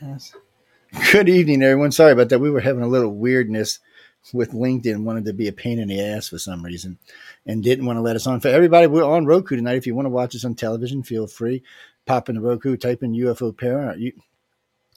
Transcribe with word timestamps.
Yes. 0.00 0.32
Good 1.12 1.28
evening, 1.28 1.62
everyone. 1.62 1.90
Sorry 1.90 2.12
about 2.12 2.28
that. 2.28 2.38
We 2.38 2.50
were 2.50 2.60
having 2.60 2.84
a 2.84 2.88
little 2.88 3.10
weirdness 3.10 3.80
with 4.32 4.52
LinkedIn. 4.52 5.02
Wanted 5.02 5.24
to 5.24 5.32
be 5.32 5.48
a 5.48 5.52
pain 5.52 5.80
in 5.80 5.88
the 5.88 6.00
ass 6.00 6.28
for 6.28 6.38
some 6.38 6.64
reason, 6.64 6.98
and 7.44 7.64
didn't 7.64 7.84
want 7.84 7.96
to 7.96 8.00
let 8.00 8.14
us 8.14 8.26
on. 8.26 8.38
For 8.38 8.48
everybody, 8.48 8.86
we're 8.86 9.02
on 9.02 9.26
Roku 9.26 9.56
tonight. 9.56 9.76
If 9.76 9.86
you 9.88 9.96
want 9.96 10.06
to 10.06 10.10
watch 10.10 10.36
us 10.36 10.44
on 10.44 10.54
television, 10.54 11.02
feel 11.02 11.26
free. 11.26 11.64
Pop 12.06 12.28
in 12.28 12.36
the 12.36 12.40
Roku, 12.40 12.76
type 12.76 13.02
in 13.02 13.12
UFO 13.12 13.56
parent. 13.56 13.98
You, 13.98 14.12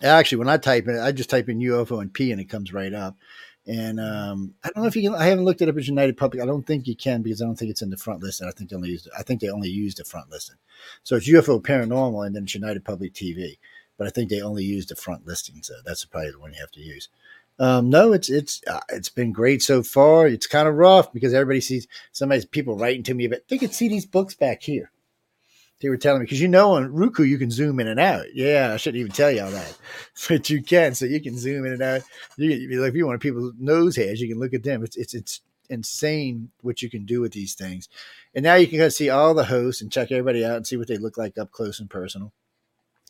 actually, 0.03 0.37
when 0.37 0.49
I 0.49 0.57
type 0.57 0.87
in, 0.87 0.99
I 0.99 1.11
just 1.11 1.31
type 1.31 1.49
in 1.49 1.59
UFO 1.59 1.99
and 1.99 2.13
P, 2.13 2.31
and 2.31 2.39
it 2.39 2.49
comes 2.49 2.71
right 2.71 2.93
up. 2.93 3.17
And 3.65 3.99
um, 3.99 4.53
I 4.63 4.69
don't 4.69 4.83
know 4.83 4.87
if 4.87 4.95
you 4.95 5.09
can. 5.09 5.19
I 5.19 5.25
haven't 5.25 5.45
looked 5.45 5.63
it 5.63 5.69
up 5.69 5.77
as 5.77 5.87
United 5.87 6.15
Public. 6.15 6.43
I 6.43 6.45
don't 6.45 6.65
think 6.65 6.85
you 6.85 6.95
can 6.95 7.23
because 7.23 7.41
I 7.41 7.45
don't 7.45 7.55
think 7.55 7.71
it's 7.71 7.81
in 7.81 7.89
the 7.89 7.97
front 7.97 8.21
list. 8.21 8.43
I 8.43 8.51
think 8.51 8.69
they 8.69 8.75
only 8.75 8.89
used. 8.89 9.09
I 9.17 9.23
think 9.23 9.41
they 9.41 9.49
only 9.49 9.69
used 9.69 9.97
the 9.97 10.05
front 10.05 10.29
listing. 10.29 10.57
So 11.01 11.15
it's 11.15 11.27
UFO 11.27 11.59
Paranormal, 11.59 12.25
and 12.25 12.35
then 12.35 12.43
it's 12.43 12.53
United 12.53 12.85
Public 12.85 13.13
TV 13.13 13.57
but 13.97 14.07
I 14.07 14.09
think 14.09 14.29
they 14.29 14.41
only 14.41 14.63
used 14.63 14.89
the 14.89 14.95
front 14.95 15.25
listing, 15.25 15.61
so 15.63 15.73
that's 15.85 16.05
probably 16.05 16.31
the 16.31 16.39
one 16.39 16.53
you 16.53 16.59
have 16.59 16.71
to 16.71 16.81
use. 16.81 17.09
Um, 17.59 17.89
no, 17.89 18.13
it's 18.13 18.29
it's 18.29 18.61
uh, 18.67 18.79
it's 18.89 19.09
been 19.09 19.31
great 19.31 19.61
so 19.61 19.83
far. 19.83 20.25
It's 20.27 20.47
kind 20.47 20.67
of 20.67 20.75
rough 20.75 21.13
because 21.13 21.33
everybody 21.33 21.61
sees 21.61 21.87
somebody's 22.11 22.45
people 22.45 22.75
writing 22.75 23.03
to 23.03 23.13
me 23.13 23.25
about 23.25 23.41
they 23.49 23.57
could 23.57 23.73
see 23.73 23.87
these 23.87 24.05
books 24.05 24.33
back 24.33 24.63
here. 24.63 24.91
They 25.79 25.89
were 25.89 25.97
telling 25.97 26.21
me 26.21 26.25
because 26.25 26.41
you 26.41 26.47
know 26.47 26.73
on 26.73 26.93
Roku 26.93 27.23
you 27.23 27.37
can 27.37 27.51
zoom 27.51 27.79
in 27.79 27.87
and 27.87 27.99
out. 27.99 28.25
Yeah, 28.33 28.71
I 28.73 28.77
shouldn't 28.77 28.99
even 28.99 29.11
tell 29.11 29.31
you 29.31 29.43
all 29.43 29.51
that, 29.51 29.77
but 30.27 30.49
you 30.49 30.63
can. 30.63 30.95
So 30.95 31.05
you 31.05 31.21
can 31.21 31.37
zoom 31.37 31.65
in 31.65 31.73
and 31.73 31.81
out. 31.81 32.01
You, 32.37 32.83
if 32.83 32.95
you 32.95 33.05
want 33.05 33.21
people's 33.21 33.53
nose 33.59 33.95
hairs, 33.95 34.21
you 34.21 34.27
can 34.27 34.39
look 34.39 34.53
at 34.53 34.63
them. 34.63 34.83
It's 34.83 34.97
it's 34.97 35.13
it's 35.13 35.41
insane 35.69 36.51
what 36.61 36.81
you 36.81 36.89
can 36.89 37.05
do 37.05 37.21
with 37.21 37.31
these 37.31 37.53
things. 37.53 37.89
And 38.35 38.43
now 38.43 38.55
you 38.55 38.67
can 38.67 38.77
go 38.77 38.89
see 38.89 39.09
all 39.09 39.33
the 39.33 39.45
hosts 39.45 39.81
and 39.81 39.91
check 39.91 40.11
everybody 40.11 40.45
out 40.45 40.57
and 40.57 40.67
see 40.67 40.77
what 40.77 40.87
they 40.87 40.97
look 40.97 41.17
like 41.17 41.37
up 41.37 41.51
close 41.51 41.79
and 41.79 41.89
personal. 41.89 42.33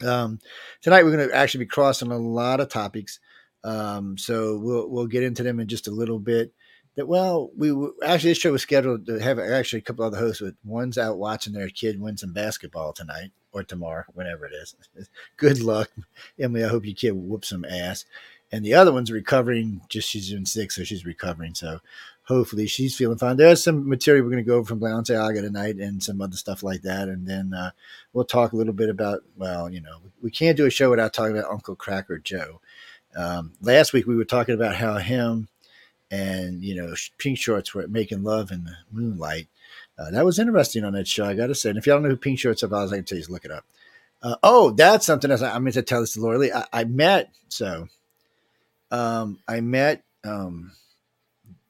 Um, 0.04 0.40
tonight 0.82 1.04
we're 1.04 1.16
going 1.16 1.30
to 1.30 1.36
actually 1.36 1.66
be 1.66 1.70
crossing 1.70 2.12
a 2.12 2.18
lot 2.18 2.60
of 2.60 2.70
topics, 2.70 3.20
um, 3.64 4.18
so 4.18 4.58
we'll 4.58 4.90
we'll 4.90 5.08
get 5.08 5.24
into 5.24 5.44
them 5.44 5.60
in 5.60 5.68
just 5.68 5.88
a 5.88 5.92
little 5.92 6.20
bit. 6.20 6.54
That 6.96 7.08
well, 7.08 7.52
we 7.56 7.72
actually 8.06 8.32
this 8.32 8.40
show 8.40 8.52
was 8.52 8.62
scheduled 8.62 9.06
to 9.06 9.20
have 9.20 9.40
actually 9.40 9.80
a 9.80 9.84
couple 9.84 10.04
other 10.04 10.18
hosts. 10.18 10.42
but 10.42 10.56
one's 10.66 10.98
out 10.98 11.18
watching 11.18 11.54
their 11.54 11.70
kid 11.70 12.02
win 12.02 12.18
some 12.18 12.34
basketball 12.34 12.94
tonight 12.94 13.32
or 13.54 13.64
tomorrow, 13.64 14.04
whenever 14.14 14.46
it 14.46 14.54
is. 14.54 14.76
Good 15.38 15.62
luck, 15.62 15.90
Emily. 16.40 16.64
I 16.64 16.70
hope 16.70 16.86
your 16.86 16.96
kid 16.96 17.12
whoops 17.12 17.50
some 17.50 17.66
ass. 17.66 18.06
And 18.52 18.66
the 18.66 18.74
other 18.74 18.92
one's 18.92 19.12
recovering. 19.12 19.82
Just 19.88 20.10
she's 20.10 20.32
been 20.32 20.46
sick, 20.46 20.72
so 20.72 20.84
she's 20.84 21.06
recovering. 21.06 21.54
So 21.54 21.80
hopefully 22.24 22.68
she's 22.68 22.96
feeling 22.96 23.18
fine. 23.18 23.38
There's 23.38 23.64
some 23.64 23.88
material 23.90 24.24
we're 24.24 24.32
going 24.32 24.44
to 24.44 24.48
go 24.48 24.58
over 24.58 24.68
from 24.68 24.80
Balenciaga 24.80 25.42
tonight 25.42 25.76
and 25.78 26.02
some 26.02 26.22
other 26.22 26.38
stuff 26.38 26.64
like 26.64 26.84
that. 26.84 27.10
And 27.10 27.28
then 27.28 27.54
uh, 27.54 27.72
we'll 28.14 28.26
talk 28.26 28.54
a 28.54 28.56
little 28.56 28.74
bit 28.74 28.90
about, 28.90 29.24
well, 29.36 29.70
you 29.70 29.82
know, 29.82 29.98
we 30.22 30.32
can't 30.32 30.58
do 30.58 30.66
a 30.66 30.70
show 30.70 30.90
without 30.90 31.14
talking 31.14 31.38
about 31.38 31.52
Uncle 31.52 31.76
Cracker 31.76 32.20
Joe. 32.20 32.62
Um, 33.16 33.54
last 33.62 33.92
week 33.92 34.08
we 34.08 34.16
were 34.16 34.24
talking 34.24 34.56
about 34.56 34.76
how 34.76 34.98
him 34.98 35.50
and, 36.10 36.64
you 36.64 36.76
know, 36.76 36.94
Pink 37.18 37.38
Shorts 37.38 37.74
were 37.74 37.88
making 37.88 38.24
love 38.24 38.52
in 38.52 38.66
the 38.66 38.76
moonlight. 38.92 39.48
Uh, 39.98 40.12
that 40.12 40.26
was 40.26 40.40
interesting 40.40 40.84
on 40.84 40.94
that 40.94 41.08
show, 41.08 41.26
I 41.26 41.34
got 41.34 41.48
to 41.48 41.56
say. 41.56 41.70
And 41.70 41.78
if 41.78 41.86
y'all 41.86 41.96
don't 41.98 42.04
know 42.04 42.10
who 42.10 42.18
Pink 42.18 42.40
Shorts 42.40 42.64
are, 42.64 42.68
I 42.68 42.82
was 42.82 42.92
going 42.92 43.04
to 43.04 43.16
like, 43.16 43.20
please 43.20 43.30
look 43.30 43.46
it 43.46 43.52
up. 43.52 43.66
Uh, 44.22 44.36
oh, 44.44 44.72
that's 44.72 45.06
something 45.06 45.32
else. 45.32 45.42
I 45.42 45.58
meant 45.60 45.74
to 45.74 45.82
tell 45.82 46.02
this 46.02 46.14
to 46.14 46.22
Laura 46.22 46.38
Lee. 46.38 46.52
I, 46.52 46.66
I 46.72 46.84
met, 46.84 47.34
so 47.50 47.88
um, 48.92 49.40
I 49.48 49.62
met, 49.62 50.04
um, 50.24 50.72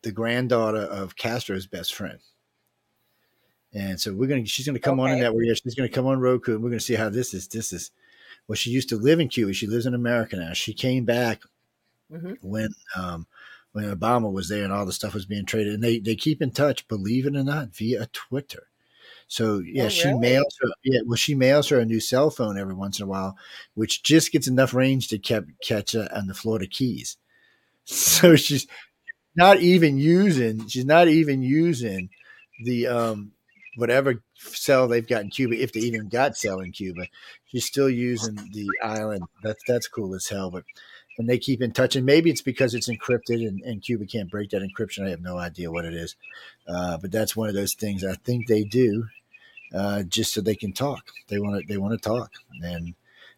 the 0.03 0.11
granddaughter 0.11 0.81
of 0.81 1.15
Castro's 1.15 1.67
best 1.67 1.93
friend. 1.93 2.19
And 3.73 3.99
so 3.99 4.13
we're 4.13 4.27
gonna 4.27 4.45
she's 4.45 4.65
gonna 4.65 4.79
come 4.79 4.99
okay. 4.99 5.11
on 5.11 5.17
in 5.17 5.23
that 5.23 5.33
way. 5.33 5.53
She's 5.53 5.75
gonna 5.75 5.89
come 5.89 6.05
on 6.05 6.19
Roku 6.19 6.55
and 6.55 6.63
we're 6.63 6.69
gonna 6.69 6.79
see 6.79 6.95
how 6.95 7.09
this 7.09 7.33
is. 7.33 7.47
This 7.47 7.71
is 7.71 7.91
well, 8.47 8.55
she 8.55 8.69
used 8.69 8.89
to 8.89 8.97
live 8.97 9.19
in 9.19 9.29
Cuba. 9.29 9.53
She 9.53 9.67
lives 9.67 9.85
in 9.85 9.93
America 9.93 10.35
now. 10.35 10.53
She 10.53 10.73
came 10.73 11.05
back 11.05 11.41
mm-hmm. 12.11 12.33
when 12.41 12.73
um, 12.97 13.27
when 13.71 13.85
Obama 13.85 14.31
was 14.31 14.49
there 14.49 14.63
and 14.63 14.73
all 14.73 14.85
the 14.85 14.91
stuff 14.91 15.13
was 15.13 15.25
being 15.25 15.45
traded. 15.45 15.73
And 15.73 15.83
they 15.83 15.99
they 15.99 16.15
keep 16.15 16.41
in 16.41 16.51
touch, 16.51 16.87
believe 16.87 17.25
it 17.25 17.35
or 17.35 17.43
not, 17.43 17.73
via 17.75 18.07
Twitter. 18.07 18.67
So 19.27 19.59
yeah, 19.65 19.85
oh, 19.85 19.89
she 19.89 20.09
really? 20.09 20.19
mails 20.19 20.57
her. 20.61 20.69
Yeah, 20.83 20.99
well, 21.05 21.15
she 21.15 21.35
mails 21.35 21.69
her 21.69 21.79
a 21.79 21.85
new 21.85 22.01
cell 22.01 22.29
phone 22.29 22.57
every 22.57 22.73
once 22.73 22.99
in 22.99 23.05
a 23.05 23.07
while, 23.07 23.37
which 23.75 24.03
just 24.03 24.33
gets 24.33 24.47
enough 24.47 24.73
range 24.73 25.07
to 25.07 25.17
kept 25.17 25.49
catch 25.65 25.93
her 25.93 26.09
on 26.13 26.27
the 26.27 26.33
Florida 26.33 26.67
Keys. 26.67 27.17
So 27.83 28.35
she's 28.35 28.67
not 29.35 29.59
even 29.59 29.97
using 29.97 30.67
she's 30.67 30.85
not 30.85 31.07
even 31.07 31.41
using 31.41 32.09
the 32.63 32.87
um 32.87 33.31
whatever 33.77 34.21
cell 34.35 34.87
they've 34.87 35.07
got 35.07 35.21
in 35.21 35.29
Cuba, 35.29 35.61
if 35.61 35.71
they 35.71 35.79
even 35.81 36.09
got 36.09 36.35
cell 36.35 36.59
in 36.59 36.71
Cuba. 36.71 37.07
She's 37.45 37.65
still 37.65 37.89
using 37.89 38.35
the 38.51 38.69
island. 38.83 39.23
That's 39.43 39.63
that's 39.67 39.87
cool 39.87 40.13
as 40.15 40.27
hell. 40.27 40.51
But 40.51 40.63
and 41.17 41.29
they 41.29 41.37
keep 41.37 41.61
in 41.61 41.71
touch, 41.71 41.95
and 41.95 42.05
maybe 42.05 42.29
it's 42.29 42.41
because 42.41 42.73
it's 42.73 42.89
encrypted, 42.89 43.47
and, 43.47 43.61
and 43.61 43.81
Cuba 43.81 44.05
can't 44.05 44.29
break 44.31 44.49
that 44.51 44.61
encryption. 44.61 45.05
I 45.05 45.09
have 45.11 45.21
no 45.21 45.37
idea 45.37 45.71
what 45.71 45.85
it 45.85 45.93
is, 45.93 46.15
uh, 46.67 46.97
but 46.97 47.11
that's 47.11 47.35
one 47.35 47.49
of 47.49 47.55
those 47.55 47.73
things 47.73 48.03
I 48.03 48.15
think 48.15 48.47
they 48.47 48.63
do, 48.63 49.07
uh, 49.73 50.03
just 50.03 50.33
so 50.33 50.41
they 50.41 50.55
can 50.55 50.73
talk. 50.73 51.07
They 51.29 51.39
want 51.39 51.61
to 51.61 51.67
they 51.67 51.77
want 51.77 52.01
to 52.01 52.09
talk, 52.09 52.31
and 52.61 52.93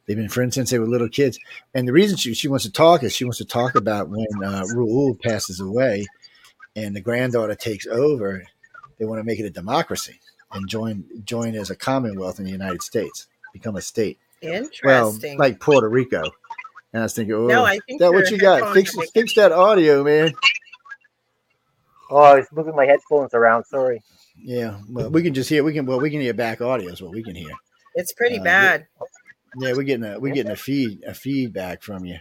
They've 0.06 0.18
been 0.18 0.30
friends 0.30 0.56
since 0.56 0.70
they 0.70 0.80
were 0.80 0.88
little 0.88 1.10
kids. 1.10 1.40
And 1.74 1.88
the 1.88 1.94
reason 1.94 2.18
she, 2.18 2.34
she 2.34 2.48
wants 2.48 2.66
to 2.66 2.72
talk 2.72 3.04
is 3.04 3.16
she 3.16 3.24
wants 3.24 3.38
to 3.38 3.46
talk 3.46 3.76
about 3.76 4.10
when 4.10 4.26
uh, 4.44 4.64
Raul 4.76 5.20
passes 5.22 5.60
away 5.60 6.06
and 6.76 6.96
the 6.96 7.02
granddaughter 7.02 7.56
takes 7.56 7.88
over. 7.88 8.44
They 9.00 9.06
want 9.06 9.20
to 9.20 9.24
make 9.24 9.40
it 9.40 9.46
a 9.46 9.50
democracy 9.50 10.20
and 10.52 10.68
join 10.70 11.04
join 11.24 11.56
as 11.56 11.70
a 11.70 11.76
commonwealth 11.76 12.40
in 12.40 12.46
the 12.46 12.52
United 12.52 12.84
States, 12.84 13.28
become 13.54 13.76
a 13.76 13.82
state. 13.82 14.20
Interesting. 14.42 14.82
Well, 14.84 15.18
like 15.38 15.60
Puerto 15.60 15.90
Rico. 15.90 16.24
And 16.92 17.02
I 17.02 17.06
was 17.06 17.14
thinking, 17.14 17.34
oh, 17.34 17.48
no, 17.48 17.66
I 17.66 17.80
think 17.88 18.00
that 18.02 18.14
what 18.14 18.30
you 18.30 18.38
got? 18.38 18.74
Fix 18.74 18.96
fix 19.14 19.34
that 19.36 19.52
audio, 19.52 20.04
man. 20.04 20.34
Oh, 22.12 22.18
I 22.18 22.36
was 22.36 22.48
moving 22.52 22.76
my 22.76 22.86
headphones 22.86 23.34
around. 23.34 23.64
Sorry. 23.64 24.02
Yeah, 24.38 24.80
well, 24.90 25.10
we 25.10 25.24
can 25.24 25.34
just 25.34 25.50
hear. 25.50 25.64
We 25.64 25.74
can 25.74 25.86
well, 25.86 26.00
we 26.00 26.12
can 26.12 26.22
hear 26.22 26.34
back 26.34 26.62
audio 26.62 26.92
is 26.92 27.02
what 27.02 27.12
we 27.12 27.24
can 27.24 27.36
hear. 27.36 27.52
It's 27.96 28.14
pretty 28.14 28.40
uh, 28.40 28.44
bad. 28.44 28.88
Yeah, 29.58 29.74
we're 29.74 29.84
getting 29.84 30.06
a 30.06 30.20
we're 30.20 30.34
getting 30.34 30.52
a 30.52 30.56
feed 30.56 31.04
a 31.06 31.14
feedback 31.14 31.84
from 31.84 32.06
you. 32.06 32.18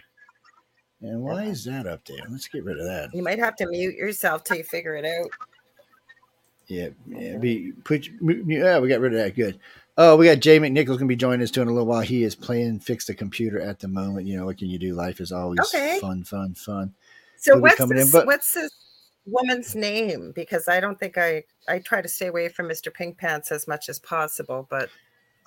And 1.01 1.23
why 1.23 1.45
is 1.45 1.65
that 1.65 1.87
up 1.87 2.05
there? 2.05 2.25
Let's 2.31 2.47
get 2.49 2.65
rid 2.65 2.79
of 2.79 2.87
that. 2.87 3.11
You 3.13 3.23
might 3.23 3.39
have 3.39 3.57
to 3.57 3.67
mute 3.67 3.97
yourself 3.97 4.45
till 4.45 4.59
you 4.59 4.65
figure 4.65 4.95
it 4.95 5.05
out. 5.05 5.31
Yeah, 6.69 6.89
yeah. 7.09 7.39
Be 7.39 7.73
put. 7.85 8.09
Yeah, 8.21 8.79
we 8.79 8.89
got 8.89 9.01
rid 9.01 9.13
of 9.15 9.19
that. 9.19 9.35
Good. 9.35 9.59
Oh, 9.99 10.17
we 10.17 10.27
got 10.27 10.41
Jay 10.41 10.59
McNichols 10.59 10.97
gonna 10.97 11.07
be 11.07 11.17
joining 11.17 11.43
us 11.43 11.51
too 11.51 11.61
in 11.61 11.69
a 11.69 11.73
little 11.73 11.87
while. 11.87 12.01
He 12.01 12.23
is 12.23 12.35
playing 12.35 12.81
fix 12.81 13.07
the 13.07 13.15
computer 13.15 13.61
at 13.61 13.81
the 13.81 13.89
moment. 13.89 14.27
You 14.27 14.37
know 14.37 14.47
what 14.47 14.59
can 14.59 14.69
you 14.69 14.79
do? 14.79 14.95
Life 14.95 15.21
is 15.21 15.33
always 15.33 15.59
okay. 15.61 15.99
fun, 16.01 16.25
fun, 16.25 16.55
fun. 16.55 16.95
So 17.37 17.55
He'll 17.55 17.63
what's 17.63 17.79
this, 17.79 18.07
in, 18.07 18.11
but, 18.11 18.27
what's 18.27 18.55
this 18.55 18.71
woman's 19.27 19.75
name? 19.75 20.33
Because 20.35 20.69
I 20.69 20.81
don't 20.81 20.99
think 20.99 21.19
I 21.19 21.45
I 21.69 21.81
try 21.81 22.01
to 22.01 22.09
stay 22.09 22.29
away 22.29 22.49
from 22.49 22.69
Mr. 22.69 22.95
Pink 22.95 23.19
Pants 23.19 23.51
as 23.51 23.67
much 23.67 23.89
as 23.89 23.99
possible, 23.99 24.67
but 24.71 24.89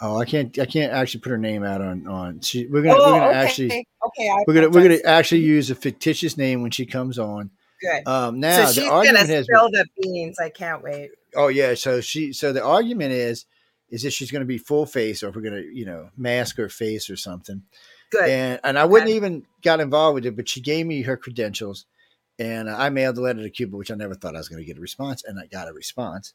Oh, 0.02 0.20
I 0.20 0.26
can't. 0.26 0.58
I 0.60 0.66
can't 0.66 0.92
actually 0.92 1.22
put 1.22 1.30
her 1.30 1.38
name 1.38 1.64
out 1.64 1.82
on 1.82 2.08
on. 2.08 2.42
She, 2.42 2.68
we're 2.68 2.82
gonna. 2.82 2.96
Oh, 3.00 3.14
we're 3.14 3.20
gonna 3.20 3.30
okay. 3.30 3.38
actually. 3.38 3.88
Okay. 4.06 4.30
I 4.30 4.44
we're 4.48 4.54
gonna. 4.54 4.70
We're 4.70 4.84
gonna 4.84 5.00
actually 5.06 5.42
use 5.42 5.70
a 5.70 5.76
fictitious 5.76 6.38
name 6.38 6.62
when 6.62 6.72
she 6.72 6.86
comes 6.86 7.18
on. 7.18 7.50
Good. 7.82 8.08
Um. 8.08 8.40
Now 8.40 8.66
so 8.66 8.74
she's 8.74 8.84
the 8.84 8.92
argument 8.92 9.28
gonna 9.28 9.44
spill 9.44 9.70
the 9.70 9.86
beans. 10.02 10.40
I 10.40 10.50
can't 10.50 10.84
wait. 10.84 11.12
Oh 11.36 11.48
yeah. 11.48 11.76
So 11.76 12.02
she. 12.02 12.34
So 12.34 12.52
the 12.52 12.64
argument 12.64 13.14
is, 13.14 13.46
is 13.90 14.04
that 14.04 14.12
she's 14.12 14.32
going 14.32 14.42
to 14.42 14.46
be 14.46 14.58
full 14.58 14.86
face, 14.86 15.24
or 15.24 15.30
if 15.30 15.36
we're 15.36 15.42
going 15.42 15.54
to, 15.62 15.74
you 15.74 15.86
know, 15.86 16.10
mask 16.18 16.58
her 16.58 16.70
face 16.70 17.10
or 17.10 17.16
something. 17.16 17.64
Good. 18.12 18.30
And 18.30 18.60
and 18.64 18.80
I 18.80 18.86
wouldn't 18.86 19.12
even 19.12 19.46
got 19.62 19.80
involved 19.80 20.16
with 20.16 20.26
it, 20.26 20.36
but 20.36 20.50
she 20.50 20.62
gave 20.62 20.86
me 20.86 21.02
her 21.04 21.18
credentials, 21.18 21.86
and 22.38 22.70
I 22.70 22.90
mailed 22.90 23.16
the 23.16 23.22
letter 23.22 23.42
to 23.42 23.50
Cuba, 23.50 23.78
which 23.78 23.92
I 23.92 23.96
never 23.96 24.16
thought 24.16 24.36
I 24.36 24.40
was 24.40 24.50
going 24.50 24.62
to 24.62 24.66
get 24.66 24.78
a 24.78 24.82
response, 24.82 25.24
and 25.24 25.40
I 25.40 25.48
got 25.48 25.70
a 25.70 25.74
response. 25.74 26.34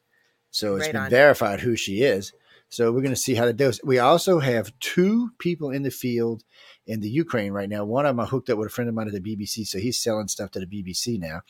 So 0.50 0.76
it's 0.76 0.86
right 0.86 0.92
been 0.92 1.02
on. 1.02 1.10
verified 1.10 1.60
who 1.60 1.76
she 1.76 2.02
is. 2.02 2.32
So 2.70 2.92
we're 2.92 3.02
going 3.02 3.10
to 3.10 3.16
see 3.16 3.34
how 3.34 3.46
that 3.46 3.56
goes. 3.56 3.80
We 3.82 3.98
also 3.98 4.38
have 4.38 4.72
two 4.78 5.30
people 5.38 5.70
in 5.70 5.82
the 5.82 5.90
field 5.90 6.44
in 6.86 7.00
the 7.00 7.10
Ukraine 7.10 7.52
right 7.52 7.68
now. 7.68 7.84
One 7.84 8.06
of 8.06 8.10
them 8.10 8.20
I 8.20 8.26
hooked 8.26 8.48
up 8.48 8.58
with 8.58 8.68
a 8.68 8.70
friend 8.70 8.88
of 8.88 8.94
mine 8.94 9.08
at 9.08 9.12
the 9.12 9.20
BBC, 9.20 9.66
so 9.66 9.78
he's 9.78 9.98
selling 9.98 10.28
stuff 10.28 10.52
to 10.52 10.60
the 10.60 10.66
BBC 10.66 11.18
now, 11.18 11.42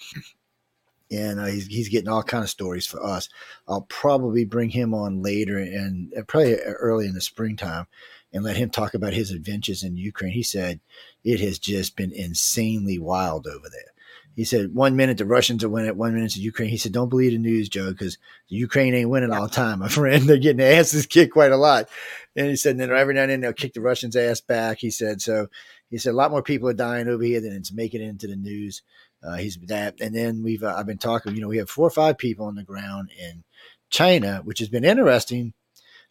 and 1.11 1.39
uh, 1.39 1.45
he's 1.45 1.67
he's 1.67 1.91
getting 1.91 2.09
all 2.09 2.23
kind 2.23 2.43
of 2.43 2.49
stories 2.49 2.87
for 2.87 3.05
us. 3.05 3.29
I'll 3.69 3.83
probably 3.83 4.47
bring 4.47 4.71
him 4.71 4.95
on 4.95 5.23
later 5.23 5.59
and 5.59 6.13
uh, 6.17 6.23
probably 6.23 6.57
early 6.57 7.07
in 7.07 7.15
the 7.15 7.21
springtime, 7.21 7.87
and 8.33 8.43
let 8.43 8.57
him 8.57 8.71
talk 8.71 8.95
about 8.95 9.13
his 9.13 9.31
adventures 9.31 9.83
in 9.83 9.99
Ukraine. 9.99 10.33
He 10.33 10.43
said 10.43 10.81
it 11.23 11.41
has 11.41 11.59
just 11.59 11.97
been 11.97 12.13
insanely 12.13 12.99
wild 12.99 13.47
over 13.47 13.69
there. 13.71 13.93
He 14.37 14.45
said 14.45 14.75
one 14.75 14.97
minute 14.97 15.19
the 15.19 15.27
Russians 15.27 15.65
are 15.65 15.69
winning, 15.69 15.97
one 15.97 16.15
minute 16.15 16.33
the 16.35 16.41
Ukraine. 16.41 16.71
He 16.71 16.77
said, 16.79 16.93
"Don't 16.93 17.09
believe 17.11 17.33
the 17.33 17.39
news, 17.39 17.69
Joe, 17.69 17.91
because 17.91 18.17
the 18.49 18.57
Ukraine 18.57 18.95
ain't 18.95 19.11
winning 19.11 19.33
all 19.33 19.45
the 19.45 19.49
time, 19.51 19.81
my 19.81 19.89
friend. 19.91 20.25
They're 20.25 20.39
getting 20.39 20.59
their 20.59 20.79
asses 20.81 21.07
kicked 21.07 21.33
quite 21.33 21.53
a 21.53 21.57
lot." 21.57 21.89
And 22.37 22.47
he 22.49 22.57
said, 22.57 22.73
and 22.73 22.81
then 22.81 22.91
every 22.93 23.15
now 23.15 23.23
and 23.23 23.31
then 23.31 23.41
they'll 23.41 23.53
kick 23.53 23.75
the 23.75 23.81
Russians' 23.81 24.17
ass 24.17 24.41
back. 24.41 24.79
He 24.79 24.91
said, 24.91 25.21
so 25.21 25.49
he 25.91 25.99
said 25.99 26.13
a 26.13 26.17
lot 26.17 26.31
more 26.31 26.43
people 26.43 26.69
are 26.69 26.73
dying 26.75 27.09
over 27.09 27.25
here 27.25 27.41
than 27.41 27.53
it's 27.53 27.73
making 27.73 28.03
it 28.03 28.09
into 28.09 28.29
the 28.29 28.37
news. 28.37 28.83
Uh, 29.23 29.35
he's 29.37 29.59
that, 29.67 30.01
and 30.01 30.15
then 30.15 30.43
we've 30.43 30.63
uh, 30.63 30.75
I've 30.77 30.87
been 30.87 30.99
talking. 30.99 31.35
You 31.35 31.43
know, 31.43 31.49
we 31.49 31.59
have 31.59 31.71
four 31.71 31.87
or 31.87 31.91
five 31.91 32.17
people 32.19 32.47
on 32.47 32.55
the 32.55 32.63
ground 32.65 33.11
in 33.19 33.45
China, 33.91 34.41
which 34.45 34.61
has 34.61 34.69
been 34.69 34.85
interesting. 34.85 35.53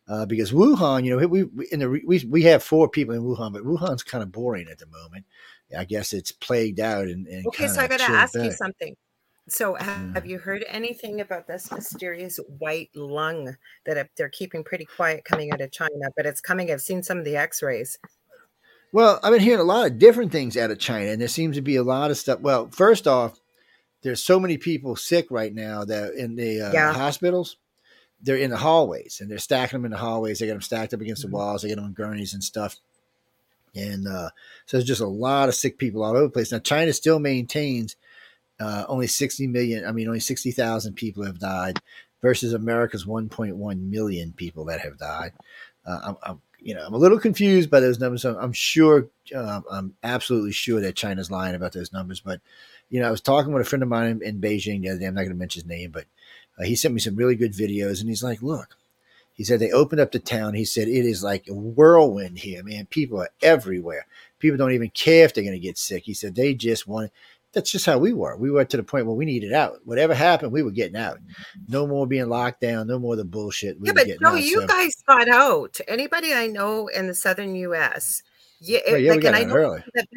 uh, 0.07 0.25
because 0.25 0.51
Wuhan, 0.51 1.06
you 1.06 1.12
know, 1.18 1.27
we, 1.27 1.44
we 1.44 1.68
in 1.71 1.80
the 1.80 1.89
we 1.89 2.25
we 2.30 2.44
have 2.44 2.63
four 2.63 2.89
people 2.89 3.16
in 3.16 3.21
Wuhan, 3.21 3.54
but 3.54 3.63
Wuhan's 3.63 4.04
kind 4.04 4.24
of 4.24 4.31
boring 4.31 4.68
at 4.69 4.80
the 4.80 4.88
moment. 4.88 5.25
I 5.77 5.86
guess 5.86 6.13
it's 6.13 6.31
plagued 6.31 6.80
out 6.80 7.07
and, 7.07 7.27
and 7.27 7.45
okay. 7.48 7.68
So 7.68 7.81
I 7.81 7.88
got 7.88 8.00
to 8.00 8.12
ask 8.12 8.33
back. 8.33 8.45
you 8.45 8.51
something. 8.51 8.95
So 9.48 9.75
have, 9.75 9.98
mm. 9.98 10.13
have, 10.13 10.25
you 10.27 10.38
heard 10.38 10.63
anything 10.68 11.21
about 11.21 11.48
this 11.48 11.71
mysterious 11.71 12.39
white 12.60 12.89
lung 12.95 13.56
that 13.86 14.10
they're 14.16 14.30
keeping 14.30 14.63
pretty 14.63 14.86
quiet 14.86 15.25
coming 15.25 15.51
out 15.51 15.60
of 15.60 15.71
China, 15.71 16.12
but 16.16 16.27
it's 16.27 16.39
coming? 16.39 16.71
I've 16.71 16.81
seen 16.81 17.01
some 17.01 17.18
of 17.18 17.25
the 17.25 17.36
X-rays. 17.36 17.98
Well, 18.94 19.19
I've 19.24 19.33
been 19.33 19.42
hearing 19.42 19.60
a 19.60 19.63
lot 19.63 19.88
of 19.88 19.98
different 19.98 20.31
things 20.31 20.56
out 20.56 20.69
of 20.69 20.77
China, 20.77 21.12
and 21.12 21.21
there 21.21 21.27
seems 21.27 21.56
to 21.56 21.62
be 21.62 21.75
a 21.77 21.83
lot 21.83 22.12
of 22.12 22.18
stuff. 22.18 22.39
Well, 22.42 22.69
first 22.71 23.07
off, 23.07 23.39
there's 24.01 24.24
so 24.24 24.39
many 24.39 24.57
people 24.57 24.95
sick 24.95 25.27
right 25.30 25.54
now 25.54 25.83
that 25.86 26.13
in 26.13 26.36
the 26.36 26.62
uh, 26.62 26.71
yeah. 26.71 26.94
hospitals, 26.94 27.57
they're 28.21 28.38
in 28.38 28.51
the 28.51 28.57
hallways 28.57 29.19
and 29.21 29.30
they're 29.30 29.38
stacking 29.38 29.80
them 29.80 29.86
in 29.86 29.92
the 29.92 29.98
hallways. 29.98 30.39
They 30.39 30.45
get 30.45 30.54
them 30.54 30.62
stacked 30.62 30.94
up 30.94 31.01
against 31.01 31.21
the 31.21 31.27
mm-hmm. 31.27 31.38
walls. 31.38 31.62
They 31.62 31.69
get 31.69 31.75
them 31.75 31.86
on 31.86 31.94
gurneys 31.94 32.33
and 32.33 32.44
stuff. 32.44 32.77
And 33.75 34.07
uh, 34.07 34.30
so 34.66 34.77
there's 34.77 34.88
just 34.88 35.01
a 35.01 35.07
lot 35.07 35.50
of 35.50 35.56
sick 35.56 35.77
people 35.77 36.04
all 36.04 36.12
over 36.12 36.24
the 36.24 36.30
place. 36.30 36.51
Now, 36.51 36.60
China 36.60 36.94
still 36.94 37.19
maintains 37.19 37.95
uh, 38.60 38.86
only 38.88 39.07
60 39.07 39.48
million, 39.48 39.86
I 39.86 39.92
mean, 39.92 40.07
only 40.07 40.19
60,000 40.19 40.94
people 40.94 41.24
have 41.24 41.39
died 41.39 41.80
versus 42.21 42.54
America's 42.54 43.06
1.1 43.06 43.89
million 43.89 44.33
people 44.33 44.66
that 44.66 44.81
have 44.81 44.98
died. 44.98 45.31
Uh, 45.86 46.00
I'm, 46.04 46.18
I'm, 46.24 46.42
you 46.62 46.75
know, 46.75 46.86
I'm 46.86 46.94
a 46.94 46.98
little 46.98 47.19
confused 47.19 47.69
by 47.69 47.80
those 47.80 48.00
numbers. 48.00 48.25
I'm, 48.25 48.36
I'm 48.36 48.54
sure, 48.54 49.07
um, 49.33 49.63
I'm 49.71 49.94
absolutely 50.04 50.51
sure 50.51 50.81
that 50.81 50.95
China's 50.95 51.31
lying 51.31 51.56
about 51.56 51.71
those 51.71 51.94
numbers. 51.94 52.19
But, 52.19 52.42
you 52.89 53.00
know, 53.00 53.07
I 53.07 53.12
was 53.12 53.21
talking 53.21 53.54
with 53.54 53.66
a 53.66 53.69
friend 53.69 53.81
of 53.81 53.88
mine 53.88 54.07
in, 54.07 54.21
in 54.24 54.42
Beijing 54.42 54.81
the 54.81 54.89
other 54.89 55.00
day. 55.00 55.06
I'm 55.06 55.13
not 55.13 55.21
going 55.21 55.31
to 55.31 55.38
mention 55.38 55.62
his 55.62 55.69
name, 55.69 55.92
but 55.92 56.06
uh, 56.60 56.63
he 56.63 56.75
sent 56.75 56.94
me 56.94 57.00
some 57.00 57.16
really 57.16 57.36
good 57.36 57.54
videos, 57.54 58.01
and 58.01 58.10
he's 58.10 58.24
like, 58.24 58.42
"Look," 58.42 58.75
he 59.40 59.46
said, 59.46 59.62
"they 59.62 59.72
opened 59.72 60.02
up 60.02 60.12
the 60.12 60.20
town." 60.20 60.54
He 60.54 60.66
said, 60.66 60.90
"It 60.90 61.06
is 61.06 61.24
like 61.24 61.48
a 61.48 61.54
whirlwind 61.54 62.38
here, 62.38 62.62
man. 62.62 62.88
People 62.88 63.22
are 63.22 63.30
everywhere. 63.42 64.06
People 64.40 64.58
don't 64.58 64.74
even 64.74 64.90
care 64.90 65.24
if 65.24 65.34
they're 65.34 65.46
going 65.46 65.56
to 65.56 65.66
get 65.66 65.78
sick." 65.78 66.04
He 66.04 66.14
said, 66.14 66.36
"They 66.36 66.54
just 66.54 66.90
want." 66.90 67.14
That's 67.54 67.72
just 67.72 67.86
how 67.86 67.98
we 68.00 68.12
were. 68.12 68.36
We 68.36 68.52
were 68.52 68.66
to 68.66 68.76
the 68.76 68.84
point 68.84 69.06
where 69.06 69.16
we 69.16 69.24
needed 69.24 69.54
out. 69.54 69.80
Whatever 69.86 70.14
happened, 70.14 70.52
we 70.52 70.62
were 70.62 70.72
getting 70.72 70.98
out. 70.98 71.20
No 71.70 71.88
more 71.88 72.06
being 72.06 72.28
locked 72.28 72.60
down. 72.60 72.88
No 72.88 73.00
more 73.00 73.16
the 73.16 73.24
bullshit. 73.24 73.80
We 73.80 73.88
yeah, 73.88 73.94
but 73.94 74.08
no, 74.20 74.32
out, 74.32 74.44
you 74.44 74.60
so. 74.60 74.68
guys 74.68 74.94
got 75.08 75.30
out. 75.30 75.80
Anybody 75.88 76.34
I 76.34 76.48
know 76.48 76.88
in 76.88 77.08
the 77.08 77.16
southern 77.16 77.56
U.S. 77.56 78.22
Yeah, 78.60 78.80
it, 78.80 78.94
oh, 78.94 78.96
yeah, 78.98 79.12
like, 79.14 79.24
and 79.24 79.38
I 79.38 79.46
know 79.46 79.56
early. 79.56 79.84
that 79.94 80.08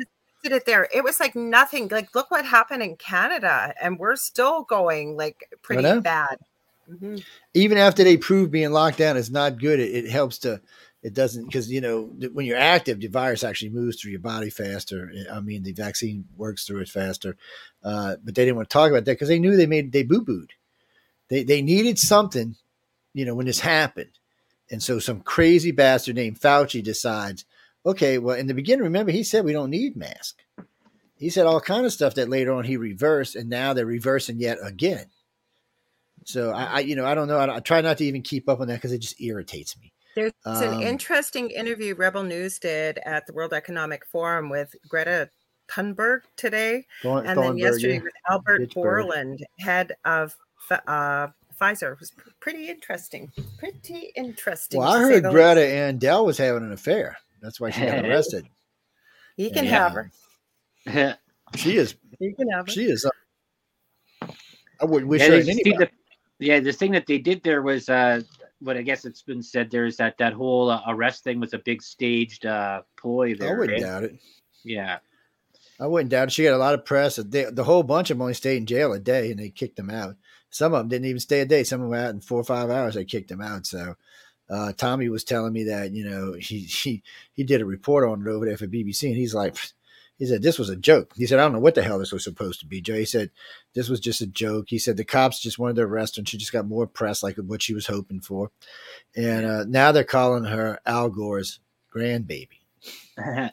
it 0.43 0.67
there. 0.67 0.89
It 0.93 1.05
was 1.05 1.21
like 1.21 1.37
nothing. 1.37 1.87
Like, 1.87 2.13
look 2.17 2.33
what 2.33 2.45
happened 2.45 2.83
in 2.83 2.97
Canada, 2.97 3.73
and 3.81 4.01
we're 4.01 4.17
still 4.17 4.65
going 4.65 5.17
like 5.17 5.49
pretty 5.63 6.01
bad. 6.01 6.39
Mm-hmm. 6.90 7.17
Even 7.55 7.79
after 7.79 8.05
they 8.05 8.17
prove 8.17 8.50
being 8.50 8.73
locked 8.73 8.99
down 8.99 9.17
is 9.17 9.31
not 9.31 9.58
good, 9.58 9.81
it, 9.81 10.05
it 10.05 10.11
helps 10.11 10.38
to. 10.38 10.61
It 11.02 11.14
doesn't 11.14 11.46
because 11.46 11.69
you 11.69 11.81
know 11.81 12.02
when 12.32 12.46
you're 12.46 12.56
active, 12.56 13.00
the 13.00 13.08
virus 13.08 13.43
actually 13.43 13.70
moves 13.70 14.00
through 14.00 14.12
your 14.12 14.20
body 14.20 14.50
faster. 14.50 15.12
I 15.32 15.40
mean, 15.40 15.64
the 15.64 15.73
vaccine 15.73 16.26
works 16.37 16.64
through 16.64 16.82
it 16.82 16.88
faster. 16.88 17.37
Uh, 17.82 18.17
but 18.23 18.37
they 18.37 18.44
didn't 18.44 18.55
want 18.55 18.69
to 18.69 18.73
talk 18.73 18.90
about 18.90 19.05
that 19.06 19.12
because 19.12 19.26
they 19.26 19.40
knew 19.40 19.56
they 19.56 19.67
made 19.67 19.90
they 19.90 20.05
boo 20.05 20.23
booed. 20.23 20.52
They 21.29 21.43
they 21.43 21.61
needed 21.61 21.99
something, 21.99 22.55
you 23.14 23.25
know, 23.25 23.35
when 23.35 23.46
this 23.46 23.58
happened, 23.58 24.19
and 24.70 24.81
so 24.81 25.00
some 25.00 25.23
crazy 25.23 25.73
bastard 25.73 26.14
named 26.14 26.40
Fauci 26.40 26.85
decides 26.85 27.46
Okay, 27.85 28.19
well, 28.19 28.37
in 28.37 28.46
the 28.46 28.55
beginning, 28.55 28.85
remember 28.85 29.11
he 29.11 29.25
said 29.25 29.44
we 29.44 29.52
don't 29.52 29.70
need 29.70 29.96
mask. 29.96 30.38
He 31.17 31.31
said 31.31 31.46
all 31.46 31.61
kind 31.61 31.85
of 31.85 31.93
stuff 31.93 32.14
that 32.14 32.28
later 32.28 32.52
on 32.52 32.64
he 32.64 32.76
reversed, 32.76 33.35
and 33.35 33.49
now 33.49 33.73
they're 33.73 33.87
reversing 33.87 34.38
yet 34.38 34.58
again. 34.62 35.06
So 36.25 36.51
I, 36.51 36.65
I 36.65 36.81
you 36.81 36.97
know, 36.97 37.05
I 37.05 37.15
don't 37.15 37.29
know. 37.29 37.39
I, 37.39 37.57
I, 37.57 37.61
try 37.61 37.81
not 37.81 37.99
to 37.99 38.05
even 38.05 38.23
keep 38.23 38.49
up 38.49 38.61
on 38.61 38.69
that 38.69 38.75
because 38.75 38.93
it 38.93 38.99
just 38.99 39.21
irritates 39.21 39.79
me. 39.79 39.93
There's 40.15 40.33
um, 40.45 40.63
an 40.63 40.83
interesting 40.83 41.51
interview 41.51 41.95
Rebel 41.95 42.23
News 42.23 42.59
did 42.59 42.99
at 43.05 43.27
the 43.27 43.33
World 43.33 43.53
Economic 43.53 44.05
Forum 44.07 44.51
with 44.51 44.75
Greta 44.89 45.31
Thunberg 45.71 46.23
today, 46.37 46.87
and 47.03 47.39
then 47.39 47.57
yesterday 47.57 47.95
yeah. 47.95 48.03
with 48.03 48.13
Albert 48.29 48.59
Pittsburgh. 48.61 49.07
Bourla, 49.07 49.39
head 49.59 49.93
of 50.05 50.37
uh, 50.71 51.29
Pfizer. 51.61 51.93
It 51.93 52.01
was 52.01 52.13
pretty 52.41 52.69
interesting. 52.69 53.33
Pretty 53.59 54.13
interesting. 54.15 54.81
Well, 54.81 54.93
I 54.93 55.01
heard 55.01 55.23
Greta 55.25 55.61
least. 55.61 55.73
and 55.73 56.01
Dell 56.01 56.27
was 56.27 56.39
having 56.39 56.65
an 56.65 56.73
affair. 56.73 57.17
That's 57.41 57.61
why 57.61 57.71
she 57.71 57.81
got 57.81 58.05
arrested. 58.05 58.47
he 59.37 59.51
can 59.51 59.65
yeah. 59.65 59.71
have 59.71 59.93
her. 59.93 60.11
she 61.57 61.77
is. 61.77 61.95
He 62.19 62.33
can 62.35 62.51
have 62.51 62.67
her. 62.67 62.73
She 62.73 62.85
is. 62.85 63.07
Uh, 63.07 64.27
I 64.81 64.85
wouldn't 64.85 65.09
wish 65.09 65.23
yeah, 65.23 65.29
her 65.29 65.35
anybody. 65.35 65.73
The, 65.77 65.91
yeah, 66.43 66.61
the 66.61 66.73
thing 66.73 66.93
that 66.93 67.06
they 67.06 67.19
did 67.19 67.43
there 67.43 67.62
was 67.62 67.89
uh, 67.89 68.23
what 68.61 68.77
I 68.77 68.83
guess 68.83 69.05
it's 69.05 69.23
been 69.23 69.43
said 69.43 69.71
there 69.71 69.87
is 69.87 69.97
that 69.97 70.19
that 70.19 70.33
whole 70.33 70.71
uh, 70.71 70.83
arrest 70.89 71.25
thing 71.25 71.41
was 71.41 71.55
a 71.55 71.59
big 71.59 71.83
staged 71.83 72.47
uh, 72.47 72.83
ploy 72.97 73.35
there. 73.35 73.56
I 73.56 73.59
wouldn't 73.59 73.83
right? 73.83 73.89
doubt 73.89 74.05
it. 74.05 74.21
Yeah. 74.65 74.99
I 75.81 75.87
wouldn't 75.87 76.11
doubt 76.11 76.29
it. 76.29 76.33
She 76.33 76.44
got 76.44 76.55
a 76.55 76.59
lot 76.59 76.75
of 76.75 76.85
press. 76.85 77.17
They, 77.17 77.44
the 77.44 77.65
whole 77.65 77.83
bunch 77.83 78.11
of 78.11 78.17
them 78.17 78.23
only 78.23 78.35
stayed 78.35 78.59
in 78.59 78.67
jail 78.67 78.93
a 78.93 79.00
day 79.00 79.31
and 79.31 79.41
they 79.41 79.50
kicked 79.50 79.77
them 79.77 79.91
out. 79.91 80.17
Some 80.50 80.75
of 80.75 80.81
them 80.81 80.89
didn't 80.89 81.06
even 81.06 81.21
stay 81.21 81.41
a 81.41 81.47
day. 81.47 81.65
Some 81.65 81.81
of 81.81 81.85
them 81.85 81.91
went 81.91 82.05
out 82.05 82.15
in 82.15 82.21
four 82.21 82.41
or 82.41 82.45
five 82.45 82.71
hours. 82.71 82.95
They 82.95 83.05
kicked 83.05 83.31
them 83.31 83.41
out. 83.41 83.67
So 83.67 83.97
uh, 84.50 84.73
Tommy 84.73 85.09
was 85.09 85.25
telling 85.25 85.53
me 85.53 85.65
that 85.65 85.93
you 85.93 86.05
know 86.09 86.35
he 86.35 86.61
he 86.61 87.03
he 87.33 87.43
did 87.43 87.62
a 87.62 87.67
report 87.67 88.09
on 88.09 88.21
it 88.21 88.31
over 88.31 88.45
there 88.45 88.59
for 88.59 88.67
BBC, 88.67 89.09
and 89.09 89.17
he's 89.17 89.35
like, 89.35 89.56
he 90.23 90.29
said 90.29 90.41
this 90.41 90.57
was 90.57 90.69
a 90.69 90.77
joke. 90.77 91.11
He 91.17 91.27
said 91.27 91.41
I 91.41 91.43
don't 91.43 91.53
know 91.53 91.59
what 91.59 91.75
the 91.75 91.83
hell 91.83 91.99
this 91.99 92.13
was 92.13 92.23
supposed 92.23 92.61
to 92.61 92.67
be, 92.67 92.81
Joe. 92.81 92.95
He 92.95 93.05
said 93.05 93.31
this 93.75 93.89
was 93.89 93.99
just 93.99 94.21
a 94.21 94.27
joke. 94.29 94.67
He 94.69 94.79
said 94.79 94.97
the 94.97 95.05
cops 95.05 95.41
just 95.41 95.59
wanted 95.59 95.75
to 95.75 95.83
arrest 95.83 96.15
her, 96.15 96.21
and 96.21 96.29
she 96.29 96.39
just 96.39 96.53
got 96.53 96.69
more 96.69 96.87
press 96.87 97.25
like 97.25 97.39
what 97.39 97.61
she 97.61 97.75
was 97.75 97.89
hoping 97.89 98.21
for, 98.21 98.53
and 99.17 99.45
uh, 99.45 99.65
now 99.65 99.91
they're 99.91 100.05
calling 100.05 100.45
her 100.45 100.79
Al 100.87 101.11
Gore's 101.11 101.59
grandbaby. 101.93 102.61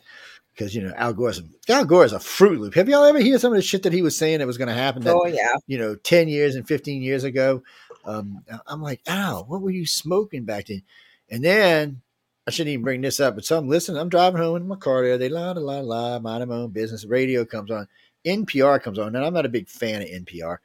because 0.53 0.75
you 0.75 0.83
know 0.83 0.93
Al 0.95 1.13
Gore's 1.13 1.41
Al 1.67 1.85
Gore 1.85 2.05
is 2.05 2.13
a 2.13 2.19
Fruit 2.19 2.59
Loop. 2.59 2.75
Have 2.75 2.87
y'all 2.87 3.03
ever 3.03 3.19
heard 3.19 3.41
some 3.41 3.51
of 3.51 3.57
the 3.57 3.63
shit 3.63 3.81
that 3.81 3.93
he 3.93 4.03
was 4.03 4.15
saying 4.15 4.37
that 4.37 4.45
was 4.45 4.59
going 4.59 4.67
to 4.67 4.73
happen? 4.75 5.01
That, 5.01 5.15
oh 5.15 5.25
yeah, 5.25 5.55
you 5.65 5.79
know, 5.79 5.95
ten 5.95 6.27
years 6.27 6.53
and 6.53 6.67
fifteen 6.67 7.01
years 7.01 7.23
ago. 7.23 7.63
Um, 8.05 8.43
I'm 8.67 8.83
like, 8.83 9.01
Al, 9.07 9.43
what 9.45 9.63
were 9.63 9.71
you 9.71 9.87
smoking 9.87 10.45
back 10.45 10.67
then? 10.67 10.83
And 11.31 11.43
then 11.43 12.01
I 12.49 12.51
shouldn't 12.51 12.73
even 12.73 12.83
bring 12.83 13.01
this 13.01 13.19
up, 13.19 13.35
but 13.35 13.45
so 13.45 13.59
I'm 13.59 13.69
listening. 13.69 14.01
I'm 14.01 14.09
driving 14.09 14.41
home 14.41 14.55
in 14.55 14.67
my 14.67 14.75
car 14.75 15.03
there. 15.03 15.19
They 15.19 15.29
la 15.29 15.51
la 15.51 15.61
la 15.61 15.81
la, 15.81 16.17
mind 16.17 16.49
my 16.49 16.55
own 16.55 16.71
business. 16.71 17.05
Radio 17.05 17.45
comes 17.45 17.69
on, 17.69 17.87
NPR 18.25 18.81
comes 18.81 18.97
on, 18.97 19.15
and 19.15 19.23
I'm 19.23 19.35
not 19.35 19.45
a 19.45 19.49
big 19.49 19.69
fan 19.69 20.01
of 20.01 20.07
NPR. 20.07 20.57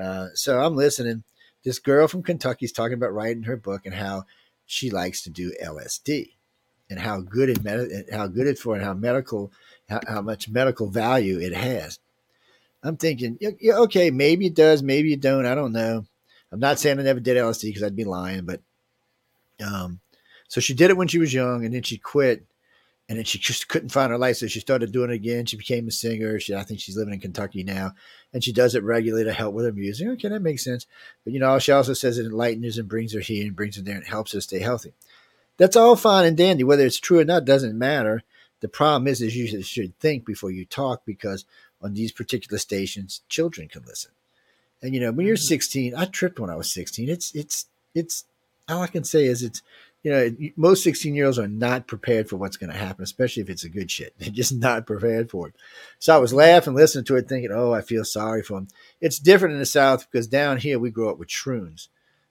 Uh, 0.00 0.28
so 0.32 0.58
I'm 0.58 0.74
listening. 0.74 1.24
This 1.62 1.78
girl 1.78 2.08
from 2.08 2.22
Kentucky 2.22 2.64
is 2.64 2.72
talking 2.72 2.94
about 2.94 3.12
writing 3.12 3.42
her 3.42 3.56
book 3.58 3.84
and 3.84 3.94
how 3.94 4.24
she 4.64 4.88
likes 4.88 5.22
to 5.24 5.30
do 5.30 5.52
LSD 5.62 6.30
and 6.88 7.00
how 7.00 7.20
good 7.20 7.50
it 7.50 7.62
med- 7.62 8.06
how 8.10 8.28
good 8.28 8.46
it's 8.46 8.62
for 8.62 8.74
and 8.74 8.82
how 8.82 8.94
medical 8.94 9.52
how, 9.90 10.00
how 10.08 10.22
much 10.22 10.48
medical 10.48 10.88
value 10.88 11.38
it 11.38 11.52
has. 11.52 11.98
I'm 12.82 12.96
thinking, 12.96 13.36
yeah, 13.42 13.74
okay, 13.74 14.10
maybe 14.10 14.46
it 14.46 14.54
does, 14.54 14.82
maybe 14.82 15.12
it 15.12 15.20
don't. 15.20 15.44
I 15.44 15.54
don't 15.54 15.72
know. 15.72 16.06
I'm 16.50 16.60
not 16.60 16.78
saying 16.78 16.98
I 16.98 17.02
never 17.02 17.20
did 17.20 17.36
LSD 17.36 17.64
because 17.64 17.82
I'd 17.82 17.94
be 17.94 18.04
lying, 18.04 18.46
but 18.46 18.62
um, 19.62 20.00
so 20.48 20.60
she 20.60 20.74
did 20.74 20.90
it 20.90 20.96
when 20.96 21.08
she 21.08 21.18
was 21.18 21.34
young, 21.34 21.64
and 21.64 21.74
then 21.74 21.82
she 21.82 21.98
quit, 21.98 22.44
and 23.08 23.18
then 23.18 23.24
she 23.24 23.38
just 23.38 23.68
couldn't 23.68 23.90
find 23.90 24.10
her 24.10 24.18
life, 24.18 24.36
so 24.36 24.46
she 24.46 24.60
started 24.60 24.92
doing 24.92 25.10
it 25.10 25.14
again. 25.14 25.46
She 25.46 25.56
became 25.56 25.86
a 25.86 25.92
singer. 25.92 26.40
She, 26.40 26.54
I 26.54 26.62
think 26.62 26.80
she's 26.80 26.96
living 26.96 27.14
in 27.14 27.20
Kentucky 27.20 27.62
now, 27.62 27.92
and 28.32 28.42
she 28.42 28.52
does 28.52 28.74
it 28.74 28.82
regularly 28.82 29.24
to 29.24 29.32
help 29.32 29.54
with 29.54 29.64
her 29.64 29.72
music. 29.72 30.08
Okay, 30.08 30.28
that 30.28 30.42
makes 30.42 30.64
sense. 30.64 30.86
But 31.24 31.32
you 31.32 31.40
know, 31.40 31.58
she 31.58 31.72
also 31.72 31.94
says 31.94 32.18
it 32.18 32.26
enlightens 32.26 32.78
and 32.78 32.88
brings 32.88 33.14
her 33.14 33.20
here 33.20 33.46
and 33.46 33.56
brings 33.56 33.76
her 33.76 33.82
there, 33.82 33.96
and 33.96 34.06
helps 34.06 34.32
her 34.32 34.40
stay 34.40 34.60
healthy. 34.60 34.92
That's 35.56 35.76
all 35.76 35.96
fine 35.96 36.26
and 36.26 36.36
dandy. 36.36 36.64
Whether 36.64 36.84
it's 36.84 37.00
true 37.00 37.18
or 37.18 37.24
not 37.24 37.44
doesn't 37.44 37.78
matter. 37.78 38.22
The 38.60 38.68
problem 38.68 39.06
is, 39.06 39.20
is 39.20 39.36
you 39.36 39.62
should 39.62 39.98
think 39.98 40.24
before 40.24 40.50
you 40.50 40.64
talk 40.64 41.02
because 41.04 41.44
on 41.82 41.94
these 41.94 42.10
particular 42.10 42.58
stations, 42.58 43.20
children 43.28 43.68
can 43.68 43.82
listen. 43.86 44.12
And 44.82 44.94
you 44.94 45.00
know, 45.00 45.12
when 45.12 45.26
you're 45.26 45.36
mm-hmm. 45.36 45.42
16, 45.42 45.94
I 45.94 46.06
tripped 46.06 46.40
when 46.40 46.50
I 46.50 46.56
was 46.56 46.72
16. 46.72 47.08
It's 47.08 47.34
it's 47.34 47.66
it's 47.94 48.24
all 48.68 48.82
I 48.82 48.86
can 48.88 49.04
say 49.04 49.26
is 49.26 49.42
it's 49.42 49.62
you 50.02 50.10
know 50.12 50.30
most 50.56 50.84
16 50.84 51.14
year 51.14 51.26
olds 51.26 51.38
are 51.38 51.48
not 51.48 51.86
prepared 51.86 52.28
for 52.28 52.36
what's 52.36 52.56
going 52.56 52.70
to 52.70 52.78
happen, 52.78 53.02
especially 53.02 53.42
if 53.42 53.50
it's 53.50 53.64
a 53.64 53.68
good 53.68 53.90
shit. 53.90 54.14
They're 54.18 54.30
just 54.30 54.54
not 54.54 54.86
prepared 54.86 55.30
for 55.30 55.48
it. 55.48 55.54
So 55.98 56.14
I 56.14 56.18
was 56.18 56.32
laughing, 56.32 56.74
listening 56.74 57.04
to 57.06 57.16
it, 57.16 57.28
thinking, 57.28 57.50
oh, 57.52 57.72
I 57.72 57.80
feel 57.80 58.04
sorry 58.04 58.42
for 58.42 58.54
them. 58.54 58.68
It's 59.00 59.18
different 59.18 59.54
in 59.54 59.60
the 59.60 59.66
South 59.66 60.10
because 60.10 60.26
down 60.26 60.58
here 60.58 60.78
we 60.78 60.90
grow 60.90 61.10
up 61.10 61.18
with 61.18 61.28
shrooms, 61.28 61.88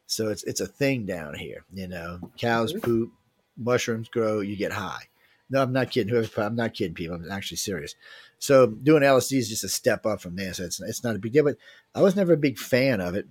so 0.07 0.29
it's 0.29 0.43
it's 0.43 0.61
a 0.61 0.67
thing 0.67 1.05
down 1.05 1.35
here. 1.35 1.65
You 1.73 1.87
know, 1.87 2.31
cows 2.37 2.71
mm-hmm. 2.71 2.81
poop, 2.81 3.11
mushrooms 3.57 4.09
grow, 4.09 4.39
you 4.39 4.55
get 4.55 4.71
high. 4.71 5.03
No, 5.49 5.61
I'm 5.61 5.73
not 5.73 5.91
kidding. 5.91 6.11
Whoever, 6.11 6.41
I'm 6.41 6.55
not 6.55 6.73
kidding 6.73 6.95
people. 6.95 7.15
I'm 7.15 7.31
actually 7.31 7.57
serious. 7.57 7.95
So 8.39 8.67
doing 8.67 9.03
LSD 9.03 9.37
is 9.37 9.49
just 9.49 9.63
a 9.63 9.69
step 9.69 10.05
up 10.05 10.21
from 10.21 10.35
there. 10.35 10.53
So 10.53 10.63
it's 10.63 10.81
it's 10.81 11.03
not 11.03 11.15
a 11.15 11.19
big 11.19 11.33
deal. 11.33 11.43
But 11.43 11.57
I 11.93 12.01
was 12.01 12.15
never 12.15 12.33
a 12.33 12.37
big 12.37 12.57
fan 12.57 13.01
of 13.01 13.15
it. 13.15 13.27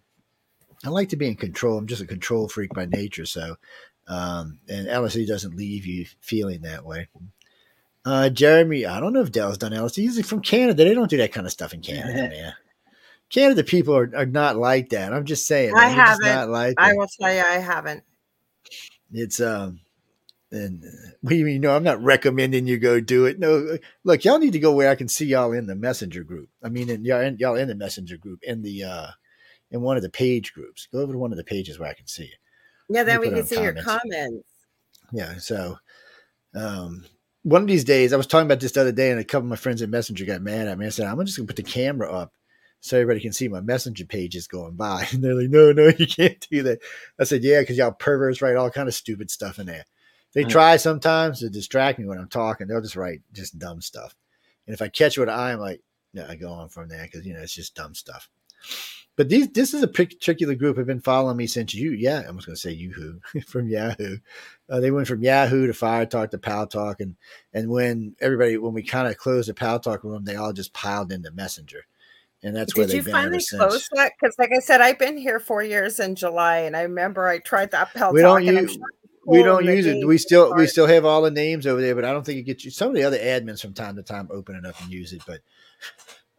I 0.85 0.91
like 0.91 1.09
to 1.11 1.17
be 1.17 1.27
in 1.27 1.37
control. 1.37 1.79
I'm 1.79 1.87
just 1.87 2.03
a 2.03 2.07
control 2.07 2.49
freak 2.49 2.75
by 2.75 2.85
nature. 2.87 3.25
So, 3.25 3.57
um, 4.07 4.59
and 4.69 4.87
LSD 4.87 5.27
doesn't 5.27 5.57
leave 5.57 5.87
you 5.87 6.07
feeling 6.21 6.63
that 6.63 6.85
way. 6.85 7.09
Uh, 8.05 8.29
Jeremy, 8.29 8.85
I 8.85 9.01
don't 9.01 9.13
know 9.13 9.23
if 9.23 9.33
Dell's 9.33 9.59
done 9.59 9.73
LSD. 9.73 9.97
He's 9.97 10.29
from 10.29 10.43
Canada. 10.43 10.85
They 10.85 10.95
don't 10.95 11.11
do 11.11 11.17
that 11.17 11.33
kind 11.33 11.47
of 11.47 11.53
stuff 11.53 11.73
in 11.73 11.81
Canada, 11.81 12.29
man. 12.29 12.55
Canada 13.31 13.65
people 13.65 13.97
are, 13.97 14.11
are 14.15 14.27
not 14.27 14.57
like 14.57 14.91
that. 14.91 15.13
I'm 15.13 15.25
just 15.25 15.47
saying. 15.47 15.75
I 15.75 15.89
haven't. 15.89 16.51
Like 16.51 16.75
I 16.79 16.93
will 16.93 17.09
tell 17.09 17.35
you, 17.35 17.41
I 17.41 17.59
haven't. 17.59 18.05
it's 19.13 19.41
um 19.41 19.81
and 20.53 20.85
we 21.23 21.39
you 21.39 21.59
know 21.59 21.75
I'm 21.75 21.83
not 21.83 22.03
recommending 22.03 22.67
you 22.67 22.79
go 22.79 23.01
do 23.01 23.27
it. 23.27 23.39
No, 23.39 23.79
look, 24.05 24.25
y'all 24.25 24.39
need 24.39 24.53
to 24.53 24.59
go 24.59 24.73
where 24.73 24.91
I 24.91 24.95
can 24.95 25.09
see 25.09 25.27
y'all 25.27 25.53
in 25.53 25.67
the 25.67 25.75
messenger 25.75 26.23
group. 26.23 26.49
I 26.63 26.69
mean, 26.69 26.91
in, 26.91 27.05
y'all 27.05 27.21
in, 27.21 27.39
y'all 27.39 27.57
in 27.57 27.69
the 27.69 27.75
messenger 27.75 28.17
group 28.17 28.41
in 28.43 28.63
the 28.63 28.85
uh 28.85 29.07
in 29.71 29.81
one 29.81 29.97
of 29.97 30.03
the 30.03 30.11
page 30.11 30.53
groups. 30.53 30.87
Go 30.93 31.01
over 31.01 31.13
to 31.13 31.19
one 31.19 31.33
of 31.33 31.39
the 31.39 31.45
pages 31.45 31.79
where 31.79 31.89
I 31.89 31.95
can 31.95 32.07
see 32.07 32.25
you. 32.25 32.37
Yeah, 32.89 33.03
then 33.03 33.21
we 33.21 33.31
can 33.31 33.45
see 33.45 33.57
comments. 33.57 33.87
your 33.87 33.99
comments. 33.99 34.49
Yeah, 35.13 35.39
so 35.39 35.77
um 36.55 37.05
one 37.45 37.61
of 37.61 37.69
these 37.69 37.85
days, 37.85 38.13
I 38.13 38.17
was 38.17 38.27
talking 38.27 38.47
about 38.47 38.61
this 38.61 38.73
the 38.73 38.81
other 38.81 38.93
day, 38.93 39.11
and 39.11 39.21
a 39.21 39.25
couple 39.25 39.45
of 39.45 39.51
my 39.51 39.57
friends 39.57 39.83
in 39.83 39.91
Messenger 39.91 40.25
got 40.25 40.41
mad 40.41 40.67
at 40.67 40.79
me. 40.79 40.87
I 40.87 40.89
said, 40.89 41.07
"I'm 41.07 41.23
just 41.25 41.37
gonna 41.37 41.47
put 41.47 41.57
the 41.57 41.63
camera 41.63 42.11
up 42.11 42.33
so 42.81 42.97
everybody 42.97 43.21
can 43.21 43.35
see 43.35 43.49
my 43.49 43.61
Messenger 43.61 44.07
pages 44.07 44.47
going 44.47 44.77
by." 44.77 45.07
And 45.13 45.23
they're 45.23 45.35
like, 45.35 45.51
"No, 45.51 45.71
no, 45.73 45.89
you 45.99 46.07
can't 46.07 46.45
do 46.51 46.63
that." 46.65 46.81
I 47.19 47.25
said, 47.25 47.45
"Yeah, 47.45 47.61
because 47.61 47.77
y'all 47.77 47.93
perverts 47.93 48.41
write 48.41 48.57
all 48.57 48.71
kind 48.71 48.89
of 48.89 48.95
stupid 48.95 49.31
stuff 49.31 49.59
in 49.59 49.67
there." 49.67 49.85
They 50.33 50.43
try 50.43 50.79
sometimes 50.79 51.39
to 51.41 51.49
distract 51.49 52.01
me 52.01 52.07
when 52.07 52.19
I'm 52.19 52.29
talking. 52.29 52.67
They'll 52.67 52.81
just 52.81 52.97
write 52.97 53.21
just 53.33 53.59
dumb 53.59 53.81
stuff, 53.81 54.17
and 54.67 54.75
if 54.75 54.83
I 54.83 54.89
catch 54.89 55.19
what 55.19 55.29
I 55.29 55.53
am, 55.53 55.61
like, 55.61 55.81
no, 56.13 56.27
I 56.27 56.35
go 56.35 56.51
on 56.51 56.71
from 56.71 56.89
there 56.89 57.05
because 57.05 57.27
you 57.27 57.35
know 57.35 57.41
it's 57.41 57.55
just 57.55 57.75
dumb 57.75 57.95
stuff. 57.95 58.31
But 59.17 59.29
these, 59.29 59.49
this 59.49 59.75
is 59.75 59.83
a 59.83 59.89
particular 59.89 60.55
group 60.55 60.77
have 60.77 60.87
been 60.87 61.01
following 61.01 61.37
me 61.37 61.47
since 61.47 61.73
you, 61.73 61.93
yeah, 61.93 62.23
I 62.27 62.31
was 62.33 62.47
going 62.47 62.57
to 62.57 62.61
say 62.61 62.73
Yahoo 62.73 63.21
from 63.47 63.69
Yahoo. 63.69 64.19
Uh, 64.69 64.81
they 64.81 64.91
went 64.91 65.07
from 65.07 65.23
Yahoo 65.23 65.67
to 65.69 65.75
Fire 65.75 66.07
Talk 66.07 66.31
to 66.33 66.39
Paltalk, 66.39 67.01
and 67.01 67.17
and 67.53 67.69
when 67.69 68.17
everybody 68.21 68.57
when 68.57 68.73
we 68.73 68.83
kind 68.83 69.07
of 69.07 69.17
closed 69.17 69.49
the 69.49 69.55
Pal 69.55 69.79
Talk 69.79 70.03
room, 70.03 70.25
they 70.25 70.37
all 70.37 70.53
just 70.53 70.73
piled 70.73 71.13
into 71.13 71.31
Messenger, 71.31 71.87
and 72.43 72.57
that's 72.57 72.73
Did 72.73 72.81
where 72.81 72.87
they've 72.89 72.97
you 72.97 73.03
been 73.03 73.13
finally 73.13 73.45
ever 73.55 73.69
close 73.69 73.89
that? 73.93 74.13
Because, 74.19 74.35
like 74.39 74.51
I 74.57 74.61
said, 74.61 74.81
I've 74.81 74.99
been 74.99 75.17
here 75.17 75.39
four 75.39 75.63
years 75.63 76.01
in 76.01 76.17
July, 76.17 76.59
and 76.61 76.77
I 76.77 76.83
remember 76.83 77.29
I 77.29 77.39
tried 77.39 77.71
that 77.71 77.93
Paltalk. 77.95 78.15
We 78.15 78.23
don't 78.23 78.45
use 78.45 78.73
sure 78.73 78.83
we 79.27 79.43
don't 79.43 79.65
use 79.65 79.87
it. 79.87 80.07
We 80.07 80.19
still 80.19 80.55
we 80.55 80.67
still 80.67 80.87
have 80.87 81.05
all 81.05 81.23
the 81.23 81.31
names 81.31 81.67
over 81.67 81.81
there, 81.81 81.95
but 81.95 82.05
I 82.05 82.13
don't 82.13 82.25
think 82.25 82.39
it 82.39 82.43
gets 82.43 82.65
you. 82.65 82.71
Some 82.71 82.89
of 82.89 82.95
the 82.95 83.05
other 83.05 83.19
admins 83.19 83.61
from 83.61 83.73
time 83.73 83.97
to 83.97 84.03
time 84.03 84.29
open 84.31 84.57
it 84.57 84.67
up 84.67 84.81
and 84.81 84.91
use 84.91 85.13
it, 85.13 85.23
but 85.27 85.41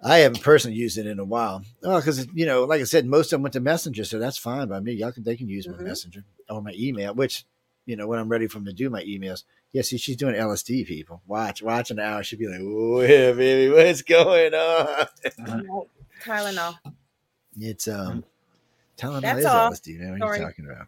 I 0.04 0.18
haven't 0.20 0.42
personally 0.44 0.78
used 0.78 0.98
it 0.98 1.08
in 1.08 1.20
a 1.20 1.24
while. 1.25 1.64
Oh, 1.84 1.98
because 1.98 2.28
you 2.34 2.46
know, 2.46 2.66
like 2.66 2.82
I 2.82 2.84
said, 2.84 3.06
most 3.06 3.28
of 3.28 3.32
them 3.38 3.44
went 3.44 3.54
to 3.54 3.60
Messenger, 3.60 4.04
so 4.06 4.20
that's 4.20 4.38
fine 4.38 4.68
by 4.68 4.80
me. 4.80 4.94
Y'all 4.94 5.12
can 5.12 5.24
they 5.24 5.36
can 5.36 5.50
use 5.50 5.68
my 5.68 5.78
Mhm. 5.78 5.84
Messenger 5.86 6.24
or 6.50 6.62
my 6.62 6.74
email, 6.78 7.14
which 7.16 7.46
you 7.86 7.96
know 7.96 8.08
when 8.08 8.20
I'm 8.20 8.30
ready 8.30 8.48
for 8.48 8.60
them 8.60 8.66
to 8.66 8.74
do 8.74 8.90
my 8.90 9.04
emails. 9.04 9.44
Yeah, 9.72 9.82
see, 9.82 9.98
she's 9.98 10.16
doing 10.18 10.36
LSD. 10.36 10.86
People 10.86 11.22
watch 11.25 11.62
watch 11.62 11.92
an 11.92 12.00
hour. 12.00 12.24
She'll 12.24 12.40
be 12.40 12.48
like, 12.48 12.62
"Oh 12.62 13.02
yeah, 13.02 13.32
baby, 13.34 13.74
what's 13.74 14.02
going 14.02 14.54
on?" 14.54 15.08
No, 15.38 15.88
Tylenol. 16.24 16.78
It's 17.60 17.88
um, 17.88 18.24
Tylenol 18.98 19.22
That's 19.22 19.40
is 19.40 19.46
all. 19.46 19.72
LSD. 19.72 20.00
Man, 20.00 20.12
what 20.12 20.22
are 20.22 20.38
you 20.38 20.44
talking 20.44 20.66
about? 20.70 20.88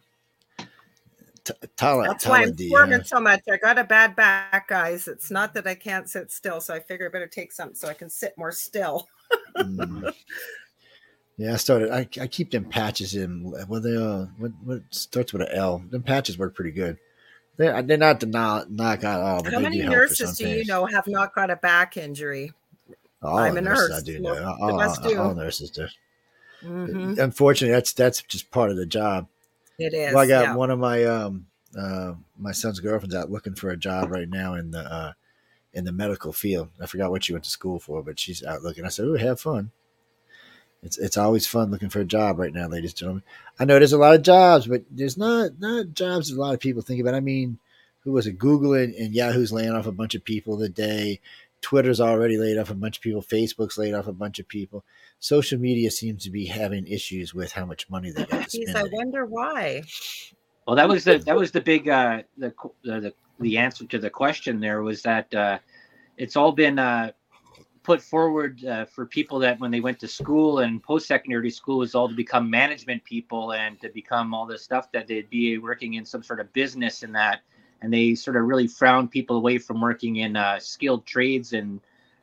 T- 1.48 1.68
That's 1.78 2.26
why 2.26 2.42
I'm 2.42 2.52
Tylenol, 2.52 2.68
squirming 2.68 3.04
so 3.04 3.20
much. 3.20 3.40
I 3.50 3.56
got 3.56 3.78
a 3.78 3.84
bad 3.84 4.14
back, 4.14 4.68
guys. 4.68 5.08
It's 5.08 5.30
not 5.30 5.54
that 5.54 5.66
I 5.66 5.74
can't 5.74 6.08
sit 6.08 6.30
still, 6.30 6.60
so 6.60 6.74
I 6.74 6.80
figure 6.80 7.06
I 7.06 7.10
better 7.10 7.26
take 7.26 7.52
something 7.52 7.74
so 7.74 7.88
I 7.88 7.94
can 7.94 8.10
sit 8.10 8.36
more 8.36 8.52
still. 8.52 9.08
Mm. 9.56 10.12
Yeah, 11.36 11.52
I 11.52 11.56
started. 11.56 11.90
I, 11.90 12.00
I 12.20 12.26
keep 12.26 12.50
them 12.50 12.64
patches 12.64 13.14
in. 13.14 13.54
Well, 13.68 13.80
they 13.80 13.96
uh, 13.96 14.26
what, 14.38 14.50
what 14.64 14.82
starts 14.90 15.32
with 15.32 15.42
an 15.42 15.48
L? 15.52 15.82
Them 15.88 16.02
patches 16.02 16.36
work 16.36 16.54
pretty 16.54 16.72
good. 16.72 16.98
They're 17.56 17.80
they're 17.82 17.96
not 17.96 18.20
to 18.20 18.26
knock, 18.26 18.68
knock 18.70 19.04
out 19.04 19.20
all, 19.20 19.42
but 19.42 19.52
How 19.52 19.60
many 19.60 19.80
do 19.80 19.88
nurses 19.88 20.36
do 20.36 20.48
you 20.48 20.64
know 20.64 20.86
have 20.86 21.06
not 21.06 21.34
got 21.34 21.50
a 21.50 21.56
back 21.56 21.96
injury? 21.96 22.52
All 23.22 23.38
I'm 23.38 23.56
a 23.56 23.60
nurse. 23.60 23.92
I 23.92 24.00
do 24.00 24.18
know. 24.18 24.34
the 24.34 24.46
All, 24.46 24.80
all, 24.80 24.96
do. 25.02 25.18
all 25.20 25.34
nurses 25.34 25.70
do. 25.70 25.86
Mhm. 26.62 27.18
Unfortunately, 27.18 27.72
that's 27.72 27.92
that's 27.92 28.22
just 28.22 28.50
part 28.50 28.70
of 28.70 28.76
the 28.76 28.86
job. 28.86 29.28
It 29.78 29.94
is. 29.94 30.12
Well, 30.12 30.24
I 30.24 30.28
got 30.28 30.44
yeah. 30.44 30.54
one 30.56 30.70
of 30.70 30.78
my 30.78 31.04
um 31.04 31.46
uh 31.78 32.14
my 32.36 32.52
son's 32.52 32.80
girlfriend's 32.80 33.14
out 33.14 33.30
looking 33.30 33.54
for 33.54 33.70
a 33.70 33.76
job 33.76 34.10
right 34.10 34.28
now 34.28 34.54
in 34.54 34.70
the 34.70 34.80
uh 34.80 35.12
in 35.72 35.84
the 35.84 35.92
medical 35.92 36.32
field. 36.32 36.70
I 36.80 36.86
forgot 36.86 37.10
what 37.10 37.24
she 37.24 37.32
went 37.32 37.44
to 37.44 37.50
school 37.50 37.78
for, 37.78 38.02
but 38.02 38.18
she's 38.18 38.44
out 38.44 38.62
looking. 38.62 38.84
I 38.84 38.88
said, 38.88 39.04
"Ooh, 39.06 39.14
have 39.14 39.40
fun." 39.40 39.70
It's 40.82 40.98
it's 40.98 41.16
always 41.16 41.46
fun 41.46 41.70
looking 41.70 41.88
for 41.88 42.00
a 42.00 42.04
job 42.04 42.38
right 42.38 42.52
now, 42.52 42.68
ladies 42.68 42.92
and 42.92 42.98
gentlemen. 42.98 43.22
I 43.58 43.64
know 43.64 43.78
there's 43.78 43.92
a 43.92 43.98
lot 43.98 44.14
of 44.14 44.22
jobs, 44.22 44.66
but 44.66 44.84
there's 44.90 45.16
not 45.16 45.52
not 45.58 45.92
jobs 45.92 46.28
that 46.28 46.36
a 46.36 46.40
lot 46.40 46.54
of 46.54 46.60
people 46.60 46.82
think 46.82 47.00
about. 47.00 47.14
I 47.14 47.20
mean, 47.20 47.58
who 48.00 48.12
was 48.12 48.26
it? 48.26 48.38
Google 48.38 48.74
and, 48.74 48.94
and 48.94 49.14
Yahoo's 49.14 49.52
laying 49.52 49.72
off 49.72 49.86
a 49.86 49.92
bunch 49.92 50.14
of 50.14 50.24
people 50.24 50.58
today. 50.58 51.20
Twitter's 51.60 52.00
already 52.00 52.38
laid 52.38 52.58
off 52.58 52.70
a 52.70 52.74
bunch 52.74 52.98
of 52.98 53.02
people. 53.02 53.22
Facebook's 53.22 53.78
laid 53.78 53.94
off 53.94 54.06
a 54.06 54.12
bunch 54.12 54.38
of 54.38 54.48
people. 54.48 54.84
Social 55.18 55.58
media 55.58 55.90
seems 55.90 56.24
to 56.24 56.30
be 56.30 56.46
having 56.46 56.86
issues 56.86 57.34
with 57.34 57.52
how 57.52 57.64
much 57.64 57.90
money 57.90 58.10
they 58.10 58.24
got 58.24 58.48
to 58.48 58.58
Geez, 58.58 58.70
spend. 58.70 58.76
I 58.76 58.88
wonder 58.92 59.26
why. 59.26 59.82
Well, 60.66 60.76
that 60.76 60.88
was 60.88 61.04
the 61.04 61.18
that 61.18 61.36
was 61.36 61.50
the 61.50 61.60
big 61.60 61.88
uh, 61.88 62.22
the, 62.36 62.52
the 62.84 63.00
the 63.00 63.14
the 63.40 63.58
answer 63.58 63.84
to 63.86 63.98
the 63.98 64.10
question. 64.10 64.60
There 64.60 64.82
was 64.82 65.02
that 65.02 65.34
uh, 65.34 65.58
it's 66.16 66.36
all 66.36 66.52
been 66.52 66.78
uh, 66.78 67.12
put 67.88 68.02
forward 68.02 68.62
uh, 68.66 68.84
for 68.84 69.06
people 69.06 69.38
that 69.38 69.58
when 69.60 69.70
they 69.70 69.80
went 69.80 69.98
to 69.98 70.06
school 70.06 70.58
and 70.58 70.82
post 70.82 71.06
secondary 71.06 71.50
school 71.50 71.78
was 71.78 71.94
all 71.94 72.06
to 72.06 72.14
become 72.14 72.50
management 72.50 73.02
people 73.02 73.52
and 73.52 73.80
to 73.80 73.88
become 73.88 74.34
all 74.34 74.44
this 74.44 74.62
stuff 74.62 74.92
that 74.92 75.06
they'd 75.06 75.30
be 75.30 75.56
working 75.56 75.94
in 75.94 76.04
some 76.04 76.22
sort 76.22 76.38
of 76.38 76.52
business 76.52 77.02
and 77.02 77.14
that, 77.14 77.40
and 77.82 77.92
they 77.92 78.14
sort 78.14 78.36
of 78.36 78.44
really 78.44 78.66
frowned 78.66 79.10
people 79.10 79.36
away 79.36 79.58
from 79.58 79.80
working 79.80 80.16
in 80.16 80.36
uh, 80.36 80.58
skilled 80.58 81.06
trades 81.06 81.52
and 81.52 81.80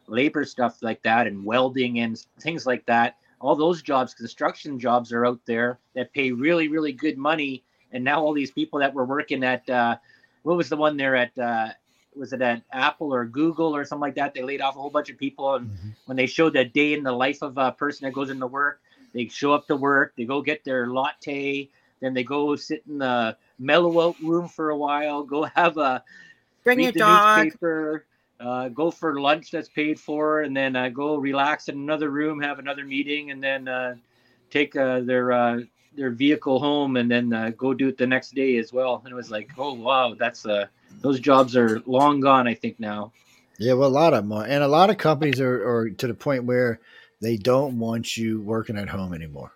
labor 0.08 0.46
stuff 0.46 0.82
like 0.82 1.02
that 1.04 1.28
and 1.28 1.46
welding 1.46 2.00
and 2.00 2.18
things 2.40 2.66
like 2.66 2.86
that. 2.86 3.18
All 3.42 3.56
those 3.56 3.82
jobs, 3.82 4.14
construction 4.14 4.80
jobs, 4.80 5.12
are 5.12 5.26
out 5.26 5.40
there 5.46 5.80
that 5.96 6.14
pay 6.14 6.32
really 6.32 6.68
really 6.68 6.94
good 6.94 7.18
money 7.18 7.64
and 7.92 8.04
now 8.04 8.22
all 8.22 8.34
these 8.34 8.52
people 8.52 8.80
that 8.80 8.94
were 8.94 9.06
working 9.06 9.44
at 9.44 9.70
uh, 9.70 9.98
what 10.44 10.58
was 10.58 10.70
the 10.70 10.78
one 10.78 10.98
there 10.98 11.16
at 11.16 11.38
uh, 11.38 11.70
was 12.16 12.34
it 12.34 12.42
at 12.42 12.64
Apple 12.72 13.14
or 13.14 13.26
Google 13.26 13.76
or 13.76 13.86
something 13.86 14.02
like 14.02 14.16
that? 14.16 14.34
They 14.34 14.44
laid 14.44 14.62
off 14.62 14.76
a 14.76 14.80
whole 14.80 14.90
bunch 14.90 15.10
of 15.10 15.18
people, 15.18 15.56
and 15.56 15.70
Mhm. 15.70 15.96
when 16.06 16.18
they 16.18 16.28
showed 16.28 16.54
the 16.54 16.66
day 16.66 16.94
in 16.94 17.04
the 17.04 17.12
life 17.12 17.42
of 17.42 17.58
a 17.58 17.72
person 17.72 18.06
that 18.06 18.14
goes 18.14 18.30
into 18.30 18.48
work, 18.48 18.82
they 19.14 19.28
show 19.28 19.54
up 19.54 19.68
to 19.68 19.76
work, 19.76 20.14
they 20.18 20.26
go 20.26 20.42
get 20.42 20.64
their 20.64 20.88
latte, 20.88 21.70
then 22.02 22.14
they 22.14 22.24
go 22.24 22.56
sit 22.56 22.84
in 22.88 23.00
the 23.00 23.38
mellow 23.60 24.10
out 24.10 24.20
room 24.22 24.48
for 24.48 24.70
a 24.70 24.78
while, 24.78 25.24
go 25.24 25.44
have 25.44 25.78
a 25.78 26.04
Bring 26.64 26.82
your 26.82 26.92
dog. 26.92 27.38
newspaper, 27.38 28.06
uh, 28.40 28.70
go 28.70 28.92
for 28.92 29.20
lunch 29.20 29.52
that's 29.52 29.70
paid 29.70 30.00
for, 30.00 30.42
and 30.42 30.56
then 30.56 30.76
uh, 30.76 30.90
go 30.90 31.16
relax 31.16 31.70
in 31.70 31.76
another 31.76 32.10
room, 32.10 32.42
have 32.42 32.60
another 32.60 32.84
meeting, 32.84 33.32
and 33.32 33.42
then 33.42 33.68
uh, 33.68 33.96
take 34.50 34.76
uh, 34.76 35.02
their 35.02 35.32
uh, 35.32 35.60
their 35.96 36.10
vehicle 36.10 36.60
home, 36.60 36.98
and 36.98 37.10
then 37.10 37.32
uh, 37.32 37.52
go 37.52 37.74
do 37.74 37.88
it 37.88 37.98
the 37.98 38.08
next 38.08 38.34
day 38.34 38.58
as 38.58 38.74
well. 38.74 39.02
And 39.04 39.12
it 39.12 39.16
was 39.16 39.32
like, 39.32 39.52
oh 39.58 39.74
wow, 39.74 40.16
that's 40.18 40.46
uh, 40.46 40.66
those 41.02 41.20
jobs 41.20 41.56
are 41.56 41.82
long 41.86 42.20
gone. 42.20 42.48
I 42.48 42.56
think 42.56 42.80
now. 42.80 43.12
Yeah, 43.58 43.74
well, 43.74 43.88
a 43.88 43.90
lot 43.90 44.14
of 44.14 44.24
them 44.24 44.34
are. 44.34 44.46
And 44.46 44.64
a 44.64 44.68
lot 44.68 44.90
of 44.90 44.98
companies 44.98 45.40
are, 45.40 45.68
are 45.68 45.90
to 45.90 46.08
the 46.08 46.14
point 46.14 46.44
where 46.44 46.82
they 47.22 47.38
don't 47.38 47.80
want 47.80 48.18
you 48.18 48.42
working 48.42 48.78
at 48.78 48.90
home 48.90 49.14
anymore. 49.14 49.54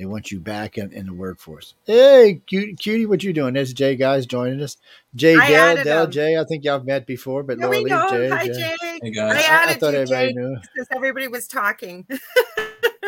They 0.00 0.06
want 0.06 0.32
you 0.32 0.40
back 0.40 0.78
in, 0.78 0.92
in 0.94 1.04
the 1.04 1.12
workforce. 1.12 1.74
Hey, 1.84 2.40
cutie, 2.46 2.72
cutie, 2.74 3.04
what 3.04 3.22
you 3.22 3.34
doing? 3.34 3.52
There's 3.52 3.74
Jay 3.74 3.96
guys 3.96 4.24
joining 4.24 4.62
us. 4.62 4.78
Jay, 5.14 5.36
I 5.36 5.46
Dell, 5.46 5.84
Dell. 5.84 6.06
Jay. 6.06 6.38
I 6.38 6.44
think 6.44 6.64
y'all 6.64 6.78
have 6.78 6.86
met 6.86 7.04
before, 7.04 7.42
but 7.42 7.58
Yeah, 7.58 7.66
Laura 7.66 7.82
we 7.82 7.84
Lee. 7.84 7.90
Jay, 7.90 8.28
Hi, 8.30 8.46
Jay. 8.46 8.52
Jay. 8.54 8.76
Hey 8.80 9.00
I 9.04 9.10
guys. 9.10 9.36
I 9.36 9.40
added 9.42 9.80
thought 9.80 9.92
you, 9.92 9.98
everybody 9.98 10.28
Jay, 10.28 10.32
knew. 10.32 10.56
because 10.74 10.88
everybody 10.90 11.28
was 11.28 11.46
talking. 11.46 12.06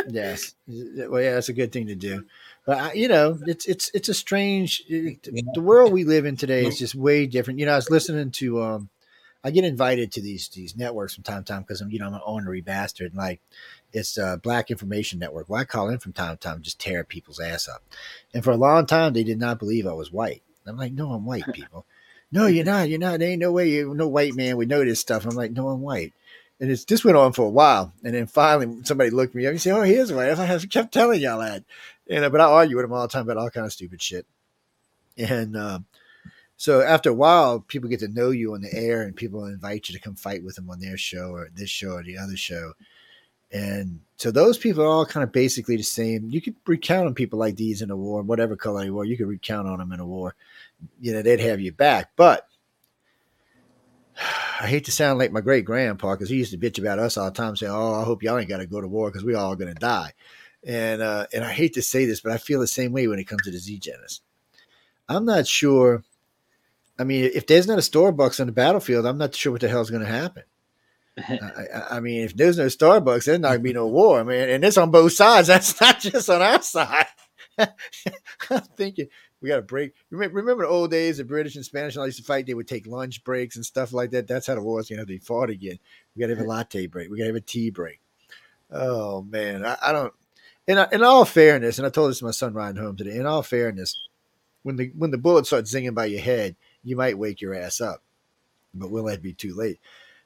Yes. 0.08 0.54
Well, 0.66 1.22
yeah, 1.22 1.34
that's 1.34 1.48
a 1.48 1.52
good 1.52 1.70
thing 1.70 1.86
to 1.86 1.94
do. 1.94 2.24
But 2.66 2.78
I, 2.78 2.92
you 2.94 3.06
know, 3.06 3.38
it's 3.46 3.66
it's 3.66 3.90
it's 3.94 4.08
a 4.08 4.14
strange. 4.14 4.82
It, 4.88 5.22
the 5.54 5.60
world 5.60 5.92
we 5.92 6.02
live 6.04 6.26
in 6.26 6.36
today 6.36 6.66
is 6.66 6.76
just 6.78 6.94
way 6.96 7.26
different. 7.26 7.60
You 7.60 7.66
know, 7.66 7.72
I 7.72 7.76
was 7.76 7.88
listening 7.90 8.30
to. 8.32 8.62
um 8.62 8.88
I 9.44 9.50
get 9.50 9.64
invited 9.64 10.12
to 10.12 10.20
these 10.20 10.48
these 10.48 10.76
networks 10.76 11.14
from 11.14 11.24
time 11.24 11.44
to 11.44 11.52
time 11.52 11.62
because 11.62 11.80
I'm 11.80 11.90
you 11.90 11.98
know 12.00 12.06
I'm 12.06 12.14
an 12.14 12.20
ornery 12.26 12.60
bastard. 12.62 13.12
And 13.12 13.18
like, 13.18 13.40
it's 13.92 14.18
uh, 14.18 14.36
Black 14.36 14.70
Information 14.70 15.18
Network. 15.18 15.48
Well, 15.48 15.60
I 15.60 15.64
call 15.64 15.88
in 15.88 15.98
from 15.98 16.12
time 16.12 16.36
to 16.36 16.40
time, 16.40 16.62
just 16.62 16.80
tear 16.80 17.04
people's 17.04 17.40
ass 17.40 17.68
up. 17.68 17.82
And 18.32 18.42
for 18.42 18.50
a 18.50 18.56
long 18.56 18.86
time, 18.86 19.12
they 19.12 19.24
did 19.24 19.38
not 19.38 19.58
believe 19.58 19.86
I 19.86 19.92
was 19.92 20.12
white. 20.12 20.42
I'm 20.66 20.76
like, 20.76 20.92
no, 20.92 21.12
I'm 21.12 21.24
white, 21.24 21.44
people. 21.52 21.84
no, 22.30 22.46
you're 22.46 22.64
not. 22.64 22.88
You're 22.88 22.98
not. 22.98 23.18
There 23.18 23.28
ain't 23.28 23.40
no 23.40 23.52
way 23.52 23.68
you 23.68 23.94
no 23.94 24.08
white 24.08 24.34
man 24.34 24.56
would 24.56 24.68
know 24.68 24.84
this 24.84 25.00
stuff. 25.00 25.26
I'm 25.26 25.36
like, 25.36 25.52
no, 25.52 25.68
I'm 25.68 25.80
white. 25.80 26.12
And 26.60 26.70
it's 26.70 26.84
this 26.84 27.04
went 27.04 27.16
on 27.16 27.32
for 27.32 27.46
a 27.46 27.50
while, 27.50 27.92
and 28.04 28.14
then 28.14 28.26
finally 28.28 28.84
somebody 28.84 29.10
looked 29.10 29.34
me 29.34 29.46
up 29.46 29.50
and 29.50 29.60
said, 29.60 29.76
"Oh, 29.76 29.82
here's 29.82 30.12
white." 30.12 30.30
I 30.30 30.58
kept 30.58 30.94
telling 30.94 31.20
y'all 31.20 31.40
that, 31.40 31.64
and 32.08 32.24
uh, 32.24 32.30
but 32.30 32.40
I 32.40 32.44
argue 32.44 32.76
with 32.76 32.84
them 32.84 32.92
all 32.92 33.02
the 33.02 33.08
time 33.08 33.22
about 33.22 33.36
all 33.36 33.50
kind 33.50 33.66
of 33.66 33.72
stupid 33.72 34.00
shit. 34.00 34.26
And 35.18 35.56
um, 35.56 35.86
so 36.56 36.80
after 36.80 37.10
a 37.10 37.14
while, 37.14 37.58
people 37.58 37.88
get 37.88 37.98
to 38.00 38.08
know 38.08 38.30
you 38.30 38.54
on 38.54 38.60
the 38.60 38.72
air, 38.72 39.02
and 39.02 39.16
people 39.16 39.44
invite 39.46 39.88
you 39.88 39.94
to 39.96 40.00
come 40.00 40.14
fight 40.14 40.44
with 40.44 40.54
them 40.54 40.70
on 40.70 40.78
their 40.78 40.96
show 40.96 41.30
or 41.30 41.50
this 41.52 41.68
show 41.68 41.94
or 41.94 42.04
the 42.04 42.16
other 42.16 42.36
show. 42.36 42.74
And 43.52 44.00
so 44.16 44.30
those 44.30 44.56
people 44.56 44.82
are 44.82 44.88
all 44.88 45.06
kind 45.06 45.24
of 45.24 45.32
basically 45.32 45.76
the 45.76 45.82
same. 45.82 46.28
You 46.30 46.40
could 46.40 46.56
recount 46.66 47.06
on 47.06 47.14
people 47.14 47.38
like 47.38 47.56
these 47.56 47.82
in 47.82 47.90
a 47.90 47.96
war, 47.96 48.22
whatever 48.22 48.56
color 48.56 48.82
they 48.82 48.90
were. 48.90 49.04
You 49.04 49.16
could 49.16 49.28
recount 49.28 49.68
on 49.68 49.78
them 49.78 49.92
in 49.92 50.00
a 50.00 50.06
war. 50.06 50.34
You 51.00 51.12
know, 51.12 51.22
they'd 51.22 51.40
have 51.40 51.60
you 51.60 51.72
back. 51.72 52.12
But 52.16 52.48
I 54.60 54.66
hate 54.66 54.84
to 54.86 54.92
sound 54.92 55.18
like 55.18 55.32
my 55.32 55.40
great 55.40 55.64
grandpa 55.64 56.14
because 56.14 56.30
he 56.30 56.36
used 56.36 56.52
to 56.52 56.58
bitch 56.58 56.78
about 56.78 56.98
us 56.98 57.16
all 57.16 57.26
the 57.26 57.32
time, 57.32 57.56
saying, 57.56 57.72
"Oh, 57.72 57.94
I 58.00 58.04
hope 58.04 58.22
y'all 58.22 58.38
ain't 58.38 58.48
got 58.48 58.58
to 58.58 58.66
go 58.66 58.80
to 58.80 58.88
war 58.88 59.10
because 59.10 59.24
we 59.24 59.34
all 59.34 59.56
going 59.56 59.74
to 59.74 59.80
die." 59.80 60.12
And 60.64 61.02
uh, 61.02 61.26
and 61.32 61.44
I 61.44 61.52
hate 61.52 61.74
to 61.74 61.82
say 61.82 62.04
this, 62.06 62.20
but 62.20 62.32
I 62.32 62.38
feel 62.38 62.60
the 62.60 62.66
same 62.66 62.92
way 62.92 63.08
when 63.08 63.18
it 63.18 63.26
comes 63.26 63.42
to 63.42 63.50
the 63.50 63.58
Z 63.58 63.80
Genis. 63.80 64.20
I'm 65.08 65.24
not 65.24 65.46
sure 65.46 66.04
I 66.98 67.04
mean, 67.04 67.30
if 67.34 67.46
there's 67.46 67.66
not 67.66 67.78
a 67.78 67.82
Starbucks 67.82 68.40
on 68.40 68.46
the 68.46 68.52
battlefield, 68.52 69.06
I'm 69.06 69.18
not 69.18 69.34
sure 69.34 69.52
what 69.52 69.60
the 69.60 69.68
hell's 69.68 69.90
going 69.90 70.04
to 70.04 70.08
happen. 70.08 70.44
I, 71.18 71.96
I, 71.96 72.00
mean, 72.00 72.22
if 72.22 72.34
there's 72.36 72.56
no 72.56 72.66
Starbucks, 72.66 73.26
there's 73.26 73.38
not 73.38 73.52
to 73.52 73.58
be 73.58 73.72
no 73.72 73.86
war. 73.86 74.20
I 74.20 74.22
mean, 74.22 74.48
and 74.48 74.64
it's 74.64 74.78
on 74.78 74.90
both 74.90 75.12
sides. 75.12 75.48
That's 75.48 75.78
not 75.80 76.00
just 76.00 76.30
on 76.30 76.40
our 76.40 76.62
side. 76.62 77.06
I'm 77.58 78.62
thinking 78.76 79.08
we 79.40 79.48
got 79.48 79.56
to 79.56 79.62
break. 79.62 79.92
Remember, 80.10 80.36
remember, 80.36 80.64
the 80.64 80.70
old 80.70 80.90
days, 80.90 81.18
the 81.18 81.24
British 81.24 81.56
and 81.56 81.64
Spanish 81.64 81.94
and 81.94 82.00
all 82.00 82.06
used 82.06 82.18
to 82.18 82.24
fight. 82.24 82.46
They 82.46 82.54
would 82.54 82.68
take 82.68 82.86
lunch 82.86 83.24
breaks 83.24 83.56
and 83.56 83.66
stuff 83.66 83.92
like 83.92 84.10
that. 84.12 84.26
That's 84.26 84.46
how 84.46 84.54
the 84.54 84.62
war's 84.62 84.88
going 84.88 85.00
to 85.00 85.06
be 85.06 85.18
fought 85.18 85.50
again. 85.50 85.78
We 86.14 86.20
got 86.20 86.28
to 86.28 86.36
have 86.36 86.44
a 86.44 86.48
latte 86.48 86.86
break. 86.86 87.10
We 87.10 87.18
got 87.18 87.24
to 87.24 87.28
have 87.28 87.36
a 87.36 87.40
tea 87.40 87.70
break. 87.70 88.00
Oh 88.70 89.22
man, 89.22 89.66
I, 89.66 89.76
I 89.82 89.92
don't. 89.92 90.14
In, 90.66 90.78
in 90.92 91.02
all 91.02 91.24
fairness, 91.24 91.78
and 91.78 91.86
I 91.86 91.90
told 91.90 92.10
this 92.10 92.20
to 92.20 92.24
my 92.24 92.30
son 92.30 92.54
riding 92.54 92.80
home 92.80 92.96
today. 92.96 93.16
In 93.16 93.26
all 93.26 93.42
fairness, 93.42 94.08
when 94.62 94.76
the 94.76 94.92
when 94.96 95.10
the 95.10 95.18
bullet 95.18 95.46
starts 95.46 95.74
zinging 95.74 95.94
by 95.94 96.06
your 96.06 96.22
head, 96.22 96.56
you 96.82 96.96
might 96.96 97.18
wake 97.18 97.40
your 97.40 97.54
ass 97.54 97.80
up, 97.80 98.02
but 98.72 98.90
will 98.90 99.04
that 99.04 99.22
be 99.22 99.34
too 99.34 99.54
late? 99.54 99.78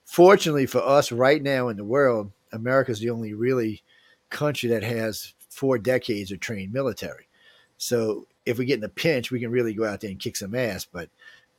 Fortunately 0.06 0.66
for 0.66 0.78
us, 0.78 1.12
right 1.12 1.42
now 1.42 1.68
in 1.68 1.76
the 1.76 1.84
world, 1.84 2.30
America 2.52 2.92
is 2.92 3.00
the 3.00 3.10
only 3.10 3.34
really 3.34 3.82
country 4.30 4.68
that 4.70 4.82
has 4.82 5.34
four 5.50 5.78
decades 5.78 6.30
of 6.30 6.40
trained 6.40 6.72
military. 6.72 7.28
So 7.76 8.26
if 8.46 8.56
we 8.56 8.64
get 8.64 8.78
in 8.78 8.84
a 8.84 8.88
pinch, 8.88 9.30
we 9.30 9.40
can 9.40 9.50
really 9.50 9.74
go 9.74 9.84
out 9.84 10.00
there 10.00 10.10
and 10.10 10.20
kick 10.20 10.36
some 10.36 10.54
ass. 10.54 10.86
But 10.86 11.10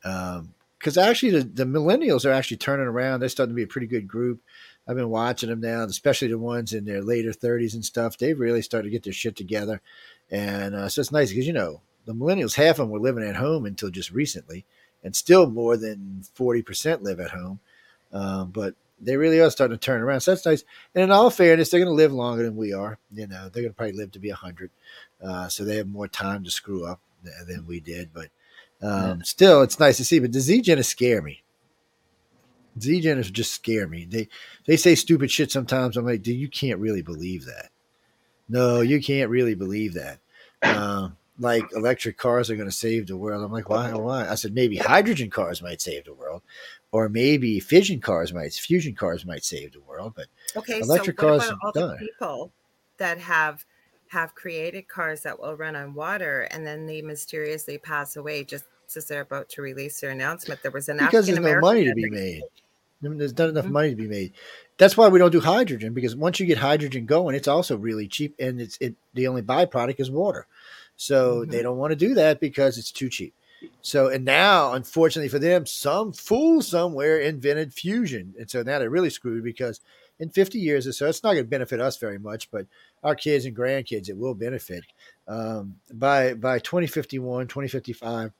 because 0.02 0.96
um, 0.96 1.04
actually, 1.04 1.32
the, 1.32 1.44
the 1.44 1.64
millennials 1.64 2.24
are 2.24 2.32
actually 2.32 2.56
turning 2.56 2.86
around. 2.86 3.20
They're 3.20 3.28
starting 3.28 3.54
to 3.54 3.56
be 3.56 3.64
a 3.64 3.68
pretty 3.68 3.86
good 3.86 4.08
group. 4.08 4.40
I've 4.88 4.96
been 4.96 5.10
watching 5.10 5.50
them 5.50 5.60
now, 5.60 5.82
especially 5.82 6.28
the 6.28 6.38
ones 6.38 6.72
in 6.72 6.86
their 6.86 7.02
later 7.02 7.30
30s 7.30 7.74
and 7.74 7.84
stuff. 7.84 8.16
They've 8.16 8.40
really 8.40 8.62
started 8.62 8.86
to 8.88 8.90
get 8.90 9.02
their 9.02 9.12
shit 9.12 9.36
together. 9.36 9.82
And 10.30 10.74
uh, 10.74 10.88
so 10.88 11.02
it's 11.02 11.12
nice 11.12 11.28
because, 11.28 11.46
you 11.46 11.52
know, 11.52 11.82
the 12.06 12.14
millennials, 12.14 12.54
half 12.54 12.78
of 12.78 12.86
them 12.86 12.90
were 12.90 12.98
living 12.98 13.24
at 13.24 13.36
home 13.36 13.66
until 13.66 13.90
just 13.90 14.10
recently, 14.10 14.64
and 15.04 15.14
still 15.14 15.50
more 15.50 15.76
than 15.76 16.22
40% 16.34 17.02
live 17.02 17.20
at 17.20 17.32
home. 17.32 17.60
Um, 18.12 18.50
but 18.50 18.74
they 19.00 19.16
really 19.16 19.40
are 19.40 19.50
starting 19.50 19.76
to 19.76 19.80
turn 19.80 20.00
around. 20.00 20.20
So 20.20 20.32
that's 20.32 20.46
nice. 20.46 20.64
And 20.94 21.04
in 21.04 21.10
all 21.10 21.30
fairness, 21.30 21.70
they're 21.70 21.80
going 21.80 21.90
to 21.90 21.94
live 21.94 22.12
longer 22.12 22.42
than 22.42 22.56
we 22.56 22.72
are. 22.72 22.98
You 23.12 23.26
know, 23.26 23.48
they're 23.48 23.62
going 23.62 23.72
to 23.72 23.76
probably 23.76 23.96
live 23.96 24.12
to 24.12 24.18
be 24.18 24.30
100. 24.30 24.70
Uh, 25.22 25.48
so 25.48 25.64
they 25.64 25.76
have 25.76 25.86
more 25.88 26.08
time 26.08 26.44
to 26.44 26.50
screw 26.50 26.84
up 26.84 27.00
than 27.46 27.66
we 27.66 27.80
did. 27.80 28.10
But 28.12 28.28
um, 28.82 29.18
yeah. 29.18 29.24
still, 29.24 29.62
it's 29.62 29.80
nice 29.80 29.96
to 29.98 30.04
see. 30.04 30.18
But 30.18 30.32
the 30.32 30.40
Z 30.40 30.62
Gen 30.62 30.78
is 30.78 30.88
scare 30.88 31.22
me. 31.22 31.42
Z 32.80 33.00
Gen 33.00 33.18
is 33.18 33.30
just 33.30 33.52
scare 33.52 33.88
me. 33.88 34.04
They 34.04 34.28
they 34.66 34.76
say 34.76 34.94
stupid 34.94 35.30
shit 35.30 35.50
sometimes. 35.50 35.96
I'm 35.96 36.06
like, 36.06 36.22
dude, 36.22 36.38
you 36.38 36.48
can't 36.48 36.78
really 36.78 37.02
believe 37.02 37.44
that. 37.46 37.70
No, 38.48 38.80
you 38.80 39.02
can't 39.02 39.30
really 39.30 39.54
believe 39.54 39.94
that. 39.94 40.20
Uh, 40.62 41.10
like 41.38 41.64
electric 41.74 42.18
cars 42.18 42.50
are 42.50 42.56
going 42.56 42.68
to 42.68 42.74
save 42.74 43.06
the 43.06 43.16
world. 43.16 43.44
I'm 43.44 43.52
like, 43.52 43.68
why? 43.68 43.92
Why? 43.92 44.28
I 44.28 44.34
said 44.34 44.54
maybe 44.54 44.76
hydrogen 44.76 45.30
cars 45.30 45.62
might 45.62 45.80
save 45.80 46.04
the 46.04 46.14
world, 46.14 46.42
or 46.92 47.08
maybe 47.08 47.60
fission 47.60 48.00
cars 48.00 48.32
might, 48.32 48.52
fusion 48.52 48.94
cars 48.94 49.26
might 49.26 49.44
save 49.44 49.72
the 49.72 49.80
world. 49.80 50.14
But 50.16 50.26
okay, 50.56 50.80
electric 50.80 51.20
so 51.20 51.26
cars 51.26 51.46
about 51.46 51.58
all 51.62 51.72
done. 51.72 51.96
the 52.00 52.06
people 52.06 52.52
that 52.98 53.18
have 53.18 53.64
have 54.08 54.34
created 54.34 54.88
cars 54.88 55.22
that 55.22 55.38
will 55.38 55.54
run 55.54 55.76
on 55.76 55.94
water 55.94 56.48
and 56.50 56.66
then 56.66 56.86
they 56.86 57.02
mysteriously 57.02 57.76
pass 57.76 58.16
away 58.16 58.42
just 58.42 58.64
as 58.96 59.06
they're 59.06 59.20
about 59.20 59.50
to 59.50 59.62
release 59.62 60.00
their 60.00 60.10
announcement. 60.10 60.62
There 60.62 60.70
was 60.70 60.88
an 60.88 60.98
because 60.98 61.26
there's 61.26 61.38
no 61.38 61.60
money 61.60 61.84
to 61.84 61.94
be 61.94 62.08
made. 62.08 62.42
There's 63.00 63.36
not 63.36 63.50
enough 63.50 63.64
mm-hmm. 63.64 63.72
money 63.72 63.90
to 63.90 63.96
be 63.96 64.08
made. 64.08 64.32
That's 64.76 64.96
why 64.96 65.08
we 65.08 65.18
don't 65.18 65.30
do 65.30 65.40
hydrogen 65.40 65.92
because 65.92 66.16
once 66.16 66.40
you 66.40 66.46
get 66.46 66.58
hydrogen 66.58 67.06
going, 67.06 67.34
it's 67.36 67.48
also 67.48 67.76
really 67.76 68.08
cheap, 68.08 68.34
and 68.38 68.60
it's 68.60 68.78
it. 68.80 68.94
The 69.14 69.28
only 69.28 69.42
byproduct 69.42 70.00
is 70.00 70.10
water, 70.10 70.46
so 70.96 71.40
mm-hmm. 71.40 71.50
they 71.50 71.62
don't 71.62 71.78
want 71.78 71.92
to 71.92 71.96
do 71.96 72.14
that 72.14 72.40
because 72.40 72.78
it's 72.78 72.90
too 72.90 73.08
cheap. 73.08 73.34
So 73.82 74.08
and 74.08 74.24
now, 74.24 74.72
unfortunately 74.72 75.28
for 75.28 75.38
them, 75.38 75.66
some 75.66 76.12
fool 76.12 76.62
somewhere 76.62 77.18
invented 77.18 77.74
fusion, 77.74 78.34
and 78.38 78.50
so 78.50 78.62
now 78.62 78.78
they're 78.78 78.90
really 78.90 79.10
screwed 79.10 79.44
because 79.44 79.80
in 80.20 80.30
50 80.30 80.58
years 80.58 80.86
or 80.86 80.92
so, 80.92 81.06
it's 81.06 81.22
not 81.22 81.32
going 81.32 81.44
to 81.44 81.50
benefit 81.50 81.80
us 81.80 81.96
very 81.96 82.18
much, 82.18 82.50
but 82.50 82.66
our 83.02 83.14
kids 83.14 83.44
and 83.44 83.56
grandkids, 83.56 84.08
it 84.08 84.16
will 84.16 84.34
benefit. 84.34 84.84
Um, 85.26 85.76
by 85.92 86.34
by 86.34 86.58
2051, 86.58 87.46
2055, 87.46 88.32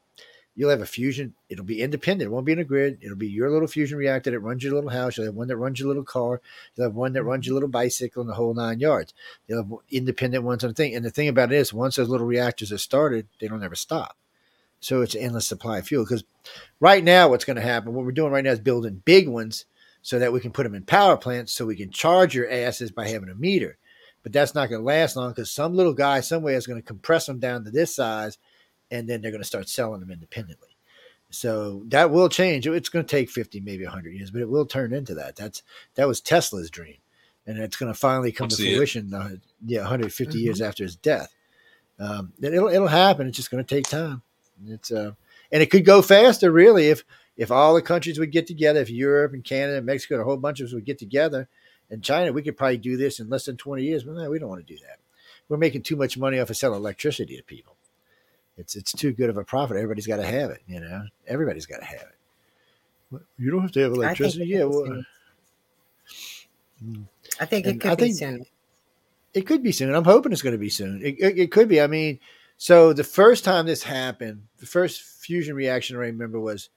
you'll 0.56 0.70
have 0.70 0.80
a 0.80 0.86
fusion. 0.86 1.34
It'll 1.48 1.64
be 1.64 1.80
independent. 1.80 2.28
It 2.28 2.32
won't 2.32 2.46
be 2.46 2.52
in 2.52 2.58
a 2.58 2.64
grid. 2.64 2.98
It'll 3.00 3.16
be 3.16 3.28
your 3.28 3.50
little 3.50 3.68
fusion 3.68 3.96
reactor 3.96 4.32
that 4.32 4.40
runs 4.40 4.64
your 4.64 4.74
little 4.74 4.90
house. 4.90 5.16
You'll 5.16 5.26
have 5.26 5.36
one 5.36 5.48
that 5.48 5.56
runs 5.56 5.78
your 5.78 5.88
little 5.88 6.04
car. 6.04 6.40
You'll 6.74 6.88
have 6.88 6.96
one 6.96 7.12
that 7.12 7.22
runs 7.22 7.46
your 7.46 7.54
little 7.54 7.68
bicycle 7.68 8.22
and 8.22 8.28
the 8.28 8.34
whole 8.34 8.54
nine 8.54 8.80
yards. 8.80 9.14
You'll 9.46 9.62
have 9.62 9.72
independent 9.90 10.42
ones 10.42 10.64
on 10.64 10.70
the 10.70 10.74
thing. 10.74 10.96
And 10.96 11.04
the 11.04 11.10
thing 11.10 11.28
about 11.28 11.52
it 11.52 11.56
is, 11.56 11.72
once 11.72 11.96
those 11.96 12.08
little 12.08 12.26
reactors 12.26 12.72
are 12.72 12.78
started, 12.78 13.28
they 13.40 13.46
don't 13.46 13.62
ever 13.62 13.76
stop. 13.76 14.16
So 14.80 15.02
it's 15.02 15.14
an 15.14 15.22
endless 15.22 15.46
supply 15.46 15.78
of 15.78 15.86
fuel. 15.86 16.04
Because 16.04 16.24
right 16.80 17.02
now, 17.02 17.28
what's 17.28 17.44
going 17.44 17.56
to 17.56 17.62
happen, 17.62 17.94
what 17.94 18.04
we're 18.04 18.12
doing 18.12 18.32
right 18.32 18.44
now 18.44 18.52
is 18.52 18.60
building 18.60 19.02
big 19.04 19.28
ones 19.28 19.66
so 20.02 20.18
that 20.18 20.32
we 20.32 20.40
can 20.40 20.52
put 20.52 20.62
them 20.62 20.74
in 20.74 20.84
power 20.84 21.16
plants 21.16 21.52
so 21.52 21.66
we 21.66 21.76
can 21.76 21.90
charge 21.90 22.34
your 22.34 22.50
asses 22.50 22.90
by 22.90 23.08
having 23.08 23.28
a 23.28 23.34
meter. 23.34 23.78
But 24.22 24.32
that's 24.32 24.54
not 24.54 24.68
going 24.68 24.80
to 24.80 24.86
last 24.86 25.16
long 25.16 25.30
because 25.30 25.50
some 25.50 25.74
little 25.74 25.94
guy 25.94 26.20
somewhere 26.20 26.56
is 26.56 26.66
going 26.66 26.80
to 26.80 26.86
compress 26.86 27.26
them 27.26 27.38
down 27.38 27.64
to 27.64 27.70
this 27.70 27.94
size 27.94 28.38
and 28.90 29.08
then 29.08 29.20
they're 29.20 29.30
going 29.30 29.42
to 29.42 29.46
start 29.46 29.68
selling 29.68 30.00
them 30.00 30.10
independently. 30.10 30.68
So 31.30 31.82
that 31.88 32.10
will 32.10 32.28
change. 32.28 32.66
It's 32.66 32.88
going 32.88 33.04
to 33.04 33.10
take 33.10 33.30
50, 33.30 33.60
maybe 33.60 33.84
100 33.84 34.14
years, 34.14 34.30
but 34.30 34.40
it 34.40 34.48
will 34.48 34.66
turn 34.66 34.94
into 34.94 35.14
that. 35.14 35.36
That's 35.36 35.62
That 35.94 36.08
was 36.08 36.20
Tesla's 36.20 36.70
dream. 36.70 36.96
And 37.46 37.58
it's 37.58 37.76
going 37.76 37.92
to 37.92 37.98
finally 37.98 38.32
come 38.32 38.46
I'll 38.46 38.56
to 38.56 38.56
fruition, 38.56 39.12
uh, 39.12 39.36
yeah, 39.64 39.80
150 39.80 40.32
mm-hmm. 40.32 40.44
years 40.44 40.60
after 40.60 40.84
his 40.84 40.96
death. 40.96 41.34
Um, 41.98 42.32
it'll, 42.40 42.68
it'll 42.68 42.88
happen. 42.88 43.26
It's 43.26 43.36
just 43.36 43.50
going 43.50 43.64
to 43.64 43.74
take 43.74 43.88
time. 43.88 44.22
It's 44.66 44.90
uh, 44.90 45.12
and 45.52 45.62
it 45.62 45.70
could 45.70 45.84
go 45.84 46.02
faster, 46.02 46.50
really, 46.50 46.88
if 46.88 47.04
if 47.36 47.50
all 47.50 47.74
the 47.74 47.82
countries 47.82 48.18
would 48.18 48.32
get 48.32 48.46
together, 48.46 48.80
if 48.80 48.90
Europe 48.90 49.32
and 49.32 49.44
Canada 49.44 49.78
and 49.78 49.86
Mexico 49.86 50.14
and 50.14 50.22
a 50.22 50.24
whole 50.24 50.36
bunch 50.36 50.60
of 50.60 50.66
us 50.66 50.72
would 50.72 50.84
get 50.84 50.98
together, 50.98 51.48
and 51.90 52.02
China, 52.02 52.32
we 52.32 52.42
could 52.42 52.56
probably 52.56 52.78
do 52.78 52.96
this 52.96 53.20
in 53.20 53.28
less 53.28 53.44
than 53.44 53.56
20 53.56 53.82
years. 53.82 54.04
But 54.04 54.16
no, 54.16 54.30
we 54.30 54.38
don't 54.38 54.48
want 54.48 54.66
to 54.66 54.74
do 54.74 54.78
that. 54.80 54.98
We're 55.48 55.56
making 55.56 55.82
too 55.82 55.96
much 55.96 56.18
money 56.18 56.38
off 56.38 56.50
of 56.50 56.56
selling 56.56 56.80
electricity 56.80 57.36
to 57.36 57.42
people. 57.42 57.76
It's 58.56 58.74
it's 58.74 58.92
too 58.92 59.12
good 59.12 59.30
of 59.30 59.36
a 59.36 59.44
profit. 59.44 59.76
Everybody's 59.76 60.06
got 60.06 60.16
to 60.16 60.26
have 60.26 60.50
it. 60.50 60.62
You 60.66 60.80
know, 60.80 61.04
everybody's 61.26 61.66
got 61.66 61.78
to 61.78 61.86
have 61.86 62.00
it. 62.02 63.22
You 63.38 63.50
don't 63.50 63.62
have 63.62 63.72
to 63.72 63.80
have 63.80 63.92
electricity. 63.92 64.46
Yeah, 64.46 64.64
well, 64.64 65.02
I 67.40 67.46
think 67.46 67.66
it 67.66 67.80
could 67.80 67.98
be 67.98 68.12
soon. 68.12 68.44
It 69.32 69.46
could 69.46 69.62
be 69.62 69.72
soon. 69.72 69.94
I'm 69.94 70.04
hoping 70.04 70.32
it's 70.32 70.42
going 70.42 70.54
to 70.54 70.58
be 70.58 70.70
soon. 70.70 71.02
It, 71.02 71.16
it, 71.18 71.38
it 71.38 71.52
could 71.52 71.68
be. 71.68 71.80
I 71.80 71.86
mean, 71.86 72.18
so 72.58 72.92
the 72.92 73.04
first 73.04 73.44
time 73.44 73.66
this 73.66 73.84
happened, 73.84 74.42
the 74.58 74.66
first 74.66 75.00
fusion 75.00 75.54
reaction 75.54 75.96
I 75.96 76.00
remember 76.00 76.40
was 76.40 76.70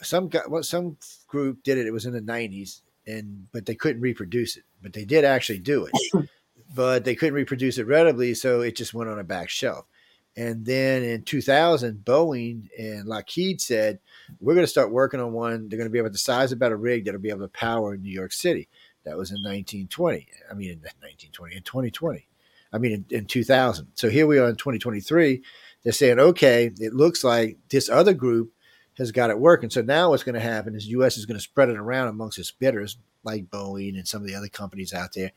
some 0.00 0.28
guy, 0.28 0.40
well, 0.48 0.62
some 0.62 0.96
group 1.28 1.62
did 1.62 1.78
it. 1.78 1.86
It 1.86 1.92
was 1.92 2.06
in 2.06 2.12
the 2.12 2.20
'90s, 2.20 2.80
and 3.06 3.46
but 3.52 3.66
they 3.66 3.74
couldn't 3.74 4.00
reproduce 4.00 4.56
it. 4.56 4.64
But 4.82 4.94
they 4.94 5.04
did 5.04 5.24
actually 5.24 5.58
do 5.58 5.86
it, 5.86 6.28
but 6.74 7.04
they 7.04 7.14
couldn't 7.14 7.34
reproduce 7.34 7.78
it 7.78 7.86
readily, 7.86 8.34
so 8.34 8.62
it 8.62 8.74
just 8.74 8.94
went 8.94 9.10
on 9.10 9.18
a 9.18 9.24
back 9.24 9.50
shelf. 9.50 9.86
And 10.34 10.64
then 10.64 11.02
in 11.02 11.24
2000, 11.24 12.04
Boeing 12.04 12.68
and 12.78 13.06
Lockheed 13.06 13.60
said, 13.60 13.98
We're 14.40 14.54
going 14.54 14.64
to 14.64 14.70
start 14.70 14.90
working 14.90 15.20
on 15.20 15.32
one. 15.32 15.68
They're 15.68 15.76
going 15.76 15.88
to 15.88 15.92
be 15.92 15.98
able 15.98 16.10
to 16.10 16.18
size 16.18 16.52
about 16.52 16.72
a 16.72 16.76
rig 16.76 17.04
that'll 17.04 17.20
be 17.20 17.28
able 17.28 17.40
to 17.40 17.48
power 17.48 17.96
New 17.96 18.10
York 18.10 18.32
City. 18.32 18.68
That 19.04 19.18
was 19.18 19.30
in 19.30 19.42
1920. 19.42 20.26
I 20.50 20.54
mean, 20.54 20.70
in 20.70 20.78
1920, 20.78 21.56
and 21.56 21.64
2020. 21.64 22.28
I 22.72 22.78
mean, 22.78 22.92
in, 23.10 23.18
in 23.18 23.26
2000. 23.26 23.88
So 23.94 24.08
here 24.08 24.26
we 24.26 24.38
are 24.38 24.48
in 24.48 24.56
2023. 24.56 25.42
They're 25.82 25.92
saying, 25.92 26.18
okay, 26.18 26.70
it 26.78 26.94
looks 26.94 27.24
like 27.24 27.58
this 27.68 27.88
other 27.88 28.14
group 28.14 28.52
has 28.98 29.12
got 29.12 29.30
it 29.30 29.38
working. 29.38 29.70
So 29.70 29.82
now 29.82 30.10
what's 30.10 30.22
going 30.22 30.34
to 30.34 30.40
happen 30.40 30.74
is 30.74 30.86
U.S. 30.88 31.16
is 31.16 31.26
going 31.26 31.36
to 31.36 31.42
spread 31.42 31.68
it 31.68 31.76
around 31.76 32.08
amongst 32.08 32.38
its 32.38 32.50
bidders, 32.50 32.98
like 33.24 33.46
Boeing 33.46 33.96
and 33.96 34.06
some 34.06 34.22
of 34.22 34.28
the 34.28 34.34
other 34.34 34.48
companies 34.48 34.92
out 34.92 35.12
there. 35.14 35.32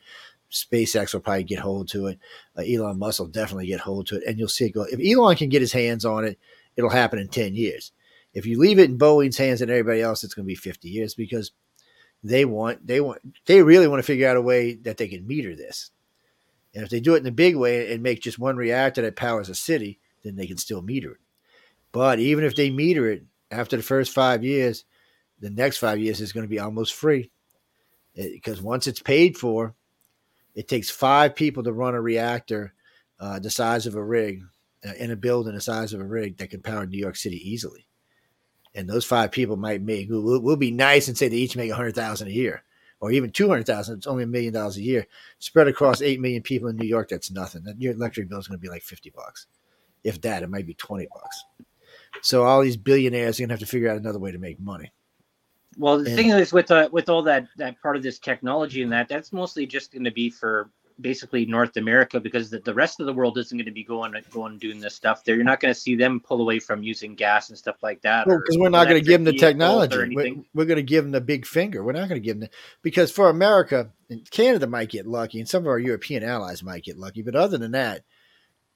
SpaceX 0.50 1.12
will 1.12 1.20
probably 1.20 1.44
get 1.44 1.58
hold 1.58 1.88
to 1.88 2.06
it. 2.06 2.18
Uh, 2.56 2.62
Elon 2.62 2.98
Musk 2.98 3.18
will 3.18 3.26
definitely 3.26 3.66
get 3.66 3.80
hold 3.80 4.06
to 4.08 4.16
it, 4.16 4.22
and 4.26 4.38
you'll 4.38 4.48
see 4.48 4.66
it 4.66 4.70
go. 4.70 4.82
If 4.82 5.00
Elon 5.00 5.36
can 5.36 5.48
get 5.48 5.60
his 5.60 5.72
hands 5.72 6.04
on 6.04 6.24
it, 6.24 6.38
it'll 6.76 6.90
happen 6.90 7.18
in 7.18 7.28
ten 7.28 7.54
years. 7.54 7.92
If 8.32 8.46
you 8.46 8.58
leave 8.58 8.78
it 8.78 8.90
in 8.90 8.98
Boeing's 8.98 9.38
hands 9.38 9.60
and 9.60 9.70
everybody 9.70 10.02
else, 10.02 10.22
it's 10.22 10.34
going 10.34 10.44
to 10.44 10.48
be 10.48 10.54
fifty 10.54 10.88
years 10.88 11.14
because 11.14 11.50
they 12.22 12.44
want 12.44 12.86
they 12.86 13.00
want 13.00 13.20
they 13.46 13.62
really 13.62 13.88
want 13.88 13.98
to 13.98 14.06
figure 14.06 14.28
out 14.28 14.36
a 14.36 14.42
way 14.42 14.74
that 14.74 14.98
they 14.98 15.08
can 15.08 15.26
meter 15.26 15.56
this. 15.56 15.90
And 16.76 16.84
if 16.84 16.90
they 16.90 17.00
do 17.00 17.14
it 17.14 17.22
in 17.22 17.26
a 17.26 17.32
big 17.32 17.56
way 17.56 17.90
and 17.90 18.02
make 18.02 18.20
just 18.20 18.38
one 18.38 18.56
reactor 18.56 19.00
that 19.00 19.16
powers 19.16 19.48
a 19.48 19.54
city, 19.54 19.98
then 20.22 20.36
they 20.36 20.46
can 20.46 20.58
still 20.58 20.82
meter 20.82 21.12
it. 21.12 21.20
But 21.90 22.18
even 22.18 22.44
if 22.44 22.54
they 22.54 22.68
meter 22.68 23.10
it 23.10 23.24
after 23.50 23.78
the 23.78 23.82
first 23.82 24.12
five 24.12 24.44
years, 24.44 24.84
the 25.40 25.48
next 25.48 25.78
five 25.78 25.98
years 25.98 26.20
is 26.20 26.34
going 26.34 26.44
to 26.44 26.50
be 26.50 26.58
almost 26.58 26.92
free 26.92 27.30
because 28.14 28.60
once 28.60 28.86
it's 28.86 29.00
paid 29.00 29.38
for, 29.38 29.74
it 30.54 30.68
takes 30.68 30.90
five 30.90 31.34
people 31.34 31.62
to 31.62 31.72
run 31.72 31.94
a 31.94 32.00
reactor 32.00 32.74
uh, 33.18 33.38
the 33.38 33.48
size 33.48 33.86
of 33.86 33.94
a 33.94 34.04
rig 34.04 34.42
uh, 34.86 34.92
in 34.98 35.10
a 35.10 35.16
building 35.16 35.54
the 35.54 35.62
size 35.62 35.94
of 35.94 36.00
a 36.02 36.06
rig 36.06 36.36
that 36.36 36.50
can 36.50 36.60
power 36.60 36.84
New 36.84 36.98
York 36.98 37.16
City 37.16 37.38
easily. 37.50 37.86
And 38.74 38.86
those 38.86 39.06
five 39.06 39.32
people 39.32 39.56
might 39.56 39.80
make, 39.80 40.10
we'll, 40.10 40.42
we'll 40.42 40.56
be 40.56 40.72
nice 40.72 41.08
and 41.08 41.16
say 41.16 41.28
they 41.28 41.36
each 41.36 41.56
make 41.56 41.70
a 41.70 41.74
hundred 41.74 41.94
thousand 41.94 42.28
a 42.28 42.32
year 42.32 42.64
or 43.06 43.12
even 43.12 43.30
200,000, 43.30 43.96
it's 43.96 44.06
only 44.06 44.24
a 44.24 44.26
million 44.26 44.52
dollars 44.52 44.76
a 44.76 44.82
year. 44.82 45.06
Spread 45.38 45.68
across 45.68 46.02
8 46.02 46.20
million 46.20 46.42
people 46.42 46.68
in 46.68 46.76
New 46.76 46.86
York, 46.86 47.08
that's 47.08 47.30
nothing. 47.30 47.64
Your 47.78 47.94
electric 47.94 48.28
bill 48.28 48.38
is 48.38 48.48
going 48.48 48.58
to 48.58 48.62
be 48.62 48.68
like 48.68 48.82
50 48.82 49.10
bucks. 49.10 49.46
If 50.04 50.20
that, 50.22 50.42
it 50.42 50.50
might 50.50 50.66
be 50.66 50.74
20 50.74 51.06
bucks. 51.12 51.44
So 52.22 52.44
all 52.44 52.62
these 52.62 52.76
billionaires 52.76 53.38
are 53.38 53.42
gonna 53.42 53.52
have 53.52 53.60
to 53.60 53.66
figure 53.66 53.90
out 53.90 53.98
another 53.98 54.18
way 54.18 54.32
to 54.32 54.38
make 54.38 54.58
money. 54.60 54.92
Well, 55.76 55.98
the 55.98 56.06
and, 56.06 56.16
thing 56.16 56.30
is 56.30 56.52
with 56.52 56.70
uh, 56.70 56.88
with 56.90 57.08
all 57.08 57.22
that 57.24 57.46
that 57.56 57.80
part 57.82 57.96
of 57.96 58.02
this 58.02 58.18
technology 58.18 58.82
and 58.82 58.90
that 58.92 59.08
that's 59.08 59.32
mostly 59.32 59.66
just 59.66 59.92
going 59.92 60.04
to 60.04 60.10
be 60.10 60.30
for 60.30 60.70
basically 61.00 61.46
North 61.46 61.76
America 61.76 62.20
because 62.20 62.50
the, 62.50 62.58
the 62.60 62.74
rest 62.74 63.00
of 63.00 63.06
the 63.06 63.12
world 63.12 63.36
isn't 63.38 63.56
going 63.56 63.66
to 63.66 63.72
be 63.72 63.84
going 63.84 64.14
going 64.30 64.58
doing 64.58 64.80
this 64.80 64.94
stuff. 64.94 65.24
There, 65.24 65.34
you're 65.34 65.44
not 65.44 65.60
going 65.60 65.72
to 65.72 65.78
see 65.78 65.96
them 65.96 66.20
pull 66.20 66.40
away 66.40 66.58
from 66.58 66.82
using 66.82 67.14
gas 67.14 67.48
and 67.48 67.58
stuff 67.58 67.76
like 67.82 68.02
that. 68.02 68.26
Because 68.26 68.56
we're 68.58 68.68
not 68.68 68.88
going 68.88 69.00
to 69.00 69.06
give 69.06 69.22
them 69.22 69.24
the 69.24 69.38
technology. 69.38 70.14
We're, 70.14 70.34
we're 70.54 70.64
going 70.64 70.76
to 70.76 70.82
give 70.82 71.04
them 71.04 71.12
the 71.12 71.20
big 71.20 71.46
finger. 71.46 71.84
We're 71.84 71.92
not 71.92 72.08
going 72.08 72.20
to 72.20 72.24
give 72.24 72.40
them 72.40 72.48
the, 72.48 72.56
because 72.82 73.10
for 73.10 73.28
America, 73.28 73.90
and 74.08 74.28
Canada 74.30 74.66
might 74.66 74.90
get 74.90 75.06
lucky, 75.06 75.38
and 75.38 75.48
some 75.48 75.64
of 75.64 75.68
our 75.68 75.78
European 75.78 76.22
allies 76.22 76.62
might 76.62 76.84
get 76.84 76.98
lucky. 76.98 77.22
But 77.22 77.36
other 77.36 77.58
than 77.58 77.72
that, 77.72 78.04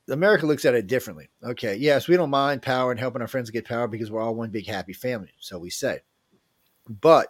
America 0.09 0.47
looks 0.47 0.65
at 0.65 0.75
it 0.75 0.87
differently. 0.87 1.29
Okay, 1.43 1.77
yes, 1.77 2.09
we 2.09 2.17
don't 2.17 2.31
mind 2.31 2.63
power 2.63 2.91
and 2.91 3.01
helping 3.01 3.23
our 3.23 3.29
friends 3.29 3.51
get 3.51 3.67
power 3.67 3.87
because 3.87 4.11
we're 4.11 4.21
all 4.21 4.35
one 4.35 4.51
big 4.51 4.67
happy 4.67 4.93
family. 4.93 5.33
So 5.39 5.59
we 5.59 5.71
say. 5.71 6.01
But 6.89 7.29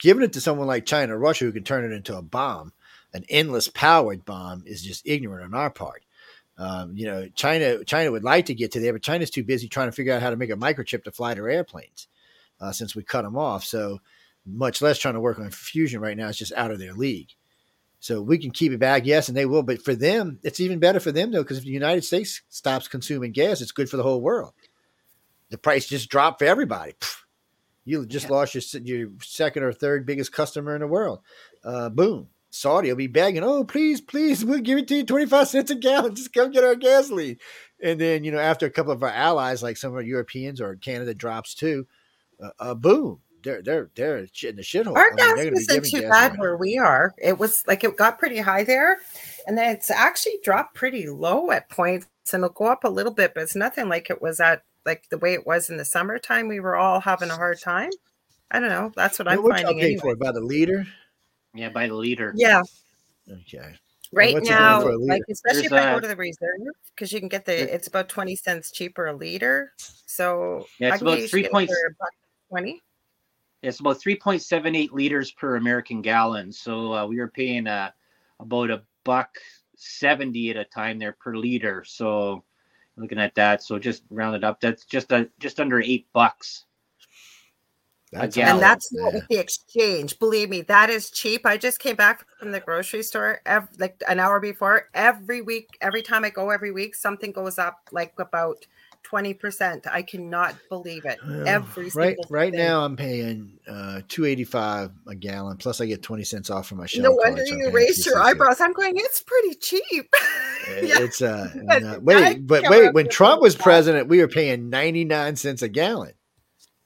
giving 0.00 0.22
it 0.22 0.32
to 0.32 0.40
someone 0.40 0.66
like 0.66 0.86
China 0.86 1.14
or 1.14 1.18
Russia 1.18 1.44
who 1.44 1.52
can 1.52 1.64
turn 1.64 1.84
it 1.84 1.94
into 1.94 2.16
a 2.16 2.22
bomb, 2.22 2.72
an 3.14 3.24
endless 3.28 3.68
powered 3.68 4.24
bomb, 4.24 4.62
is 4.66 4.82
just 4.82 5.06
ignorant 5.06 5.44
on 5.44 5.58
our 5.58 5.70
part. 5.70 6.04
Um, 6.56 6.96
you 6.96 7.06
know, 7.06 7.28
China 7.34 7.84
China 7.84 8.10
would 8.10 8.24
like 8.24 8.46
to 8.46 8.54
get 8.54 8.72
to 8.72 8.80
there, 8.80 8.92
but 8.92 9.02
China's 9.02 9.30
too 9.30 9.44
busy 9.44 9.68
trying 9.68 9.88
to 9.88 9.92
figure 9.92 10.12
out 10.12 10.22
how 10.22 10.30
to 10.30 10.36
make 10.36 10.50
a 10.50 10.56
microchip 10.56 11.04
to 11.04 11.12
fly 11.12 11.34
their 11.34 11.48
airplanes 11.48 12.08
uh, 12.60 12.72
since 12.72 12.96
we 12.96 13.02
cut 13.02 13.22
them 13.22 13.38
off. 13.38 13.64
So 13.64 14.00
much 14.44 14.82
less 14.82 14.98
trying 14.98 15.14
to 15.14 15.20
work 15.20 15.38
on 15.38 15.50
fusion 15.50 16.00
right 16.00 16.16
now. 16.16 16.28
It's 16.28 16.38
just 16.38 16.52
out 16.54 16.70
of 16.70 16.78
their 16.78 16.94
league. 16.94 17.28
So 18.00 18.22
we 18.22 18.38
can 18.38 18.52
keep 18.52 18.72
it 18.72 18.78
back, 18.78 19.06
yes, 19.06 19.28
and 19.28 19.36
they 19.36 19.46
will. 19.46 19.62
But 19.62 19.82
for 19.82 19.94
them, 19.94 20.38
it's 20.42 20.60
even 20.60 20.78
better 20.78 21.00
for 21.00 21.12
them 21.12 21.30
though, 21.30 21.42
because 21.42 21.58
if 21.58 21.64
the 21.64 21.70
United 21.70 22.04
States 22.04 22.42
stops 22.48 22.88
consuming 22.88 23.32
gas, 23.32 23.60
it's 23.60 23.72
good 23.72 23.90
for 23.90 23.96
the 23.96 24.02
whole 24.02 24.20
world. 24.20 24.52
The 25.50 25.58
price 25.58 25.86
just 25.86 26.10
dropped 26.10 26.40
for 26.40 26.44
everybody. 26.44 26.92
Pfft 26.92 27.24
you 27.88 28.04
just 28.04 28.26
yeah. 28.26 28.32
lost 28.32 28.54
your 28.54 28.82
your 28.82 29.08
second 29.22 29.62
or 29.62 29.72
third 29.72 30.04
biggest 30.04 30.30
customer 30.30 30.74
in 30.74 30.82
the 30.82 30.86
world. 30.86 31.20
Uh, 31.64 31.88
boom. 31.88 32.28
Saudi 32.50 32.88
will 32.88 32.96
be 32.96 33.06
begging, 33.06 33.42
oh, 33.42 33.64
please, 33.64 34.00
please, 34.00 34.44
we'll 34.44 34.60
give 34.60 34.78
it 34.78 34.88
to 34.88 34.96
you 34.96 35.04
25 35.04 35.48
cents 35.48 35.70
a 35.70 35.74
gallon. 35.74 36.14
Just 36.14 36.32
come 36.32 36.50
get 36.50 36.64
our 36.64 36.74
gasoline. 36.74 37.38
And 37.82 38.00
then, 38.00 38.24
you 38.24 38.32
know, 38.32 38.38
after 38.38 38.66
a 38.66 38.70
couple 38.70 38.92
of 38.92 39.02
our 39.02 39.10
allies, 39.10 39.62
like 39.62 39.76
some 39.76 39.90
of 39.90 39.96
our 39.96 40.02
Europeans 40.02 40.60
or 40.60 40.76
Canada 40.76 41.14
drops 41.14 41.54
too, 41.54 41.86
uh, 42.42 42.50
uh 42.58 42.74
boom, 42.74 43.20
they're 43.44 43.62
they're 43.62 43.90
they're 43.94 44.18
in 44.18 44.56
the 44.56 44.62
shithole. 44.62 44.96
Our 44.96 45.12
I 45.12 45.34
mean, 45.36 45.52
gas 45.52 45.68
isn't 45.68 45.84
too 45.84 46.08
bad 46.08 46.32
right 46.32 46.38
where 46.38 46.56
we 46.56 46.76
are. 46.76 47.14
It 47.18 47.38
was 47.38 47.64
like 47.68 47.84
it 47.84 47.96
got 47.96 48.18
pretty 48.18 48.38
high 48.38 48.64
there, 48.64 48.98
and 49.46 49.56
then 49.56 49.70
it's 49.74 49.92
actually 49.92 50.38
dropped 50.42 50.74
pretty 50.74 51.08
low 51.08 51.52
at 51.52 51.68
points, 51.68 52.08
and 52.32 52.42
it'll 52.42 52.52
go 52.52 52.66
up 52.66 52.82
a 52.82 52.88
little 52.88 53.12
bit, 53.12 53.32
but 53.34 53.44
it's 53.44 53.54
nothing 53.54 53.88
like 53.88 54.10
it 54.10 54.20
was 54.20 54.40
at 54.40 54.62
like 54.84 55.08
the 55.10 55.18
way 55.18 55.34
it 55.34 55.46
was 55.46 55.70
in 55.70 55.76
the 55.76 55.84
summertime, 55.84 56.48
we 56.48 56.60
were 56.60 56.76
all 56.76 57.00
having 57.00 57.30
a 57.30 57.36
hard 57.36 57.60
time. 57.60 57.90
I 58.50 58.60
don't 58.60 58.70
know. 58.70 58.92
That's 58.96 59.18
what 59.18 59.28
I'm 59.28 59.42
finding. 59.42 59.80
Anyway. 59.80 60.00
For 60.00 60.16
by 60.16 60.32
the 60.32 60.40
liter? 60.40 60.86
Yeah, 61.58 61.70
by 61.70 61.88
the 61.88 61.94
liter. 61.94 62.32
Yeah. 62.36 62.62
Okay. 63.28 63.74
Right 64.12 64.36
now, 64.42 64.88
like 64.96 65.22
especially 65.28 65.68
There's 65.68 65.72
if 65.72 65.78
I 65.86 65.94
go 65.94 66.00
to 66.00 66.06
the 66.06 66.16
reserve, 66.16 66.60
because 66.94 67.12
you 67.12 67.18
can 67.18 67.28
get 67.28 67.44
the 67.44 67.74
it's 67.74 67.88
about 67.88 68.08
twenty 68.08 68.36
cents 68.36 68.70
cheaper 68.70 69.08
a 69.08 69.12
liter. 69.12 69.72
So 69.76 70.66
yeah, 70.78 70.92
it's 70.92 71.02
about 71.02 71.20
three 71.28 71.48
point 71.48 71.70
twenty. 72.48 72.80
It's 73.60 73.80
about 73.80 74.00
three 74.00 74.14
point 74.16 74.40
seven 74.40 74.76
eight 74.76 74.92
liters 74.92 75.32
per 75.32 75.56
American 75.56 76.00
gallon. 76.00 76.52
So 76.52 76.94
uh, 76.94 77.06
we 77.06 77.18
were 77.18 77.28
paying 77.28 77.66
uh, 77.66 77.90
about 78.38 78.70
a 78.70 78.82
buck 79.04 79.36
seventy 79.76 80.50
at 80.50 80.56
a 80.56 80.64
time 80.64 81.00
there 81.00 81.16
per 81.20 81.36
liter. 81.36 81.82
So 81.84 82.44
looking 82.96 83.18
at 83.18 83.34
that. 83.34 83.64
So 83.64 83.78
just 83.78 84.04
round 84.10 84.36
it 84.36 84.44
up. 84.44 84.60
That's 84.60 84.84
just 84.84 85.10
a 85.10 85.28
just 85.40 85.58
under 85.58 85.82
eight 85.82 86.06
bucks. 86.12 86.66
That's 88.12 88.36
and 88.36 88.60
that's 88.60 88.92
not 88.92 89.12
with 89.12 89.28
the 89.28 89.36
exchange. 89.36 90.18
Believe 90.18 90.48
me, 90.48 90.62
that 90.62 90.88
is 90.90 91.10
cheap. 91.10 91.44
I 91.44 91.56
just 91.56 91.78
came 91.78 91.96
back 91.96 92.24
from 92.38 92.52
the 92.52 92.60
grocery 92.60 93.02
store 93.02 93.40
every, 93.44 93.68
like 93.78 94.02
an 94.08 94.18
hour 94.18 94.40
before. 94.40 94.88
Every 94.94 95.42
week, 95.42 95.68
every 95.80 96.02
time 96.02 96.24
I 96.24 96.30
go 96.30 96.50
every 96.50 96.72
week, 96.72 96.94
something 96.94 97.32
goes 97.32 97.58
up 97.58 97.88
like 97.92 98.14
about 98.18 98.66
20%. 99.10 99.86
I 99.90 100.02
cannot 100.02 100.56
believe 100.68 101.04
it. 101.04 101.18
Every 101.46 101.90
right 101.94 102.16
right 102.28 102.52
now 102.52 102.84
I'm 102.84 102.96
paying 102.96 103.58
uh 103.66 104.02
285 104.08 104.90
a 105.06 105.14
gallon 105.14 105.56
plus 105.56 105.80
I 105.80 105.86
get 105.86 106.02
20 106.02 106.24
cents 106.24 106.50
off 106.50 106.68
from 106.68 106.78
my 106.78 106.86
shell. 106.86 107.04
No 107.04 107.12
wonder 107.12 107.44
card, 107.44 107.58
you 107.58 107.70
raised 107.70 108.04
your 108.06 108.20
eyebrows. 108.20 108.60
I'm 108.60 108.72
going 108.72 108.96
it's 108.96 109.22
pretty 109.22 109.54
cheap. 109.54 109.82
yeah. 110.68 111.00
It's 111.00 111.22
uh, 111.22 111.48
uh 111.70 111.98
wait, 112.00 112.46
but 112.46 112.68
wait, 112.68 112.92
when 112.92 113.08
Trump 113.08 113.40
was 113.40 113.56
president, 113.56 114.08
we 114.08 114.18
were 114.18 114.28
paying 114.28 114.68
99 114.70 115.36
cents 115.36 115.62
a 115.62 115.68
gallon. 115.68 116.12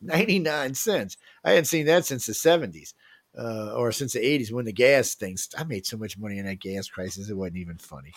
99 0.02 0.74
cents. 0.74 1.16
I 1.44 1.50
hadn't 1.50 1.66
seen 1.66 1.86
that 1.86 2.04
since 2.04 2.26
the 2.26 2.32
70s. 2.32 2.94
Uh, 3.38 3.72
or 3.74 3.92
since 3.92 4.12
the 4.12 4.20
80s 4.20 4.52
when 4.52 4.66
the 4.66 4.74
gas 4.74 5.14
things 5.14 5.48
I 5.56 5.64
made 5.64 5.86
so 5.86 5.96
much 5.96 6.18
money 6.18 6.36
in 6.36 6.44
that 6.44 6.60
gas 6.60 6.86
crisis 6.86 7.30
it 7.30 7.34
wasn't 7.34 7.56
even 7.56 7.78
funny. 7.78 8.12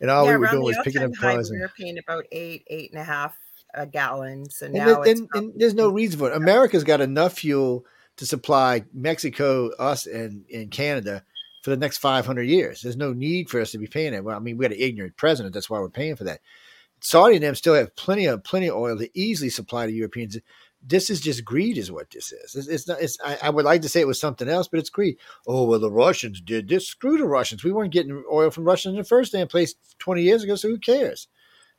And 0.00 0.10
all 0.10 0.24
yeah, 0.24 0.32
we 0.32 0.36
were 0.38 0.48
doing 0.48 0.64
was 0.64 0.78
picking 0.82 1.04
up 1.04 1.14
cars. 1.14 1.48
We 1.48 1.60
were 1.60 1.70
paying 1.78 1.96
about 1.96 2.24
eight, 2.32 2.64
eight 2.66 2.90
and 2.90 3.00
a 3.00 3.04
half 3.04 3.38
a 3.74 3.86
gallon. 3.86 4.50
So 4.50 4.66
and 4.66 4.74
now 4.74 5.02
and, 5.02 5.28
and 5.34 5.52
there's 5.56 5.74
no 5.74 5.90
reason 5.90 6.18
for 6.18 6.30
it. 6.30 6.36
America's 6.36 6.84
got 6.84 7.00
enough 7.00 7.34
fuel 7.34 7.84
to 8.16 8.26
supply 8.26 8.84
Mexico, 8.92 9.70
us, 9.78 10.06
and, 10.06 10.44
and 10.52 10.70
Canada 10.70 11.24
for 11.62 11.70
the 11.70 11.76
next 11.76 11.98
500 11.98 12.42
years. 12.42 12.82
There's 12.82 12.96
no 12.96 13.12
need 13.12 13.48
for 13.48 13.60
us 13.60 13.72
to 13.72 13.78
be 13.78 13.86
paying 13.86 14.14
it. 14.14 14.24
Well, 14.24 14.36
I 14.36 14.40
mean, 14.40 14.56
we 14.56 14.64
got 14.64 14.72
an 14.74 14.80
ignorant 14.80 15.16
president. 15.16 15.54
That's 15.54 15.70
why 15.70 15.78
we're 15.78 15.88
paying 15.88 16.16
for 16.16 16.24
that. 16.24 16.40
Saudi 17.00 17.36
and 17.36 17.44
them 17.44 17.54
still 17.54 17.74
have 17.74 17.94
plenty 17.94 18.26
of 18.26 18.42
plenty 18.42 18.68
of 18.68 18.76
oil 18.76 18.98
to 18.98 19.08
easily 19.18 19.50
supply 19.50 19.86
to 19.86 19.92
Europeans. 19.92 20.36
This 20.80 21.10
is 21.10 21.20
just 21.20 21.44
greed, 21.44 21.76
is 21.76 21.90
what 21.90 22.10
this 22.10 22.32
is. 22.32 22.54
It's, 22.54 22.68
it's 22.68 22.88
not. 22.88 23.00
It's. 23.00 23.18
I, 23.24 23.38
I, 23.42 23.50
would 23.50 23.64
like 23.64 23.82
to 23.82 23.88
say 23.88 24.00
it 24.00 24.06
was 24.06 24.20
something 24.20 24.48
else, 24.48 24.68
but 24.68 24.78
it's 24.78 24.90
greed. 24.90 25.18
Oh 25.46 25.64
well, 25.64 25.80
the 25.80 25.90
Russians 25.90 26.40
did 26.40 26.68
this. 26.68 26.86
Screw 26.86 27.18
the 27.18 27.24
Russians. 27.24 27.64
We 27.64 27.72
weren't 27.72 27.92
getting 27.92 28.22
oil 28.30 28.50
from 28.50 28.64
Russia 28.64 28.90
in 28.90 28.96
the 28.96 29.04
first 29.04 29.32
damn 29.32 29.48
place 29.48 29.74
20 29.98 30.22
years 30.22 30.44
ago. 30.44 30.54
So 30.54 30.68
who 30.68 30.78
cares? 30.78 31.28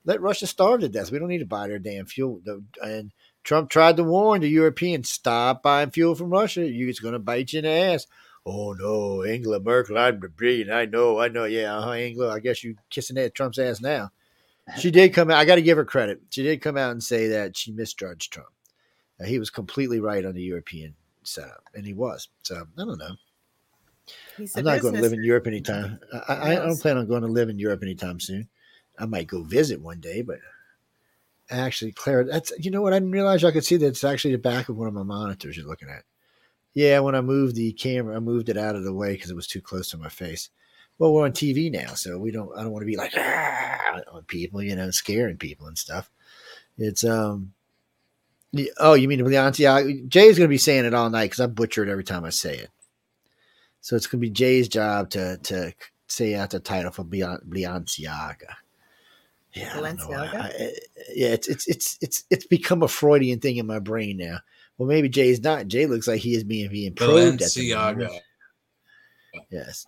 let 0.05 0.21
Russia 0.21 0.47
starve 0.47 0.81
to 0.81 0.89
death. 0.89 1.11
We 1.11 1.19
don't 1.19 1.27
need 1.27 1.39
to 1.39 1.45
buy 1.45 1.67
their 1.67 1.79
damn 1.79 2.05
fuel. 2.05 2.41
And 2.81 3.11
Trump 3.43 3.69
tried 3.69 3.97
to 3.97 4.03
warn 4.03 4.41
the 4.41 4.49
Europeans, 4.49 5.09
stop 5.09 5.63
buying 5.63 5.91
fuel 5.91 6.15
from 6.15 6.29
Russia. 6.29 6.61
It's 6.65 6.99
going 6.99 7.13
to 7.13 7.19
bite 7.19 7.53
you 7.53 7.59
in 7.59 7.65
the 7.65 7.71
ass. 7.71 8.07
Oh 8.45 8.73
no, 8.73 9.23
Angela 9.23 9.59
Merkel, 9.59 9.97
I'm 9.97 10.19
brilliant. 10.19 10.71
I 10.71 10.85
know, 10.85 11.19
I 11.19 11.27
know. 11.27 11.43
Yeah, 11.43 11.77
uh-huh, 11.77 11.91
Angela. 11.91 12.33
I 12.33 12.39
guess 12.39 12.63
you 12.63 12.75
kissing 12.89 13.17
that 13.17 13.35
Trump's 13.35 13.59
ass 13.59 13.81
now. 13.81 14.11
She 14.77 14.91
did 14.91 15.15
come 15.15 15.31
out. 15.31 15.37
I 15.37 15.45
got 15.45 15.55
to 15.55 15.63
give 15.63 15.77
her 15.77 15.85
credit. 15.85 16.21
She 16.29 16.43
did 16.43 16.61
come 16.61 16.77
out 16.77 16.91
and 16.91 17.03
say 17.03 17.29
that 17.29 17.57
she 17.57 17.71
misjudged 17.71 18.31
Trump. 18.31 18.49
Uh, 19.19 19.25
he 19.25 19.39
was 19.39 19.49
completely 19.49 19.99
right 19.99 20.25
on 20.25 20.33
the 20.33 20.41
European 20.41 20.95
setup, 21.23 21.63
and 21.73 21.85
he 21.85 21.93
was. 21.93 22.29
So 22.43 22.55
I 22.77 22.85
don't 22.85 22.97
know. 22.97 23.15
I'm 24.55 24.63
not 24.63 24.81
going 24.81 24.95
to 24.95 25.01
live 25.01 25.13
in 25.13 25.23
Europe 25.23 25.47
anytime. 25.47 25.99
I, 26.27 26.53
I, 26.53 26.55
don't 26.55 26.79
plan 26.79 26.97
on 26.97 27.07
going 27.07 27.21
to 27.21 27.27
live 27.27 27.49
in 27.49 27.59
Europe 27.59 27.83
anytime 27.83 28.19
soon. 28.19 28.49
I 28.97 29.05
might 29.05 29.27
go 29.27 29.43
visit 29.43 29.81
one 29.81 29.99
day, 29.99 30.21
but 30.21 30.39
actually, 31.49 31.91
Claire, 31.91 32.23
that's 32.23 32.51
you 32.57 32.71
know 32.71 32.81
what? 32.81 32.93
I 32.93 32.97
didn't 32.97 33.11
realize 33.11 33.43
I 33.43 33.51
could 33.51 33.65
see 33.65 33.77
that 33.77 33.87
it's 33.87 34.03
actually 34.03 34.33
the 34.33 34.39
back 34.39 34.69
of 34.69 34.77
one 34.77 34.87
of 34.87 34.93
my 34.93 35.03
monitors 35.03 35.57
you're 35.57 35.67
looking 35.67 35.89
at. 35.89 36.03
Yeah, 36.73 36.99
when 36.99 37.15
I 37.15 37.21
moved 37.21 37.55
the 37.55 37.71
camera, 37.73 38.15
I 38.15 38.19
moved 38.19 38.49
it 38.49 38.57
out 38.57 38.75
of 38.75 38.83
the 38.83 38.93
way 38.93 39.13
because 39.13 39.31
it 39.31 39.35
was 39.35 39.47
too 39.47 39.61
close 39.61 39.89
to 39.89 39.97
my 39.97 40.09
face. 40.09 40.49
Well, 40.97 41.13
we're 41.13 41.25
on 41.25 41.31
TV 41.31 41.71
now, 41.71 41.93
so 41.93 42.17
we 42.17 42.31
don't. 42.31 42.51
I 42.57 42.63
don't 42.63 42.71
want 42.71 42.81
to 42.81 42.87
be 42.87 42.97
like 42.97 43.13
ah, 43.15 44.01
on 44.11 44.23
people, 44.23 44.61
you 44.61 44.75
know, 44.75 44.91
scaring 44.91 45.37
people 45.37 45.67
and 45.67 45.77
stuff. 45.77 46.09
It's 46.77 47.03
um. 47.03 47.53
Oh, 48.79 48.93
you 48.93 49.07
mean 49.07 49.19
Balenciaga? 49.19 50.07
Jay's 50.07 50.37
going 50.37 50.47
to 50.47 50.53
be 50.53 50.57
saying 50.57 50.85
it 50.85 50.93
all 50.93 51.09
night 51.09 51.25
because 51.25 51.39
I 51.39 51.47
butcher 51.47 51.83
it 51.83 51.89
every 51.89 52.03
time 52.03 52.25
I 52.25 52.29
say 52.29 52.55
it. 52.57 52.69
So 53.81 53.95
it's 53.95 54.07
going 54.07 54.19
to 54.19 54.27
be 54.27 54.31
Jay's 54.31 54.67
job 54.67 55.11
to 55.11 55.37
to 55.37 55.73
say 56.07 56.35
out 56.35 56.49
the 56.49 56.59
title 56.59 56.91
for 56.91 57.03
Balenciaga. 57.03 58.55
Yeah, 59.53 59.69
Balenciaga. 59.69 60.35
I, 60.35 60.47
I, 60.47 60.71
yeah, 61.13 61.29
it's 61.29 61.47
it's 61.47 61.67
it's 61.67 61.97
it's 62.01 62.23
it's 62.29 62.45
become 62.47 62.83
a 62.83 62.87
Freudian 62.87 63.39
thing 63.39 63.57
in 63.57 63.67
my 63.67 63.79
brain 63.79 64.17
now. 64.17 64.39
Well, 64.77 64.87
maybe 64.87 65.09
Jay's 65.09 65.41
not. 65.41 65.67
Jay 65.67 65.85
looks 65.85 66.07
like 66.07 66.21
he 66.21 66.35
is 66.35 66.43
being 66.43 66.69
being 66.69 66.93
probed 66.93 67.41
at 67.41 67.51
the. 67.51 68.21
Yes, 69.51 69.85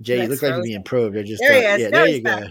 Jay, 0.00 0.16
That's 0.16 0.26
you 0.26 0.32
look 0.32 0.42
like 0.42 0.54
you're 0.54 0.62
being 0.62 0.82
probed. 0.82 1.16
I 1.16 1.22
just 1.22 1.42
there 1.42 1.62
thought, 1.62 1.80
yeah, 1.80 1.90
there 1.90 2.08
you 2.08 2.22
go. 2.22 2.46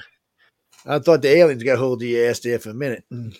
I 0.86 1.00
thought 1.00 1.22
the 1.22 1.30
aliens 1.30 1.64
got 1.64 1.78
hold 1.78 2.02
of 2.02 2.08
your 2.08 2.30
ass 2.30 2.40
there 2.40 2.60
for 2.60 2.72
a 2.72 2.74
minute. 2.74 3.04
Mm. 3.12 3.38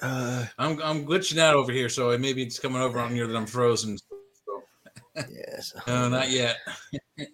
Uh, 0.00 0.46
I'm 0.58 0.80
I'm 0.82 1.06
glitching 1.06 1.38
out 1.38 1.54
over 1.54 1.72
here, 1.72 1.88
so 1.88 2.16
maybe 2.18 2.42
it's 2.42 2.58
coming 2.58 2.82
over 2.82 2.98
on 2.98 3.16
you 3.16 3.26
that 3.26 3.36
I'm 3.36 3.46
frozen. 3.46 3.98
So. 3.98 4.62
yes. 5.30 5.72
no, 5.86 6.08
not 6.08 6.30
yet. 6.30 6.56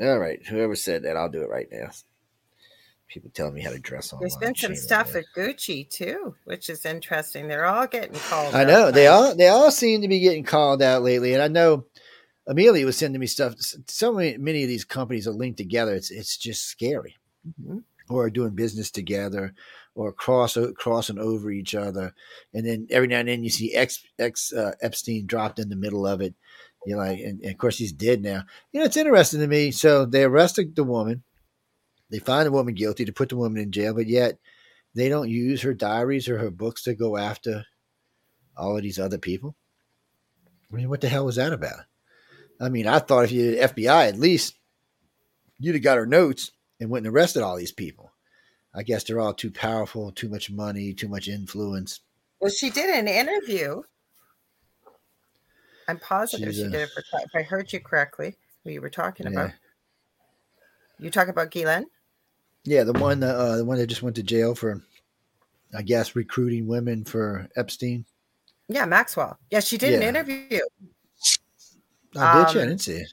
All 0.00 0.18
right. 0.18 0.44
Whoever 0.46 0.74
said 0.74 1.04
that, 1.04 1.16
I'll 1.16 1.30
do 1.30 1.42
it 1.42 1.50
right 1.50 1.68
now 1.70 1.90
people 3.14 3.30
telling 3.32 3.54
me 3.54 3.62
how 3.62 3.70
to 3.70 3.78
dress 3.78 4.12
on. 4.12 4.18
There's 4.18 4.36
been 4.36 4.56
some 4.56 4.74
stuff 4.74 5.14
at 5.14 5.24
Gucci 5.36 5.88
too, 5.88 6.34
which 6.44 6.68
is 6.68 6.84
interesting. 6.84 7.46
They're 7.46 7.64
all 7.64 7.86
getting 7.86 8.18
called. 8.18 8.54
I 8.54 8.64
know 8.64 8.90
they 8.90 9.06
all 9.06 9.34
they 9.34 9.48
all 9.48 9.70
seem 9.70 10.02
to 10.02 10.08
be 10.08 10.18
getting 10.20 10.42
called 10.42 10.82
out 10.82 11.02
lately, 11.02 11.32
and 11.32 11.42
I 11.42 11.48
know 11.48 11.86
Amelia 12.46 12.84
was 12.84 12.96
sending 12.96 13.20
me 13.20 13.26
stuff. 13.26 13.54
So 13.86 14.12
many 14.12 14.36
many 14.36 14.62
of 14.64 14.68
these 14.68 14.84
companies 14.84 15.28
are 15.28 15.32
linked 15.32 15.58
together. 15.58 15.94
It's 15.94 16.10
it's 16.10 16.36
just 16.36 16.66
scary. 16.66 17.16
Mm-hmm. 17.48 17.78
Or 18.10 18.28
doing 18.28 18.54
business 18.54 18.90
together, 18.90 19.54
or 19.94 20.12
cross 20.12 20.58
crossing 20.76 21.18
over 21.18 21.50
each 21.50 21.74
other, 21.74 22.14
and 22.52 22.66
then 22.66 22.86
every 22.90 23.08
now 23.08 23.20
and 23.20 23.28
then 23.28 23.44
you 23.44 23.50
see 23.50 23.74
X 23.74 24.04
X 24.18 24.52
uh, 24.52 24.72
Epstein 24.80 25.26
dropped 25.26 25.58
in 25.58 25.68
the 25.68 25.76
middle 25.76 26.06
of 26.06 26.20
it. 26.20 26.34
You're 26.86 26.98
like, 26.98 27.20
and, 27.20 27.40
and, 27.40 27.52
of 27.52 27.58
course 27.58 27.78
he's 27.78 27.92
dead 27.92 28.22
now. 28.22 28.44
You 28.72 28.80
know, 28.80 28.86
it's 28.86 28.96
interesting 28.96 29.40
to 29.40 29.46
me. 29.46 29.70
So 29.70 30.04
they 30.04 30.24
arrested 30.24 30.76
the 30.76 30.84
woman, 30.84 31.22
they 32.10 32.18
find 32.18 32.46
the 32.46 32.52
woman 32.52 32.74
guilty 32.74 33.04
to 33.04 33.12
put 33.12 33.28
the 33.28 33.36
woman 33.36 33.62
in 33.62 33.72
jail, 33.72 33.94
but 33.94 34.06
yet 34.06 34.38
they 34.94 35.08
don't 35.08 35.30
use 35.30 35.62
her 35.62 35.74
diaries 35.74 36.28
or 36.28 36.38
her 36.38 36.50
books 36.50 36.82
to 36.84 36.94
go 36.94 37.16
after 37.16 37.64
all 38.56 38.76
of 38.76 38.82
these 38.82 38.98
other 38.98 39.18
people. 39.18 39.56
I 40.72 40.76
mean, 40.76 40.88
what 40.88 41.00
the 41.00 41.08
hell 41.08 41.26
was 41.26 41.36
that 41.36 41.52
about? 41.52 41.84
I 42.60 42.68
mean, 42.68 42.86
I 42.86 42.98
thought 42.98 43.24
if 43.24 43.32
you 43.32 43.56
FBI 43.56 44.08
at 44.08 44.18
least 44.18 44.54
you'd 45.58 45.74
have 45.74 45.82
got 45.82 45.98
her 45.98 46.06
notes 46.06 46.52
and 46.80 46.90
went 46.90 47.06
and 47.06 47.14
arrested 47.14 47.42
all 47.42 47.56
these 47.56 47.72
people. 47.72 48.12
I 48.74 48.82
guess 48.82 49.04
they're 49.04 49.20
all 49.20 49.34
too 49.34 49.50
powerful, 49.50 50.10
too 50.12 50.28
much 50.28 50.50
money, 50.50 50.92
too 50.92 51.08
much 51.08 51.28
influence. 51.28 52.00
Well, 52.40 52.50
she 52.50 52.70
did 52.70 52.90
an 52.90 53.06
interview. 53.06 53.82
I'm 55.86 55.98
positive 55.98 56.48
She's 56.48 56.56
she 56.56 56.62
a, 56.62 56.70
did 56.70 56.80
it 56.82 56.90
for. 56.90 57.02
If 57.22 57.34
I 57.34 57.42
heard 57.42 57.72
you 57.72 57.80
correctly, 57.80 58.36
who 58.64 58.70
you 58.70 58.80
were 58.80 58.90
talking 58.90 59.26
yeah. 59.26 59.32
about. 59.32 59.50
You 60.98 61.10
talk 61.10 61.28
about 61.28 61.50
Ghislaine? 61.50 61.86
Yeah, 62.64 62.84
the 62.84 62.92
one, 62.94 63.22
uh, 63.22 63.56
the 63.56 63.64
one 63.64 63.78
that 63.78 63.86
just 63.86 64.02
went 64.02 64.16
to 64.16 64.22
jail 64.22 64.54
for, 64.54 64.82
I 65.76 65.82
guess, 65.82 66.16
recruiting 66.16 66.66
women 66.66 67.04
for 67.04 67.48
Epstein. 67.56 68.06
Yeah, 68.68 68.86
Maxwell. 68.86 69.38
Yeah, 69.50 69.60
she 69.60 69.76
did 69.76 69.90
yeah. 69.90 69.96
an 69.98 70.02
interview. 70.02 70.60
I 72.16 72.40
um, 72.40 72.46
did. 72.46 72.54
You? 72.54 72.60
I 72.60 72.64
didn't 72.64 72.80
see 72.80 72.92
it. 72.92 73.12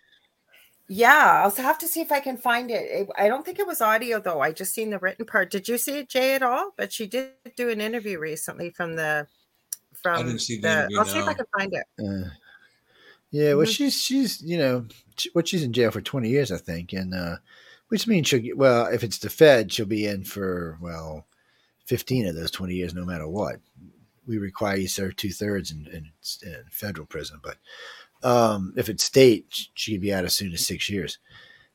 Yeah, 0.93 1.43
I'll 1.45 1.63
have 1.63 1.77
to 1.77 1.87
see 1.87 2.01
if 2.01 2.11
I 2.11 2.19
can 2.19 2.35
find 2.35 2.69
it. 2.69 3.07
I 3.17 3.29
don't 3.29 3.45
think 3.45 3.59
it 3.59 3.65
was 3.65 3.79
audio 3.79 4.19
though. 4.19 4.41
I 4.41 4.51
just 4.51 4.73
seen 4.73 4.89
the 4.89 4.99
written 4.99 5.25
part. 5.25 5.49
Did 5.49 5.69
you 5.69 5.77
see 5.77 5.99
it, 5.99 6.09
Jay, 6.09 6.35
at 6.35 6.43
all? 6.43 6.73
But 6.75 6.91
she 6.91 7.07
did 7.07 7.29
do 7.55 7.69
an 7.69 7.79
interview 7.79 8.19
recently 8.19 8.71
from 8.71 8.97
the 8.97 9.25
from. 9.93 10.19
I 10.19 10.23
didn't 10.23 10.39
see 10.39 10.57
the. 10.57 10.67
the 10.67 10.73
interview, 10.73 10.99
I'll 10.99 11.05
no. 11.05 11.11
see 11.13 11.19
if 11.19 11.27
I 11.29 11.33
can 11.33 11.45
find 11.57 11.73
it. 11.73 11.85
Uh, 11.97 12.29
yeah, 13.31 13.53
well, 13.53 13.65
mm-hmm. 13.65 13.71
she's 13.71 14.03
she's 14.03 14.41
you 14.41 14.57
know, 14.57 14.85
she, 15.15 15.29
well, 15.33 15.45
she's 15.45 15.63
in 15.63 15.71
jail 15.71 15.91
for 15.91 16.01
twenty 16.01 16.27
years, 16.27 16.51
I 16.51 16.57
think, 16.57 16.91
and 16.91 17.13
uh, 17.13 17.37
which 17.87 18.05
means 18.05 18.27
she'll 18.27 18.41
get 18.41 18.57
well. 18.57 18.87
If 18.87 19.01
it's 19.01 19.19
the 19.19 19.29
Fed, 19.29 19.71
she'll 19.71 19.85
be 19.85 20.07
in 20.07 20.25
for 20.25 20.77
well, 20.81 21.25
fifteen 21.85 22.27
of 22.27 22.35
those 22.35 22.51
twenty 22.51 22.75
years, 22.75 22.93
no 22.93 23.05
matter 23.05 23.29
what. 23.29 23.61
We 24.27 24.39
require 24.39 24.75
you 24.75 24.89
serve 24.89 25.15
two 25.15 25.31
thirds 25.31 25.71
in, 25.71 25.87
in, 25.87 26.11
in 26.43 26.65
federal 26.69 27.07
prison, 27.07 27.39
but 27.41 27.55
um, 28.23 28.73
if 28.77 28.89
it's 28.89 29.03
state, 29.03 29.69
she 29.73 29.93
could 29.93 30.01
be 30.01 30.13
out 30.13 30.25
as 30.25 30.35
soon 30.35 30.53
as 30.53 30.65
six 30.65 30.89
years. 30.89 31.17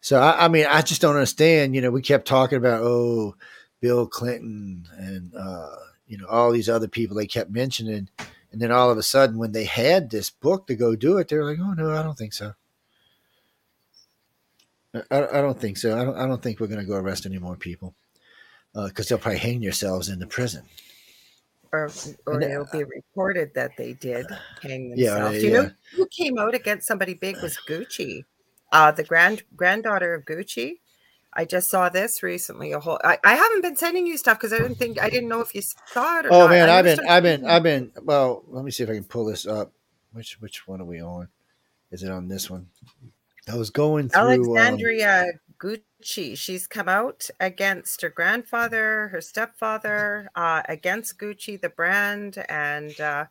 So 0.01 0.21
I, 0.21 0.45
I, 0.45 0.49
mean, 0.49 0.67
I 0.69 0.83
just 0.83 1.01
don't 1.01 1.15
understand. 1.15 1.75
You 1.75 1.81
know, 1.81 1.91
we 1.91 2.03
kept 2.03 2.29
talking 2.29 2.59
about 2.59 2.83
oh, 2.83 3.35
Bill 3.81 4.07
Clinton 4.07 4.87
and 4.97 5.35
uh, 5.35 5.77
you 6.07 6.19
know 6.19 6.27
all 6.27 6.53
these 6.53 6.69
other 6.69 6.89
people 6.89 7.17
they 7.17 7.27
kept 7.27 7.51
mentioning, 7.51 8.09
and 8.53 8.61
then 8.61 8.71
all 8.71 8.91
of 8.91 8.99
a 8.99 9.03
sudden, 9.03 9.39
when 9.39 9.53
they 9.53 9.65
had 9.65 10.11
this 10.11 10.31
book 10.31 10.67
to 10.67 10.77
go 10.77 10.95
do 10.95 11.19
it, 11.19 11.29
they're 11.29 11.45
like, 11.45 11.59
oh 11.61 11.73
no, 11.73 11.91
I 11.91 12.03
don't 12.03 12.17
think 12.17 12.33
so. 12.33 12.53
I, 14.95 15.03
I 15.11 15.41
don't 15.41 15.61
think 15.61 15.77
so. 15.77 15.99
I 15.99 16.05
don't. 16.05 16.17
I 16.17 16.27
don't 16.27 16.43
think 16.43 16.61
we're 16.61 16.69
going 16.69 16.81
to 16.81 16.87
go 16.87 16.97
arrest 16.97 17.27
any 17.27 17.39
more 17.39 17.57
people 17.57 17.95
because 18.73 19.07
uh, 19.07 19.17
they'll 19.17 19.23
probably 19.23 19.39
hang 19.39 19.61
themselves 19.61 20.09
in 20.09 20.19
the 20.19 20.27
prison 20.27 20.63
or, 21.77 21.91
or 22.27 22.41
it'll 22.41 22.69
be 22.73 22.85
reported 22.85 23.53
that 23.55 23.73
they 23.77 23.93
did 23.93 24.27
hang 24.63 24.91
themselves. 24.91 25.37
Yeah, 25.37 25.41
you 25.43 25.51
know 25.53 25.71
who 25.95 26.07
came 26.07 26.39
out 26.39 26.55
against 26.55 26.87
somebody 26.87 27.15
big 27.15 27.41
was 27.43 27.59
Gucci, 27.69 28.25
uh, 28.73 28.93
the 28.93 29.05
grand 29.05 29.43
granddaughter 29.55 30.15
of 30.15 30.25
Gucci. 30.25 30.79
I 31.33 31.45
just 31.45 31.69
saw 31.69 31.91
this 31.91 32.23
recently. 32.23 32.73
A 32.73 32.81
whole. 32.81 32.99
I, 33.05 33.19
I 33.23 33.35
haven't 33.35 33.61
been 33.61 33.77
sending 33.77 34.07
you 34.07 34.17
stuff 34.17 34.39
because 34.39 34.55
I 34.55 34.59
didn't 34.59 34.77
think 34.77 35.01
I 35.01 35.11
didn't 35.11 35.29
know 35.29 35.41
if 35.41 35.55
you 35.55 35.61
saw 35.61 36.21
it. 36.21 36.27
oh 36.31 36.41
not. 36.41 36.51
man, 36.51 36.71
I've 36.71 36.85
been, 36.85 36.99
I've 37.07 37.23
been, 37.23 37.45
I've 37.45 37.63
been. 37.63 37.93
Well, 38.03 38.43
let 38.49 38.65
me 38.65 38.71
see 38.71 38.83
if 38.83 38.91
I 38.91 38.95
can 38.95 39.05
pull 39.05 39.27
this 39.27 39.47
up. 39.47 39.73
Which 40.13 40.41
which 40.41 40.67
one 40.67 40.81
are 40.81 40.87
we 40.87 41.03
on? 41.03 41.29
Is 41.91 42.03
it 42.03 42.11
on 42.11 42.29
this 42.29 42.49
one? 42.51 42.69
I 43.49 43.55
was 43.57 43.71
going 43.71 44.09
through 44.09 44.21
um, 44.21 44.29
Alexandria 44.29 45.23
um, 45.23 45.31
Gucci. 46.03 46.37
She's 46.37 46.67
come 46.67 46.89
out 46.89 47.29
against 47.41 48.03
her 48.03 48.09
grandfather, 48.09 49.09
her 49.09 49.21
stepfather, 49.21 50.29
uh, 50.35 50.63
against 50.69 51.19
Gucci, 51.19 51.61
the 51.61 51.69
brand, 51.69 52.45
and 52.49 52.99
uh, 53.01 53.25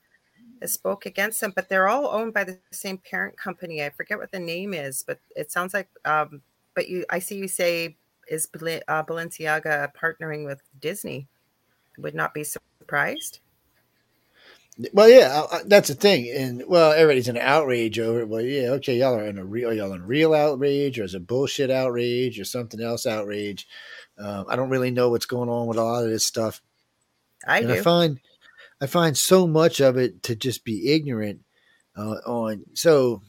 spoke 0.65 1.05
against 1.05 1.41
them. 1.41 1.53
But 1.55 1.69
they're 1.69 1.87
all 1.87 2.07
owned 2.07 2.33
by 2.33 2.43
the 2.43 2.59
same 2.71 2.97
parent 2.97 3.37
company. 3.37 3.83
I 3.83 3.89
forget 3.89 4.17
what 4.17 4.31
the 4.31 4.39
name 4.39 4.73
is, 4.73 5.03
but 5.05 5.19
it 5.35 5.51
sounds 5.51 5.73
like. 5.73 5.89
Um, 6.05 6.41
but 6.75 6.89
you, 6.89 7.05
I 7.09 7.19
see 7.19 7.37
you 7.37 7.47
say 7.47 7.97
is 8.27 8.47
uh, 8.53 9.03
Balenciaga 9.03 9.91
partnering 9.93 10.45
with 10.45 10.61
Disney. 10.79 11.27
Would 11.97 12.15
not 12.15 12.33
be 12.33 12.43
surprised. 12.43 13.39
Well, 14.91 15.07
yeah, 15.07 15.45
that's 15.65 15.87
the 15.87 15.95
thing, 15.95 16.29
and 16.35 16.63
well, 16.67 16.91
everybody's 16.91 17.29
in 17.29 17.37
outrage 17.37 17.97
over 17.97 18.19
it. 18.19 18.27
Well, 18.27 18.41
yeah, 18.41 18.71
okay, 18.71 18.97
y'all 18.97 19.15
are 19.15 19.25
in 19.25 19.37
a 19.37 19.45
real, 19.45 19.73
y'all 19.73 19.93
in 19.93 20.05
real 20.05 20.33
outrage, 20.33 20.99
or 20.99 21.05
is 21.05 21.15
it 21.15 21.27
bullshit 21.27 21.71
outrage, 21.71 22.37
or 22.37 22.43
something 22.43 22.81
else 22.81 23.05
outrage? 23.05 23.67
Um, 24.17 24.45
I 24.49 24.57
don't 24.57 24.69
really 24.69 24.91
know 24.91 25.09
what's 25.09 25.25
going 25.25 25.47
on 25.47 25.67
with 25.67 25.77
a 25.77 25.83
lot 25.83 26.03
of 26.03 26.09
this 26.09 26.25
stuff. 26.25 26.61
I 27.47 27.59
and 27.59 27.67
do. 27.67 27.73
I 27.75 27.81
find, 27.81 28.19
I 28.81 28.87
find 28.87 29.17
so 29.17 29.47
much 29.47 29.79
of 29.79 29.95
it 29.95 30.23
to 30.23 30.35
just 30.35 30.65
be 30.65 30.91
ignorant 30.93 31.41
uh, 31.95 32.17
on. 32.25 32.65
So, 32.73 33.21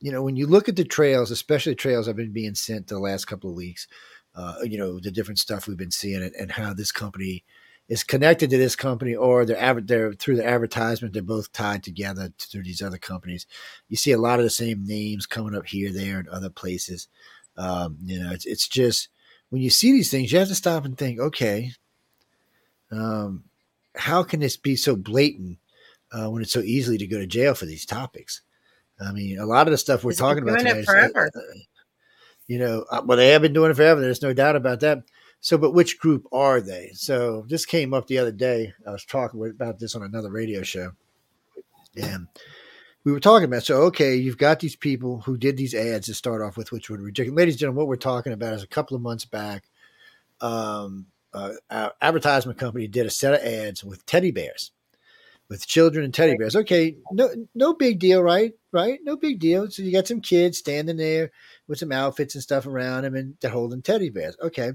you 0.00 0.12
know, 0.12 0.22
when 0.22 0.36
you 0.36 0.46
look 0.46 0.68
at 0.68 0.76
the 0.76 0.84
trails, 0.84 1.32
especially 1.32 1.72
the 1.72 1.76
trails 1.76 2.08
I've 2.08 2.14
been 2.14 2.32
being 2.32 2.54
sent 2.54 2.86
the 2.86 3.00
last 3.00 3.24
couple 3.24 3.50
of 3.50 3.56
weeks, 3.56 3.88
uh, 4.36 4.56
you 4.62 4.78
know, 4.78 5.00
the 5.00 5.10
different 5.10 5.40
stuff 5.40 5.66
we've 5.66 5.76
been 5.76 5.90
seeing 5.90 6.22
and, 6.22 6.34
and 6.34 6.52
how 6.52 6.72
this 6.72 6.92
company 6.92 7.42
is 7.88 8.02
connected 8.02 8.50
to 8.50 8.56
this 8.56 8.76
company 8.76 9.14
or 9.14 9.44
they're, 9.44 9.80
they're 9.80 10.12
through 10.14 10.36
the 10.36 10.46
advertisement 10.46 11.12
they're 11.12 11.22
both 11.22 11.52
tied 11.52 11.82
together 11.82 12.32
through 12.38 12.62
these 12.62 12.82
other 12.82 12.98
companies. 12.98 13.46
You 13.88 13.96
see 13.96 14.12
a 14.12 14.18
lot 14.18 14.38
of 14.38 14.44
the 14.44 14.50
same 14.50 14.86
names 14.86 15.26
coming 15.26 15.54
up 15.54 15.66
here 15.66 15.92
there 15.92 16.18
and 16.18 16.28
other 16.28 16.50
places. 16.50 17.08
Um, 17.56 17.98
you 18.02 18.18
know 18.20 18.32
it's, 18.32 18.46
it's 18.46 18.66
just 18.66 19.08
when 19.50 19.62
you 19.62 19.70
see 19.70 19.92
these 19.92 20.10
things 20.10 20.32
you 20.32 20.38
have 20.38 20.48
to 20.48 20.54
stop 20.54 20.84
and 20.84 20.98
think 20.98 21.20
okay 21.20 21.70
um, 22.90 23.44
how 23.94 24.22
can 24.22 24.40
this 24.40 24.56
be 24.56 24.76
so 24.76 24.96
blatant 24.96 25.58
uh, 26.12 26.28
when 26.28 26.42
it's 26.42 26.52
so 26.52 26.60
easily 26.60 26.98
to 26.98 27.06
go 27.06 27.18
to 27.18 27.26
jail 27.26 27.54
for 27.54 27.66
these 27.66 27.86
topics? 27.86 28.42
I 29.00 29.12
mean 29.12 29.38
a 29.38 29.46
lot 29.46 29.66
of 29.66 29.72
the 29.72 29.78
stuff 29.78 30.04
we're 30.04 30.10
it's 30.10 30.20
talking 30.20 30.42
about 30.42 30.58
today 30.58 30.78
is, 30.78 30.88
uh, 30.88 31.28
you 32.46 32.58
know 32.58 32.84
uh, 32.90 33.02
well 33.04 33.18
they 33.18 33.28
have 33.30 33.42
been 33.42 33.52
doing 33.52 33.70
it 33.70 33.74
forever 33.74 34.00
there's 34.00 34.22
no 34.22 34.32
doubt 34.32 34.56
about 34.56 34.80
that 34.80 35.02
so, 35.44 35.58
but 35.58 35.74
which 35.74 35.98
group 35.98 36.26
are 36.32 36.62
they? 36.62 36.92
So, 36.94 37.44
this 37.46 37.66
came 37.66 37.92
up 37.92 38.06
the 38.06 38.16
other 38.16 38.32
day. 38.32 38.72
I 38.86 38.92
was 38.92 39.04
talking 39.04 39.44
about 39.44 39.78
this 39.78 39.94
on 39.94 40.02
another 40.02 40.30
radio 40.30 40.62
show, 40.62 40.92
and 41.94 42.28
we 43.04 43.12
were 43.12 43.20
talking 43.20 43.44
about. 43.44 43.62
So, 43.62 43.82
okay, 43.82 44.14
you've 44.14 44.38
got 44.38 44.60
these 44.60 44.74
people 44.74 45.20
who 45.20 45.36
did 45.36 45.58
these 45.58 45.74
ads 45.74 46.06
to 46.06 46.14
start 46.14 46.40
off 46.40 46.56
with, 46.56 46.72
which 46.72 46.88
were 46.88 46.96
ridiculous. 46.96 47.36
Ladies 47.36 47.54
and 47.56 47.60
gentlemen, 47.60 47.80
what 47.80 47.88
we're 47.88 47.96
talking 47.96 48.32
about 48.32 48.54
is 48.54 48.62
a 48.62 48.66
couple 48.66 48.96
of 48.96 49.02
months 49.02 49.26
back. 49.26 49.64
Um, 50.40 51.08
uh, 51.34 51.90
advertisement 52.00 52.58
company 52.58 52.86
did 52.86 53.04
a 53.04 53.10
set 53.10 53.34
of 53.34 53.46
ads 53.46 53.84
with 53.84 54.06
teddy 54.06 54.30
bears, 54.30 54.72
with 55.50 55.66
children 55.66 56.06
and 56.06 56.14
teddy 56.14 56.38
bears. 56.38 56.56
Okay, 56.56 56.96
no, 57.12 57.28
no 57.54 57.74
big 57.74 57.98
deal, 57.98 58.22
right? 58.22 58.54
Right, 58.72 58.98
no 59.02 59.14
big 59.14 59.40
deal. 59.40 59.70
So 59.70 59.82
you 59.82 59.92
got 59.92 60.08
some 60.08 60.22
kids 60.22 60.56
standing 60.56 60.96
there 60.96 61.32
with 61.68 61.80
some 61.80 61.92
outfits 61.92 62.34
and 62.34 62.42
stuff 62.42 62.66
around 62.66 63.02
them, 63.02 63.14
and 63.14 63.36
they're 63.42 63.50
holding 63.50 63.82
teddy 63.82 64.08
bears. 64.08 64.38
Okay 64.40 64.72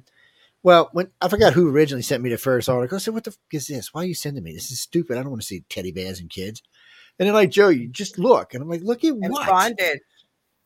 well, 0.64 0.90
when 0.92 1.12
I 1.22 1.30
forgot 1.30 1.54
who 1.54 1.70
originally 1.70 2.02
sent 2.02 2.24
me 2.24 2.30
the 2.30 2.38
first 2.38 2.68
article, 2.68 2.96
I 2.96 3.00
said, 3.00 3.14
"What 3.14 3.24
the 3.24 3.32
fuck 3.32 3.40
is 3.54 3.68
this? 3.68 3.94
Why 3.94 4.02
are 4.04 4.08
you 4.08 4.14
sending 4.14 4.44
me? 4.44 4.54
This 4.54 4.72
is 4.72 4.82
stupid. 4.82 5.18
I 5.18 5.22
don't 5.22 5.32
want 5.32 5.42
to 5.42 5.48
see 5.48 5.64
teddy 5.70 5.92
bears 5.92 6.20
and 6.20 6.30
kids." 6.30 6.62
And 7.18 7.28
they're 7.28 7.34
like, 7.34 7.52
"Joe, 7.52 7.70
you 7.70 7.88
just 7.88 8.20
look," 8.20 8.54
and 8.54 8.64
I'm 8.64 8.70
like, 8.70 8.82
"Look 8.82 9.04
at 9.04 9.12
and 9.12 9.32
what?" 9.32 9.48
Bonded 9.48 10.00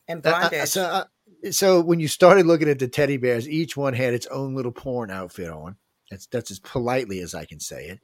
and 0.08 0.22
bondage. 0.22 0.60
Uh, 0.60 0.66
so, 0.66 0.82
uh, 0.82 1.04
so 1.50 1.80
when 1.80 2.00
you 2.00 2.08
started 2.08 2.46
looking 2.46 2.68
at 2.68 2.78
the 2.78 2.88
teddy 2.88 3.16
bears, 3.16 3.48
each 3.48 3.76
one 3.76 3.94
had 3.94 4.14
its 4.14 4.26
own 4.26 4.54
little 4.54 4.72
porn 4.72 5.10
outfit 5.10 5.50
on. 5.50 5.76
That's 6.10 6.26
that's 6.26 6.50
as 6.50 6.58
politely 6.58 7.20
as 7.20 7.34
I 7.34 7.44
can 7.44 7.60
say 7.60 7.86
it. 7.86 8.00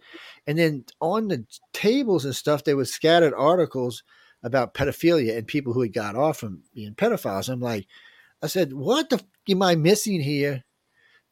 And 0.47 0.59
then 0.59 0.85
on 1.01 1.29
the 1.29 1.45
tables 1.73 2.25
and 2.25 2.35
stuff, 2.35 2.65
there 2.65 2.77
was 2.77 2.93
scattered 2.93 3.35
articles 3.35 4.03
about 4.43 4.75
pedophilia 4.75 5.37
and 5.37 5.47
people 5.47 5.73
who 5.73 5.83
had 5.83 5.93
got 5.93 6.17
off 6.17 6.39
from 6.39 6.63
being 6.75 6.95
pedophiles. 6.95 7.49
I'm 7.49 7.61
like, 7.61 7.87
I 8.43 8.47
said, 8.47 8.73
"What 8.73 9.11
the 9.11 9.17
f- 9.17 9.25
am 9.49 9.63
I 9.63 9.75
missing 9.75 10.21
here?" 10.21 10.65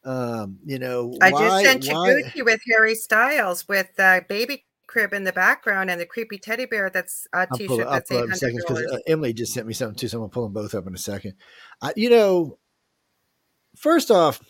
Um, 0.04 0.58
you 0.64 0.78
know, 0.78 1.12
I 1.20 1.30
why, 1.30 1.62
just 1.62 1.64
sent 1.64 1.86
you? 1.86 1.92
Gucci 1.92 2.44
with 2.44 2.60
Harry 2.70 2.94
Styles 2.94 3.66
with 3.68 3.90
uh, 3.98 4.20
baby 4.28 4.64
crib 4.86 5.12
in 5.12 5.24
the 5.24 5.32
background 5.32 5.90
and 5.90 6.00
the 6.00 6.06
creepy 6.06 6.38
teddy 6.38 6.64
bear 6.64 6.90
that's 6.90 7.26
a 7.34 7.46
t-shirt 7.54 7.68
pull, 7.68 7.78
that's 7.78 8.10
eight 8.10 8.20
hundred 8.20 8.54
because 8.56 8.82
uh, 8.90 8.98
Emily 9.06 9.32
just 9.32 9.52
sent 9.52 9.66
me 9.66 9.74
something 9.74 9.96
too. 9.96 10.08
So 10.08 10.16
I'm 10.16 10.22
gonna 10.22 10.30
pull 10.30 10.44
them 10.44 10.54
both 10.54 10.74
up 10.74 10.86
in 10.86 10.94
a 10.94 10.98
second. 10.98 11.34
Uh, 11.82 11.92
you 11.94 12.10
know, 12.10 12.58
first 13.76 14.10
off, 14.10 14.40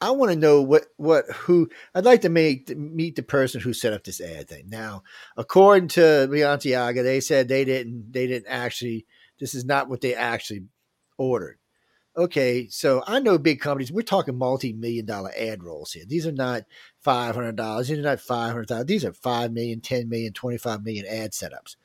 I 0.00 0.10
want 0.10 0.32
to 0.32 0.38
know 0.38 0.62
what 0.62 0.86
what 0.96 1.24
who 1.32 1.68
I'd 1.94 2.04
like 2.04 2.22
to 2.22 2.28
make 2.28 2.76
meet 2.76 3.16
the 3.16 3.22
person 3.22 3.60
who 3.60 3.72
set 3.72 3.92
up 3.92 4.04
this 4.04 4.20
ad 4.20 4.48
thing. 4.48 4.68
Now, 4.68 5.02
according 5.36 5.88
to 5.88 6.00
Balenciaga, 6.00 7.02
they 7.02 7.20
said 7.20 7.48
they 7.48 7.64
didn't 7.64 8.12
they 8.12 8.26
didn't 8.26 8.48
actually 8.48 9.06
this 9.40 9.54
is 9.54 9.64
not 9.64 9.88
what 9.88 10.00
they 10.00 10.14
actually 10.14 10.64
ordered 11.16 11.58
okay, 12.18 12.66
so 12.68 13.02
I 13.06 13.20
know 13.20 13.38
big 13.38 13.60
companies, 13.60 13.92
we're 13.92 14.02
talking 14.02 14.36
multi 14.36 14.72
million 14.72 15.06
dollar 15.06 15.30
ad 15.38 15.62
rolls 15.62 15.92
here. 15.92 16.04
These 16.06 16.26
are 16.26 16.32
not 16.32 16.64
$500. 17.06 17.86
These 17.86 17.98
are 17.98 18.02
not 18.02 18.20
500,000. 18.20 18.86
These 18.86 19.04
are 19.04 19.12
5 19.12 19.52
million, 19.52 19.80
10 19.80 20.08
million, 20.08 20.32
25 20.32 20.84
million 20.84 21.06
ad 21.06 21.30
setups. 21.30 21.76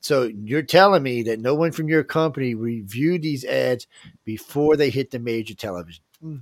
So 0.00 0.24
you're 0.24 0.62
telling 0.62 1.02
me 1.02 1.22
that 1.24 1.40
no 1.40 1.54
one 1.54 1.72
from 1.72 1.88
your 1.88 2.04
company 2.04 2.54
reviewed 2.54 3.22
these 3.22 3.44
ads 3.44 3.86
before 4.24 4.76
they 4.76 4.90
hit 4.90 5.10
the 5.10 5.18
major 5.18 5.54
television? 5.54 6.04
Hmm, 6.20 6.36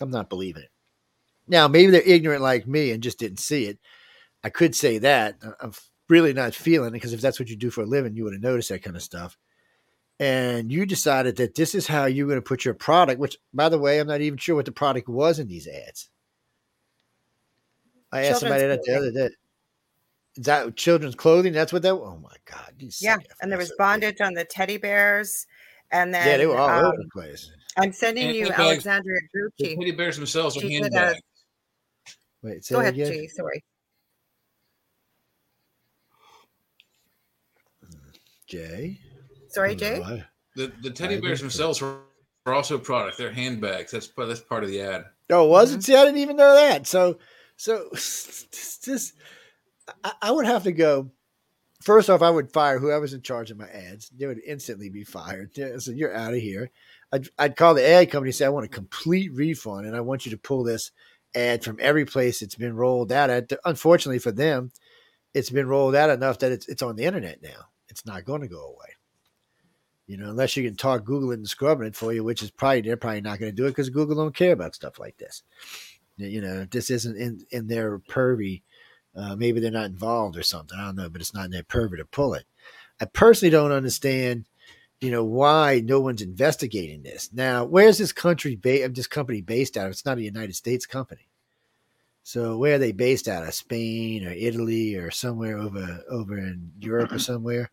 I'm 0.00 0.10
not 0.10 0.28
believing 0.30 0.62
it. 0.62 0.70
Now, 1.48 1.68
maybe 1.68 1.90
they're 1.90 2.02
ignorant 2.02 2.42
like 2.42 2.66
me 2.66 2.90
and 2.90 3.02
just 3.02 3.18
didn't 3.18 3.38
see 3.38 3.66
it. 3.66 3.78
I 4.42 4.50
could 4.50 4.74
say 4.74 4.98
that. 4.98 5.36
I'm 5.60 5.72
really 6.08 6.32
not 6.32 6.54
feeling 6.54 6.88
it 6.88 6.92
because 6.92 7.12
if 7.12 7.20
that's 7.20 7.38
what 7.38 7.48
you 7.48 7.56
do 7.56 7.70
for 7.70 7.82
a 7.82 7.86
living, 7.86 8.14
you 8.14 8.24
would 8.24 8.32
have 8.32 8.42
noticed 8.42 8.68
that 8.70 8.82
kind 8.82 8.96
of 8.96 9.02
stuff. 9.02 9.36
And 10.18 10.72
you 10.72 10.86
decided 10.86 11.36
that 11.36 11.54
this 11.54 11.74
is 11.74 11.86
how 11.86 12.06
you're 12.06 12.26
going 12.26 12.38
to 12.38 12.42
put 12.42 12.64
your 12.64 12.72
product, 12.74 13.20
which, 13.20 13.36
by 13.52 13.68
the 13.68 13.78
way, 13.78 13.98
I'm 13.98 14.06
not 14.06 14.22
even 14.22 14.38
sure 14.38 14.54
what 14.54 14.64
the 14.64 14.72
product 14.72 15.08
was 15.08 15.38
in 15.38 15.48
these 15.48 15.68
ads. 15.68 16.08
I 18.10 18.24
asked 18.24 18.40
somebody 18.40 18.66
that 18.66 18.82
the 18.82 18.96
other 18.96 19.10
day. 19.10 19.28
Is 20.36 20.44
that 20.44 20.76
children's 20.76 21.14
clothing? 21.14 21.52
That's 21.52 21.72
what 21.72 21.82
that. 21.82 21.92
Oh 21.92 22.18
my 22.22 22.34
god! 22.44 22.74
Yeah, 23.00 23.16
and 23.40 23.50
there 23.50 23.58
was 23.58 23.72
bondage 23.78 24.20
on 24.20 24.34
the 24.34 24.44
teddy 24.44 24.76
bears, 24.76 25.46
and 25.90 26.12
then 26.14 26.26
yeah, 26.26 26.36
they 26.36 26.46
were 26.46 26.58
all 26.58 26.68
um, 26.68 26.84
over 26.84 26.96
the 26.96 27.08
place. 27.12 27.50
I'm 27.78 27.92
sending 27.92 28.28
and 28.28 28.36
you 28.36 28.50
Alexandria 28.50 29.20
Gucci. 29.34 29.50
The 29.58 29.76
teddy 29.76 29.92
bears 29.92 30.16
themselves 30.16 30.56
are 30.56 30.60
handbags. 30.60 31.20
Wait, 32.42 32.66
go 32.70 32.80
ahead, 32.80 32.94
G. 32.94 33.28
Sorry. 33.28 33.64
Jay. 38.46 39.00
Sorry, 39.56 39.74
Jay. 39.74 40.22
The 40.54 40.70
the 40.82 40.90
teddy 40.90 41.18
bears 41.18 41.40
themselves 41.40 41.80
are, 41.80 42.00
are 42.44 42.52
also 42.52 42.76
product. 42.76 43.16
They're 43.16 43.32
handbags. 43.32 43.90
That's 43.90 44.06
part. 44.06 44.28
That's 44.28 44.40
part 44.40 44.64
of 44.64 44.68
the 44.68 44.82
ad. 44.82 45.06
Oh, 45.30 45.46
was 45.46 45.70
it? 45.70 45.76
Mm-hmm. 45.76 45.80
See, 45.80 45.96
I 45.96 46.04
didn't 46.04 46.18
even 46.18 46.36
know 46.36 46.54
that. 46.54 46.86
So, 46.86 47.18
so 47.56 47.88
just 47.94 49.14
I, 50.04 50.12
I 50.20 50.30
would 50.30 50.44
have 50.44 50.64
to 50.64 50.72
go. 50.72 51.10
First 51.80 52.10
off, 52.10 52.20
I 52.20 52.28
would 52.28 52.52
fire 52.52 52.78
whoever's 52.78 53.14
in 53.14 53.22
charge 53.22 53.50
of 53.50 53.56
my 53.56 53.68
ads. 53.68 54.10
They 54.10 54.26
would 54.26 54.42
instantly 54.46 54.90
be 54.90 55.04
fired. 55.04 55.52
So 55.78 55.90
you're 55.90 56.14
out 56.14 56.34
of 56.34 56.40
here. 56.40 56.70
I'd, 57.12 57.28
I'd 57.38 57.56
call 57.56 57.74
the 57.74 57.86
ad 57.86 58.10
company 58.10 58.30
and 58.30 58.34
say, 58.34 58.44
I 58.44 58.50
want 58.50 58.66
a 58.66 58.68
complete 58.68 59.32
refund 59.32 59.86
and 59.86 59.94
I 59.94 60.00
want 60.00 60.26
you 60.26 60.32
to 60.32 60.38
pull 60.38 60.64
this 60.64 60.90
ad 61.34 61.62
from 61.62 61.78
every 61.80 62.04
place 62.04 62.42
it's 62.42 62.56
been 62.56 62.74
rolled 62.74 63.12
out 63.12 63.30
at. 63.30 63.52
Unfortunately 63.64 64.18
for 64.18 64.32
them, 64.32 64.72
it's 65.32 65.50
been 65.50 65.68
rolled 65.68 65.94
out 65.94 66.10
enough 66.10 66.40
that 66.40 66.50
it's, 66.50 66.66
it's 66.66 66.82
on 66.82 66.96
the 66.96 67.04
internet 67.04 67.40
now. 67.40 67.68
It's 67.88 68.04
not 68.04 68.24
going 68.24 68.40
to 68.40 68.48
go 68.48 68.64
away. 68.64 68.95
You 70.06 70.16
know, 70.16 70.30
unless 70.30 70.56
you 70.56 70.62
can 70.62 70.76
talk 70.76 71.04
Google 71.04 71.32
and 71.32 71.48
scrubbing 71.48 71.88
it 71.88 71.96
for 71.96 72.12
you, 72.12 72.22
which 72.22 72.42
is 72.42 72.50
probably 72.50 72.82
they're 72.82 72.96
probably 72.96 73.20
not 73.20 73.40
going 73.40 73.50
to 73.50 73.56
do 73.56 73.66
it 73.66 73.70
because 73.70 73.90
Google 73.90 74.16
don't 74.16 74.36
care 74.36 74.52
about 74.52 74.74
stuff 74.74 74.98
like 74.98 75.16
this. 75.16 75.42
You 76.16 76.40
know, 76.40 76.64
this 76.64 76.90
isn't 76.90 77.16
in 77.16 77.44
in 77.50 77.66
their 77.66 77.98
purview 77.98 78.58
uh, 79.16 79.34
maybe 79.34 79.60
they're 79.60 79.70
not 79.70 79.86
involved 79.86 80.36
or 80.36 80.42
something. 80.42 80.78
I 80.78 80.84
don't 80.84 80.96
know, 80.96 81.08
but 81.08 81.20
it's 81.20 81.34
not 81.34 81.46
in 81.46 81.50
their 81.50 81.62
purview 81.62 81.96
to 81.98 82.04
pull 82.04 82.34
it. 82.34 82.44
I 83.00 83.06
personally 83.06 83.50
don't 83.50 83.72
understand, 83.72 84.44
you 85.00 85.10
know, 85.10 85.24
why 85.24 85.80
no 85.82 86.00
one's 86.00 86.22
investigating 86.22 87.02
this. 87.02 87.30
Now, 87.32 87.64
where's 87.64 87.98
this 87.98 88.12
country 88.12 88.56
ba- 88.56 88.88
this 88.90 89.06
company 89.06 89.40
based 89.40 89.76
out 89.76 89.86
of? 89.86 89.92
It's 89.92 90.04
not 90.04 90.18
a 90.18 90.22
United 90.22 90.54
States 90.54 90.84
company. 90.84 91.28
So 92.22 92.58
where 92.58 92.74
are 92.74 92.78
they 92.78 92.92
based 92.92 93.28
out 93.28 93.46
of? 93.46 93.54
Spain 93.54 94.26
or 94.26 94.32
Italy 94.32 94.96
or 94.96 95.10
somewhere 95.10 95.58
over 95.58 96.02
over 96.10 96.38
in 96.38 96.72
Europe 96.80 97.12
or 97.12 97.18
somewhere? 97.18 97.70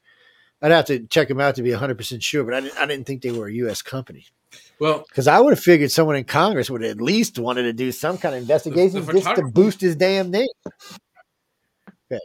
I'd 0.64 0.72
have 0.72 0.86
to 0.86 1.06
check 1.08 1.28
them 1.28 1.42
out 1.42 1.56
to 1.56 1.62
be 1.62 1.72
100% 1.72 2.24
sure, 2.24 2.46
but 2.46 2.54
I 2.54 2.62
didn't, 2.62 2.78
I 2.78 2.86
didn't 2.86 3.06
think 3.06 3.22
they 3.22 3.32
were 3.32 3.48
a 3.48 3.54
U.S. 3.54 3.82
company. 3.82 4.26
Well, 4.80 5.04
because 5.08 5.28
I 5.28 5.38
would 5.40 5.52
have 5.52 5.64
figured 5.64 5.92
someone 5.92 6.16
in 6.16 6.24
Congress 6.24 6.70
would 6.70 6.82
have 6.82 6.92
at 6.92 7.02
least 7.02 7.38
wanted 7.38 7.64
to 7.64 7.74
do 7.74 7.92
some 7.92 8.18
kind 8.18 8.34
of 8.34 8.42
investigation 8.42 9.06
the, 9.06 9.12
the 9.12 9.20
just 9.20 9.36
to 9.36 9.44
boost 9.44 9.82
his 9.82 9.98
damn 9.98 10.32
name. 10.32 10.48
Okay. 12.12 12.22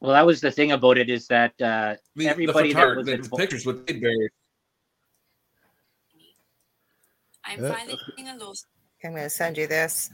Well, 0.00 0.12
that 0.12 0.26
was 0.26 0.40
the 0.40 0.50
thing 0.50 0.72
about 0.72 0.98
it 0.98 1.08
is 1.08 1.28
that 1.28 1.52
uh, 1.62 1.94
the, 2.16 2.28
everybody 2.28 2.72
the 2.72 2.80
that 2.80 2.96
was 2.96 3.06
the 3.06 3.12
involved- 3.14 3.40
pictures 3.40 3.64
with 3.64 3.86
big 3.86 4.00
bears. 4.00 4.30
I'm 7.44 7.64
uh, 7.64 7.68
finally 7.68 7.98
getting 8.16 8.28
a 8.28 8.34
little. 8.34 8.54
I'm 9.04 9.10
going 9.10 9.22
to 9.22 9.30
send 9.30 9.56
you 9.58 9.66
this. 9.66 10.10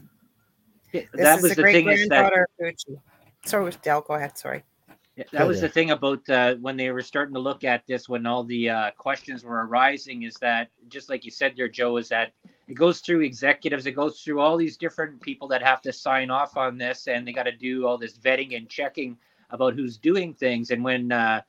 Yeah, 0.91 1.01
this 1.13 1.21
that 1.21 1.41
was 1.41 1.55
the 1.55 1.63
thing 1.63 1.89
is 1.89 2.09
that. 2.09 2.31
Sorry, 3.45 3.71
Dell. 3.81 4.01
Go 4.01 4.13
ahead. 4.15 4.37
Sorry. 4.37 4.63
Yeah, 5.17 5.25
that 5.33 5.47
was 5.47 5.59
the 5.59 5.67
thing 5.67 5.91
about 5.91 6.27
uh, 6.29 6.55
when 6.55 6.77
they 6.77 6.89
were 6.89 7.01
starting 7.01 7.33
to 7.33 7.39
look 7.39 7.65
at 7.65 7.85
this, 7.85 8.07
when 8.07 8.25
all 8.25 8.45
the 8.45 8.69
uh, 8.69 8.91
questions 8.91 9.43
were 9.43 9.65
arising, 9.65 10.23
is 10.23 10.35
that 10.35 10.69
just 10.87 11.09
like 11.09 11.25
you 11.25 11.31
said 11.31 11.53
there, 11.57 11.67
Joe, 11.67 11.97
is 11.97 12.07
that 12.09 12.31
it 12.69 12.75
goes 12.75 13.01
through 13.01 13.21
executives, 13.21 13.85
it 13.85 13.91
goes 13.91 14.21
through 14.21 14.39
all 14.39 14.55
these 14.55 14.77
different 14.77 15.19
people 15.21 15.49
that 15.49 15.61
have 15.61 15.81
to 15.81 15.91
sign 15.91 16.29
off 16.29 16.55
on 16.55 16.77
this, 16.77 17.07
and 17.07 17.27
they 17.27 17.33
got 17.33 17.43
to 17.43 17.51
do 17.51 17.85
all 17.85 17.97
this 17.97 18.17
vetting 18.17 18.55
and 18.55 18.69
checking 18.69 19.17
about 19.49 19.73
who's 19.73 19.97
doing 19.97 20.33
things. 20.33 20.71
And 20.71 20.81
when 20.81 21.11
uh, 21.11 21.41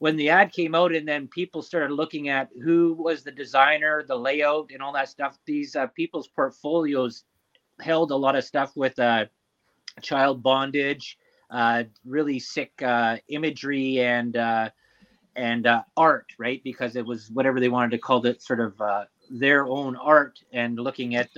when 0.00 0.16
the 0.16 0.30
ad 0.30 0.52
came 0.52 0.74
out, 0.74 0.92
and 0.92 1.06
then 1.06 1.28
people 1.28 1.62
started 1.62 1.94
looking 1.94 2.28
at 2.28 2.48
who 2.62 2.94
was 2.94 3.22
the 3.22 3.30
designer, 3.30 4.02
the 4.02 4.16
layout, 4.16 4.70
and 4.72 4.82
all 4.82 4.92
that 4.94 5.08
stuff, 5.08 5.38
these 5.44 5.76
uh, 5.76 5.86
people's 5.88 6.26
portfolios 6.26 7.24
held 7.80 8.10
a 8.10 8.16
lot 8.16 8.34
of 8.34 8.44
stuff 8.44 8.76
with 8.76 8.98
uh, 8.98 9.26
child 10.02 10.42
bondage, 10.42 11.16
uh, 11.50 11.84
really 12.04 12.38
sick 12.38 12.72
uh, 12.82 13.16
imagery, 13.28 14.00
and 14.00 14.36
uh, 14.36 14.70
and 15.36 15.66
uh, 15.66 15.82
art, 15.96 16.26
right? 16.38 16.62
Because 16.64 16.96
it 16.96 17.06
was 17.06 17.30
whatever 17.30 17.60
they 17.60 17.68
wanted 17.68 17.90
to 17.92 17.98
call 17.98 18.24
it, 18.26 18.42
sort 18.42 18.60
of 18.60 18.80
uh, 18.80 19.04
their 19.30 19.66
own 19.66 19.96
art, 19.96 20.40
and 20.52 20.78
looking 20.78 21.14
at 21.16 21.30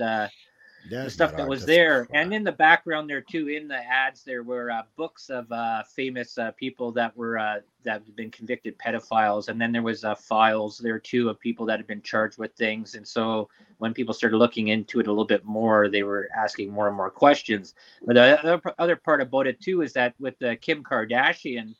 uh, 0.85 1.03
the 1.03 1.09
stuff 1.09 1.35
that 1.35 1.47
was 1.47 1.65
there. 1.65 2.07
And 2.13 2.33
in 2.33 2.43
the 2.43 2.51
background 2.51 3.09
there 3.09 3.21
too, 3.21 3.47
in 3.49 3.67
the 3.67 3.77
ads, 3.77 4.23
there 4.23 4.43
were 4.43 4.71
uh, 4.71 4.83
books 4.95 5.29
of 5.29 5.51
uh, 5.51 5.83
famous 5.83 6.37
uh, 6.37 6.51
people 6.51 6.91
that 6.93 7.15
were 7.15 7.37
uh, 7.37 7.59
that 7.83 8.03
had 8.05 8.15
been 8.15 8.31
convicted 8.31 8.77
pedophiles, 8.77 9.47
and 9.47 9.59
then 9.59 9.71
there 9.71 9.81
was 9.81 10.03
uh, 10.03 10.15
files 10.15 10.77
there 10.77 10.99
too 10.99 11.29
of 11.29 11.39
people 11.39 11.65
that 11.65 11.79
had 11.79 11.87
been 11.87 12.01
charged 12.01 12.37
with 12.37 12.53
things. 12.53 12.95
And 12.95 13.07
so 13.07 13.49
when 13.77 13.93
people 13.93 14.13
started 14.13 14.37
looking 14.37 14.69
into 14.69 14.99
it 14.99 15.07
a 15.07 15.11
little 15.11 15.25
bit 15.25 15.45
more, 15.45 15.89
they 15.89 16.03
were 16.03 16.29
asking 16.35 16.71
more 16.71 16.87
and 16.87 16.95
more 16.95 17.09
questions. 17.09 17.73
But 18.05 18.15
the 18.15 18.39
other, 18.39 18.61
other 18.77 18.95
part 18.95 19.21
about 19.21 19.47
it 19.47 19.59
too 19.59 19.81
is 19.81 19.93
that 19.93 20.13
with 20.19 20.37
the 20.39 20.55
Kim 20.57 20.83
Kardashian 20.83 21.75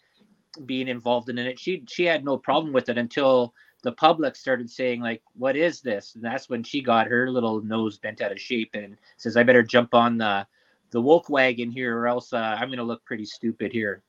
being 0.65 0.87
involved 0.87 1.29
in 1.29 1.37
it, 1.37 1.59
she 1.59 1.83
she 1.87 2.05
had 2.05 2.25
no 2.25 2.37
problem 2.37 2.73
with 2.73 2.89
it 2.89 2.97
until 2.97 3.53
the 3.83 3.91
public 3.91 4.35
started 4.35 4.69
saying 4.69 5.01
like 5.01 5.21
what 5.33 5.55
is 5.55 5.81
this? 5.81 6.15
And 6.15 6.23
that's 6.23 6.49
when 6.49 6.63
she 6.63 6.81
got 6.81 7.07
her 7.07 7.29
little 7.29 7.61
nose 7.61 7.97
bent 7.97 8.21
out 8.21 8.31
of 8.31 8.39
shape 8.39 8.71
and 8.73 8.97
says 9.17 9.37
i 9.37 9.43
better 9.43 9.63
jump 9.63 9.93
on 9.93 10.17
the 10.17 10.45
the 10.91 11.01
woke 11.01 11.29
wagon 11.29 11.71
here 11.71 11.97
or 11.97 12.07
else 12.07 12.33
uh, 12.33 12.57
i'm 12.59 12.67
going 12.67 12.77
to 12.77 12.83
look 12.83 13.03
pretty 13.05 13.25
stupid 13.25 13.71
here 13.71 14.03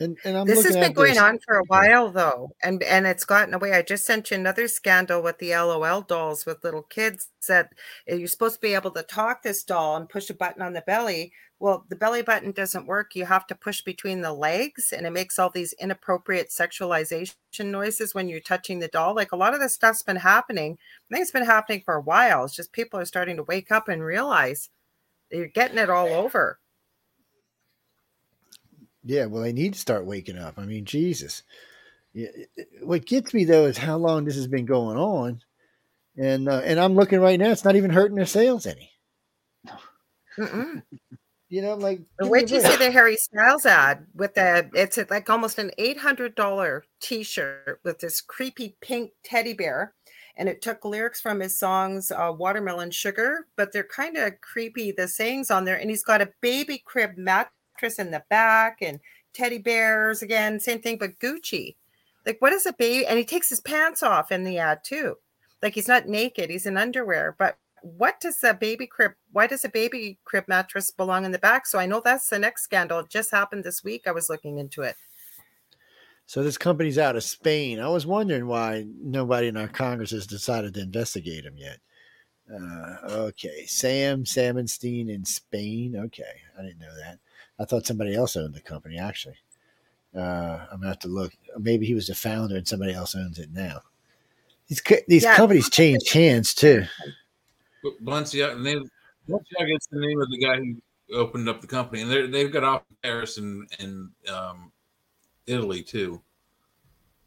and, 0.00 0.16
and 0.24 0.48
this 0.48 0.64
has 0.64 0.76
been 0.76 0.92
going 0.92 1.14
this. 1.14 1.22
on 1.22 1.38
for 1.38 1.58
a 1.58 1.64
while 1.66 2.10
though 2.10 2.50
and 2.62 2.82
and 2.84 3.06
it's 3.06 3.24
gotten 3.24 3.54
away 3.54 3.72
i 3.72 3.82
just 3.82 4.04
sent 4.04 4.30
you 4.30 4.36
another 4.36 4.68
scandal 4.68 5.22
with 5.22 5.38
the 5.38 5.50
lol 5.50 6.02
dolls 6.02 6.46
with 6.46 6.62
little 6.62 6.82
kids 6.82 7.28
that 7.48 7.70
uh, 8.10 8.14
you're 8.14 8.28
supposed 8.28 8.54
to 8.54 8.60
be 8.60 8.74
able 8.74 8.90
to 8.90 9.02
talk 9.02 9.42
this 9.42 9.64
doll 9.64 9.96
and 9.96 10.08
push 10.08 10.30
a 10.30 10.34
button 10.34 10.62
on 10.62 10.72
the 10.72 10.82
belly 10.86 11.32
well, 11.60 11.84
the 11.88 11.96
belly 11.96 12.22
button 12.22 12.52
doesn't 12.52 12.86
work. 12.86 13.16
You 13.16 13.24
have 13.24 13.46
to 13.48 13.54
push 13.54 13.80
between 13.80 14.20
the 14.20 14.32
legs, 14.32 14.92
and 14.92 15.06
it 15.06 15.10
makes 15.10 15.38
all 15.38 15.50
these 15.50 15.72
inappropriate 15.80 16.50
sexualization 16.50 17.34
noises 17.64 18.14
when 18.14 18.28
you're 18.28 18.40
touching 18.40 18.78
the 18.78 18.88
doll. 18.88 19.14
Like 19.14 19.32
a 19.32 19.36
lot 19.36 19.54
of 19.54 19.60
this 19.60 19.74
stuff's 19.74 20.02
been 20.02 20.16
happening. 20.16 20.78
I 21.10 21.14
think 21.14 21.22
it's 21.22 21.32
been 21.32 21.44
happening 21.44 21.82
for 21.84 21.94
a 21.94 22.00
while. 22.00 22.44
It's 22.44 22.54
just 22.54 22.72
people 22.72 23.00
are 23.00 23.04
starting 23.04 23.36
to 23.36 23.42
wake 23.42 23.72
up 23.72 23.88
and 23.88 24.04
realize 24.04 24.70
you're 25.32 25.48
getting 25.48 25.78
it 25.78 25.90
all 25.90 26.08
over. 26.08 26.60
Yeah, 29.04 29.26
well, 29.26 29.42
they 29.42 29.52
need 29.52 29.74
to 29.74 29.78
start 29.78 30.06
waking 30.06 30.38
up. 30.38 30.58
I 30.58 30.64
mean, 30.64 30.84
Jesus. 30.84 31.42
What 32.82 33.06
gets 33.06 33.32
me 33.32 33.44
though 33.44 33.66
is 33.66 33.78
how 33.78 33.96
long 33.96 34.24
this 34.24 34.34
has 34.34 34.48
been 34.48 34.66
going 34.66 34.96
on, 34.96 35.40
and 36.16 36.48
uh, 36.48 36.62
and 36.64 36.80
I'm 36.80 36.94
looking 36.94 37.20
right 37.20 37.38
now. 37.38 37.50
It's 37.50 37.64
not 37.64 37.76
even 37.76 37.90
hurting 37.90 38.16
their 38.16 38.26
sales 38.26 38.66
any. 38.66 38.90
Mm-mm. 40.38 40.82
You 41.50 41.62
know, 41.62 41.76
like 41.76 42.02
where'd 42.20 42.50
you 42.50 42.60
see 42.60 42.76
the 42.76 42.90
Harry 42.90 43.16
Styles 43.16 43.64
ad 43.64 44.04
with 44.14 44.34
the 44.34 44.68
it's 44.74 44.98
like 45.08 45.30
almost 45.30 45.58
an 45.58 45.70
eight 45.78 45.96
hundred 45.96 46.34
dollar 46.34 46.84
T-shirt 47.00 47.80
with 47.82 48.00
this 48.00 48.20
creepy 48.20 48.76
pink 48.82 49.12
teddy 49.24 49.54
bear, 49.54 49.94
and 50.36 50.46
it 50.46 50.60
took 50.60 50.84
lyrics 50.84 51.22
from 51.22 51.40
his 51.40 51.58
songs 51.58 52.10
uh, 52.10 52.30
"Watermelon 52.36 52.90
Sugar," 52.90 53.46
but 53.56 53.72
they're 53.72 53.82
kind 53.82 54.18
of 54.18 54.42
creepy. 54.42 54.92
The 54.92 55.08
sayings 55.08 55.50
on 55.50 55.64
there, 55.64 55.80
and 55.80 55.88
he's 55.88 56.04
got 56.04 56.20
a 56.20 56.34
baby 56.42 56.82
crib 56.84 57.12
mattress 57.16 57.54
in 57.82 58.10
the 58.10 58.24
back 58.28 58.78
and 58.80 59.00
teddy 59.32 59.58
bears 59.58 60.22
again, 60.22 60.60
same 60.60 60.80
thing, 60.80 60.98
but 60.98 61.18
Gucci. 61.18 61.76
Like, 62.26 62.40
what 62.40 62.52
is 62.52 62.66
a 62.66 62.72
baby? 62.72 63.06
And 63.06 63.18
he 63.18 63.24
takes 63.24 63.48
his 63.48 63.60
pants 63.60 64.02
off 64.02 64.30
in 64.32 64.44
the 64.44 64.58
ad 64.58 64.80
too. 64.84 65.16
Like 65.62 65.74
he's 65.74 65.88
not 65.88 66.06
naked; 66.06 66.50
he's 66.50 66.66
in 66.66 66.76
underwear, 66.76 67.34
but 67.38 67.58
what 67.82 68.20
does 68.20 68.42
a 68.42 68.54
baby 68.54 68.86
crib 68.86 69.12
why 69.32 69.46
does 69.46 69.64
a 69.64 69.68
baby 69.68 70.18
crib 70.24 70.44
mattress 70.48 70.90
belong 70.90 71.24
in 71.24 71.30
the 71.30 71.38
back 71.38 71.64
so 71.64 71.78
i 71.78 71.86
know 71.86 72.02
that's 72.04 72.28
the 72.28 72.38
next 72.38 72.64
scandal 72.64 72.98
it 72.98 73.08
just 73.08 73.30
happened 73.30 73.62
this 73.62 73.84
week 73.84 74.02
i 74.06 74.10
was 74.10 74.28
looking 74.28 74.58
into 74.58 74.82
it 74.82 74.96
So 76.26 76.42
this 76.42 76.58
company's 76.58 76.98
out 76.98 77.16
of 77.16 77.24
Spain. 77.24 77.80
I 77.80 77.88
was 77.88 78.04
wondering 78.04 78.46
why 78.46 78.84
nobody 79.02 79.48
in 79.48 79.56
our 79.56 79.66
Congress 79.66 80.10
has 80.10 80.26
decided 80.26 80.74
to 80.74 80.82
investigate 80.82 81.46
him 81.46 81.56
yet. 81.56 81.78
Uh, 82.52 82.96
okay, 83.30 83.64
Sam 83.64 84.24
Salmonstein 84.24 85.08
in 85.08 85.24
Spain. 85.24 85.96
Okay, 85.96 86.42
I 86.58 86.62
didn't 86.62 86.80
know 86.80 86.94
that. 87.02 87.18
I 87.58 87.64
thought 87.64 87.86
somebody 87.86 88.14
else 88.14 88.36
owned 88.36 88.54
the 88.54 88.60
company. 88.60 88.98
Actually, 88.98 89.36
uh, 90.14 90.66
I'm 90.70 90.78
gonna 90.78 90.88
have 90.88 90.98
to 91.00 91.08
look. 91.08 91.32
Maybe 91.58 91.86
he 91.86 91.94
was 91.94 92.06
the 92.06 92.14
founder 92.14 92.56
and 92.56 92.66
somebody 92.66 92.94
else 92.94 93.14
owns 93.14 93.38
it 93.38 93.50
now. 93.52 93.82
These 94.68 94.82
these 95.08 95.24
yeah. 95.24 95.36
companies 95.36 95.70
change 95.70 96.10
hands 96.10 96.54
too. 96.54 96.84
Balenciaga, 98.04 98.56
Balenciaga 99.28 99.76
is 99.76 99.88
the 99.90 100.00
name 100.00 100.20
of 100.20 100.30
the 100.30 100.38
guy 100.38 100.56
who 100.56 100.76
opened 101.14 101.48
up 101.48 101.60
the 101.60 101.66
company, 101.66 102.02
and 102.02 102.32
they've 102.32 102.52
got 102.52 102.64
off 102.64 102.82
Paris 103.02 103.38
and 103.38 103.68
and 103.78 104.10
um, 104.32 104.72
Italy 105.46 105.82
too. 105.82 106.20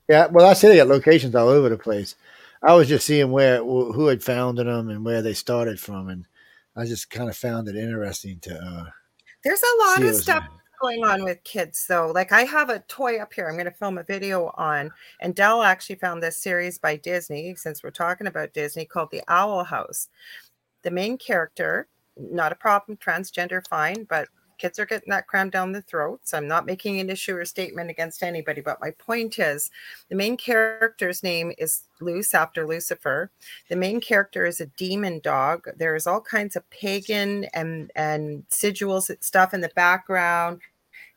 Yeah, 0.08 0.28
well, 0.28 0.46
I 0.46 0.54
say 0.54 0.68
they 0.68 0.78
got 0.78 0.88
locations 0.88 1.36
all 1.36 1.48
over 1.48 1.70
the 1.70 1.78
place. 1.78 2.16
I 2.62 2.74
was 2.76 2.88
just 2.88 3.08
seeing 3.08 3.32
where 3.32 3.64
who 3.64 4.08
had 4.08 4.24
founded 4.24 4.68
them 4.68 4.90
and 4.90 5.04
where 5.04 5.22
they 5.22 5.34
started 5.34 5.80
from, 5.80 6.10
and 6.10 6.26
I 6.76 6.86
just 6.86 7.10
kind 7.10 7.30
of 7.30 7.36
found 7.36 7.68
it 7.68 7.76
interesting 7.76 8.40
to. 8.42 8.56
Uh, 8.56 8.90
There's 9.44 9.64
a 9.64 9.88
lot 9.88 10.04
of 10.04 10.16
stuff 10.16 10.44
going 10.82 11.04
on 11.04 11.24
with 11.24 11.44
kids, 11.44 11.86
though. 11.88 12.12
Like 12.14 12.32
I 12.32 12.44
have 12.44 12.70
a 12.70 12.80
toy 12.88 13.18
up 13.18 13.34
here. 13.34 13.48
I'm 13.48 13.56
going 13.56 13.66
to 13.66 13.72
film 13.72 13.98
a 13.98 14.04
video 14.04 14.52
on, 14.56 14.92
and 15.20 15.36
Dell 15.36 15.64
actually 15.64 15.96
found 15.96 16.22
this 16.22 16.38
series 16.38 16.78
by 16.80 16.98
Disney. 16.98 17.56
Since 17.56 17.84
we're 17.84 17.92
talking 17.92 18.28
about 18.28 18.54
Disney, 18.54 18.86
called 18.86 19.10
The 19.12 19.24
Owl 19.28 19.64
House. 19.64 20.10
The 20.84 20.92
main 20.92 21.18
character, 21.18 21.88
not 22.18 22.52
a 22.52 22.56
problem, 22.56 22.98
transgender, 22.98 23.66
fine, 23.68 24.06
but 24.10 24.28
kids 24.62 24.78
are 24.78 24.86
getting 24.86 25.10
that 25.10 25.28
crammed 25.28 25.52
down 25.52 25.72
their 25.72 25.82
throats. 25.82 26.34
I'm 26.34 26.48
not 26.48 26.68
making 26.68 27.00
an 27.00 27.10
issue 27.10 27.36
or 27.36 27.46
statement 27.46 27.90
against 27.90 28.22
anybody, 28.22 28.62
but 28.62 28.80
my 28.80 28.92
point 28.92 29.40
is 29.40 29.72
the 30.10 30.16
main 30.16 30.38
character's 30.38 31.24
name 31.24 31.52
is 31.58 31.84
Luz 32.00 32.34
after 32.36 32.68
Lucifer. 32.68 33.32
The 33.70 33.76
main 33.76 34.00
character 34.00 34.46
is 34.46 34.62
a 34.62 34.68
demon 34.68 35.20
dog. 35.24 35.68
There's 35.78 36.06
all 36.06 36.22
kinds 36.22 36.56
of 36.56 36.70
pagan 36.70 37.46
and 37.54 37.92
and 37.96 38.48
sigils 38.50 39.12
stuff 39.24 39.54
in 39.54 39.62
the 39.62 39.72
background. 39.76 40.62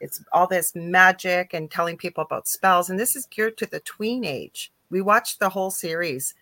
It's 0.01 0.25
all 0.33 0.47
this 0.47 0.75
magic 0.75 1.53
and 1.53 1.71
telling 1.71 1.99
people 1.99 2.25
about 2.25 2.49
spells. 2.49 2.89
And 2.89 2.99
this 2.99 3.15
is 3.15 3.27
geared 3.27 3.59
to 3.59 3.67
the 3.67 3.81
tween 3.81 4.25
age. 4.25 4.73
We 4.91 5.03
watched 5.03 5.39
the 5.39 5.51
whole 5.51 5.71
series 5.71 6.35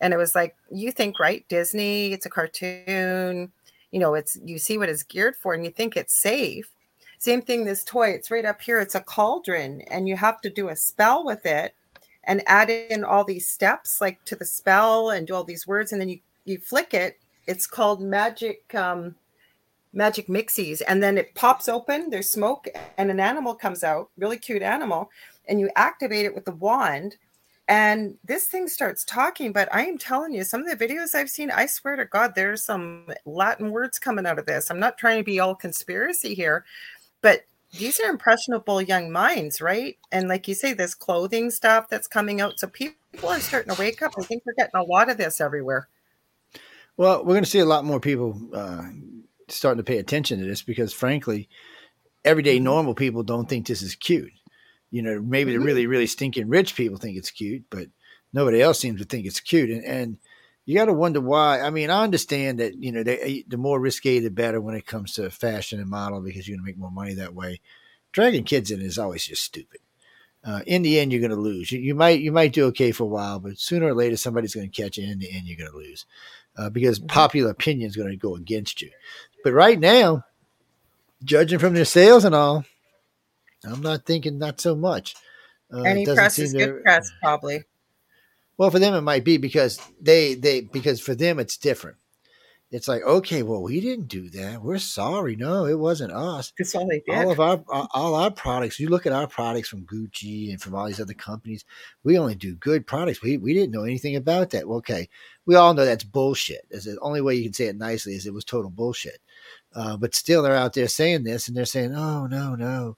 and 0.00 0.12
it 0.12 0.16
was 0.16 0.34
like, 0.34 0.56
you 0.70 0.92
think, 0.92 1.18
right? 1.18 1.44
Disney, 1.48 2.12
it's 2.12 2.26
a 2.26 2.30
cartoon 2.30 3.52
you 3.90 4.00
know 4.00 4.14
it's 4.14 4.38
you 4.44 4.58
see 4.58 4.78
what 4.78 4.88
it's 4.88 5.02
geared 5.02 5.36
for 5.36 5.54
and 5.54 5.64
you 5.64 5.70
think 5.70 5.96
it's 5.96 6.20
safe. 6.20 6.70
Same 7.18 7.42
thing 7.42 7.64
this 7.64 7.84
toy 7.84 8.10
it's 8.10 8.30
right 8.30 8.44
up 8.44 8.60
here 8.60 8.80
it's 8.80 8.94
a 8.94 9.00
cauldron 9.00 9.80
and 9.82 10.08
you 10.08 10.16
have 10.16 10.40
to 10.42 10.50
do 10.50 10.68
a 10.68 10.76
spell 10.76 11.24
with 11.24 11.44
it 11.46 11.74
and 12.24 12.42
add 12.46 12.70
in 12.70 13.02
all 13.02 13.24
these 13.24 13.48
steps 13.48 14.00
like 14.00 14.22
to 14.24 14.36
the 14.36 14.44
spell 14.44 15.10
and 15.10 15.26
do 15.26 15.34
all 15.34 15.44
these 15.44 15.66
words 15.66 15.90
and 15.92 16.00
then 16.00 16.08
you 16.08 16.20
you 16.44 16.58
flick 16.58 16.94
it 16.94 17.18
it's 17.46 17.66
called 17.66 18.00
magic 18.00 18.72
um 18.74 19.14
magic 19.92 20.28
mixies 20.28 20.82
and 20.86 21.02
then 21.02 21.18
it 21.18 21.34
pops 21.34 21.68
open 21.68 22.10
there's 22.10 22.30
smoke 22.30 22.68
and 22.98 23.10
an 23.10 23.18
animal 23.18 23.54
comes 23.54 23.82
out 23.82 24.10
really 24.18 24.38
cute 24.38 24.62
animal 24.62 25.10
and 25.48 25.58
you 25.58 25.70
activate 25.76 26.26
it 26.26 26.34
with 26.34 26.44
the 26.44 26.52
wand 26.52 27.16
and 27.68 28.16
this 28.24 28.46
thing 28.46 28.66
starts 28.66 29.04
talking 29.04 29.52
but 29.52 29.68
i 29.72 29.84
am 29.84 29.98
telling 29.98 30.32
you 30.32 30.42
some 30.42 30.62
of 30.62 30.66
the 30.66 30.86
videos 30.86 31.14
i've 31.14 31.28
seen 31.28 31.50
i 31.50 31.66
swear 31.66 31.96
to 31.96 32.06
god 32.06 32.34
there's 32.34 32.64
some 32.64 33.06
latin 33.26 33.70
words 33.70 33.98
coming 33.98 34.26
out 34.26 34.38
of 34.38 34.46
this. 34.46 34.70
I'm 34.70 34.80
not 34.80 34.98
trying 34.98 35.18
to 35.18 35.24
be 35.24 35.38
all 35.38 35.54
conspiracy 35.54 36.34
here 36.34 36.64
but 37.20 37.42
these 37.72 38.00
are 38.00 38.08
impressionable 38.08 38.80
young 38.80 39.12
minds 39.12 39.60
right? 39.60 39.98
And 40.10 40.28
like 40.28 40.48
you 40.48 40.54
say 40.54 40.72
this 40.72 40.94
clothing 40.94 41.50
stuff 41.50 41.88
that's 41.88 42.08
coming 42.08 42.40
out 42.40 42.58
so 42.58 42.66
people 42.66 42.96
are 43.28 43.40
starting 43.40 43.74
to 43.74 43.80
wake 43.80 44.00
up. 44.02 44.12
I 44.18 44.22
think 44.22 44.42
we're 44.46 44.54
getting 44.54 44.80
a 44.80 44.84
lot 44.84 45.10
of 45.10 45.18
this 45.18 45.40
everywhere. 45.40 45.88
Well 46.96 47.18
we're 47.18 47.34
going 47.34 47.44
to 47.44 47.50
see 47.50 47.58
a 47.58 47.66
lot 47.66 47.84
more 47.84 48.00
people 48.00 48.40
uh, 48.54 48.84
starting 49.48 49.78
to 49.78 49.84
pay 49.84 49.98
attention 49.98 50.40
to 50.40 50.46
this 50.46 50.62
because 50.62 50.92
frankly 50.94 51.48
everyday 52.24 52.56
mm-hmm. 52.56 52.64
normal 52.64 52.94
people 52.94 53.22
don't 53.22 53.48
think 53.48 53.66
this 53.66 53.82
is 53.82 53.94
cute 53.94 54.32
you 54.90 55.02
know, 55.02 55.20
maybe 55.20 55.52
the 55.52 55.58
mm-hmm. 55.58 55.66
really, 55.66 55.86
really 55.86 56.06
stinking 56.06 56.48
rich 56.48 56.74
people 56.74 56.98
think 56.98 57.16
it's 57.16 57.30
cute, 57.30 57.64
but 57.70 57.88
nobody 58.32 58.62
else 58.62 58.78
seems 58.78 59.00
to 59.00 59.06
think 59.06 59.26
it's 59.26 59.40
cute. 59.40 59.70
And, 59.70 59.84
and 59.84 60.18
you 60.64 60.74
got 60.74 60.86
to 60.86 60.92
wonder 60.92 61.20
why. 61.20 61.60
I 61.60 61.70
mean, 61.70 61.90
I 61.90 62.02
understand 62.02 62.60
that, 62.60 62.74
you 62.82 62.92
know, 62.92 63.02
they, 63.02 63.18
eh, 63.18 63.42
the 63.46 63.56
more 63.56 63.80
risque, 63.80 64.18
the 64.18 64.30
better 64.30 64.60
when 64.60 64.74
it 64.74 64.86
comes 64.86 65.14
to 65.14 65.30
fashion 65.30 65.80
and 65.80 65.88
model 65.88 66.20
because 66.20 66.46
you're 66.46 66.56
going 66.56 66.64
to 66.64 66.70
make 66.70 66.78
more 66.78 66.90
money 66.90 67.14
that 67.14 67.34
way. 67.34 67.60
Dragging 68.12 68.44
kids 68.44 68.70
in 68.70 68.80
is 68.80 68.98
always 68.98 69.24
just 69.26 69.42
stupid. 69.42 69.80
Uh, 70.44 70.60
in 70.66 70.82
the 70.82 70.98
end, 70.98 71.12
you're 71.12 71.20
going 71.20 71.30
to 71.30 71.36
lose. 71.36 71.72
You, 71.72 71.80
you, 71.80 71.94
might 71.94 72.20
you 72.20 72.32
might 72.32 72.52
do 72.52 72.66
okay 72.66 72.92
for 72.92 73.04
a 73.04 73.08
while, 73.08 73.38
but 73.38 73.58
sooner 73.58 73.86
or 73.86 73.94
later, 73.94 74.16
somebody's 74.16 74.54
going 74.54 74.70
to 74.70 74.82
catch 74.82 74.96
you. 74.96 75.10
In 75.10 75.18
the 75.18 75.30
end, 75.30 75.46
you're 75.46 75.58
going 75.58 75.70
to 75.70 75.76
lose 75.76 76.06
uh, 76.56 76.70
because 76.70 76.98
mm-hmm. 76.98 77.08
popular 77.08 77.50
opinion 77.50 77.88
is 77.88 77.96
going 77.96 78.10
to 78.10 78.16
go 78.16 78.36
against 78.36 78.80
you. 78.80 78.90
But 79.44 79.52
right 79.52 79.78
now, 79.78 80.24
judging 81.24 81.58
from 81.58 81.74
their 81.74 81.84
sales 81.84 82.24
and 82.24 82.34
all, 82.34 82.64
I'm 83.64 83.82
not 83.82 84.06
thinking 84.06 84.38
not 84.38 84.60
so 84.60 84.74
much. 84.76 85.14
Uh, 85.72 85.82
Any 85.82 86.06
press 86.06 86.38
is 86.38 86.52
good 86.52 86.82
press, 86.82 87.10
probably. 87.22 87.64
Well, 88.56 88.70
for 88.70 88.78
them 88.78 88.94
it 88.94 89.02
might 89.02 89.24
be 89.24 89.36
because 89.36 89.80
they 90.00 90.34
they 90.34 90.62
because 90.62 91.00
for 91.00 91.14
them 91.14 91.38
it's 91.38 91.56
different. 91.56 91.96
It's 92.70 92.88
like 92.88 93.02
okay, 93.02 93.42
well 93.42 93.62
we 93.62 93.80
didn't 93.80 94.08
do 94.08 94.28
that. 94.30 94.62
We're 94.62 94.78
sorry. 94.78 95.36
No, 95.36 95.64
it 95.64 95.78
wasn't 95.78 96.12
us. 96.12 96.52
That's 96.58 96.74
all 96.74 96.86
they 96.86 97.02
did. 97.06 97.14
All 97.14 97.30
of 97.30 97.40
our 97.40 97.62
all 97.94 98.14
our 98.14 98.30
products. 98.30 98.78
You 98.78 98.88
look 98.88 99.06
at 99.06 99.12
our 99.12 99.26
products 99.26 99.68
from 99.68 99.86
Gucci 99.86 100.50
and 100.50 100.60
from 100.60 100.74
all 100.74 100.86
these 100.86 101.00
other 101.00 101.14
companies. 101.14 101.64
We 102.04 102.18
only 102.18 102.34
do 102.34 102.56
good 102.56 102.86
products. 102.86 103.22
We 103.22 103.36
we 103.38 103.54
didn't 103.54 103.72
know 103.72 103.84
anything 103.84 104.16
about 104.16 104.50
that. 104.50 104.66
Well, 104.66 104.78
okay, 104.78 105.08
we 105.46 105.54
all 105.54 105.72
know 105.72 105.84
that's 105.84 106.04
bullshit. 106.04 106.66
Is 106.70 106.84
the 106.84 106.98
only 107.00 107.20
way 107.20 107.36
you 107.36 107.44
can 107.44 107.54
say 107.54 107.66
it 107.66 107.76
nicely 107.76 108.14
is 108.14 108.26
it 108.26 108.34
was 108.34 108.44
total 108.44 108.70
bullshit. 108.70 109.20
Uh, 109.74 109.96
but 109.96 110.14
still, 110.14 110.42
they're 110.42 110.54
out 110.54 110.72
there 110.72 110.88
saying 110.88 111.24
this, 111.24 111.48
and 111.48 111.56
they're 111.56 111.64
saying, 111.64 111.94
"Oh 111.94 112.26
no, 112.26 112.54
no." 112.54 112.96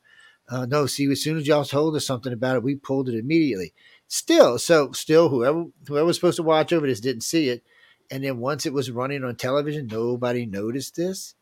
Uh, 0.50 0.66
no, 0.66 0.84
see, 0.86 1.10
as 1.10 1.22
soon 1.22 1.36
as 1.36 1.46
y'all 1.46 1.64
told 1.64 1.94
us 1.94 2.04
something 2.04 2.32
about 2.32 2.56
it, 2.56 2.62
we 2.64 2.74
pulled 2.74 3.08
it 3.08 3.16
immediately. 3.16 3.72
Still, 4.08 4.58
so 4.58 4.90
still, 4.90 5.28
whoever 5.28 5.66
whoever 5.86 6.06
was 6.06 6.16
supposed 6.16 6.36
to 6.36 6.42
watch 6.42 6.72
over 6.72 6.86
this 6.86 6.98
didn't 6.98 7.22
see 7.22 7.48
it, 7.48 7.62
and 8.10 8.24
then 8.24 8.38
once 8.38 8.66
it 8.66 8.72
was 8.72 8.90
running 8.90 9.22
on 9.22 9.36
television, 9.36 9.86
nobody 9.86 10.46
noticed 10.46 10.96
this. 10.96 11.36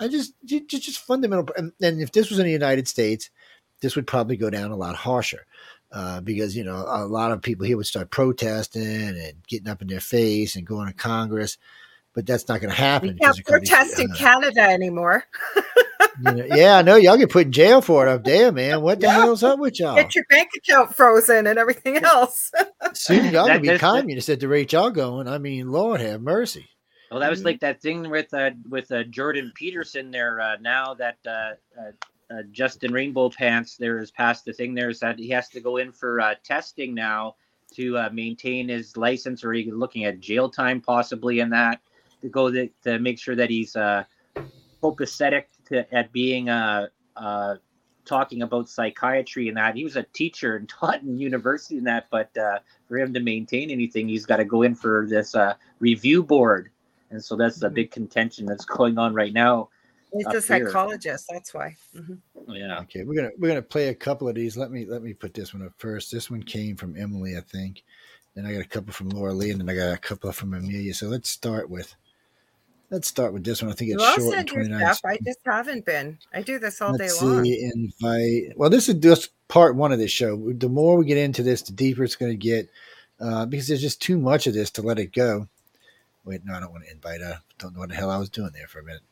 I 0.00 0.08
just 0.08 0.34
just, 0.44 0.68
just 0.68 0.98
fundamental. 0.98 1.48
And, 1.56 1.72
and 1.80 2.00
if 2.00 2.10
this 2.10 2.28
was 2.28 2.40
in 2.40 2.46
the 2.46 2.52
United 2.52 2.88
States, 2.88 3.30
this 3.80 3.94
would 3.94 4.08
probably 4.08 4.36
go 4.36 4.50
down 4.50 4.72
a 4.72 4.76
lot 4.76 4.96
harsher. 4.96 5.46
Uh, 5.92 6.20
because 6.20 6.56
you 6.56 6.62
know 6.62 6.84
a 6.86 7.04
lot 7.04 7.32
of 7.32 7.42
people 7.42 7.66
here 7.66 7.76
would 7.76 7.86
start 7.86 8.10
protesting 8.10 8.82
and 8.82 9.34
getting 9.48 9.68
up 9.68 9.82
in 9.82 9.88
their 9.88 10.00
face 10.00 10.54
and 10.54 10.66
going 10.66 10.86
to 10.86 10.94
Congress, 10.94 11.58
but 12.14 12.26
that's 12.26 12.48
not 12.48 12.60
going 12.60 12.70
to 12.70 12.76
happen. 12.76 13.14
We 13.14 13.18
can't 13.18 13.44
protest 13.44 13.98
in 13.98 14.10
uh, 14.10 14.14
Canada 14.14 14.62
anymore. 14.62 15.24
you 16.24 16.32
know, 16.32 16.44
yeah, 16.54 16.76
I 16.76 16.82
know 16.82 16.96
y'all 16.96 17.16
get 17.16 17.30
put 17.30 17.46
in 17.46 17.52
jail 17.52 17.80
for 17.80 18.06
it 18.06 18.10
up 18.10 18.24
there, 18.24 18.52
man. 18.52 18.82
What 18.82 19.00
the 19.00 19.06
yeah. 19.06 19.14
hell's 19.14 19.42
up 19.42 19.58
with 19.58 19.78
y'all? 19.78 19.96
Get 19.96 20.14
your 20.14 20.24
bank 20.28 20.50
account 20.56 20.94
frozen 20.94 21.46
and 21.46 21.58
everything 21.58 21.98
else. 21.98 22.50
Soon 22.94 23.32
y'all 23.32 23.46
gonna 23.46 23.60
be 23.60 23.78
communists 23.78 24.28
at 24.28 24.40
the 24.40 24.48
rate 24.48 24.72
y'all 24.72 24.90
going. 24.90 25.28
I 25.28 25.38
mean, 25.38 25.70
Lord 25.70 26.00
have 26.00 26.20
mercy. 26.20 26.68
Well, 27.10 27.20
that 27.20 27.30
was 27.30 27.44
like 27.44 27.58
that 27.60 27.82
thing 27.82 28.08
with 28.08 28.32
uh, 28.32 28.50
with 28.68 28.92
uh, 28.92 29.02
Jordan 29.04 29.50
Peterson 29.56 30.12
there. 30.12 30.40
Uh, 30.40 30.56
now 30.60 30.94
that 30.94 31.18
uh, 31.26 31.52
uh, 31.76 31.90
uh, 32.32 32.42
Justin 32.52 32.92
Rainbow 32.92 33.30
Pants 33.30 33.76
there 33.76 33.98
has 33.98 34.12
passed 34.12 34.44
the 34.44 34.52
thing 34.52 34.74
there 34.74 34.90
is 34.90 35.00
that 35.00 35.18
he 35.18 35.28
has 35.30 35.48
to 35.48 35.60
go 35.60 35.78
in 35.78 35.90
for 35.90 36.22
testing 36.44 36.94
now 36.94 37.34
to 37.74 38.08
maintain 38.12 38.68
his 38.68 38.96
license, 38.96 39.44
or 39.44 39.52
he's 39.52 39.72
looking 39.72 40.04
at 40.04 40.20
jail 40.20 40.48
time 40.48 40.80
possibly 40.80 41.40
in 41.40 41.50
that 41.50 41.80
to 42.20 42.28
go 42.28 42.50
to, 42.50 42.68
to 42.84 42.98
make 42.98 43.18
sure 43.18 43.34
that 43.34 43.50
he's 43.50 43.72
copacetic 44.82 45.44
to, 45.70 45.92
at 45.94 46.12
being 46.12 46.48
uh, 46.48 46.88
uh, 47.16 47.56
talking 48.04 48.42
about 48.42 48.68
psychiatry 48.68 49.48
and 49.48 49.56
that. 49.56 49.76
He 49.76 49.84
was 49.84 49.96
a 49.96 50.02
teacher 50.02 50.56
and 50.56 50.68
taught 50.68 51.02
in 51.02 51.18
university 51.30 51.78
and 51.78 51.86
that, 51.86 52.08
but 52.10 52.36
uh, 52.36 52.58
for 52.88 52.98
him 52.98 53.14
to 53.14 53.20
maintain 53.20 53.70
anything, 53.70 54.08
he's 54.08 54.26
got 54.26 54.36
to 54.36 54.44
go 54.44 54.62
in 54.62 54.74
for 54.74 55.06
this 55.08 55.34
uh, 55.34 55.54
review 55.78 56.22
board. 56.22 56.70
And 57.10 57.22
so 57.22 57.36
that's 57.36 57.62
a 57.62 57.66
mm-hmm. 57.66 57.74
big 57.74 57.90
contention 57.90 58.46
that's 58.46 58.64
going 58.64 58.98
on 58.98 59.14
right 59.14 59.32
now. 59.32 59.68
He's 60.12 60.26
a 60.26 60.42
psychologist. 60.42 61.26
Here. 61.28 61.38
That's 61.38 61.54
why. 61.54 61.76
Mm-hmm. 61.96 62.52
Yeah. 62.52 62.80
Okay, 62.80 63.04
we're 63.04 63.14
gonna 63.14 63.30
we're 63.38 63.48
gonna 63.48 63.62
play 63.62 63.88
a 63.88 63.94
couple 63.94 64.28
of 64.28 64.34
these. 64.34 64.56
Let 64.56 64.72
me 64.72 64.84
let 64.84 65.02
me 65.02 65.14
put 65.14 65.34
this 65.34 65.54
one 65.54 65.64
up 65.64 65.72
first. 65.78 66.10
This 66.10 66.28
one 66.28 66.42
came 66.42 66.76
from 66.76 66.96
Emily, 66.96 67.36
I 67.36 67.40
think. 67.42 67.84
Then 68.34 68.44
I 68.44 68.52
got 68.52 68.62
a 68.62 68.68
couple 68.68 68.92
from 68.92 69.10
Laura 69.10 69.32
Lee, 69.32 69.50
and 69.50 69.60
then 69.60 69.68
I 69.68 69.74
got 69.74 69.94
a 69.94 69.98
couple 69.98 70.32
from 70.32 70.54
Amelia. 70.54 70.94
So 70.94 71.06
let's 71.06 71.30
start 71.30 71.70
with 71.70 71.94
Let's 72.90 73.06
start 73.06 73.32
with 73.32 73.44
this 73.44 73.62
one. 73.62 73.70
I 73.70 73.74
think 73.74 73.92
it's 73.92 74.14
short 74.14 74.36
and 74.36 74.48
29. 74.48 74.80
Stuff. 74.80 75.00
I 75.04 75.18
just 75.24 75.38
haven't 75.46 75.84
been. 75.84 76.18
I 76.34 76.42
do 76.42 76.58
this 76.58 76.82
all 76.82 76.92
Let's 76.92 77.20
day 77.20 77.26
long. 77.26 77.44
See, 77.44 77.70
invite. 77.72 78.56
Well, 78.56 78.68
this 78.68 78.88
is 78.88 78.96
just 78.96 79.30
part 79.46 79.76
one 79.76 79.92
of 79.92 79.98
this 79.98 80.10
show. 80.10 80.52
The 80.52 80.68
more 80.68 80.96
we 80.96 81.04
get 81.04 81.18
into 81.18 81.44
this, 81.44 81.62
the 81.62 81.72
deeper 81.72 82.02
it's 82.02 82.16
going 82.16 82.32
to 82.32 82.36
get 82.36 82.68
uh, 83.20 83.46
because 83.46 83.68
there's 83.68 83.80
just 83.80 84.02
too 84.02 84.18
much 84.18 84.46
of 84.46 84.54
this 84.54 84.70
to 84.72 84.82
let 84.82 84.98
it 84.98 85.12
go. 85.12 85.46
Wait, 86.24 86.44
no, 86.44 86.54
I 86.54 86.60
don't 86.60 86.72
want 86.72 86.84
to 86.84 86.90
invite. 86.90 87.22
I 87.22 87.38
don't 87.58 87.74
know 87.74 87.80
what 87.80 87.90
the 87.90 87.94
hell 87.94 88.10
I 88.10 88.18
was 88.18 88.28
doing 88.28 88.50
there 88.54 88.66
for 88.66 88.80
a 88.80 88.84
minute. 88.84 89.02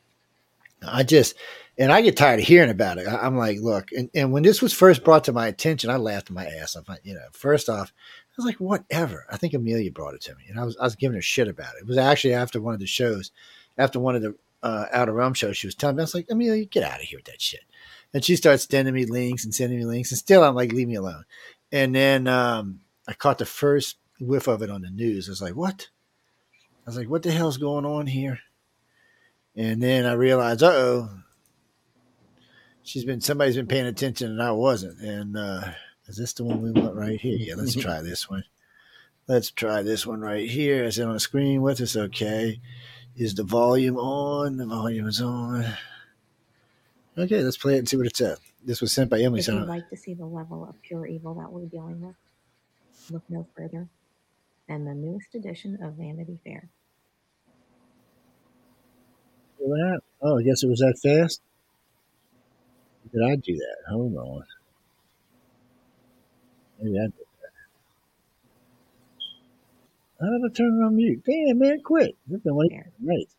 I 0.81 1.03
just, 1.03 1.35
and 1.77 1.91
I 1.91 2.01
get 2.01 2.15
tired 2.15 2.39
of 2.39 2.45
hearing 2.45 2.69
about 2.69 2.97
it. 2.97 3.07
I, 3.07 3.25
am 3.25 3.37
like, 3.37 3.59
look, 3.59 3.91
and, 3.91 4.09
and 4.13 4.31
when 4.31 4.43
this 4.43 4.61
was 4.61 4.73
first 4.73 5.03
brought 5.03 5.25
to 5.25 5.33
my 5.33 5.47
attention, 5.47 5.89
I 5.89 5.97
laughed 5.97 6.31
my 6.31 6.45
ass 6.45 6.75
off. 6.75 6.85
You 7.03 7.15
know, 7.15 7.25
first 7.33 7.67
off, 7.67 7.91
I 7.91 8.33
was 8.37 8.45
like, 8.45 8.57
whatever. 8.57 9.25
I 9.29 9.37
think 9.37 9.53
Amelia 9.53 9.91
brought 9.91 10.13
it 10.13 10.21
to 10.21 10.35
me, 10.35 10.43
and 10.47 10.59
I 10.59 10.63
was 10.63 10.77
I 10.77 10.83
was 10.83 10.95
giving 10.95 11.15
her 11.15 11.21
shit 11.21 11.49
about 11.49 11.75
it. 11.75 11.81
It 11.81 11.87
was 11.87 11.97
actually 11.97 12.33
after 12.33 12.61
one 12.61 12.73
of 12.73 12.79
the 12.79 12.87
shows, 12.87 13.31
after 13.79 13.99
one 13.99 14.15
of 14.15 14.21
the 14.21 14.35
uh, 14.61 14.85
Out 14.91 15.09
of 15.09 15.15
Realm 15.15 15.33
shows, 15.33 15.57
she 15.57 15.67
was 15.67 15.75
telling 15.75 15.95
me, 15.95 16.01
I 16.01 16.03
was 16.03 16.13
like, 16.13 16.27
Amelia, 16.29 16.65
get 16.65 16.83
out 16.83 16.99
of 16.99 17.05
here 17.05 17.17
with 17.17 17.25
that 17.25 17.41
shit. 17.41 17.61
And 18.13 18.23
she 18.23 18.35
starts 18.35 18.67
sending 18.69 18.93
me 18.93 19.05
links 19.05 19.45
and 19.45 19.53
sending 19.53 19.79
me 19.79 19.85
links, 19.85 20.11
and 20.11 20.19
still 20.19 20.43
I'm 20.43 20.55
like, 20.55 20.71
leave 20.71 20.87
me 20.87 20.95
alone. 20.95 21.23
And 21.71 21.95
then 21.95 22.27
um, 22.27 22.81
I 23.07 23.13
caught 23.13 23.37
the 23.37 23.45
first 23.45 23.97
whiff 24.19 24.47
of 24.47 24.61
it 24.61 24.69
on 24.69 24.81
the 24.81 24.89
news. 24.89 25.27
I 25.27 25.31
was 25.31 25.41
like, 25.41 25.55
what? 25.55 25.87
I 26.85 26.89
was 26.89 26.97
like, 26.97 27.09
what 27.09 27.23
the 27.23 27.31
hell's 27.31 27.57
going 27.57 27.85
on 27.85 28.07
here? 28.07 28.39
And 29.55 29.81
then 29.81 30.05
I 30.05 30.13
realized, 30.13 30.63
uh 30.63 30.71
oh, 30.71 31.09
she's 32.83 33.05
been 33.05 33.21
somebody's 33.21 33.55
been 33.55 33.67
paying 33.67 33.85
attention 33.85 34.31
and 34.31 34.41
I 34.41 34.51
wasn't. 34.51 34.99
And 34.99 35.37
uh, 35.37 35.71
is 36.07 36.17
this 36.17 36.33
the 36.33 36.43
one 36.43 36.61
we 36.61 36.71
want 36.71 36.95
right 36.95 37.19
here? 37.19 37.37
Yeah, 37.37 37.55
let's 37.55 37.75
try 37.81 38.01
this 38.01 38.29
one. 38.29 38.43
Let's 39.27 39.51
try 39.51 39.83
this 39.83 40.07
one 40.07 40.21
right 40.21 40.49
here. 40.49 40.83
Is 40.83 40.97
it 40.97 41.03
on 41.03 41.13
the 41.13 41.19
screen 41.19 41.61
with 41.61 41.81
us? 41.81 41.95
Okay. 41.95 42.59
Is 43.19 43.35
the 43.35 43.43
volume 43.43 43.97
on? 43.97 44.55
The 44.55 44.65
volume 44.65 45.05
is 45.05 45.19
on. 45.19 45.65
Okay, 47.17 47.43
let's 47.43 47.57
play 47.57 47.75
it 47.75 47.79
and 47.79 47.89
see 47.89 47.97
what 47.97 48.05
it 48.05 48.15
says. 48.15 48.39
This 48.63 48.79
was 48.79 48.93
sent 48.93 49.09
by 49.09 49.19
Emily. 49.19 49.41
If 49.41 49.49
you'd 49.49 49.65
like 49.65 49.89
to 49.89 49.97
see 49.97 50.13
the 50.13 50.25
level 50.25 50.63
of 50.63 50.81
pure 50.81 51.05
evil 51.05 51.33
that 51.33 51.51
we're 51.51 51.65
dealing 51.65 51.99
with, 51.99 52.15
look 53.11 53.23
no 53.27 53.45
further 53.57 53.89
than 54.69 54.85
the 54.85 54.93
newest 54.93 55.35
edition 55.35 55.83
of 55.83 55.95
Vanity 55.95 56.39
Fair. 56.45 56.69
That? 59.59 59.99
Oh, 60.21 60.39
I 60.39 60.43
guess 60.43 60.63
it 60.63 60.69
was 60.69 60.79
that 60.79 60.97
fast. 61.03 61.41
Did 63.11 63.21
I 63.21 63.35
do 63.35 63.53
that? 63.53 63.77
Hold 63.89 64.15
on. 64.15 64.43
Maybe 66.81 66.97
I 66.97 67.03
did. 67.03 67.28
How 70.19 70.27
did 70.27 70.41
I 70.43 70.53
turn 70.53 70.79
it 70.81 70.85
on 70.85 70.95
mute? 70.97 71.23
Damn, 71.25 71.59
man, 71.59 71.81
quit. 71.81 72.17
You've 72.27 72.43
been 72.43 72.55
waiting. 72.55 72.83
Right. 73.01 73.29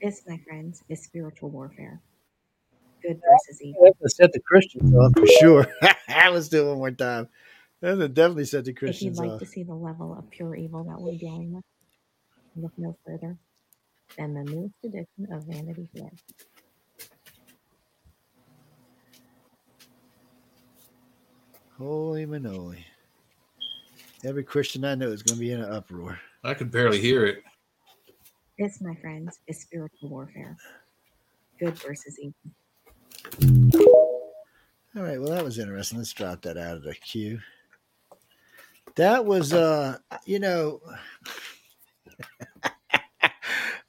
This, 0.00 0.22
my 0.26 0.38
friends, 0.46 0.82
is 0.88 1.02
spiritual 1.02 1.50
warfare. 1.50 2.00
Good 3.02 3.20
versus 3.20 3.60
evil. 3.60 3.94
That 4.00 4.10
set 4.10 4.32
the 4.32 4.40
Christians 4.40 4.94
off 4.94 5.12
for 5.16 5.26
sure. 5.26 5.66
Let's 6.32 6.48
do 6.48 6.64
it 6.64 6.68
one 6.68 6.78
more 6.78 6.90
time. 6.92 7.28
That 7.82 8.14
definitely 8.14 8.46
set 8.46 8.64
the 8.64 8.72
Christians 8.72 9.18
off. 9.18 9.24
If 9.24 9.26
you'd 9.26 9.32
like 9.32 9.34
off. 9.34 9.40
to 9.40 9.46
see 9.46 9.62
the 9.64 9.74
level 9.74 10.16
of 10.16 10.30
pure 10.30 10.54
evil 10.54 10.84
that 10.84 10.98
we're 10.98 11.18
dealing 11.18 11.52
with, 11.52 11.64
look 12.56 12.72
no 12.78 12.96
further 13.04 13.36
than 14.16 14.34
the 14.34 14.44
newest 14.44 14.74
edition 14.84 15.28
of 15.32 15.44
Vanity 15.44 15.88
Fair. 15.94 16.10
Holy 21.76 22.26
manoli. 22.26 22.84
Every 24.24 24.42
Christian 24.42 24.84
I 24.84 24.96
know 24.96 25.08
is 25.08 25.22
going 25.22 25.36
to 25.36 25.40
be 25.40 25.52
in 25.52 25.60
an 25.60 25.70
uproar. 25.70 26.18
I 26.42 26.54
could 26.54 26.72
barely 26.72 27.00
hear 27.00 27.24
it. 27.24 27.42
This, 28.58 28.80
my 28.80 28.96
friends, 28.96 29.38
is 29.46 29.60
spiritual 29.60 30.08
warfare. 30.08 30.56
Good 31.60 31.78
versus 31.78 32.18
evil. 32.18 32.34
All 34.96 35.02
right, 35.02 35.20
well 35.20 35.30
that 35.30 35.44
was 35.44 35.58
interesting. 35.58 35.98
Let's 35.98 36.12
drop 36.12 36.42
that 36.42 36.56
out 36.56 36.78
of 36.78 36.82
the 36.82 36.94
queue. 36.94 37.38
That 38.96 39.24
was 39.24 39.52
uh 39.52 39.98
you 40.24 40.40
know 40.40 40.80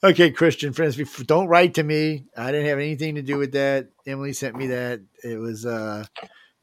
Okay, 0.01 0.31
Christian 0.31 0.71
friends, 0.71 0.95
don't 1.23 1.47
write 1.47 1.73
to 1.73 1.83
me. 1.83 2.25
I 2.37 2.51
didn't 2.51 2.67
have 2.67 2.79
anything 2.79 3.15
to 3.15 3.21
do 3.21 3.37
with 3.37 3.51
that. 3.51 3.89
Emily 4.07 4.31
sent 4.31 4.55
me 4.55 4.67
that. 4.67 5.01
It 5.23 5.37
was 5.37 5.65
uh 5.65 6.05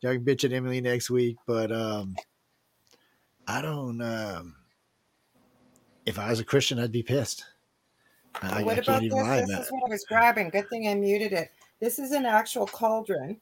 y'all 0.01 0.15
can 0.15 0.25
bitch 0.25 0.45
at 0.45 0.53
Emily 0.53 0.81
next 0.81 1.11
week, 1.11 1.37
but 1.47 1.71
um 1.71 2.17
I 3.47 3.61
don't 3.61 4.01
um 4.01 4.57
if 6.07 6.19
I 6.19 6.31
was 6.31 6.41
a 6.41 6.45
Christian 6.45 6.79
I'd 6.79 6.93
be 6.93 7.03
pissed. 7.03 7.45
I, 8.41 8.63
what 8.63 8.79
I 8.79 8.81
about 8.81 9.01
this? 9.01 9.11
This 9.11 9.67
is 9.67 9.73
what 9.73 9.83
I 9.87 9.91
was 9.91 10.05
grabbing. 10.09 10.49
Good 10.51 10.69
thing 10.71 10.89
I 10.89 10.95
muted 10.95 11.33
it. 11.33 11.51
This 11.81 11.99
is 11.99 12.13
an 12.13 12.25
actual 12.25 12.67
cauldron. 12.67 13.39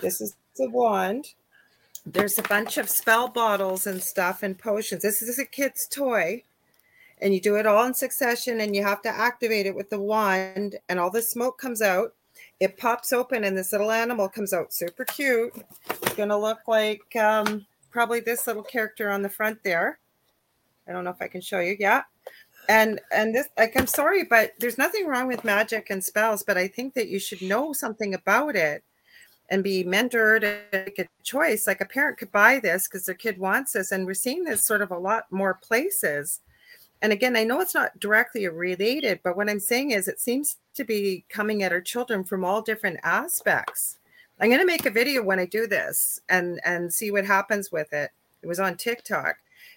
This 0.00 0.20
is 0.20 0.34
the 0.56 0.70
wand. 0.70 1.34
There's 2.06 2.38
a 2.38 2.42
bunch 2.42 2.78
of 2.78 2.88
spell 2.88 3.28
bottles 3.28 3.86
and 3.86 4.02
stuff 4.02 4.42
and 4.42 4.58
potions. 4.58 5.02
This 5.02 5.22
is 5.22 5.38
a 5.38 5.44
kid's 5.44 5.86
toy. 5.86 6.42
And 7.20 7.32
you 7.32 7.40
do 7.40 7.56
it 7.56 7.66
all 7.66 7.86
in 7.86 7.94
succession 7.94 8.60
and 8.60 8.74
you 8.74 8.82
have 8.82 9.02
to 9.02 9.08
activate 9.08 9.66
it 9.66 9.74
with 9.74 9.90
the 9.90 10.00
wand, 10.00 10.76
and 10.88 10.98
all 10.98 11.10
the 11.10 11.22
smoke 11.22 11.58
comes 11.58 11.80
out. 11.80 12.14
It 12.60 12.76
pops 12.76 13.12
open, 13.12 13.44
and 13.44 13.56
this 13.56 13.72
little 13.72 13.90
animal 13.90 14.28
comes 14.28 14.52
out 14.52 14.72
super 14.72 15.04
cute. 15.04 15.54
It's 15.88 16.14
going 16.14 16.28
to 16.28 16.36
look 16.36 16.60
like 16.66 17.14
um, 17.16 17.66
probably 17.90 18.20
this 18.20 18.46
little 18.46 18.62
character 18.62 19.10
on 19.10 19.22
the 19.22 19.28
front 19.28 19.58
there. 19.64 19.98
I 20.88 20.92
don't 20.92 21.04
know 21.04 21.10
if 21.10 21.22
I 21.22 21.28
can 21.28 21.40
show 21.40 21.60
you. 21.60 21.76
Yeah 21.78 22.02
and 22.68 23.00
and 23.12 23.34
this 23.34 23.48
like 23.58 23.78
i'm 23.78 23.86
sorry 23.86 24.24
but 24.24 24.52
there's 24.58 24.78
nothing 24.78 25.06
wrong 25.06 25.26
with 25.26 25.44
magic 25.44 25.90
and 25.90 26.02
spells 26.02 26.42
but 26.42 26.56
i 26.56 26.66
think 26.66 26.94
that 26.94 27.08
you 27.08 27.18
should 27.18 27.42
know 27.42 27.72
something 27.72 28.14
about 28.14 28.56
it 28.56 28.82
and 29.50 29.62
be 29.62 29.84
mentored 29.84 30.42
and 30.42 30.86
make 30.86 30.98
a 30.98 31.06
choice 31.22 31.66
like 31.66 31.80
a 31.80 31.86
parent 31.86 32.16
could 32.16 32.32
buy 32.32 32.58
this 32.58 32.88
because 32.88 33.04
their 33.04 33.14
kid 33.14 33.38
wants 33.38 33.72
this 33.72 33.92
and 33.92 34.06
we're 34.06 34.14
seeing 34.14 34.44
this 34.44 34.64
sort 34.64 34.82
of 34.82 34.90
a 34.90 34.98
lot 34.98 35.24
more 35.30 35.54
places 35.54 36.40
and 37.04 37.12
again 37.12 37.36
i 37.36 37.44
know 37.44 37.60
it's 37.60 37.74
not 37.74 38.00
directly 38.00 38.48
related 38.48 39.20
but 39.22 39.36
what 39.36 39.48
i'm 39.48 39.60
saying 39.60 39.92
is 39.92 40.08
it 40.08 40.18
seems 40.18 40.56
to 40.74 40.84
be 40.84 41.24
coming 41.28 41.62
at 41.62 41.72
our 41.72 41.80
children 41.80 42.24
from 42.24 42.44
all 42.44 42.60
different 42.60 42.98
aspects. 43.02 43.98
I'm 44.40 44.48
going 44.48 44.60
to 44.60 44.66
make 44.66 44.86
a 44.86 44.90
video 44.90 45.22
when 45.22 45.38
i 45.38 45.46
do 45.46 45.66
this 45.66 46.20
and 46.28 46.60
and 46.64 46.92
see 46.92 47.10
what 47.10 47.24
happens 47.24 47.70
with 47.70 47.92
it. 47.92 48.10
It 48.42 48.46
was 48.46 48.60
on 48.60 48.76
tiktok. 48.76 49.36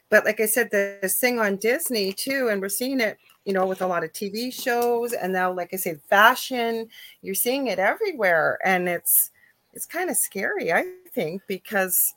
But 0.10 0.26
like 0.26 0.40
I 0.40 0.46
said, 0.46 0.72
this 0.72 1.20
thing 1.20 1.38
on 1.40 1.58
Disney 1.58 2.14
too, 2.14 2.48
and 2.50 2.62
we're 2.62 2.70
seeing 2.70 3.02
it, 3.02 3.18
you 3.44 3.52
know, 3.52 3.66
with 3.66 3.82
a 3.82 3.88
lot 3.88 4.06
of 4.06 4.14
TV 4.14 4.54
shows, 4.54 5.12
and 5.12 5.34
now, 5.34 5.52
like 5.52 5.74
I 5.74 5.76
said, 5.78 6.00
fashion. 6.10 6.88
You're 7.22 7.36
seeing 7.36 7.68
it 7.68 7.78
everywhere, 7.78 8.58
and 8.64 8.88
it's 8.88 9.32
it's 9.74 9.86
kind 9.86 10.10
of 10.10 10.16
scary, 10.16 10.72
I 10.72 10.86
think, 11.14 11.42
because 11.48 12.14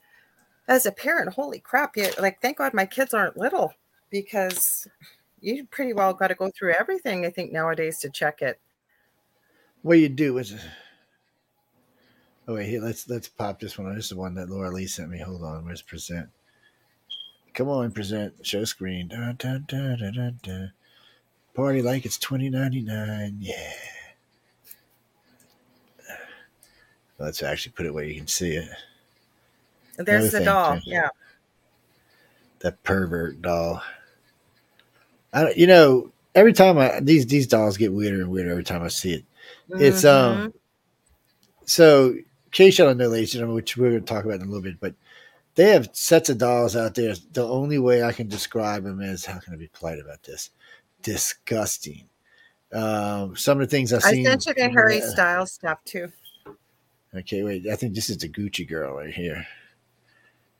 as 0.68 0.86
a 0.86 0.92
parent, 0.92 1.34
holy 1.34 1.58
crap, 1.58 1.96
you 1.96 2.10
like 2.20 2.40
thank 2.40 2.58
God 2.58 2.74
my 2.74 2.86
kids 2.86 3.12
aren't 3.12 3.36
little 3.36 3.74
because 4.10 4.86
you 5.40 5.64
pretty 5.66 5.92
well 5.92 6.12
got 6.12 6.28
to 6.28 6.34
go 6.34 6.50
through 6.50 6.74
everything, 6.78 7.24
I 7.24 7.30
think, 7.30 7.52
nowadays 7.52 7.98
to 8.00 8.10
check 8.10 8.42
it. 8.42 8.60
What 9.82 9.98
you 9.98 10.08
do 10.08 10.36
is 10.38 10.54
Oh 12.50 12.54
wait, 12.54 12.68
here 12.68 12.82
let's 12.82 13.08
let's 13.08 13.28
pop 13.28 13.60
this 13.60 13.78
one. 13.78 13.94
This 13.94 14.06
is 14.06 14.10
the 14.10 14.16
one 14.16 14.34
that 14.34 14.50
Laura 14.50 14.72
Lee 14.72 14.88
sent 14.88 15.08
me. 15.08 15.20
Hold 15.20 15.44
on, 15.44 15.64
where's 15.64 15.82
present? 15.82 16.28
Come 17.54 17.68
on, 17.68 17.92
present 17.92 18.44
show 18.44 18.64
screen. 18.64 19.06
Dun, 19.06 19.36
dun, 19.38 19.66
dun, 19.68 20.72
Party 21.54 21.80
like 21.80 22.04
it's 22.04 22.18
twenty 22.18 22.50
ninety 22.50 22.82
nine. 22.82 23.36
Yeah. 23.38 23.72
Let's 27.20 27.44
actually 27.44 27.70
put 27.70 27.86
it 27.86 27.94
where 27.94 28.02
you 28.02 28.16
can 28.16 28.26
see 28.26 28.56
it. 28.56 28.68
There's 29.98 30.32
the 30.32 30.42
doll. 30.42 30.74
Too. 30.74 30.82
Yeah. 30.86 31.10
That 32.60 32.82
pervert 32.82 33.42
doll. 33.42 33.80
I 35.32 35.52
you 35.52 35.66
know 35.66 36.10
every 36.34 36.52
time 36.52 36.78
I 36.78 37.00
these 37.00 37.26
these 37.26 37.46
dolls 37.46 37.76
get 37.76 37.92
weirder 37.92 38.20
and 38.20 38.30
weirder 38.30 38.50
every 38.50 38.64
time 38.64 38.82
I 38.82 38.88
see 38.88 39.14
it. 39.14 39.24
Mm-hmm. 39.70 39.82
It's 39.82 40.04
um. 40.04 40.54
So, 41.70 42.16
y'all 42.52 42.70
don't 42.88 42.96
know, 42.96 43.06
ladies 43.06 43.36
which 43.36 43.76
we're 43.76 43.90
going 43.90 44.04
to 44.04 44.12
talk 44.12 44.24
about 44.24 44.40
in 44.40 44.42
a 44.42 44.46
little 44.46 44.60
bit, 44.60 44.80
but 44.80 44.92
they 45.54 45.70
have 45.70 45.88
sets 45.92 46.28
of 46.28 46.38
dolls 46.38 46.74
out 46.74 46.96
there. 46.96 47.14
The 47.32 47.46
only 47.46 47.78
way 47.78 48.02
I 48.02 48.10
can 48.10 48.26
describe 48.26 48.82
them 48.82 49.00
is 49.00 49.24
how 49.24 49.38
can 49.38 49.54
I 49.54 49.56
be 49.56 49.68
polite 49.68 50.00
about 50.00 50.24
this? 50.24 50.50
Disgusting. 51.02 52.08
Um, 52.72 53.36
some 53.36 53.60
of 53.60 53.68
the 53.68 53.70
things 53.70 53.92
I've 53.92 54.04
I 54.04 54.10
seen. 54.10 54.26
I 54.26 54.30
sent 54.30 54.46
you 54.46 54.54
the 54.54 54.68
Harry 54.70 55.00
uh, 55.00 55.06
Styles 55.06 55.52
stuff 55.52 55.78
too. 55.84 56.10
Okay, 57.14 57.44
wait. 57.44 57.68
I 57.68 57.76
think 57.76 57.94
this 57.94 58.10
is 58.10 58.18
the 58.18 58.28
Gucci 58.28 58.68
girl 58.68 58.96
right 58.96 59.14
here. 59.14 59.46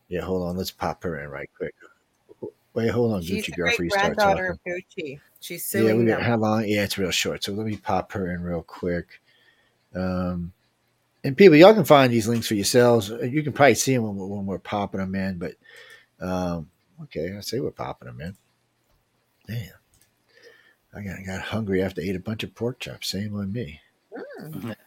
Yeah, 0.09 0.21
hold 0.21 0.49
on. 0.49 0.57
Let's 0.57 0.71
pop 0.71 1.03
her 1.03 1.19
in 1.19 1.29
right 1.29 1.51
quick. 1.57 1.75
Wait, 2.81 2.91
hold 2.91 3.13
on, 3.13 3.23
She's 3.23 3.45
Gucci 3.45 3.57
girl. 3.57 3.71
Before 3.71 3.85
you 3.85 3.91
start 3.91 4.19
talking. 4.19 4.47
Of 4.47 4.59
Gucci. 4.67 5.21
She's 5.41 5.67
suing 5.67 5.87
yeah, 5.87 5.95
we 5.95 6.05
got, 6.07 6.19
them. 6.19 6.27
How 6.27 6.37
long? 6.37 6.65
Yeah, 6.67 6.85
it's 6.85 6.97
real 6.97 7.11
short. 7.11 7.45
So 7.45 7.53
let 7.53 7.67
me 7.67 7.77
pop 7.77 8.13
her 8.13 8.33
in 8.33 8.43
real 8.43 8.63
quick. 8.63 9.21
Um, 9.95 10.53
and 11.23 11.37
people, 11.37 11.57
y'all 11.57 11.75
can 11.75 11.85
find 11.85 12.11
these 12.11 12.27
links 12.27 12.47
for 12.47 12.55
yourselves. 12.55 13.11
You 13.11 13.43
can 13.43 13.53
probably 13.53 13.75
see 13.75 13.95
them 13.95 14.05
when, 14.05 14.17
when 14.17 14.47
we're 14.47 14.59
popping 14.59 15.01
them 15.01 15.15
in, 15.15 15.39
but 15.39 15.53
um, 16.21 16.71
okay, 17.03 17.35
I 17.37 17.41
say 17.41 17.61
we're 17.61 17.71
popping 17.71 18.07
them 18.07 18.21
in. 18.21 18.37
Damn, 19.47 19.73
I 20.95 21.03
got, 21.03 21.27
got 21.27 21.43
hungry 21.43 21.83
after 21.83 22.01
I 22.01 22.05
ate 22.05 22.17
a 22.17 22.21
bunch 22.21 22.45
of 22.45 22.55
pork 22.55 22.79
chops. 22.81 23.09
Same 23.09 23.37
on 23.37 23.53
me. 23.53 23.81
Mm, 24.41 24.69
that 24.69 24.79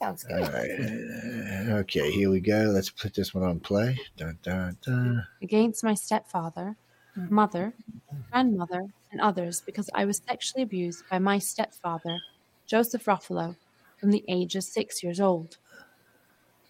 sounds 0.00 0.24
good. 0.24 0.42
All 0.42 0.50
right, 0.50 1.80
Okay, 1.80 2.10
here 2.10 2.30
we 2.30 2.40
go. 2.40 2.70
Let's 2.72 2.90
put 2.90 3.12
this 3.12 3.34
one 3.34 3.44
on 3.44 3.60
play. 3.60 3.98
Dun, 4.16 4.38
dun, 4.42 4.78
dun. 4.82 5.26
Against 5.42 5.84
my 5.84 5.94
stepfather, 5.94 6.76
mother, 7.16 7.72
mm-hmm. 7.80 8.20
grandmother, 8.30 8.86
and 9.12 9.20
others 9.20 9.62
because 9.64 9.88
I 9.94 10.04
was 10.04 10.20
sexually 10.28 10.62
abused 10.62 11.04
by 11.10 11.18
my 11.18 11.38
stepfather, 11.38 12.20
Joseph 12.66 13.04
Ruffalo, 13.04 13.56
from 13.98 14.10
the 14.10 14.24
age 14.28 14.56
of 14.56 14.64
six 14.64 15.02
years 15.02 15.20
old. 15.20 15.56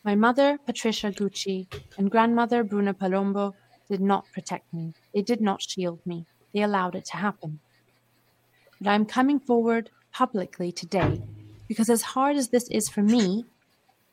My 0.04 0.14
mother, 0.14 0.58
Patricia 0.64 1.10
Gucci, 1.10 1.66
and 1.98 2.10
grandmother, 2.10 2.62
Bruna 2.62 2.94
Palombo, 2.94 3.54
did 3.90 4.00
not 4.00 4.24
protect 4.32 4.72
me. 4.72 4.94
They 5.12 5.22
did 5.22 5.40
not 5.40 5.62
shield 5.62 6.00
me. 6.06 6.26
They 6.54 6.62
allowed 6.62 6.94
it 6.94 7.04
to 7.06 7.16
happen. 7.16 7.58
But 8.80 8.90
I 8.90 8.94
am 8.94 9.06
coming 9.06 9.40
forward 9.40 9.90
publicly 10.12 10.70
today 10.70 11.22
because, 11.66 11.90
as 11.90 12.02
hard 12.02 12.36
as 12.36 12.48
this 12.48 12.68
is 12.68 12.88
for 12.88 13.02
me, 13.02 13.44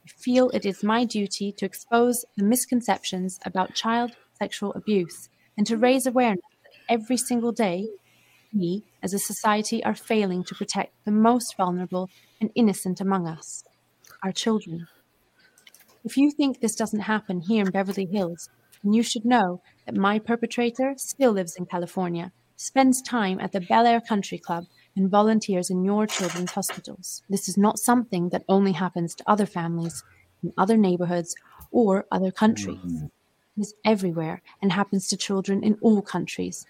I 0.06 0.10
feel 0.10 0.50
it 0.50 0.66
is 0.66 0.84
my 0.84 1.06
duty 1.06 1.52
to 1.54 1.66
expose 1.66 2.26
the 2.36 2.44
misconceptions 2.44 3.40
about 3.46 3.76
child 3.76 4.16
sexual 4.40 4.74
abuse 4.74 5.30
and 5.58 5.68
to 5.68 5.78
raise 5.78 6.06
awareness 6.06 6.46
that 6.64 6.94
every 6.94 7.18
single 7.18 7.52
day 7.52 7.88
we, 8.54 8.84
as 9.02 9.14
a 9.14 9.20
society, 9.20 9.84
are 9.84 9.96
failing 9.96 10.44
to 10.46 10.56
protect 10.56 10.94
the 11.06 11.12
most 11.12 11.56
vulnerable 11.58 12.10
and 12.40 12.52
innocent 12.56 13.02
among 13.02 13.28
us 13.28 13.64
our 14.24 14.32
children. 14.32 14.88
If 16.06 16.18
you 16.18 16.32
think 16.32 16.60
this 16.60 16.76
doesn't 16.76 17.02
happen 17.02 17.42
here 17.42 17.66
in 17.66 17.72
Beverly 17.72 18.06
Hills, 18.06 18.50
then 18.84 18.94
you 18.94 19.04
should 19.04 19.26
know 19.26 19.62
that 19.86 19.96
my 19.96 20.20
perpetrator 20.20 20.94
still 20.98 21.32
lives 21.32 21.56
in 21.56 21.66
California, 21.66 22.32
spends 22.56 23.02
time 23.02 23.40
at 23.40 23.52
the 23.52 23.62
Bel 23.62 23.86
Air 23.86 24.02
Country 24.02 24.38
Club, 24.38 24.66
and 24.96 25.10
volunteers 25.10 25.70
in 25.70 25.84
your 25.84 26.06
children's 26.06 26.52
hospitals. 26.52 27.24
This 27.30 27.50
is 27.50 27.58
not 27.58 27.80
something 27.80 28.30
that 28.30 28.44
only 28.48 28.74
happens 28.74 29.16
to 29.16 29.24
other 29.30 29.46
families 29.46 30.04
in 30.44 30.54
other 30.58 30.78
neighborhoods 30.78 31.36
or 31.72 32.06
other 32.12 32.32
countries. 32.32 32.78
Mm-hmm. 32.78 33.06
Is 33.56 33.76
everywhere 33.86 34.42
and 34.64 34.72
happens 34.72 35.08
to 35.08 35.18
children 35.18 35.64
in 35.64 35.78
all 35.80 36.02
countries, 36.02 36.66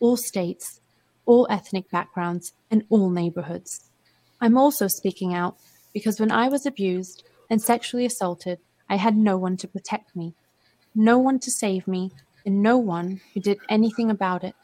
all 0.00 0.16
states, 0.16 0.80
all 1.26 1.46
ethnic 1.48 1.88
backgrounds, 1.92 2.52
and 2.72 2.82
all 2.88 3.08
neighborhoods. 3.08 3.88
I'm 4.40 4.58
also 4.58 4.88
speaking 4.88 5.32
out 5.32 5.56
because 5.92 6.18
when 6.18 6.32
I 6.32 6.48
was 6.48 6.66
abused 6.66 7.22
and 7.48 7.62
sexually 7.62 8.04
assaulted, 8.04 8.58
I 8.88 8.96
had 8.96 9.16
no 9.16 9.38
one 9.38 9.56
to 9.58 9.68
protect 9.68 10.16
me, 10.16 10.34
no 10.92 11.18
one 11.18 11.38
to 11.38 11.52
save 11.52 11.86
me, 11.86 12.10
and 12.44 12.62
no 12.62 12.78
one 12.78 13.20
who 13.32 13.38
did 13.38 13.58
anything 13.68 14.10
about 14.10 14.42
it. 14.42 14.56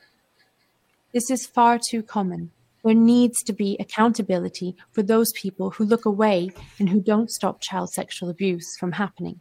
This 1.12 1.30
is 1.30 1.46
far 1.46 1.78
too 1.78 2.02
common. 2.02 2.50
There 2.82 2.94
needs 2.94 3.44
to 3.44 3.52
be 3.52 3.76
accountability 3.78 4.74
for 4.90 5.02
those 5.02 5.32
people 5.32 5.70
who 5.70 5.84
look 5.84 6.04
away 6.04 6.50
and 6.80 6.88
who 6.88 7.00
don't 7.00 7.30
stop 7.30 7.60
child 7.60 7.92
sexual 7.92 8.28
abuse 8.28 8.76
from 8.76 8.92
happening. 8.92 9.40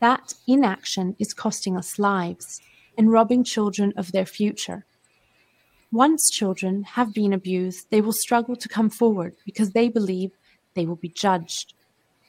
That 0.00 0.32
inaction 0.48 1.14
is 1.18 1.34
costing 1.34 1.76
us 1.76 1.98
lives 1.98 2.62
and 2.96 3.12
robbing 3.12 3.44
children 3.44 3.92
of 3.96 4.12
their 4.12 4.24
future. 4.24 4.86
Once 5.92 6.30
children 6.30 6.84
have 6.84 7.12
been 7.12 7.32
abused, 7.32 7.90
they 7.90 8.00
will 8.00 8.12
struggle 8.12 8.56
to 8.56 8.68
come 8.68 8.88
forward 8.88 9.34
because 9.44 9.72
they 9.72 9.88
believe 9.88 10.30
they 10.74 10.86
will 10.86 10.96
be 10.96 11.08
judged. 11.08 11.74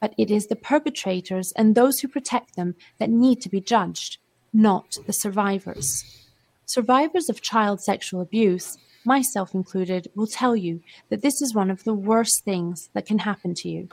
But 0.01 0.13
it 0.17 0.29
is 0.29 0.47
the 0.47 0.55
perpetrators 0.55 1.53
and 1.55 1.73
those 1.75 1.99
who 1.99 2.07
protect 2.07 2.55
them 2.55 2.75
that 2.97 3.09
need 3.09 3.39
to 3.41 3.49
be 3.49 3.61
judged, 3.61 4.17
not 4.51 4.97
the 5.05 5.13
survivors. 5.13 6.27
Survivors 6.65 7.29
of 7.29 7.41
child 7.41 7.81
sexual 7.81 8.19
abuse, 8.19 8.77
myself 9.05 9.53
included, 9.53 10.09
will 10.15 10.27
tell 10.27 10.55
you 10.55 10.81
that 11.09 11.21
this 11.21 11.41
is 11.41 11.53
one 11.53 11.71
of 11.71 11.83
the 11.83 11.93
worst 11.93 12.43
things 12.43 12.89
that 12.93 13.05
can 13.05 13.19
happen 13.19 13.53
to 13.55 13.69
you. 13.69 13.87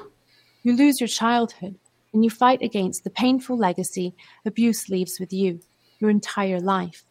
You 0.62 0.74
lose 0.74 1.00
your 1.00 1.08
childhood 1.08 1.76
and 2.12 2.24
you 2.24 2.30
fight 2.30 2.62
against 2.62 3.04
the 3.04 3.10
painful 3.10 3.56
legacy 3.56 4.14
abuse 4.44 4.88
leaves 4.88 5.20
with 5.20 5.32
you 5.32 5.60
your 5.98 6.10
entire 6.10 6.60
life. 6.60 7.04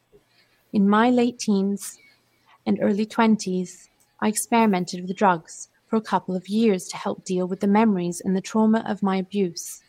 In 0.74 0.90
my 0.90 1.10
late 1.10 1.40
teens, 1.40 2.00
and 2.68 2.78
early 2.82 3.06
20s, 3.06 3.88
I 4.20 4.28
experimented 4.28 5.08
with 5.08 5.16
drugs 5.16 5.70
for 5.88 5.96
a 5.96 6.02
couple 6.02 6.36
of 6.36 6.50
years 6.50 6.88
to 6.90 6.98
help 6.98 7.24
deal 7.24 7.48
with 7.48 7.62
the 7.62 7.68
memories 7.68 8.22
and 8.22 8.36
the 8.36 8.42
trauma 8.42 8.84
of 8.86 9.02
my 9.02 9.16
abuse. 9.16 9.82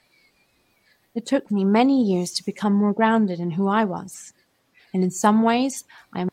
It 1.15 1.27
took 1.27 1.51
me 1.51 1.65
many 1.65 2.01
years 2.03 2.33
to 2.35 2.45
become 2.45 2.73
more 2.73 2.93
grounded 2.93 3.41
in 3.41 3.51
who 3.51 3.67
I 3.67 3.85
was. 3.85 4.33
And 4.95 5.03
in 5.03 5.11
some 5.11 5.43
ways, 5.43 5.85
I'm. 6.15 6.31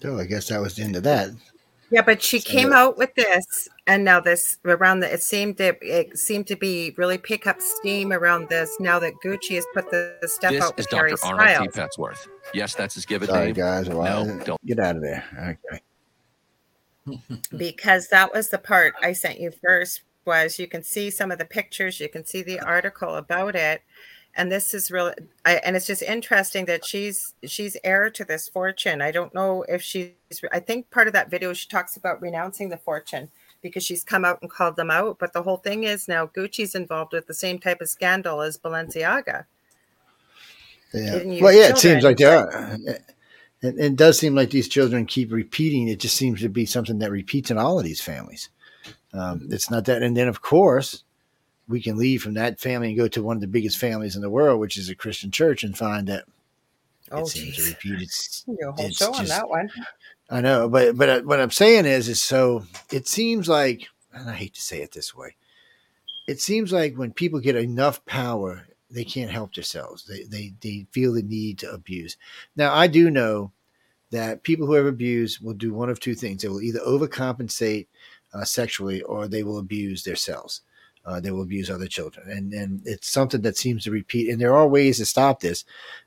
So 0.00 0.18
I 0.18 0.24
guess 0.24 0.48
that 0.48 0.60
was 0.60 0.74
the 0.74 0.82
end 0.82 0.96
of 0.96 1.04
that. 1.04 1.30
Yeah, 1.92 2.00
but 2.00 2.22
she 2.22 2.40
so, 2.40 2.50
came 2.50 2.72
out 2.72 2.96
with 2.96 3.14
this, 3.16 3.68
and 3.86 4.02
now 4.02 4.18
this 4.18 4.56
around 4.64 5.00
the 5.00 5.12
it 5.12 5.22
seemed 5.22 5.58
to 5.58 5.76
it 5.82 6.16
seemed 6.16 6.46
to 6.46 6.56
be 6.56 6.94
really 6.96 7.18
pick 7.18 7.46
up 7.46 7.60
steam 7.60 8.14
around 8.14 8.48
this. 8.48 8.74
Now 8.80 8.98
that 8.98 9.12
Gucci 9.22 9.56
has 9.56 9.66
put 9.74 9.90
the, 9.90 10.16
the 10.22 10.28
stuff 10.28 10.52
this 10.52 10.64
out 10.64 10.76
with 10.76 10.88
Dr. 10.88 11.16
Arnold 11.22 11.70
T. 11.70 11.78
Petsworth. 11.78 12.28
Yes, 12.54 12.74
that's 12.74 12.94
his 12.94 13.04
give 13.04 13.22
it 13.22 13.26
Sorry, 13.26 13.46
name. 13.46 13.54
guys. 13.54 13.90
Well, 13.90 14.24
no, 14.24 14.42
don't 14.42 14.64
get 14.64 14.78
out 14.78 14.96
of 14.96 15.02
there. 15.02 15.58
Okay. 17.06 17.18
because 17.56 18.08
that 18.08 18.32
was 18.32 18.48
the 18.48 18.58
part 18.58 18.94
I 19.02 19.12
sent 19.12 19.38
you 19.38 19.52
first. 19.62 20.02
Was 20.24 20.58
you 20.58 20.68
can 20.68 20.84
see 20.84 21.10
some 21.10 21.32
of 21.32 21.38
the 21.38 21.44
pictures, 21.44 21.98
you 21.98 22.08
can 22.08 22.24
see 22.24 22.42
the 22.42 22.60
article 22.60 23.16
about 23.16 23.56
it, 23.56 23.82
and 24.34 24.50
this 24.50 24.72
is 24.74 24.90
really 24.90 25.14
I, 25.44 25.56
and 25.56 25.76
it's 25.76 25.86
just 25.86 26.02
interesting 26.02 26.64
that 26.66 26.84
she's 26.84 27.34
she's 27.44 27.76
heir 27.84 28.10
to 28.10 28.24
this 28.24 28.48
fortune. 28.48 29.02
I 29.02 29.10
don't 29.10 29.34
know 29.34 29.64
if 29.68 29.82
she's 29.82 30.10
i 30.50 30.58
think 30.58 30.90
part 30.90 31.06
of 31.06 31.12
that 31.12 31.30
video 31.30 31.52
she 31.52 31.68
talks 31.68 31.96
about 31.96 32.22
renouncing 32.22 32.70
the 32.70 32.78
fortune 32.78 33.30
because 33.60 33.84
she's 33.84 34.02
come 34.02 34.24
out 34.24 34.40
and 34.40 34.50
called 34.50 34.76
them 34.76 34.90
out. 34.90 35.18
But 35.18 35.32
the 35.32 35.42
whole 35.42 35.58
thing 35.58 35.84
is 35.84 36.08
now 36.08 36.26
gucci's 36.26 36.74
involved 36.74 37.12
with 37.12 37.26
the 37.26 37.34
same 37.34 37.58
type 37.58 37.80
of 37.80 37.88
scandal 37.88 38.40
as 38.40 38.58
balenciaga. 38.58 39.44
Yeah. 40.94 41.40
Well 41.40 41.52
yeah 41.52 41.68
it 41.68 41.78
seems 41.78 42.04
like 42.04 42.16
they 42.16 42.24
are. 42.24 42.78
It, 43.64 43.78
it 43.78 43.96
does 43.96 44.18
seem 44.18 44.34
like 44.34 44.50
these 44.50 44.66
children 44.66 45.06
keep 45.06 45.30
repeating. 45.30 45.86
It 45.86 46.00
just 46.00 46.16
seems 46.16 46.40
to 46.40 46.48
be 46.48 46.66
something 46.66 46.98
that 46.98 47.12
repeats 47.12 47.50
in 47.50 47.58
all 47.58 47.78
of 47.78 47.84
these 47.84 48.00
families. 48.00 48.48
Um, 49.12 49.46
it's 49.50 49.70
not 49.70 49.84
that 49.84 50.02
and 50.02 50.16
then 50.16 50.28
of 50.28 50.40
course 50.40 51.04
we 51.72 51.80
can 51.80 51.96
leave 51.96 52.22
from 52.22 52.34
that 52.34 52.60
family 52.60 52.88
and 52.88 52.96
go 52.96 53.08
to 53.08 53.22
one 53.22 53.36
of 53.36 53.40
the 53.40 53.48
biggest 53.48 53.78
families 53.78 54.14
in 54.14 54.22
the 54.22 54.30
world, 54.30 54.60
which 54.60 54.76
is 54.76 54.90
a 54.90 54.94
Christian 54.94 55.30
church, 55.30 55.64
and 55.64 55.76
find 55.76 56.06
that 56.06 56.24
oh, 57.10 57.22
it 57.22 57.28
seems 57.28 57.56
geez. 57.56 57.64
to 57.64 57.70
repeat. 57.70 58.02
It's, 58.02 58.44
it's 58.78 58.98
show 58.98 59.08
just, 59.08 59.20
on 59.20 59.26
that 59.26 59.48
one. 59.48 59.70
I 60.30 60.42
know, 60.42 60.68
but 60.68 60.96
but 60.96 61.08
uh, 61.08 61.20
what 61.22 61.40
I'm 61.40 61.50
saying 61.50 61.86
is, 61.86 62.08
is 62.08 62.22
so 62.22 62.64
it 62.92 63.08
seems 63.08 63.48
like, 63.48 63.88
and 64.12 64.28
I 64.28 64.34
hate 64.34 64.54
to 64.54 64.60
say 64.60 64.82
it 64.82 64.92
this 64.92 65.14
way, 65.14 65.34
it 66.28 66.40
seems 66.40 66.72
like 66.72 66.94
when 66.94 67.12
people 67.12 67.40
get 67.40 67.56
enough 67.56 68.04
power, 68.04 68.66
they 68.90 69.04
can't 69.04 69.30
help 69.30 69.54
themselves. 69.54 70.04
They 70.04 70.24
they 70.24 70.52
they 70.60 70.86
feel 70.90 71.14
the 71.14 71.22
need 71.22 71.58
to 71.60 71.72
abuse. 71.72 72.18
Now 72.54 72.74
I 72.74 72.86
do 72.86 73.10
know 73.10 73.50
that 74.10 74.42
people 74.42 74.66
who 74.66 74.74
have 74.74 74.86
abused 74.86 75.42
will 75.42 75.54
do 75.54 75.72
one 75.72 75.88
of 75.88 76.00
two 76.00 76.14
things: 76.14 76.42
they 76.42 76.48
will 76.48 76.62
either 76.62 76.80
overcompensate 76.80 77.86
uh, 78.34 78.44
sexually 78.44 79.00
or 79.02 79.26
they 79.26 79.42
will 79.42 79.58
abuse 79.58 80.04
themselves 80.04 80.60
uh, 81.04 81.20
they 81.20 81.30
will 81.30 81.42
abuse 81.42 81.70
other 81.70 81.86
children. 81.86 82.30
And, 82.30 82.52
and 82.52 82.82
it's 82.84 83.08
something 83.08 83.42
that 83.42 83.56
seems 83.56 83.84
to 83.84 83.90
repeat. 83.90 84.30
And 84.30 84.40
there 84.40 84.54
are 84.54 84.68
ways 84.68 84.98
to 84.98 85.06
stop 85.06 85.40
this, 85.40 85.64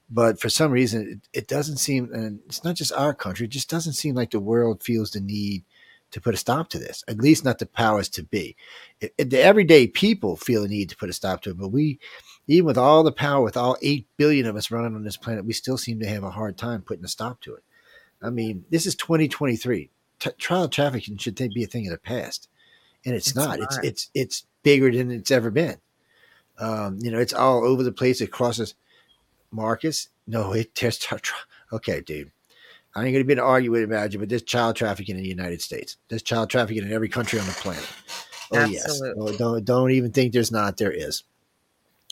but 0.09 0.39
for 0.39 0.49
some 0.49 0.71
reason, 0.71 1.21
it, 1.33 1.39
it 1.39 1.47
doesn't 1.47 1.77
seem, 1.77 2.13
and 2.13 2.39
it's 2.45 2.63
not 2.63 2.75
just 2.75 2.93
our 2.93 3.13
country, 3.13 3.45
it 3.45 3.51
just 3.51 3.69
doesn't 3.69 3.93
seem 3.93 4.15
like 4.15 4.31
the 4.31 4.39
world 4.39 4.83
feels 4.83 5.11
the 5.11 5.19
need 5.19 5.63
to 6.11 6.21
put 6.21 6.33
a 6.33 6.37
stop 6.37 6.69
to 6.69 6.79
this, 6.79 7.03
at 7.07 7.17
least 7.17 7.43
not 7.43 7.59
the 7.59 7.65
powers 7.65 8.07
to 8.09 8.23
be. 8.23 8.55
It, 9.01 9.13
it, 9.17 9.29
the 9.31 9.41
everyday 9.41 9.87
people 9.87 10.37
feel 10.37 10.61
the 10.61 10.67
need 10.69 10.89
to 10.89 10.97
put 10.97 11.09
a 11.09 11.13
stop 11.13 11.41
to 11.41 11.49
it, 11.49 11.57
but 11.57 11.69
we, 11.69 11.99
even 12.47 12.65
with 12.65 12.77
all 12.77 13.03
the 13.03 13.11
power, 13.11 13.43
with 13.43 13.57
all 13.57 13.77
8 13.81 14.07
billion 14.15 14.45
of 14.45 14.55
us 14.55 14.71
running 14.71 14.95
on 14.95 15.03
this 15.03 15.17
planet, 15.17 15.45
we 15.45 15.53
still 15.53 15.77
seem 15.77 15.99
to 15.99 16.07
have 16.07 16.23
a 16.23 16.31
hard 16.31 16.57
time 16.57 16.83
putting 16.83 17.03
a 17.03 17.09
stop 17.09 17.41
to 17.41 17.55
it. 17.55 17.63
I 18.21 18.29
mean, 18.29 18.63
this 18.69 18.85
is 18.85 18.95
2023. 18.95 19.89
T- 20.19 20.29
trial 20.37 20.69
trafficking 20.69 21.17
should 21.17 21.35
be 21.35 21.63
a 21.63 21.67
thing 21.67 21.87
of 21.87 21.91
the 21.91 21.97
past 21.97 22.47
and 23.05 23.15
it's, 23.15 23.27
it's 23.27 23.35
not. 23.35 23.59
not. 23.59 23.69
It's 23.69 23.79
it's 23.83 24.09
it's 24.13 24.45
bigger 24.63 24.91
than 24.91 25.11
it's 25.11 25.31
ever 25.31 25.51
been. 25.51 25.77
Um, 26.57 26.99
you 27.01 27.11
know, 27.11 27.19
it's 27.19 27.33
all 27.33 27.65
over 27.65 27.83
the 27.83 27.91
place. 27.91 28.21
It 28.21 28.31
crosses 28.31 28.75
Marcus. 29.51 30.09
No, 30.27 30.53
it 30.53 30.73
just 30.75 31.07
okay, 31.71 32.01
dude. 32.01 32.31
I 32.95 33.03
ain't 33.03 33.13
gonna 33.13 33.25
be 33.25 33.33
an 33.33 33.39
argument 33.39 33.83
about 33.83 34.13
you, 34.13 34.19
but 34.19 34.29
there's 34.29 34.43
child 34.43 34.75
trafficking 34.75 35.17
in 35.17 35.23
the 35.23 35.29
United 35.29 35.61
States. 35.61 35.97
There's 36.07 36.23
child 36.23 36.49
trafficking 36.49 36.83
in 36.83 36.93
every 36.93 37.09
country 37.09 37.39
on 37.39 37.45
the 37.45 37.51
planet. 37.53 37.87
Oh 38.51 38.57
Absolutely. 38.57 38.73
yes. 38.73 39.01
Oh, 39.17 39.37
don't 39.37 39.65
don't 39.65 39.91
even 39.91 40.11
think 40.11 40.31
there's 40.31 40.51
not. 40.51 40.77
There 40.77 40.91
is. 40.91 41.23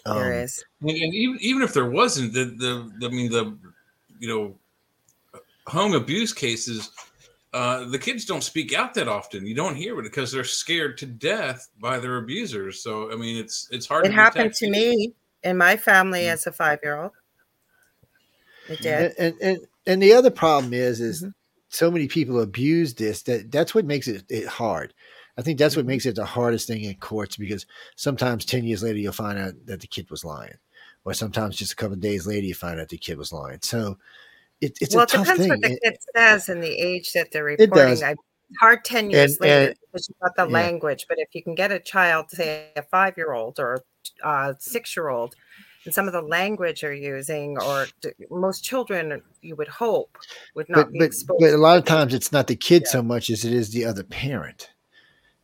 Um, 0.05 0.17
there 0.17 0.43
is. 0.43 0.63
And 0.81 0.91
even 0.91 1.37
even 1.39 1.61
if 1.61 1.73
there 1.73 1.89
wasn't, 1.89 2.33
the, 2.33 2.45
the 2.45 3.07
I 3.07 3.09
mean 3.09 3.31
the 3.31 3.57
you 4.19 4.27
know 4.27 4.55
home 5.67 5.93
abuse 5.93 6.33
cases 6.33 6.91
uh, 7.53 7.85
the 7.85 7.99
kids 7.99 8.25
don't 8.25 8.43
speak 8.43 8.73
out 8.73 8.95
that 8.95 9.07
often. 9.07 9.45
You 9.45 9.53
don't 9.53 9.75
hear 9.75 9.99
it 9.99 10.03
because 10.03 10.31
they're 10.31 10.43
scared 10.43 10.97
to 10.97 11.05
death 11.05 11.69
by 11.79 11.99
their 11.99 12.17
abusers. 12.17 12.81
So 12.81 13.11
I 13.11 13.15
mean, 13.15 13.37
it's 13.37 13.67
it's 13.71 13.85
hard. 13.85 14.05
It 14.05 14.09
to 14.09 14.15
happened 14.15 14.53
to 14.55 14.69
me 14.69 15.13
in 15.43 15.57
my 15.57 15.77
family 15.77 16.21
mm-hmm. 16.21 16.33
as 16.33 16.47
a 16.47 16.51
five 16.51 16.79
year 16.81 17.01
old. 17.01 17.11
It 18.69 18.79
did. 18.79 19.13
And, 19.19 19.35
and 19.41 19.57
and 19.85 20.01
the 20.01 20.13
other 20.13 20.31
problem 20.31 20.73
is 20.73 20.99
is 20.99 21.21
mm-hmm. 21.21 21.29
so 21.69 21.91
many 21.91 22.07
people 22.07 22.41
abuse 22.41 22.95
this 22.95 23.21
that 23.23 23.51
that's 23.51 23.75
what 23.75 23.85
makes 23.85 24.07
it, 24.07 24.23
it 24.29 24.47
hard. 24.47 24.93
I 25.37 25.43
think 25.43 25.59
that's 25.59 25.75
what 25.75 25.83
mm-hmm. 25.83 25.89
makes 25.89 26.05
it 26.07 26.15
the 26.15 26.25
hardest 26.25 26.67
thing 26.67 26.83
in 26.83 26.95
courts 26.95 27.37
because 27.37 27.65
sometimes 27.95 28.45
10 28.45 28.63
years 28.63 28.83
later, 28.83 28.99
you'll 28.99 29.13
find 29.13 29.37
out 29.37 29.53
that 29.65 29.79
the 29.79 29.87
kid 29.87 30.09
was 30.09 30.23
lying. 30.23 30.53
Or 31.05 31.13
sometimes 31.13 31.57
just 31.57 31.73
a 31.73 31.75
couple 31.75 31.97
days 31.97 32.25
later, 32.25 32.45
you 32.45 32.53
find 32.53 32.79
out 32.79 32.89
the 32.89 32.97
kid 32.97 33.17
was 33.17 33.33
lying. 33.33 33.59
So 33.61 33.97
it, 34.63 34.77
it's 34.81 34.95
well, 34.95 35.03
a 35.03 35.07
tough 35.07 35.27
thing. 35.27 35.49
Well, 35.49 35.57
it 35.57 35.61
depends 35.61 35.69
what 35.69 35.81
the 35.81 35.89
kid 35.91 35.97
says 36.15 36.49
and 36.49 36.63
the 36.63 36.73
age 36.73 37.13
that 37.13 37.31
they're 37.31 37.43
reporting. 37.43 38.03
I, 38.03 38.15
hard 38.59 38.83
10 38.85 39.09
years 39.09 39.33
and, 39.33 39.41
later 39.41 39.67
and, 39.69 39.79
because 39.91 40.09
you 40.09 40.15
got 40.21 40.35
the 40.35 40.47
yeah. 40.47 40.53
language. 40.53 41.05
But 41.07 41.17
if 41.19 41.29
you 41.33 41.43
can 41.43 41.55
get 41.55 41.71
a 41.71 41.79
child, 41.79 42.29
say 42.29 42.69
a 42.75 42.83
five 42.83 43.17
year 43.17 43.33
old 43.33 43.59
or 43.59 43.83
a 44.23 44.55
six 44.59 44.95
year 44.95 45.09
old, 45.09 45.35
and 45.85 45.93
some 45.93 46.07
of 46.07 46.13
the 46.13 46.21
language 46.21 46.81
they're 46.81 46.93
using, 46.93 47.57
or 47.57 47.87
most 48.29 48.63
children, 48.63 49.21
you 49.41 49.55
would 49.55 49.67
hope, 49.67 50.17
would 50.55 50.69
not 50.69 50.85
but, 50.85 50.91
be 50.93 50.99
but, 50.99 51.05
exposed. 51.05 51.41
But 51.41 51.53
a 51.53 51.57
lot 51.57 51.77
of 51.77 51.85
times, 51.85 52.13
it's 52.13 52.31
not 52.31 52.47
the 52.47 52.55
kid 52.55 52.83
yeah. 52.85 52.91
so 52.91 53.03
much 53.03 53.29
as 53.29 53.43
it 53.43 53.53
is 53.53 53.71
the 53.71 53.85
other 53.85 54.03
parent 54.03 54.69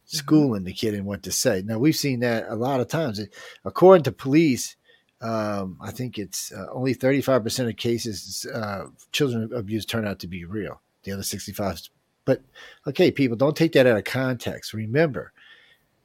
mm-hmm. 0.10 0.18
schooling 0.18 0.64
the 0.64 0.74
kid 0.74 0.94
and 0.94 1.06
what 1.06 1.24
to 1.24 1.32
say. 1.32 1.62
Now 1.66 1.78
we've 1.78 1.96
seen 1.96 2.22
that 2.22 2.46
a 2.48 2.56
lot 2.56 2.80
of 2.80 2.88
times. 2.88 3.20
According 3.66 4.04
to 4.04 4.12
police, 4.12 4.78
um, 5.22 5.78
I 5.82 5.92
think 5.92 6.18
it's 6.18 6.52
uh, 6.52 6.68
only 6.72 6.96
35% 6.96 7.70
of 7.70 7.76
cases 7.76 8.46
uh, 8.54 8.86
children 9.12 9.50
abuse 9.54 9.86
turn 9.86 10.08
out 10.08 10.20
to 10.20 10.28
be 10.28 10.46
real. 10.46 10.82
The 11.04 11.12
other 11.12 11.24
65. 11.24 11.90
But 12.26 12.42
okay, 12.88 13.12
people, 13.12 13.38
don't 13.38 13.56
take 13.56 13.74
that 13.74 13.88
out 13.88 13.98
of 13.98 14.04
context. 14.04 14.74
Remember, 14.74 15.34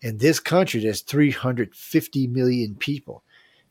in 0.02 0.18
this 0.18 0.40
country, 0.40 0.80
there's 0.80 1.02
350 1.02 2.26
million 2.28 2.74
people. 2.76 3.22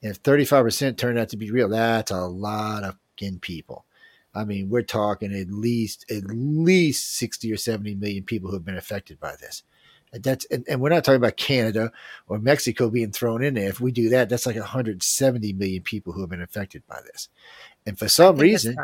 And 0.01 0.11
if 0.11 0.21
35% 0.21 0.97
turn 0.97 1.17
out 1.17 1.29
to 1.29 1.37
be 1.37 1.51
real, 1.51 1.69
that's 1.69 2.11
a 2.11 2.25
lot 2.25 2.83
of 2.83 2.97
people. 3.41 3.85
I 4.35 4.43
mean, 4.43 4.69
we're 4.69 4.81
talking 4.81 5.33
at 5.33 5.49
least 5.49 6.05
at 6.11 6.23
least 6.25 7.15
60 7.17 7.51
or 7.51 7.57
70 7.57 7.95
million 7.95 8.23
people 8.23 8.49
who 8.49 8.55
have 8.55 8.65
been 8.65 8.77
affected 8.77 9.19
by 9.19 9.35
this. 9.39 9.63
And 10.13 10.23
that's 10.23 10.45
and, 10.45 10.63
and 10.69 10.79
we're 10.79 10.89
not 10.89 11.03
talking 11.03 11.17
about 11.17 11.37
Canada 11.37 11.91
or 12.27 12.37
Mexico 12.37 12.89
being 12.89 13.11
thrown 13.11 13.43
in 13.43 13.55
there. 13.55 13.69
If 13.69 13.81
we 13.81 13.91
do 13.91 14.09
that, 14.09 14.29
that's 14.29 14.45
like 14.45 14.55
170 14.55 15.53
million 15.53 15.81
people 15.81 16.13
who 16.13 16.21
have 16.21 16.29
been 16.29 16.41
affected 16.41 16.83
by 16.87 16.99
this. 17.11 17.29
And 17.85 17.97
for 17.97 18.07
some 18.07 18.37
reason, 18.37 18.77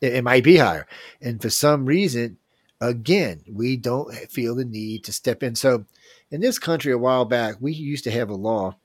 it, 0.00 0.14
it 0.14 0.24
might 0.24 0.44
be 0.44 0.58
higher. 0.58 0.86
And 1.20 1.40
for 1.40 1.48
some 1.48 1.86
reason, 1.86 2.36
again, 2.80 3.40
we 3.50 3.78
don't 3.78 4.14
feel 4.30 4.54
the 4.54 4.66
need 4.66 5.04
to 5.04 5.12
step 5.12 5.42
in. 5.42 5.54
So 5.54 5.86
in 6.30 6.42
this 6.42 6.58
country 6.58 6.92
a 6.92 6.98
while 6.98 7.24
back, 7.24 7.56
we 7.58 7.72
used 7.72 8.04
to 8.04 8.10
have 8.10 8.28
a 8.28 8.34
law 8.34 8.76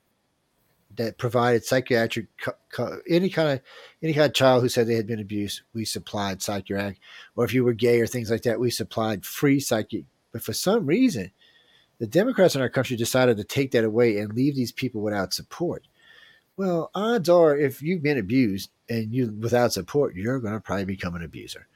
that 0.95 1.17
provided 1.17 1.65
psychiatric 1.65 2.27
any 3.09 3.29
kind 3.29 3.49
of 3.49 3.61
any 4.01 4.13
kind 4.13 4.27
of 4.27 4.33
child 4.33 4.63
who 4.63 4.69
said 4.69 4.87
they 4.87 4.95
had 4.95 5.07
been 5.07 5.19
abused, 5.19 5.61
we 5.73 5.83
supplied 5.83 6.41
psychiatric, 6.41 6.99
or 7.35 7.43
if 7.43 7.53
you 7.53 7.65
were 7.65 7.73
gay 7.73 7.99
or 7.99 8.07
things 8.07 8.31
like 8.31 8.43
that, 8.43 8.59
we 8.59 8.69
supplied 8.69 9.25
free 9.25 9.59
psychic. 9.59 10.05
But 10.31 10.41
for 10.41 10.53
some 10.53 10.85
reason, 10.85 11.31
the 11.99 12.07
Democrats 12.07 12.55
in 12.55 12.61
our 12.61 12.69
country 12.69 12.97
decided 12.97 13.37
to 13.37 13.43
take 13.43 13.71
that 13.71 13.83
away 13.83 14.17
and 14.17 14.33
leave 14.33 14.55
these 14.55 14.71
people 14.71 15.01
without 15.01 15.33
support. 15.33 15.87
Well, 16.57 16.89
odds 16.95 17.27
are, 17.27 17.57
if 17.57 17.81
you've 17.81 18.03
been 18.03 18.17
abused 18.17 18.69
and 18.89 19.13
you 19.13 19.35
without 19.39 19.73
support, 19.73 20.15
you're 20.15 20.39
going 20.39 20.53
to 20.53 20.59
probably 20.59 20.85
become 20.85 21.15
an 21.15 21.23
abuser. 21.23 21.67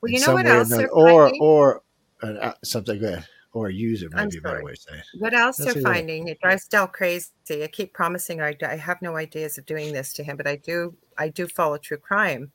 Well, 0.00 0.12
you 0.12 0.20
know 0.20 0.34
what 0.34 0.46
else? 0.46 0.72
Or 0.72 0.88
or, 0.88 1.32
or 1.40 1.82
uh, 2.22 2.52
something 2.62 2.98
good 2.98 3.24
or 3.52 3.68
a 3.68 3.72
user 3.72 4.08
might 4.10 4.22
I'm 4.22 4.28
be 4.28 4.38
a 4.38 4.40
better 4.40 4.62
way 4.62 4.74
to 4.74 4.80
say 4.80 4.94
it. 4.94 5.04
What 5.18 5.34
else 5.34 5.56
That's 5.56 5.74
they're 5.74 5.82
finding? 5.82 6.28
It 6.28 6.40
drives 6.40 6.66
Del 6.68 6.86
crazy. 6.86 7.30
I 7.50 7.68
keep 7.68 7.92
promising 7.92 8.40
I, 8.40 8.56
I 8.62 8.76
have 8.76 9.02
no 9.02 9.16
ideas 9.16 9.58
of 9.58 9.66
doing 9.66 9.92
this 9.92 10.12
to 10.14 10.22
him, 10.22 10.36
but 10.36 10.46
I 10.46 10.56
do 10.56 10.94
I 11.16 11.28
do 11.28 11.46
follow 11.46 11.78
true 11.78 11.96
crime. 11.96 12.52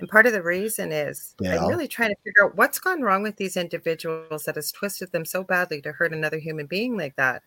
And 0.00 0.08
part 0.08 0.26
of 0.26 0.32
the 0.32 0.42
reason 0.42 0.92
is 0.92 1.34
yeah. 1.40 1.58
I'm 1.58 1.68
really 1.68 1.86
trying 1.86 2.08
to 2.10 2.20
figure 2.24 2.44
out 2.44 2.56
what's 2.56 2.78
gone 2.78 3.02
wrong 3.02 3.22
with 3.22 3.36
these 3.36 3.56
individuals 3.56 4.44
that 4.44 4.56
has 4.56 4.72
twisted 4.72 5.12
them 5.12 5.26
so 5.26 5.44
badly 5.44 5.82
to 5.82 5.92
hurt 5.92 6.12
another 6.12 6.38
human 6.38 6.66
being 6.66 6.96
like 6.96 7.16
that. 7.16 7.42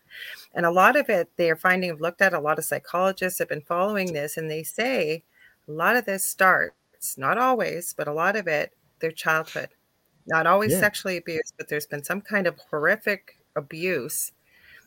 And 0.54 0.64
a 0.64 0.70
lot 0.70 0.96
of 0.96 1.08
it 1.08 1.30
they 1.36 1.50
are 1.50 1.56
finding, 1.56 1.90
have 1.90 2.00
looked 2.00 2.22
at, 2.22 2.32
a 2.32 2.38
lot 2.38 2.58
of 2.58 2.64
psychologists 2.64 3.40
have 3.40 3.48
been 3.48 3.60
following 3.60 4.12
this, 4.12 4.36
and 4.36 4.50
they 4.50 4.62
say 4.62 5.24
a 5.68 5.72
lot 5.72 5.96
of 5.96 6.04
this 6.04 6.24
starts, 6.24 7.18
not 7.18 7.38
always, 7.38 7.92
but 7.92 8.08
a 8.08 8.12
lot 8.12 8.36
of 8.36 8.46
it, 8.46 8.72
their 9.00 9.12
childhood. 9.12 9.70
Not 10.26 10.46
always 10.46 10.72
yeah. 10.72 10.80
sexually 10.80 11.16
abused, 11.16 11.54
but 11.58 11.68
there's 11.68 11.86
been 11.86 12.04
some 12.04 12.20
kind 12.20 12.46
of 12.46 12.58
horrific 12.70 13.38
abuse 13.56 14.32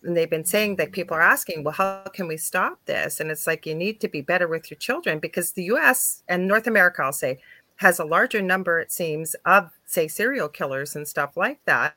and 0.03 0.15
they've 0.15 0.29
been 0.29 0.45
saying 0.45 0.75
that 0.75 0.91
people 0.91 1.17
are 1.17 1.21
asking, 1.21 1.63
well, 1.63 1.73
how 1.73 2.03
can 2.13 2.27
we 2.27 2.37
stop 2.37 2.79
this? 2.85 3.19
And 3.19 3.31
it's 3.31 3.47
like 3.47 3.65
you 3.65 3.75
need 3.75 3.99
to 4.01 4.07
be 4.07 4.21
better 4.21 4.47
with 4.47 4.69
your 4.69 4.77
children 4.77 5.19
because 5.19 5.51
the 5.51 5.65
US 5.65 6.23
and 6.27 6.47
North 6.47 6.67
America, 6.67 7.03
I'll 7.03 7.13
say, 7.13 7.39
has 7.77 7.99
a 7.99 8.05
larger 8.05 8.41
number, 8.41 8.79
it 8.79 8.91
seems, 8.91 9.35
of 9.45 9.71
say 9.85 10.07
serial 10.07 10.49
killers 10.49 10.95
and 10.95 11.07
stuff 11.07 11.37
like 11.37 11.59
that. 11.65 11.95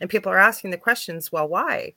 And 0.00 0.10
people 0.10 0.30
are 0.30 0.38
asking 0.38 0.70
the 0.70 0.76
questions, 0.76 1.32
well, 1.32 1.48
why? 1.48 1.94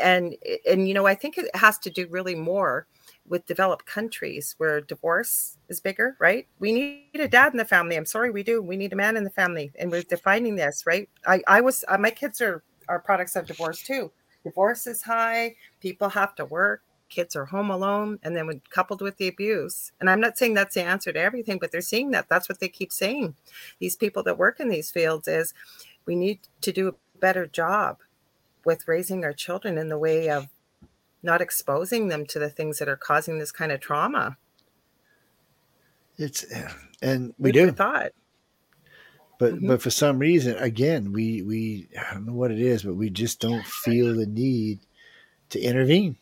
And 0.00 0.36
and 0.68 0.86
you 0.88 0.94
know, 0.94 1.06
I 1.06 1.14
think 1.14 1.38
it 1.38 1.54
has 1.54 1.78
to 1.78 1.90
do 1.90 2.06
really 2.08 2.34
more 2.34 2.86
with 3.28 3.46
developed 3.46 3.86
countries 3.86 4.54
where 4.58 4.80
divorce 4.80 5.56
is 5.68 5.80
bigger, 5.80 6.16
right? 6.18 6.46
We 6.58 6.72
need 6.72 7.20
a 7.20 7.28
dad 7.28 7.52
in 7.52 7.58
the 7.58 7.64
family. 7.64 7.96
I'm 7.96 8.04
sorry, 8.04 8.30
we 8.30 8.42
do. 8.42 8.60
We 8.60 8.76
need 8.76 8.92
a 8.92 8.96
man 8.96 9.16
in 9.16 9.24
the 9.24 9.30
family, 9.30 9.72
and 9.78 9.90
we're 9.90 10.02
defining 10.02 10.56
this, 10.56 10.84
right? 10.86 11.08
I 11.26 11.42
I 11.46 11.60
was 11.60 11.84
uh, 11.88 11.98
my 11.98 12.10
kids 12.10 12.40
are 12.40 12.62
are 12.88 12.98
products 12.98 13.36
of 13.36 13.46
divorce 13.46 13.82
too. 13.82 14.10
Divorce 14.44 14.86
is 14.86 15.02
high. 15.02 15.54
People 15.80 16.08
have 16.08 16.34
to 16.36 16.44
work 16.44 16.82
kids 17.08 17.36
are 17.36 17.46
home 17.46 17.70
alone 17.70 18.18
and 18.22 18.36
then 18.36 18.46
when 18.46 18.60
coupled 18.70 19.00
with 19.00 19.16
the 19.16 19.28
abuse 19.28 19.92
and 20.00 20.10
i'm 20.10 20.20
not 20.20 20.36
saying 20.36 20.54
that's 20.54 20.74
the 20.74 20.82
answer 20.82 21.12
to 21.12 21.20
everything 21.20 21.58
but 21.58 21.72
they're 21.72 21.80
seeing 21.80 22.10
that. 22.10 22.28
That's 22.28 22.48
what 22.48 22.60
they 22.60 22.68
keep 22.68 22.92
saying. 22.92 23.34
These 23.78 23.96
people 23.96 24.22
that 24.24 24.38
work 24.38 24.60
in 24.60 24.68
these 24.68 24.90
fields 24.90 25.28
is 25.28 25.54
we 26.04 26.14
need 26.14 26.40
to 26.60 26.72
do 26.72 26.88
a 26.88 27.18
better 27.18 27.46
job 27.46 27.98
with 28.64 28.88
raising 28.88 29.24
our 29.24 29.32
children 29.32 29.78
in 29.78 29.88
the 29.88 29.98
way 29.98 30.28
of 30.28 30.48
not 31.22 31.40
exposing 31.40 32.08
them 32.08 32.26
to 32.26 32.38
the 32.38 32.50
things 32.50 32.78
that 32.78 32.88
are 32.88 32.96
causing 32.96 33.38
this 33.38 33.52
kind 33.52 33.72
of 33.72 33.80
trauma. 33.80 34.36
It's 36.18 36.44
and 37.02 37.34
we 37.38 37.52
do. 37.52 37.70
thought. 37.70 38.12
But 39.38 39.54
mm-hmm. 39.54 39.68
but 39.68 39.82
for 39.82 39.90
some 39.90 40.18
reason 40.18 40.56
again 40.56 41.12
we 41.12 41.42
we 41.42 41.88
i 41.98 42.14
don't 42.14 42.24
know 42.24 42.32
what 42.32 42.50
it 42.50 42.58
is 42.58 42.84
but 42.84 42.94
we 42.94 43.10
just 43.10 43.38
don't 43.38 43.66
feel 43.66 44.14
the 44.14 44.26
need 44.26 44.80
to 45.50 45.60
intervene 45.60 46.16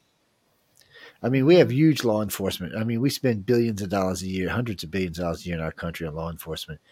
I 1.24 1.30
mean, 1.30 1.46
we 1.46 1.56
have 1.56 1.72
huge 1.72 2.04
law 2.04 2.20
enforcement. 2.20 2.76
I 2.76 2.84
mean, 2.84 3.00
we 3.00 3.08
spend 3.08 3.46
billions 3.46 3.80
of 3.80 3.88
dollars 3.88 4.22
a 4.22 4.26
year, 4.26 4.50
hundreds 4.50 4.84
of 4.84 4.90
billions 4.90 5.18
of 5.18 5.24
dollars 5.24 5.40
a 5.40 5.48
year 5.48 5.56
in 5.56 5.64
our 5.64 5.72
country 5.72 6.06
on 6.06 6.14
law 6.14 6.30
enforcement. 6.30 6.82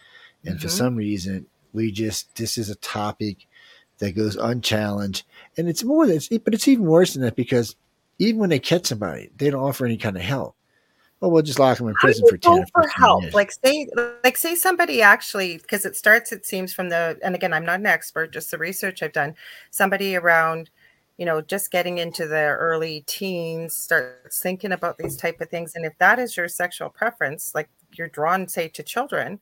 And 0.43 0.55
mm-hmm. 0.55 0.63
for 0.63 0.69
some 0.69 0.95
reason, 0.95 1.45
we 1.71 1.91
just, 1.91 2.35
this 2.35 2.57
is 2.57 2.67
a 2.71 2.75
topic 2.75 3.45
that 3.99 4.15
goes 4.15 4.35
unchallenged. 4.35 5.23
And 5.55 5.69
it's 5.69 5.83
more 5.83 6.07
than, 6.07 6.19
but 6.43 6.55
it's 6.55 6.67
even 6.67 6.85
worse 6.85 7.13
than 7.13 7.21
that 7.21 7.35
because 7.35 7.75
even 8.17 8.39
when 8.39 8.49
they 8.49 8.57
catch 8.57 8.87
somebody, 8.87 9.29
they 9.37 9.51
don't 9.51 9.63
offer 9.63 9.85
any 9.85 9.97
kind 9.97 10.15
of 10.15 10.23
help. 10.23 10.55
Well, 11.19 11.29
we'll 11.29 11.43
just 11.43 11.59
lock 11.59 11.77
them 11.77 11.87
in 11.87 11.93
prison 11.93 12.27
for 12.27 12.35
10 12.35 12.65
for 12.73 12.87
help. 12.87 13.35
Like 13.35 13.51
say, 13.51 13.87
like 14.23 14.35
say 14.35 14.55
somebody 14.55 15.03
actually, 15.03 15.59
because 15.59 15.85
it 15.85 15.95
starts, 15.95 16.31
it 16.31 16.43
seems 16.43 16.73
from 16.73 16.89
the, 16.89 17.19
and 17.23 17.35
again, 17.35 17.53
I'm 17.53 17.65
not 17.65 17.79
an 17.81 17.85
expert, 17.85 18.33
just 18.33 18.49
the 18.49 18.57
research 18.57 19.03
I've 19.03 19.13
done, 19.13 19.35
somebody 19.69 20.15
around– 20.15 20.71
you 21.17 21.25
know 21.25 21.41
just 21.41 21.71
getting 21.71 21.97
into 21.97 22.27
the 22.27 22.35
early 22.35 23.03
teens 23.07 23.75
starts 23.75 24.41
thinking 24.41 24.71
about 24.71 24.97
these 24.97 25.15
type 25.15 25.39
of 25.41 25.49
things 25.49 25.73
and 25.75 25.85
if 25.85 25.97
that 25.99 26.19
is 26.19 26.35
your 26.35 26.47
sexual 26.47 26.89
preference 26.89 27.53
like 27.53 27.69
you're 27.95 28.07
drawn 28.07 28.47
say 28.47 28.67
to 28.67 28.83
children 28.83 29.39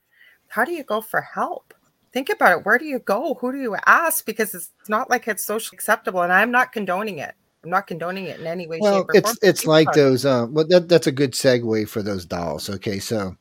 how 0.52 0.66
do 0.66 0.74
you 0.74 0.84
go 0.84 1.00
for 1.00 1.22
help? 1.22 1.74
Think 2.12 2.30
about 2.30 2.60
it 2.60 2.66
where 2.66 2.78
do 2.78 2.86
you 2.86 3.00
go? 3.00 3.36
Who 3.36 3.54
do 3.54 3.58
you 3.58 3.78
ask? 3.86 4.26
Because 4.26 4.54
it's 4.54 4.70
not 4.90 5.10
like 5.10 5.28
it's 5.28 5.44
socially 5.44 5.78
acceptable 5.78 6.22
and 6.22 6.34
i'm 6.34 6.52
not 6.52 6.74
condoning 6.74 7.20
it. 7.20 7.34
I'm 7.64 7.70
not 7.70 7.88
condoning 7.88 8.26
it 8.26 8.40
in 8.40 8.48
any 8.48 8.68
way 8.68 8.80
well 8.82 9.06
it's 9.14 9.30
form. 9.30 9.38
it's 9.44 9.66
like 9.66 9.92
those 9.94 10.26
um 10.26 10.54
well 10.54 10.66
that, 10.70 10.90
that's 10.90 11.08
a 11.08 11.12
good 11.12 11.34
segue 11.34 11.88
for 11.88 12.02
those 12.02 12.26
dolls 12.26 12.72
okay 12.72 12.98
so 12.98 13.36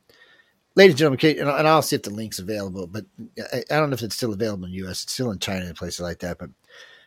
ladies 0.75 1.01
and 1.01 1.17
gentlemen 1.17 1.57
and 1.57 1.67
i'll 1.67 1.81
see 1.81 1.95
if 1.95 2.03
the 2.03 2.11
link's 2.11 2.37
available 2.37 2.85
but 2.85 3.03
I, 3.51 3.63
I 3.71 3.77
don't 3.77 3.89
know 3.89 3.95
if 3.95 4.03
it's 4.03 4.15
still 4.15 4.31
available 4.31 4.65
in 4.65 4.73
the 4.73 4.77
us 4.77 5.01
it's 5.01 5.13
still 5.13 5.31
in 5.31 5.39
china 5.39 5.65
and 5.65 5.75
places 5.75 6.01
like 6.01 6.19
that 6.19 6.37
but 6.37 6.51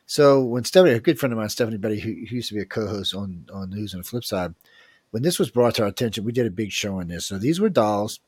so 0.06 0.42
when 0.42 0.64
Stephanie, 0.64 0.94
a 0.94 1.00
good 1.00 1.18
friend 1.18 1.32
of 1.32 1.38
mine, 1.38 1.48
Stephanie 1.48 1.78
Betty, 1.78 2.00
who, 2.00 2.10
who 2.10 2.36
used 2.36 2.48
to 2.48 2.54
be 2.54 2.60
a 2.60 2.66
co-host 2.66 3.14
on 3.14 3.46
on 3.52 3.70
News 3.70 3.94
on 3.94 4.00
the 4.00 4.04
Flip 4.04 4.24
Side, 4.24 4.54
when 5.10 5.22
this 5.22 5.38
was 5.38 5.50
brought 5.50 5.76
to 5.76 5.82
our 5.82 5.88
attention, 5.88 6.24
we 6.24 6.32
did 6.32 6.46
a 6.46 6.50
big 6.50 6.72
show 6.72 7.00
on 7.00 7.08
this. 7.08 7.26
So 7.26 7.38
these 7.38 7.60
were 7.60 7.68
dolls, 7.70 8.20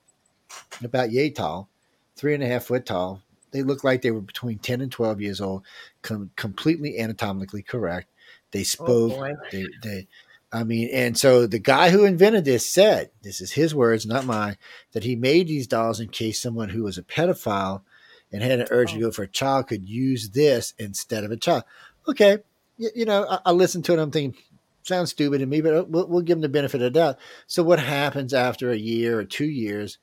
about 0.83 1.13
yay 1.13 1.31
tall, 1.31 1.69
three 2.15 2.35
and 2.35 2.43
a 2.43 2.47
half 2.47 2.65
foot 2.65 2.87
tall. 2.87 3.23
They 3.51 3.63
looked 3.63 3.85
like 3.85 4.03
they 4.03 4.11
were 4.11 4.21
between 4.21 4.59
ten 4.59 4.81
and 4.81 4.91
twelve 4.91 5.21
years 5.21 5.41
old, 5.41 5.65
com- 6.03 6.31
completely 6.37 6.99
anatomically 6.99 7.63
correct. 7.63 8.09
They 8.53 8.61
oh, 8.61 8.65
spoke. 8.65 9.13
Oh 9.13 9.35
they, 9.51 9.67
they, 9.83 10.07
I 10.53 10.65
mean, 10.65 10.89
and 10.93 11.19
so 11.19 11.47
the 11.47 11.59
guy 11.59 11.91
who 11.91 12.05
invented 12.05 12.45
this 12.45 12.73
said, 12.73 13.11
"This 13.23 13.41
is 13.41 13.53
his 13.53 13.75
words, 13.75 14.07
not 14.07 14.25
mine," 14.25 14.57
that 14.93 15.05
he 15.05 15.17
made 15.17 15.49
these 15.49 15.67
dolls 15.67 16.01
in 16.01 16.09
case 16.09 16.41
someone 16.41 16.71
who 16.71 16.85
was 16.85 16.97
a 16.97 17.03
pedophile 17.03 17.83
and 18.37 18.45
had 18.45 18.61
an 18.61 18.69
urge 18.71 18.91
oh. 18.91 18.95
to 18.95 19.01
go 19.01 19.11
for 19.11 19.23
a 19.23 19.29
child 19.29 19.69
could 19.69 19.89
use 19.89 20.31
this 20.31 20.75
instead 20.79 21.25
of 21.25 21.31
a 21.31 21.37
child. 21.37 21.65
Okay, 22.07 22.39
you, 22.77 22.91
you 22.95 23.05
know, 23.07 23.27
I, 23.29 23.39
I 23.47 23.53
listen 23.53 23.83
to 23.83 23.95
it. 23.95 23.99
I'm 23.99 24.11
thinking, 24.11 24.41
sounds 24.83 25.11
stupid 25.11 25.39
to 25.39 25.47
me, 25.47 25.63
but 25.63 25.75
uh, 25.75 25.85
we'll, 25.89 26.07
we'll 26.07 26.23
give 26.23 26.37
him 26.37 26.43
the 26.43 26.49
benefit 26.49 26.77
of 26.77 26.93
the 26.93 26.99
doubt. 26.99 27.19
So 27.47 27.63
what 27.63 27.81
happens 27.81 28.35
after 28.35 28.71
a 28.71 28.77
year 28.77 29.19
or 29.19 29.25
two 29.25 29.47
years? 29.47 29.99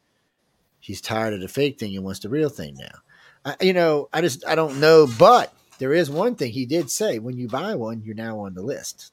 He's 0.80 1.00
tired 1.00 1.34
of 1.34 1.42
the 1.42 1.48
fake 1.48 1.80
thing 1.80 1.96
and 1.96 2.04
wants 2.04 2.20
the 2.20 2.30
real 2.30 2.50
thing 2.50 2.76
now. 2.78 3.00
I, 3.46 3.64
you 3.64 3.74
know, 3.74 4.10
I 4.12 4.22
just 4.22 4.46
I 4.48 4.56
don't 4.56 4.80
know, 4.80 5.08
but 5.20 5.54
there 5.78 5.94
is 5.94 6.10
one 6.10 6.36
thing 6.36 6.52
he 6.52 6.66
did 6.66 6.90
say: 6.90 7.20
when 7.20 7.38
you 7.38 7.48
buy 7.48 7.76
one, 7.76 8.02
you're 8.04 8.16
now 8.16 8.40
on 8.40 8.56
the 8.56 8.64
list. 8.64 9.12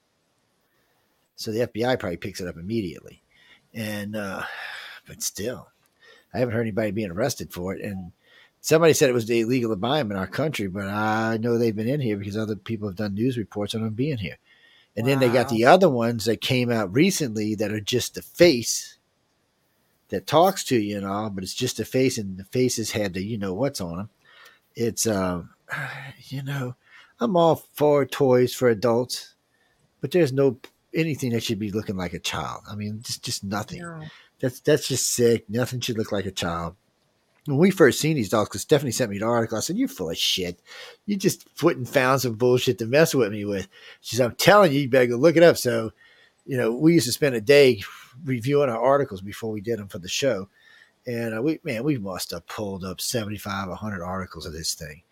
So 1.37 1.53
the 1.53 1.66
FBI 1.66 1.99
probably 1.99 2.16
picks 2.16 2.41
it 2.41 2.49
up 2.49 2.57
immediately, 2.57 3.23
and 3.75 4.16
uh, 4.16 4.43
but 5.07 5.23
still, 5.23 5.68
I 6.33 6.39
haven't 6.39 6.55
heard 6.55 6.62
anybody 6.62 6.91
being 6.91 7.11
arrested 7.11 7.53
for 7.53 7.75
it. 7.75 7.83
And 7.83 8.12
somebody 8.61 8.93
said 8.93 9.09
it 9.09 9.15
was 9.15 9.29
illegal 9.29 9.71
to 9.71 9.77
buy 9.77 9.99
them 9.99 10.11
in 10.11 10.17
our 10.17 10.27
country, 10.27 10.69
but 10.69 10.87
I 10.87 11.39
know 11.39 11.59
they've 11.59 11.75
been 11.75 11.89
in 11.89 12.01
here 12.01 12.17
because 12.17 12.37
other 12.37 12.57
people 12.57 12.89
have 12.89 12.97
done 12.97 13.15
news 13.15 13.39
reports 13.39 13.75
on 13.75 13.83
them 13.83 13.95
being 13.95 14.19
here. 14.19 14.39
And 14.97 15.07
wow. 15.07 15.11
then 15.11 15.21
they 15.21 15.29
got 15.29 15.49
the 15.49 15.65
other 15.65 15.89
ones 15.89 16.25
that 16.27 16.41
came 16.41 16.71
out 16.71 16.93
recently 16.93 17.55
that 17.57 17.73
are 17.73 17.81
just 17.81 18.15
the 18.15 18.23
face 18.23 18.99
that 20.09 20.27
talks 20.27 20.65
to 20.65 20.77
you 20.77 20.97
and 20.97 21.07
all, 21.07 21.31
but 21.31 21.45
it's 21.45 21.55
just 21.55 21.81
a 21.81 21.85
face, 21.85 22.19
and 22.19 22.37
the 22.37 22.45
faces 22.45 22.91
had 22.91 23.15
the 23.15 23.25
you 23.25 23.39
know 23.39 23.55
what's 23.55 23.81
on 23.81 23.97
them. 23.97 24.11
It's 24.75 25.07
um, 25.07 25.51
you 26.25 26.43
know, 26.43 26.75
I'm 27.19 27.37
all 27.37 27.65
for 27.75 28.05
toys 28.05 28.53
for 28.53 28.69
adults, 28.69 29.35
but 30.01 30.11
there's 30.11 30.33
no 30.33 30.59
anything 30.93 31.31
that 31.31 31.45
should 31.45 31.61
be 31.61 31.71
looking 31.71 31.97
like 31.97 32.13
a 32.13 32.19
child. 32.19 32.63
I 32.69 32.75
mean, 32.75 33.01
just 33.03 33.25
just 33.25 33.45
nothing. 33.45 33.83
No. 33.83 34.03
That's 34.41 34.61
that's 34.61 34.89
just 34.89 35.15
sick. 35.15 35.49
Nothing 35.49 35.81
should 35.81 35.99
look 35.99 36.13
like 36.13 36.27
a 36.27 36.33
child 36.33 36.75
when 37.51 37.59
we 37.59 37.70
first 37.70 38.01
seen 38.01 38.16
these 38.16 38.28
dogs, 38.28 38.48
because 38.48 38.62
Stephanie 38.62 38.92
sent 38.92 39.11
me 39.11 39.18
the 39.18 39.26
article, 39.26 39.59
I 39.59 39.61
said, 39.61 39.76
You're 39.76 39.88
full 39.88 40.11
of 40.11 40.16
shit. 40.16 40.61
You 41.07 41.16
just 41.16 41.55
putting 41.57 41.84
found 41.84 42.20
some 42.20 42.34
bullshit 42.34 42.78
to 42.78 42.86
mess 42.86 43.14
with 43.14 43.32
me 43.32 43.44
with. 43.44 43.68
She 44.01 44.16
said, 44.16 44.26
I'm 44.26 44.36
telling 44.36 44.72
you, 44.72 44.80
you 44.80 44.88
better 44.88 45.07
go 45.07 45.16
look 45.16 45.36
it 45.36 45.42
up. 45.42 45.57
So, 45.57 45.92
you 46.46 46.57
know, 46.57 46.72
we 46.72 46.94
used 46.94 47.07
to 47.07 47.12
spend 47.12 47.34
a 47.34 47.40
day 47.40 47.82
reviewing 48.24 48.70
our 48.70 48.80
articles 48.80 49.20
before 49.20 49.51
we 49.51 49.61
did 49.61 49.78
them 49.78 49.88
for 49.88 49.98
the 49.98 50.09
show. 50.09 50.48
And 51.07 51.36
uh, 51.36 51.42
we, 51.42 51.61
man, 51.64 51.84
we 51.84 51.98
must 51.98 52.30
have 52.30 52.46
pulled 52.46 52.84
up 52.84 53.01
75, 53.01 53.68
100 53.68 54.03
articles 54.03 54.46
of 54.46 54.53
this 54.53 54.74
thing. 54.74 55.03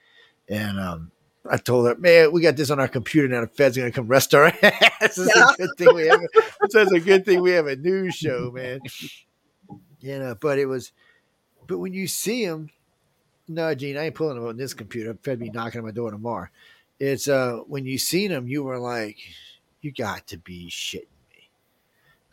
And 0.48 0.78
um, 0.78 1.10
I 1.48 1.56
told 1.56 1.86
her, 1.86 1.96
man, 1.96 2.32
we 2.32 2.42
got 2.42 2.56
this 2.56 2.70
on 2.70 2.80
our 2.80 2.88
computer 2.88 3.28
now. 3.28 3.40
The 3.40 3.46
Fed's 3.48 3.76
going 3.76 3.90
to 3.90 3.94
come 3.94 4.10
arrest 4.10 4.34
our 4.34 4.46
ass. 4.62 5.18
it's, 5.18 5.18
yeah. 5.18 5.50
a 5.50 5.56
good 5.56 5.70
thing 5.76 5.94
we 5.94 6.06
have, 6.06 6.20
it's 6.62 6.74
a 6.74 7.00
good 7.00 7.24
thing 7.24 7.40
we 7.40 7.52
have 7.52 7.66
a 7.66 7.76
news 7.76 8.14
show, 8.14 8.50
man. 8.54 8.80
You 10.00 10.18
know, 10.18 10.36
but 10.40 10.58
it 10.58 10.66
was, 10.66 10.92
but 11.68 11.78
when 11.78 11.92
you 11.92 12.08
see 12.08 12.44
them, 12.44 12.70
no, 13.46 13.74
Gene, 13.74 13.96
I 13.96 14.06
ain't 14.06 14.14
pulling 14.14 14.36
them 14.36 14.46
on 14.46 14.56
this 14.56 14.74
computer. 14.74 15.16
Fed 15.22 15.38
be 15.38 15.50
knocking 15.50 15.80
on 15.80 15.86
my 15.86 15.92
door 15.92 16.10
tomorrow. 16.10 16.48
It's 16.98 17.28
uh 17.28 17.58
when 17.68 17.86
you 17.86 17.96
seen 17.98 18.32
them, 18.32 18.48
you 18.48 18.64
were 18.64 18.78
like, 18.78 19.16
you 19.82 19.92
got 19.92 20.26
to 20.28 20.38
be 20.38 20.68
shitting 20.68 21.06
me. 21.30 21.48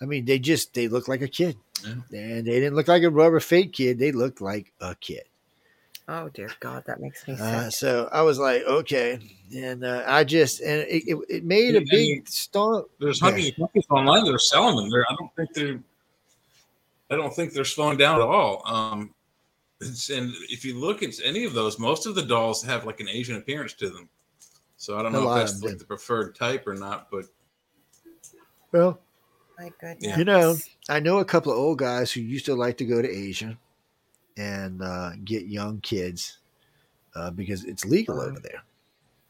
I 0.02 0.06
mean, 0.06 0.26
they 0.26 0.40
just 0.40 0.74
they 0.74 0.88
look 0.88 1.08
like 1.08 1.22
a 1.22 1.28
kid, 1.28 1.56
yeah. 1.84 2.20
and 2.20 2.48
they 2.48 2.60
didn't 2.60 2.76
look 2.76 2.88
like 2.88 3.04
a 3.04 3.10
rubber 3.10 3.40
fake 3.40 3.74
kid. 3.74 4.00
They 4.00 4.12
looked 4.12 4.42
like 4.42 4.74
a 4.82 4.96
kid. 4.96 5.24
Oh 6.08 6.30
dear 6.30 6.50
God, 6.60 6.84
that 6.86 7.00
makes 7.00 7.28
me 7.28 7.34
uh, 7.34 7.38
sick. 7.38 7.46
Uh, 7.46 7.70
so 7.70 8.10
I 8.12 8.22
was 8.22 8.38
like, 8.38 8.64
okay, 8.64 9.20
and 9.56 9.84
uh, 9.84 10.04
I 10.06 10.24
just 10.24 10.62
and 10.62 10.82
it, 10.82 11.04
it, 11.08 11.18
it 11.30 11.44
made 11.44 11.76
a 11.76 11.84
big 11.90 12.28
start. 12.28 12.90
There's 13.00 13.20
hundreds 13.20 13.50
of 13.50 13.56
companies 13.56 13.86
online 13.90 14.26
that 14.26 14.34
are 14.34 14.40
selling 14.40 14.76
them. 14.76 14.90
They're, 14.90 15.06
I 15.10 15.16
don't 15.16 15.36
think 15.36 15.54
they're. 15.54 15.80
I 17.10 17.16
don't 17.16 17.34
think 17.36 17.54
they're 17.54 17.66
slowing 17.66 17.98
down 17.98 18.16
at 18.16 18.28
all. 18.28 18.64
Um, 18.66 19.14
and 19.82 20.34
if 20.50 20.64
you 20.64 20.80
look 20.80 21.04
at 21.04 21.14
any 21.24 21.44
of 21.44 21.54
those, 21.54 21.78
most 21.78 22.06
of 22.06 22.16
the 22.16 22.24
dolls 22.24 22.64
have 22.64 22.86
like 22.86 23.00
an 23.00 23.10
Asian 23.10 23.36
appearance 23.36 23.74
to 23.74 23.90
them. 23.90 24.10
So 24.78 24.98
I 24.98 25.04
don't 25.04 25.14
know 25.14 25.30
if 25.32 25.38
that's 25.38 25.64
like 25.64 25.78
the 25.78 25.86
preferred 25.86 26.36
type 26.36 26.68
or 26.68 26.76
not, 26.76 27.10
but 27.12 27.26
well, 28.72 29.00
my 29.58 29.72
goodness. 29.80 30.18
You 30.18 30.26
know, 30.26 30.56
I 30.90 31.00
know 31.00 31.20
a 31.20 31.26
couple 31.26 31.52
of 31.52 31.58
old 31.58 31.80
guys 31.80 32.12
who 32.12 32.22
used 32.22 32.46
to 32.46 32.56
like 32.56 32.78
to 32.78 32.86
go 32.86 33.02
to 33.02 33.10
Asia 33.10 33.58
and 34.38 34.82
uh, 34.82 35.12
get 35.24 35.46
young 35.46 35.80
kids 35.80 36.40
uh, 37.16 37.32
because 37.32 37.64
it's 37.64 37.86
legal 37.86 38.20
over 38.20 38.40
there. 38.40 38.64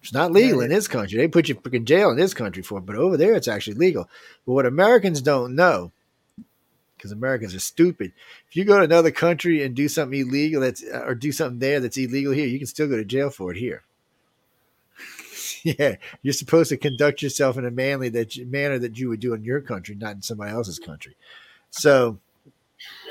It's 0.02 0.14
not 0.14 0.32
legal 0.32 0.62
in 0.62 0.70
this 0.70 0.88
country. 0.88 1.18
They 1.18 1.28
put 1.28 1.50
you 1.50 1.60
in 1.72 1.86
jail 1.86 2.12
in 2.12 2.18
this 2.18 2.34
country 2.36 2.62
for 2.62 2.78
it, 2.78 2.86
but 2.86 2.96
over 2.96 3.18
there 3.18 3.34
it's 3.34 3.48
actually 3.48 3.78
legal. 3.78 4.08
But 4.46 4.54
what 4.54 4.66
Americans 4.68 5.22
don't 5.22 5.56
know 5.56 5.92
because 7.06 7.12
Americans 7.12 7.54
are 7.54 7.60
stupid. 7.60 8.12
If 8.50 8.56
you 8.56 8.66
go 8.66 8.78
to 8.80 8.84
another 8.84 9.12
country 9.12 9.64
and 9.64 9.76
do 9.76 9.88
something 9.88 10.20
illegal 10.20 10.62
that's 10.62 10.84
or 10.84 11.14
do 11.14 11.32
something 11.32 11.60
there 11.60 11.80
that's 11.80 11.98
illegal 11.98 12.34
here, 12.34 12.48
you 12.48 12.58
can 12.58 12.68
still 12.68 12.88
go 12.88 12.98
to 12.98 13.06
jail 13.06 13.30
for 13.30 13.52
it 13.52 13.58
here. 13.58 13.84
yeah, 15.64 15.98
you're 16.24 16.34
supposed 16.34 16.70
to 16.70 16.78
conduct 16.78 17.22
yourself 17.22 17.58
in 17.58 17.66
a 17.66 17.72
manly 17.72 18.10
that 18.10 18.36
manner 18.48 18.80
that 18.80 18.98
you 18.98 19.10
would 19.10 19.20
do 19.20 19.34
in 19.34 19.44
your 19.44 19.62
country, 19.62 19.94
not 19.94 20.16
in 20.16 20.22
somebody 20.24 20.52
else's 20.52 20.80
country. 20.80 21.16
So 21.70 22.18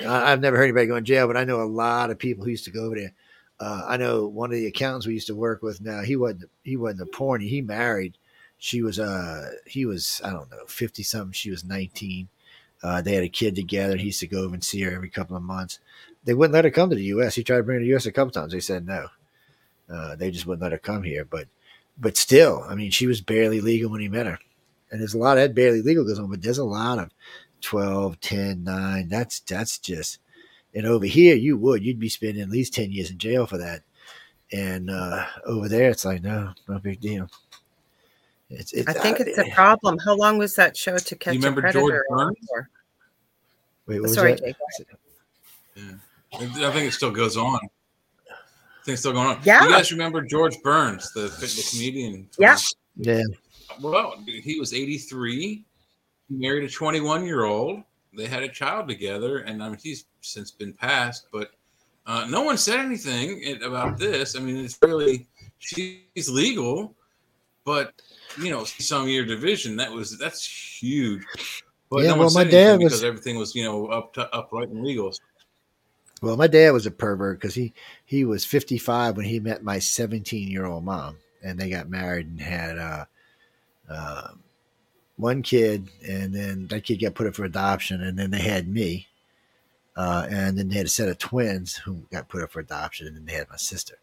I've 0.05 0.41
never 0.41 0.57
heard 0.57 0.65
anybody 0.65 0.87
go 0.87 0.97
in 0.97 1.05
jail, 1.05 1.29
but 1.29 1.37
I 1.37 1.45
know 1.45 1.63
a 1.63 1.65
lot 1.65 2.11
of 2.11 2.19
people 2.19 2.45
who 2.45 2.51
used 2.51 2.65
to 2.65 2.71
go 2.73 2.87
over 2.87 2.97
there. 2.97 3.13
Uh, 3.61 3.85
I 3.87 3.97
know 3.97 4.27
one 4.27 4.51
of 4.51 4.57
the 4.57 4.67
accountants 4.67 5.07
we 5.07 5.15
used 5.15 5.29
to 5.29 5.37
work 5.37 5.63
with. 5.63 5.81
Now 5.81 6.03
he 6.03 6.17
wasn't 6.17 6.51
he 6.65 6.77
wasn't 6.77 7.03
a 7.03 7.17
porny. 7.17 7.49
He 7.49 7.63
married. 7.63 8.19
She 8.59 8.83
was 8.83 8.99
uh 8.99 9.51
he 9.67 9.87
was 9.87 10.21
I 10.25 10.31
don't 10.31 10.51
know 10.51 10.67
fifty 10.67 11.05
something. 11.05 11.33
She 11.33 11.51
was 11.51 11.65
nineteen 11.65 12.29
uh, 12.85 13.01
they 13.01 13.15
had 13.15 13.25
a 13.25 13.29
kid 13.29 13.55
together. 13.55 13.97
He 13.97 14.07
used 14.07 14.21
to 14.21 14.27
go 14.27 14.45
over 14.45 14.55
and 14.55 14.63
see 14.63 14.83
her 14.83 14.95
every 14.95 15.09
couple 15.09 15.37
of 15.37 15.43
months. 15.43 15.81
They 16.25 16.35
wouldn't 16.35 16.53
let 16.53 16.65
her 16.67 16.71
come 16.71 16.91
to 16.91 16.97
the 16.97 17.05
U.S. 17.05 17.35
He 17.35 17.43
tried 17.43 17.57
to 17.57 17.63
bring 17.63 17.77
her 17.77 17.81
to 17.81 17.85
the 17.85 17.91
U.S. 17.91 18.07
a 18.07 18.13
couple 18.13 18.31
times. 18.31 18.53
They 18.53 18.61
said 18.61 18.87
no. 18.87 19.09
Uh, 19.93 20.17
they 20.17 20.31
just 20.31 20.47
wouldn't 20.47 20.63
let 20.63 20.73
her 20.73 20.79
come 20.79 21.03
here. 21.03 21.25
But 21.25 21.49
but 21.99 22.17
still, 22.17 22.65
I 22.69 22.75
mean, 22.75 22.91
she 22.91 23.07
was 23.07 23.23
barely 23.23 23.61
legal 23.61 23.91
when 23.91 24.03
he 24.03 24.09
met 24.09 24.27
her. 24.27 24.39
And 24.91 25.01
there's 25.01 25.15
a 25.15 25.19
lot 25.19 25.39
of 25.39 25.43
that 25.43 25.55
barely 25.55 25.83
legal 25.83 26.05
goes 26.05 26.19
on, 26.19 26.31
but 26.31 26.43
there's 26.43 26.59
a 26.59 26.65
lot 26.65 26.99
of 26.99 27.11
12, 27.63 28.21
10, 28.21 28.65
9. 28.65 29.09
That's 29.09 29.41
that's 29.41 29.79
just 29.79 30.19
and 30.75 30.87
over 30.87 31.07
here 31.07 31.37
you 31.37 31.57
would 31.57 31.85
you'd 31.85 31.99
be 31.99 32.09
spending 32.09 32.43
at 32.43 32.51
least 32.51 32.75
10 32.75 32.93
years 32.93 33.11
in 33.11 33.19
jail 33.19 33.47
for 33.47 33.59
that. 33.59 33.83
And 34.53 34.91
uh, 34.91 35.25
over 35.47 35.69
there 35.69 35.91
it's 35.91 36.05
like 36.05 36.23
no, 36.23 36.53
no 36.69 36.79
big 36.79 37.01
deal. 37.01 37.29
It's, 38.57 38.73
it's, 38.73 38.89
I 38.89 38.93
think 38.93 39.21
uh, 39.21 39.25
it's 39.27 39.39
a 39.39 39.51
problem. 39.51 39.99
How 39.99 40.15
long 40.15 40.39
was 40.39 40.55
that 40.57 40.77
show 40.77 40.99
to 40.99 41.17
catch 41.17 41.35
you 41.35 41.41
remember 41.41 41.61
a 41.61 41.73
predator? 41.73 42.05
George 42.09 42.35
Burns? 42.45 42.69
Wait, 43.87 44.01
what 44.01 44.11
Sorry, 44.11 44.35
Jake. 44.35 44.57
Yeah. 45.77 45.93
I 46.33 46.71
think 46.71 46.89
it 46.89 46.93
still 46.93 47.11
goes 47.11 47.37
on. 47.37 47.61
I 48.31 48.85
think 48.85 48.95
it's 48.95 49.01
still 49.01 49.13
going 49.13 49.29
on. 49.29 49.41
Yeah. 49.45 49.65
You 49.65 49.71
guys 49.71 49.93
remember 49.93 50.23
George 50.23 50.61
Burns, 50.63 51.13
the, 51.13 51.23
the 51.23 51.69
comedian? 51.71 52.29
Yeah. 52.39 52.57
Yeah. 52.97 53.23
Well, 53.81 54.15
he 54.27 54.59
was 54.59 54.73
83. 54.73 55.65
He 56.29 56.35
married 56.35 56.65
a 56.65 56.69
21 56.69 57.27
year 57.27 57.45
old. 57.45 57.83
They 58.17 58.27
had 58.27 58.43
a 58.43 58.49
child 58.49 58.89
together, 58.89 59.39
and 59.39 59.63
I 59.63 59.69
mean, 59.69 59.79
he's 59.83 60.05
since 60.21 60.51
been 60.51 60.73
passed, 60.73 61.27
but 61.33 61.51
uh, 62.07 62.27
no 62.29 62.43
one 62.43 62.57
said 62.57 62.79
anything 62.79 63.61
about 63.63 63.99
this. 63.99 64.37
I 64.37 64.41
mean, 64.41 64.57
it's 64.57 64.79
really, 64.83 65.27
she's 65.59 66.29
legal, 66.29 66.95
but 67.65 67.93
you 68.39 68.51
know, 68.51 68.65
some 68.65 69.09
year 69.09 69.25
division, 69.25 69.77
that 69.77 69.93
was 69.93 70.19
that's 70.19 70.47
huge. 70.47 71.25
But 71.91 72.05
yeah, 72.05 72.11
no 72.11 72.19
well, 72.19 72.31
my 72.31 72.45
dad 72.45 72.81
was 72.81 72.93
because 72.93 73.05
everything 73.05 73.37
was 73.37 73.55
you 73.55 73.65
know 73.65 73.87
up 73.87 74.15
to 74.15 74.35
upright 74.35 74.69
and 74.69 74.85
legal. 74.85 75.13
Well, 76.23 76.37
my 76.37 76.47
dad 76.47 76.73
was 76.73 76.87
a 76.87 76.91
pervert 76.91 77.39
because 77.39 77.55
he 77.55 77.73
he 78.05 78.25
was 78.25 78.45
55 78.45 79.17
when 79.17 79.27
he 79.27 79.41
met 79.41 79.63
my 79.63 79.79
17 79.79 80.49
year 80.49 80.65
old 80.65 80.85
mom, 80.85 81.19
and 81.43 81.59
they 81.59 81.69
got 81.69 81.89
married 81.89 82.27
and 82.27 82.41
had 82.41 82.79
uh, 82.79 83.05
uh, 83.89 84.29
one 85.17 85.43
kid, 85.43 85.89
and 86.07 86.35
then 86.35 86.67
that 86.69 86.85
kid 86.85 87.01
got 87.01 87.15
put 87.15 87.27
up 87.27 87.35
for 87.35 87.45
adoption, 87.45 88.03
and 88.03 88.19
then 88.19 88.31
they 88.31 88.41
had 88.41 88.69
me, 88.69 89.09
uh, 89.97 90.27
and 90.29 90.59
then 90.59 90.69
they 90.69 90.77
had 90.77 90.87
a 90.87 90.91
set 90.91 91.09
of 91.09 91.19
twins 91.19 91.77
who 91.77 92.07
got 92.11 92.29
put 92.29 92.43
up 92.43 92.51
for 92.51 92.61
adoption, 92.61 93.07
and 93.07 93.17
then 93.17 93.27
they 93.27 93.35
had 93.35 93.49
my 93.51 93.57
sister. 93.57 93.99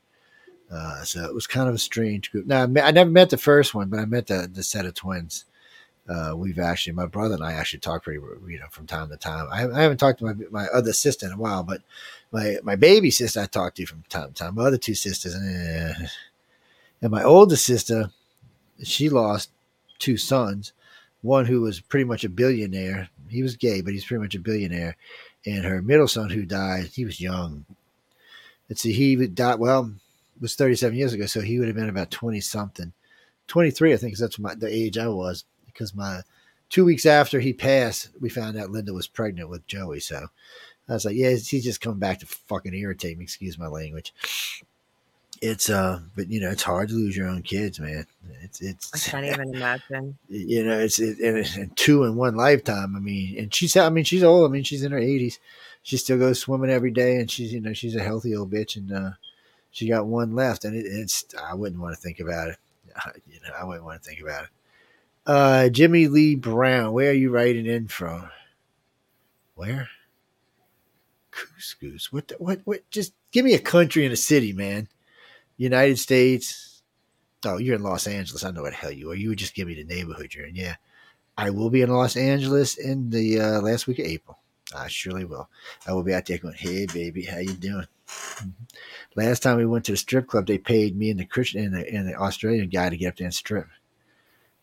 Uh, 0.72 1.04
so 1.04 1.24
it 1.26 1.34
was 1.34 1.48
kind 1.48 1.68
of 1.68 1.76
a 1.76 1.80
strange 1.80 2.32
group. 2.32 2.48
Now 2.48 2.64
I, 2.64 2.66
met, 2.66 2.86
I, 2.86 2.92
never 2.92 3.10
met 3.10 3.30
the 3.30 3.38
first 3.38 3.76
one, 3.76 3.90
but 3.90 4.00
I 4.00 4.06
met 4.06 4.28
the 4.28 4.50
the 4.52 4.64
set 4.64 4.86
of 4.86 4.94
twins. 4.94 5.46
Uh, 6.10 6.34
we've 6.36 6.60
actually, 6.60 6.94
my 6.94 7.06
brother 7.06 7.36
and 7.36 7.44
I 7.44 7.54
actually 7.54 7.80
talk 7.80 8.04
pretty, 8.04 8.20
you 8.48 8.60
know, 8.60 8.66
from 8.72 8.88
time 8.88 9.10
to 9.10 9.18
time. 9.18 9.48
I, 9.52 9.68
I, 9.68 9.82
haven't 9.82 9.98
talked 9.98 10.20
to 10.20 10.26
my 10.26 10.34
my 10.50 10.68
other 10.68 10.94
sister 10.94 11.26
in 11.26 11.34
a 11.34 11.38
while, 11.38 11.64
but 11.64 11.82
my 12.32 12.58
my 12.64 12.76
baby 12.76 13.12
sister 13.12 13.42
I 13.42 13.46
talk 13.46 13.76
to 13.76 13.86
from 13.86 14.04
time 14.10 14.30
to 14.30 14.34
time. 14.34 14.56
My 14.56 14.64
other 14.64 14.78
two 14.78 14.96
sisters, 14.96 15.36
eh. 15.36 15.94
and 17.02 17.12
my 17.12 17.24
oldest 17.24 17.66
sister, 17.66 18.10
she 18.82 19.10
lost 19.10 19.52
two 20.00 20.18
sons. 20.18 20.74
One 21.22 21.46
who 21.46 21.62
was 21.62 21.82
pretty 21.82 22.06
much 22.06 22.24
a 22.24 22.30
billionaire. 22.30 23.10
He 23.30 23.44
was 23.44 23.56
gay, 23.56 23.82
but 23.82 23.94
he's 23.94 24.06
pretty 24.06 24.24
much 24.24 24.36
a 24.36 24.40
billionaire. 24.40 24.96
And 25.46 25.64
her 25.66 25.82
middle 25.82 26.08
son, 26.08 26.30
who 26.30 26.46
died, 26.46 26.86
he 26.86 27.06
was 27.06 27.22
young. 27.22 27.66
Let's 28.70 28.82
see, 28.82 28.94
he 28.94 29.28
died. 29.28 29.60
Well, 29.60 29.94
was 30.42 30.56
37 30.56 30.98
years 30.98 31.14
ago, 31.14 31.26
so 31.28 31.42
he 31.42 31.60
would 31.60 31.68
have 31.68 31.78
been 31.78 31.90
about 31.90 32.12
20 32.12 32.42
something, 32.42 32.94
23, 33.48 33.94
I 33.94 33.98
think, 33.98 34.18
that's 34.18 34.40
my, 34.40 34.56
the 34.56 34.68
age 34.68 34.98
I 34.98 35.08
was. 35.08 35.46
Because 35.66 35.96
my 35.96 36.22
two 36.70 36.84
weeks 36.84 37.06
after 37.06 37.40
he 37.40 37.54
passed, 37.54 38.10
we 38.20 38.30
found 38.30 38.58
out 38.58 38.72
Linda 38.72 38.94
was 38.94 39.08
pregnant 39.08 39.50
with 39.50 39.68
Joey. 39.68 40.00
So 40.00 40.28
I 40.90 40.94
was 40.94 41.06
like, 41.06 41.16
yeah, 41.16 41.30
he's 41.30 41.64
just 41.64 41.82
coming 41.82 42.00
back 42.00 42.20
to 42.20 42.26
fucking 42.26 42.74
irritate 42.74 43.18
me. 43.18 43.24
Excuse 43.24 43.58
my 43.58 43.68
language. 43.68 44.14
It's 45.42 45.72
uh, 45.72 46.02
but 46.16 46.30
you 46.30 46.40
know, 46.40 46.52
it's 46.52 46.62
hard 46.62 46.90
to 46.90 46.96
lose 46.96 47.18
your 47.18 47.28
own 47.28 47.42
kids, 47.42 47.80
man. 47.80 48.06
It's 48.44 48.62
it's. 48.62 48.94
I 48.94 48.98
can't 49.00 49.26
even 49.26 49.56
imagine. 49.56 50.18
You 50.30 50.64
know, 50.64 50.78
it's 50.78 51.00
it, 51.00 51.20
and, 51.20 51.38
and 51.58 51.76
two 51.76 52.04
in 52.04 52.16
one 52.16 52.36
lifetime. 52.36 52.96
I 52.96 53.00
mean, 53.00 53.40
and 53.40 53.54
she's 53.54 53.76
I 53.76 53.90
mean 53.90 54.04
she's 54.04 54.24
old. 54.24 54.50
I 54.50 54.54
mean 54.54 54.64
she's 54.64 54.84
in 54.84 54.92
her 54.92 55.00
eighties. 55.00 55.40
She 55.82 55.98
still 55.98 56.20
goes 56.20 56.40
swimming 56.40 56.70
every 56.70 56.92
day, 56.92 57.16
and 57.16 57.30
she's 57.30 57.52
you 57.52 57.60
know 57.60 57.74
she's 57.74 57.96
a 57.96 58.04
healthy 58.04 58.36
old 58.36 58.52
bitch, 58.52 58.76
and 58.76 58.92
uh, 58.92 59.12
she 59.72 59.88
got 59.88 60.06
one 60.06 60.36
left, 60.36 60.66
and 60.66 60.76
it, 60.76 60.86
it's 60.86 61.26
I 61.42 61.56
wouldn't 61.56 61.82
want 61.82 61.96
to 61.96 62.02
think 62.02 62.20
about 62.20 62.50
it. 62.50 62.58
you 63.28 63.40
know, 63.42 63.54
I 63.58 63.64
wouldn't 63.64 63.86
want 63.86 64.04
to 64.04 64.08
think 64.08 64.22
about 64.22 64.44
it. 64.44 64.50
Uh, 65.26 65.70
Jimmy 65.70 66.08
Lee 66.08 66.36
Brown, 66.36 66.94
where 66.94 67.12
are 67.12 67.14
you 67.14 67.30
writing 67.30 67.66
in 67.66 67.88
from? 67.88 68.30
Where? 69.56 69.90
Couscous. 71.32 72.12
What? 72.12 72.28
The, 72.28 72.36
what? 72.36 72.62
What? 72.66 72.90
Just 72.92 73.14
give 73.32 73.46
me 73.46 73.54
a 73.54 73.60
country 73.60 74.04
and 74.04 74.14
a 74.14 74.18
city, 74.18 74.54
man. 74.54 74.88
United 75.58 76.00
States. 76.00 76.82
Oh, 77.46 77.58
you're 77.58 77.76
in 77.76 77.84
Los 77.84 78.08
Angeles. 78.08 78.44
I 78.44 78.52
know 78.52 78.64
what 78.64 78.72
the 78.72 78.78
hell 78.78 78.92
you 78.92 79.12
are. 79.12 79.16
You 79.16 79.30
would 79.30 79.38
just 79.40 79.56
give 79.56 79.68
me 79.68 79.76
the 79.76 79.84
neighborhood 79.84 80.34
you're 80.34 80.46
in. 80.46 80.56
Yeah, 80.56 80.76
I 81.38 81.50
will 81.50 81.70
be 81.70 81.82
in 81.82 81.90
Los 81.90 82.18
Angeles 82.18 82.78
in 82.78 83.10
the 83.10 83.40
uh, 83.40 83.62
last 83.62 83.88
week 83.88 84.00
of 84.00 84.06
April. 84.06 84.38
I 84.76 84.88
surely 84.88 85.26
will. 85.26 85.50
I 85.88 85.94
will 85.94 86.04
be 86.04 86.14
out 86.14 86.26
there 86.26 86.38
going, 86.38 86.56
"Hey, 86.56 86.86
baby, 86.88 87.24
how 87.24 87.38
you 87.38 87.54
doing?" 87.54 87.88
Mm-hmm. 88.12 88.50
Last 89.16 89.44
time 89.44 89.58
we 89.58 89.66
went 89.66 89.86
to 89.86 89.92
the 89.92 89.98
strip 89.98 90.28
club, 90.28 90.48
they 90.48 90.58
paid 90.58 90.98
me 90.98 91.10
and 91.10 91.20
the 91.20 91.26
Christian 91.26 91.66
and 91.66 91.76
the, 91.76 91.94
and 91.94 92.08
the 92.08 92.16
Australian 92.16 92.70
guy 92.70 92.90
to 92.90 92.98
get 92.98 93.10
up 93.10 93.18
there 93.18 93.26
and 93.26 93.34
strip. 93.34 93.68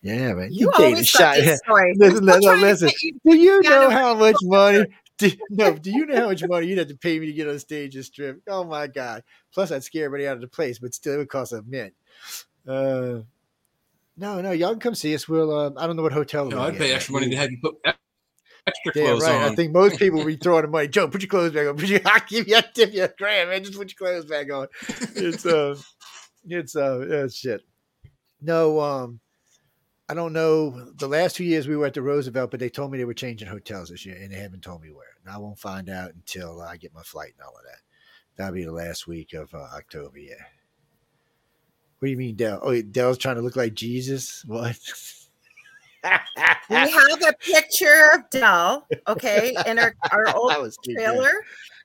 Yeah, 0.00 0.34
man. 0.34 0.52
You, 0.52 0.70
you 0.78 0.84
always 0.84 1.08
shot. 1.08 1.38
listen, 1.38 2.24
no, 2.24 2.38
no, 2.38 2.54
listen. 2.54 2.90
Do 3.24 3.36
you 3.36 3.60
know 3.62 3.90
how 3.90 4.14
much 4.14 4.36
money? 4.42 4.86
Do, 5.18 5.32
no, 5.50 5.74
do 5.74 5.90
you 5.90 6.06
know 6.06 6.14
how 6.14 6.26
much 6.28 6.44
money 6.46 6.68
you'd 6.68 6.78
have 6.78 6.86
to 6.86 6.96
pay 6.96 7.18
me 7.18 7.26
to 7.26 7.32
get 7.32 7.48
on 7.48 7.58
stage 7.58 7.96
and 7.96 8.04
strip? 8.04 8.40
Oh 8.46 8.62
my 8.62 8.86
god! 8.86 9.24
Plus, 9.52 9.72
I'd 9.72 9.82
scare 9.82 10.04
everybody 10.04 10.28
out 10.28 10.36
of 10.36 10.42
the 10.42 10.46
place, 10.46 10.78
but 10.78 10.94
still, 10.94 11.14
it 11.14 11.16
would 11.16 11.28
cost 11.28 11.52
a 11.52 11.60
mint. 11.66 11.92
Uh, 12.64 13.22
no, 14.16 14.40
no, 14.40 14.52
y'all 14.52 14.70
can 14.70 14.78
come 14.78 14.94
see 14.94 15.12
us. 15.16 15.28
We'll. 15.28 15.50
Uh, 15.50 15.70
I 15.76 15.88
don't 15.88 15.96
know 15.96 16.04
what 16.04 16.12
hotel. 16.12 16.44
No, 16.46 16.60
I'd 16.60 16.78
pay 16.78 16.92
extra 16.92 17.14
money 17.14 17.30
to 17.30 17.36
have 17.36 17.50
you 17.50 17.58
put 17.60 17.78
extra 18.68 18.92
clothes 18.92 19.22
right. 19.22 19.34
on. 19.34 19.52
I 19.52 19.54
think 19.54 19.72
most 19.72 19.98
people 19.98 20.20
will 20.20 20.26
be 20.26 20.36
throwing 20.36 20.62
the 20.62 20.68
money. 20.68 20.88
Joe, 20.88 21.08
put 21.08 21.22
your 21.22 21.28
clothes 21.28 21.52
back 21.52 21.66
on. 21.66 21.76
Put 21.78 21.88
your, 21.88 22.00
I'll 22.04 22.20
give 22.26 22.48
you 22.48 22.56
a 22.56 22.62
tip 22.62 22.92
you 22.92 23.04
a 23.04 23.08
grand, 23.08 23.50
man. 23.50 23.64
Just 23.64 23.76
put 23.76 23.90
your 23.90 24.08
clothes 24.08 24.26
back 24.26 24.50
on. 24.52 24.68
It's 25.16 25.44
uh, 25.44 25.76
it's 26.44 26.76
uh, 26.76 27.06
yeah, 27.08 27.26
shit. 27.28 27.62
No, 28.40 28.80
um, 28.80 29.20
I 30.08 30.14
don't 30.14 30.32
know. 30.32 30.92
The 30.94 31.08
last 31.08 31.36
two 31.36 31.44
years 31.44 31.68
we 31.68 31.76
were 31.76 31.86
at 31.86 31.94
the 31.94 32.02
Roosevelt, 32.02 32.50
but 32.50 32.60
they 32.60 32.70
told 32.70 32.90
me 32.90 32.98
they 32.98 33.04
were 33.04 33.14
changing 33.14 33.48
hotels 33.48 33.90
this 33.90 34.06
year, 34.06 34.16
and 34.16 34.32
they 34.32 34.38
haven't 34.38 34.62
told 34.62 34.82
me 34.82 34.90
where. 34.90 35.06
And 35.24 35.34
I 35.34 35.38
won't 35.38 35.58
find 35.58 35.90
out 35.90 36.14
until 36.14 36.62
I 36.62 36.76
get 36.76 36.94
my 36.94 37.02
flight 37.02 37.34
and 37.38 37.46
all 37.46 37.56
of 37.56 37.64
that. 37.64 37.80
That'll 38.36 38.54
be 38.54 38.64
the 38.64 38.72
last 38.72 39.06
week 39.06 39.34
of 39.34 39.52
uh, 39.52 39.68
October. 39.74 40.18
Yeah. 40.18 40.34
What 41.98 42.06
do 42.06 42.10
you 42.10 42.16
mean, 42.16 42.36
Dell? 42.36 42.60
Oh, 42.62 42.80
Dell's 42.80 43.18
trying 43.18 43.36
to 43.36 43.42
look 43.42 43.56
like 43.56 43.74
Jesus. 43.74 44.44
What? 44.46 44.78
We 46.04 46.76
have 46.76 47.22
a 47.28 47.32
picture 47.40 48.10
of 48.14 48.28
Dell, 48.30 48.86
okay, 49.06 49.54
in 49.66 49.78
our, 49.78 49.94
our 50.12 50.26
old 50.36 50.74
trailer. 50.84 51.32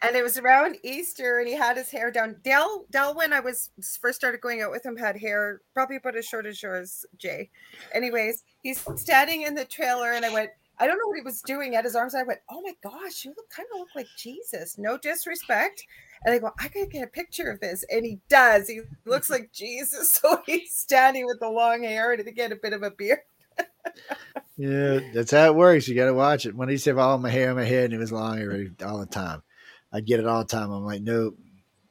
And 0.01 0.17
it 0.17 0.23
was 0.23 0.37
around 0.37 0.77
Easter, 0.83 1.39
and 1.39 1.47
he 1.47 1.53
had 1.53 1.77
his 1.77 1.89
hair 1.89 2.11
down. 2.11 2.35
Dell, 2.43 2.85
Dell, 2.91 3.15
when 3.15 3.31
I 3.31 3.39
was 3.39 3.69
first 4.01 4.17
started 4.17 4.41
going 4.41 4.61
out 4.61 4.71
with 4.71 4.85
him, 4.85 4.97
had 4.97 5.17
hair 5.17 5.61
probably 5.73 5.95
about 5.95 6.17
as 6.17 6.25
short 6.25 6.45
as 6.45 6.61
yours, 6.61 7.05
Jay. 7.17 7.49
Anyways, 7.93 8.43
he's 8.61 8.83
standing 8.97 9.43
in 9.43 9.55
the 9.55 9.65
trailer, 9.65 10.11
and 10.11 10.25
I 10.25 10.33
went, 10.33 10.49
I 10.79 10.87
don't 10.87 10.97
know 10.97 11.07
what 11.07 11.17
he 11.17 11.23
was 11.23 11.41
doing 11.41 11.75
at 11.75 11.85
his 11.85 11.95
arms. 11.95 12.15
I 12.15 12.23
went, 12.23 12.39
Oh 12.49 12.61
my 12.61 12.73
gosh, 12.83 13.23
you 13.23 13.33
look 13.37 13.49
kind 13.49 13.67
of 13.73 13.79
look 13.79 13.89
like 13.95 14.07
Jesus. 14.17 14.77
No 14.77 14.97
disrespect. 14.97 15.85
And 16.25 16.33
I 16.33 16.39
go, 16.39 16.51
I 16.59 16.67
gotta 16.67 16.87
get 16.87 17.03
a 17.03 17.07
picture 17.07 17.49
of 17.51 17.59
this. 17.59 17.85
And 17.89 18.05
he 18.05 18.19
does. 18.29 18.67
He 18.67 18.81
looks 19.05 19.29
like 19.29 19.51
Jesus. 19.51 20.19
So 20.23 20.41
he's 20.45 20.73
standing 20.73 21.25
with 21.25 21.39
the 21.39 21.49
long 21.49 21.83
hair 21.83 22.13
and 22.13 22.25
he 22.25 22.31
get 22.31 22.51
a 22.51 22.55
bit 22.55 22.73
of 22.73 22.81
a 22.81 22.91
beard 22.91 23.19
yeah, 24.57 24.99
that's 25.13 25.31
how 25.31 25.45
it 25.45 25.55
works. 25.55 25.87
You 25.87 25.95
got 25.95 26.05
to 26.05 26.13
watch 26.13 26.45
it. 26.45 26.55
When 26.55 26.69
he 26.69 26.77
said 26.77 26.97
all 26.97 27.17
my 27.17 27.29
hair 27.29 27.49
on 27.49 27.55
my 27.55 27.63
head 27.63 27.85
and 27.85 27.93
it 27.93 27.99
was 27.99 28.11
long 28.11 28.37
hair 28.37 28.67
all 28.85 28.99
the 28.99 29.05
time, 29.05 29.43
I'd 29.91 30.05
get 30.05 30.19
it 30.19 30.27
all 30.27 30.39
the 30.39 30.49
time. 30.49 30.71
I'm 30.71 30.85
like, 30.85 31.01
no, 31.01 31.33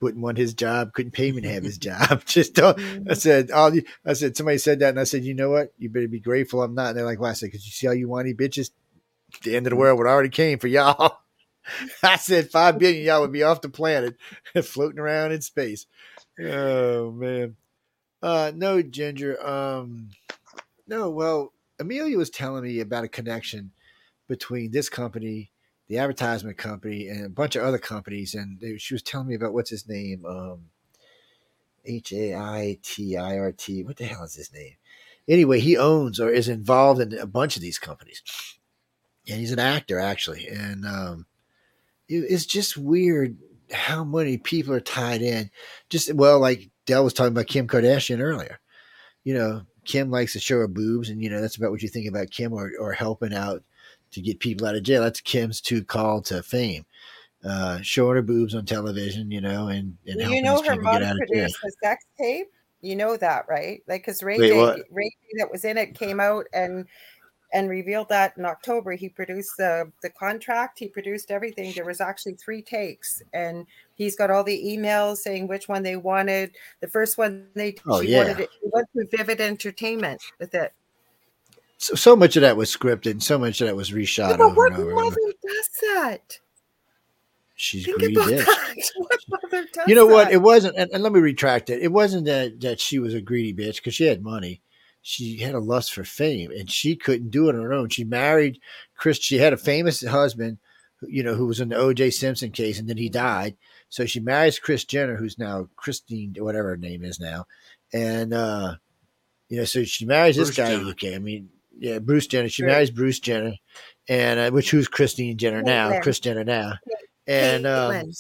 wouldn't 0.01 0.23
want 0.23 0.39
his 0.39 0.55
job. 0.55 0.93
Couldn't 0.93 1.13
pay 1.13 1.33
me 1.33 1.41
to 1.43 1.49
have 1.49 1.65
his 1.65 1.79
job. 1.79 2.23
Just 2.27 2.55
don't. 2.55 2.79
I 3.09 3.15
said, 3.15 3.51
all 3.51 3.75
you, 3.75 3.83
I 4.05 4.13
said, 4.15 4.37
somebody 4.37 4.59
said 4.59 4.81
that, 4.81 4.91
and 4.91 5.01
I 5.01 5.05
said, 5.05 5.25
you 5.25 5.35
know 5.35 5.51
what? 5.51 5.73
You 5.79 5.89
better 5.89 6.09
be 6.09 6.21
grateful 6.21 6.63
I'm 6.63 6.75
not. 6.75 6.89
And 6.89 6.99
they're 6.99 7.05
like, 7.05 7.21
why? 7.21 7.31
I 7.31 7.35
said, 7.35 7.47
because 7.47 7.65
you 7.65 7.73
see 7.73 7.87
how 7.87 7.93
you 7.93 8.09
whiny 8.09 8.35
bitches. 8.35 8.71
The 9.45 9.57
end 9.57 9.67
of 9.67 9.71
the 9.71 9.77
world 9.77 9.99
would 9.99 10.07
already 10.07 10.29
came 10.29 10.59
for 10.59 10.69
y'all. 10.69 11.19
I 12.03 12.17
said 12.17 12.51
five 12.51 12.79
billion 12.79 13.05
y'all 13.05 13.21
would 13.21 13.33
be 13.33 13.43
off 13.43 13.61
the 13.61 13.69
planet, 13.69 14.17
floating 14.63 14.99
around 14.99 15.33
in 15.33 15.43
space. 15.43 15.87
Oh 16.41 17.13
man. 17.13 17.57
Uh 18.23 18.53
no, 18.55 18.83
Ginger. 18.83 19.45
Um 19.45 20.11
no, 20.87 21.11
well, 21.11 21.53
Amelia 21.79 22.19
was 22.19 22.31
telling 22.31 22.65
me 22.65 22.81
about 22.81 23.05
a 23.05 23.09
connection 23.09 23.73
between 24.29 24.71
this 24.71 24.89
company, 24.89 25.51
the 25.89 25.99
advertisement 25.99 26.59
company, 26.59 27.09
and 27.09 27.27
a 27.27 27.31
bunch 27.31 27.57
of 27.57 27.65
other 27.65 27.79
companies. 27.79 28.35
And 28.35 28.61
they, 28.61 28.79
she 28.79 28.95
was 28.95 29.03
telling 29.03 29.29
me 29.29 29.35
about 29.35 29.53
what's 29.53 29.71
his 29.71 29.89
name? 29.89 30.25
Um, 30.25 30.67
H 31.85 32.13
A 32.13 32.35
I 32.35 32.79
T 32.83 33.17
I 33.17 33.39
R 33.39 33.53
T. 33.53 33.83
What 33.83 33.97
the 33.97 34.05
hell 34.05 34.25
is 34.25 34.35
his 34.35 34.53
name? 34.53 34.77
Anyway, 35.29 35.61
he 35.61 35.77
owns 35.77 36.19
or 36.21 36.31
is 36.31 36.49
involved 36.49 37.01
in 37.01 37.19
a 37.19 37.27
bunch 37.27 37.57
of 37.57 37.63
these 37.63 37.79
companies. 37.79 38.23
And 39.29 39.39
he's 39.39 39.53
an 39.53 39.59
actor, 39.59 39.99
actually. 39.99 40.49
And 40.49 40.85
um, 40.85 41.27
it, 42.09 42.25
it's 42.29 42.47
just 42.47 42.77
weird 42.77 43.37
how 43.73 44.05
many 44.05 44.37
people 44.37 44.75
are 44.75 44.81
tied 44.81 45.23
in. 45.23 45.51
Just, 45.91 46.13
well, 46.15 46.41
like 46.41 46.71
Dell 46.87 47.05
was 47.05 47.13
talking 47.13 47.33
about 47.33 47.47
Kim 47.47 47.67
Kardashian 47.69 48.21
earlier. 48.21 48.61
You 49.25 49.35
know, 49.35 49.63
Kim 49.85 50.11
likes 50.11 50.33
to 50.35 50.41
show 50.41 50.59
her 50.59 50.69
boobs, 50.69 51.09
and 51.09 51.23
you 51.23 51.31
know 51.31 51.41
that's 51.41 51.57
about 51.57 51.71
what 51.71 51.83
you 51.83 51.89
think 51.89 52.09
about 52.09 52.31
Kim 52.31 52.53
or, 52.53 52.73
or 52.79 52.93
helping 52.93 53.35
out 53.35 53.63
to 54.13 54.21
get 54.21 54.41
people 54.41 54.67
out 54.67 54.77
of 54.77 54.83
jail. 54.83 55.03
That's 55.03 55.21
Kim's 55.21 55.61
two 55.61 55.83
call 55.85 56.23
to 56.23 56.43
fame, 56.43 56.85
uh, 57.45 57.81
showing 57.83 58.17
her 58.17 58.23
boobs 58.23 58.55
on 58.55 58.65
television, 58.65 59.31
you 59.31 59.41
know, 59.41 59.69
and, 59.69 59.97
and 60.07 60.17
well, 60.17 60.31
helping 60.31 60.37
you 60.37 60.43
know 60.43 60.63
her 60.63 60.81
mom 60.81 61.03
produced 61.19 61.59
a 61.65 61.71
sex 61.83 62.05
tape. 62.19 62.49
You 62.81 62.97
know 62.97 63.17
that, 63.17 63.47
right? 63.49 63.83
Like 63.87 64.03
because 64.03 64.23
Ray 64.23 64.39
Wait, 64.39 64.49
J. 64.49 64.83
Ray 64.91 65.09
J 65.09 65.39
that 65.39 65.51
was 65.51 65.65
in 65.65 65.79
it 65.79 65.95
came 65.99 66.21
out 66.21 66.47
and 66.53 66.87
and 67.53 67.69
revealed 67.69 68.09
that 68.09 68.33
in 68.37 68.45
October 68.45 68.93
he 68.93 69.09
produced 69.09 69.57
the 69.59 69.91
the 70.03 70.11
contract. 70.11 70.79
He 70.79 70.89
produced 70.89 71.31
everything. 71.31 71.73
There 71.73 71.85
was 71.85 72.01
actually 72.01 72.35
three 72.35 72.63
takes, 72.63 73.23
and 73.33 73.67
he's 74.03 74.17
got 74.17 74.31
all 74.31 74.45
the 74.45 74.63
emails 74.65 75.19
saying 75.19 75.47
which 75.49 75.69
one 75.69 75.83
they 75.83 75.97
wanted. 75.97 76.53
The 76.81 76.89
first 76.89 77.17
one 77.19 77.49
they 77.55 77.77
Oh, 77.87 78.03
she 78.03 78.09
yeah. 78.09 78.19
wanted 78.19 78.41
it. 78.41 78.51
He 78.63 78.69
went 78.73 78.89
through 78.93 79.09
Vivid 79.11 79.41
Entertainment 79.41 80.21
with 80.39 80.55
it. 80.55 80.73
So, 81.79 81.95
so 81.95 82.15
much 82.17 82.37
of 82.37 82.43
that 82.43 82.57
was 82.57 82.75
scripted, 82.75 83.11
and 83.13 83.23
so 83.23 83.39
much 83.39 83.61
of 83.61 83.67
that 83.67 83.75
was 83.75 83.91
reshot 83.91 84.31
Yeah, 84.31 84.37
but 84.37 84.55
what 84.57 84.73
mother 84.73 85.17
does 85.45 85.69
that? 85.81 86.39
She's 87.57 87.85
Think 87.85 87.99
greedy 87.99 88.15
about 88.17 88.29
bitch. 88.31 88.45
that. 88.47 88.91
What 88.97 89.21
mother 89.43 89.67
does 89.73 89.89
You 89.89 89.95
know 89.95 90.07
what? 90.07 90.25
that? 90.27 90.33
It 90.35 90.43
wasn't, 90.43 90.77
and, 90.77 90.91
and 90.93 91.03
let 91.03 91.13
me 91.13 91.21
retract 91.21 91.71
it. 91.71 91.81
It 91.83 91.93
wasn't 91.93 92.25
that 92.27 92.61
that 92.61 92.81
she 92.81 92.99
was 92.99 93.15
a 93.15 93.21
greedy 93.21 93.53
bitch 93.53 93.77
because 93.77 93.95
she 93.95 94.05
had 94.07 94.23
money. 94.23 94.61
She 95.03 95.37
had 95.39 95.55
a 95.55 95.59
lust 95.61 95.93
for 95.93 96.05
fame, 96.05 96.51
and 96.53 96.71
she 96.71 96.95
couldn't 96.95 97.31
do 97.31 97.49
it 97.49 97.57
on 97.57 97.63
her 97.63 97.73
own. 97.73 97.89
She 97.89 98.05
married 98.05 98.61
Chris. 98.97 99.19
She 99.19 99.39
had 99.39 99.53
a 99.53 99.57
famous 99.57 100.05
husband, 100.07 100.59
you 101.03 101.25
know, 101.25 101.35
who 101.35 101.47
was 101.47 101.59
in 101.61 101.71
the 101.71 101.77
O.J. 101.77 102.11
Simpson 102.11 102.53
case, 102.53 102.79
and 102.79 102.89
then 102.89 102.97
he 102.97 103.09
died. 103.09 103.57
So 103.93 104.07
she 104.07 104.21
marries 104.21 104.59
Chris 104.59 104.87
Jenner, 104.87 105.17
who's 105.17 105.39
now 105.39 105.69
Christine, 105.77 106.35
whatever 106.39 106.71
her 106.71 106.77
name 106.79 107.05
is 107.05 107.21
now, 107.21 107.45
and 107.93 108.33
uh, 108.33 108.77
you 109.51 109.59
know, 109.59 109.65
so 109.65 109.85
she 109.85 110.07
marries 110.07 110.37
this 110.37 110.57
guy. 110.57 110.71
Jenner. 110.71 110.91
Okay, 110.93 111.15
I 111.15 111.19
mean, 111.19 111.51
yeah, 111.79 111.99
Bruce 111.99 112.27
Jenner. 112.27 112.49
She 112.49 112.63
marries 112.63 112.91
Bruce 112.91 113.21
Jenner, 113.21 113.53
and 114.09 114.41
uh, 114.41 114.51
which 114.51 114.71
who's 114.71 114.89
Christine 114.89 115.37
Jenner 115.37 115.63
now? 115.63 116.01
Chris 116.01 116.21
Jenner 116.21 116.43
now, 116.43 116.73
and 117.27 117.67
um, 117.67 118.11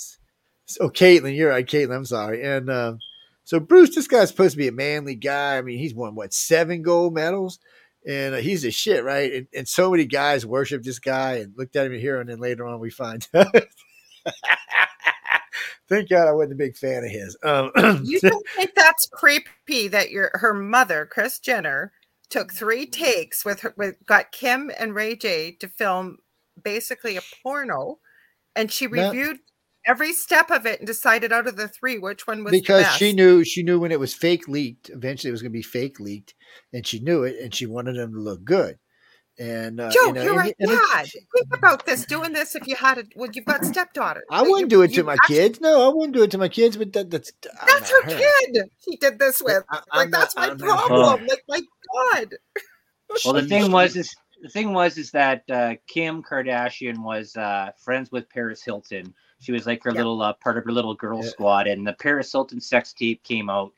so 0.66 0.90
Caitlyn, 0.90 1.34
you're 1.34 1.48
right, 1.48 1.66
Caitlyn. 1.66 1.96
I'm 1.96 2.04
sorry. 2.04 2.42
And 2.42 2.68
um, 2.68 2.98
so 3.42 3.58
Bruce, 3.58 3.94
this 3.94 4.06
guy's 4.06 4.28
supposed 4.28 4.52
to 4.52 4.58
be 4.58 4.68
a 4.68 4.72
manly 4.72 5.14
guy. 5.14 5.56
I 5.56 5.62
mean, 5.62 5.78
he's 5.78 5.94
won 5.94 6.14
what 6.14 6.34
seven 6.34 6.82
gold 6.82 7.14
medals, 7.14 7.58
and 8.06 8.34
uh, 8.34 8.38
he's 8.40 8.66
a 8.66 8.70
shit, 8.70 9.04
right? 9.04 9.32
And, 9.32 9.46
and 9.56 9.66
so 9.66 9.90
many 9.90 10.04
guys 10.04 10.44
worship 10.44 10.82
this 10.82 10.98
guy 10.98 11.36
and 11.36 11.54
looked 11.56 11.76
at 11.76 11.86
him 11.86 11.98
here, 11.98 12.20
and 12.20 12.28
then 12.28 12.40
later 12.40 12.66
on 12.66 12.78
we 12.78 12.90
find 12.90 13.26
out. 13.34 13.46
Thank 15.88 16.08
God 16.08 16.28
I 16.28 16.32
wasn't 16.32 16.52
a 16.52 16.56
big 16.56 16.76
fan 16.76 17.04
of 17.04 17.10
his. 17.10 17.36
Um, 17.42 17.70
You 18.04 18.20
don't 18.20 18.46
think 18.56 18.74
that's 18.74 19.08
creepy 19.12 19.88
that 19.88 20.10
your 20.10 20.30
her 20.34 20.54
mother, 20.54 21.06
Chris 21.10 21.38
Jenner, 21.38 21.92
took 22.30 22.52
three 22.52 22.86
takes 22.86 23.44
with 23.44 23.60
her 23.60 23.74
with 23.76 23.96
got 24.06 24.32
Kim 24.32 24.70
and 24.78 24.94
Ray 24.94 25.16
J 25.16 25.52
to 25.60 25.68
film 25.68 26.18
basically 26.62 27.16
a 27.16 27.22
porno, 27.42 27.98
and 28.56 28.70
she 28.70 28.86
reviewed 28.86 29.38
every 29.86 30.12
step 30.12 30.50
of 30.50 30.64
it 30.66 30.78
and 30.78 30.86
decided 30.86 31.32
out 31.32 31.46
of 31.46 31.56
the 31.56 31.68
three 31.68 31.98
which 31.98 32.26
one 32.26 32.44
was 32.44 32.52
because 32.52 32.82
the 32.82 32.84
best. 32.84 32.98
she 32.98 33.12
knew 33.12 33.44
she 33.44 33.62
knew 33.62 33.78
when 33.78 33.92
it 33.92 34.00
was 34.00 34.14
fake 34.14 34.48
leaked. 34.48 34.90
Eventually, 34.90 35.28
it 35.28 35.32
was 35.32 35.42
going 35.42 35.52
to 35.52 35.58
be 35.58 35.62
fake 35.62 36.00
leaked, 36.00 36.34
and 36.72 36.86
she 36.86 37.00
knew 37.00 37.22
it, 37.24 37.36
and 37.40 37.54
she 37.54 37.66
wanted 37.66 37.96
them 37.96 38.12
to 38.12 38.20
look 38.20 38.44
good. 38.44 38.78
And 39.38 39.80
uh, 39.80 39.90
Joe, 39.90 40.06
you 40.08 40.12
know, 40.12 40.22
you're 40.22 40.32
and- 40.32 40.38
right, 40.40 40.54
and 40.60 40.70
Dad. 40.70 41.06
Think 41.08 41.54
about 41.54 41.86
this. 41.86 42.04
Doing 42.04 42.32
this 42.32 42.54
if 42.54 42.66
you 42.66 42.76
had 42.76 42.98
it. 42.98 43.08
Well, 43.16 43.30
you've 43.32 43.46
got 43.46 43.64
stepdaughters. 43.64 44.24
I 44.30 44.42
wouldn't 44.42 44.60
you- 44.60 44.66
do 44.78 44.82
it 44.82 44.92
to 44.94 45.02
my 45.04 45.14
actually- 45.14 45.36
kids. 45.36 45.60
No, 45.60 45.90
I 45.90 45.94
wouldn't 45.94 46.12
do 46.12 46.22
it 46.22 46.30
to 46.32 46.38
my 46.38 46.48
kids. 46.48 46.76
But 46.76 46.92
that, 46.92 47.10
that's 47.10 47.32
that's 47.66 47.90
her 47.90 48.02
not 48.06 48.18
kid. 48.18 48.70
She 48.84 48.96
did 48.96 49.18
this 49.18 49.40
with. 49.42 49.64
I- 49.70 49.76
like 49.76 49.84
I'm 49.92 50.10
not- 50.10 50.20
that's 50.20 50.36
my 50.36 50.48
I'm 50.50 50.56
not 50.58 50.86
problem. 50.86 51.28
Like 51.28 51.40
my 51.48 51.60
God. 52.20 52.34
Well, 53.24 53.34
the 53.34 53.42
thing 53.48 53.72
was 53.72 53.96
is 53.96 54.14
the 54.42 54.48
thing 54.48 54.72
was 54.74 54.98
is 54.98 55.10
that 55.12 55.44
uh, 55.50 55.74
Kim 55.86 56.22
Kardashian 56.22 56.98
was 57.02 57.34
uh, 57.36 57.70
friends 57.78 58.12
with 58.12 58.28
Paris 58.28 58.62
Hilton. 58.62 59.14
She 59.40 59.50
was 59.52 59.66
like 59.66 59.82
her 59.84 59.90
Yeah. 59.92 59.96
little 59.98 60.20
uh, 60.22 60.34
part 60.34 60.58
of 60.58 60.64
her 60.64 60.72
little 60.72 60.94
girl 60.94 61.22
Yeah. 61.22 61.30
squad, 61.30 61.66
and 61.68 61.86
the 61.86 61.94
Paris 61.94 62.30
Hilton 62.30 62.60
sex 62.60 62.92
tape 62.92 63.22
came 63.24 63.48
out, 63.48 63.72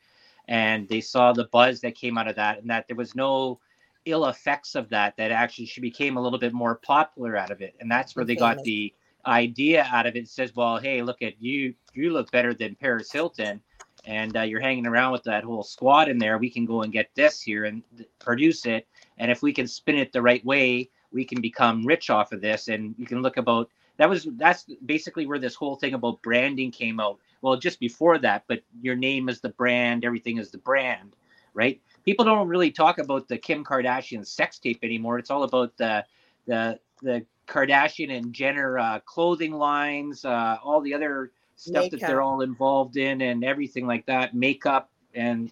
and 0.49 0.87
they 0.89 1.01
saw 1.01 1.31
the 1.33 1.45
buzz 1.45 1.79
that 1.81 1.95
came 1.95 2.17
out 2.17 2.27
of 2.27 2.35
that, 2.35 2.59
and 2.59 2.69
that 2.69 2.87
there 2.87 2.95
was 2.97 3.15
no 3.15 3.59
ill 4.05 4.25
effects 4.27 4.75
of 4.75 4.89
that. 4.89 5.17
That 5.17 5.31
actually 5.31 5.65
she 5.65 5.81
became 5.81 6.17
a 6.17 6.21
little 6.21 6.39
bit 6.39 6.53
more 6.53 6.75
popular 6.75 7.35
out 7.35 7.51
of 7.51 7.61
it, 7.61 7.75
and 7.79 7.89
that's 7.89 8.15
where 8.15 8.25
they 8.25 8.35
got 8.35 8.63
the 8.63 8.93
idea 9.25 9.87
out 9.91 10.05
of 10.05 10.15
it. 10.15 10.19
it 10.19 10.29
says, 10.29 10.55
well, 10.55 10.77
hey, 10.77 11.01
look 11.01 11.21
at 11.21 11.41
you, 11.41 11.73
you 11.93 12.11
look 12.11 12.31
better 12.31 12.53
than 12.53 12.75
Paris 12.75 13.11
Hilton, 13.11 13.59
and 14.05 14.37
uh, 14.37 14.41
you're 14.41 14.61
hanging 14.61 14.85
around 14.85 15.11
with 15.11 15.23
that 15.23 15.43
whole 15.43 15.63
squad 15.63 16.09
in 16.09 16.19
there. 16.19 16.37
We 16.37 16.49
can 16.49 16.65
go 16.65 16.83
and 16.83 16.93
get 16.93 17.09
this 17.15 17.41
here 17.41 17.65
and 17.65 17.81
produce 18.19 18.65
it, 18.65 18.87
and 19.17 19.31
if 19.31 19.41
we 19.41 19.53
can 19.53 19.67
spin 19.67 19.97
it 19.97 20.11
the 20.11 20.21
right 20.21 20.45
way, 20.45 20.89
we 21.11 21.25
can 21.25 21.41
become 21.41 21.85
rich 21.85 22.09
off 22.09 22.31
of 22.33 22.41
this. 22.41 22.67
And 22.67 22.93
you 22.97 23.05
can 23.05 23.21
look 23.21 23.37
about 23.37 23.69
that 23.97 24.09
was 24.09 24.27
that's 24.33 24.65
basically 24.85 25.25
where 25.25 25.39
this 25.39 25.55
whole 25.55 25.75
thing 25.75 25.93
about 25.93 26.21
branding 26.21 26.71
came 26.71 26.99
out. 26.99 27.19
Well, 27.41 27.57
just 27.57 27.79
before 27.79 28.17
that, 28.19 28.43
but 28.47 28.61
your 28.81 28.95
name 28.95 29.29
is 29.29 29.39
the 29.39 29.49
brand, 29.49 30.03
everything 30.03 30.37
is 30.37 30.51
the 30.51 30.57
brand, 30.57 31.15
right? 31.53 31.81
People 32.05 32.25
don't 32.25 32.47
really 32.47 32.71
talk 32.71 32.99
about 32.99 33.27
the 33.27 33.37
Kim 33.37 33.63
Kardashian 33.63 34.25
sex 34.25 34.59
tape 34.59 34.79
anymore. 34.83 35.17
It's 35.17 35.31
all 35.31 35.43
about 35.43 35.75
the 35.77 36.05
the 36.45 36.79
the 37.01 37.25
Kardashian 37.47 38.15
and 38.15 38.33
Jenner 38.33 38.77
uh, 38.77 38.99
clothing 38.99 39.53
lines, 39.53 40.25
uh, 40.25 40.57
all 40.63 40.81
the 40.81 40.93
other 40.93 41.31
stuff 41.55 41.83
makeup. 41.83 41.99
that 41.99 42.07
they're 42.07 42.21
all 42.21 42.41
involved 42.41 42.97
in, 42.97 43.21
and 43.21 43.43
everything 43.43 43.87
like 43.87 44.05
that, 44.05 44.33
makeup 44.33 44.89
and. 45.13 45.51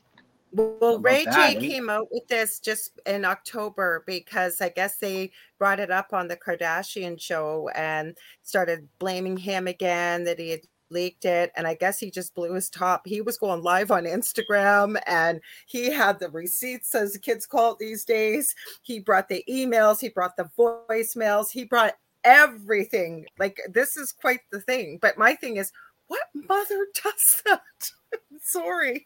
Well, 0.56 1.00
Ray 1.00 1.26
that, 1.26 1.54
J 1.54 1.68
came 1.68 1.90
out 1.90 2.10
with 2.12 2.28
this 2.28 2.60
just 2.60 3.00
in 3.08 3.26
October 3.26 4.04
because 4.06 4.62
I 4.62 4.70
guess 4.70 4.98
they 4.98 5.32
brought 5.58 5.80
it 5.80 5.90
up 5.90 6.14
on 6.14 6.28
the 6.28 6.38
Kardashian 6.38 7.20
show 7.20 7.72
and 7.74 8.16
started 8.44 8.88
blaming 9.00 9.36
him 9.36 9.66
again 9.66 10.26
that 10.26 10.38
he 10.38 10.52
had 10.52 10.62
leaked 10.94 11.26
it 11.26 11.52
and 11.56 11.68
i 11.68 11.74
guess 11.74 12.00
he 12.00 12.10
just 12.10 12.34
blew 12.36 12.54
his 12.54 12.70
top 12.70 13.06
he 13.06 13.22
was 13.22 13.38
going 13.38 13.62
live 13.62 13.92
on 13.92 14.04
instagram 14.04 15.00
and 15.08 15.42
he 15.66 15.92
had 15.92 16.20
the 16.20 16.30
receipts 16.30 16.94
as 16.96 17.14
the 17.14 17.20
kids 17.20 17.46
call 17.46 17.74
it 17.74 17.80
these 17.80 18.06
days 18.06 18.56
he 18.82 19.00
brought 19.00 19.28
the 19.28 19.44
emails 19.50 20.00
he 20.00 20.10
brought 20.10 20.38
the 20.38 20.50
voicemails 20.58 21.52
he 21.52 21.66
brought 21.66 21.94
everything 22.24 23.26
like 23.38 23.60
this 23.70 23.98
is 23.98 24.12
quite 24.12 24.40
the 24.52 24.62
thing 24.62 24.98
but 25.02 25.18
my 25.18 25.36
thing 25.36 25.58
is 25.58 25.72
what 26.08 26.22
mother 26.34 26.88
does 27.04 27.42
that 27.46 27.62
sorry 28.42 29.06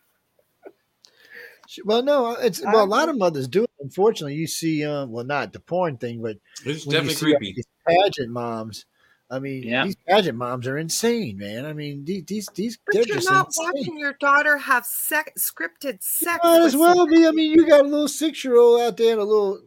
well, 1.83 2.01
no, 2.01 2.31
it's 2.31 2.63
well. 2.63 2.83
A 2.83 2.85
lot 2.85 3.09
of 3.09 3.17
mothers 3.17 3.47
do 3.47 3.65
it. 3.65 3.69
Unfortunately, 3.81 4.35
you 4.35 4.47
see, 4.47 4.85
uh, 4.85 5.05
well, 5.05 5.25
not 5.25 5.51
the 5.51 5.59
porn 5.59 5.97
thing, 5.97 6.21
but 6.21 6.37
it's 6.65 6.85
definitely 6.85 7.15
creepy. 7.15 7.63
Pageant 7.85 8.31
moms 8.31 8.85
I 9.29 9.39
mean, 9.39 9.63
yeah. 9.63 9.85
these 9.85 9.97
pageant 10.07 10.37
moms 10.37 10.67
are 10.67 10.77
insane, 10.77 11.37
man. 11.37 11.65
I 11.65 11.73
mean, 11.73 12.05
these 12.05 12.23
these 12.25 12.47
these. 12.55 12.77
But 12.85 13.07
you're 13.07 13.21
not 13.23 13.47
insane. 13.47 13.71
watching 13.73 13.99
your 13.99 14.13
daughter 14.13 14.57
have 14.57 14.85
sex, 14.85 15.51
scripted 15.51 16.01
sex. 16.01 16.39
You 16.43 16.49
might 16.49 16.61
as 16.61 16.77
well 16.77 17.05
be. 17.05 17.27
I 17.27 17.31
mean, 17.31 17.51
you 17.51 17.67
got 17.67 17.81
a 17.81 17.87
little 17.87 18.07
six 18.07 18.43
year 18.45 18.57
old 18.57 18.79
out 18.79 18.95
there, 18.95 19.11
and 19.11 19.21
a 19.21 19.25
little. 19.25 19.59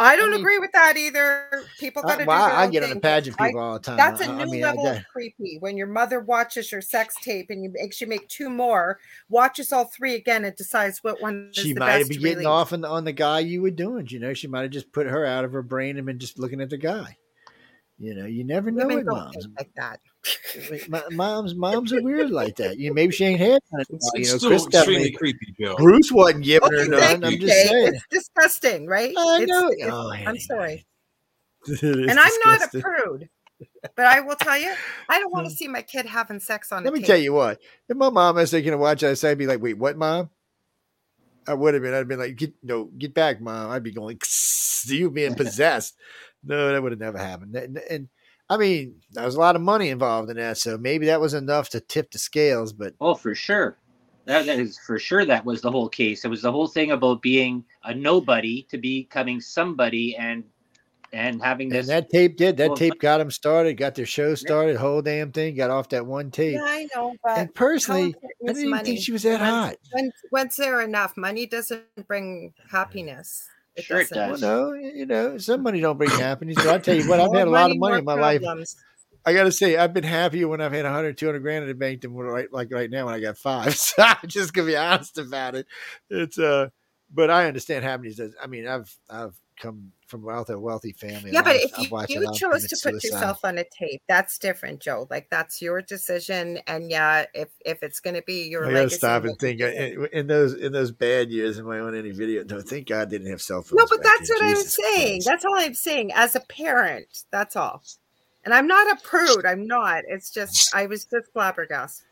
I 0.00 0.14
don't 0.14 0.28
I 0.28 0.32
mean, 0.32 0.40
agree 0.42 0.58
with 0.60 0.70
that 0.74 0.96
either. 0.96 1.64
People 1.80 2.02
got 2.02 2.20
to 2.20 2.24
well, 2.24 2.48
do. 2.48 2.54
I, 2.54 2.62
I 2.62 2.66
get 2.68 2.84
on 2.84 2.90
the 2.90 3.00
pageant 3.00 3.36
people 3.36 3.60
I, 3.60 3.64
all 3.64 3.72
the 3.72 3.80
time. 3.80 3.96
That's 3.96 4.20
a 4.20 4.32
new 4.32 4.42
I 4.42 4.44
mean, 4.44 4.60
level 4.60 4.86
of 4.86 5.04
creepy. 5.12 5.56
When 5.58 5.76
your 5.76 5.88
mother 5.88 6.20
watches 6.20 6.70
your 6.70 6.80
sex 6.80 7.16
tape 7.20 7.46
and 7.50 7.64
you 7.64 7.72
makes 7.74 8.00
you 8.00 8.06
make 8.06 8.28
two 8.28 8.48
more, 8.48 9.00
watches 9.28 9.72
all 9.72 9.86
three 9.86 10.14
again, 10.14 10.44
and 10.44 10.54
decides 10.54 11.02
what 11.02 11.20
one. 11.20 11.50
She 11.52 11.74
might 11.74 12.08
be 12.08 12.16
getting 12.16 12.46
off 12.46 12.72
on 12.72 12.82
the, 12.82 12.88
on 12.88 13.02
the 13.02 13.12
guy 13.12 13.40
you 13.40 13.60
were 13.60 13.72
doing. 13.72 14.06
You 14.08 14.20
know, 14.20 14.34
she 14.34 14.46
might 14.46 14.62
have 14.62 14.70
just 14.70 14.92
put 14.92 15.08
her 15.08 15.26
out 15.26 15.44
of 15.44 15.50
her 15.50 15.62
brain 15.62 15.96
and 15.96 16.06
been 16.06 16.20
just 16.20 16.38
looking 16.38 16.60
at 16.60 16.70
the 16.70 16.78
guy. 16.78 17.16
You 18.00 18.14
know, 18.14 18.26
you 18.26 18.44
never 18.44 18.70
know 18.70 18.86
with 18.86 19.06
moms 19.06 19.48
like 19.56 19.70
that. 19.74 19.98
moms, 21.10 21.56
moms 21.56 21.92
are 21.92 22.00
weird 22.00 22.30
like 22.30 22.54
that. 22.56 22.78
You 22.78 22.90
know, 22.90 22.94
maybe 22.94 23.12
she 23.12 23.24
ain't 23.24 23.40
had 23.40 23.60
none. 23.72 23.84
It's, 23.90 24.10
you 24.14 24.20
know, 24.20 24.38
still 24.38 24.50
Chris 24.50 24.66
extremely 24.66 25.10
creepy, 25.10 25.54
Joe. 25.60 25.74
Bruce 25.76 26.12
wasn't 26.12 26.44
giving 26.44 26.68
okay, 26.68 26.84
her 26.84 26.88
none. 26.88 27.24
I'm 27.24 27.40
just 27.40 27.68
saying, 27.68 27.94
it's 27.94 28.04
disgusting, 28.08 28.86
right? 28.86 29.12
I 29.18 29.38
it's, 29.42 29.50
know. 29.50 29.68
It's, 29.68 29.90
oh, 29.90 30.12
I'm 30.12 30.38
sorry, 30.38 30.86
and 31.82 32.20
I'm 32.20 32.32
not 32.44 32.72
a 32.72 32.80
prude. 32.80 33.28
But 33.96 34.06
I 34.06 34.20
will 34.20 34.36
tell 34.36 34.56
you, 34.56 34.72
I 35.08 35.18
don't 35.18 35.32
want 35.32 35.46
to 35.46 35.50
hmm. 35.50 35.56
see 35.56 35.66
my 35.66 35.82
kid 35.82 36.06
having 36.06 36.38
sex 36.38 36.70
on. 36.70 36.84
Let 36.84 36.92
me 36.92 37.00
tape. 37.00 37.08
tell 37.08 37.16
you 37.16 37.32
what. 37.32 37.60
If 37.88 37.96
my 37.96 38.10
mom 38.10 38.36
was 38.36 38.52
thinking 38.52 38.70
to 38.70 38.78
watch 38.78 39.00
that, 39.00 39.24
I'd 39.24 39.38
be 39.38 39.48
like, 39.48 39.60
"Wait, 39.60 39.76
what, 39.76 39.96
mom?" 39.96 40.30
I 41.48 41.54
would 41.54 41.74
have 41.74 41.82
been. 41.82 41.94
I'd 41.94 42.06
been 42.06 42.20
like, 42.20 42.36
"Get 42.36 42.52
no, 42.62 42.84
get 42.84 43.12
back, 43.12 43.40
mom." 43.40 43.72
I'd 43.72 43.82
be 43.82 43.90
going, 43.90 44.20
"You 44.86 45.10
being 45.10 45.34
possessed." 45.34 45.96
No, 46.44 46.72
that 46.72 46.82
would 46.82 46.92
have 46.92 47.00
never 47.00 47.18
happened. 47.18 47.54
And, 47.56 47.78
and 47.90 48.08
I 48.50 48.56
mean, 48.56 48.96
there 49.12 49.24
was 49.24 49.34
a 49.34 49.40
lot 49.40 49.56
of 49.56 49.62
money 49.62 49.90
involved 49.90 50.30
in 50.30 50.36
that, 50.36 50.58
so 50.58 50.78
maybe 50.78 51.06
that 51.06 51.20
was 51.20 51.34
enough 51.34 51.68
to 51.70 51.80
tip 51.80 52.10
the 52.10 52.18
scales. 52.18 52.72
But 52.72 52.94
oh, 53.00 53.14
for 53.14 53.34
sure, 53.34 53.78
that, 54.24 54.46
that 54.46 54.58
is 54.58 54.78
for 54.78 54.98
sure. 54.98 55.24
That 55.24 55.44
was 55.44 55.60
the 55.60 55.70
whole 55.70 55.88
case. 55.88 56.24
It 56.24 56.28
was 56.28 56.42
the 56.42 56.52
whole 56.52 56.66
thing 56.66 56.92
about 56.92 57.20
being 57.20 57.64
a 57.84 57.94
nobody 57.94 58.66
to 58.70 58.78
becoming 58.78 59.40
somebody, 59.40 60.16
and 60.16 60.44
and 61.12 61.42
having 61.42 61.68
this. 61.68 61.88
And 61.88 61.96
that 61.96 62.10
tape 62.10 62.36
did. 62.36 62.56
That 62.56 62.76
tape 62.76 63.00
got 63.00 63.18
them 63.18 63.30
started. 63.30 63.76
Got 63.76 63.94
their 63.94 64.06
show 64.06 64.34
started. 64.34 64.74
Yeah. 64.74 64.78
Whole 64.78 65.02
damn 65.02 65.32
thing 65.32 65.54
got 65.54 65.70
off 65.70 65.88
that 65.90 66.06
one 66.06 66.30
tape. 66.30 66.54
Yeah, 66.54 66.64
I 66.64 66.88
know. 66.94 67.14
But 67.22 67.38
and 67.38 67.54
personally, 67.54 68.14
I 68.46 68.52
didn't 68.52 68.70
money. 68.70 68.84
think 68.84 69.00
she 69.00 69.12
was 69.12 69.22
that 69.24 69.40
hot. 69.40 69.76
When, 69.92 70.10
when's 70.30 70.56
there 70.56 70.80
enough? 70.80 71.16
Money 71.16 71.46
doesn't 71.46 71.84
bring 72.06 72.52
happiness. 72.70 73.48
It 73.78 73.84
sure 73.84 73.98
doesn't. 73.98 74.16
it 74.16 74.20
does. 74.20 74.42
Well, 74.42 74.70
no, 74.70 74.74
you 74.74 75.06
know, 75.06 75.38
some 75.38 75.62
money 75.62 75.80
don't 75.80 75.98
bring 75.98 76.10
happiness. 76.10 76.56
But 76.56 76.68
I 76.68 76.78
tell 76.78 76.96
you 76.96 77.08
what, 77.08 77.20
I've 77.20 77.32
had 77.32 77.48
a 77.48 77.50
lot 77.50 77.70
of 77.70 77.78
money 77.78 77.98
in 77.98 78.04
my 78.04 78.16
problems. 78.16 78.76
life. 78.76 78.84
I 79.24 79.32
got 79.34 79.44
to 79.44 79.52
say, 79.52 79.76
I've 79.76 79.94
been 79.94 80.04
happier 80.04 80.48
when 80.48 80.60
I've 80.60 80.72
had 80.72 80.84
100, 80.84 81.18
200 81.18 81.40
grand 81.40 81.62
in 81.64 81.68
the 81.68 81.74
bank 81.74 82.02
than 82.02 82.14
right, 82.14 82.52
like 82.52 82.72
right 82.72 82.90
now 82.90 83.06
when 83.06 83.14
I 83.14 83.20
got 83.20 83.38
five. 83.38 83.76
So 83.78 84.02
I'm 84.02 84.28
just 84.28 84.52
gonna 84.54 84.66
be 84.68 84.76
honest 84.76 85.18
about 85.18 85.54
it. 85.54 85.66
It's 86.10 86.38
uh, 86.38 86.70
but 87.12 87.30
I 87.30 87.46
understand 87.46 87.84
happiness. 87.84 88.16
Does 88.16 88.34
I 88.42 88.46
mean, 88.46 88.66
I've 88.66 88.94
I've 89.10 89.38
come 89.58 89.92
from 90.08 90.22
wealth 90.22 90.50
a 90.50 90.58
wealthy 90.58 90.92
family. 90.92 91.30
Yeah, 91.32 91.42
but 91.42 91.56
if 91.56 91.70
you, 91.78 91.98
you 92.08 92.32
chose 92.34 92.66
to 92.66 92.76
put 92.76 93.00
suicide. 93.00 93.08
yourself 93.08 93.44
on 93.44 93.58
a 93.58 93.64
tape, 93.64 94.02
that's 94.08 94.38
different, 94.38 94.80
Joe. 94.80 95.06
Like 95.10 95.28
that's 95.30 95.60
your 95.60 95.82
decision. 95.82 96.58
And 96.66 96.90
yeah, 96.90 97.26
if 97.34 97.48
if 97.64 97.82
it's 97.82 98.00
going 98.00 98.16
to 98.16 98.22
be 98.22 98.48
your, 98.48 98.66
I 98.66 98.72
gotta 98.72 98.90
stop 98.90 99.24
and 99.24 99.38
think 99.38 99.60
uh, 99.60 99.66
in, 99.66 100.08
in, 100.12 100.26
those 100.26 100.54
in 100.54 100.72
those 100.72 100.90
bad 100.90 101.30
years 101.30 101.58
in 101.58 101.66
my 101.66 101.78
own 101.78 101.94
any 101.94 102.10
video. 102.10 102.42
No, 102.44 102.60
thank 102.60 102.88
God 102.88 103.10
didn't 103.10 103.30
have 103.30 103.42
cell 103.42 103.62
phones. 103.62 103.74
No, 103.74 103.86
but 103.88 104.02
that's 104.02 104.28
what 104.30 104.40
Jesus 104.40 104.78
I'm 104.78 104.84
saying. 104.84 105.08
Christ. 105.08 105.26
That's 105.26 105.44
all 105.44 105.58
I'm 105.58 105.74
saying. 105.74 106.12
As 106.14 106.34
a 106.34 106.40
parent, 106.40 107.24
that's 107.30 107.54
all. 107.54 107.82
And 108.44 108.54
I'm 108.54 108.66
not 108.66 108.90
a 108.90 109.02
prude. 109.02 109.44
I'm 109.44 109.66
not. 109.66 110.04
It's 110.08 110.30
just 110.30 110.74
I 110.74 110.86
was 110.86 111.04
just 111.04 111.32
flabbergasted. 111.32 112.07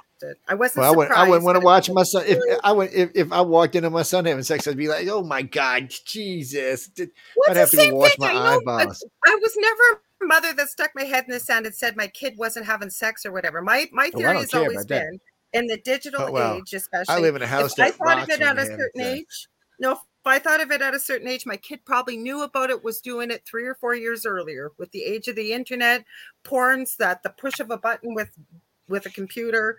I 0.48 0.54
wasn't. 0.54 0.82
Well, 0.82 0.92
I 0.92 0.96
wouldn't, 0.96 1.16
I 1.16 1.28
wouldn't 1.28 1.44
want 1.44 1.56
to 1.56 1.64
watch 1.64 1.90
my 1.90 2.02
son. 2.02 2.24
If 2.26 2.38
I 2.64 2.72
went, 2.72 2.92
if, 2.94 3.10
if 3.14 3.32
I 3.32 3.40
walked 3.42 3.74
into 3.74 3.90
my 3.90 4.02
son 4.02 4.24
having 4.24 4.42
sex, 4.42 4.66
I'd 4.66 4.76
be 4.76 4.88
like, 4.88 5.06
"Oh 5.08 5.22
my 5.22 5.42
god, 5.42 5.92
Jesus!" 6.06 6.90
Well, 6.96 7.08
I'd 7.50 7.56
have 7.56 7.70
to 7.70 7.76
go 7.76 7.94
wash 7.94 8.18
my 8.18 8.32
I 8.32 8.56
eyeballs. 8.56 9.04
I 9.26 9.38
was 9.40 9.54
never 9.56 10.02
a 10.22 10.26
mother 10.26 10.52
that 10.54 10.68
stuck 10.68 10.90
my 10.94 11.04
head 11.04 11.24
in 11.26 11.32
the 11.32 11.40
sand 11.40 11.66
and 11.66 11.74
said 11.74 11.96
my 11.96 12.06
kid 12.06 12.34
wasn't 12.38 12.66
having 12.66 12.90
sex 12.90 13.26
or 13.26 13.32
whatever. 13.32 13.60
My 13.60 13.88
my 13.92 14.10
oh, 14.14 14.18
theory 14.18 14.36
oh, 14.36 14.40
has 14.40 14.54
always 14.54 14.86
been 14.86 15.20
that. 15.52 15.58
in 15.58 15.66
the 15.66 15.78
digital 15.78 16.22
oh, 16.22 16.32
well, 16.32 16.56
age, 16.56 16.72
especially. 16.72 17.14
I 17.14 17.18
live 17.18 17.36
in 17.36 17.42
a 17.42 17.46
house. 17.46 17.78
If 17.78 17.84
I 17.84 17.90
thought 17.90 18.22
of 18.22 18.28
it 18.30 18.40
at 18.40 18.58
a 18.58 18.66
certain 18.66 19.00
age. 19.00 19.48
No, 19.78 19.92
if 19.92 19.98
I 20.24 20.38
thought 20.38 20.62
of 20.62 20.70
it 20.70 20.80
at 20.80 20.94
a 20.94 20.98
certain 20.98 21.28
age, 21.28 21.44
my 21.44 21.56
kid 21.56 21.84
probably 21.84 22.16
knew 22.16 22.42
about 22.42 22.70
it, 22.70 22.82
was 22.82 23.00
doing 23.00 23.30
it 23.30 23.44
three 23.46 23.66
or 23.66 23.74
four 23.74 23.94
years 23.94 24.24
earlier. 24.24 24.72
With 24.78 24.90
the 24.92 25.04
age 25.04 25.28
of 25.28 25.36
the 25.36 25.52
internet, 25.52 26.04
porns 26.44 26.96
that 26.96 27.22
the 27.22 27.30
push 27.30 27.60
of 27.60 27.70
a 27.70 27.76
button 27.76 28.14
with 28.14 28.30
with 28.88 29.06
a 29.06 29.10
computer 29.10 29.78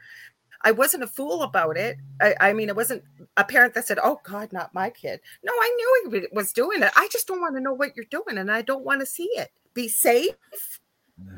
I 0.61 0.71
wasn't 0.71 1.03
a 1.03 1.07
fool 1.07 1.43
about 1.43 1.77
it. 1.77 1.97
I, 2.21 2.35
I, 2.39 2.53
mean, 2.53 2.69
it 2.69 2.75
wasn't 2.75 3.03
a 3.35 3.43
parent 3.43 3.73
that 3.75 3.85
said, 3.85 3.99
"Oh 4.03 4.19
God, 4.23 4.51
not 4.51 4.73
my 4.73 4.89
kid." 4.89 5.19
No, 5.43 5.51
I 5.53 5.75
knew 5.75 6.11
he 6.11 6.27
was 6.34 6.51
doing 6.51 6.81
it. 6.81 6.91
I 6.95 7.07
just 7.11 7.27
don't 7.27 7.41
want 7.41 7.55
to 7.55 7.61
know 7.61 7.73
what 7.73 7.95
you're 7.95 8.05
doing, 8.09 8.38
and 8.38 8.51
I 8.51 8.61
don't 8.61 8.84
want 8.84 9.01
to 9.01 9.05
see 9.05 9.29
it. 9.35 9.49
Be 9.73 9.88
safe. 9.88 10.35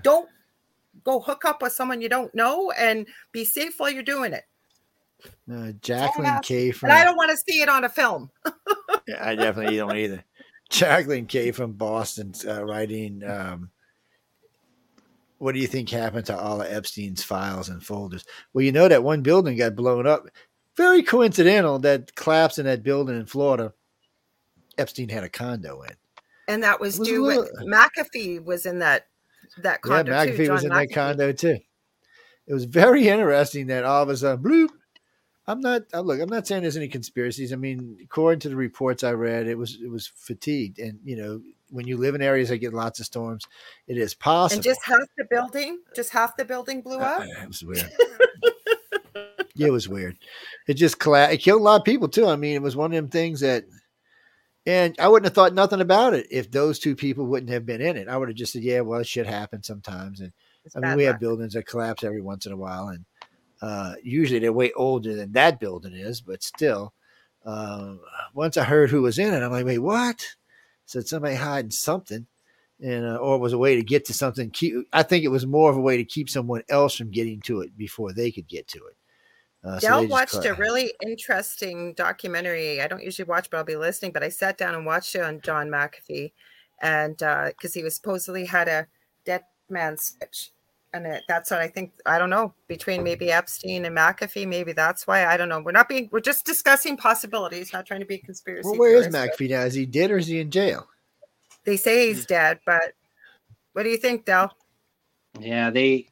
Don't 0.04 0.30
go 1.04 1.20
hook 1.20 1.46
up 1.46 1.62
with 1.62 1.74
someone 1.74 2.02
you 2.02 2.10
don't 2.10 2.34
know, 2.34 2.72
and 2.72 3.08
be 3.32 3.46
safe 3.46 3.74
while 3.78 3.90
you're 3.90 4.04
doing 4.04 4.34
it. 4.34 4.44
Uh, 5.52 5.74
Jacqueline 5.82 6.40
K 6.42 6.72
from. 6.72 6.92
I 6.92 7.04
don't 7.04 7.18
want 7.18 7.32
to 7.32 7.38
see 7.38 7.62
it 7.62 7.70
on 7.70 7.84
a 7.84 7.90
film. 7.90 8.32
yeah, 9.08 9.18
I 9.22 9.36
definitely 9.36 9.78
don't 9.78 9.98
either. 9.98 10.24
Jacqueline 10.70 11.26
K 11.26 11.52
from 11.52 11.74
Boston 11.74 12.34
uh, 12.48 12.64
writing. 12.64 13.24
Um, 13.24 13.70
what 15.40 15.56
do 15.56 15.60
you 15.60 15.68
think 15.68 15.90
happened 15.90 16.28
to 16.28 16.38
all 16.38 16.62
of 16.62 16.72
Epstein's 16.72 17.24
files 17.24 17.70
and 17.70 17.84
folders? 17.84 18.26
Well, 18.54 18.64
you 18.64 18.72
know 18.72 18.88
that 18.88 19.04
one 19.04 19.22
building 19.22 19.58
got 19.58 19.76
blown 19.76 20.06
up. 20.06 20.28
Very 20.78 21.02
coincidental 21.02 21.80
that 21.80 22.14
collapse 22.16 22.60
in 22.60 22.66
that 22.66 22.84
building 22.84 23.18
in 23.18 23.26
Florida. 23.26 23.74
Epstein 24.78 25.10
had 25.10 25.24
a 25.24 25.30
condo 25.30 25.82
in, 25.82 25.96
and 26.48 26.64
that 26.64 26.80
was, 26.80 27.00
was 27.00 27.08
due. 27.08 27.26
Little, 27.26 27.48
McAfee 27.64 28.44
was 28.44 28.66
in 28.66 28.80
that 28.80 29.08
that 29.62 29.82
condo. 29.82 30.12
Yeah, 30.12 30.26
McAfee 30.26 30.46
too, 30.46 30.52
was 30.52 30.64
in 30.64 30.72
McAfee. 30.72 30.88
that 30.88 30.94
condo 30.94 31.32
too. 31.32 31.58
It 32.48 32.54
was 32.54 32.66
very 32.66 33.08
interesting 33.08 33.68
that 33.68 33.84
all 33.84 34.04
of 34.04 34.10
a 34.10 34.18
sudden, 34.18 34.44
bloop. 34.44 34.70
I'm 35.48 35.60
not. 35.60 35.82
Uh, 35.94 36.02
look, 36.02 36.22
I'm 36.22 36.30
not 36.30 36.48
saying 36.48 36.62
there's 36.62 36.78
any 36.78 36.88
conspiracies. 36.88 37.52
I 37.52 37.58
mean, 37.58 37.98
according 38.04 38.40
to 38.42 38.50
the 38.50 38.56
reports 38.56 39.04
I 39.04 39.12
read, 39.12 39.48
it 39.48 39.58
was 39.58 39.80
it 39.84 39.90
was 39.90 40.08
fatigued, 40.08 40.80
and 40.80 41.00
you 41.04 41.18
know, 41.18 41.42
when 41.70 41.88
you 41.88 41.98
live 41.98 42.16
in 42.16 42.22
areas 42.22 42.50
that 42.50 42.58
get 42.58 42.74
lots 42.74 43.00
of 43.00 43.06
storms, 43.06 43.46
it 43.88 43.98
is 43.98 44.14
possible. 44.14 44.58
And 44.58 44.64
just 44.64 44.84
half 44.84 45.08
the 45.18 45.26
building, 45.30 45.80
just 45.96 46.12
half 46.12 46.36
the 46.36 46.46
building 46.46 46.82
blew 46.82 47.00
up. 47.00 47.24
It 47.24 47.48
was 47.48 47.64
weird. 47.64 47.90
it 49.58 49.72
was 49.72 49.88
weird. 49.88 50.18
It 50.68 50.76
just 50.76 51.00
collapsed. 51.00 51.36
It 51.36 51.38
killed 51.40 51.62
a 51.62 51.64
lot 51.64 51.82
of 51.82 51.86
people 51.86 52.08
too. 52.08 52.28
I 52.28 52.36
mean, 52.36 52.56
it 52.56 52.62
was 52.62 52.76
one 52.76 52.92
of 52.92 52.96
them 52.96 53.10
things 53.10 53.42
that, 53.42 53.66
and 54.66 54.96
I 55.00 55.08
wouldn't 55.08 55.26
have 55.26 55.36
thought 55.36 55.54
nothing 55.54 55.82
about 55.82 56.14
it 56.14 56.28
if 56.32 56.52
those 56.52 56.80
two 56.80 56.96
people 56.96 57.26
wouldn't 57.26 57.52
have 57.52 57.66
been 57.66 57.82
in 57.82 57.98
it. 57.98 58.08
I 58.08 58.18
would 58.18 58.30
have 58.30 58.38
just 58.38 58.54
said, 58.54 58.64
"Yeah, 58.64 58.82
well, 58.82 59.04
shit 59.04 59.26
happens 59.26 59.68
sometimes." 59.68 60.22
And 60.22 60.32
it's 60.66 60.76
I 60.76 60.80
mean, 60.80 60.98
we 60.98 61.06
luck. 61.06 61.14
have 61.14 61.20
buildings 61.22 61.54
that 61.54 61.68
collapse 61.68 62.04
every 62.04 62.22
once 62.22 62.46
in 62.46 62.52
a 62.52 62.58
while, 62.58 62.90
and 62.90 63.06
uh, 63.62 63.94
usually 64.04 64.40
they're 64.40 64.54
way 64.54 64.72
older 64.74 65.16
than 65.16 65.32
that 65.34 65.60
building 65.60 65.94
is, 65.94 66.22
but 66.22 66.44
still. 66.44 66.94
Uh, 67.46 67.96
once 68.34 68.58
I 68.58 68.66
heard 68.66 68.90
who 68.90 69.02
was 69.02 69.18
in 69.18 69.34
it, 69.34 69.42
I'm 69.42 69.52
like, 69.52 69.66
"Wait, 69.66 69.80
what?" 69.80 70.36
Said 70.90 71.08
somebody 71.08 71.36
hiding 71.36 71.70
something 71.70 72.26
and 72.82 73.06
uh, 73.06 73.18
or 73.18 73.36
it 73.36 73.40
was 73.40 73.54
a 73.54 73.60
way 73.60 73.76
to 73.76 73.84
get 73.84 74.06
to 74.06 74.14
something. 74.14 74.50
Keep, 74.50 74.88
I 74.92 75.04
think 75.04 75.24
it 75.24 75.30
was 75.30 75.46
more 75.46 75.70
of 75.70 75.78
a 75.78 75.82
way 75.82 75.98
to 75.98 76.04
keep 76.04 76.32
someone 76.32 76.64
else 76.68 76.96
from 76.96 77.12
getting 77.12 77.42
to 77.42 77.62
it 77.62 77.78
before 77.78 78.12
they 78.12 78.32
could 78.32 78.48
get 78.48 78.68
to 78.70 78.80
it. 78.80 78.96
Uh, 79.64 79.80
Dell 79.80 80.02
so 80.02 80.08
watched 80.08 80.46
a 80.46 80.56
really 80.56 80.92
interesting 81.06 81.94
documentary. 81.94 82.82
I 82.82 82.88
don't 82.88 83.04
usually 83.04 83.28
watch, 83.28 83.52
but 83.52 83.58
I'll 83.58 83.66
be 83.66 83.76
listening. 83.76 84.14
But 84.14 84.24
I 84.24 84.30
sat 84.30 84.58
down 84.58 84.74
and 84.74 84.84
watched 84.84 85.14
it 85.14 85.22
on 85.22 85.42
John 85.42 85.68
McAfee, 85.68 86.32
and 86.82 87.18
because 87.18 87.54
uh, 87.66 87.76
he 87.76 87.84
was 87.84 87.96
supposedly 87.96 88.46
had 88.46 88.68
a 88.68 88.88
dead 89.26 89.44
man 89.70 89.96
switch, 89.96 90.52
and 90.94 91.06
it, 91.06 91.24
that's 91.28 91.52
what 91.52 91.60
I 91.60 91.68
think. 91.68 91.94
I 92.06 92.18
don't 92.18 92.30
know 92.30 92.54
between 92.68 93.04
maybe 93.04 93.32
Epstein 93.32 93.86
and 93.86 93.96
McAfee. 93.96 94.48
Maybe 94.48 94.74
that's 94.74 95.06
why 95.06 95.26
I 95.26 95.38
don't 95.38 95.50
know. 95.50 95.62
We're 95.62 95.72
not 95.72 95.90
being. 95.90 96.10
We're 96.12 96.20
just 96.20 96.46
discussing 96.46 96.98
possibilities, 96.98 97.72
not 97.74 97.86
trying 97.86 98.00
to 98.00 98.06
be 98.06 98.18
conspiracy. 98.18 98.70
Well, 98.70 98.80
where 98.80 98.96
is 98.96 99.08
McAfee 99.08 99.50
now? 99.50 99.62
Is 99.62 99.74
he 99.74 99.86
dead 99.86 100.12
or 100.12 100.18
is 100.18 100.28
he 100.28 100.40
in 100.40 100.52
jail? 100.52 100.88
They 101.66 101.78
say 101.78 102.08
he's 102.08 102.26
dead, 102.26 102.60
but 102.66 102.94
what 103.74 103.84
do 103.84 103.90
you 103.90 103.98
think, 103.98 104.26
Dell? 104.26 104.56
Yeah, 105.40 105.70
they 105.70 106.08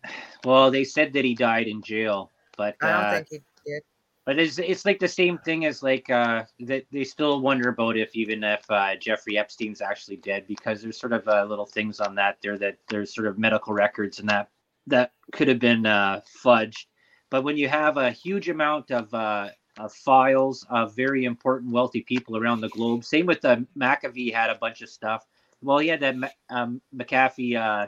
well, 0.45 0.69
they 0.69 0.83
said 0.83 1.13
that 1.13 1.25
he 1.25 1.33
died 1.33 1.67
in 1.67 1.81
jail, 1.81 2.31
but 2.57 2.75
I 2.81 2.91
don't 2.91 3.03
uh, 3.03 3.11
think 3.13 3.27
he 3.31 3.37
did. 3.65 3.83
But 4.25 4.39
it's 4.39 4.59
it's 4.59 4.85
like 4.85 4.99
the 4.99 5.07
same 5.07 5.37
thing 5.39 5.65
as 5.65 5.81
like 5.81 6.09
uh 6.09 6.43
that 6.59 6.85
they 6.91 7.03
still 7.03 7.41
wonder 7.41 7.69
about 7.69 7.97
if 7.97 8.15
even 8.15 8.43
if 8.43 8.69
uh, 8.69 8.95
Jeffrey 8.97 9.37
Epstein's 9.37 9.81
actually 9.81 10.17
dead 10.17 10.45
because 10.47 10.81
there's 10.81 10.99
sort 10.99 11.13
of 11.13 11.27
uh, 11.27 11.45
little 11.45 11.65
things 11.65 11.99
on 11.99 12.13
that 12.15 12.37
there 12.41 12.57
that 12.57 12.77
there's 12.89 13.15
sort 13.15 13.27
of 13.27 13.39
medical 13.39 13.73
records 13.73 14.19
and 14.19 14.29
that 14.29 14.49
that 14.87 15.11
could 15.31 15.47
have 15.47 15.59
been 15.59 15.85
uh, 15.85 16.21
fudged. 16.43 16.85
But 17.29 17.43
when 17.43 17.57
you 17.57 17.67
have 17.67 17.97
a 17.97 18.11
huge 18.11 18.49
amount 18.49 18.91
of 18.91 19.13
uh, 19.13 19.49
uh, 19.77 19.89
files 19.89 20.65
of 20.69 20.95
very 20.95 21.25
important 21.25 21.71
wealthy 21.71 22.01
people 22.01 22.35
around 22.35 22.61
the 22.61 22.69
globe. 22.69 23.03
Same 23.03 23.27
with 23.27 23.41
the 23.41 23.51
uh, 23.51 23.59
McAfee 23.77 24.33
had 24.33 24.49
a 24.49 24.55
bunch 24.55 24.81
of 24.81 24.89
stuff 24.89 25.27
well, 25.61 25.79
he 25.79 25.87
had 25.87 25.99
that 26.01 26.15
um, 26.49 26.81
McAfee 26.95 27.55
uh, 27.55 27.87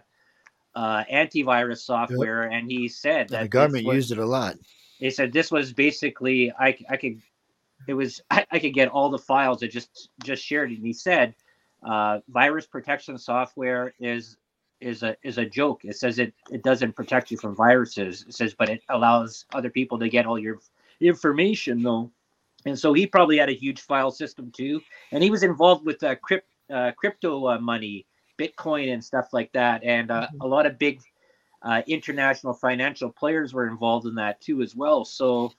uh, 0.75 1.03
antivirus 1.11 1.79
software, 1.79 2.43
yep. 2.43 2.51
and 2.53 2.71
he 2.71 2.87
said 2.87 3.29
that 3.29 3.43
the 3.43 3.47
government 3.47 3.85
was, 3.85 3.95
used 3.95 4.11
it 4.11 4.17
a 4.17 4.25
lot. 4.25 4.55
He 4.97 5.09
said 5.09 5.31
this 5.31 5.51
was 5.51 5.73
basically 5.73 6.51
I, 6.51 6.77
I 6.89 6.97
could 6.97 7.21
it 7.87 7.93
was 7.93 8.21
I, 8.31 8.45
I 8.51 8.59
could 8.59 8.73
get 8.73 8.89
all 8.89 9.09
the 9.09 9.17
files 9.17 9.59
that 9.59 9.71
just 9.71 10.09
just 10.23 10.43
shared 10.43 10.71
it. 10.71 10.77
And 10.77 10.85
he 10.85 10.93
said 10.93 11.35
uh, 11.83 12.19
virus 12.27 12.65
protection 12.65 13.17
software 13.17 13.93
is 13.99 14.37
is 14.81 15.03
a 15.03 15.15
is 15.23 15.37
a 15.37 15.45
joke. 15.45 15.83
It 15.83 15.97
says 15.97 16.19
it 16.19 16.33
it 16.51 16.63
doesn't 16.63 16.95
protect 16.95 17.31
you 17.31 17.37
from 17.37 17.55
viruses. 17.55 18.25
It 18.27 18.33
says, 18.33 18.53
but 18.57 18.69
it 18.69 18.81
allows 18.89 19.45
other 19.53 19.69
people 19.69 19.99
to 19.99 20.09
get 20.09 20.25
all 20.25 20.39
your 20.39 20.59
information 21.01 21.81
though. 21.81 22.11
And 22.65 22.77
so 22.77 22.93
he 22.93 23.07
probably 23.07 23.37
had 23.37 23.49
a 23.49 23.53
huge 23.53 23.81
file 23.81 24.11
system 24.11 24.51
too, 24.51 24.81
and 25.11 25.23
he 25.23 25.29
was 25.29 25.43
involved 25.43 25.85
with 25.85 26.03
uh, 26.03 26.15
crypt 26.15 26.47
uh, 26.69 26.91
crypto 26.91 27.47
uh, 27.47 27.59
money, 27.59 28.05
Bitcoin, 28.37 28.93
and 28.93 29.03
stuff 29.03 29.29
like 29.33 29.51
that. 29.53 29.83
And 29.83 30.11
uh, 30.11 30.27
mm-hmm. 30.27 30.41
a 30.41 30.47
lot 30.47 30.65
of 30.65 30.77
big 30.77 31.01
uh, 31.61 31.81
international 31.87 32.53
financial 32.53 33.09
players 33.09 33.53
were 33.53 33.67
involved 33.67 34.05
in 34.05 34.15
that 34.15 34.39
too, 34.41 34.61
as 34.61 34.75
well. 34.75 35.03
So 35.05 35.51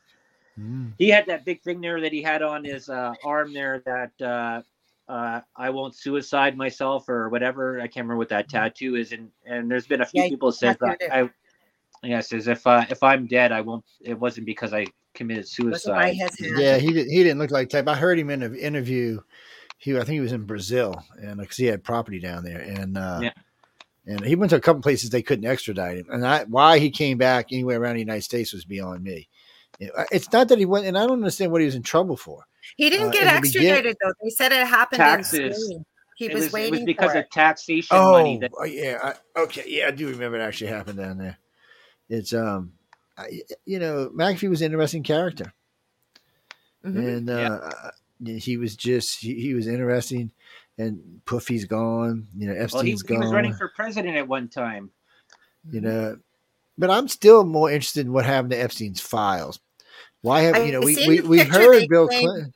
mm. 0.58 0.92
he 0.98 1.08
had 1.08 1.26
that 1.26 1.44
big 1.44 1.62
thing 1.62 1.80
there 1.80 2.00
that 2.00 2.12
he 2.12 2.22
had 2.22 2.42
on 2.42 2.64
his 2.64 2.88
uh, 2.88 3.14
arm 3.24 3.52
there 3.52 3.82
that 3.86 4.64
uh, 5.10 5.40
I 5.56 5.70
won't 5.70 5.94
suicide 5.94 6.56
myself 6.56 7.08
or 7.08 7.28
whatever. 7.28 7.80
I 7.80 7.84
can't 7.84 8.04
remember 8.04 8.16
what 8.16 8.28
that 8.30 8.48
mm-hmm. 8.48 8.58
tattoo 8.58 8.96
is. 8.96 9.12
And 9.12 9.30
and 9.44 9.70
there's 9.70 9.86
been 9.86 10.00
a 10.00 10.06
few 10.06 10.22
yeah, 10.22 10.28
people 10.28 10.52
said 10.52 10.78
that 10.80 10.98
I. 11.12 11.30
Yes, 12.02 12.32
as 12.32 12.48
if 12.48 12.66
uh, 12.66 12.86
if 12.88 13.02
I'm 13.02 13.26
dead, 13.26 13.52
I 13.52 13.60
won't. 13.60 13.84
It 14.00 14.18
wasn't 14.18 14.46
because 14.46 14.72
I 14.72 14.86
committed 15.12 15.46
suicide. 15.46 16.16
Yeah, 16.40 16.78
he 16.78 16.92
did, 16.92 17.08
he 17.08 17.22
didn't 17.22 17.38
look 17.38 17.50
like 17.50 17.68
type. 17.68 17.88
I 17.88 17.94
heard 17.94 18.18
him 18.18 18.30
in 18.30 18.42
an 18.42 18.54
interview 18.54 19.20
he 19.80 19.96
I 19.96 20.00
think 20.00 20.10
he 20.10 20.20
was 20.20 20.32
in 20.32 20.44
Brazil 20.44 21.02
and 21.20 21.38
because 21.38 21.56
he 21.56 21.64
had 21.64 21.82
property 21.82 22.20
down 22.20 22.44
there 22.44 22.60
and 22.60 22.96
uh, 22.96 23.20
yeah. 23.22 23.32
and 24.06 24.24
he 24.24 24.36
went 24.36 24.50
to 24.50 24.56
a 24.56 24.60
couple 24.60 24.82
places 24.82 25.08
they 25.08 25.22
couldn't 25.22 25.50
extradite 25.50 25.96
him 25.96 26.06
and 26.10 26.24
I, 26.24 26.44
why 26.44 26.78
he 26.78 26.90
came 26.90 27.16
back 27.16 27.46
anywhere 27.50 27.80
around 27.80 27.94
the 27.94 28.00
United 28.00 28.22
States 28.22 28.52
was 28.52 28.64
beyond 28.64 29.02
me. 29.02 29.28
It's 29.80 30.30
not 30.32 30.48
that 30.48 30.58
he 30.58 30.66
went 30.66 30.84
and 30.84 30.98
I 30.98 31.06
don't 31.06 31.18
understand 31.18 31.50
what 31.50 31.62
he 31.62 31.64
was 31.64 31.74
in 31.74 31.82
trouble 31.82 32.18
for. 32.18 32.44
He 32.76 32.90
didn't 32.90 33.08
uh, 33.08 33.12
get 33.12 33.26
extradited 33.26 33.96
though. 34.02 34.12
They 34.22 34.30
said 34.30 34.52
it 34.52 34.66
happened 34.66 34.98
Taxes. 34.98 35.40
in 35.40 35.54
Spain. 35.54 35.84
He 36.16 36.28
was, 36.28 36.44
was, 36.44 36.52
waiting 36.52 36.74
it 36.74 36.78
was 36.78 36.84
because 36.84 37.14
of 37.14 37.30
taxation 37.30 37.96
oh, 37.96 38.12
money. 38.12 38.38
That- 38.38 38.52
oh 38.58 38.64
yeah, 38.64 38.98
I, 39.02 39.40
okay, 39.40 39.64
yeah, 39.66 39.88
I 39.88 39.90
do 39.90 40.08
remember 40.08 40.38
it 40.38 40.42
actually 40.42 40.70
happened 40.70 40.98
down 40.98 41.18
there. 41.18 41.38
It's 42.08 42.34
um, 42.34 42.72
I, 43.16 43.40
you 43.64 43.78
know, 43.78 44.10
McAfee 44.14 44.50
was 44.50 44.60
an 44.60 44.66
interesting 44.66 45.02
character, 45.02 45.52
mm-hmm. 46.84 46.98
and 46.98 47.30
uh, 47.30 47.60
yeah 47.62 47.90
he 48.26 48.56
was 48.56 48.76
just 48.76 49.20
he, 49.20 49.34
he 49.34 49.54
was 49.54 49.66
interesting, 49.66 50.32
and 50.78 51.20
Puffy's 51.24 51.64
gone. 51.64 52.26
You 52.36 52.48
know, 52.48 52.54
Epstein's 52.54 52.72
well, 52.74 52.82
he, 52.84 52.92
gone. 52.94 53.22
He 53.22 53.26
was 53.26 53.32
running 53.32 53.54
for 53.54 53.68
president 53.68 54.16
at 54.16 54.28
one 54.28 54.48
time. 54.48 54.90
You 55.70 55.80
know, 55.80 56.18
but 56.78 56.90
I'm 56.90 57.08
still 57.08 57.44
more 57.44 57.70
interested 57.70 58.06
in 58.06 58.12
what 58.12 58.24
happened 58.24 58.52
to 58.52 58.58
Epstein's 58.58 59.00
files. 59.00 59.60
Why 60.22 60.42
have 60.42 60.66
you 60.66 60.72
know 60.72 60.80
we 60.80 60.96
we 61.06 61.20
we 61.20 61.38
heard 61.40 61.86
Bill 61.88 62.08
claimed, 62.08 62.28
Clinton. 62.28 62.52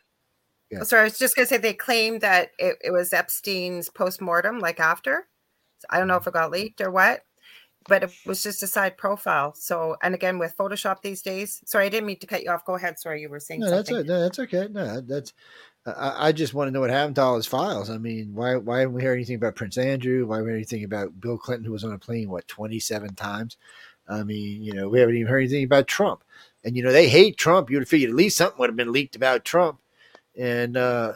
Yeah. 0.70 0.82
Sorry, 0.82 1.02
I 1.02 1.04
was 1.04 1.18
just 1.18 1.36
gonna 1.36 1.46
say 1.46 1.58
they 1.58 1.74
claimed 1.74 2.20
that 2.22 2.50
it, 2.58 2.76
it 2.82 2.90
was 2.90 3.12
Epstein's 3.12 3.90
post 3.90 4.20
mortem, 4.20 4.58
like 4.58 4.80
after. 4.80 5.28
I 5.90 5.98
don't 5.98 6.08
know 6.08 6.14
mm-hmm. 6.14 6.22
if 6.22 6.28
it 6.28 6.34
got 6.34 6.50
leaked 6.50 6.80
or 6.80 6.90
what 6.90 7.22
but 7.88 8.02
it 8.02 8.12
was 8.24 8.42
just 8.42 8.62
a 8.62 8.66
side 8.66 8.96
profile. 8.96 9.54
So, 9.54 9.96
and 10.02 10.14
again, 10.14 10.38
with 10.38 10.56
Photoshop 10.56 11.02
these 11.02 11.22
days, 11.22 11.60
sorry, 11.66 11.86
I 11.86 11.88
didn't 11.88 12.06
mean 12.06 12.18
to 12.18 12.26
cut 12.26 12.42
you 12.42 12.50
off. 12.50 12.64
Go 12.64 12.76
ahead. 12.76 12.98
Sorry, 12.98 13.20
you 13.20 13.28
were 13.28 13.40
saying 13.40 13.60
no, 13.60 13.68
something. 13.68 13.96
That's, 13.96 14.08
no, 14.08 14.20
that's 14.20 14.38
okay. 14.38 14.68
No, 14.70 15.00
that's, 15.00 15.32
I, 15.86 16.28
I, 16.28 16.32
just 16.32 16.54
want 16.54 16.68
to 16.68 16.72
know 16.72 16.80
what 16.80 16.90
happened 16.90 17.16
to 17.16 17.22
all 17.22 17.36
his 17.36 17.46
files. 17.46 17.90
I 17.90 17.98
mean, 17.98 18.34
why, 18.34 18.56
why 18.56 18.80
haven't 18.80 18.94
we 18.94 19.02
heard 19.02 19.14
anything 19.14 19.36
about 19.36 19.56
Prince 19.56 19.76
Andrew? 19.76 20.26
Why 20.26 20.36
haven't 20.36 20.46
we 20.46 20.52
heard 20.52 20.56
anything 20.56 20.84
about 20.84 21.20
Bill 21.20 21.36
Clinton, 21.36 21.66
who 21.66 21.72
was 21.72 21.84
on 21.84 21.92
a 21.92 21.98
plane, 21.98 22.30
what, 22.30 22.48
27 22.48 23.14
times? 23.14 23.58
I 24.08 24.22
mean, 24.22 24.62
you 24.62 24.72
know, 24.72 24.88
we 24.88 25.00
haven't 25.00 25.16
even 25.16 25.28
heard 25.28 25.40
anything 25.40 25.64
about 25.64 25.86
Trump. 25.86 26.24
And, 26.64 26.76
you 26.76 26.82
know, 26.82 26.92
they 26.92 27.08
hate 27.08 27.36
Trump. 27.36 27.68
You 27.68 27.76
would 27.76 27.82
have 27.82 27.88
figured 27.88 28.10
at 28.10 28.16
least 28.16 28.38
something 28.38 28.58
would 28.58 28.70
have 28.70 28.76
been 28.76 28.92
leaked 28.92 29.16
about 29.16 29.44
Trump. 29.44 29.78
And, 30.38 30.76
uh, 30.76 31.12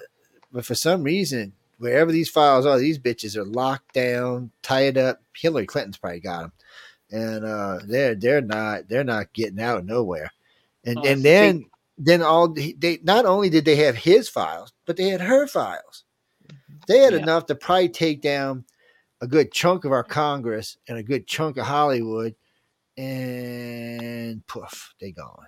but 0.53 0.65
for 0.65 0.75
some 0.75 1.03
reason, 1.03 1.53
wherever 1.79 2.13
these 2.13 2.29
files 2.29 2.67
are, 2.67 2.79
these 2.79 2.99
bitches 2.99 3.37
are 3.37 3.45
locked 3.45 3.95
down, 3.95 4.51
tied 4.63 4.97
up. 4.97 5.23
Hillary 5.37 5.67
Clinton's 5.67 5.99
probably 5.99 6.21
got 6.21 6.43
them 6.43 6.53
and 7.11 7.45
uh, 7.45 7.79
they're 7.87 8.15
they're 8.15 8.41
not 8.41 8.89
they're 8.89 9.05
not 9.05 9.33
getting 9.33 9.61
out 9.61 9.85
nowhere. 9.85 10.31
And 10.85 10.99
oh, 10.99 11.05
and 11.05 11.23
then 11.23 11.67
then 11.97 12.23
all 12.23 12.49
they 12.49 12.99
not 13.03 13.27
only 13.27 13.51
did 13.51 13.65
they 13.65 13.77
have 13.77 13.97
his 13.97 14.29
files, 14.29 14.73
but 14.87 14.97
they 14.97 15.09
had 15.09 15.21
her 15.21 15.47
files. 15.47 16.05
They 16.87 16.99
had 16.99 17.13
yeah. 17.13 17.21
enough 17.21 17.47
to 17.47 17.55
probably 17.55 17.89
take 17.89 18.23
down 18.23 18.65
a 19.21 19.27
good 19.27 19.53
chunk 19.53 19.85
of 19.85 19.93
our 19.93 20.05
Congress 20.05 20.79
and 20.89 20.97
a 20.97 21.03
good 21.03 21.27
chunk 21.27 21.57
of 21.57 21.67
Hollywood, 21.67 22.35
and 22.97 24.47
poof, 24.47 24.95
they 25.01 25.13
gone. 25.13 25.47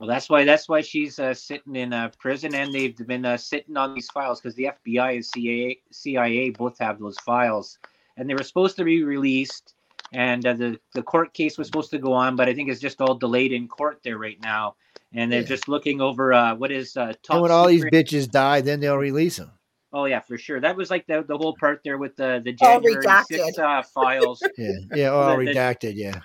Well, 0.00 0.08
that's 0.08 0.28
why 0.28 0.44
that's 0.44 0.68
why 0.68 0.80
she's 0.80 1.20
uh, 1.20 1.34
sitting 1.34 1.76
in 1.76 1.92
a 1.92 2.10
prison, 2.18 2.54
and 2.54 2.72
they've 2.72 2.96
been 2.96 3.24
uh, 3.24 3.36
sitting 3.36 3.76
on 3.76 3.94
these 3.94 4.08
files 4.10 4.40
because 4.40 4.56
the 4.56 4.70
FBI 4.84 5.14
and 5.14 5.24
CIA, 5.24 5.78
CIA 5.92 6.50
both 6.50 6.78
have 6.78 6.98
those 6.98 7.18
files, 7.18 7.78
and 8.16 8.28
they 8.28 8.34
were 8.34 8.42
supposed 8.42 8.76
to 8.76 8.84
be 8.84 9.04
released 9.04 9.74
and 10.12 10.44
uh, 10.46 10.54
the 10.54 10.78
the 10.94 11.02
court 11.02 11.32
case 11.34 11.56
was 11.58 11.68
supposed 11.68 11.90
to 11.90 11.98
go 11.98 12.12
on, 12.12 12.36
but 12.36 12.48
I 12.48 12.54
think 12.54 12.68
it's 12.68 12.80
just 12.80 13.00
all 13.00 13.14
delayed 13.14 13.52
in 13.52 13.68
court 13.68 14.00
there 14.02 14.18
right 14.18 14.38
now, 14.42 14.74
and 15.12 15.30
they're 15.30 15.42
yeah. 15.42 15.46
just 15.46 15.68
looking 15.68 16.00
over 16.00 16.32
uh, 16.32 16.54
what 16.54 16.72
is 16.72 16.96
uh, 16.96 17.12
top. 17.22 17.34
And 17.34 17.42
when 17.42 17.50
all 17.50 17.68
these 17.68 17.84
bitches 17.84 18.30
die, 18.30 18.60
then 18.60 18.80
they'll 18.80 18.96
release 18.96 19.36
them. 19.36 19.52
Oh 19.92 20.04
yeah, 20.04 20.20
for 20.20 20.38
sure. 20.38 20.60
That 20.60 20.76
was 20.76 20.90
like 20.90 21.06
the, 21.06 21.24
the 21.26 21.36
whole 21.36 21.56
part 21.56 21.82
there 21.84 21.98
with 21.98 22.16
the 22.16 22.40
the 22.44 22.52
January 22.52 23.04
six 23.28 23.58
uh, 23.58 23.82
files. 23.82 24.42
yeah, 24.58 24.72
yeah, 24.94 25.08
all 25.08 25.36
the, 25.36 25.44
redacted. 25.44 25.94
Yeah. 25.96 26.20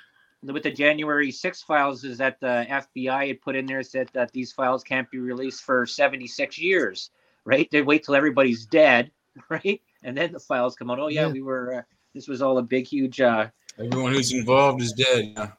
With 0.46 0.64
the 0.64 0.72
January 0.72 1.32
6 1.32 1.64
files, 1.64 2.04
is 2.04 2.20
that 2.20 2.40
the 2.40 2.66
FBI 2.70 3.28
had 3.28 3.42
put 3.42 3.56
in 3.56 3.66
there 3.66 3.84
said 3.84 4.10
that 4.14 4.32
these 4.32 4.52
files 4.52 4.84
can't 4.84 5.10
be 5.10 5.18
released 5.18 5.64
for 5.64 5.86
76 5.86 6.58
years, 6.60 7.10
right? 7.46 7.70
They 7.72 7.82
wait 7.82 8.04
till 8.04 8.16
everybody's 8.16 8.66
dead, 8.66 9.12
right? 9.50 9.82
And 10.04 10.16
then 10.16 10.32
the 10.34 10.40
files 10.40 10.76
come 10.76 10.92
out. 10.92 11.00
Oh, 11.00 11.08
yeah, 11.08 11.28
yeah. 11.28 11.32
we 11.32 11.42
were, 11.42 11.74
uh, 11.74 11.82
this 12.14 12.28
was 12.28 12.42
all 12.42 12.58
a 12.58 12.64
big, 12.64 12.86
huge 12.86 13.20
uh, 13.20 13.48
Everyone 13.78 14.14
who's 14.14 14.32
involved 14.32 14.82
is 14.82 14.94
dead. 14.94 15.34
Yeah. 15.36 15.52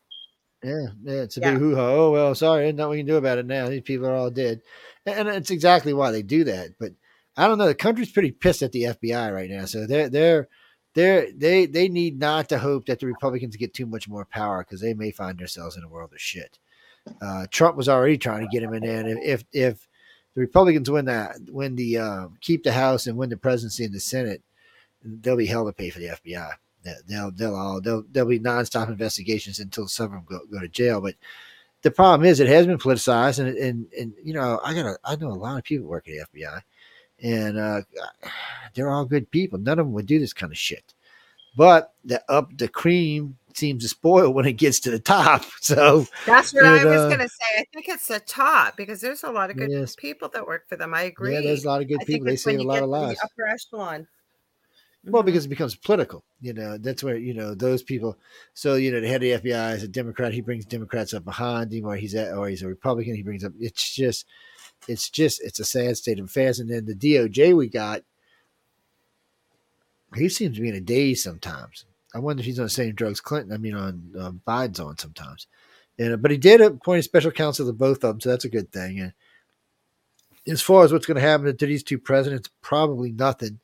Yeah, 0.63 0.87
yeah, 1.03 1.23
it's 1.23 1.37
a 1.37 1.41
yeah. 1.41 1.53
big 1.53 1.61
hoo 1.61 1.77
ha. 1.77 1.83
Oh 1.83 2.11
well, 2.11 2.35
sorry, 2.35 2.73
nothing 2.73 2.91
we 2.91 2.97
can 2.99 3.07
do 3.07 3.17
about 3.17 3.39
it 3.39 3.47
now. 3.47 3.69
These 3.69 3.83
people 3.83 4.07
are 4.09 4.15
all 4.15 4.31
dead, 4.31 4.63
and 5.05 5.29
it's 5.29 5.51
exactly 5.51 5.93
why 5.93 6.11
they 6.11 6.23
do 6.23 6.45
that. 6.45 6.71
But 6.81 6.93
I 7.37 7.47
don't 7.47 7.59
know. 7.59 7.67
The 7.67 7.75
country's 7.75 8.11
pretty 8.11 8.33
pissed 8.33 8.63
at 8.63 8.73
the 8.73 8.85
FBI 8.85 9.33
right 9.33 9.51
now, 9.51 9.67
so 9.67 9.87
they're 9.87 10.09
they're 10.09 10.49
they're 10.97 11.31
they 11.31 11.67
they 11.67 11.89
need 11.89 12.19
not 12.19 12.49
to 12.49 12.59
hope 12.59 12.87
that 12.87 13.01
the 13.01 13.07
Republicans 13.07 13.55
get 13.55 13.75
too 13.75 13.85
much 13.85 14.09
more 14.09 14.25
power 14.25 14.65
because 14.65 14.81
they 14.81 14.95
may 14.95 15.11
find 15.11 15.39
themselves 15.39 15.77
in 15.77 15.85
a 15.85 15.89
world 15.89 16.11
of 16.13 16.21
shit. 16.21 16.59
Uh, 17.21 17.47
Trump 17.51 17.77
was 17.77 17.89
already 17.89 18.17
trying 18.17 18.41
to 18.41 18.51
get 18.51 18.63
him 18.63 18.73
in 18.73 18.83
there. 18.83 19.07
And 19.07 19.23
if 19.23 19.45
if 19.53 19.87
the 20.35 20.41
Republicans 20.41 20.91
win 20.91 21.05
that, 21.05 21.37
win 21.49 21.77
the 21.77 21.99
uh, 21.99 22.29
keep 22.41 22.65
the 22.65 22.73
House 22.73 23.07
and 23.07 23.19
win 23.19 23.29
the 23.29 23.37
presidency 23.37 23.85
and 23.85 23.93
the 23.93 24.01
Senate, 24.01 24.43
they'll 25.05 25.37
be 25.37 25.45
hell 25.45 25.67
to 25.67 25.73
pay 25.73 25.91
for 25.91 25.99
the 25.99 26.09
FBI. 26.09 26.51
They'll 27.07 27.31
they'll 27.31 27.55
all 27.55 27.83
they'll 27.83 28.05
there'll 28.11 28.31
be 28.31 28.41
nonstop 28.41 28.89
investigations 28.89 29.61
until 29.61 29.89
some 29.89 30.07
of 30.07 30.13
them 30.13 30.25
go, 30.27 30.41
go 30.51 30.61
to 30.61 30.69
jail. 30.69 31.03
But 31.03 31.17
the 31.83 31.91
problem 31.91 32.27
is 32.27 32.41
it 32.41 32.49
has 32.49 32.67
been 32.67 32.79
politicized, 32.79 33.39
and 33.39 33.55
and 33.59 33.87
and 33.93 34.15
you 34.25 34.33
know 34.33 34.61
I 34.65 34.73
got 34.73 34.97
I 35.05 35.17
know 35.17 35.29
a 35.29 35.35
lot 35.35 35.59
of 35.59 35.65
people 35.65 35.89
work 35.89 36.09
at 36.09 36.31
the 36.33 36.41
FBI, 36.41 36.63
and 37.23 37.59
uh, 37.59 37.83
they're 38.75 38.91
all 38.91 39.05
good 39.05 39.31
people. 39.31 39.59
None 39.59 39.79
of 39.79 39.87
them 39.87 39.93
would 39.95 40.07
do 40.07 40.19
this 40.19 40.33
kind 40.33 40.53
of 40.53 40.59
shit. 40.59 40.95
But 41.57 41.95
the 42.05 42.23
up 42.31 42.57
the 42.57 42.69
cream 42.69 43.39
seems 43.55 43.83
to 43.83 43.89
spoil 43.89 44.31
when 44.31 44.47
it 44.47 44.55
gets 44.55 44.81
to 44.81 44.91
the 44.91 44.99
top. 44.99 45.45
So 45.67 46.07
that's 46.27 46.55
what 46.55 46.65
it, 46.65 46.69
I 46.69 46.85
was 46.85 47.01
uh, 47.01 47.09
going 47.09 47.19
to 47.19 47.29
say. 47.29 47.59
I 47.59 47.65
think 47.75 47.89
it's 47.89 48.07
the 48.07 48.21
top 48.21 48.77
because 48.77 49.01
there's 49.01 49.25
a 49.25 49.33
lot 49.33 49.51
of 49.51 49.57
good 49.57 49.69
yes. 49.69 49.97
people 49.97 50.29
that 50.29 50.47
work 50.47 50.69
for 50.69 50.77
them. 50.77 50.95
I 50.95 51.03
agree. 51.03 51.35
Yeah, 51.35 51.41
there's 51.41 51.65
a 51.65 51.69
lot 51.69 51.83
of 51.83 51.89
good 51.89 52.03
I 52.03 52.05
people. 52.05 52.27
They 52.27 52.37
save 52.37 52.61
a 52.61 52.63
lot 52.63 52.85
of 52.85 52.89
lives. 52.89 53.19
Upper 53.25 53.49
echelon. 53.49 54.07
Well, 55.07 55.23
mm-hmm. 55.23 55.27
because 55.27 55.47
it 55.47 55.49
becomes 55.49 55.75
political, 55.75 56.25
you 56.41 56.53
know. 56.53 56.79
That's 56.79 57.03
where 57.03 57.17
you 57.17 57.35
know 57.35 57.55
those 57.55 57.83
people. 57.83 58.17
So 58.55 58.75
you 58.75 58.93
know, 58.93 59.01
the 59.01 59.09
head 59.09 59.25
of 59.25 59.43
the 59.43 59.51
FBI 59.51 59.75
is 59.75 59.83
a 59.83 59.89
Democrat. 59.89 60.33
He 60.33 60.41
brings 60.41 60.65
Democrats 60.65 61.15
up 61.15 61.25
behind 61.25 61.73
him, 61.73 61.87
or 61.87 61.97
he's 61.97 62.15
at, 62.15 62.37
or 62.37 62.49
he's 62.49 62.63
a 62.63 62.69
Republican. 62.69 63.17
He 63.17 63.23
brings 63.23 63.45
up. 63.45 63.53
It's 63.59 63.93
just, 63.93 64.27
it's 64.89 65.11
just, 65.11 65.43
it's 65.43 65.61
a 65.61 65.65
sad 65.65 65.97
state 65.97 66.19
of 66.19 66.27
affairs. 66.27 66.61
And 66.61 66.71
then 66.71 66.87
the 66.87 66.95
DOJ 66.95 67.57
we 67.57 67.69
got, 67.69 68.03
he 70.15 70.29
seems 70.29 70.57
to 70.57 70.63
be 70.63 70.69
in 70.69 70.75
a 70.75 70.81
daze 70.81 71.23
sometimes. 71.23 71.85
I 72.15 72.19
wonder 72.19 72.41
if 72.41 72.47
he's 72.47 72.59
on 72.59 72.67
the 72.67 72.71
same 72.71 72.95
drugs 72.95 73.21
Clinton. 73.21 73.53
I 73.53 73.59
mean, 73.59 73.75
on 73.75 74.13
uh, 74.19 74.31
Biden's 74.47 74.81
on 74.81 74.97
sometimes. 74.97 75.47
And 75.99 76.21
but 76.23 76.31
he 76.31 76.37
did 76.37 76.61
appoint 76.61 77.01
a 77.01 77.03
special 77.03 77.31
counsel 77.31 77.67
to 77.67 77.73
both 77.73 78.05
of 78.05 78.15
them, 78.15 78.21
so 78.21 78.31
that's 78.31 78.45
a 78.45 78.51
good 78.51 78.71
thing. 78.73 79.01
And 79.01 79.13
as 80.47 80.63
far 80.63 80.85
as 80.85 80.93
what's 80.93 81.07
going 81.07 81.17
to 81.17 81.21
happen 81.21 81.55
to 81.57 81.67
these 81.67 81.83
two 81.83 81.99
presidents, 81.99 82.51
probably 82.63 83.13
nothing 83.13 83.59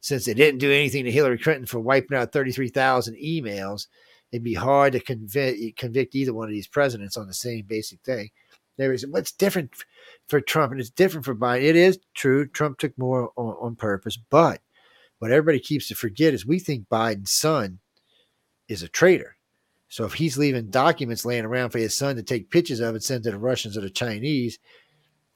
since 0.00 0.24
they 0.24 0.34
didn't 0.34 0.60
do 0.60 0.70
anything 0.70 1.04
to 1.04 1.10
Hillary 1.10 1.38
Clinton 1.38 1.66
for 1.66 1.80
wiping 1.80 2.16
out 2.16 2.32
33,000 2.32 3.16
emails, 3.16 3.88
it'd 4.30 4.44
be 4.44 4.54
hard 4.54 4.92
to 4.92 5.00
convict, 5.00 5.76
convict 5.76 6.14
either 6.14 6.32
one 6.32 6.46
of 6.46 6.52
these 6.52 6.68
presidents 6.68 7.16
on 7.16 7.26
the 7.26 7.34
same 7.34 7.64
basic 7.66 8.00
thing. 8.00 8.30
There 8.78 8.92
is 8.92 9.06
what's 9.06 9.32
different 9.32 9.72
for 10.28 10.40
Trump 10.40 10.72
and 10.72 10.80
it's 10.80 10.90
different 10.90 11.26
for 11.26 11.34
Biden. 11.34 11.64
It 11.64 11.76
is 11.76 11.98
true. 12.14 12.46
Trump 12.46 12.78
took 12.78 12.96
more 12.96 13.32
on, 13.36 13.54
on 13.60 13.76
purpose, 13.76 14.16
but 14.16 14.62
what 15.18 15.30
everybody 15.32 15.60
keeps 15.60 15.88
to 15.88 15.94
forget 15.94 16.32
is 16.32 16.46
we 16.46 16.58
think 16.58 16.88
Biden's 16.88 17.32
son 17.32 17.80
is 18.68 18.82
a 18.82 18.88
traitor. 18.88 19.36
So 19.88 20.04
if 20.04 20.14
he's 20.14 20.38
leaving 20.38 20.70
documents 20.70 21.24
laying 21.24 21.44
around 21.44 21.70
for 21.70 21.78
his 21.78 21.96
son 21.96 22.16
to 22.16 22.22
take 22.22 22.50
pictures 22.50 22.80
of 22.80 22.94
and 22.94 23.02
send 23.02 23.24
to 23.24 23.30
the 23.30 23.38
Russians 23.38 23.76
or 23.76 23.80
the 23.80 23.90
Chinese, 23.90 24.58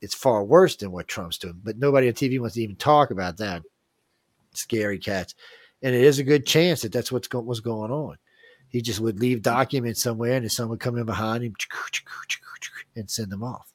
it's 0.00 0.14
far 0.14 0.44
worse 0.44 0.76
than 0.76 0.92
what 0.92 1.08
Trump's 1.08 1.38
doing. 1.38 1.60
But 1.62 1.78
nobody 1.78 2.08
on 2.08 2.14
TV 2.14 2.38
wants 2.38 2.54
to 2.54 2.62
even 2.62 2.76
talk 2.76 3.10
about 3.10 3.38
that 3.38 3.62
scary 4.52 4.98
cats. 4.98 5.34
And 5.82 5.94
it 5.94 6.04
is 6.04 6.18
a 6.18 6.24
good 6.24 6.46
chance 6.46 6.82
that 6.82 6.92
that's 6.92 7.10
what's 7.10 7.28
go- 7.28 7.40
what's 7.40 7.60
going 7.60 7.90
on. 7.90 8.18
He 8.68 8.80
just 8.82 9.00
would 9.00 9.20
leave 9.20 9.42
documents 9.42 10.02
somewhere, 10.02 10.32
and 10.32 10.50
someone 10.50 10.70
would 10.70 10.80
come 10.80 10.96
in 10.96 11.04
behind 11.04 11.44
him 11.44 11.54
and 12.96 13.10
send 13.10 13.30
them 13.30 13.42
off. 13.42 13.72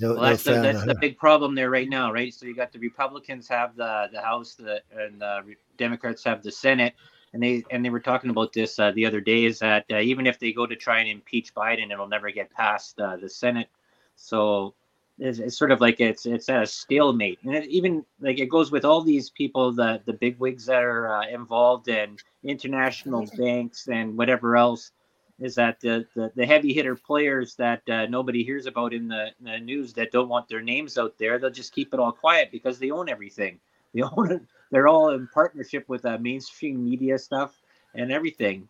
well, 0.00 0.14
that's, 0.20 0.42
the, 0.42 0.52
that's 0.52 0.84
the 0.84 0.96
big 1.00 1.16
problem 1.18 1.54
there 1.54 1.70
right 1.70 1.88
now, 1.88 2.12
right? 2.12 2.32
So 2.32 2.46
you 2.46 2.54
got 2.54 2.72
the 2.72 2.78
Republicans 2.78 3.48
have 3.48 3.76
the 3.76 4.08
the 4.12 4.20
House, 4.20 4.54
the 4.54 4.82
and 4.96 5.20
the 5.20 5.54
Democrats 5.76 6.24
have 6.24 6.42
the 6.42 6.50
Senate, 6.50 6.94
and 7.32 7.42
they 7.42 7.64
and 7.70 7.84
they 7.84 7.90
were 7.90 8.00
talking 8.00 8.30
about 8.30 8.52
this 8.52 8.78
uh, 8.78 8.90
the 8.92 9.06
other 9.06 9.20
day. 9.20 9.44
Is 9.44 9.58
that 9.60 9.84
uh, 9.92 9.98
even 9.98 10.26
if 10.26 10.38
they 10.38 10.52
go 10.52 10.66
to 10.66 10.76
try 10.76 11.00
and 11.00 11.08
impeach 11.08 11.54
Biden, 11.54 11.92
it'll 11.92 12.08
never 12.08 12.30
get 12.30 12.50
past 12.50 12.98
uh, 13.00 13.16
the 13.16 13.28
Senate. 13.28 13.68
So 14.16 14.74
it's, 15.18 15.38
it's, 15.38 15.56
sort 15.56 15.70
of 15.70 15.80
like 15.80 16.00
it's 16.00 16.26
it's 16.26 16.48
a 16.48 16.66
stalemate, 16.66 17.38
and 17.44 17.54
it 17.54 17.68
even 17.68 18.04
like 18.20 18.40
it 18.40 18.46
goes 18.46 18.72
with 18.72 18.84
all 18.84 19.00
these 19.00 19.30
people, 19.30 19.72
the 19.72 20.00
the 20.06 20.12
big 20.12 20.38
wigs 20.38 20.66
that 20.66 20.82
are 20.82 21.08
uh, 21.08 21.28
involved 21.28 21.88
in 21.88 22.16
international 22.42 23.26
banks 23.36 23.88
and 23.88 24.16
whatever 24.16 24.56
else. 24.56 24.92
Is 25.40 25.56
that 25.56 25.80
the, 25.80 26.06
the, 26.14 26.30
the 26.36 26.46
heavy 26.46 26.72
hitter 26.72 26.94
players 26.94 27.56
that 27.56 27.88
uh, 27.88 28.06
nobody 28.06 28.44
hears 28.44 28.66
about 28.66 28.94
in 28.94 29.08
the, 29.08 29.32
in 29.40 29.44
the 29.44 29.58
news 29.58 29.92
that 29.94 30.12
don't 30.12 30.28
want 30.28 30.48
their 30.48 30.62
names 30.62 30.96
out 30.96 31.18
there? 31.18 31.38
They'll 31.38 31.50
just 31.50 31.74
keep 31.74 31.92
it 31.92 31.98
all 32.00 32.12
quiet 32.12 32.50
because 32.52 32.78
they 32.78 32.90
own 32.90 33.08
everything. 33.08 33.58
They 33.94 34.02
own 34.02 34.32
it. 34.32 34.42
They're 34.72 34.88
all 34.88 35.10
in 35.10 35.28
partnership 35.32 35.88
with 35.88 36.04
uh, 36.04 36.18
mainstream 36.18 36.84
media 36.84 37.16
stuff 37.16 37.62
and 37.94 38.10
everything. 38.10 38.66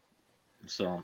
So 0.67 1.03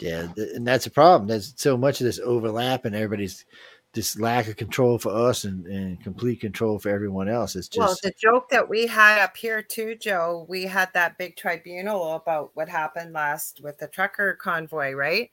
yeah, 0.00 0.28
and 0.36 0.66
that's 0.66 0.86
a 0.86 0.90
problem. 0.90 1.28
There's 1.28 1.52
so 1.56 1.76
much 1.76 2.00
of 2.00 2.04
this 2.04 2.18
overlap, 2.18 2.84
and 2.84 2.94
everybody's 2.94 3.44
this 3.92 4.18
lack 4.20 4.46
of 4.46 4.56
control 4.56 4.98
for 4.98 5.10
us 5.10 5.44
and, 5.44 5.66
and 5.66 6.00
complete 6.00 6.40
control 6.40 6.78
for 6.78 6.90
everyone 6.90 7.28
else. 7.28 7.56
It's 7.56 7.68
just 7.68 7.78
well, 7.78 7.96
the 8.02 8.12
joke 8.16 8.48
that 8.50 8.68
we 8.68 8.86
had 8.86 9.20
up 9.20 9.36
here 9.36 9.62
too, 9.62 9.96
Joe. 9.96 10.46
We 10.48 10.64
had 10.64 10.92
that 10.94 11.18
big 11.18 11.36
tribunal 11.36 12.14
about 12.14 12.50
what 12.54 12.68
happened 12.68 13.12
last 13.12 13.60
with 13.62 13.78
the 13.78 13.88
trucker 13.88 14.34
convoy, 14.34 14.92
right? 14.92 15.30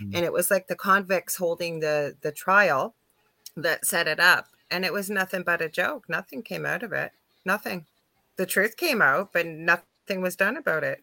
Mm-hmm. 0.00 0.14
And 0.14 0.24
it 0.24 0.32
was 0.32 0.50
like 0.50 0.68
the 0.68 0.76
convicts 0.76 1.36
holding 1.36 1.80
the 1.80 2.16
the 2.20 2.30
trial 2.30 2.94
that 3.56 3.84
set 3.84 4.06
it 4.06 4.20
up, 4.20 4.46
and 4.70 4.84
it 4.84 4.92
was 4.92 5.10
nothing 5.10 5.42
but 5.42 5.60
a 5.60 5.68
joke. 5.68 6.08
Nothing 6.08 6.42
came 6.42 6.64
out 6.64 6.84
of 6.84 6.92
it. 6.92 7.10
Nothing. 7.44 7.86
The 8.36 8.46
truth 8.46 8.76
came 8.76 9.02
out, 9.02 9.32
but 9.32 9.46
nothing 9.46 10.20
was 10.20 10.36
done 10.36 10.56
about 10.56 10.84
it. 10.84 11.02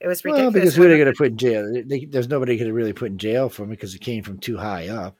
It 0.00 0.08
was 0.08 0.24
ridiculous. 0.24 0.52
Well, 0.52 0.52
because 0.52 0.74
who 0.74 0.84
are 0.84 0.88
they 0.88 0.98
going 0.98 1.12
to 1.12 1.16
put 1.16 1.28
in 1.28 1.38
jail? 1.38 1.82
They, 1.86 2.04
there's 2.04 2.28
nobody 2.28 2.58
could 2.58 2.72
really 2.72 2.92
put 2.92 3.10
in 3.12 3.18
jail 3.18 3.48
for 3.48 3.62
them 3.62 3.70
because 3.70 3.94
it 3.94 4.00
came 4.00 4.24
from 4.24 4.38
too 4.38 4.56
high 4.56 4.88
up. 4.88 5.16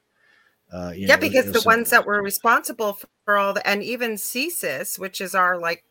Uh, 0.71 0.91
yeah, 0.95 1.07
know, 1.15 1.17
because 1.17 1.51
the 1.51 1.61
ones 1.65 1.89
that 1.91 2.05
were 2.05 2.21
responsible 2.21 2.97
for, 3.23 3.37
all 3.37 3.53
the, 3.53 3.65
and 3.67 3.83
even 3.83 4.13
CSIS, 4.13 4.99
which 4.99 5.21
is 5.21 5.35
our 5.35 5.57
like 5.57 5.83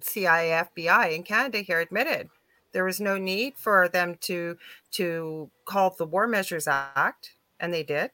CIA, 0.00 0.64
FBI 0.76 1.14
in 1.14 1.22
Canada 1.22 1.58
here, 1.58 1.80
admitted 1.80 2.30
there 2.72 2.84
was 2.84 3.00
no 3.00 3.18
need 3.18 3.54
for 3.56 3.88
them 3.88 4.16
to 4.22 4.56
to 4.92 5.50
call 5.64 5.90
the 5.90 6.06
War 6.06 6.26
Measures 6.26 6.68
Act, 6.68 7.34
and 7.58 7.72
they 7.72 7.82
did. 7.82 8.10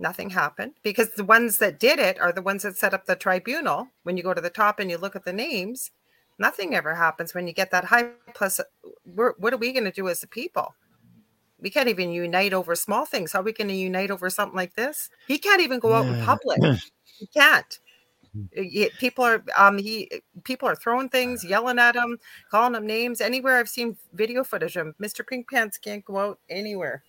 Nothing 0.00 0.30
happened 0.30 0.74
because 0.84 1.10
the 1.14 1.24
ones 1.24 1.58
that 1.58 1.80
did 1.80 1.98
it 1.98 2.20
are 2.20 2.32
the 2.32 2.42
ones 2.42 2.62
that 2.62 2.76
set 2.76 2.94
up 2.94 3.06
the 3.06 3.16
tribunal. 3.16 3.88
When 4.04 4.16
you 4.16 4.22
go 4.22 4.34
to 4.34 4.40
the 4.40 4.50
top 4.50 4.78
and 4.78 4.90
you 4.90 4.96
look 4.96 5.16
at 5.16 5.24
the 5.24 5.32
names, 5.32 5.90
nothing 6.38 6.74
ever 6.74 6.94
happens 6.94 7.34
when 7.34 7.48
you 7.48 7.52
get 7.52 7.72
that 7.72 7.86
high. 7.86 8.10
Plus, 8.32 8.60
what 9.04 9.52
are 9.52 9.58
we 9.58 9.72
going 9.72 9.84
to 9.84 9.90
do 9.90 10.08
as 10.08 10.22
a 10.22 10.28
people? 10.28 10.74
We 11.60 11.70
can't 11.70 11.88
even 11.88 12.10
unite 12.10 12.52
over 12.52 12.74
small 12.74 13.04
things. 13.04 13.32
How 13.32 13.40
are 13.40 13.42
we 13.42 13.52
going 13.52 13.68
to 13.68 13.74
unite 13.74 14.10
over 14.10 14.30
something 14.30 14.56
like 14.56 14.74
this? 14.74 15.10
He 15.26 15.38
can't 15.38 15.60
even 15.60 15.80
go 15.80 15.92
out 15.92 16.06
in 16.06 16.24
public. 16.24 16.60
he 17.18 17.26
can't. 17.26 17.78
Mm-hmm. 18.36 18.96
People 18.98 19.24
are 19.24 19.42
um 19.56 19.78
he 19.78 20.10
people 20.44 20.68
are 20.68 20.76
throwing 20.76 21.08
things, 21.08 21.44
yelling 21.44 21.78
at 21.78 21.96
him, 21.96 22.18
calling 22.50 22.74
him 22.74 22.86
names. 22.86 23.20
Anywhere 23.20 23.56
I've 23.56 23.68
seen 23.68 23.96
video 24.12 24.44
footage 24.44 24.76
of 24.76 24.88
him, 24.88 24.94
Mr. 25.00 25.26
Pink 25.26 25.48
Pants 25.50 25.78
can't 25.78 26.04
go 26.04 26.18
out 26.18 26.38
anywhere. 26.48 27.02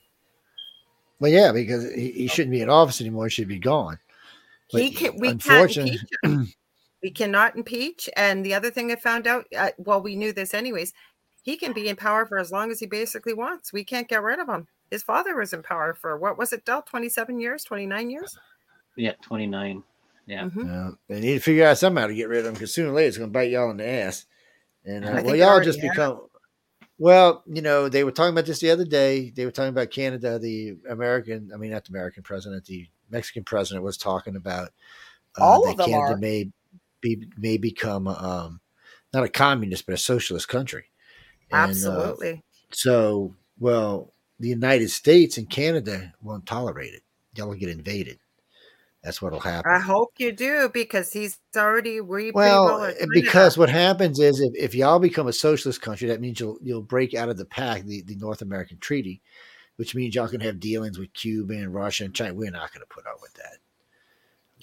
Well, 1.19 1.31
yeah, 1.31 1.51
because 1.51 1.93
he, 1.93 2.11
he 2.11 2.27
shouldn't 2.27 2.51
be 2.51 2.61
in 2.61 2.69
office 2.69 3.01
anymore. 3.01 3.25
He 3.25 3.31
should 3.31 3.49
be 3.49 3.59
gone. 3.59 3.99
But 4.71 4.81
he 4.81 4.91
can. 4.91 5.19
We 5.19 5.35
can't 5.35 5.75
impeach 5.75 6.05
him. 6.23 6.53
we 7.03 7.11
cannot 7.11 7.57
impeach. 7.57 8.09
And 8.15 8.43
the 8.45 8.53
other 8.53 8.71
thing 8.71 8.91
I 8.91 8.95
found 8.95 9.27
out, 9.27 9.45
uh, 9.55 9.71
well, 9.77 10.01
we 10.01 10.15
knew 10.15 10.31
this 10.31 10.53
anyways 10.53 10.93
he 11.41 11.57
can 11.57 11.73
be 11.73 11.87
in 11.87 11.95
power 11.95 12.25
for 12.25 12.37
as 12.37 12.51
long 12.51 12.71
as 12.71 12.79
he 12.79 12.85
basically 12.85 13.33
wants. 13.33 13.73
We 13.73 13.83
can't 13.83 14.07
get 14.07 14.23
rid 14.23 14.39
of 14.39 14.47
him. 14.47 14.67
His 14.91 15.03
father 15.03 15.35
was 15.35 15.53
in 15.53 15.63
power 15.63 15.93
for 15.93 16.17
what 16.17 16.37
was 16.37 16.51
it, 16.53 16.65
Dell? 16.65 16.81
27 16.81 17.39
years, 17.39 17.63
29 17.63 18.09
years? 18.09 18.37
Yeah, 18.95 19.13
29. 19.21 19.83
Yeah. 20.25 20.43
Mm-hmm. 20.43 20.67
yeah. 20.67 20.89
They 21.07 21.19
need 21.19 21.33
to 21.35 21.39
figure 21.39 21.65
out 21.65 21.77
somehow 21.77 22.07
to 22.07 22.13
get 22.13 22.29
rid 22.29 22.41
of 22.41 22.47
him 22.47 22.53
because 22.53 22.73
sooner 22.73 22.89
or 22.89 22.93
later 22.93 23.07
it's 23.07 23.17
going 23.17 23.29
to 23.29 23.33
bite 23.33 23.51
y'all 23.51 23.71
in 23.71 23.77
the 23.77 23.87
ass. 23.87 24.25
And 24.85 25.05
uh, 25.05 25.21
well, 25.23 25.35
y'all 25.35 25.61
just 25.61 25.79
have. 25.81 25.91
become. 25.91 26.21
Well, 26.97 27.43
you 27.47 27.61
know, 27.61 27.87
they 27.87 28.03
were 28.03 28.11
talking 28.11 28.33
about 28.33 28.45
this 28.45 28.59
the 28.59 28.71
other 28.71 28.85
day. 28.85 29.29
They 29.29 29.45
were 29.45 29.51
talking 29.51 29.69
about 29.69 29.89
Canada. 29.89 30.37
The 30.37 30.77
American, 30.89 31.51
I 31.53 31.57
mean, 31.57 31.71
not 31.71 31.85
the 31.85 31.91
American 31.91 32.23
president, 32.23 32.65
the 32.65 32.87
Mexican 33.09 33.43
president 33.43 33.83
was 33.83 33.97
talking 33.97 34.35
about 34.35 34.69
uh, 35.39 35.43
all 35.43 35.65
that 35.65 35.71
of 35.71 35.77
them 35.77 35.89
Canada 35.89 36.13
are. 36.13 36.17
may 36.17 36.49
be 37.01 37.27
may 37.37 37.57
become 37.57 38.07
um, 38.07 38.59
not 39.13 39.23
a 39.23 39.29
communist 39.29 39.85
but 39.85 39.93
a 39.93 39.97
socialist 39.97 40.47
country. 40.47 40.88
And, 41.51 41.59
uh, 41.59 41.69
Absolutely. 41.69 42.33
Uh, 42.33 42.37
so, 42.71 43.35
well, 43.59 44.13
the 44.39 44.49
United 44.49 44.89
States 44.89 45.37
and 45.37 45.49
Canada 45.49 46.13
won't 46.21 46.45
tolerate 46.45 46.93
it. 46.93 47.03
Y'all 47.35 47.47
will 47.49 47.55
get 47.55 47.69
invaded. 47.69 48.19
That's 49.03 49.21
what'll 49.21 49.39
happen. 49.39 49.71
I 49.71 49.79
hope 49.79 50.11
you 50.17 50.33
do 50.33 50.69
because 50.73 51.13
he's 51.13 51.37
already 51.55 52.01
re- 52.01 52.31
well. 52.31 52.83
Eh, 52.83 53.05
because 53.13 53.57
what 53.57 53.69
happens 53.69 54.19
is 54.19 54.41
if, 54.41 54.51
if 54.55 54.75
y'all 54.75 54.99
become 54.99 55.27
a 55.27 55.33
socialist 55.33 55.81
country, 55.81 56.09
that 56.09 56.19
means 56.19 56.39
you'll 56.41 56.57
you'll 56.61 56.81
break 56.81 57.13
out 57.13 57.29
of 57.29 57.37
the 57.37 57.45
pact, 57.45 57.87
the, 57.87 58.01
the 58.01 58.15
North 58.15 58.41
American 58.41 58.77
Treaty, 58.79 59.21
which 59.77 59.95
means 59.95 60.15
y'all 60.15 60.27
can 60.27 60.41
have 60.41 60.59
dealings 60.59 60.99
with 60.99 61.13
Cuba 61.13 61.53
and 61.53 61.73
Russia 61.73 62.03
and 62.03 62.13
China. 62.13 62.33
We're 62.33 62.51
not 62.51 62.73
going 62.73 62.81
to 62.81 62.93
put 62.93 63.07
up 63.07 63.19
with 63.21 63.33
that. 63.35 63.57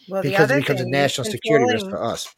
Well, 0.07 0.23
because 0.23 0.51
it 0.51 0.61
becomes 0.61 0.83
a 0.83 0.87
national 0.87 1.25
security 1.25 1.73
risk 1.73 1.89
for 1.89 2.05
us. 2.05 2.29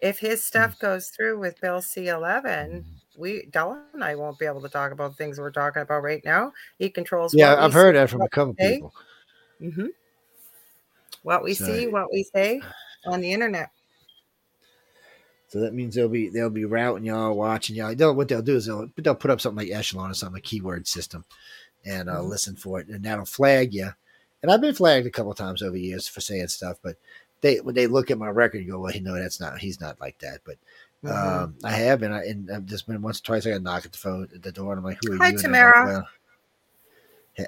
If 0.00 0.18
his 0.18 0.44
stuff 0.44 0.76
mm. 0.76 0.80
goes 0.80 1.08
through 1.08 1.38
with 1.38 1.60
Bill 1.62 1.80
C 1.80 2.08
eleven, 2.08 2.84
mm 2.86 3.01
we 3.16 3.46
Della 3.46 3.82
and 3.92 4.02
I 4.02 4.14
won't 4.14 4.38
be 4.38 4.46
able 4.46 4.62
to 4.62 4.68
talk 4.68 4.92
about 4.92 5.16
things 5.16 5.38
we're 5.38 5.50
talking 5.50 5.82
about 5.82 6.02
right 6.02 6.24
now. 6.24 6.52
He 6.78 6.90
controls. 6.90 7.34
Yeah, 7.34 7.62
I've 7.62 7.72
heard 7.72 7.96
that 7.96 8.10
from 8.10 8.22
a 8.22 8.28
couple 8.28 8.54
people. 8.54 8.92
Mm-hmm. 9.60 9.86
What 11.22 11.44
we 11.44 11.54
so, 11.54 11.66
see, 11.66 11.86
what 11.86 12.12
we 12.12 12.24
say 12.24 12.60
on 13.06 13.20
the 13.20 13.32
internet. 13.32 13.70
So 15.48 15.60
that 15.60 15.74
means 15.74 15.94
they'll 15.94 16.08
be 16.08 16.30
they'll 16.30 16.50
be 16.50 16.64
routing 16.64 17.04
y'all, 17.04 17.36
watching 17.36 17.76
y'all. 17.76 17.94
They'll, 17.94 18.14
what 18.14 18.28
they'll 18.28 18.42
do 18.42 18.56
is 18.56 18.66
they'll 18.66 18.88
they'll 18.96 19.14
put 19.14 19.30
up 19.30 19.40
something 19.40 19.66
like 19.66 19.76
Echelon 19.76 20.10
or 20.10 20.14
something, 20.14 20.38
a 20.38 20.40
keyword 20.40 20.88
system, 20.88 21.24
and 21.84 22.08
uh, 22.08 22.14
mm-hmm. 22.16 22.28
listen 22.28 22.56
for 22.56 22.80
it, 22.80 22.88
and 22.88 23.04
that'll 23.04 23.26
flag 23.26 23.74
you. 23.74 23.90
And 24.42 24.50
I've 24.50 24.60
been 24.60 24.74
flagged 24.74 25.06
a 25.06 25.10
couple 25.10 25.34
times 25.34 25.62
over 25.62 25.76
years 25.76 26.08
for 26.08 26.20
saying 26.20 26.48
stuff, 26.48 26.78
but 26.82 26.96
they 27.42 27.60
when 27.60 27.74
they 27.74 27.86
look 27.86 28.10
at 28.10 28.18
my 28.18 28.28
record, 28.28 28.64
you 28.64 28.72
go, 28.72 28.78
well, 28.80 28.94
no, 29.02 29.14
that's 29.14 29.40
not. 29.40 29.58
He's 29.58 29.80
not 29.80 30.00
like 30.00 30.18
that. 30.20 30.40
But 30.44 30.56
mm-hmm. 31.04 31.44
um, 31.44 31.56
I 31.64 31.72
have, 31.72 32.02
and 32.02 32.14
I 32.14 32.24
and 32.24 32.50
I've 32.50 32.66
just 32.66 32.86
been 32.86 33.02
once 33.02 33.20
or 33.20 33.24
twice. 33.24 33.46
I 33.46 33.50
got 33.50 33.62
knock 33.62 33.84
at 33.84 33.92
the 33.92 33.98
phone 33.98 34.28
at 34.34 34.42
the 34.42 34.52
door, 34.52 34.72
and 34.72 34.78
I'm 34.78 34.84
like, 34.84 34.98
"Who 35.04 35.14
are 35.14 35.18
Hi, 35.18 35.30
you?" 35.30 35.38
Tamara. 35.38 35.84
Like, 35.84 35.94
well, 35.94 36.08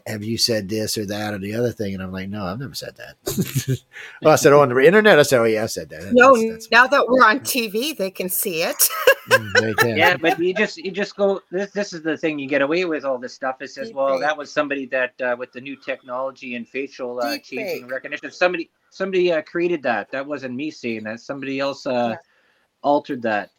have 0.07 0.25
you 0.25 0.39
said 0.39 0.69
this 0.69 0.97
or 0.97 1.05
that 1.07 1.35
or 1.35 1.39
the 1.39 1.55
other 1.55 1.71
thing? 1.71 1.95
And 1.95 2.03
I'm 2.03 2.13
like, 2.13 2.29
no, 2.29 2.45
I've 2.45 2.59
never 2.59 2.75
said 2.75 2.97
that. 2.97 3.79
well, 4.23 4.33
I 4.33 4.37
said, 4.37 4.53
oh, 4.53 4.63
on 4.63 4.71
the 4.71 4.79
internet. 4.79 5.19
I 5.19 5.23
said, 5.23 5.41
oh, 5.41 5.45
yeah, 5.45 5.65
I 5.65 5.67
said 5.67 5.91
that. 5.91 6.13
No, 6.13 6.35
that's, 6.35 6.51
that's 6.51 6.71
now 6.71 6.87
that 6.87 7.07
we're 7.07 7.25
on 7.25 7.41
TV, 7.41 7.97
they 7.97 8.11
can 8.11 8.31
see 8.31 8.63
it. 8.63 8.77
Mm, 9.29 9.97
yeah, 9.97 10.17
but 10.17 10.39
you 10.39 10.55
just 10.55 10.77
you 10.77 10.91
just 10.91 11.17
go. 11.17 11.41
This 11.51 11.71
this 11.71 11.93
is 11.95 12.03
the 12.03 12.17
thing 12.17 12.39
you 12.39 12.47
get 12.47 12.61
away 12.61 12.85
with 12.85 13.07
all 13.07 13.17
this 13.17 13.33
stuff. 13.33 13.63
It 13.63 13.71
says, 13.71 13.91
well, 13.91 14.19
that 14.21 14.37
was 14.37 14.53
somebody 14.53 14.85
that 14.87 15.19
uh, 15.21 15.35
with 15.39 15.51
the 15.53 15.63
new 15.63 15.77
technology 15.77 16.57
and 16.57 16.69
facial 16.69 17.21
uh, 17.21 17.39
changing 17.39 17.89
recognition. 17.89 18.31
Somebody 18.31 18.71
somebody 18.91 19.33
uh, 19.33 19.41
created 19.41 19.83
that. 19.85 20.11
That 20.11 20.27
wasn't 20.27 20.55
me 20.55 20.71
saying 20.71 21.05
that. 21.05 21.21
Somebody 21.21 21.59
else 21.59 21.87
uh, 21.87 22.11
yeah. 22.11 22.17
Altered 22.85 23.23
that. 23.23 23.51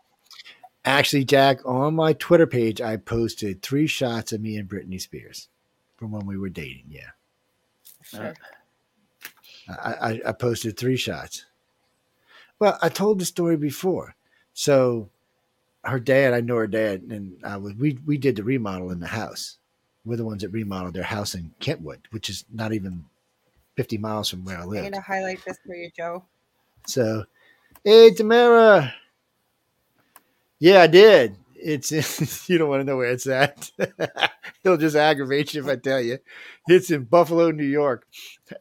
Actually, 0.85 1.25
Jack, 1.25 1.59
on 1.65 1.95
my 1.95 2.13
Twitter 2.13 2.47
page, 2.47 2.79
I 2.79 2.95
posted 2.97 3.61
three 3.61 3.87
shots 3.87 4.31
of 4.31 4.39
me 4.39 4.55
and 4.57 4.69
Britney 4.69 5.01
Spears 5.01 5.49
from 5.97 6.11
when 6.11 6.25
we 6.25 6.37
were 6.37 6.49
dating. 6.49 6.85
Yeah. 6.89 7.09
Sure. 8.03 8.35
I, 9.67 9.93
I, 9.93 10.21
I 10.27 10.31
posted 10.31 10.77
three 10.77 10.95
shots. 10.95 11.45
Well, 12.59 12.77
I 12.81 12.89
told 12.89 13.19
the 13.19 13.25
story 13.25 13.57
before. 13.57 14.15
So 14.53 15.09
her 15.83 15.99
dad, 15.99 16.33
I 16.33 16.41
know 16.41 16.55
her 16.55 16.67
dad, 16.67 17.01
and 17.09 17.37
I 17.43 17.57
was 17.57 17.73
we 17.73 17.97
we 18.05 18.17
did 18.17 18.35
the 18.35 18.43
remodel 18.43 18.91
in 18.91 18.99
the 18.99 19.07
house. 19.07 19.57
We're 20.05 20.17
the 20.17 20.25
ones 20.25 20.43
that 20.43 20.49
remodeled 20.49 20.93
their 20.93 21.03
house 21.03 21.33
in 21.33 21.51
Kentwood, 21.59 22.07
which 22.11 22.29
is 22.29 22.45
not 22.53 22.73
even 22.73 23.05
fifty 23.75 23.97
miles 23.97 24.29
from 24.29 24.45
where 24.45 24.59
I 24.59 24.65
live. 24.65 24.85
I'm 24.85 24.91
gonna 24.91 25.01
highlight 25.01 25.43
this 25.45 25.57
for 25.65 25.75
you, 25.75 25.89
Joe. 25.95 26.23
So, 26.85 27.25
hey 27.83 28.11
Tamara. 28.11 28.93
Yeah, 30.65 30.81
I 30.81 30.87
did. 30.87 31.37
It's 31.53 31.91
you 32.49 32.57
don't 32.57 32.69
want 32.69 32.79
to 32.79 32.85
know 32.85 32.97
where 32.97 33.11
it's 33.11 33.27
at. 33.27 33.69
It'll 34.63 34.77
just 34.77 34.95
aggravate 34.95 35.53
you 35.53 35.61
if 35.61 35.69
I 35.69 35.75
tell 35.75 36.01
you. 36.01 36.17
It's 36.67 36.89
in 36.89 37.03
Buffalo, 37.03 37.51
New 37.51 37.67
York. 37.67 38.07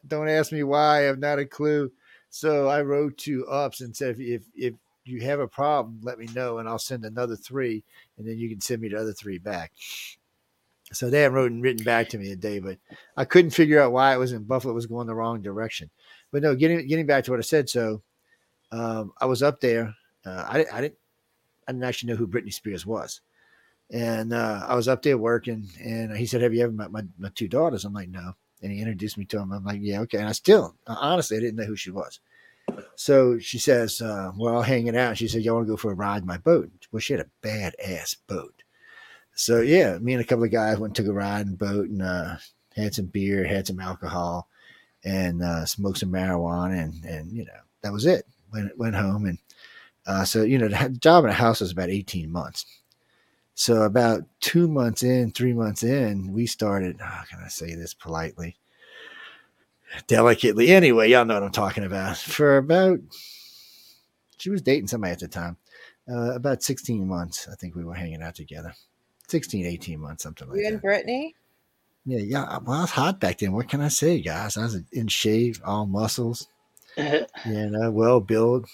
Don't 0.06 0.28
ask 0.28 0.52
me 0.52 0.64
why. 0.64 0.98
I 0.98 1.02
have 1.04 1.18
not 1.18 1.38
a 1.38 1.46
clue. 1.46 1.90
So 2.28 2.68
I 2.68 2.82
wrote 2.82 3.16
to 3.20 3.48
UPS 3.48 3.80
and 3.80 3.96
said, 3.96 4.16
if, 4.18 4.20
if, 4.20 4.42
if 4.54 4.74
you 5.06 5.22
have 5.22 5.40
a 5.40 5.48
problem, 5.48 6.00
let 6.02 6.18
me 6.18 6.28
know, 6.34 6.58
and 6.58 6.68
I'll 6.68 6.78
send 6.78 7.06
another 7.06 7.36
three, 7.36 7.82
and 8.18 8.28
then 8.28 8.36
you 8.36 8.50
can 8.50 8.60
send 8.60 8.82
me 8.82 8.90
the 8.90 9.00
other 9.00 9.14
three 9.14 9.38
back. 9.38 9.72
So 10.92 11.08
they 11.08 11.22
haven't 11.22 11.38
written, 11.38 11.62
written 11.62 11.84
back 11.84 12.10
to 12.10 12.18
me 12.18 12.28
today, 12.28 12.58
but 12.58 12.76
I 13.16 13.24
couldn't 13.24 13.52
figure 13.52 13.80
out 13.80 13.92
why 13.92 14.12
it 14.12 14.18
was 14.18 14.32
in 14.32 14.42
Buffalo. 14.44 14.72
It 14.72 14.74
was 14.74 14.84
going 14.84 15.06
the 15.06 15.14
wrong 15.14 15.40
direction. 15.40 15.88
But 16.30 16.42
no, 16.42 16.54
getting 16.54 16.86
getting 16.86 17.06
back 17.06 17.24
to 17.24 17.30
what 17.30 17.40
I 17.40 17.44
said. 17.44 17.70
So 17.70 18.02
um, 18.72 19.14
I 19.22 19.24
was 19.24 19.42
up 19.42 19.62
there. 19.62 19.94
Uh, 20.26 20.44
I, 20.46 20.66
I 20.70 20.80
didn't 20.82 20.98
I 21.66 21.72
didn't 21.72 21.84
actually 21.84 22.12
know 22.12 22.16
who 22.16 22.26
Britney 22.26 22.52
Spears 22.52 22.86
was. 22.86 23.20
And 23.90 24.32
uh, 24.32 24.64
I 24.66 24.74
was 24.74 24.88
up 24.88 25.02
there 25.02 25.18
working, 25.18 25.68
and 25.82 26.16
he 26.16 26.26
said, 26.26 26.40
"Have 26.40 26.54
you 26.54 26.62
ever 26.62 26.72
met 26.72 26.90
my, 26.90 27.02
my 27.18 27.30
two 27.34 27.48
daughters?" 27.48 27.84
I'm 27.84 27.92
like, 27.92 28.08
"No." 28.08 28.32
And 28.62 28.72
he 28.72 28.78
introduced 28.78 29.18
me 29.18 29.26
to 29.26 29.38
him. 29.38 29.52
I'm 29.52 29.64
like, 29.64 29.80
"Yeah, 29.82 30.00
okay." 30.00 30.18
And 30.18 30.28
I 30.28 30.32
still, 30.32 30.74
honestly, 30.86 31.36
I 31.36 31.40
didn't 31.40 31.56
know 31.56 31.64
who 31.64 31.76
she 31.76 31.90
was. 31.90 32.18
So 32.96 33.38
she 33.38 33.58
says, 33.58 34.00
uh, 34.00 34.32
"We're 34.36 34.54
all 34.54 34.62
hanging 34.62 34.96
out." 34.96 35.18
She 35.18 35.28
said, 35.28 35.42
"Y'all 35.42 35.56
want 35.56 35.66
to 35.66 35.72
go 35.72 35.76
for 35.76 35.92
a 35.92 35.96
ride 35.96 36.22
in 36.22 36.26
my 36.26 36.38
boat?" 36.38 36.70
Well, 36.90 37.00
she 37.00 37.12
had 37.12 37.20
a 37.20 37.30
bad 37.42 37.74
ass 37.84 38.14
boat. 38.14 38.62
So 39.34 39.60
yeah, 39.60 39.98
me 39.98 40.14
and 40.14 40.22
a 40.22 40.26
couple 40.26 40.44
of 40.44 40.50
guys 40.50 40.78
went 40.78 40.94
took 40.94 41.06
a 41.06 41.12
ride 41.12 41.46
in 41.46 41.56
boat 41.56 41.88
and 41.88 42.00
uh, 42.00 42.36
had 42.74 42.94
some 42.94 43.06
beer, 43.06 43.44
had 43.44 43.66
some 43.66 43.80
alcohol, 43.80 44.48
and 45.04 45.42
uh, 45.42 45.66
smoked 45.66 45.98
some 45.98 46.12
marijuana, 46.12 46.82
and 46.82 47.04
and 47.04 47.32
you 47.32 47.44
know 47.44 47.60
that 47.82 47.92
was 47.92 48.06
it. 48.06 48.24
Went 48.52 48.76
went 48.78 48.94
home 48.94 49.26
and 49.26 49.38
uh, 50.06 50.24
so, 50.24 50.42
you 50.42 50.58
know, 50.58 50.68
the 50.68 50.88
job 50.90 51.24
in 51.24 51.30
a 51.30 51.34
house 51.34 51.60
was 51.60 51.72
about 51.72 51.90
18 51.90 52.30
months. 52.30 52.66
So, 53.54 53.82
about 53.82 54.22
two 54.40 54.66
months 54.66 55.02
in, 55.02 55.30
three 55.30 55.52
months 55.52 55.82
in, 55.82 56.32
we 56.32 56.46
started, 56.46 57.00
how 57.00 57.22
can 57.28 57.40
I 57.44 57.48
say 57.48 57.74
this 57.74 57.94
politely? 57.94 58.56
Delicately. 60.08 60.68
Anyway, 60.68 61.08
y'all 61.10 61.24
know 61.24 61.34
what 61.34 61.44
I'm 61.44 61.52
talking 61.52 61.84
about. 61.84 62.16
For 62.16 62.56
about, 62.56 62.98
she 64.38 64.50
was 64.50 64.62
dating 64.62 64.88
somebody 64.88 65.12
at 65.12 65.20
the 65.20 65.28
time. 65.28 65.56
Uh, 66.10 66.34
about 66.34 66.62
16 66.62 67.06
months, 67.06 67.48
I 67.50 67.54
think 67.54 67.74
we 67.74 67.84
were 67.84 67.94
hanging 67.94 68.22
out 68.22 68.34
together. 68.34 68.74
16, 69.28 69.64
18 69.64 70.00
months, 70.00 70.24
something 70.24 70.48
like 70.48 70.58
you 70.58 70.64
that. 70.64 70.68
You 70.70 70.74
and 70.74 70.82
Britney? 70.82 71.34
Yeah, 72.04 72.18
yeah. 72.18 72.58
Well, 72.58 72.78
I 72.78 72.80
was 72.82 72.90
hot 72.90 73.20
back 73.20 73.38
then. 73.38 73.52
What 73.52 73.68
can 73.68 73.80
I 73.80 73.88
say, 73.88 74.20
guys? 74.20 74.56
I 74.56 74.64
was 74.64 74.78
in 74.92 75.08
shape, 75.08 75.56
all 75.64 75.86
muscles, 75.86 76.48
you 76.96 77.24
know, 77.46 77.90
well 77.90 78.20
built, 78.20 78.68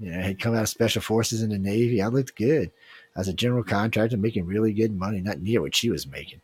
you 0.00 0.10
know, 0.10 0.18
I 0.18 0.22
had 0.22 0.40
come 0.40 0.54
out 0.54 0.62
of 0.62 0.68
special 0.68 1.02
forces 1.02 1.42
in 1.42 1.50
the 1.50 1.58
Navy. 1.58 2.02
I 2.02 2.08
looked 2.08 2.36
good. 2.36 2.70
I 3.16 3.20
was 3.20 3.28
a 3.28 3.32
general 3.32 3.62
contractor 3.62 4.16
making 4.16 4.46
really 4.46 4.72
good 4.72 4.96
money, 4.96 5.20
not 5.20 5.40
near 5.40 5.60
what 5.60 5.74
she 5.74 5.90
was 5.90 6.06
making. 6.06 6.40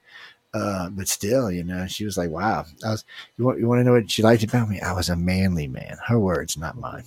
Uh, 0.52 0.90
but 0.90 1.09
still, 1.09 1.51
you 1.51 1.62
know, 1.62 1.86
she 1.86 2.05
was 2.05 2.16
like, 2.16 2.31
wow. 2.31 2.64
I 2.85 2.90
was 2.90 3.05
you 3.36 3.44
want 3.44 3.59
you 3.60 3.68
want 3.68 3.81
to 3.81 3.85
know 3.85 3.93
what 3.93 4.10
she 4.10 4.22
liked 4.22 4.43
about 4.43 4.68
me? 4.68 4.81
I 4.81 4.93
was 4.93 5.09
a 5.09 5.16
manly 5.16 5.68
man. 5.68 5.97
Her 6.06 6.18
words, 6.18 6.56
not 6.56 6.78
mine. 6.78 7.05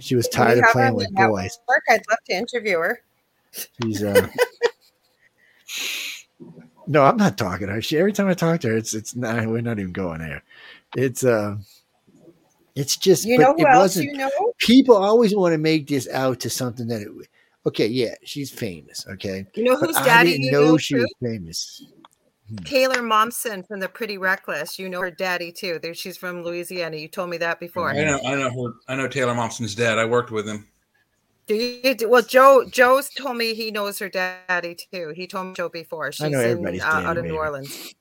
She 0.00 0.14
was 0.16 0.28
tired 0.32 0.58
of 0.58 0.64
playing 0.72 0.94
with 0.94 1.14
boys. 1.14 1.58
Work. 1.68 1.84
I'd 1.88 2.02
love 2.10 2.18
to 2.26 2.32
interview 2.34 2.78
her. 2.78 3.02
She's 3.82 4.02
uh 4.02 4.28
No, 6.86 7.04
I'm 7.04 7.16
not 7.16 7.38
talking 7.38 7.68
to 7.68 7.74
her. 7.74 7.82
She 7.82 7.98
every 7.98 8.12
time 8.12 8.26
I 8.26 8.34
talk 8.34 8.60
to 8.62 8.68
her, 8.68 8.76
it's 8.76 8.94
it's 8.94 9.14
not 9.14 9.46
we're 9.46 9.60
not 9.60 9.78
even 9.78 9.92
going 9.92 10.18
there. 10.18 10.42
It's 10.96 11.22
uh 11.22 11.58
it's 12.74 12.96
just 12.96 13.24
you 13.24 13.38
know 13.38 13.54
who 13.56 13.66
else 13.66 13.96
you 13.96 14.12
know. 14.12 14.30
People 14.58 14.96
always 14.96 15.34
want 15.34 15.52
to 15.52 15.58
make 15.58 15.88
this 15.88 16.08
out 16.08 16.40
to 16.40 16.50
something 16.50 16.86
that 16.88 17.02
it. 17.02 17.28
Okay, 17.66 17.86
yeah, 17.86 18.14
she's 18.24 18.50
famous. 18.50 19.06
Okay, 19.08 19.46
you 19.54 19.64
know 19.64 19.76
who's 19.76 19.96
but 19.96 20.04
daddy? 20.04 20.30
I 20.30 20.36
didn't 20.36 20.52
know, 20.52 20.64
know 20.72 20.78
she 20.78 20.94
too? 20.94 21.00
was 21.00 21.14
famous. 21.22 21.82
Hmm. 22.48 22.56
Taylor 22.64 23.02
Momsen 23.02 23.66
from 23.66 23.80
the 23.80 23.88
Pretty 23.88 24.18
Reckless. 24.18 24.78
You 24.78 24.88
know 24.88 25.00
her 25.00 25.10
daddy 25.10 25.52
too. 25.52 25.78
There, 25.82 25.94
she's 25.94 26.16
from 26.16 26.42
Louisiana. 26.42 26.96
You 26.96 27.08
told 27.08 27.30
me 27.30 27.36
that 27.38 27.60
before. 27.60 27.90
I 27.90 28.04
know. 28.04 28.20
I 28.24 28.34
know 28.36 28.50
her. 28.50 28.74
I 28.88 28.96
know 28.96 29.08
Taylor 29.08 29.34
Momsen's 29.34 29.74
dad. 29.74 29.98
I 29.98 30.04
worked 30.04 30.30
with 30.30 30.48
him. 30.48 30.68
Do 31.46 31.54
you? 31.54 31.96
Well, 32.08 32.22
Joe. 32.22 32.64
Joe's 32.70 33.10
told 33.10 33.36
me 33.36 33.54
he 33.54 33.70
knows 33.70 33.98
her 33.98 34.08
daddy 34.08 34.76
too. 34.92 35.12
He 35.14 35.26
told 35.26 35.48
me 35.48 35.54
Joe 35.54 35.68
before. 35.68 36.12
She's 36.12 36.24
I 36.24 36.28
know 36.28 36.40
everybody's 36.40 36.82
in, 36.82 36.88
uh, 36.88 36.92
out 36.92 37.18
of 37.18 37.24
New 37.24 37.36
Orleans. 37.36 37.94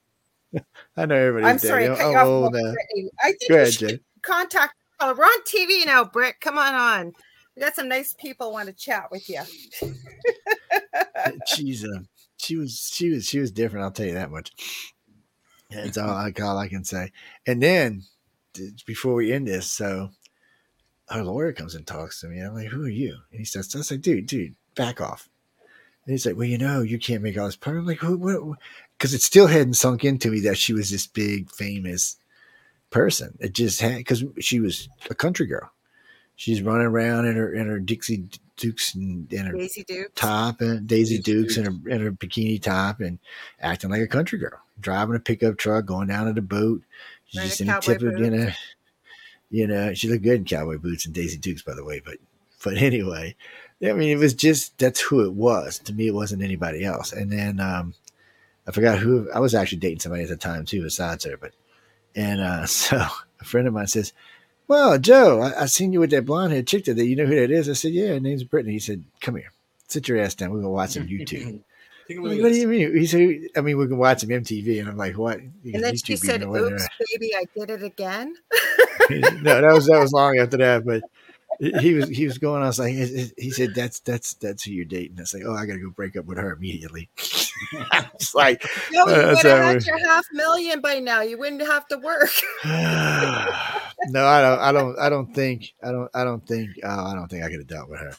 I 0.95 1.05
know 1.05 1.15
everybody's. 1.15 1.49
I'm 1.49 1.59
sorry. 1.59 1.87
Daddy. 1.87 2.01
Oh, 2.01 2.49
oh, 2.53 2.75
I 3.21 3.31
think 3.33 3.49
Go 3.49 3.55
ahead, 3.55 3.73
Jay 3.73 3.99
contact. 4.29 4.75
Oh, 4.99 5.15
we're 5.17 5.23
on 5.23 5.43
TV 5.43 5.85
now, 5.85 6.03
Britt. 6.03 6.39
Come 6.41 6.57
on 6.57 6.75
on. 6.75 7.13
We 7.55 7.61
got 7.61 7.75
some 7.75 7.89
nice 7.89 8.13
people 8.13 8.51
want 8.51 8.67
to 8.67 8.73
chat 8.73 9.05
with 9.11 9.29
you. 9.29 9.41
She's 11.47 11.83
uh, 11.83 11.99
she 12.37 12.55
was 12.55 12.89
she 12.93 13.09
was 13.09 13.25
she 13.25 13.39
was 13.39 13.51
different. 13.51 13.83
I'll 13.83 13.91
tell 13.91 14.05
you 14.05 14.13
that 14.13 14.31
much. 14.31 14.51
That's 15.69 15.97
all 15.97 16.09
I 16.09 16.31
all 16.41 16.57
I 16.57 16.67
can 16.67 16.83
say. 16.83 17.11
And 17.45 17.61
then 17.61 18.03
before 18.85 19.15
we 19.15 19.33
end 19.33 19.47
this, 19.47 19.71
so 19.71 20.09
our 21.09 21.23
lawyer 21.23 21.51
comes 21.51 21.75
and 21.75 21.85
talks 21.85 22.21
to 22.21 22.27
me. 22.27 22.39
I'm 22.39 22.53
like, 22.53 22.67
"Who 22.67 22.83
are 22.83 22.89
you?" 22.89 23.17
And 23.31 23.39
he 23.39 23.45
says, 23.45 23.75
"I 23.75 23.81
said, 23.81 24.01
dude, 24.01 24.27
dude, 24.27 24.55
back 24.75 25.01
off." 25.01 25.27
And 26.05 26.13
he's 26.13 26.25
like, 26.25 26.35
"Well, 26.37 26.45
you 26.45 26.57
know, 26.57 26.81
you 26.81 26.99
can't 26.99 27.23
make 27.23 27.37
all 27.37 27.45
this." 27.47 27.55
Part. 27.55 27.77
I'm 27.77 27.85
like, 27.85 27.99
"Who? 27.99 28.17
What?" 28.17 28.59
Because 28.97 29.13
it 29.13 29.21
still 29.21 29.47
hadn't 29.47 29.73
sunk 29.73 30.05
into 30.05 30.29
me 30.29 30.39
that 30.41 30.57
she 30.57 30.73
was 30.73 30.89
this 30.89 31.07
big, 31.07 31.51
famous 31.51 32.18
person. 32.89 33.37
It 33.39 33.53
just 33.53 33.81
had 33.81 33.97
because 33.97 34.23
she 34.39 34.59
was 34.59 34.89
a 35.09 35.15
country 35.15 35.45
girl. 35.45 35.71
She's 36.35 36.61
running 36.61 36.87
around 36.87 37.25
in 37.25 37.35
her 37.35 37.53
in 37.53 37.67
her 37.67 37.79
Dixie 37.79 38.25
Dukes 38.55 38.95
and 38.95 39.31
in 39.31 39.45
her 39.45 39.53
Daisy 39.53 39.83
Dukes. 39.83 40.11
top 40.15 40.61
and 40.61 40.87
Daisy, 40.87 41.17
Daisy 41.17 41.21
Dukes, 41.21 41.55
Dukes 41.55 41.57
and 41.57 41.83
her 41.83 41.89
in 41.89 42.01
her 42.01 42.11
bikini 42.11 42.61
top 42.61 42.99
and 42.99 43.19
acting 43.59 43.89
like 43.89 44.01
a 44.01 44.07
country 44.07 44.39
girl, 44.39 44.59
driving 44.79 45.15
a 45.15 45.19
pickup 45.19 45.57
truck, 45.57 45.85
going 45.85 46.07
down 46.07 46.27
to 46.27 46.33
the 46.33 46.41
boat. 46.41 46.81
She's 47.25 47.41
just 47.43 47.61
in 47.61 47.69
a 47.69 47.79
tip 47.79 48.01
of 48.01 48.19
you 48.19 48.29
know, 48.29 48.49
you 49.49 49.67
know, 49.67 49.93
she 49.93 50.07
looked 50.07 50.23
good 50.23 50.39
in 50.39 50.45
cowboy 50.45 50.77
boots 50.77 51.05
and 51.05 51.13
Daisy 51.13 51.37
Dukes, 51.37 51.61
by 51.61 51.75
the 51.75 51.83
way. 51.83 52.01
But 52.03 52.17
but 52.63 52.77
anyway, 52.77 53.35
I 53.83 53.93
mean, 53.93 54.09
it 54.09 54.19
was 54.19 54.33
just 54.33 54.77
that's 54.77 55.01
who 55.01 55.23
it 55.25 55.33
was. 55.33 55.79
To 55.79 55.93
me, 55.93 56.07
it 56.07 56.13
wasn't 56.13 56.43
anybody 56.43 56.83
else. 56.83 57.11
And 57.11 57.31
then 57.31 57.59
um, 57.59 57.93
I 58.67 58.71
forgot 58.71 58.99
who 58.99 59.29
I 59.31 59.39
was 59.39 59.55
actually 59.55 59.79
dating 59.79 59.99
somebody 59.99 60.23
at 60.23 60.29
the 60.29 60.37
time 60.37 60.65
too, 60.65 60.83
besides 60.83 61.25
her, 61.25 61.37
but 61.37 61.51
and 62.15 62.41
uh, 62.41 62.65
so 62.65 63.05
a 63.39 63.45
friend 63.45 63.67
of 63.67 63.73
mine 63.73 63.87
says, 63.87 64.13
Well, 64.67 64.97
Joe, 64.97 65.41
I, 65.41 65.63
I 65.63 65.65
seen 65.65 65.93
you 65.93 65.99
with 65.99 66.11
that 66.11 66.25
blonde 66.25 66.53
haired 66.53 66.67
chick 66.67 66.85
today. 66.85 67.03
You 67.03 67.15
know 67.15 67.25
who 67.25 67.35
that 67.35 67.51
is? 67.51 67.69
I 67.69 67.73
said, 67.73 67.91
Yeah, 67.91 68.09
her 68.09 68.19
name's 68.19 68.43
Britney. 68.43 68.71
He 68.71 68.79
said, 68.79 69.03
Come 69.21 69.35
here, 69.35 69.51
sit 69.87 70.07
your 70.07 70.19
ass 70.19 70.35
down. 70.35 70.51
We're 70.51 70.57
going 70.57 70.65
to 70.65 70.69
watch 70.69 70.91
some 70.91 71.07
YouTube. 71.07 71.61
what 72.09 72.31
do 72.31 72.55
you 72.55 72.67
mean? 72.67 72.95
He 72.95 73.05
said, 73.05 73.49
I 73.55 73.61
mean, 73.61 73.77
we 73.77 73.87
can 73.87 73.97
watch 73.97 74.21
some 74.21 74.29
MTV, 74.29 74.79
and 74.79 74.89
I'm 74.89 74.97
like, 74.97 75.17
what? 75.17 75.39
And 75.39 75.83
then 75.83 75.95
she 75.95 76.15
said, 76.15 76.43
"Oops, 76.43 76.87
baby, 77.11 77.35
I 77.35 77.45
did 77.55 77.69
it 77.69 77.83
again." 77.83 78.35
no, 79.09 79.61
that 79.61 79.71
was 79.73 79.85
that 79.87 79.99
was 79.99 80.11
long 80.11 80.37
after 80.39 80.57
that, 80.57 80.85
but 80.85 81.03
he 81.59 81.93
was 81.93 82.07
he 82.07 82.25
was 82.25 82.37
going. 82.37 82.63
I 82.63 82.67
was 82.67 82.79
like, 82.79 82.93
he 82.93 83.51
said, 83.51 83.75
"That's 83.75 83.99
that's 83.99 84.33
that's 84.35 84.63
who 84.63 84.71
you're 84.71 84.85
dating." 84.85 85.17
I 85.17 85.21
was 85.21 85.33
like, 85.33 85.43
"Oh, 85.45 85.53
I 85.53 85.65
got 85.65 85.73
to 85.73 85.79
go 85.79 85.89
break 85.89 86.15
up 86.15 86.25
with 86.25 86.37
her 86.37 86.53
immediately." 86.53 87.09
it's 88.13 88.33
like, 88.33 88.65
no, 88.91 89.05
you 89.07 89.13
uh, 89.13 89.33
would 89.35 89.45
have 89.45 89.63
had 89.63 89.85
your 89.85 89.99
half 90.07 90.25
million 90.31 90.79
by 90.79 90.99
now. 90.99 91.21
You 91.21 91.37
wouldn't 91.37 91.61
have 91.61 91.85
to 91.89 91.97
work. 91.97 92.31
no, 92.63 94.25
I 94.25 94.41
don't. 94.41 94.59
I 94.59 94.71
don't. 94.71 94.99
I 94.99 95.09
don't 95.09 95.35
think. 95.35 95.73
I 95.83 95.91
don't. 95.91 96.09
I 96.13 96.23
don't 96.23 96.45
think. 96.47 96.69
Oh, 96.81 97.05
I 97.07 97.13
don't 97.13 97.27
think 97.27 97.43
I 97.43 97.49
could 97.49 97.59
have 97.59 97.67
dealt 97.67 97.89
with 97.89 97.99
her. 97.99 98.15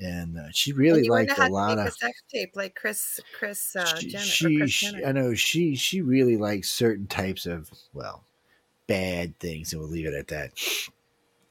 And 0.00 0.36
uh, 0.36 0.48
she 0.50 0.72
really 0.72 1.08
liked 1.08 1.38
a 1.38 1.48
lot 1.48 1.78
of 1.78 1.92
sex 1.92 2.22
tape, 2.28 2.56
like 2.56 2.74
Chris, 2.74 3.20
Chris, 3.38 3.76
uh, 3.76 3.84
she, 3.96 4.08
Jenner, 4.08 4.24
she, 4.24 4.58
Chris 4.58 4.70
she 4.70 5.04
I 5.04 5.12
know 5.12 5.34
she 5.34 5.76
she 5.76 6.02
really 6.02 6.36
likes 6.36 6.72
certain 6.72 7.06
types 7.06 7.46
of 7.46 7.70
well, 7.92 8.24
bad 8.88 9.38
things, 9.38 9.72
and 9.72 9.80
we'll 9.80 9.90
leave 9.90 10.06
it 10.06 10.14
at 10.14 10.26
that 10.28 10.50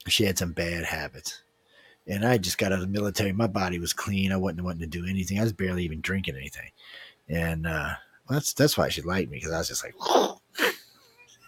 she 0.08 0.26
had 0.26 0.38
some 0.38 0.54
bad 0.54 0.86
habits. 0.86 1.42
And 2.06 2.26
I 2.26 2.38
just 2.38 2.58
got 2.58 2.72
out 2.72 2.80
of 2.80 2.82
the 2.82 2.88
military. 2.88 3.32
My 3.32 3.48
body 3.48 3.80
was 3.80 3.94
clean. 3.94 4.32
I 4.32 4.38
wasn't 4.38 4.64
wanting 4.64 4.82
to 4.82 4.88
do 4.88 5.06
anything. 5.06 5.40
I 5.40 5.44
was 5.44 5.54
barely 5.54 5.86
even 5.86 6.02
drinking 6.02 6.36
anything. 6.36 6.70
And 7.30 7.66
uh, 7.66 7.94
that's 8.30 8.54
that's 8.54 8.78
why 8.78 8.90
she 8.90 9.02
liked 9.02 9.32
me 9.32 9.38
because 9.38 9.54
I 9.54 9.60
was 9.60 9.70
just 9.70 9.86
like, 9.86 9.96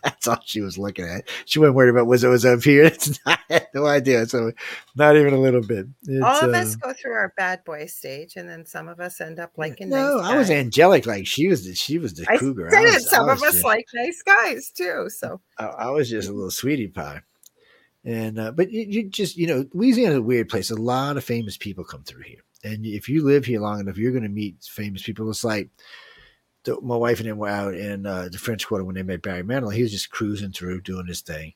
that's 0.06 0.27
all 0.27 0.38
she 0.45 0.61
was 0.61 0.77
looking 0.77 1.06
at. 1.06 1.27
She 1.45 1.60
wasn't 1.60 1.76
worried 1.76 1.90
about 1.90 2.07
was 2.07 2.23
it 2.23 2.30
was 2.30 2.45
up 2.45 2.64
here. 2.64 2.86
It's 2.95 3.19
not, 3.26 3.40
I 3.49 3.53
had 3.53 3.68
no 3.73 3.86
idea. 3.86 4.26
So 4.27 4.52
not 4.95 5.18
even 5.18 5.34
a 5.34 5.40
little 5.40 5.61
bit. 5.61 5.88
It's, 6.03 6.23
all 6.23 6.49
of 6.49 6.53
uh, 6.53 6.57
us 6.57 6.76
go 6.76 6.94
through 6.94 7.14
our 7.14 7.34
bad 7.36 7.64
boy 7.65 7.88
stage, 7.88 8.36
and 8.36 8.48
then 8.48 8.65
some 8.65 8.88
of 8.88 8.99
us 8.99 9.19
end 9.19 9.40
up 9.40 9.52
liking. 9.57 9.90
No, 9.90 10.18
nice 10.18 10.32
I 10.32 10.38
was 10.38 10.49
angelic. 10.49 11.06
Like 11.06 11.27
she 11.27 11.48
was. 11.48 11.65
The, 11.65 11.73
she 11.73 11.98
was 11.98 12.14
the 12.14 12.26
I 12.30 12.38
cougar. 12.38 12.69
Said 12.69 12.80
I 12.80 12.84
was. 12.84 13.10
Some 13.10 13.30
of 13.30 13.41
us 13.41 13.64
like 13.64 13.88
nice 13.94 14.22
guys 14.22 14.69
too. 14.69 15.10
So 15.10 15.41
I, 15.57 15.65
I 15.65 15.90
was 15.90 16.10
just 16.10 16.30
a 16.30 16.34
little 16.34 16.52
sweetie 16.52 16.88
pie. 16.88 17.22
And 18.06 18.40
uh, 18.40 18.52
but 18.52 18.72
you, 18.72 18.86
you, 18.88 19.10
just 19.10 19.36
you 19.36 19.48
know 19.48 19.65
Louisiana's 19.73 20.18
a 20.18 20.22
weird 20.22 20.48
place. 20.48 20.69
A 20.69 20.76
lot 20.76 21.18
of 21.18 21.23
famous 21.23 21.57
people 21.57 21.84
come 21.84 22.03
through 22.03 22.22
here, 22.22 22.41
and 22.64 22.86
if 22.86 23.10
you 23.10 23.26
live 23.26 23.45
here 23.45 23.60
long 23.60 23.80
enough, 23.80 23.98
you're 23.98 24.11
going 24.11 24.23
to 24.23 24.30
meet 24.30 24.64
famous 24.64 25.02
people. 25.02 25.27
It's 25.32 25.44
like 25.44 25.69
the, 26.65 26.80
my 26.82 26.95
wife 26.95 27.19
and 27.19 27.27
I 27.27 27.34
were 27.34 27.48
out 27.48 27.73
in 27.73 28.06
uh, 28.06 28.30
the 28.32 28.38
French 28.38 28.68
Quarter 28.68 28.84
when 28.84 28.94
they 28.94 29.02
met 29.02 29.23
Barry 29.23 29.41
Manilow. 29.41 29.73
He 29.73 29.82
was 29.82 29.91
just 29.91 30.11
cruising 30.11 30.52
through 30.52 30.82
doing 30.82 31.07
his 31.07 31.22
thing, 31.22 31.53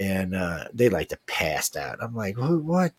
and 0.00 0.34
uh, 0.34 0.64
they 0.74 0.88
like 0.88 1.10
to 1.10 1.18
pass 1.26 1.76
out. 1.76 1.98
I'm 2.02 2.16
like, 2.16 2.34
what? 2.38 2.92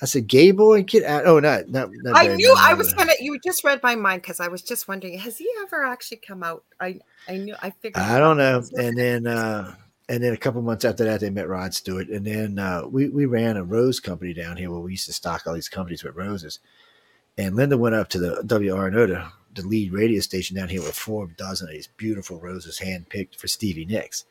I 0.00 0.06
said, 0.06 0.26
"Gay 0.26 0.52
boy, 0.52 0.84
get 0.84 1.04
out!" 1.04 1.26
Oh, 1.26 1.40
not 1.40 1.68
not. 1.68 1.90
not 1.92 2.16
I 2.16 2.34
knew 2.34 2.54
I 2.56 2.72
was 2.72 2.94
gonna. 2.94 3.12
You 3.20 3.38
just 3.44 3.62
read 3.62 3.82
my 3.82 3.94
mind 3.94 4.22
because 4.22 4.40
I 4.40 4.48
was 4.48 4.62
just 4.62 4.88
wondering, 4.88 5.18
has 5.18 5.36
he 5.36 5.50
ever 5.60 5.84
actually 5.84 6.22
come 6.26 6.42
out? 6.42 6.64
I 6.80 7.00
I 7.28 7.36
knew. 7.36 7.56
I 7.60 7.72
figured. 7.72 8.02
I 8.02 8.18
don't 8.18 8.38
know. 8.38 8.62
And 8.72 8.96
then. 8.96 9.26
uh 9.26 9.74
and 10.08 10.22
then 10.22 10.32
a 10.32 10.38
couple 10.38 10.62
months 10.62 10.84
after 10.84 11.04
that, 11.04 11.20
they 11.20 11.30
met 11.30 11.48
Rod 11.48 11.74
Stewart, 11.74 12.08
and 12.08 12.24
then 12.24 12.58
uh, 12.58 12.82
we 12.88 13.08
we 13.08 13.26
ran 13.26 13.56
a 13.56 13.64
rose 13.64 14.00
company 14.00 14.32
down 14.32 14.56
here 14.56 14.70
where 14.70 14.80
we 14.80 14.92
used 14.92 15.06
to 15.06 15.12
stock 15.12 15.46
all 15.46 15.54
these 15.54 15.68
companies 15.68 16.02
with 16.02 16.16
roses. 16.16 16.58
And 17.36 17.54
Linda 17.54 17.78
went 17.78 17.94
up 17.94 18.08
to 18.10 18.18
the 18.18 18.42
WRNO, 18.44 19.06
the, 19.06 19.28
the 19.54 19.68
lead 19.68 19.92
radio 19.92 20.20
station 20.20 20.56
down 20.56 20.68
here 20.68 20.82
with 20.82 20.94
four 20.94 21.28
dozen 21.28 21.68
of 21.68 21.74
these 21.74 21.88
beautiful 21.96 22.40
roses 22.40 22.78
hand 22.78 23.08
picked 23.10 23.36
for 23.36 23.46
Stevie 23.46 23.84
Nicks. 23.84 24.24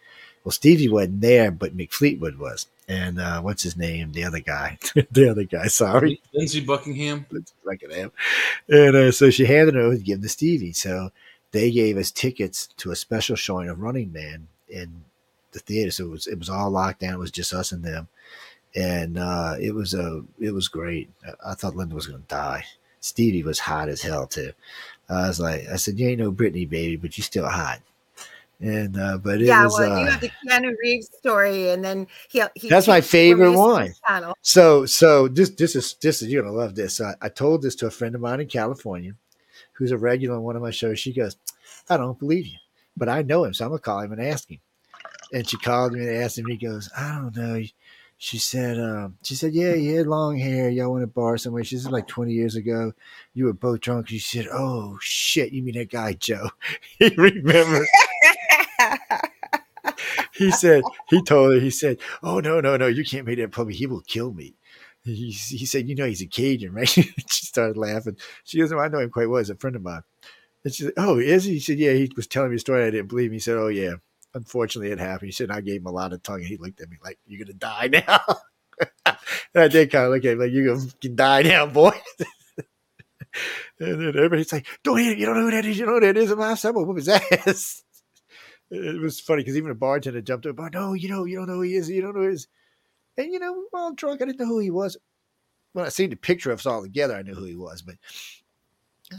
Well, 0.43 0.51
Stevie 0.51 0.89
wasn't 0.89 1.21
there, 1.21 1.51
but 1.51 1.75
Mick 1.75 1.91
Fleetwood 1.91 2.37
was. 2.37 2.67
And 2.87 3.19
uh, 3.19 3.41
what's 3.41 3.63
his 3.63 3.77
name? 3.77 4.13
The 4.13 4.23
other 4.23 4.39
guy. 4.39 4.77
the 5.11 5.29
other 5.29 5.43
guy, 5.43 5.67
sorry. 5.67 6.21
Lindsey 6.33 6.61
Buckingham. 6.61 7.25
Buckingham. 7.65 8.11
And 8.69 8.95
uh, 8.95 9.11
so 9.11 9.29
she 9.29 9.45
handed 9.45 9.75
it 9.75 9.79
over 9.79 9.97
to 9.97 10.03
give 10.03 10.21
to 10.21 10.29
Stevie. 10.29 10.73
So 10.73 11.11
they 11.51 11.71
gave 11.71 11.97
us 11.97 12.11
tickets 12.11 12.67
to 12.77 12.91
a 12.91 12.95
special 12.95 13.35
showing 13.35 13.69
of 13.69 13.79
Running 13.79 14.11
Man 14.11 14.47
in 14.69 15.03
the 15.51 15.59
theater. 15.59 15.91
So 15.91 16.05
it 16.05 16.09
was 16.09 16.27
it 16.27 16.39
was 16.39 16.49
all 16.49 16.69
locked 16.69 17.01
down. 17.01 17.13
It 17.13 17.19
was 17.19 17.31
just 17.31 17.53
us 17.53 17.71
and 17.71 17.83
them, 17.83 18.07
and 18.75 19.17
uh, 19.17 19.55
it 19.59 19.73
was 19.73 19.93
a 19.93 20.23
it 20.39 20.51
was 20.51 20.67
great. 20.67 21.09
I, 21.25 21.51
I 21.51 21.53
thought 21.55 21.75
Linda 21.75 21.95
was 21.95 22.07
going 22.07 22.21
to 22.21 22.27
die. 22.27 22.63
Stevie 22.99 23.43
was 23.43 23.59
hot 23.59 23.89
as 23.89 24.01
hell 24.01 24.27
too. 24.27 24.51
I 25.09 25.27
was 25.27 25.39
like, 25.39 25.67
I 25.67 25.77
said, 25.77 25.99
you 25.99 26.09
ain't 26.09 26.19
no 26.19 26.31
Britney 26.31 26.69
baby, 26.69 26.97
but 26.97 27.17
you 27.17 27.23
still 27.23 27.47
hot. 27.47 27.79
And 28.59 28.99
uh, 28.99 29.19
but 29.19 29.39
it 29.39 29.45
yeah, 29.45 29.63
was, 29.63 29.77
well, 29.79 29.93
uh, 29.93 29.99
you 29.99 30.05
have 30.07 30.19
the 30.19 30.31
Keanu 30.47 30.73
Reeves 30.81 31.09
story, 31.15 31.69
and 31.69 31.85
then 31.85 32.07
he, 32.27 32.41
he 32.55 32.69
that's 32.69 32.87
my 32.87 33.01
favorite 33.01 33.55
one. 33.55 33.93
So 34.41 34.87
so 34.87 35.27
this 35.27 35.51
this 35.51 35.75
is 35.75 35.93
this 36.01 36.23
is 36.23 36.29
you're 36.29 36.41
gonna 36.41 36.55
love 36.55 36.73
this. 36.73 36.99
I, 36.99 37.13
I 37.21 37.29
told 37.29 37.61
this 37.61 37.75
to 37.75 37.85
a 37.85 37.91
friend 37.91 38.15
of 38.15 38.21
mine 38.21 38.39
in 38.39 38.47
California, 38.47 39.13
who's 39.73 39.91
a 39.91 39.97
regular 39.97 40.37
on 40.37 40.41
one 40.41 40.55
of 40.55 40.63
my 40.63 40.71
shows. 40.71 40.99
She 40.99 41.13
goes, 41.13 41.37
I 41.87 41.97
don't 41.97 42.17
believe 42.17 42.47
you, 42.47 42.57
but 42.97 43.09
I 43.09 43.21
know 43.21 43.43
him, 43.43 43.53
so 43.53 43.65
I'm 43.65 43.69
gonna 43.69 43.79
call 43.79 43.99
him 43.99 44.11
and 44.11 44.21
ask 44.23 44.49
him 44.49 44.59
and 45.33 45.47
she 45.47 45.57
called 45.57 45.93
me 45.93 46.01
and 46.01 46.23
asked 46.23 46.37
him. 46.37 46.47
He 46.47 46.57
goes, 46.57 46.89
I 46.97 47.15
don't 47.15 47.35
know. 47.35 47.63
She 48.19 48.39
said, 48.39 48.79
um, 48.79 49.17
she 49.21 49.35
said, 49.35 49.53
yeah, 49.53 49.75
you 49.75 49.97
had 49.97 50.07
long 50.07 50.37
hair. 50.37 50.69
Y'all 50.69 50.91
went 50.91 51.03
to 51.03 51.07
bar 51.07 51.37
somewhere. 51.37 51.63
She 51.63 51.77
said, 51.77 51.91
like 51.91 52.07
20 52.07 52.33
years 52.33 52.55
ago. 52.55 52.93
You 53.33 53.45
were 53.45 53.53
both 53.53 53.81
drunk. 53.81 54.07
She 54.07 54.17
said, 54.17 54.47
oh, 54.51 54.97
shit. 55.01 55.51
You 55.51 55.61
mean 55.61 55.75
that 55.75 55.91
guy, 55.91 56.13
Joe? 56.13 56.49
he 56.99 57.09
remembered. 57.09 57.87
he 60.33 60.49
said, 60.51 60.81
he 61.09 61.21
told 61.21 61.53
her, 61.53 61.59
he 61.59 61.69
said, 61.69 61.99
oh, 62.23 62.39
no, 62.39 62.59
no, 62.59 62.75
no. 62.75 62.87
You 62.87 63.05
can't 63.05 63.27
make 63.27 63.37
that 63.37 63.51
public. 63.51 63.75
He 63.75 63.85
will 63.85 64.01
kill 64.01 64.33
me. 64.33 64.55
He, 65.03 65.29
he 65.31 65.65
said, 65.65 65.87
you 65.87 65.93
know, 65.95 66.05
he's 66.05 66.23
a 66.23 66.25
Cajun, 66.25 66.73
right? 66.73 66.89
she 66.89 67.05
started 67.29 67.77
laughing. 67.77 68.17
She 68.43 68.57
goes, 68.57 68.73
I 68.73 68.87
know 68.87 68.99
him 68.99 69.11
quite 69.11 69.29
well. 69.29 69.39
He's 69.39 69.51
a 69.51 69.55
friend 69.55 69.75
of 69.75 69.83
mine. 69.83 70.01
And 70.65 70.73
she 70.73 70.83
said, 70.83 70.93
oh, 70.97 71.19
is 71.19 71.43
he? 71.43 71.53
He 71.53 71.59
said, 71.59 71.77
yeah, 71.77 71.93
he 71.93 72.11
was 72.15 72.25
telling 72.25 72.49
me 72.49 72.55
a 72.55 72.59
story. 72.59 72.83
I 72.83 72.89
didn't 72.89 73.09
believe 73.09 73.27
him. 73.27 73.33
He 73.33 73.39
said, 73.39 73.57
oh, 73.57 73.67
yeah 73.67 73.93
unfortunately 74.37 74.91
it 74.91 74.99
happened. 74.99 75.27
He 75.27 75.31
said 75.33 75.51
I 75.51 75.61
gave 75.61 75.81
him 75.81 75.87
a 75.87 75.91
lot 75.91 76.13
of 76.13 76.23
tongue 76.23 76.39
and 76.39 76.47
he 76.47 76.57
looked 76.57 76.81
at 76.81 76.89
me 76.89 76.97
like, 77.03 77.19
You're 77.25 77.43
gonna 77.43 77.53
die 77.53 77.87
now. 78.07 78.21
and 79.05 79.63
I 79.63 79.67
did 79.67 79.91
kind 79.91 80.05
of 80.05 80.11
look 80.11 80.23
at 80.23 80.33
him 80.33 80.39
like 80.39 80.51
you're 80.51 80.75
gonna 80.75 81.15
die 81.15 81.41
now, 81.41 81.65
boy. 81.65 81.91
and 83.79 84.01
then 84.01 84.07
everybody's 84.09 84.53
like, 84.53 84.67
Don't 84.83 84.97
hit 84.97 85.13
him, 85.13 85.19
you 85.19 85.25
don't 85.25 85.35
know 85.35 85.45
who 85.45 85.51
that 85.51 85.65
is, 85.65 85.77
you 85.77 85.85
don't 85.85 85.99
know 85.99 86.07
who 86.07 86.13
that 86.13 86.19
is. 86.19 86.31
And 86.31 86.43
I 86.43 86.53
said, 86.53 86.71
whoop 86.75 86.95
his 86.95 87.09
ass. 87.09 87.83
It 88.69 89.01
was 89.01 89.19
funny 89.19 89.41
because 89.41 89.57
even 89.57 89.71
a 89.71 89.75
bartender 89.75 90.21
jumped 90.21 90.45
up, 90.45 90.59
oh, 90.59 90.69
no, 90.73 90.93
you 90.93 91.09
know, 91.09 91.23
you 91.25 91.37
don't 91.37 91.47
know 91.47 91.55
who 91.55 91.61
he 91.61 91.75
is, 91.75 91.89
you 91.89 92.01
don't 92.01 92.15
know 92.15 92.21
who 92.21 92.27
he 92.27 92.35
is. 92.35 92.47
And 93.17 93.31
you 93.31 93.39
know, 93.39 93.63
while 93.71 93.93
drunk, 93.93 94.21
I 94.21 94.25
didn't 94.25 94.39
know 94.39 94.45
who 94.45 94.59
he 94.59 94.69
was. 94.69 94.97
When 95.73 95.85
I 95.85 95.89
seen 95.89 96.09
the 96.09 96.15
picture 96.15 96.51
of 96.51 96.59
us 96.59 96.65
all 96.65 96.81
together, 96.81 97.15
I 97.15 97.21
knew 97.21 97.33
who 97.33 97.45
he 97.45 97.55
was, 97.55 97.81
but 97.81 97.95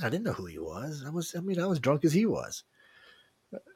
I 0.03 0.09
didn't 0.09 0.25
know 0.25 0.33
who 0.33 0.47
he 0.47 0.59
was. 0.59 1.03
I 1.07 1.11
was, 1.11 1.35
I 1.35 1.41
mean, 1.41 1.61
I 1.61 1.67
was 1.67 1.81
drunk 1.81 2.05
as 2.05 2.13
he 2.13 2.27
was. 2.27 2.63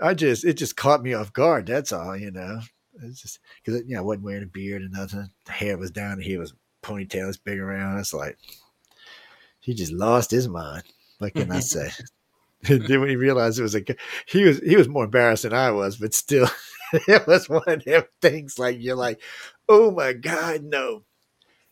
I 0.01 0.15
just 0.15 0.44
it 0.44 0.55
just 0.55 0.77
caught 0.77 1.03
me 1.03 1.15
off 1.15 1.32
guard. 1.32 1.66
That's 1.66 1.93
all, 1.93 2.16
you 2.16 2.31
know. 2.31 2.61
It's 3.03 3.23
just 3.23 3.39
because 3.65 3.82
you 3.86 3.94
know 3.94 4.01
I 4.01 4.05
wasn't 4.05 4.24
wearing 4.24 4.43
a 4.43 4.47
beard 4.47 4.82
and 4.82 4.93
nothing. 4.93 5.31
The 5.47 5.53
hair 5.53 5.78
was 5.78 5.90
down 5.90 6.20
here 6.20 6.39
was 6.39 6.55
ponytail 6.82 7.27
was 7.27 7.39
big 7.39 7.59
around. 7.59 7.99
It's 7.99 8.12
like 8.12 8.39
he 9.61 9.74
just 9.74 9.93
lost 9.93 10.31
his 10.31 10.49
mind. 10.49 10.85
What 11.19 11.35
can 11.35 11.51
I 11.51 11.61
say? 11.61 11.90
then 12.69 13.01
when 13.01 13.09
he 13.09 13.16
realized 13.16 13.59
it 13.59 13.62
was 13.62 13.74
a 13.74 13.82
he 14.27 14.44
was 14.44 14.61
he 14.61 14.77
was 14.77 14.89
more 14.89 15.05
embarrassed 15.05 15.43
than 15.43 15.53
I 15.53 15.73
was, 15.73 15.97
but 15.97 16.15
still, 16.15 16.49
it 16.93 17.27
was 17.27 17.49
one 17.49 17.62
of 17.66 17.85
them 17.85 18.05
things 18.20 18.59
like 18.59 18.77
you're 18.81 18.94
like, 18.94 19.20
oh 19.69 19.90
my 19.90 20.12
god, 20.12 20.62
no. 20.62 21.03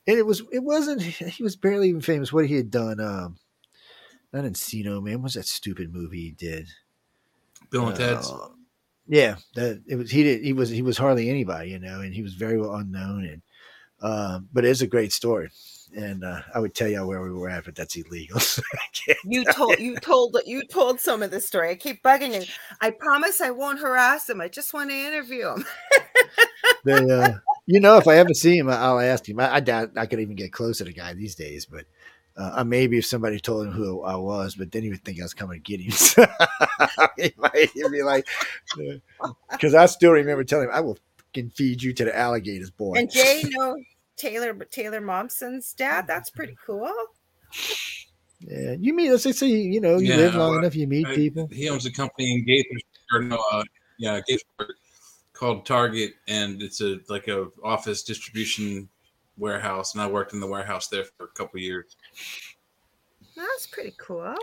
And 0.09 0.19
it 0.19 0.27
was 0.27 0.43
it 0.51 0.65
wasn't 0.65 1.03
he 1.03 1.43
was 1.45 1.55
barely 1.55 1.91
even 1.91 2.01
famous. 2.01 2.33
What 2.33 2.47
he 2.47 2.57
had 2.57 2.73
done, 2.73 2.99
um, 2.99 3.37
not 4.33 4.45
Encino 4.45 5.01
Man. 5.01 5.19
What 5.19 5.25
was 5.25 5.35
that 5.35 5.47
stupid 5.47 5.93
movie 5.95 6.23
he 6.23 6.31
did? 6.33 6.69
Bill 7.71 7.89
and 7.89 7.97
Ted's. 7.97 8.31
Uh, 8.31 8.49
yeah, 9.07 9.37
that 9.55 9.83
it 9.89 9.97
was. 9.97 10.11
He 10.11 10.23
did. 10.23 10.45
He 10.45 10.53
was. 10.53 10.69
He 10.69 10.83
was 10.83 10.97
hardly 10.97 11.29
anybody, 11.29 11.71
you 11.71 11.79
know, 11.79 12.01
and 12.01 12.15
he 12.15 12.23
was 12.23 12.35
very 12.35 12.61
well 12.61 12.75
unknown. 12.75 13.25
And 13.25 13.43
uh, 14.01 14.41
but 14.53 14.65
it's 14.65 14.83
a 14.83 14.87
great 14.87 15.13
story, 15.13 15.51
and 15.95 16.25
uh, 16.25 16.41
I 16.55 16.61
would 16.61 16.75
tell 16.75 16.89
y'all 16.89 17.07
where 17.07 17.23
we 17.23 17.33
were 17.33 17.49
at, 17.49 17.65
but 17.65 17.75
that's 17.75 17.97
illegal. 17.97 18.41
So 18.93 19.15
you 19.25 19.45
told 19.45 19.79
you 19.79 19.97
told 19.97 20.37
you 20.47 20.63
told 20.65 21.01
some 21.01 21.23
of 21.23 21.31
the 21.31 21.41
story. 21.41 21.71
I 21.71 21.75
keep 21.75 22.03
bugging 22.03 22.35
you. 22.35 22.47
I 22.81 22.91
promise 22.91 23.41
I 23.41 23.51
won't 23.51 23.81
harass 23.81 24.29
him. 24.29 24.41
I 24.41 24.49
just 24.49 24.75
want 24.75 24.91
to 24.91 24.97
interview 24.97 25.49
him. 25.49 25.65
they, 26.85 27.11
uh, 27.11 27.33
you 27.67 27.81
know, 27.81 27.97
if 27.97 28.07
I 28.07 28.17
ever 28.17 28.35
see 28.35 28.59
him, 28.59 28.69
I'll 28.69 29.01
ask 29.01 29.29
him. 29.29 29.41
I, 29.41 29.57
I 29.57 29.61
doubt 29.61 29.93
I 29.97 30.07
could 30.07 30.21
even 30.21 30.37
get 30.37 30.53
close 30.53 30.79
to 30.79 30.85
the 30.85 30.93
guy 30.93 31.15
these 31.15 31.35
days, 31.35 31.67
but 31.67 31.87
uh, 32.36 32.65
maybe 32.65 32.98
if 32.98 33.07
somebody 33.07 33.40
told 33.40 33.66
him 33.66 33.73
who 33.73 34.02
I 34.02 34.16
was, 34.16 34.55
but 34.55 34.73
then 34.73 34.82
he 34.82 34.90
would 34.90 35.05
think 35.05 35.20
I 35.20 35.24
was 35.24 35.35
coming 35.35 35.62
to 35.62 35.77
get 35.77 35.81
him. 35.81 36.27
he 37.16 37.32
might 37.36 37.74
be 37.74 38.02
like, 38.02 38.27
because 39.51 39.74
I 39.74 39.86
still 39.86 40.12
remember 40.12 40.44
telling 40.44 40.69
him, 40.69 40.74
"I 40.74 40.81
will 40.81 40.98
fucking 41.19 41.51
feed 41.51 41.82
you 41.82 41.93
to 41.94 42.05
the 42.05 42.16
alligators, 42.16 42.70
boy." 42.70 42.94
And 42.97 43.11
Jay, 43.11 43.44
no 43.47 43.77
Taylor, 44.16 44.52
but 44.52 44.70
Taylor 44.70 45.01
Momsen's 45.01 45.73
dad. 45.73 46.07
That's 46.07 46.31
pretty 46.31 46.57
cool. 46.65 46.93
Yeah, 48.40 48.74
you 48.78 48.94
meet. 48.94 49.11
Let's 49.11 49.39
say 49.39 49.48
you 49.48 49.81
know 49.81 49.98
you 49.98 50.09
yeah, 50.09 50.16
live 50.16 50.35
long 50.35 50.51
well, 50.51 50.59
enough, 50.61 50.77
you 50.77 50.86
meet 50.86 51.07
I, 51.07 51.15
people. 51.15 51.48
He 51.52 51.69
owns 51.69 51.86
a 51.86 51.93
company 51.93 52.32
in 52.32 52.47
Gaithersburg, 52.47 53.28
no, 53.28 53.43
uh, 53.52 53.65
yeah, 53.98 54.20
Gaithersburg, 54.28 54.73
called 55.32 55.66
Target, 55.66 56.12
and 56.28 56.62
it's 56.62 56.81
a 56.81 57.01
like 57.09 57.28
a 57.28 57.48
office 57.62 58.02
distribution 58.02 58.89
warehouse, 59.36 59.94
and 59.94 60.02
I 60.02 60.07
worked 60.07 60.32
in 60.32 60.40
the 60.40 60.47
warehouse 60.47 60.89
there 60.89 61.05
for 61.05 61.24
a 61.24 61.28
couple 61.28 61.61
years. 61.61 61.97
That's 63.37 63.66
pretty 63.66 63.95
cool. 63.99 64.35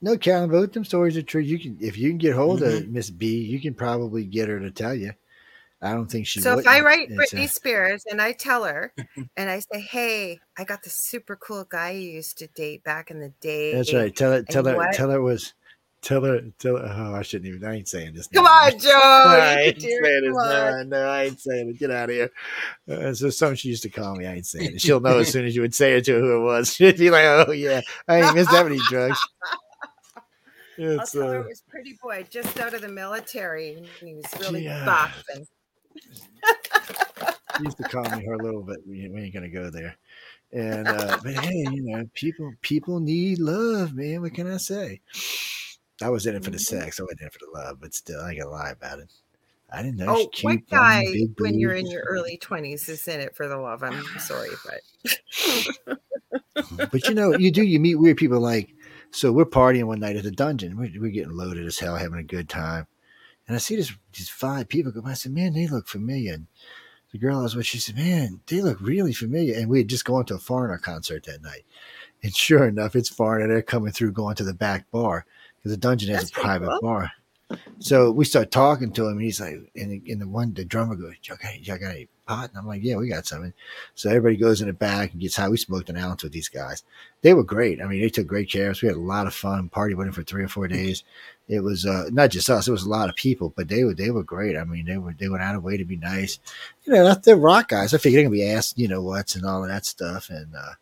No, 0.00 0.16
Carolyn, 0.16 0.50
both 0.50 0.72
them 0.72 0.84
stories 0.84 1.16
are 1.16 1.22
true. 1.22 1.40
You 1.40 1.58
can, 1.58 1.76
if 1.80 1.98
you 1.98 2.08
can 2.10 2.18
get 2.18 2.34
hold 2.34 2.60
mm-hmm. 2.60 2.84
of 2.84 2.88
Miss 2.88 3.10
B, 3.10 3.40
you 3.40 3.60
can 3.60 3.74
probably 3.74 4.24
get 4.24 4.48
her 4.48 4.60
to 4.60 4.70
tell 4.70 4.94
you. 4.94 5.12
I 5.80 5.92
don't 5.92 6.10
think 6.10 6.26
she. 6.26 6.40
So 6.40 6.56
wouldn't. 6.56 6.66
if 6.66 6.72
I 6.72 6.84
write 6.84 7.08
Britney 7.10 7.44
a... 7.44 7.48
Spears 7.48 8.04
and 8.10 8.20
I 8.20 8.32
tell 8.32 8.64
her, 8.64 8.92
and 9.36 9.50
I 9.50 9.60
say, 9.60 9.80
"Hey, 9.80 10.40
I 10.56 10.64
got 10.64 10.82
this 10.82 10.94
super 10.94 11.36
cool 11.36 11.64
guy 11.64 11.90
you 11.90 12.10
used 12.10 12.38
to 12.38 12.48
date 12.48 12.82
back 12.82 13.10
in 13.10 13.20
the 13.20 13.32
day." 13.40 13.74
That's 13.74 13.94
right. 13.94 14.14
Tell 14.14 14.32
it. 14.32 14.48
Tell 14.48 14.64
her. 14.64 14.76
What? 14.76 14.92
Tell 14.92 15.10
her 15.10 15.18
it 15.18 15.22
was. 15.22 15.54
Tell 16.00 16.22
her. 16.22 16.40
Tell 16.58 16.76
her. 16.76 16.94
Oh, 16.96 17.14
I 17.14 17.22
shouldn't 17.22 17.52
even. 17.52 17.68
I 17.68 17.76
ain't 17.76 17.88
saying 17.88 18.14
this. 18.14 18.28
Come 18.28 18.46
on, 18.46 18.78
Joe. 18.78 18.90
I 18.92 19.60
ain't 19.62 19.80
saying 19.80 20.00
this. 20.00 20.32
No, 20.32 20.82
no, 20.84 21.08
I 21.08 21.24
ain't 21.24 21.40
saying 21.40 21.70
it. 21.70 21.78
Get 21.78 21.90
out 21.90 22.10
of 22.10 22.14
here. 22.14 22.30
Uh, 22.88 23.12
so 23.12 23.30
something 23.30 23.56
she 23.56 23.68
used 23.68 23.82
to 23.82 23.90
call 23.90 24.14
me. 24.14 24.26
I 24.26 24.34
ain't 24.34 24.46
saying 24.46 24.74
it. 24.74 24.80
She'll 24.80 25.00
know 25.00 25.18
as 25.18 25.30
soon 25.30 25.44
as 25.44 25.56
you 25.56 25.62
would 25.62 25.74
say 25.74 25.94
it 25.94 26.04
to 26.04 26.14
her 26.14 26.20
who 26.20 26.36
it 26.36 26.44
was. 26.44 26.72
She'd 26.74 26.98
be 26.98 27.10
like, 27.10 27.24
"Oh 27.24 27.52
yeah, 27.52 27.80
I 28.06 28.22
ain't 28.22 28.34
missed 28.34 28.50
that 28.50 28.64
many 28.64 28.78
drugs." 28.88 29.18
It's, 30.80 31.16
I'll 31.16 31.22
tell 31.22 31.30
uh, 31.30 31.32
her 31.32 31.40
it 31.40 31.48
was 31.48 31.62
pretty 31.68 31.98
boy 32.00 32.24
just 32.30 32.60
out 32.60 32.72
of 32.72 32.82
the 32.82 32.88
military. 32.88 33.84
He 33.98 34.14
was 34.14 34.26
really 34.38 34.62
yeah. 34.62 34.84
buff 34.84 35.24
and 35.34 35.44
used 37.64 37.76
to 37.78 37.82
call 37.84 38.08
me 38.16 38.24
her 38.24 38.34
a 38.34 38.42
little 38.44 38.62
bit. 38.62 38.78
We, 38.86 39.08
we 39.08 39.22
ain't 39.22 39.34
gonna 39.34 39.48
go 39.48 39.70
there. 39.70 39.96
And 40.52 40.88
uh, 40.88 41.18
but 41.22 41.34
hey, 41.34 41.66
you 41.72 41.82
know, 41.82 42.08
people 42.14 42.52
people 42.62 43.00
need 43.00 43.38
love, 43.38 43.94
man. 43.94 44.22
What 44.22 44.34
can 44.34 44.50
I 44.50 44.56
say? 44.56 45.00
I 46.02 46.10
was 46.10 46.26
in 46.26 46.36
it 46.36 46.44
for 46.44 46.50
the 46.50 46.56
mm-hmm. 46.56 46.80
sex. 46.80 47.00
I 47.00 47.02
wasn't 47.02 47.22
in 47.22 47.26
it 47.26 47.32
for 47.32 47.40
the 47.40 47.58
love, 47.58 47.78
but 47.80 47.94
still, 47.94 48.20
I 48.20 48.34
gotta 48.34 48.50
lie 48.50 48.70
about 48.70 49.00
it. 49.00 49.12
I 49.70 49.82
didn't 49.82 49.98
know. 49.98 50.06
Oh, 50.08 50.30
what 50.42 50.66
guy 50.70 51.04
when 51.38 51.58
you're 51.58 51.74
in 51.74 51.86
your 51.86 52.02
early 52.02 52.38
twenties 52.38 52.88
is 52.88 53.06
in 53.06 53.20
it 53.20 53.36
for 53.36 53.48
the 53.48 53.58
love? 53.58 53.82
I'm 53.82 54.02
sorry, 54.18 54.48
but 54.64 55.98
but 56.90 57.06
you 57.06 57.14
know, 57.14 57.36
you 57.36 57.50
do. 57.50 57.62
You 57.62 57.78
meet 57.78 57.96
weird 57.96 58.16
people. 58.16 58.40
Like, 58.40 58.70
so 59.10 59.30
we're 59.30 59.44
partying 59.44 59.84
one 59.84 60.00
night 60.00 60.16
at 60.16 60.22
the 60.22 60.30
dungeon. 60.30 60.78
We're, 60.78 60.90
we're 60.98 61.10
getting 61.10 61.36
loaded 61.36 61.66
as 61.66 61.78
hell, 61.78 61.96
having 61.96 62.18
a 62.18 62.24
good 62.24 62.48
time. 62.48 62.86
And 63.46 63.54
I 63.54 63.58
see 63.58 63.76
this 63.76 63.92
these 64.14 64.30
five 64.30 64.68
people 64.68 64.92
go 64.92 65.02
by. 65.02 65.10
I 65.10 65.14
said, 65.14 65.32
man, 65.32 65.52
they 65.52 65.66
look 65.66 65.86
familiar. 65.86 66.34
And 66.34 66.46
the 67.12 67.18
girl 67.18 67.40
I 67.40 67.42
was 67.42 67.56
with, 67.56 67.66
she 67.66 67.78
said, 67.78 67.96
man, 67.96 68.40
they 68.46 68.60
look 68.60 68.80
really 68.80 69.12
familiar. 69.12 69.54
And 69.54 69.68
we 69.68 69.78
had 69.78 69.88
just 69.88 70.04
gone 70.04 70.24
to 70.26 70.34
a 70.36 70.38
foreigner 70.38 70.78
concert 70.78 71.24
that 71.24 71.42
night. 71.42 71.64
And 72.22 72.34
sure 72.34 72.66
enough, 72.66 72.96
it's 72.96 73.08
foreigner. 73.08 73.48
They're 73.48 73.62
coming 73.62 73.92
through, 73.92 74.12
going 74.12 74.36
to 74.36 74.44
the 74.44 74.54
back 74.54 74.90
bar 74.90 75.26
because 75.58 75.72
the 75.72 75.76
dungeon 75.76 76.10
has 76.10 76.30
That's 76.30 76.30
a 76.30 76.40
private 76.40 76.68
cool. 76.68 76.80
bar. 76.80 77.12
So 77.78 78.10
we 78.10 78.26
start 78.26 78.50
talking 78.50 78.92
to 78.92 79.06
him, 79.06 79.12
and 79.12 79.22
he's 79.22 79.40
like, 79.40 79.54
and, 79.74 80.06
and 80.06 80.20
the 80.20 80.28
one, 80.28 80.52
the 80.52 80.66
drummer 80.66 80.96
goes, 80.96 81.14
y'all 81.22 81.38
got, 81.42 81.66
y'all 81.66 81.78
got 81.78 81.94
any 81.94 82.08
pot? 82.26 82.50
And 82.50 82.58
I'm 82.58 82.66
like, 82.66 82.82
yeah, 82.82 82.96
we 82.96 83.08
got 83.08 83.24
something. 83.24 83.54
So 83.94 84.10
everybody 84.10 84.36
goes 84.36 84.60
in 84.60 84.66
the 84.66 84.74
back 84.74 85.12
and 85.12 85.20
gets 85.20 85.36
high. 85.36 85.48
We 85.48 85.56
smoked 85.56 85.88
an 85.88 85.96
ounce 85.96 86.22
with 86.22 86.32
these 86.32 86.50
guys. 86.50 86.82
They 87.22 87.32
were 87.32 87.44
great. 87.44 87.80
I 87.80 87.86
mean, 87.86 88.02
they 88.02 88.10
took 88.10 88.26
great 88.26 88.50
care 88.50 88.66
of 88.66 88.72
us. 88.72 88.82
We 88.82 88.88
had 88.88 88.98
a 88.98 89.00
lot 89.00 89.26
of 89.26 89.34
fun. 89.34 89.70
Party 89.70 89.94
for 89.94 90.22
three 90.22 90.44
or 90.44 90.48
four 90.48 90.68
days 90.68 91.04
it 91.48 91.60
was 91.60 91.86
uh, 91.86 92.04
not 92.12 92.30
just 92.30 92.50
us; 92.50 92.68
it 92.68 92.72
was 92.72 92.84
a 92.84 92.90
lot 92.90 93.08
of 93.08 93.16
people. 93.16 93.52
But 93.56 93.68
they 93.68 93.82
were 93.84 93.94
they 93.94 94.10
were 94.10 94.22
great. 94.22 94.56
I 94.56 94.64
mean, 94.64 94.84
they 94.84 94.98
were 94.98 95.14
they 95.18 95.28
went 95.28 95.42
out 95.42 95.56
of 95.56 95.64
way 95.64 95.76
to 95.78 95.84
be 95.84 95.96
nice. 95.96 96.38
You 96.84 96.92
know, 96.92 97.14
they're 97.14 97.36
rock 97.36 97.68
guys. 97.68 97.94
I 97.94 97.98
figured 97.98 98.18
they're 98.18 98.24
gonna 98.28 98.36
be 98.36 98.48
asked, 98.48 98.78
you 98.78 98.88
know, 98.88 99.02
what's 99.02 99.34
and 99.34 99.46
all 99.46 99.62
of 99.62 99.70
that 99.70 99.86
stuff. 99.86 100.28
And 100.28 100.54
uh, 100.54 100.74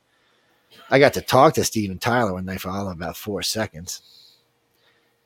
I 0.90 0.98
got 0.98 1.14
to 1.14 1.20
talk 1.20 1.54
to 1.54 1.64
Steven 1.64 1.98
Tyler 1.98 2.32
one 2.32 2.44
night 2.44 2.60
for 2.60 2.70
all 2.70 2.90
about 2.90 3.16
four 3.16 3.42
seconds. 3.42 4.02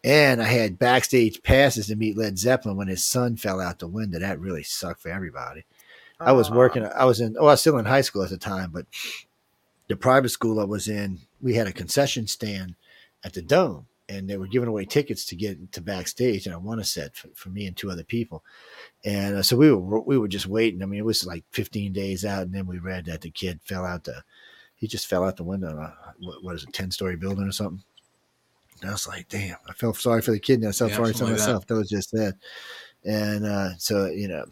And 0.02 0.40
I 0.40 0.46
had 0.46 0.78
backstage 0.78 1.42
passes 1.42 1.88
to 1.88 1.96
meet 1.96 2.16
Led 2.16 2.38
Zeppelin 2.38 2.76
when 2.76 2.88
his 2.88 3.04
son 3.04 3.36
fell 3.36 3.60
out 3.60 3.78
the 3.78 3.86
window. 3.86 4.18
That 4.18 4.40
really 4.40 4.62
sucked 4.62 5.02
for 5.02 5.10
everybody. 5.10 5.64
I 6.18 6.32
was 6.32 6.50
working. 6.50 6.84
I 6.84 7.04
was 7.04 7.20
in. 7.20 7.36
Oh, 7.38 7.46
I 7.46 7.52
was 7.52 7.60
still 7.60 7.78
in 7.78 7.86
high 7.86 8.00
school 8.02 8.22
at 8.22 8.30
the 8.30 8.36
time, 8.36 8.70
but 8.72 8.86
the 9.88 9.96
private 9.96 10.28
school 10.28 10.60
I 10.60 10.64
was 10.64 10.86
in, 10.86 11.18
we 11.40 11.54
had 11.54 11.66
a 11.66 11.72
concession 11.72 12.26
stand 12.26 12.76
at 13.24 13.32
the 13.32 13.42
Dome, 13.42 13.86
and 14.08 14.28
they 14.28 14.36
were 14.36 14.46
giving 14.46 14.68
away 14.68 14.84
tickets 14.84 15.24
to 15.26 15.36
get 15.36 15.72
to 15.72 15.80
backstage, 15.80 16.46
and 16.46 16.54
I 16.54 16.58
won 16.58 16.78
a 16.78 16.84
set 16.84 17.16
for, 17.16 17.28
for 17.34 17.48
me 17.48 17.66
and 17.66 17.76
two 17.76 17.90
other 17.90 18.04
people. 18.04 18.44
And 19.04 19.36
uh, 19.36 19.42
so 19.42 19.56
we 19.56 19.72
were 19.72 20.00
we 20.00 20.18
were 20.18 20.28
just 20.28 20.46
waiting. 20.46 20.82
I 20.82 20.86
mean, 20.86 21.00
it 21.00 21.06
was 21.06 21.26
like 21.26 21.44
15 21.52 21.92
days 21.92 22.24
out, 22.24 22.42
and 22.42 22.54
then 22.54 22.66
we 22.66 22.78
read 22.78 23.06
that 23.06 23.22
the 23.22 23.30
kid 23.30 23.60
fell 23.62 23.86
out 23.86 24.04
the 24.04 24.22
he 24.76 24.86
just 24.86 25.06
fell 25.06 25.24
out 25.24 25.36
the 25.36 25.44
window. 25.44 25.78
Uh, 25.78 26.12
what, 26.20 26.42
what 26.42 26.54
is 26.54 26.64
it, 26.64 26.72
10 26.72 26.90
story 26.90 27.16
building 27.16 27.46
or 27.46 27.52
something? 27.52 27.82
And 28.80 28.90
I 28.90 28.92
was 28.92 29.06
like, 29.06 29.28
damn, 29.28 29.56
I 29.68 29.72
felt 29.72 29.96
sorry 29.96 30.22
for 30.22 30.30
the 30.30 30.40
kid, 30.40 30.60
and 30.60 30.68
I 30.68 30.72
felt 30.72 30.90
yeah, 30.90 30.96
sorry 30.96 31.12
for 31.12 31.24
like 31.24 31.32
myself. 31.32 31.66
That. 31.66 31.74
that. 31.74 31.80
was 31.80 31.90
just 31.90 32.12
that. 32.12 32.34
And 33.04 33.46
uh, 33.46 33.76
so 33.78 34.06
you 34.06 34.28
know, 34.28 34.44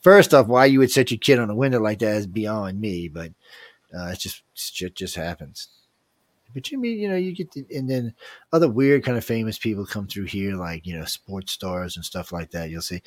first 0.00 0.34
off, 0.34 0.46
why 0.46 0.66
you 0.66 0.78
would 0.78 0.90
set 0.90 1.10
your 1.10 1.18
kid 1.18 1.38
on 1.38 1.50
a 1.50 1.54
window 1.54 1.80
like 1.80 2.00
that 2.00 2.16
is 2.16 2.26
beyond 2.26 2.80
me, 2.80 3.08
but 3.08 3.32
uh, 3.96 4.08
it's 4.08 4.22
just 4.22 4.82
it 4.82 4.94
just 4.94 5.16
happens. 5.16 5.68
But 6.54 6.70
you 6.70 6.78
mean, 6.78 6.98
you 6.98 7.08
know, 7.08 7.16
you 7.16 7.32
get, 7.32 7.50
to, 7.52 7.64
and 7.74 7.88
then 7.88 8.14
other 8.52 8.68
weird 8.68 9.04
kind 9.04 9.16
of 9.16 9.24
famous 9.24 9.58
people 9.58 9.86
come 9.86 10.06
through 10.06 10.26
here, 10.26 10.54
like, 10.54 10.86
you 10.86 10.98
know, 10.98 11.04
sports 11.04 11.52
stars 11.52 11.96
and 11.96 12.04
stuff 12.04 12.30
like 12.32 12.50
that. 12.50 12.68
You'll 12.68 12.82
see 12.82 13.02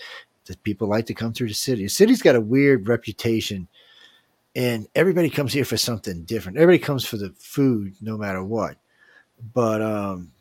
that 0.45 0.63
people 0.63 0.87
like 0.87 1.05
to 1.07 1.13
come 1.13 1.33
through 1.33 1.49
the 1.49 1.53
city. 1.53 1.83
The 1.83 1.89
city's 1.89 2.21
got 2.21 2.35
a 2.35 2.41
weird 2.41 2.87
reputation, 2.87 3.67
and 4.55 4.87
everybody 4.95 5.29
comes 5.29 5.53
here 5.53 5.65
for 5.65 5.77
something 5.77 6.23
different. 6.23 6.57
Everybody 6.57 6.83
comes 6.83 7.05
for 7.05 7.17
the 7.17 7.33
food, 7.37 7.95
no 8.01 8.17
matter 8.17 8.43
what. 8.43 8.77
But, 9.53 9.81
um, 9.81 10.31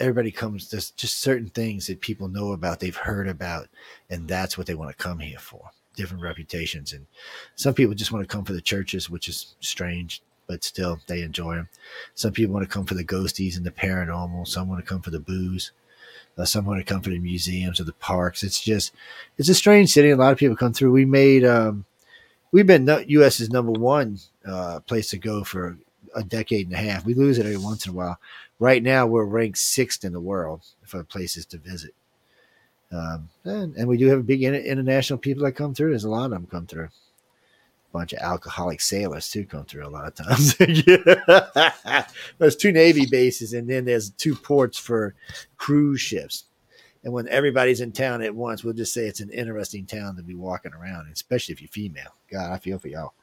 everybody 0.00 0.32
comes 0.32 0.68
there's 0.70 0.90
just 0.90 1.20
certain 1.20 1.48
things 1.50 1.86
that 1.86 2.00
people 2.00 2.26
know 2.26 2.50
about 2.50 2.80
they've 2.80 2.96
heard 2.96 3.28
about 3.28 3.68
and 4.10 4.26
that's 4.26 4.58
what 4.58 4.66
they 4.66 4.74
want 4.74 4.90
to 4.90 5.00
come 5.00 5.20
here 5.20 5.38
for 5.38 5.70
different 5.94 6.20
reputations 6.20 6.92
and 6.92 7.06
some 7.54 7.72
people 7.72 7.94
just 7.94 8.10
want 8.10 8.20
to 8.20 8.26
come 8.26 8.44
for 8.44 8.52
the 8.52 8.60
churches 8.60 9.08
which 9.08 9.28
is 9.28 9.54
strange 9.60 10.20
but 10.46 10.64
still 10.64 11.00
they 11.06 11.22
enjoy 11.22 11.54
them. 11.54 11.68
Some 12.14 12.32
people 12.32 12.52
want 12.52 12.68
to 12.68 12.72
come 12.72 12.84
for 12.84 12.94
the 12.94 13.04
ghosties 13.04 13.56
and 13.56 13.64
the 13.64 13.70
paranormal. 13.70 14.46
Some 14.46 14.68
want 14.68 14.84
to 14.84 14.88
come 14.88 15.00
for 15.00 15.10
the 15.10 15.20
booze. 15.20 15.72
Uh, 16.36 16.44
some 16.44 16.64
want 16.64 16.78
to 16.78 16.84
come 16.84 17.02
for 17.02 17.10
the 17.10 17.18
museums 17.18 17.80
or 17.80 17.84
the 17.84 17.92
parks. 17.94 18.42
It's 18.42 18.60
just, 18.60 18.92
it's 19.38 19.48
a 19.48 19.54
strange 19.54 19.90
city. 19.90 20.10
A 20.10 20.16
lot 20.16 20.32
of 20.32 20.38
people 20.38 20.56
come 20.56 20.72
through. 20.72 20.92
We 20.92 21.04
made, 21.04 21.44
um, 21.44 21.84
we've 22.52 22.66
been 22.66 22.86
U.S.'s 22.86 23.50
number 23.50 23.72
one 23.72 24.18
uh, 24.46 24.80
place 24.80 25.10
to 25.10 25.18
go 25.18 25.44
for 25.44 25.78
a 26.14 26.22
decade 26.22 26.66
and 26.66 26.74
a 26.74 26.78
half. 26.78 27.04
We 27.04 27.14
lose 27.14 27.38
it 27.38 27.46
every 27.46 27.58
once 27.58 27.86
in 27.86 27.92
a 27.92 27.94
while. 27.94 28.18
Right 28.58 28.82
now, 28.82 29.06
we're 29.06 29.24
ranked 29.24 29.58
sixth 29.58 30.04
in 30.04 30.12
the 30.12 30.20
world 30.20 30.62
for 30.84 31.02
places 31.04 31.46
to 31.46 31.58
visit. 31.58 31.94
Um, 32.92 33.30
and, 33.44 33.74
and, 33.76 33.88
we 33.88 33.96
do 33.96 34.06
have 34.08 34.18
a 34.18 34.22
big 34.22 34.42
international 34.42 35.18
people 35.18 35.44
that 35.44 35.52
come 35.52 35.74
through. 35.74 35.90
There's 35.90 36.04
a 36.04 36.10
lot 36.10 36.26
of 36.26 36.32
them 36.32 36.46
come 36.46 36.66
through 36.66 36.84
A 36.84 36.90
bunch 37.90 38.12
of 38.12 38.18
alcoholic 38.18 38.82
sailors 38.82 39.30
too 39.30 39.46
come 39.46 39.64
through 39.64 39.86
a 39.86 39.88
lot 39.88 40.06
of 40.06 40.14
times. 40.14 40.54
there's 42.38 42.56
two 42.56 42.70
Navy 42.70 43.06
bases, 43.06 43.54
and 43.54 43.68
then 43.68 43.86
there's 43.86 44.10
two 44.10 44.34
ports 44.34 44.76
for 44.76 45.14
cruise 45.56 46.02
ships. 46.02 46.44
And 47.04 47.12
when 47.12 47.28
everybody's 47.28 47.80
in 47.80 47.92
town 47.92 48.22
at 48.22 48.34
once, 48.34 48.62
we'll 48.62 48.74
just 48.74 48.92
say 48.92 49.06
it's 49.06 49.20
an 49.20 49.30
interesting 49.30 49.86
town 49.86 50.14
to 50.16 50.22
be 50.22 50.34
walking 50.34 50.74
around, 50.74 51.10
especially 51.10 51.54
if 51.54 51.62
you're 51.62 51.68
female. 51.68 52.14
God, 52.30 52.52
I 52.52 52.58
feel 52.58 52.78
for 52.78 52.88
y'all. 52.88 53.14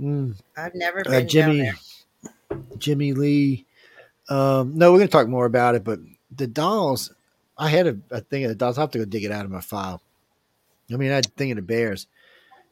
Mm. 0.00 0.36
I've 0.56 0.74
never 0.74 1.00
uh, 1.00 1.10
been 1.10 1.14
uh, 1.14 1.26
Jimmy, 1.26 1.70
Jimmy 2.78 3.12
Lee. 3.12 3.66
Um, 4.28 4.76
no, 4.76 4.92
we're 4.92 4.98
going 4.98 5.08
to 5.08 5.12
talk 5.12 5.28
more 5.28 5.46
about 5.46 5.74
it, 5.74 5.84
but 5.84 6.00
the 6.34 6.46
dolls. 6.46 7.12
I 7.58 7.70
had 7.70 7.86
a, 7.86 7.98
a 8.10 8.20
thing 8.20 8.44
of 8.44 8.50
the 8.50 8.54
dolls. 8.54 8.76
I 8.76 8.82
have 8.82 8.90
to 8.90 8.98
go 8.98 9.04
dig 9.06 9.24
it 9.24 9.32
out 9.32 9.46
of 9.46 9.50
my 9.50 9.62
file. 9.62 10.02
I 10.92 10.96
mean, 10.96 11.10
I 11.10 11.16
had 11.16 11.26
a 11.26 11.30
thing 11.30 11.50
of 11.52 11.56
the 11.56 11.62
bears 11.62 12.06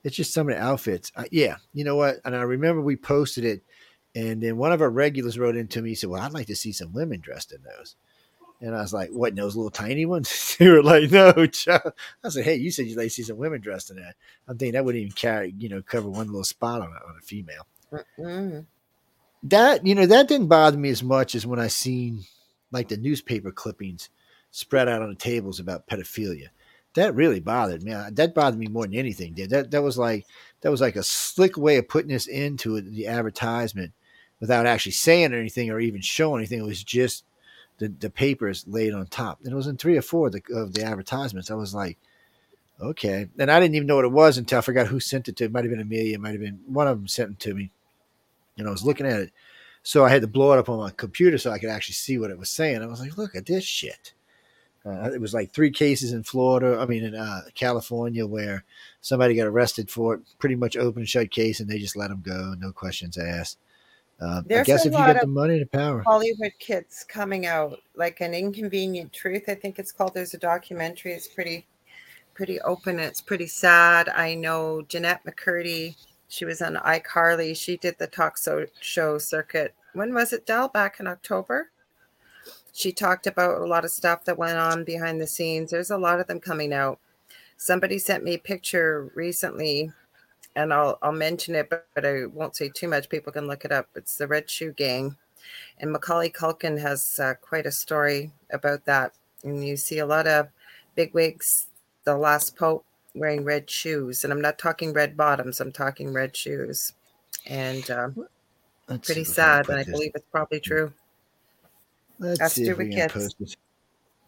it's 0.04 0.14
just 0.14 0.34
some 0.34 0.48
of 0.48 0.54
the 0.54 0.62
outfits. 0.62 1.10
Yeah, 1.32 1.56
you 1.72 1.82
know 1.82 1.96
what? 1.96 2.16
And 2.24 2.36
I 2.36 2.42
remember 2.42 2.82
we 2.82 2.94
posted 2.94 3.44
it, 3.44 3.62
and 4.14 4.42
then 4.42 4.58
one 4.58 4.70
of 4.70 4.82
our 4.82 4.90
regulars 4.90 5.38
wrote 5.38 5.56
into 5.56 5.80
me. 5.80 5.90
He 5.90 5.94
said, 5.94 6.10
"Well, 6.10 6.22
I'd 6.22 6.34
like 6.34 6.46
to 6.48 6.56
see 6.56 6.72
some 6.72 6.92
women 6.92 7.20
dressed 7.20 7.52
in 7.52 7.62
those." 7.62 7.96
And 8.60 8.74
I 8.74 8.80
was 8.80 8.92
like, 8.94 9.10
"What? 9.10 9.34
those 9.34 9.56
little 9.56 9.70
tiny 9.70 10.06
ones?" 10.06 10.56
they 10.58 10.68
were 10.68 10.82
like, 10.82 11.10
"No." 11.10 11.46
Child. 11.46 11.92
I 12.22 12.28
said, 12.28 12.44
"Hey, 12.44 12.56
you 12.56 12.70
said 12.70 12.86
you'd 12.86 12.96
like 12.96 13.06
to 13.06 13.10
see 13.10 13.22
some 13.22 13.36
women 13.36 13.60
dressed 13.60 13.90
in 13.90 13.96
that." 13.96 14.14
I'm 14.48 14.56
thinking 14.56 14.74
that 14.74 14.84
wouldn't 14.84 15.02
even 15.02 15.12
carry, 15.12 15.54
you 15.58 15.68
know, 15.68 15.82
cover 15.82 16.08
one 16.08 16.26
little 16.26 16.44
spot 16.44 16.80
on 16.80 16.88
a, 16.88 17.08
on 17.08 17.16
a 17.18 17.22
female. 17.22 17.66
Mm-hmm. 18.18 18.60
That 19.44 19.86
you 19.86 19.94
know 19.94 20.06
that 20.06 20.28
didn't 20.28 20.48
bother 20.48 20.78
me 20.78 20.90
as 20.90 21.02
much 21.02 21.34
as 21.34 21.46
when 21.46 21.60
I 21.60 21.68
seen 21.68 22.24
like 22.70 22.88
the 22.88 22.96
newspaper 22.96 23.52
clippings 23.52 24.08
spread 24.50 24.88
out 24.88 25.02
on 25.02 25.10
the 25.10 25.14
tables 25.14 25.60
about 25.60 25.86
pedophilia 25.86 26.48
that 26.94 27.14
really 27.14 27.40
bothered 27.40 27.82
me. 27.82 27.92
That 28.12 28.34
bothered 28.34 28.58
me 28.58 28.68
more 28.68 28.86
than 28.86 28.94
anything 28.94 29.34
did. 29.34 29.50
That 29.50 29.70
that 29.72 29.82
was 29.82 29.98
like 29.98 30.26
that 30.60 30.70
was 30.70 30.80
like 30.80 30.96
a 30.96 31.02
slick 31.02 31.56
way 31.56 31.76
of 31.76 31.88
putting 31.88 32.10
this 32.10 32.26
into 32.26 32.80
the 32.80 33.08
advertisement 33.08 33.92
without 34.40 34.66
actually 34.66 34.92
saying 34.92 35.34
anything 35.34 35.70
or 35.70 35.80
even 35.80 36.00
showing 36.00 36.40
anything. 36.40 36.60
It 36.60 36.66
was 36.66 36.82
just 36.82 37.24
the, 37.78 37.88
the 37.88 38.10
papers 38.10 38.64
laid 38.66 38.94
on 38.94 39.06
top. 39.06 39.40
And 39.42 39.52
it 39.52 39.56
was 39.56 39.66
in 39.66 39.76
three 39.76 39.96
or 39.96 40.02
four 40.02 40.28
of 40.28 40.32
the, 40.32 40.42
of 40.54 40.74
the 40.74 40.84
advertisements. 40.84 41.50
I 41.50 41.54
was 41.54 41.74
like, 41.74 41.98
okay. 42.80 43.28
And 43.38 43.50
I 43.50 43.60
didn't 43.60 43.74
even 43.74 43.86
know 43.86 43.96
what 43.96 44.04
it 44.04 44.12
was 44.12 44.38
until 44.38 44.58
I 44.58 44.62
forgot 44.62 44.86
who 44.86 45.00
sent 45.00 45.28
it 45.28 45.36
to. 45.36 45.44
It 45.44 45.52
might 45.52 45.64
have 45.64 45.70
been 45.70 45.80
Amelia. 45.80 46.14
It 46.14 46.20
might 46.20 46.32
have 46.32 46.40
been 46.40 46.60
one 46.66 46.88
of 46.88 46.98
them 46.98 47.08
sent 47.08 47.32
it 47.32 47.40
to 47.40 47.54
me. 47.54 47.70
And 48.56 48.68
I 48.68 48.70
was 48.70 48.84
looking 48.84 49.06
at 49.06 49.20
it. 49.20 49.32
So 49.82 50.04
I 50.04 50.08
had 50.08 50.22
to 50.22 50.28
blow 50.28 50.52
it 50.52 50.58
up 50.58 50.68
on 50.68 50.78
my 50.78 50.90
computer 50.90 51.36
so 51.36 51.50
I 51.50 51.58
could 51.58 51.68
actually 51.68 51.94
see 51.94 52.16
what 52.16 52.30
it 52.30 52.38
was 52.38 52.48
saying. 52.48 52.82
I 52.82 52.86
was 52.86 53.00
like, 53.00 53.18
look 53.18 53.34
at 53.34 53.46
this 53.46 53.64
shit. 53.64 54.14
Uh, 54.86 55.10
it 55.12 55.20
was 55.20 55.32
like 55.32 55.52
three 55.52 55.70
cases 55.70 56.12
in 56.12 56.22
Florida, 56.22 56.78
I 56.78 56.84
mean, 56.84 57.04
in 57.04 57.14
uh, 57.14 57.42
California, 57.54 58.26
where 58.26 58.64
somebody 59.00 59.34
got 59.34 59.46
arrested 59.46 59.90
for 59.90 60.14
it, 60.14 60.20
pretty 60.38 60.56
much 60.56 60.76
open 60.76 61.06
shut 61.06 61.30
case, 61.30 61.58
and 61.58 61.70
they 61.70 61.78
just 61.78 61.96
let 61.96 62.08
them 62.08 62.22
go, 62.22 62.54
no 62.58 62.70
questions 62.70 63.16
asked. 63.16 63.58
Uh, 64.20 64.42
I 64.48 64.62
guess 64.62 64.86
if 64.86 64.92
you 64.92 64.98
got 64.98 65.20
the 65.20 65.26
money 65.26 65.58
to 65.58 65.66
power. 65.66 66.02
Hollywood 66.02 66.52
kids 66.58 67.04
coming 67.08 67.46
out, 67.46 67.80
like 67.96 68.20
an 68.20 68.32
inconvenient 68.32 69.12
truth, 69.12 69.44
I 69.48 69.54
think 69.54 69.78
it's 69.78 69.92
called. 69.92 70.14
There's 70.14 70.34
a 70.34 70.38
documentary. 70.38 71.12
It's 71.12 71.26
pretty, 71.26 71.66
pretty 72.32 72.60
open. 72.60 72.98
It's 72.98 73.20
pretty 73.20 73.46
sad. 73.46 74.08
I 74.08 74.34
know 74.34 74.82
Jennette 74.82 75.24
McCurdy. 75.24 75.96
She 76.28 76.44
was 76.44 76.62
on 76.62 76.76
iCarly. 76.76 77.56
She 77.56 77.76
did 77.76 77.98
the 77.98 78.06
talk 78.06 78.38
show 78.80 79.18
circuit. 79.18 79.74
When 79.92 80.14
was 80.14 80.32
it, 80.32 80.46
Dell? 80.46 80.68
Back 80.68 81.00
in 81.00 81.06
October. 81.06 81.70
She 82.72 82.92
talked 82.92 83.26
about 83.28 83.60
a 83.60 83.66
lot 83.66 83.84
of 83.84 83.92
stuff 83.92 84.24
that 84.24 84.38
went 84.38 84.58
on 84.58 84.84
behind 84.84 85.20
the 85.20 85.26
scenes. 85.28 85.70
There's 85.70 85.92
a 85.92 85.98
lot 85.98 86.18
of 86.18 86.26
them 86.26 86.40
coming 86.40 86.72
out. 86.72 86.98
Somebody 87.56 87.98
sent 87.98 88.24
me 88.24 88.34
a 88.34 88.38
picture 88.38 89.12
recently 89.14 89.92
and 90.56 90.72
I'll 90.72 90.98
I'll 91.02 91.12
mention 91.12 91.54
it, 91.54 91.68
but, 91.70 91.86
but 91.94 92.06
I 92.06 92.26
won't 92.26 92.56
say 92.56 92.68
too 92.68 92.88
much. 92.88 93.08
People 93.08 93.32
can 93.32 93.46
look 93.46 93.64
it 93.64 93.72
up. 93.72 93.88
It's 93.94 94.16
the 94.16 94.26
Red 94.26 94.48
Shoe 94.48 94.72
Gang, 94.72 95.16
and 95.78 95.92
Macaulay 95.92 96.30
Culkin 96.30 96.80
has 96.80 97.18
uh, 97.18 97.34
quite 97.40 97.66
a 97.66 97.72
story 97.72 98.32
about 98.50 98.84
that. 98.84 99.12
And 99.42 99.66
you 99.66 99.76
see 99.76 99.98
a 99.98 100.06
lot 100.06 100.26
of 100.26 100.48
bigwigs, 100.94 101.66
the 102.04 102.16
last 102.16 102.56
pope 102.56 102.84
wearing 103.14 103.44
red 103.44 103.68
shoes, 103.68 104.24
and 104.24 104.32
I'm 104.32 104.40
not 104.40 104.58
talking 104.58 104.92
red 104.92 105.16
bottoms. 105.16 105.60
I'm 105.60 105.72
talking 105.72 106.12
red 106.12 106.36
shoes, 106.36 106.92
and 107.46 107.88
uh, 107.90 108.08
pretty 109.02 109.24
sad. 109.24 109.68
And 109.68 109.78
I 109.78 109.84
believe 109.84 110.12
it's 110.14 110.26
probably 110.30 110.60
true. 110.60 110.92
Let's 112.18 112.38
That's 112.38 112.54
see 112.54 112.68
if 112.68 112.78
we 112.78 112.88
kids 112.88 113.56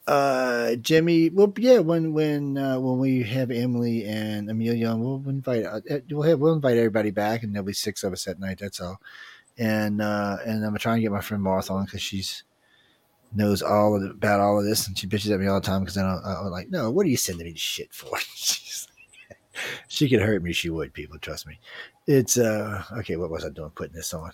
uh 0.07 0.77
Jimmy 0.77 1.31
well 1.31 1.53
yeah 1.59 1.79
when 1.79 2.13
when 2.13 2.57
uh 2.57 2.79
when 2.79 2.99
we 2.99 3.25
have 3.25 3.51
Emily 3.51 4.05
and 4.05 4.49
Amelia 4.49 4.95
we'll 4.95 5.23
invite 5.27 5.65
uh, 5.65 5.81
eh, 5.89 6.01
we'll 6.11 6.23
have 6.23 6.39
we'll 6.39 6.55
invite 6.55 6.77
everybody 6.77 7.11
back 7.11 7.43
and 7.43 7.53
there'll 7.53 7.67
be 7.67 7.73
six 7.73 8.05
of 8.05 8.13
us 8.13 8.29
at 8.29 8.39
night 8.39 8.59
that's 8.61 8.81
all. 8.81 9.01
And 9.59 10.01
uh 10.01 10.37
and 10.47 10.65
I'm 10.65 10.77
trying 10.79 10.97
to 10.99 11.03
get 11.03 11.11
my 11.11 11.21
friend 11.21 11.43
Martha 11.43 11.73
on 11.73 11.87
because 11.87 12.03
she's 12.03 12.45
knows 13.35 13.63
all 13.63 13.99
the, 13.99 14.11
about 14.11 14.39
all 14.39 14.61
of 14.61 14.65
this 14.65 14.87
and 14.87 14.97
she 14.97 15.09
bitches 15.09 15.33
at 15.35 15.41
me 15.41 15.49
all 15.49 15.61
the 15.61 15.67
time 15.67 15.81
because 15.81 15.99
I 15.99 16.03
don't 16.03 16.25
I'm 16.25 16.51
like 16.53 16.71
no 16.71 16.93
what 16.93 17.05
are 17.05 17.11
you 17.11 17.17
sending 17.17 17.47
me 17.47 17.53
this 17.53 17.61
shit 17.61 17.93
for? 17.93 18.17
She 19.89 20.11
could 20.11 20.21
hurt 20.21 20.43
me 20.43 20.53
she 20.53 20.69
would 20.69 20.93
people 20.93 21.19
trust 21.19 21.47
me. 21.47 21.59
It's 22.07 22.37
uh 22.37 22.85
okay 22.99 23.17
what 23.17 23.31
was 23.31 23.45
I 23.45 23.49
doing 23.49 23.71
putting 23.71 23.95
this 23.95 24.13
on? 24.13 24.31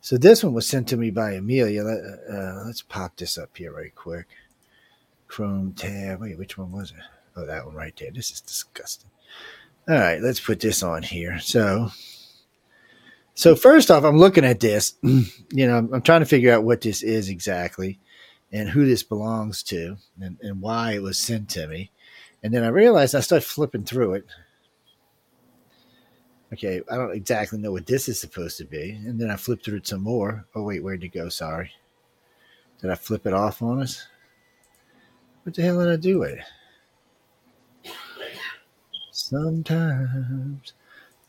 So 0.00 0.18
this 0.18 0.42
one 0.42 0.54
was 0.54 0.66
sent 0.66 0.88
to 0.88 0.96
me 0.96 1.10
by 1.10 1.32
Amelia 1.32 1.84
Let, 1.84 1.98
uh, 2.28 2.62
let's 2.66 2.82
pop 2.82 3.16
this 3.16 3.38
up 3.38 3.56
here 3.56 3.72
right 3.72 3.94
quick 3.94 4.26
Chrome 5.28 5.72
tab. 5.74 6.20
Wait, 6.20 6.38
which 6.38 6.58
one 6.58 6.72
was 6.72 6.90
it? 6.90 6.96
Oh, 7.36 7.46
that 7.46 7.64
one 7.64 7.74
right 7.74 7.94
there. 7.96 8.10
This 8.10 8.32
is 8.32 8.40
disgusting. 8.40 9.10
All 9.88 9.94
right, 9.94 10.20
let's 10.20 10.40
put 10.40 10.60
this 10.60 10.82
on 10.82 11.02
here. 11.02 11.38
So, 11.38 11.90
so 13.34 13.54
first 13.54 13.90
off, 13.90 14.04
I'm 14.04 14.18
looking 14.18 14.44
at 14.44 14.60
this. 14.60 14.94
You 15.50 15.66
know, 15.66 15.78
I'm 15.78 16.02
trying 16.02 16.20
to 16.20 16.26
figure 16.26 16.52
out 16.52 16.64
what 16.64 16.82
this 16.82 17.02
is 17.02 17.30
exactly, 17.30 17.98
and 18.52 18.68
who 18.68 18.84
this 18.84 19.02
belongs 19.02 19.62
to, 19.62 19.96
and, 20.20 20.36
and 20.42 20.60
why 20.60 20.92
it 20.92 21.02
was 21.02 21.18
sent 21.18 21.48
to 21.50 21.66
me. 21.66 21.90
And 22.42 22.52
then 22.52 22.64
I 22.64 22.68
realized 22.68 23.14
I 23.14 23.20
started 23.20 23.46
flipping 23.46 23.84
through 23.84 24.14
it. 24.14 24.26
Okay, 26.52 26.82
I 26.90 26.96
don't 26.96 27.16
exactly 27.16 27.58
know 27.58 27.72
what 27.72 27.86
this 27.86 28.10
is 28.10 28.20
supposed 28.20 28.58
to 28.58 28.64
be. 28.64 28.90
And 28.90 29.18
then 29.18 29.30
I 29.30 29.36
flipped 29.36 29.64
through 29.64 29.78
it 29.78 29.86
some 29.86 30.02
more. 30.02 30.44
Oh 30.54 30.64
wait, 30.64 30.82
where'd 30.82 31.02
it 31.02 31.14
go? 31.14 31.30
Sorry. 31.30 31.70
Did 32.82 32.90
I 32.90 32.94
flip 32.94 33.26
it 33.26 33.32
off 33.32 33.62
on 33.62 33.80
us? 33.80 34.06
What 35.48 35.54
the 35.54 35.62
hell 35.62 35.78
did 35.78 35.88
I 35.88 35.96
do 35.96 36.24
it? 36.24 36.40
Sometimes 39.10 40.74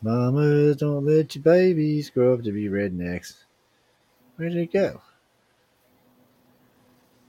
mamas 0.02 0.76
don't 0.76 1.06
let 1.06 1.34
your 1.34 1.42
babies 1.42 2.10
grow 2.10 2.34
up 2.34 2.42
to 2.42 2.52
be 2.52 2.64
rednecks. 2.64 3.44
Where 4.36 4.50
did 4.50 4.58
it 4.58 4.74
go? 4.74 5.00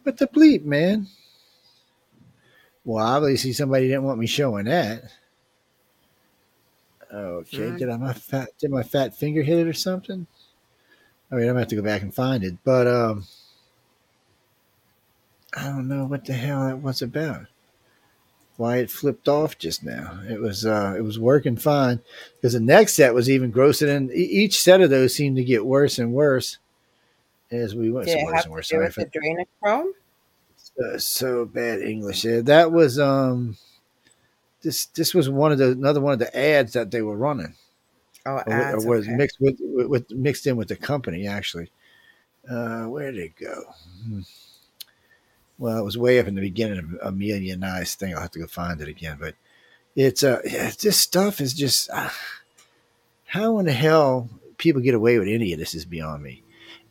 What 0.04 0.18
the 0.18 0.28
bleep, 0.28 0.66
man? 0.66 1.08
Well, 2.84 3.06
obviously 3.06 3.54
somebody 3.54 3.88
didn't 3.88 4.04
want 4.04 4.20
me 4.20 4.28
showing 4.28 4.66
that. 4.66 5.14
Okay, 7.10 7.78
did 7.78 7.90
I 7.90 7.96
my 7.96 8.12
fat 8.12 8.50
did 8.60 8.70
my 8.70 8.84
fat 8.84 9.16
finger 9.16 9.44
hit 9.44 9.60
it 9.60 9.68
or 9.70 9.72
something? 9.72 10.28
I 11.32 11.36
mean, 11.36 11.44
I'm 11.44 11.52
gonna 11.52 11.60
have 11.60 11.70
to 11.70 11.78
go 11.78 11.84
back 11.84 12.02
and 12.02 12.14
find 12.14 12.44
it, 12.44 12.58
but 12.66 12.86
um, 12.86 13.24
I 15.54 15.66
don't 15.66 15.88
know 15.88 16.06
what 16.06 16.26
the 16.26 16.34
hell 16.34 16.66
that 16.66 16.82
was 16.82 17.02
about. 17.02 17.48
Why 18.58 18.78
it 18.78 18.92
flipped 18.92 19.28
off 19.28 19.58
just 19.58 19.84
now. 19.84 20.22
It 20.30 20.40
was 20.40 20.66
uh, 20.66 20.94
it 20.98 21.02
was 21.02 21.18
working 21.18 21.58
fine 21.58 22.02
because 22.36 22.54
the 22.54 22.60
next 22.60 22.94
set 22.96 23.14
was 23.14 23.30
even 23.30 23.50
grosser 23.50 23.90
and 23.90 24.12
each 24.12 24.62
set 24.62 24.82
of 24.82 24.90
those 24.90 25.16
seemed 25.16 25.38
to 25.38 25.44
get 25.44 25.66
worse 25.66 25.98
and 25.98 26.14
worse 26.14 26.58
as 27.50 27.74
we 27.74 27.92
went. 27.92 28.08
Did 28.08 28.20
so 28.20 28.26
worse 28.26 28.44
and 28.44 28.52
worse. 28.52 28.70
Sorry, 28.70 28.88
the 28.88 29.06
adrenochrome? 29.06 29.92
So, 30.58 30.98
so 30.98 31.46
bad 31.46 31.82
English. 31.82 32.24
Yeah, 32.24 32.42
that 32.42 32.72
was 32.72 33.00
um 33.00 33.58
this 34.62 34.86
this 34.88 35.14
was 35.14 35.30
one 35.30 35.52
of 35.52 35.58
the 35.58 35.72
another 35.72 36.02
one 36.02 36.14
of 36.14 36.20
the 36.20 36.38
ads 36.38 36.74
that 36.74 36.92
they 36.92 37.02
were 37.02 37.18
running. 37.18 37.56
Oh, 38.26 38.42
ads, 38.46 38.86
or, 38.86 38.90
was 38.90 39.08
okay. 39.08 39.16
mixed 39.16 39.42
with, 39.42 39.58
with 39.60 40.12
mixed 40.12 40.46
in 40.46 40.56
with 40.56 40.68
the 40.68 40.76
company 40.76 41.28
actually. 41.28 41.72
Uh, 42.50 42.86
where 42.86 43.12
did 43.12 43.22
it 43.22 43.36
go? 43.36 43.64
Hmm. 44.06 44.22
Well, 45.62 45.78
it 45.78 45.84
was 45.84 45.96
way 45.96 46.18
up 46.18 46.26
in 46.26 46.34
the 46.34 46.42
beginning 46.42 46.80
of 46.80 46.98
Amelia 47.04 47.54
and 47.54 47.64
I's 47.64 47.94
thing. 47.94 48.16
I'll 48.16 48.22
have 48.22 48.32
to 48.32 48.40
go 48.40 48.48
find 48.48 48.82
it 48.82 48.88
again. 48.88 49.18
But 49.20 49.36
it's 49.96 50.24
uh, 50.24 50.42
yeah, 50.44 50.72
this 50.82 50.98
stuff 50.98 51.40
is 51.40 51.54
just 51.54 51.88
uh, 51.92 52.10
how 53.26 53.60
in 53.60 53.68
the 53.68 53.72
hell 53.72 54.28
people 54.58 54.82
get 54.82 54.96
away 54.96 55.20
with 55.20 55.28
any 55.28 55.54
of 55.54 55.60
this 55.60 55.76
is 55.76 55.86
beyond 55.86 56.24
me. 56.24 56.42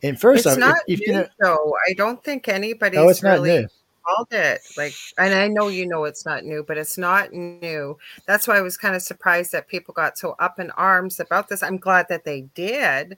And 0.01 0.17
first, 0.17 0.45
it's 0.45 0.53
off, 0.53 0.57
not 0.57 0.77
if, 0.87 1.01
if 1.01 1.07
new, 1.07 1.13
you 1.13 1.19
know, 1.19 1.27
though. 1.41 1.75
I 1.85 1.91
don't 1.91 2.23
think 2.23 2.47
anybody's 2.47 2.95
no, 2.95 3.09
it's 3.09 3.21
really 3.21 3.49
not 3.49 3.59
new. 3.59 3.67
called 4.07 4.27
it 4.31 4.61
like. 4.77 4.93
And 5.17 5.33
I 5.33 5.49
know 5.49 5.67
you 5.67 5.85
know 5.85 6.05
it's 6.05 6.25
not 6.25 6.45
new, 6.45 6.63
but 6.65 6.77
it's 6.77 6.97
not 6.97 7.33
new. 7.33 7.97
That's 8.25 8.47
why 8.47 8.57
I 8.57 8.61
was 8.61 8.77
kind 8.77 8.95
of 8.95 9.01
surprised 9.01 9.51
that 9.51 9.67
people 9.67 9.93
got 9.93 10.17
so 10.17 10.37
up 10.39 10.61
in 10.61 10.71
arms 10.71 11.19
about 11.19 11.49
this. 11.49 11.61
I'm 11.61 11.77
glad 11.77 12.05
that 12.07 12.23
they 12.23 12.43
did, 12.55 13.17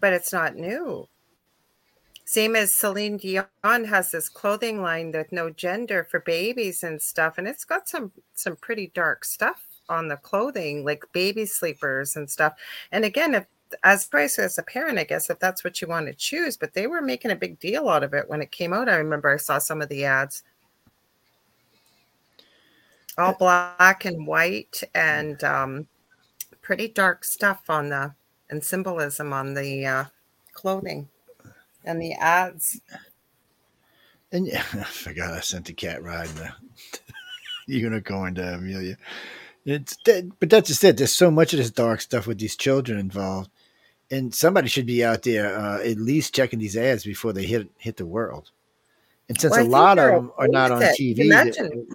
but 0.00 0.12
it's 0.12 0.32
not 0.32 0.56
new. 0.56 1.06
Same 2.28 2.56
as 2.56 2.74
Celine 2.74 3.18
Dion 3.18 3.46
has 3.64 4.10
this 4.10 4.28
clothing 4.28 4.82
line 4.82 5.12
with 5.12 5.30
no 5.30 5.48
gender 5.48 6.02
for 6.10 6.18
babies 6.18 6.82
and 6.82 7.00
stuff, 7.00 7.38
and 7.38 7.46
it's 7.46 7.64
got 7.64 7.88
some 7.88 8.10
some 8.34 8.56
pretty 8.56 8.90
dark 8.94 9.24
stuff 9.24 9.64
on 9.88 10.08
the 10.08 10.16
clothing, 10.16 10.84
like 10.84 11.04
baby 11.12 11.46
sleepers 11.46 12.16
and 12.16 12.28
stuff. 12.28 12.54
And 12.90 13.04
again, 13.04 13.34
if 13.36 13.46
as 13.84 14.06
price 14.08 14.40
as 14.40 14.58
a 14.58 14.64
parent, 14.64 14.98
I 14.98 15.04
guess 15.04 15.30
if 15.30 15.38
that's 15.38 15.62
what 15.62 15.80
you 15.80 15.86
want 15.86 16.08
to 16.08 16.14
choose, 16.14 16.56
but 16.56 16.74
they 16.74 16.88
were 16.88 17.00
making 17.00 17.30
a 17.30 17.36
big 17.36 17.60
deal 17.60 17.88
out 17.88 18.02
of 18.02 18.12
it 18.12 18.28
when 18.28 18.42
it 18.42 18.50
came 18.50 18.72
out. 18.72 18.88
I 18.88 18.96
remember 18.96 19.32
I 19.32 19.36
saw 19.36 19.58
some 19.58 19.80
of 19.80 19.88
the 19.88 20.04
ads. 20.04 20.42
All 23.16 23.34
black 23.34 24.04
and 24.04 24.26
white 24.26 24.82
and 24.96 25.42
um, 25.44 25.86
pretty 26.60 26.88
dark 26.88 27.22
stuff 27.22 27.70
on 27.70 27.88
the 27.88 28.14
and 28.50 28.64
symbolism 28.64 29.32
on 29.32 29.54
the 29.54 29.86
uh, 29.86 30.04
clothing 30.54 31.08
and 31.86 32.02
the 32.02 32.12
ads. 32.14 32.80
And 34.32 34.46
yeah, 34.46 34.64
I 34.72 34.84
forgot 34.84 35.32
I 35.32 35.40
sent 35.40 35.66
the 35.66 35.72
cat 35.72 36.02
riding 36.02 36.34
the 36.34 36.52
unicorn 37.66 38.34
to 38.34 38.54
Amelia. 38.54 38.98
It's 39.64 39.96
but 40.04 40.50
that's 40.50 40.68
just 40.68 40.84
it. 40.84 40.96
There's 40.96 41.14
so 41.14 41.30
much 41.30 41.52
of 41.52 41.58
this 41.58 41.70
dark 41.70 42.00
stuff 42.00 42.26
with 42.26 42.38
these 42.38 42.54
children 42.56 42.98
involved, 42.98 43.50
and 44.10 44.32
somebody 44.32 44.68
should 44.68 44.86
be 44.86 45.04
out 45.04 45.22
there 45.22 45.58
uh, 45.58 45.80
at 45.82 45.98
least 45.98 46.34
checking 46.34 46.60
these 46.60 46.76
ads 46.76 47.04
before 47.04 47.32
they 47.32 47.44
hit 47.44 47.68
hit 47.78 47.96
the 47.96 48.06
world. 48.06 48.50
And 49.28 49.40
since 49.40 49.56
well, 49.56 49.66
a 49.66 49.68
lot 49.68 49.98
of 49.98 50.12
them 50.12 50.32
are 50.38 50.46
not 50.46 50.70
on 50.70 50.82
it. 50.82 50.96
TV, 50.96 51.18
Imagine. 51.18 51.88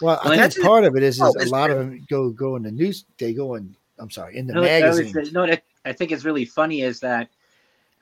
well, 0.00 0.20
I 0.24 0.48
think 0.48 0.64
part 0.64 0.82
of 0.82 0.96
it 0.96 1.04
is, 1.04 1.16
is 1.16 1.22
oh, 1.22 1.34
a 1.38 1.46
lot 1.46 1.68
true. 1.68 1.76
of 1.76 1.78
them 1.78 2.06
go 2.10 2.30
go 2.30 2.56
in 2.56 2.64
the 2.64 2.72
news. 2.72 3.04
They 3.16 3.32
go 3.32 3.54
in. 3.54 3.76
I'm 4.00 4.10
sorry, 4.10 4.36
in 4.36 4.48
the 4.48 4.54
no, 4.54 4.62
magazine. 4.62 5.14
no, 5.32 5.56
I 5.84 5.92
think 5.92 6.10
it's 6.10 6.24
really 6.24 6.46
funny 6.46 6.82
is 6.82 6.98
that 7.00 7.28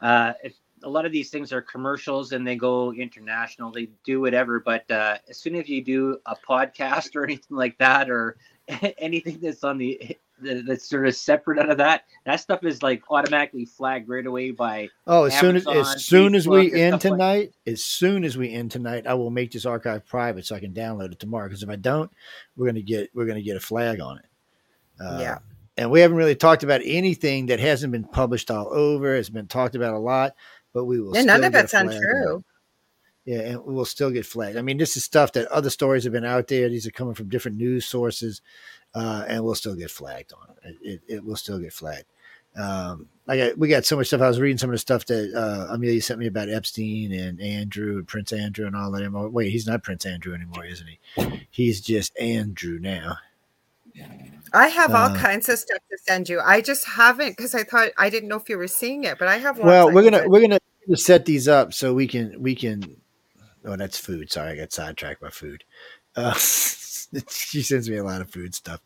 uh, 0.00 0.32
if 0.42 0.54
a 0.82 0.88
lot 0.88 1.06
of 1.06 1.12
these 1.12 1.30
things 1.30 1.52
are 1.52 1.62
commercials 1.62 2.32
and 2.32 2.46
they 2.46 2.56
go 2.56 2.92
international. 2.92 3.70
They 3.70 3.88
do 4.04 4.20
whatever, 4.20 4.60
but 4.60 4.90
uh, 4.90 5.18
as 5.28 5.38
soon 5.38 5.54
as 5.56 5.68
you 5.68 5.82
do 5.82 6.18
a 6.26 6.36
podcast 6.36 7.14
or 7.16 7.24
anything 7.24 7.56
like 7.56 7.78
that, 7.78 8.10
or 8.10 8.36
anything 8.98 9.38
that's 9.40 9.64
on 9.64 9.78
the 9.78 10.16
that's 10.42 10.88
sort 10.88 11.06
of 11.06 11.14
separate 11.14 11.58
out 11.58 11.70
of 11.70 11.78
that, 11.78 12.04
that 12.24 12.36
stuff 12.36 12.64
is 12.64 12.82
like 12.82 13.02
automatically 13.10 13.66
flagged 13.66 14.08
right 14.08 14.24
away 14.24 14.50
by. 14.50 14.88
Oh, 15.06 15.24
as 15.24 15.34
Amazon, 15.34 15.74
soon 15.74 15.80
as 15.80 15.94
as 15.94 16.04
soon 16.04 16.34
as 16.34 16.48
we 16.48 16.72
end 16.72 17.00
tonight, 17.00 17.52
like 17.66 17.74
as 17.74 17.84
soon 17.84 18.24
as 18.24 18.38
we 18.38 18.52
end 18.52 18.70
tonight, 18.70 19.06
I 19.06 19.14
will 19.14 19.30
make 19.30 19.52
this 19.52 19.66
archive 19.66 20.06
private 20.06 20.46
so 20.46 20.56
I 20.56 20.60
can 20.60 20.72
download 20.72 21.12
it 21.12 21.20
tomorrow. 21.20 21.48
Because 21.48 21.62
if 21.62 21.68
I 21.68 21.76
don't, 21.76 22.10
we're 22.56 22.66
gonna 22.66 22.82
get 22.82 23.10
we're 23.14 23.26
gonna 23.26 23.42
get 23.42 23.56
a 23.56 23.60
flag 23.60 24.00
on 24.00 24.18
it. 24.18 24.24
Uh, 25.00 25.18
yeah. 25.20 25.38
And 25.76 25.90
we 25.90 26.00
haven't 26.00 26.18
really 26.18 26.34
talked 26.34 26.62
about 26.62 26.82
anything 26.84 27.46
that 27.46 27.58
hasn't 27.58 27.92
been 27.92 28.04
published 28.04 28.50
all 28.50 28.68
over. 28.70 29.14
It's 29.14 29.30
been 29.30 29.46
talked 29.46 29.74
about 29.74 29.94
a 29.94 29.98
lot 29.98 30.34
but 30.72 30.84
we 30.84 31.00
will. 31.00 31.12
Still 31.12 31.26
yeah, 31.26 31.32
none 31.32 31.44
of 31.44 31.54
it's 31.54 31.74
untrue. 31.74 32.44
Yeah, 33.24 33.40
and 33.40 33.64
we 33.64 33.74
will 33.74 33.84
still 33.84 34.10
get 34.10 34.26
flagged. 34.26 34.56
I 34.56 34.62
mean, 34.62 34.78
this 34.78 34.96
is 34.96 35.04
stuff 35.04 35.32
that 35.32 35.46
other 35.48 35.70
stories 35.70 36.04
have 36.04 36.12
been 36.12 36.24
out 36.24 36.48
there. 36.48 36.68
These 36.68 36.86
are 36.86 36.90
coming 36.90 37.14
from 37.14 37.28
different 37.28 37.58
news 37.58 37.84
sources, 37.84 38.40
uh, 38.94 39.24
and 39.28 39.44
we'll 39.44 39.54
still 39.54 39.76
get 39.76 39.90
flagged 39.90 40.32
on 40.32 40.48
it. 40.48 40.76
It, 40.82 40.90
it. 40.92 41.14
it 41.16 41.24
will 41.24 41.36
still 41.36 41.58
get 41.58 41.72
flagged. 41.72 42.06
Um, 42.56 43.08
I 43.28 43.36
got 43.36 43.58
we 43.58 43.68
got 43.68 43.84
so 43.84 43.96
much 43.96 44.08
stuff. 44.08 44.22
I 44.22 44.28
was 44.28 44.40
reading 44.40 44.58
some 44.58 44.70
of 44.70 44.74
the 44.74 44.78
stuff 44.78 45.06
that 45.06 45.32
uh, 45.34 45.72
Amelia 45.72 46.02
sent 46.02 46.18
me 46.18 46.26
about 46.26 46.48
Epstein 46.48 47.12
and 47.12 47.40
Andrew 47.40 47.98
and 47.98 48.08
Prince 48.08 48.32
Andrew 48.32 48.66
and 48.66 48.74
all 48.74 48.90
that. 48.90 49.30
Wait, 49.32 49.52
he's 49.52 49.68
not 49.68 49.84
Prince 49.84 50.04
Andrew 50.04 50.34
anymore, 50.34 50.64
isn't 50.64 50.88
he? 50.88 51.46
He's 51.50 51.80
just 51.80 52.18
Andrew 52.18 52.80
now. 52.80 53.18
I 54.52 54.68
have 54.68 54.94
all 54.94 55.10
uh, 55.10 55.14
kinds 55.14 55.48
of 55.48 55.58
stuff 55.58 55.80
to 55.90 55.98
send 55.98 56.28
you. 56.28 56.40
I 56.40 56.60
just 56.60 56.86
haven't 56.86 57.36
because 57.36 57.54
I 57.54 57.62
thought 57.62 57.90
I 57.98 58.10
didn't 58.10 58.28
know 58.28 58.36
if 58.36 58.48
you 58.48 58.58
were 58.58 58.68
seeing 58.68 59.04
it, 59.04 59.18
but 59.18 59.28
I 59.28 59.38
have. 59.38 59.58
One. 59.58 59.68
Well, 59.68 59.92
we're 59.92 60.02
gonna 60.02 60.28
we're 60.28 60.40
gonna 60.40 60.60
set 60.94 61.24
these 61.24 61.48
up 61.48 61.72
so 61.72 61.94
we 61.94 62.06
can 62.06 62.40
we 62.42 62.54
can. 62.54 62.96
Oh, 63.64 63.76
that's 63.76 63.98
food. 63.98 64.30
Sorry, 64.30 64.52
I 64.52 64.56
got 64.56 64.72
sidetracked 64.72 65.20
by 65.20 65.30
food. 65.30 65.64
Uh, 66.16 66.34
she 67.28 67.62
sends 67.62 67.88
me 67.88 67.96
a 67.96 68.04
lot 68.04 68.20
of 68.20 68.30
food 68.30 68.54
stuff. 68.54 68.80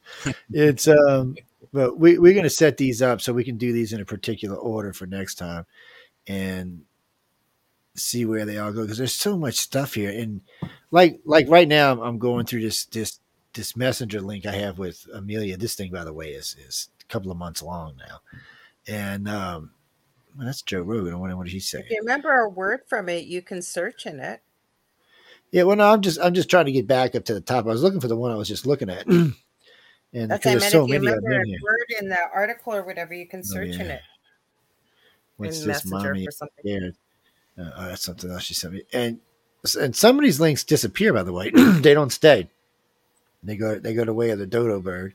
It's 0.53 0.89
um, 0.89 1.37
but 1.73 1.99
we 1.99 2.19
we're 2.19 2.35
gonna 2.35 2.51
set 2.51 2.77
these 2.77 3.01
up 3.03 3.21
so 3.21 3.33
we 3.33 3.45
can 3.45 3.57
do 3.57 3.73
these 3.73 3.93
in 3.93 4.01
a 4.01 4.05
particular 4.05 4.57
order 4.57 4.93
for 4.93 5.07
next 5.07 5.37
time, 5.37 5.67
and 6.27 6.83
see 7.97 8.25
where 8.25 8.45
they 8.45 8.59
all 8.59 8.73
go 8.73 8.83
because 8.83 8.99
there's 8.99 9.15
so 9.15 9.39
much 9.39 9.55
stuff 9.55 9.95
here 9.95 10.11
and 10.11 10.41
like 10.91 11.21
like 11.25 11.49
right 11.49 11.69
now 11.69 12.03
I'm 12.03 12.19
going 12.19 12.45
through 12.45 12.63
this 12.63 12.87
this 12.87 13.21
this 13.55 13.77
messenger 13.77 14.21
link 14.21 14.47
I 14.47 14.53
have 14.53 14.79
with 14.79 15.07
Amelia. 15.13 15.57
This 15.57 15.75
thing, 15.75 15.91
by 15.91 16.05
the 16.05 16.13
way, 16.13 16.31
is 16.31 16.57
is 16.67 16.89
a 17.01 17.05
couple 17.13 17.31
of 17.31 17.39
months 17.39 17.63
long 17.63 17.97
now, 17.97 18.21
and 18.87 19.29
um, 19.29 19.71
well, 20.37 20.47
that's 20.47 20.63
Joe 20.63 20.83
Rogan. 20.83 21.19
What, 21.19 21.35
what 21.37 21.45
did 21.45 21.53
he 21.53 21.61
say? 21.61 21.81
If 21.81 21.91
you 21.91 21.99
remember 22.01 22.33
a 22.33 22.49
word 22.49 22.81
from 22.89 23.09
it, 23.09 23.25
you 23.25 23.43
can 23.43 23.63
search 23.63 24.07
in 24.07 24.21
it. 24.21 24.43
Yeah, 25.51 25.63
well, 25.63 25.77
no, 25.77 25.93
I'm 25.93 26.01
just 26.01 26.19
I'm 26.21 26.35
just 26.35 26.51
trying 26.51 26.67
to 26.67 26.73
get 26.73 26.87
back 26.87 27.15
up 27.15 27.25
to 27.27 27.35
the 27.35 27.41
top. 27.41 27.67
I 27.67 27.69
was 27.69 27.83
looking 27.83 28.01
for 28.01 28.09
the 28.09 28.17
one 28.17 28.33
I 28.33 28.37
was 28.37 28.49
just 28.49 28.67
looking 28.67 28.91
at, 28.91 29.07
and 29.07 29.35
that's 30.13 30.45
there's 30.45 30.69
so 30.71 30.85
if 30.85 30.89
you 30.89 30.95
many 30.95 31.07
remember 31.07 31.33
a 31.33 31.59
word 31.63 32.01
in 32.01 32.09
the 32.09 32.19
article 32.35 32.75
or 32.75 32.85
whatever, 32.85 33.15
you 33.15 33.27
can 33.27 33.41
oh, 33.41 33.43
search 33.55 33.71
oh, 33.75 33.77
yeah. 33.77 33.85
in 33.85 33.91
it. 33.93 34.01
What's 35.37 35.61
in 35.61 35.69
this, 35.69 35.85
Messenger 35.87 36.15
mommy? 36.15 36.29
Yeah, 36.65 36.79
uh, 37.59 37.71
oh, 37.77 37.87
that's 37.87 38.03
something 38.03 38.31
else 38.31 38.43
she 38.43 38.55
sent 38.55 38.75
me. 38.75 38.83
And 38.93 39.21
and 39.81 39.95
some 39.95 40.19
of 40.19 40.25
these 40.25 40.41
links 40.41 40.65
disappear. 40.65 41.13
By 41.13 41.23
the 41.23 41.33
way, 41.33 41.51
they 41.55 41.95
don't 41.95 42.11
stay. 42.11 42.51
They 43.45 43.57
go 43.57 43.79
they 43.79 43.95
go 43.95 44.05
the 44.05 44.15
way 44.15 44.31
of 44.31 44.39
the 44.39 44.47
dodo 44.47 44.81
bird. 44.81 45.15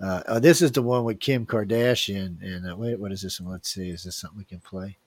Uh, 0.00 0.22
uh, 0.26 0.38
this 0.38 0.60
is 0.60 0.72
the 0.72 0.82
one 0.82 1.04
with 1.04 1.20
Kim 1.20 1.46
Kardashian. 1.46 2.42
And 2.42 2.70
uh, 2.70 2.76
wait, 2.76 2.98
what 2.98 3.12
is 3.12 3.22
this 3.22 3.40
one? 3.40 3.52
Let's 3.52 3.70
see. 3.70 3.88
Is 3.90 4.04
this 4.04 4.16
something 4.16 4.38
we 4.38 4.44
can 4.44 4.60
play? 4.60 4.98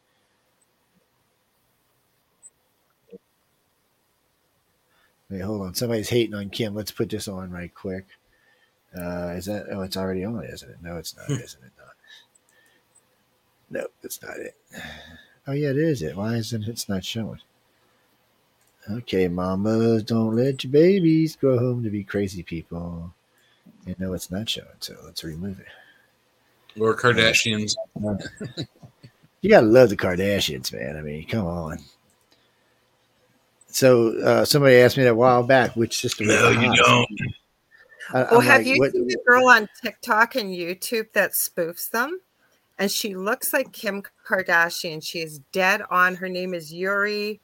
Wait, 5.29 5.41
hold 5.41 5.61
on. 5.61 5.75
Somebody's 5.75 6.09
hating 6.09 6.33
on 6.33 6.49
Kim. 6.49 6.73
Let's 6.73 6.91
put 6.91 7.09
this 7.09 7.27
on 7.27 7.51
right 7.51 7.73
quick. 7.73 8.07
Uh, 8.97 9.33
is 9.37 9.45
that? 9.45 9.67
Oh, 9.71 9.81
it's 9.81 9.97
already 9.97 10.25
on, 10.25 10.43
isn't 10.43 10.69
it? 10.69 10.77
No, 10.81 10.97
it's 10.97 11.15
not. 11.15 11.29
isn't 11.29 11.63
it 11.63 11.71
not? 11.77 11.95
No, 13.69 13.87
it's 14.03 14.21
not 14.21 14.37
it. 14.37 14.55
Oh 15.47 15.53
yeah, 15.53 15.69
it 15.69 15.77
is 15.77 16.03
it. 16.03 16.15
Why 16.15 16.35
isn't 16.35 16.63
it? 16.63 16.67
It's 16.67 16.87
not 16.87 17.03
showing. 17.03 17.39
Okay, 18.91 19.27
mamas, 19.27 20.03
don't 20.03 20.35
let 20.35 20.63
your 20.63 20.71
babies 20.71 21.35
grow 21.35 21.59
home 21.59 21.83
to 21.83 21.91
be 21.91 22.03
crazy 22.03 22.41
people. 22.41 23.13
You 23.85 23.95
know 23.99 24.13
it's 24.13 24.31
not 24.31 24.49
showing, 24.49 24.67
so 24.79 24.95
let's 25.05 25.23
remove 25.23 25.59
it. 25.59 26.79
Or 26.79 26.95
Kardashians. 26.95 27.75
you 29.41 29.49
gotta 29.49 29.67
love 29.67 29.89
the 29.89 29.97
Kardashians, 29.97 30.73
man. 30.73 30.97
I 30.97 31.01
mean, 31.01 31.27
come 31.27 31.45
on. 31.45 31.79
So 33.67 34.17
uh, 34.21 34.45
somebody 34.45 34.77
asked 34.77 34.97
me 34.97 35.03
that 35.03 35.11
a 35.11 35.15
while 35.15 35.43
back, 35.43 35.75
which 35.75 35.99
sister? 35.99 36.25
No, 36.25 36.49
you 36.49 36.75
don't. 36.75 37.07
I, 38.11 38.23
well, 38.23 38.39
I'm 38.39 38.41
have 38.41 38.57
like, 38.61 38.67
you 38.67 38.79
what, 38.79 38.91
seen 38.91 39.07
the 39.07 39.17
girl 39.27 39.47
on 39.49 39.69
TikTok 39.83 40.35
and 40.35 40.49
YouTube 40.49 41.13
that 41.13 41.33
spoofs 41.33 41.91
them? 41.91 42.19
And 42.79 42.89
she 42.89 43.15
looks 43.15 43.53
like 43.53 43.71
Kim 43.71 44.01
Kardashian. 44.27 45.03
She 45.03 45.19
is 45.19 45.39
dead 45.51 45.83
on. 45.91 46.15
Her 46.15 46.29
name 46.29 46.55
is 46.55 46.73
Yuri 46.73 47.39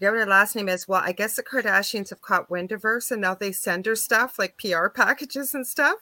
forget 0.00 0.12
what 0.12 0.20
her 0.20 0.26
last 0.26 0.56
name 0.56 0.68
is. 0.68 0.88
Well, 0.88 1.02
I 1.04 1.12
guess 1.12 1.36
the 1.36 1.42
Kardashians 1.42 2.08
have 2.08 2.22
caught 2.22 2.50
wind 2.50 2.72
of 2.72 2.82
her, 2.82 3.00
so 3.00 3.16
now 3.16 3.34
they 3.34 3.52
send 3.52 3.84
her 3.84 3.94
stuff 3.94 4.38
like 4.38 4.56
PR 4.56 4.88
packages 4.94 5.54
and 5.54 5.66
stuff. 5.66 5.96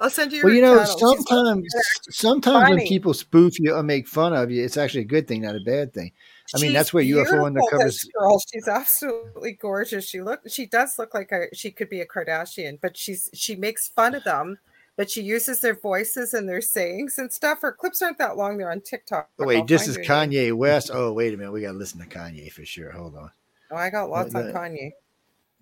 I'll 0.00 0.10
send 0.10 0.32
you. 0.32 0.42
Well, 0.44 0.52
you 0.52 0.62
know, 0.62 0.76
channel. 0.84 1.16
sometimes 1.16 1.74
sometimes 2.10 2.64
funny. 2.64 2.76
when 2.76 2.86
people 2.86 3.14
spoof 3.14 3.58
you 3.60 3.74
or 3.74 3.82
make 3.82 4.08
fun 4.08 4.32
of 4.32 4.50
you, 4.50 4.64
it's 4.64 4.76
actually 4.76 5.02
a 5.02 5.06
good 5.06 5.26
thing, 5.28 5.42
not 5.42 5.56
a 5.56 5.60
bad 5.60 5.92
thing. 5.92 6.12
I 6.54 6.60
mean, 6.60 6.72
that's 6.72 6.92
where 6.92 7.02
UFO 7.02 7.50
undercovers. 7.50 8.06
Girl, 8.12 8.40
she's 8.52 8.68
absolutely 8.68 9.52
gorgeous. 9.52 10.06
She 10.08 10.20
look, 10.20 10.40
she 10.48 10.66
does 10.66 10.98
look 10.98 11.14
like 11.14 11.32
a, 11.32 11.46
she 11.54 11.70
could 11.70 11.88
be 11.88 12.00
a 12.00 12.06
Kardashian, 12.06 12.78
but 12.80 12.96
she's 12.96 13.30
she 13.34 13.56
makes 13.56 13.88
fun 13.88 14.14
of 14.14 14.24
them 14.24 14.58
but 14.96 15.10
she 15.10 15.22
uses 15.22 15.60
their 15.60 15.74
voices 15.74 16.34
and 16.34 16.48
their 16.48 16.60
sayings 16.60 17.18
and 17.18 17.32
stuff. 17.32 17.60
Her 17.62 17.72
clips 17.72 18.02
aren't 18.02 18.18
that 18.18 18.36
long; 18.36 18.56
they're 18.56 18.70
on 18.70 18.80
TikTok. 18.80 19.30
Oh, 19.38 19.46
wait, 19.46 19.66
this 19.66 19.88
is 19.88 19.98
Kanye 19.98 20.52
West. 20.52 20.90
Oh, 20.92 21.12
wait 21.12 21.34
a 21.34 21.36
minute, 21.36 21.52
we 21.52 21.62
got 21.62 21.72
to 21.72 21.78
listen 21.78 22.00
to 22.00 22.06
Kanye 22.06 22.50
for 22.50 22.64
sure. 22.64 22.90
Hold 22.90 23.16
on. 23.16 23.30
Oh, 23.70 23.76
I 23.76 23.90
got 23.90 24.10
lots 24.10 24.34
let, 24.34 24.46
on 24.46 24.52
Kanye. 24.52 24.92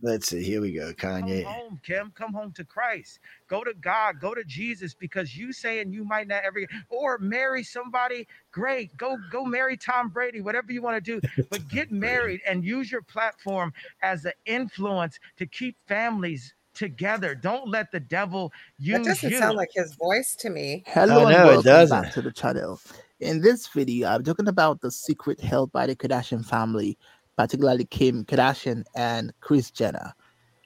Let's 0.05 0.27
see. 0.27 0.43
Here 0.43 0.61
we 0.61 0.73
go. 0.73 0.93
Kanye. 0.93 1.45
Come 1.45 1.53
home, 1.53 1.81
Kim. 1.85 2.13
Come 2.17 2.33
home 2.33 2.53
to 2.57 2.65
Christ. 2.65 3.21
Go 3.47 3.63
to 3.63 3.73
God. 3.75 4.19
Go 4.21 4.35
to 4.35 4.43
Jesus 4.43 4.95
because 4.95 5.37
you 5.37 5.53
saying 5.53 5.93
you 5.93 6.05
might 6.05 6.27
not 6.27 6.43
ever 6.45 6.67
or 6.89 7.19
marry 7.19 7.63
somebody. 7.63 8.27
Great. 8.51 8.97
Go 8.97 9.17
go 9.31 9.45
marry 9.45 9.77
Tom 9.77 10.09
Brady. 10.09 10.41
Whatever 10.41 10.73
you 10.73 10.83
want 10.83 11.03
to 11.03 11.21
do, 11.21 11.45
but 11.51 11.69
get 11.69 11.93
married 11.93 12.41
and 12.49 12.65
use 12.65 12.91
your 12.91 13.03
platform 13.03 13.73
as 14.03 14.25
an 14.25 14.33
influence 14.45 15.21
to 15.37 15.47
keep 15.47 15.77
families 15.87 16.53
together. 16.75 17.35
Don't 17.35 17.69
let 17.69 17.93
the 17.93 18.01
devil 18.01 18.53
use 18.79 18.99
That 18.99 19.05
doesn't 19.05 19.31
you. 19.31 19.39
sound 19.39 19.57
like 19.57 19.71
his 19.75 19.95
voice 19.95 20.35
to 20.37 20.51
me. 20.51 20.85
Hello 20.87 21.27
and 21.27 21.65
welcome 21.65 21.89
back 21.89 22.13
to 22.13 22.23
the 22.23 22.33
channel. 22.33 22.81
In 23.21 23.41
this 23.41 23.69
video, 23.69 24.09
I'm 24.09 24.25
talking 24.25 24.49
about 24.49 24.81
the 24.81 24.91
secret 24.91 25.41
held 25.41 25.71
by 25.73 25.87
the 25.87 25.95
Kardashian 25.95 26.45
family, 26.45 26.99
particularly 27.37 27.85
Kim 27.85 28.25
Kardashian 28.25 28.85
and 28.95 29.33
Kris 29.41 29.71
Jenner. 29.71 30.13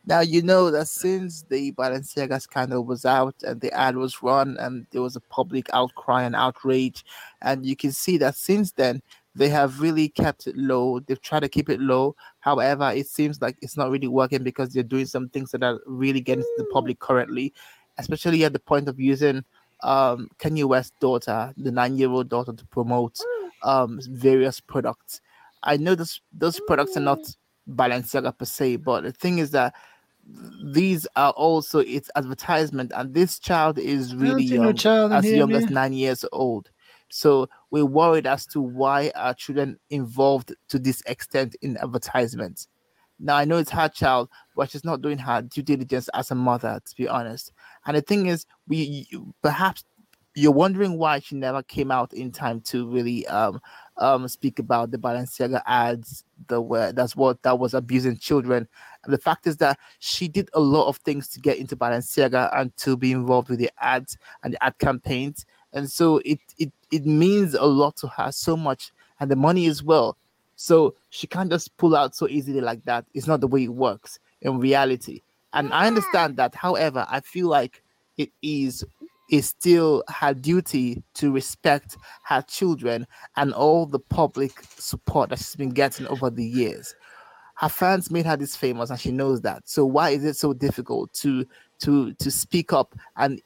Now, 0.08 0.20
you 0.20 0.40
know 0.40 0.70
that 0.70 0.86
since 0.86 1.42
the 1.42 1.72
Balenciaga 1.72 2.40
scandal 2.40 2.84
was 2.84 3.04
out 3.04 3.34
and 3.42 3.60
the 3.60 3.72
ad 3.72 3.96
was 3.96 4.22
run 4.22 4.56
and 4.60 4.86
there 4.92 5.02
was 5.02 5.16
a 5.16 5.20
public 5.20 5.68
outcry 5.72 6.22
and 6.22 6.36
outrage, 6.36 7.04
and 7.42 7.66
you 7.66 7.74
can 7.74 7.90
see 7.90 8.16
that 8.18 8.36
since 8.36 8.70
then, 8.70 9.02
they 9.36 9.50
have 9.50 9.80
really 9.80 10.08
kept 10.08 10.46
it 10.46 10.56
low. 10.56 11.00
They've 11.00 11.20
tried 11.20 11.40
to 11.40 11.48
keep 11.48 11.68
it 11.68 11.78
low. 11.78 12.16
However, 12.40 12.90
it 12.94 13.06
seems 13.06 13.42
like 13.42 13.56
it's 13.60 13.76
not 13.76 13.90
really 13.90 14.08
working 14.08 14.42
because 14.42 14.70
they're 14.70 14.82
doing 14.82 15.06
some 15.06 15.28
things 15.28 15.50
that 15.50 15.62
are 15.62 15.78
really 15.86 16.20
getting 16.20 16.42
to 16.42 16.54
the 16.56 16.64
public 16.72 16.98
currently, 17.00 17.52
especially 17.98 18.44
at 18.44 18.54
the 18.54 18.58
point 18.58 18.88
of 18.88 18.98
using 18.98 19.44
um, 19.82 20.30
Kanye 20.38 20.64
West's 20.64 20.94
daughter, 21.00 21.52
the 21.58 21.70
nine-year-old 21.70 22.30
daughter, 22.30 22.54
to 22.54 22.66
promote 22.66 23.18
um, 23.62 24.00
various 24.08 24.58
products. 24.58 25.20
I 25.62 25.76
know 25.76 25.94
this, 25.94 26.20
those 26.32 26.58
products 26.66 26.96
are 26.96 27.00
not 27.00 27.18
Balenciaga 27.68 28.36
per 28.38 28.46
se, 28.46 28.76
but 28.76 29.02
the 29.02 29.12
thing 29.12 29.38
is 29.38 29.50
that 29.50 29.74
these 30.64 31.06
are 31.14 31.32
also 31.32 31.80
its 31.80 32.10
advertisement, 32.16 32.90
and 32.96 33.12
this 33.12 33.38
child 33.38 33.78
is 33.78 34.14
really 34.14 34.44
young, 34.44 34.80
as 35.10 35.30
young 35.30 35.54
as 35.54 35.68
nine 35.68 35.92
years 35.92 36.24
old. 36.32 36.70
So 37.08 37.48
we're 37.70 37.86
worried 37.86 38.26
as 38.26 38.46
to 38.46 38.60
why 38.60 39.12
are 39.14 39.34
children 39.34 39.78
involved 39.90 40.54
to 40.68 40.78
this 40.78 41.02
extent 41.06 41.56
in 41.62 41.76
advertisements. 41.78 42.68
Now 43.18 43.36
I 43.36 43.44
know 43.44 43.56
it's 43.58 43.70
her 43.70 43.88
child, 43.88 44.28
but 44.54 44.70
she's 44.70 44.84
not 44.84 45.02
doing 45.02 45.18
her 45.18 45.42
due 45.42 45.62
diligence 45.62 46.08
as 46.14 46.30
a 46.30 46.34
mother, 46.34 46.80
to 46.84 46.96
be 46.96 47.08
honest. 47.08 47.52
And 47.86 47.96
the 47.96 48.02
thing 48.02 48.26
is, 48.26 48.44
we 48.68 49.06
perhaps 49.42 49.84
you're 50.34 50.52
wondering 50.52 50.98
why 50.98 51.18
she 51.18 51.34
never 51.34 51.62
came 51.62 51.90
out 51.90 52.12
in 52.12 52.30
time 52.30 52.60
to 52.60 52.86
really 52.90 53.26
um 53.28 53.58
um 53.96 54.28
speak 54.28 54.58
about 54.58 54.90
the 54.90 54.98
Balenciaga 54.98 55.62
ads 55.66 56.24
the 56.48 56.60
where 56.60 56.92
that's 56.92 57.16
what 57.16 57.42
that 57.42 57.58
was 57.58 57.72
abusing 57.72 58.18
children. 58.18 58.68
And 59.04 59.14
the 59.14 59.18
fact 59.18 59.46
is 59.46 59.56
that 59.58 59.78
she 59.98 60.28
did 60.28 60.50
a 60.52 60.60
lot 60.60 60.88
of 60.88 60.98
things 60.98 61.28
to 61.28 61.40
get 61.40 61.56
into 61.56 61.74
Balenciaga 61.74 62.50
and 62.54 62.76
to 62.78 62.98
be 62.98 63.12
involved 63.12 63.48
with 63.48 63.58
the 63.58 63.70
ads 63.80 64.18
and 64.42 64.52
the 64.52 64.62
ad 64.62 64.78
campaigns 64.78 65.46
and 65.76 65.90
so 65.90 66.22
it 66.24 66.40
it 66.58 66.72
it 66.90 67.04
means 67.04 67.54
a 67.54 67.66
lot 67.66 67.96
to 67.98 68.08
her 68.08 68.32
so 68.32 68.56
much 68.56 68.92
and 69.20 69.30
the 69.30 69.36
money 69.36 69.66
as 69.66 69.82
well. 69.82 70.16
So 70.56 70.94
she 71.10 71.26
can't 71.26 71.50
just 71.50 71.76
pull 71.76 71.94
out 71.94 72.16
so 72.16 72.26
easily 72.28 72.62
like 72.62 72.82
that. 72.86 73.04
It's 73.12 73.26
not 73.26 73.40
the 73.40 73.46
way 73.46 73.64
it 73.64 73.74
works 73.74 74.18
in 74.40 74.58
reality. 74.58 75.20
And 75.52 75.72
i 75.72 75.86
understand 75.86 76.36
that. 76.38 76.54
However 76.54 77.06
i 77.08 77.20
feel 77.20 77.48
like 77.48 77.82
it 78.16 78.30
is 78.42 78.84
is 79.30 79.46
still 79.48 80.02
her 80.08 80.32
duty 80.32 81.02
to 81.14 81.30
respect 81.32 81.96
her 82.24 82.42
children 82.42 83.06
and 83.36 83.52
all 83.52 83.84
the 83.84 83.98
public 83.98 84.52
support 84.78 85.30
that 85.30 85.38
she's 85.38 85.56
been 85.56 85.70
getting 85.70 86.06
over 86.06 86.30
the 86.30 86.44
years. 86.44 86.94
Her 87.56 87.68
fans 87.68 88.10
made 88.10 88.24
her 88.24 88.36
this 88.36 88.54
famous 88.54 88.88
and 88.90 89.00
she 89.00 89.10
knows 89.10 89.40
that. 89.42 89.68
So 89.68 89.84
why 89.84 90.10
is 90.10 90.24
it 90.24 90.36
so 90.36 90.54
difficult 90.54 91.12
to 91.14 91.44
to 91.80 92.14
to 92.14 92.30
speak 92.30 92.72
up 92.72 92.94
and 93.16 93.42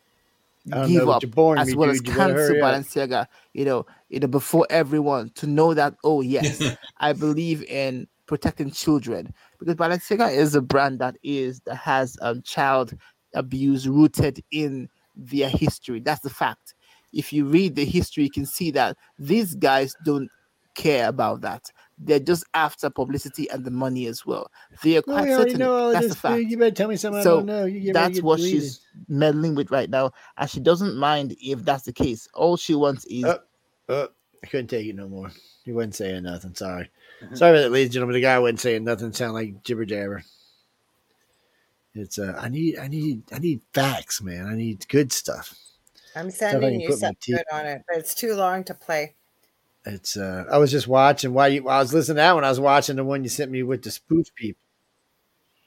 give 0.70 1.08
up 1.08 1.22
as 1.56 1.74
well 1.74 1.90
as 1.90 2.00
cancel 2.00 2.56
Balenciaga, 2.56 3.26
you 3.54 3.64
know, 3.64 3.86
you 4.08 4.20
know, 4.20 4.28
before 4.28 4.66
everyone 4.70 5.30
to 5.36 5.46
know 5.46 5.74
that, 5.74 5.94
oh 6.04 6.20
yes, 6.20 6.62
I 6.98 7.12
believe 7.12 7.62
in 7.64 8.06
protecting 8.26 8.70
children 8.70 9.34
because 9.58 9.74
Balenciaga 9.74 10.32
is 10.32 10.54
a 10.54 10.60
brand 10.62 11.00
that 11.00 11.16
is 11.22 11.60
that 11.66 11.76
has 11.76 12.16
um, 12.22 12.42
child 12.42 12.94
abuse 13.34 13.86
rooted 13.86 14.42
in 14.50 14.88
their 15.16 15.48
history. 15.48 16.00
That's 16.00 16.20
the 16.22 16.30
fact. 16.30 16.74
if 17.12 17.32
you 17.32 17.44
read 17.44 17.74
the 17.74 17.84
history, 17.84 18.24
you 18.24 18.30
can 18.30 18.46
see 18.46 18.70
that 18.70 18.96
these 19.18 19.54
guys 19.56 19.94
don't 20.04 20.28
care 20.74 21.08
about 21.08 21.40
that. 21.42 21.70
They're 22.02 22.18
just 22.18 22.44
after 22.54 22.88
publicity 22.88 23.50
and 23.50 23.64
the 23.64 23.70
money 23.70 24.06
as 24.06 24.24
well. 24.24 24.50
They 24.82 24.96
are 24.96 25.02
quite 25.02 25.28
certain. 25.28 25.58
Know 25.58 25.92
that's 25.92 26.08
the 26.08 26.14
fact. 26.14 26.42
You 26.44 26.56
better 26.56 26.74
tell 26.74 26.88
me 26.88 26.96
something 26.96 27.22
so 27.22 27.34
I 27.34 27.36
don't 27.36 27.46
know. 27.46 27.64
You 27.66 27.92
that's 27.92 28.22
what 28.22 28.38
deleted. 28.38 28.62
she's 28.62 28.80
meddling 29.08 29.54
with 29.54 29.70
right 29.70 29.90
now, 29.90 30.12
and 30.38 30.48
she 30.48 30.60
doesn't 30.60 30.96
mind 30.96 31.36
if 31.42 31.64
that's 31.64 31.82
the 31.82 31.92
case. 31.92 32.26
All 32.32 32.56
she 32.56 32.74
wants 32.74 33.04
is. 33.04 33.24
Uh, 33.24 33.38
uh, 33.88 34.06
I 34.42 34.46
couldn't 34.46 34.68
take 34.68 34.86
it 34.86 34.96
no 34.96 35.08
more. 35.08 35.30
He 35.64 35.72
wasn't 35.72 35.94
saying 35.94 36.22
nothing. 36.22 36.54
Sorry. 36.54 36.88
Mm-hmm. 37.22 37.34
Sorry 37.34 37.50
about 37.52 37.62
that, 37.64 37.72
ladies 37.72 37.88
and 37.88 37.92
gentlemen. 37.94 38.14
The 38.14 38.20
guy 38.22 38.38
wasn't 38.38 38.60
saying 38.60 38.84
nothing. 38.84 39.12
Sound 39.12 39.34
like 39.34 39.62
jibber 39.62 39.84
jabber. 39.84 40.22
It's 41.94 42.18
uh, 42.18 42.38
I 42.40 42.48
need, 42.48 42.78
I 42.78 42.88
need, 42.88 43.24
I 43.32 43.38
need 43.38 43.60
facts, 43.74 44.22
man. 44.22 44.46
I 44.46 44.54
need 44.54 44.88
good 44.88 45.12
stuff. 45.12 45.54
I'm 46.16 46.30
sending 46.30 46.80
you 46.80 46.92
something 46.92 47.36
good 47.36 47.44
on 47.52 47.66
it, 47.66 47.82
but 47.88 47.98
it's 47.98 48.14
too 48.14 48.34
long 48.34 48.64
to 48.64 48.74
play. 48.74 49.16
It's 49.86 50.16
uh, 50.16 50.44
I 50.50 50.58
was 50.58 50.70
just 50.70 50.88
watching 50.88 51.32
while 51.32 51.48
you 51.48 51.68
I 51.68 51.78
was 51.78 51.94
listening 51.94 52.16
to 52.16 52.20
that 52.20 52.34
one. 52.34 52.44
I 52.44 52.50
was 52.50 52.60
watching 52.60 52.96
the 52.96 53.04
one 53.04 53.22
you 53.22 53.30
sent 53.30 53.50
me 53.50 53.62
with 53.62 53.82
the 53.82 53.90
spoof 53.90 54.34
people. 54.34 54.62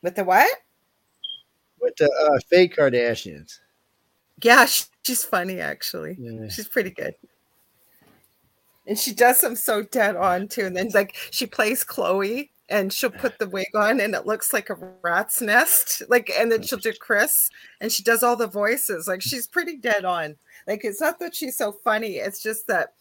With 0.01 0.15
the 0.15 0.23
what? 0.23 0.49
With 1.79 1.95
the 1.95 2.05
uh, 2.05 2.39
fake 2.49 2.75
Kardashians. 2.75 3.59
Yeah, 4.41 4.65
she's 4.65 5.23
funny 5.23 5.59
actually. 5.59 6.17
Yeah. 6.19 6.47
She's 6.49 6.67
pretty 6.67 6.91
good. 6.91 7.15
And 8.85 8.99
she 8.99 9.13
does 9.13 9.41
them 9.41 9.55
so 9.55 9.81
dead 9.81 10.15
on 10.15 10.47
too. 10.47 10.65
And 10.65 10.75
then 10.75 10.89
like 10.93 11.15
she 11.31 11.45
plays 11.47 11.83
Khloe 11.83 12.49
and 12.69 12.91
she'll 12.93 13.11
put 13.11 13.39
the 13.39 13.49
wig 13.49 13.67
on 13.75 13.99
and 13.99 14.15
it 14.15 14.25
looks 14.25 14.53
like 14.53 14.69
a 14.69 14.77
rat's 15.01 15.41
nest. 15.41 16.01
Like, 16.09 16.31
and 16.37 16.51
then 16.51 16.63
she'll 16.63 16.79
do 16.79 16.93
Kris 16.93 17.49
and 17.81 17.91
she 17.91 18.03
does 18.03 18.23
all 18.23 18.35
the 18.35 18.47
voices. 18.47 19.07
Like, 19.07 19.21
she's 19.21 19.47
pretty 19.47 19.77
dead 19.77 20.05
on. 20.05 20.37
Like, 20.67 20.81
it's 20.83 21.01
not 21.01 21.19
that 21.19 21.35
she's 21.35 21.57
so 21.57 21.71
funny, 21.71 22.15
it's 22.15 22.41
just 22.41 22.67
that, 22.67 22.93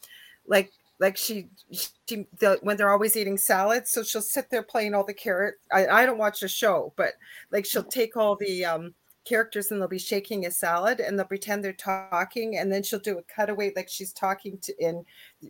like, 0.47 0.73
like 1.03 1.17
she, 1.17 1.49
she 1.73 2.27
the, 2.39 2.59
when 2.63 2.77
they're 2.77 2.93
always 2.93 3.17
eating 3.17 3.37
salads 3.37 3.91
so 3.91 4.03
she'll 4.03 4.23
sit 4.23 4.49
there 4.51 4.63
playing 4.63 4.95
all 4.95 5.05
the 5.05 5.13
carrot. 5.13 5.57
I, 5.73 5.87
I 5.87 6.07
don't 6.07 6.19
watch 6.19 6.41
the 6.41 6.49
show, 6.49 6.95
but 6.97 7.15
like 7.51 7.67
she'll 7.67 7.83
take 7.83 8.17
all 8.17 8.37
the 8.37 8.65
um 8.65 8.95
characters 9.25 9.71
and 9.71 9.81
they'll 9.81 9.89
be 9.89 9.99
shaking 9.99 10.47
a 10.47 10.51
salad 10.51 11.01
and 11.01 11.19
they'll 11.19 11.27
pretend 11.27 11.63
they're 11.63 11.73
talking 11.73 12.57
and 12.57 12.73
then 12.73 12.83
she'll 12.83 12.99
do 12.99 13.19
a 13.19 13.23
cutaway 13.23 13.73
like 13.77 13.89
she's 13.89 14.13
talking 14.13 14.59
to 14.59 14.75
in 14.85 15.05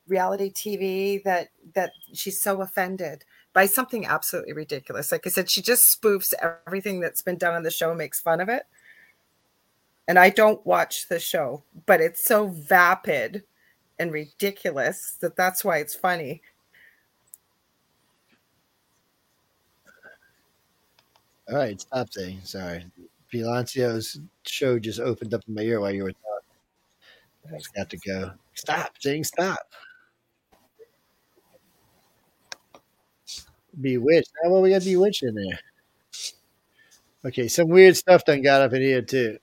reality 0.08 0.52
TV 0.52 1.22
that 1.24 1.48
that 1.74 1.92
she's 2.12 2.40
so 2.40 2.60
offended 2.62 3.24
by 3.52 3.66
something 3.66 4.06
absolutely 4.06 4.54
ridiculous. 4.54 5.12
Like 5.12 5.26
I 5.26 5.30
said, 5.30 5.50
she 5.50 5.60
just 5.60 5.84
spoofs 5.94 6.32
everything 6.66 7.00
that's 7.00 7.20
been 7.20 7.36
done 7.36 7.54
on 7.54 7.62
the 7.62 7.70
show, 7.70 7.94
makes 7.94 8.20
fun 8.20 8.40
of 8.40 8.48
it. 8.48 8.62
And 10.08 10.18
I 10.18 10.30
don't 10.30 10.64
watch 10.66 11.08
the 11.08 11.20
show, 11.20 11.62
but 11.86 12.00
it's 12.00 12.24
so 12.24 12.48
vapid 12.48 13.44
and 13.98 14.12
ridiculous 14.12 15.16
that 15.20 15.36
that's 15.36 15.64
why 15.64 15.78
it's 15.78 15.94
funny. 15.94 16.42
All 21.48 21.56
right, 21.56 21.80
stop 21.80 22.12
saying 22.12 22.40
sorry. 22.44 22.86
Balenciaga's 23.32 24.20
show 24.46 24.78
just 24.78 25.00
opened 25.00 25.34
up 25.34 25.42
in 25.48 25.54
my 25.54 25.62
ear 25.62 25.80
while 25.80 25.92
you 25.92 26.04
were 26.04 26.12
talking. 26.12 27.52
I 27.54 27.58
just 27.58 27.74
got 27.74 27.90
to 27.90 27.96
go. 27.98 28.32
Stop 28.54 28.92
saying 29.00 29.24
stop. 29.24 29.58
Bewitched. 33.80 34.30
Now, 34.42 34.50
what 34.50 34.62
we 34.62 34.70
got 34.70 34.84
Bewitched 34.84 35.22
in 35.22 35.34
there? 35.34 35.58
Okay, 37.24 37.48
some 37.48 37.68
weird 37.68 37.96
stuff 37.96 38.24
done 38.24 38.42
got 38.42 38.62
up 38.62 38.72
in 38.72 38.82
here 38.82 39.02
too. 39.02 39.38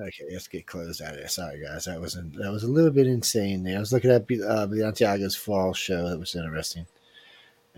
Okay, 0.00 0.24
let's 0.32 0.48
get 0.48 0.66
closed 0.66 1.02
out 1.02 1.12
of 1.12 1.18
there. 1.18 1.28
Sorry, 1.28 1.62
guys, 1.62 1.84
that 1.84 2.00
was 2.00 2.14
that 2.14 2.50
was 2.50 2.64
a 2.64 2.68
little 2.68 2.90
bit 2.90 3.06
insane 3.06 3.64
there. 3.64 3.76
I 3.76 3.80
was 3.80 3.92
looking 3.92 4.10
at 4.10 4.22
uh, 4.22 4.66
Balenciaga's 4.66 5.36
fall 5.36 5.74
show. 5.74 6.08
That 6.08 6.18
was 6.18 6.34
interesting. 6.34 6.86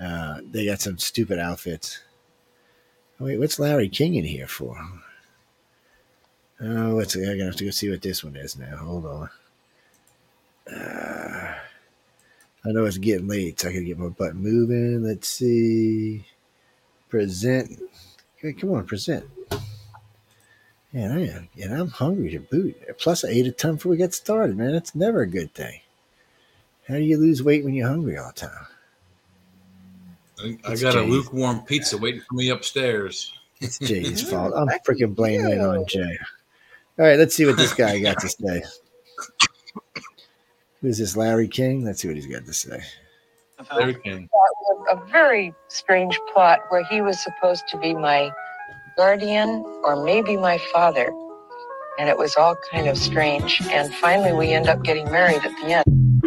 Uh, 0.01 0.40
they 0.44 0.66
got 0.66 0.81
some 0.81 0.99
stupid 0.99 1.39
outfits. 1.39 2.01
Oh, 3.20 3.24
wait, 3.24 3.39
what's 3.39 3.59
Larry 3.59 3.89
King 3.89 4.15
in 4.15 4.24
here 4.24 4.47
for? 4.47 4.77
Oh, 6.61 6.94
what's 6.94 7.16
I'm 7.16 7.24
gonna 7.24 7.47
have 7.47 7.57
to 7.57 7.65
go 7.65 7.70
see 7.70 7.90
what 7.90 8.03
this 8.03 8.23
one 8.23 8.36
is 8.36 8.57
now. 8.57 8.77
Hold 8.77 9.07
on. 9.07 9.31
Uh, 10.73 11.55
I 12.65 12.70
know 12.70 12.85
it's 12.85 12.99
getting 12.99 13.27
late, 13.27 13.59
so 13.59 13.69
I 13.69 13.73
can 13.73 13.85
get 13.85 13.99
my 13.99 14.11
butt 14.11 14.36
moving. 14.36 15.03
Let's 15.03 15.28
see. 15.28 16.24
Present. 17.09 17.81
Come 18.61 18.73
on, 18.74 18.86
present. 18.86 19.24
Man, 20.93 21.10
I 21.10 21.27
am, 21.28 21.48
and 21.60 21.74
I'm 21.74 21.89
hungry 21.89 22.31
to 22.32 22.40
boot. 22.40 22.77
Plus, 22.98 23.24
I 23.24 23.28
ate 23.28 23.47
a 23.47 23.52
ton 23.52 23.77
before 23.77 23.90
we 23.90 23.97
got 23.97 24.12
started, 24.12 24.59
man. 24.59 24.73
That's 24.73 24.94
never 24.94 25.23
a 25.23 25.27
good 25.27 25.55
thing. 25.55 25.81
How 26.86 26.97
do 26.97 27.01
you 27.01 27.16
lose 27.16 27.43
weight 27.43 27.64
when 27.64 27.73
you're 27.73 27.89
hungry 27.89 28.19
all 28.19 28.28
the 28.28 28.40
time? 28.40 28.66
I, 30.39 30.59
I 30.64 30.77
got 30.77 30.93
Jay's. 30.93 30.94
a 30.94 31.02
lukewarm 31.02 31.60
pizza 31.60 31.97
waiting 31.97 32.20
for 32.28 32.35
me 32.35 32.51
upstairs. 32.51 33.32
It's 33.60 33.78
Jay's 33.78 34.23
fault. 34.31 34.52
I'm 34.55 34.69
freaking 34.86 35.14
blaming 35.14 35.52
it 35.52 35.60
on 35.60 35.86
Jay. 35.86 36.19
All 36.98 37.06
right, 37.06 37.19
let's 37.19 37.35
see 37.35 37.47
what 37.47 37.56
this 37.56 37.73
guy 37.73 37.98
got 38.01 38.20
to 38.20 38.28
say. 38.28 38.62
Who's 40.82 40.98
this, 40.98 41.16
Larry 41.16 41.48
King? 41.48 41.85
Let's 41.85 42.02
see 42.02 42.09
what 42.09 42.16
he's 42.16 42.27
got 42.27 42.44
to 42.44 42.52
say. 42.52 42.82
Larry 43.74 43.94
King. 43.94 44.28
A 44.90 44.97
very 45.06 45.55
strange 45.69 46.19
plot 46.32 46.60
where 46.69 46.85
he 46.85 47.01
was 47.01 47.23
supposed 47.23 47.64
to 47.69 47.78
be 47.78 47.94
my 47.94 48.31
guardian 48.97 49.64
or 49.85 50.05
maybe 50.05 50.36
my 50.36 50.59
father. 50.73 51.12
And 51.98 52.09
it 52.09 52.16
was 52.16 52.36
all 52.36 52.56
kind 52.70 52.89
of 52.89 52.97
strange. 52.97 53.60
And 53.70 53.93
finally, 53.94 54.32
we 54.32 54.52
end 54.52 54.69
up 54.69 54.82
getting 54.82 55.10
married 55.10 55.44
at 55.44 55.52
the 55.60 55.73
end. 55.73 56.23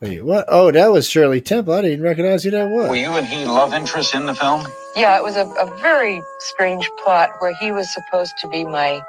Wait, 0.00 0.22
what? 0.22 0.44
Oh, 0.48 0.70
that 0.70 0.92
was 0.92 1.08
Shirley 1.08 1.40
Temple. 1.40 1.72
I 1.72 1.82
didn't 1.82 2.04
recognize 2.04 2.44
who 2.44 2.50
that 2.50 2.68
was. 2.68 2.90
Were 2.90 2.96
you 2.96 3.10
and 3.10 3.26
he 3.26 3.44
love 3.46 3.72
interest 3.72 4.14
in 4.14 4.26
the 4.26 4.34
film? 4.34 4.66
Yeah, 4.94 5.16
it 5.16 5.22
was 5.22 5.36
a, 5.36 5.46
a 5.46 5.74
very 5.78 6.20
strange 6.38 6.88
plot 7.02 7.30
where 7.38 7.54
he 7.54 7.72
was 7.72 7.92
supposed 7.92 8.34
to 8.40 8.48
be 8.48 8.64
my 8.64 9.00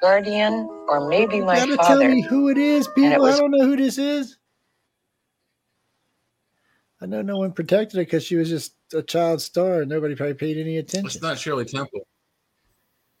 guardian 0.00 0.68
or 0.88 1.08
maybe 1.08 1.36
you 1.36 1.44
my 1.44 1.56
gotta 1.56 1.76
father. 1.76 2.00
Tell 2.00 2.10
me 2.10 2.22
who 2.22 2.48
it 2.48 2.58
is, 2.58 2.88
people. 2.88 3.20
Was... 3.20 3.36
I 3.36 3.38
don't 3.38 3.50
know 3.50 3.66
who 3.66 3.76
this 3.76 3.98
is. 3.98 4.38
I 7.00 7.06
know 7.06 7.22
no 7.22 7.38
one 7.38 7.52
protected 7.52 7.96
her 7.96 8.04
because 8.04 8.24
she 8.24 8.36
was 8.36 8.48
just 8.48 8.74
a 8.94 9.02
child 9.02 9.40
star. 9.40 9.84
Nobody 9.84 10.14
probably 10.14 10.34
paid 10.34 10.58
any 10.58 10.78
attention. 10.78 11.06
It's 11.06 11.22
not 11.22 11.38
Shirley 11.38 11.64
Temple. 11.64 12.00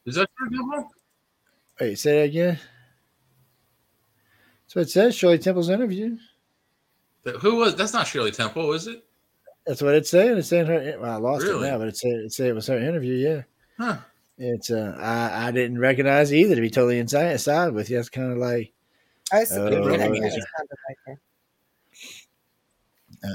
Is 0.06 0.16
that 0.16 0.28
Shirley 0.38 0.56
Temple? 0.56 0.90
Wait, 1.80 1.98
say 1.98 2.18
that 2.18 2.24
again. 2.26 2.58
So 4.66 4.80
it 4.80 4.90
says 4.90 5.14
Shirley 5.14 5.38
Temple's 5.38 5.70
interview. 5.70 6.16
Who 7.40 7.56
was? 7.56 7.74
That's 7.74 7.92
not 7.92 8.06
Shirley 8.06 8.30
Temple, 8.30 8.72
is 8.72 8.86
it? 8.86 9.04
That's 9.66 9.82
what 9.82 9.94
it's 9.94 10.10
saying. 10.10 10.38
It's 10.38 10.48
saying 10.48 10.66
her. 10.66 10.96
Well, 11.00 11.12
I 11.12 11.16
lost 11.16 11.44
really? 11.44 11.68
it 11.68 11.70
now, 11.70 11.78
but 11.78 11.88
it 11.88 11.96
said 11.96 12.12
it 12.12 12.32
said 12.32 12.48
it 12.48 12.54
was 12.54 12.66
her 12.66 12.78
interview. 12.78 13.14
Yeah. 13.14 13.42
Huh. 13.78 13.98
It's 14.38 14.70
uh, 14.70 14.96
I, 14.98 15.48
I 15.48 15.50
didn't 15.50 15.78
recognize 15.78 16.32
either 16.32 16.54
to 16.54 16.60
be 16.60 16.70
totally 16.70 16.98
inside 16.98 17.36
side 17.40 17.74
with 17.74 17.90
you. 17.90 17.98
It's 17.98 18.08
kind 18.08 18.32
of 18.32 18.38
like 18.38 18.72
I 19.32 19.40
was, 19.40 19.52
uh, 19.52 20.38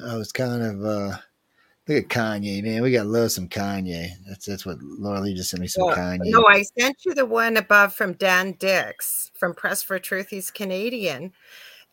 I 0.08 0.16
was 0.16 0.32
kind 0.32 0.64
of 0.64 0.84
uh, 0.84 1.18
look 1.88 2.04
at 2.04 2.10
Kanye, 2.10 2.64
man. 2.64 2.82
We 2.82 2.92
got 2.92 3.08
love 3.08 3.32
some 3.32 3.48
Kanye. 3.48 4.10
That's 4.28 4.46
that's 4.46 4.66
what 4.66 4.82
Laura 4.82 5.22
Lee 5.22 5.36
just 5.36 5.50
sent 5.50 5.62
me 5.62 5.68
some 5.68 5.86
well, 5.86 5.96
Kanye. 5.96 6.32
No, 6.32 6.46
I 6.48 6.64
sent 6.78 7.06
you 7.06 7.14
the 7.14 7.26
one 7.26 7.58
above 7.58 7.94
from 7.94 8.14
Dan 8.14 8.54
Dicks 8.54 9.32
from 9.34 9.54
Press 9.54 9.84
for 9.84 10.00
Truth. 10.00 10.30
He's 10.30 10.52
Canadian. 10.52 11.34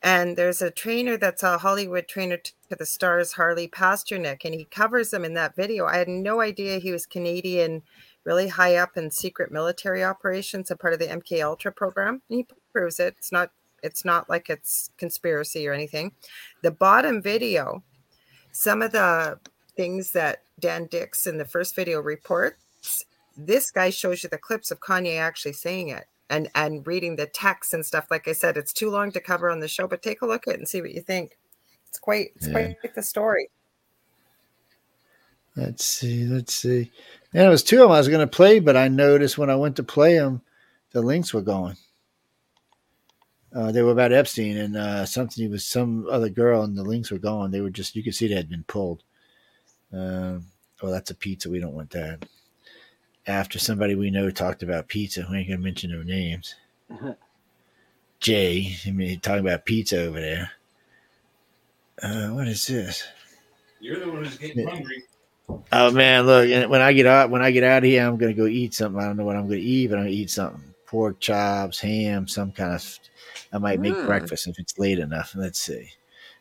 And 0.05 0.37
there's 0.37 0.61
a 0.61 0.71
trainer 0.71 1.17
that's 1.17 1.45
a 1.45 1.59
Hollywood 1.59 2.09
trainer 2.09 2.37
to 2.37 2.77
the 2.77 2.85
stars, 2.85 3.35
Harley 3.35 3.69
Pasternak, 3.69 4.45
and 4.45 4.53
he 4.53 4.65
covers 4.65 5.11
them 5.11 5.25
in 5.25 5.35
that 5.35 5.55
video. 5.55 5.87
I 5.87 5.99
had 5.99 6.09
no 6.09 6.41
idea 6.41 6.81
he 6.81 6.91
was 6.91 7.07
Canadian 7.07 7.83
really 8.25 8.49
high 8.49 8.77
up 8.77 8.97
in 8.97 9.13
secret 9.13 9.53
military 9.53 10.03
operations, 10.03 10.71
a 10.71 10.77
part 10.77 10.93
of 10.93 10.99
the 10.99 11.07
MK 11.07 11.45
Ultra 11.45 11.71
program. 11.71 12.21
And 12.29 12.39
he 12.39 12.47
proves 12.73 12.99
it. 12.99 13.15
It's 13.19 13.31
not 13.31 13.53
it's 13.83 14.05
not 14.05 14.29
like 14.29 14.49
it's 14.49 14.91
conspiracy 14.97 15.67
or 15.67 15.73
anything. 15.73 16.13
The 16.63 16.71
bottom 16.71 17.21
video, 17.21 17.83
some 18.53 18.81
of 18.81 18.93
the 18.93 19.39
things 19.77 20.13
that 20.13 20.43
Dan 20.59 20.87
Dicks 20.87 21.27
in 21.27 21.39
the 21.39 21.45
first 21.45 21.75
video 21.75 22.01
reports, 22.01 23.05
this 23.37 23.71
guy 23.71 23.91
shows 23.91 24.23
you 24.23 24.29
the 24.29 24.39
clips 24.39 24.71
of 24.71 24.81
Kanye 24.81 25.19
actually 25.19 25.55
saying 25.55 25.89
it 25.89 26.05
and 26.31 26.49
and 26.55 26.87
reading 26.87 27.17
the 27.17 27.27
text 27.27 27.75
and 27.75 27.85
stuff. 27.85 28.07
Like 28.11 28.29
I 28.29 28.33
said, 28.33 28.57
it's 28.57 28.73
too 28.73 28.91
long 28.91 29.13
to 29.13 29.21
cover 29.21 29.51
on 29.51 29.61
the 29.61 29.69
show, 29.69 29.87
but 29.87 30.03
take 30.03 30.23
a 30.23 30.27
look 30.27 30.47
at 30.47 30.55
it 30.55 30.59
and 30.59 30.69
see 30.69 30.81
what 30.81 30.95
you 30.95 31.03
think. 31.03 31.39
It's 31.89 31.99
quite 31.99 32.33
it's 32.37 32.47
yeah. 32.47 32.73
quite 32.81 32.95
the 32.95 33.03
story. 33.03 33.49
Let's 35.57 35.85
see, 35.85 36.25
let's 36.25 36.55
see. 36.55 36.91
And 37.35 37.47
it 37.47 37.51
was 37.51 37.63
two 37.63 37.77
of 37.77 37.83
them 37.83 37.93
I 37.93 37.99
was 37.99 38.09
going 38.09 38.27
to 38.27 38.27
play, 38.27 38.59
but 38.59 38.77
I 38.77 38.89
noticed 38.89 39.37
when 39.37 39.51
I 39.51 39.57
went 39.57 39.77
to 39.77 39.83
play 39.83 40.15
them, 40.15 40.41
the 40.93 41.03
links 41.03 41.35
were 41.35 41.43
going. 41.43 41.77
Uh, 43.55 43.71
they 43.71 43.83
were 43.83 43.93
about 43.93 44.13
Epstein 44.13 44.57
and 44.57 44.77
uh, 44.77 45.05
something. 45.05 45.45
He 45.45 45.49
was 45.49 45.65
some 45.65 46.07
other 46.11 46.31
girl, 46.31 46.63
and 46.63 46.77
the 46.77 46.83
links 46.83 47.11
were 47.11 47.19
gone. 47.19 47.51
They 47.51 47.61
were 47.61 47.69
just 47.69 47.95
you 47.95 48.03
could 48.03 48.15
see 48.15 48.29
they 48.29 48.35
had 48.35 48.49
been 48.49 48.65
pulled. 48.65 49.03
Um, 49.93 50.47
oh, 50.83 50.91
that's 50.91 51.11
a 51.11 51.15
pizza. 51.15 51.51
We 51.51 51.61
don't 51.61 51.75
want 51.75 51.91
that. 51.91 52.27
After 53.27 53.59
somebody 53.59 53.95
we 53.95 54.11
know 54.11 54.31
talked 54.31 54.63
about 54.63 54.89
pizza, 54.89 55.27
we 55.31 55.39
ain't 55.39 55.49
gonna 55.49 55.61
mention 55.61 55.91
their 55.91 56.05
names. 56.05 56.55
Jay. 58.21 58.77
I 58.87 58.91
mean, 58.91 59.21
talking 59.21 59.47
about 59.47 59.65
pizza 59.65 60.05
over 60.05 60.21
there. 60.21 60.51
Uh, 62.03 62.29
what 62.29 62.49
is 62.49 62.67
this? 62.67 63.05
You're 63.81 64.01
the 64.01 64.11
one 64.11 64.25
who's 64.25 64.39
getting 64.39 64.67
hungry. 64.67 65.05
Oh 65.71 65.91
man, 65.91 66.27
look! 66.27 66.71
When 66.71 66.81
I 66.81 66.93
get 66.93 67.07
out, 67.07 67.31
when 67.31 67.43
I 67.43 67.51
get 67.51 67.65
out 67.65 67.79
of 67.79 67.85
here, 67.85 68.07
I'm 68.07 68.17
gonna 68.17 68.33
go 68.33 68.47
eat 68.47 68.75
something. 68.75 69.01
I 69.01 69.07
don't 69.07 69.17
know 69.17 69.25
what 69.25 69.37
I'm 69.37 69.47
gonna 69.49 69.57
eat, 69.57 69.89
but 69.89 69.99
I'm 69.99 70.05
gonna 70.05 70.15
eat 70.15 70.31
something: 70.31 70.63
pork 70.87 71.21
chops, 71.21 71.81
ham, 71.81 72.27
some 72.27 72.53
kind 72.53 72.75
of. 72.75 72.99
I 73.53 73.59
might 73.59 73.81
make 73.81 73.95
mm. 73.95 74.07
breakfast 74.07 74.47
if 74.47 74.59
it's 74.59 74.79
late 74.79 74.99
enough. 74.99 75.35
Let's 75.37 75.59
see, 75.59 75.91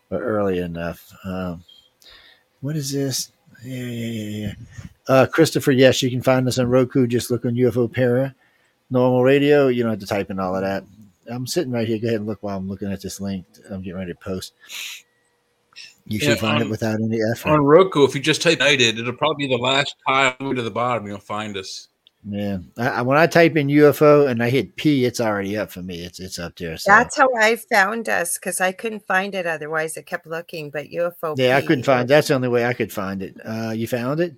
or 0.10 0.19
early 0.22 0.60
enough. 0.60 1.11
Um, 1.26 1.64
what 2.61 2.76
is 2.76 2.91
this? 2.91 3.32
Yeah, 3.63 3.83
yeah, 3.83 4.19
yeah, 4.19 4.47
yeah. 4.47 4.53
Uh, 5.07 5.25
Christopher, 5.25 5.71
yes, 5.71 6.01
you 6.01 6.09
can 6.09 6.21
find 6.21 6.47
us 6.47 6.57
on 6.57 6.67
Roku. 6.67 7.07
Just 7.07 7.31
look 7.31 7.45
on 7.45 7.55
UFO 7.55 7.91
Para. 7.91 8.35
Normal 8.89 9.23
radio. 9.23 9.67
You 9.67 9.83
don't 9.83 9.91
have 9.91 9.99
to 9.99 10.05
type 10.05 10.29
in 10.29 10.39
all 10.39 10.55
of 10.55 10.61
that. 10.61 10.83
I'm 11.27 11.47
sitting 11.47 11.71
right 11.71 11.88
here. 11.88 11.99
Go 11.99 12.07
ahead 12.07 12.19
and 12.19 12.27
look 12.27 12.43
while 12.43 12.57
I'm 12.57 12.67
looking 12.67 12.91
at 12.91 13.01
this 13.01 13.21
link. 13.21 13.45
I'm 13.69 13.81
getting 13.81 13.97
ready 13.97 14.13
to 14.13 14.19
post. 14.19 14.53
You 16.07 16.19
should 16.19 16.29
yeah, 16.29 16.35
find 16.35 16.55
on, 16.57 16.61
it 16.63 16.69
without 16.69 16.99
any 17.01 17.19
effort. 17.31 17.49
On 17.49 17.63
Roku, 17.63 18.03
if 18.03 18.15
you 18.15 18.21
just 18.21 18.41
type 18.41 18.59
United, 18.59 18.99
it'll 18.99 19.13
probably 19.13 19.47
be 19.47 19.55
the 19.55 19.61
last 19.61 19.95
tile 20.07 20.35
to 20.39 20.61
the 20.61 20.71
bottom. 20.71 21.07
You'll 21.07 21.19
find 21.19 21.55
us. 21.55 21.88
Yeah, 22.23 22.60
I, 22.77 23.02
when 23.02 23.18
I 23.18 23.26
type 23.26 23.56
in 23.57 23.68
UFO 23.68 24.27
and 24.27 24.43
I 24.43 24.52
hit 24.52 24.76
P, 24.76 25.06
it's 25.06 25.19
already 25.19 25.57
up 25.57 25.72
for 25.72 25.81
me. 25.81 26.03
It's 26.03 26.19
it's 26.19 26.38
up 26.38 26.56
there. 26.56 26.77
So. 26.77 26.91
That's 26.91 27.18
how 27.18 27.30
I 27.35 27.56
found 27.56 28.10
us 28.10 28.38
because 28.38 28.61
I 28.61 28.73
couldn't 28.73 29.07
find 29.07 29.34
it 29.34 29.48
otherwise. 29.48 29.98
It 29.98 30.06
kept 30.06 30.27
looking, 30.27 30.69
but 30.69 30.88
UFO. 30.88 31.35
Yeah, 31.35 31.60
P, 31.60 31.64
I 31.64 31.68
couldn't 31.68 31.84
find. 31.84 32.07
That's 32.07 32.27
the 32.27 32.35
only 32.35 32.48
way 32.48 32.65
I 32.65 32.73
could 32.73 32.93
find 32.93 33.23
it. 33.23 33.38
Uh, 33.43 33.72
you 33.72 33.88
found 33.88 34.19
it? 34.19 34.35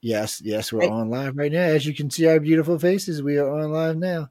Yes, 0.00 0.42
yes, 0.44 0.72
we're 0.72 0.82
I, 0.82 0.88
on 0.88 1.08
live 1.08 1.36
right 1.36 1.52
now. 1.52 1.60
As 1.60 1.86
you 1.86 1.94
can 1.94 2.10
see, 2.10 2.26
our 2.26 2.40
beautiful 2.40 2.78
faces. 2.80 3.22
We 3.22 3.38
are 3.38 3.48
on 3.48 3.70
live 3.70 3.96
now. 3.96 4.30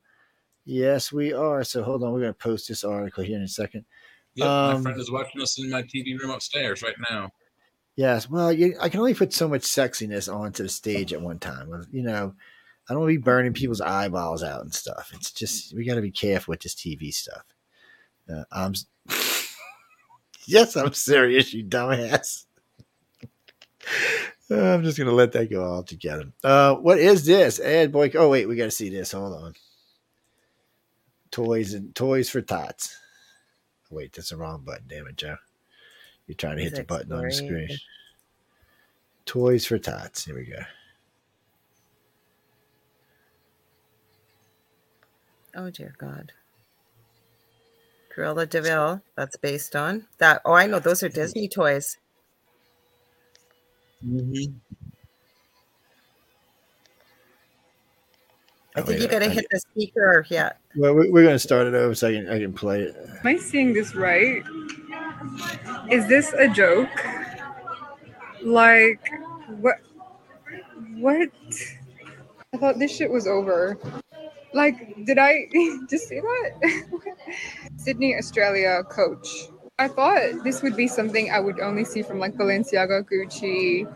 Yes, 0.66 1.12
we 1.12 1.32
are. 1.32 1.64
So 1.64 1.84
hold 1.84 2.04
on, 2.04 2.12
we're 2.12 2.20
going 2.20 2.34
to 2.34 2.38
post 2.38 2.68
this 2.68 2.84
article 2.84 3.24
here 3.24 3.38
in 3.38 3.44
a 3.44 3.48
second. 3.48 3.86
Yep, 4.36 4.48
um, 4.48 4.76
my 4.76 4.82
friend 4.82 5.00
is 5.00 5.12
watching 5.12 5.42
us 5.42 5.58
in 5.58 5.70
my 5.70 5.84
TV 5.84 6.20
room 6.20 6.32
upstairs 6.32 6.82
right 6.82 6.96
now. 7.10 7.32
Yes, 7.96 8.30
well, 8.30 8.52
you, 8.52 8.76
I 8.82 8.90
can 8.90 9.00
only 9.00 9.14
put 9.14 9.34
so 9.34 9.48
much 9.48 9.62
sexiness 9.62 10.34
onto 10.34 10.64
the 10.64 10.70
stage 10.70 11.14
at 11.14 11.22
one 11.22 11.40
time. 11.40 11.70
You 11.92 12.04
know, 12.04 12.36
I 12.88 12.94
don't 12.94 13.02
want 13.02 13.12
to 13.12 13.18
be 13.18 13.24
burning 13.24 13.54
people's 13.54 13.82
eyeballs 13.82 14.44
out 14.44 14.62
and 14.62 14.74
stuff. 14.74 15.12
It's 15.14 15.32
just 15.32 15.76
we 15.76 15.86
got 15.86 15.96
to 15.96 16.02
be 16.02 16.12
careful 16.12 16.52
with 16.52 16.62
this 16.62 16.76
TV 16.76 17.14
stuff. 17.14 17.44
Uh, 18.30 18.44
I'm 18.52 18.74
yes, 20.46 20.76
I'm 20.76 20.94
serious, 20.94 21.54
you 21.54 21.64
dumbass. 21.64 22.46
I'm 24.50 24.84
just 24.84 24.98
gonna 24.98 25.12
let 25.12 25.32
that 25.32 25.50
go 25.50 25.64
all 25.64 25.84
together. 25.84 26.26
Uh, 26.44 26.76
what 26.76 27.00
is 27.00 27.26
this? 27.26 27.60
Ad 27.60 27.92
boy. 27.92 28.12
Oh 28.16 28.30
wait, 28.30 28.48
we 28.48 28.56
got 28.56 28.66
to 28.66 28.72
see 28.72 28.90
this. 28.90 29.14
Hold 29.14 29.34
on. 29.34 29.54
Toys 31.32 31.74
and 31.74 31.96
toys 31.96 32.30
for 32.30 32.42
tots. 32.42 32.98
Wait, 33.90 34.14
that's 34.14 34.30
the 34.30 34.38
wrong 34.38 34.64
button. 34.66 34.86
Damn 34.88 35.08
it, 35.08 35.18
Joe. 35.18 35.38
You're 36.28 36.36
trying 36.36 36.58
to 36.58 36.64
hit 36.64 36.76
the 36.76 36.84
button 36.84 37.12
on 37.12 37.24
the 37.24 37.32
screen. 37.32 37.70
Toys 39.26 39.66
for 39.66 39.78
Tots. 39.78 40.26
Here 40.26 40.36
we 40.36 40.46
go. 40.46 40.62
Oh 45.56 45.70
dear 45.70 45.94
God. 45.98 46.32
Cruella 48.16 48.48
de 48.48 48.62
Vil. 48.62 49.02
That's 49.16 49.38
based 49.38 49.76
on 49.76 50.08
that. 50.20 50.42
Oh, 50.46 50.54
I 50.54 50.68
know. 50.68 50.80
Those 50.80 51.04
are 51.04 51.10
Disney 51.10 51.48
toys. 51.48 51.98
Mm-hmm. 54.06 54.54
I 58.76 58.82
oh, 58.82 58.84
think 58.84 59.02
you 59.02 59.08
got 59.08 59.20
to 59.20 59.30
hit 59.30 59.46
the 59.52 59.60
speaker. 59.60 60.26
Yeah. 60.30 60.54
Well, 60.76 60.96
we're, 60.96 61.24
going 61.24 61.36
to 61.36 61.40
start 61.40 61.68
it 61.68 61.76
over 61.76 61.94
so 61.94 62.10
I 62.10 62.14
can, 62.14 62.30
I 62.30 62.40
can 62.40 62.54
play 62.54 62.82
it. 62.82 62.96
Am 62.96 63.28
I 63.28 63.38
seeing 63.38 63.74
this 63.74 63.94
right? 63.94 64.44
Is 65.92 66.08
this 66.08 66.34
a 66.34 66.48
joke? 66.48 66.90
Like, 68.42 69.08
what? 69.60 69.76
What? 70.96 71.30
I 72.54 72.58
thought 72.58 72.80
this 72.80 72.96
shit 72.96 73.12
was 73.12 73.28
over. 73.28 73.78
Like, 74.54 75.06
did 75.06 75.18
I 75.18 75.48
just 75.90 76.08
see 76.10 76.20
that? 76.20 76.84
Sydney, 77.78 78.16
Australia 78.18 78.84
coach. 78.90 79.48
I 79.80 79.88
thought 79.88 80.44
this 80.44 80.62
would 80.62 80.76
be 80.76 80.88
something 80.88 81.32
I 81.32 81.40
would 81.40 81.60
only 81.60 81.86
see 81.86 82.04
from 82.04 82.20
like 82.20 82.36
Balenciaga, 82.36 83.04
Gucci, 83.10 83.92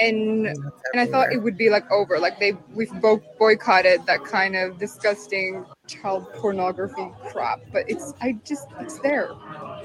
and 0.00 0.46
and 0.46 1.00
I 1.00 1.06
thought 1.06 1.32
it 1.32 1.42
would 1.42 1.58
be 1.58 1.70
like 1.70 1.90
over. 1.90 2.18
Like 2.18 2.40
they 2.40 2.54
we've 2.74 2.92
both 3.02 3.22
boycotted 3.38 4.06
that 4.06 4.24
kind 4.24 4.56
of 4.56 4.78
disgusting 4.78 5.66
child 5.86 6.26
pornography 6.34 7.08
crap. 7.30 7.60
But 7.72 7.90
it's 7.90 8.14
I 8.20 8.32
just 8.44 8.68
it's 8.80 8.98
there. 9.00 9.30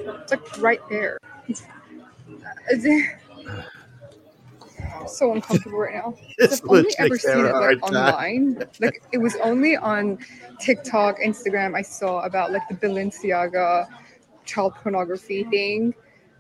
It's 0.05 0.31
like 0.31 0.61
right 0.61 0.81
there. 0.89 1.17
It's, 5.01 5.17
so 5.17 5.33
uncomfortable 5.33 5.79
right 5.79 5.95
now. 5.95 6.15
I've 6.41 6.61
only 6.67 6.93
ever 6.97 7.17
seen 7.17 7.45
it 7.45 7.53
like 7.53 7.83
online. 7.83 8.63
Like 8.79 9.03
it 9.11 9.17
was 9.17 9.35
only 9.37 9.75
on 9.75 10.19
TikTok, 10.59 11.19
Instagram. 11.19 11.75
I 11.75 11.81
saw 11.81 12.21
about 12.21 12.51
like 12.51 12.67
the 12.69 12.75
Balenciaga 12.75 13.87
child 14.45 14.75
pornography 14.75 15.43
thing, 15.45 15.93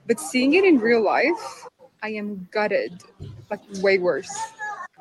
but 0.07 0.19
seeing 0.19 0.53
it 0.53 0.63
in 0.63 0.79
real 0.79 1.03
life, 1.03 1.67
I 2.01 2.09
am 2.09 2.47
gutted, 2.51 3.01
like 3.49 3.61
way 3.81 3.97
worse. 3.97 4.33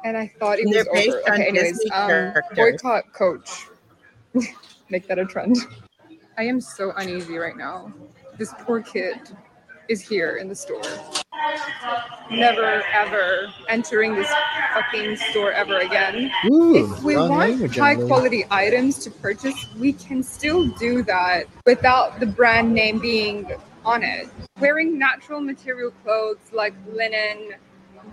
And 0.05 0.17
I 0.17 0.33
thought 0.39 0.59
it 0.59 0.67
was 0.67 0.87
over. 0.89 1.21
Okay, 1.31 1.49
anyways, 1.49 1.81
um, 1.93 2.35
boycott 2.55 3.13
coach. 3.13 3.67
Make 4.89 5.07
that 5.09 5.19
a 5.19 5.25
trend. 5.25 5.57
I 6.39 6.45
am 6.45 6.61
so 6.61 6.93
uneasy 6.97 7.39
right 7.39 7.57
now. 7.57 7.93
This 8.39 8.53
poor 8.61 8.81
kid 8.83 9.19
is 9.89 10.01
here 10.01 10.37
in 10.37 10.49
the 10.49 10.55
store. 10.55 10.83
Never 12.31 12.83
ever 12.95 13.53
entering 13.69 14.15
this 14.15 14.31
fucking 14.73 15.17
store 15.17 15.53
ever 15.53 15.79
again. 15.79 16.31
Ooh, 16.51 16.77
if 16.77 17.03
we 17.03 17.17
want 17.17 17.75
high 17.75 17.97
quality 17.97 18.45
items 18.51 18.99
to 19.01 19.11
purchase, 19.11 19.67
we 19.79 19.93
can 19.93 20.23
still 20.23 20.69
do 20.69 21.03
that 21.05 21.47
without 21.67 22.21
the 22.21 22.27
brand 22.27 22.73
name 22.73 22.99
being 22.99 23.51
on 23.85 24.03
it. 24.03 24.29
Wearing 24.61 24.99
natural 24.99 25.41
material 25.41 25.91
clothes 26.03 26.39
like 26.53 26.75
linen, 26.93 27.55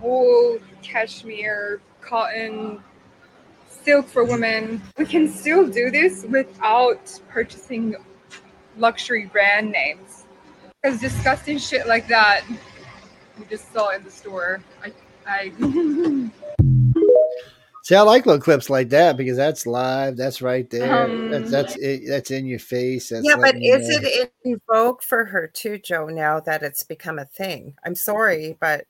wool, 0.00 0.58
cashmere, 0.82 1.80
cotton, 2.00 2.82
silk 3.68 4.06
for 4.08 4.24
women, 4.24 4.82
we 4.98 5.06
can 5.06 5.28
still 5.32 5.66
do 5.66 5.90
this 5.90 6.24
without 6.28 7.18
purchasing 7.28 7.96
luxury 8.76 9.26
brand 9.26 9.70
names. 9.70 10.09
Because 10.82 11.00
disgusting 11.00 11.58
shit 11.58 11.86
like 11.86 12.08
that, 12.08 12.42
we 13.38 13.44
just 13.46 13.72
saw 13.72 13.90
in 13.90 14.02
the 14.02 14.10
store. 14.10 14.60
I, 14.82 14.92
I 15.26 15.52
See, 17.82 17.96
I 17.96 18.02
like 18.02 18.24
little 18.24 18.40
clips 18.40 18.70
like 18.70 18.90
that 18.90 19.16
because 19.16 19.36
that's 19.36 19.66
live. 19.66 20.16
That's 20.16 20.40
right 20.40 20.68
there. 20.70 21.06
Um, 21.06 21.30
that's 21.30 21.50
that's 21.50 21.76
it, 21.76 22.02
that's 22.06 22.30
in 22.30 22.46
your 22.46 22.58
face. 22.58 23.08
That's 23.08 23.26
yeah, 23.26 23.36
but 23.36 23.56
is 23.56 23.88
know. 23.88 23.98
it 24.02 24.32
in 24.44 24.60
vogue 24.70 25.02
for 25.02 25.24
her 25.24 25.48
too, 25.48 25.78
Joe? 25.78 26.06
Now 26.06 26.40
that 26.40 26.62
it's 26.62 26.84
become 26.84 27.18
a 27.18 27.24
thing, 27.24 27.74
I'm 27.84 27.94
sorry, 27.94 28.56
but 28.60 28.86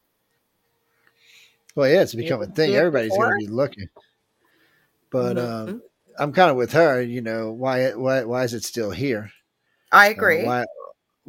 well, 1.75 1.89
yeah, 1.89 2.03
it's 2.03 2.15
become 2.15 2.43
a 2.43 2.47
thing. 2.47 2.75
Everybody's 2.75 3.17
going 3.17 3.31
to 3.31 3.47
be 3.47 3.47
looking. 3.47 3.89
But 5.11 5.37
mm-hmm. 5.37 5.71
um, 5.71 5.83
I'm 6.19 6.33
kind 6.33 6.51
of 6.51 6.57
with 6.57 6.73
her. 6.73 7.01
You 7.01 7.23
know, 7.23 7.53
why 7.53 7.93
why 7.93 8.25
why 8.25 8.45
is 8.45 8.55
it 8.55 8.65
still 8.65 8.91
here? 8.91 9.31
I 9.93 10.09
agree. 10.09 10.43
Uh, 10.43 10.47
why 10.47 10.65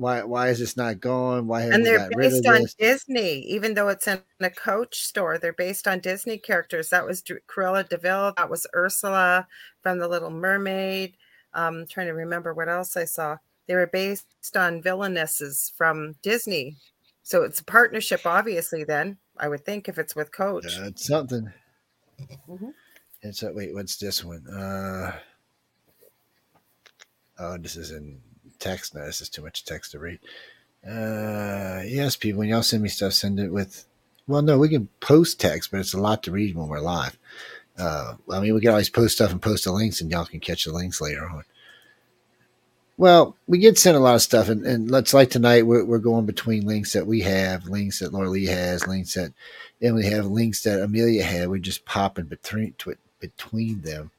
why 0.02 0.24
why 0.24 0.50
is 0.50 0.58
this 0.58 0.76
not 0.76 1.00
going? 1.00 1.46
Why 1.46 1.62
and 1.62 1.86
they're 1.86 2.10
based 2.18 2.48
on 2.48 2.66
Disney, 2.80 3.42
even 3.42 3.76
though 3.76 3.88
it's 3.90 4.08
in 4.08 4.20
a 4.40 4.50
Coach 4.50 5.04
store. 5.04 5.38
They're 5.38 5.54
based 5.54 5.88
on 5.88 6.00
Disney 6.00 6.40
characters. 6.40 6.90
That 6.90 7.06
was 7.06 7.22
Cruella 7.22 7.88
de 7.88 7.98
Vil. 7.98 8.34
That 8.36 8.50
was 8.50 8.66
Ursula 8.76 9.48
from 9.82 10.00
The 10.00 10.08
Little 10.08 10.32
Mermaid. 10.32 11.16
Um, 11.54 11.76
I'm 11.76 11.88
trying 11.88 12.08
to 12.08 12.14
remember 12.14 12.52
what 12.54 12.68
else 12.68 12.98
I 12.98 13.06
saw. 13.06 13.38
They 13.68 13.76
were 13.76 13.86
based 13.86 14.26
on 14.56 14.82
villainesses 14.82 15.72
from 15.78 16.16
Disney. 16.24 16.78
So 17.22 17.44
it's 17.44 17.60
a 17.60 17.64
partnership, 17.64 18.26
obviously. 18.26 18.84
Then 18.84 19.18
I 19.38 19.50
would 19.50 19.64
think 19.64 19.88
if 19.88 20.00
it's 20.00 20.16
with 20.16 20.32
Coach, 20.32 20.66
yeah, 20.80 20.88
it's 20.88 21.06
something. 21.06 21.54
Mm-hmm. 22.50 22.70
It's 23.22 23.44
a, 23.44 23.54
wait, 23.54 23.76
what's 23.76 23.98
this 23.98 24.26
one? 24.26 24.48
Uh, 24.48 25.16
oh, 27.38 27.58
this 27.60 27.76
is 27.76 27.92
in 27.92 28.20
text. 28.62 28.96
No, 28.96 29.06
this 29.06 29.22
is 29.22 29.30
too 29.30 29.42
much 29.42 29.66
text 29.66 29.92
to 29.92 30.00
read. 30.00 30.20
Uh, 30.88 31.82
yes, 31.86 32.16
people, 32.16 32.40
when 32.40 32.50
y'all 32.50 32.64
send 32.64 32.84
me 32.84 32.90
stuff, 32.90 33.14
send 33.14 33.40
it 33.40 33.52
with. 33.52 33.86
Well, 34.28 34.42
no, 34.42 34.58
we 34.58 34.70
can 34.70 34.88
post 35.00 35.40
text, 35.40 35.72
but 35.72 35.80
it's 35.80 35.94
a 35.94 36.00
lot 36.00 36.24
to 36.24 36.32
read 36.32 36.56
when 36.56 36.68
we're 36.68 36.80
live. 36.80 37.18
Uh, 37.78 38.16
I 38.30 38.40
mean, 38.40 38.54
we 38.54 38.62
can 38.62 38.70
always 38.70 38.90
post 38.90 39.16
stuff 39.16 39.32
and 39.32 39.42
post 39.42 39.66
the 39.66 39.72
links, 39.72 40.00
and 40.00 40.10
y'all 40.10 40.26
can 40.26 40.40
catch 40.40 40.66
the 40.66 40.72
links 40.72 41.02
later 41.02 41.28
on. 41.28 41.44
Well, 42.98 43.36
we 43.48 43.58
get 43.58 43.80
sent 43.80 43.98
a 43.98 44.00
lot 44.00 44.16
of 44.16 44.22
stuff, 44.22 44.48
and, 44.48 44.66
and 44.66 44.92
let's 44.92 45.14
like 45.14 45.32
tonight, 45.32 45.66
we're, 45.66 45.84
we're 45.84 45.98
going 45.98 46.28
between 46.28 46.68
links 46.68 46.94
that 46.94 47.08
we 47.08 47.22
have, 47.22 47.66
links 47.66 48.00
that 48.00 48.14
Laura 48.14 48.30
Lee 48.30 48.46
has, 48.46 48.86
links 48.86 49.16
that, 49.16 49.34
we 49.80 50.06
have 50.06 50.28
links 50.28 50.62
that 50.64 50.82
Amelia 50.82 51.24
had. 51.24 51.50
We're 51.50 51.58
just 51.58 51.86
popping 51.86 52.26
between 52.26 52.76
between 53.20 53.82
them 53.82 54.12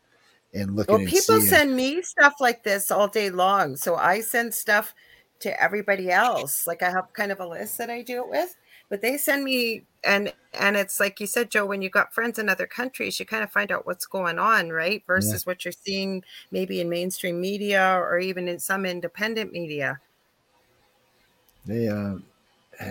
and 0.55 0.77
looking. 0.77 0.97
Well, 0.97 1.07
people 1.07 1.41
send 1.41 1.77
me 1.77 2.03
stuff 2.03 2.35
like 2.41 2.63
this 2.63 2.91
all 2.91 3.09
day 3.09 3.31
long, 3.31 3.77
so 3.77 3.97
I 3.97 4.21
send 4.21 4.55
stuff 4.55 4.95
to 5.41 5.63
everybody 5.63 6.11
else. 6.11 6.67
Like 6.67 6.83
I 6.83 6.91
have 6.91 7.13
kind 7.13 7.33
of 7.33 7.41
a 7.41 7.47
list 7.47 7.79
that 7.79 7.91
I 7.91 8.03
do 8.03 8.23
it 8.25 8.29
with, 8.29 8.57
but 8.89 9.01
they 9.01 9.17
send 9.17 9.45
me 9.45 9.85
and 10.05 10.33
and 10.55 10.77
it's 10.77 11.01
like 11.01 11.21
you 11.21 11.27
said, 11.27 11.51
Joe. 11.51 11.67
When 11.67 11.83
you 11.83 11.91
got 11.91 12.15
friends 12.15 12.39
in 12.39 12.49
other 12.49 12.67
countries, 12.67 13.19
you 13.19 13.27
kind 13.27 13.43
of 13.43 13.51
find 13.51 13.71
out 13.71 13.87
what's 13.87 14.07
going 14.07 14.39
on, 14.39 14.71
right? 14.71 15.03
Versus 15.07 15.43
yeah. 15.45 15.51
what 15.51 15.65
you're 15.65 15.73
seeing 15.73 16.25
maybe 16.51 16.81
in 16.81 16.89
mainstream 16.89 17.41
media 17.41 17.95
or 17.95 18.19
even 18.19 18.49
in 18.49 18.59
some 18.59 18.85
independent 18.85 19.53
media. 19.53 20.01
They 21.65 21.89
uh, 21.89 22.17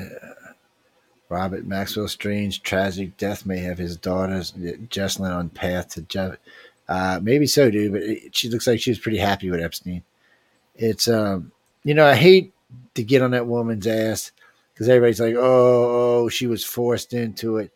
Robert 1.29 1.65
Maxwell 1.65 2.07
Strange 2.07 2.61
tragic 2.61 3.15
death 3.17 3.45
may 3.45 3.59
have 3.59 3.77
his 3.77 3.95
daughters 3.95 4.53
Ghislaine 4.89 5.31
on 5.31 5.49
path 5.49 5.89
to 5.89 6.01
Jeff. 6.01 6.35
Uh, 6.91 7.21
maybe 7.23 7.47
so, 7.47 7.71
dude. 7.71 7.93
But 7.93 8.03
it, 8.03 8.35
she 8.35 8.49
looks 8.49 8.67
like 8.67 8.81
she 8.81 8.91
was 8.91 8.99
pretty 8.99 9.17
happy 9.17 9.49
with 9.49 9.61
Epstein. 9.61 10.03
It's 10.75 11.07
um, 11.07 11.53
you 11.83 11.93
know, 11.93 12.05
I 12.05 12.15
hate 12.15 12.53
to 12.95 13.03
get 13.03 13.21
on 13.21 13.31
that 13.31 13.47
woman's 13.47 13.87
ass 13.87 14.33
because 14.73 14.89
everybody's 14.89 15.21
like, 15.21 15.35
oh, 15.35 16.23
oh, 16.23 16.29
she 16.29 16.47
was 16.47 16.65
forced 16.65 17.13
into 17.13 17.57
it. 17.57 17.71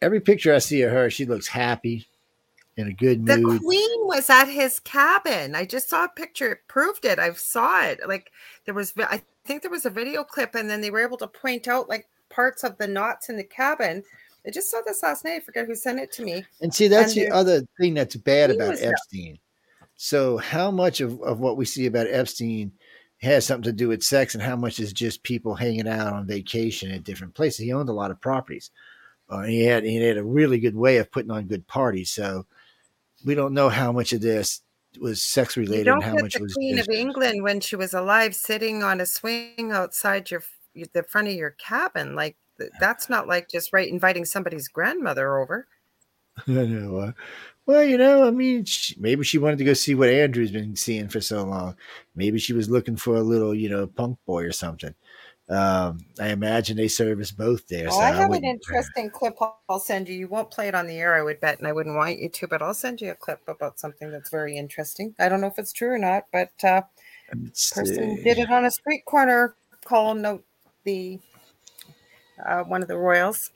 Every 0.00 0.20
picture 0.20 0.54
I 0.54 0.58
see 0.58 0.82
of 0.82 0.92
her, 0.92 1.10
she 1.10 1.24
looks 1.24 1.48
happy 1.48 2.06
in 2.76 2.86
a 2.86 2.92
good 2.92 3.26
mood. 3.26 3.56
The 3.56 3.64
queen 3.64 4.06
was 4.06 4.30
at 4.30 4.46
his 4.46 4.78
cabin. 4.78 5.56
I 5.56 5.64
just 5.64 5.88
saw 5.88 6.04
a 6.04 6.08
picture. 6.08 6.52
It 6.52 6.68
proved 6.68 7.04
it. 7.04 7.18
I 7.18 7.32
saw 7.32 7.82
it. 7.82 8.00
Like 8.06 8.30
there 8.66 8.74
was, 8.74 8.92
I 8.98 9.22
think 9.44 9.62
there 9.62 9.70
was 9.70 9.86
a 9.86 9.90
video 9.90 10.22
clip, 10.22 10.54
and 10.54 10.70
then 10.70 10.80
they 10.80 10.92
were 10.92 11.02
able 11.02 11.18
to 11.18 11.26
point 11.26 11.66
out 11.66 11.88
like 11.88 12.06
parts 12.30 12.62
of 12.62 12.78
the 12.78 12.86
knots 12.86 13.28
in 13.28 13.36
the 13.36 13.44
cabin. 13.44 14.04
I 14.46 14.50
just 14.50 14.70
saw 14.70 14.80
this 14.84 15.02
last 15.02 15.24
night. 15.24 15.36
I 15.36 15.40
forget 15.40 15.66
who 15.66 15.74
sent 15.74 16.00
it 16.00 16.12
to 16.12 16.22
me. 16.22 16.44
And 16.60 16.74
see, 16.74 16.88
that's 16.88 17.16
and 17.16 17.26
the 17.26 17.34
other 17.34 17.62
thing 17.80 17.94
that's 17.94 18.16
bad 18.16 18.50
about 18.50 18.80
Epstein. 18.80 19.38
So, 19.96 20.36
how 20.36 20.70
much 20.70 21.00
of, 21.00 21.20
of 21.22 21.40
what 21.40 21.56
we 21.56 21.64
see 21.64 21.86
about 21.86 22.08
Epstein 22.08 22.72
has 23.22 23.46
something 23.46 23.70
to 23.70 23.72
do 23.72 23.88
with 23.88 24.02
sex, 24.02 24.34
and 24.34 24.42
how 24.42 24.56
much 24.56 24.80
is 24.80 24.92
just 24.92 25.22
people 25.22 25.54
hanging 25.54 25.88
out 25.88 26.12
on 26.12 26.26
vacation 26.26 26.90
at 26.90 27.04
different 27.04 27.34
places? 27.34 27.60
He 27.60 27.72
owned 27.72 27.88
a 27.88 27.94
lot 27.94 28.10
of 28.10 28.20
properties. 28.20 28.70
Uh, 29.30 29.42
he 29.42 29.64
had 29.64 29.84
he 29.84 29.96
had 29.96 30.18
a 30.18 30.24
really 30.24 30.58
good 30.58 30.76
way 30.76 30.98
of 30.98 31.10
putting 31.10 31.30
on 31.30 31.46
good 31.46 31.66
parties. 31.66 32.10
So, 32.10 32.44
we 33.24 33.34
don't 33.34 33.54
know 33.54 33.70
how 33.70 33.92
much 33.92 34.12
of 34.12 34.20
this 34.20 34.60
was 35.00 35.22
sex 35.22 35.56
related. 35.56 35.88
And 35.88 36.02
how 36.02 36.14
much 36.14 36.34
the 36.34 36.42
was 36.42 36.54
Queen 36.54 36.78
of 36.78 36.88
England 36.88 37.42
when 37.42 37.60
she 37.60 37.76
was 37.76 37.94
alive, 37.94 38.34
sitting 38.34 38.82
on 38.82 39.00
a 39.00 39.06
swing 39.06 39.72
outside 39.72 40.30
your 40.30 40.42
the 40.92 41.02
front 41.02 41.28
of 41.28 41.34
your 41.34 41.52
cabin. 41.52 42.14
Like 42.14 42.36
that's 42.80 43.08
not 43.08 43.28
like 43.28 43.48
just 43.48 43.72
right 43.72 43.88
inviting 43.88 44.24
somebody's 44.24 44.68
grandmother 44.68 45.38
over. 45.38 45.66
I 46.48 46.52
know. 46.52 46.96
Uh, 46.98 47.12
well, 47.66 47.82
you 47.82 47.96
know, 47.96 48.26
I 48.26 48.30
mean, 48.30 48.64
she, 48.64 48.94
maybe 48.98 49.24
she 49.24 49.38
wanted 49.38 49.58
to 49.58 49.64
go 49.64 49.72
see 49.72 49.94
what 49.94 50.10
Andrew's 50.10 50.50
been 50.50 50.76
seeing 50.76 51.08
for 51.08 51.20
so 51.20 51.44
long. 51.44 51.76
Maybe 52.14 52.38
she 52.38 52.52
was 52.52 52.68
looking 52.68 52.96
for 52.96 53.16
a 53.16 53.22
little, 53.22 53.54
you 53.54 53.70
know, 53.70 53.86
punk 53.86 54.18
boy 54.26 54.44
or 54.44 54.52
something. 54.52 54.94
Um, 55.48 56.06
I 56.18 56.28
imagine 56.28 56.76
they 56.76 56.88
service 56.88 57.30
both 57.30 57.68
there. 57.68 57.88
Oh, 57.88 57.92
so 57.92 57.98
I 57.98 58.12
have 58.12 58.30
I 58.30 58.36
an 58.36 58.44
interesting 58.44 59.10
clip 59.10 59.36
I'll 59.68 59.78
send 59.78 60.08
you. 60.08 60.14
You 60.14 60.28
won't 60.28 60.50
play 60.50 60.68
it 60.68 60.74
on 60.74 60.86
the 60.86 60.96
air, 60.96 61.14
I 61.14 61.22
would 61.22 61.40
bet, 61.40 61.58
and 61.58 61.66
I 61.66 61.72
wouldn't 61.72 61.96
want 61.96 62.18
you 62.18 62.30
to, 62.30 62.48
but 62.48 62.62
I'll 62.62 62.74
send 62.74 63.00
you 63.00 63.10
a 63.10 63.14
clip 63.14 63.40
about 63.46 63.78
something 63.78 64.10
that's 64.10 64.30
very 64.30 64.56
interesting. 64.56 65.14
I 65.18 65.28
don't 65.28 65.40
know 65.40 65.46
if 65.46 65.58
it's 65.58 65.72
true 65.72 65.90
or 65.90 65.98
not, 65.98 66.24
but 66.32 66.52
uh, 66.64 66.82
person 67.72 68.22
did 68.22 68.38
it 68.38 68.50
on 68.50 68.64
a 68.64 68.70
street 68.70 69.04
corner 69.04 69.54
column 69.84 70.22
note 70.22 70.44
the 70.84 71.20
uh, 72.44 72.62
one 72.62 72.82
of 72.82 72.88
the 72.88 72.96
royals. 72.96 73.50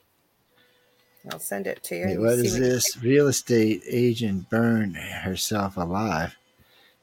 I'll 1.31 1.39
send 1.39 1.67
it 1.67 1.83
to 1.85 1.97
you. 1.97 2.07
Wait, 2.07 2.21
what 2.21 2.39
is 2.39 2.53
what 2.53 2.63
this? 2.63 3.03
Real 3.03 3.29
estate 3.29 3.83
agent 3.89 4.49
burned 4.49 4.97
herself 4.97 5.77
alive 5.77 6.37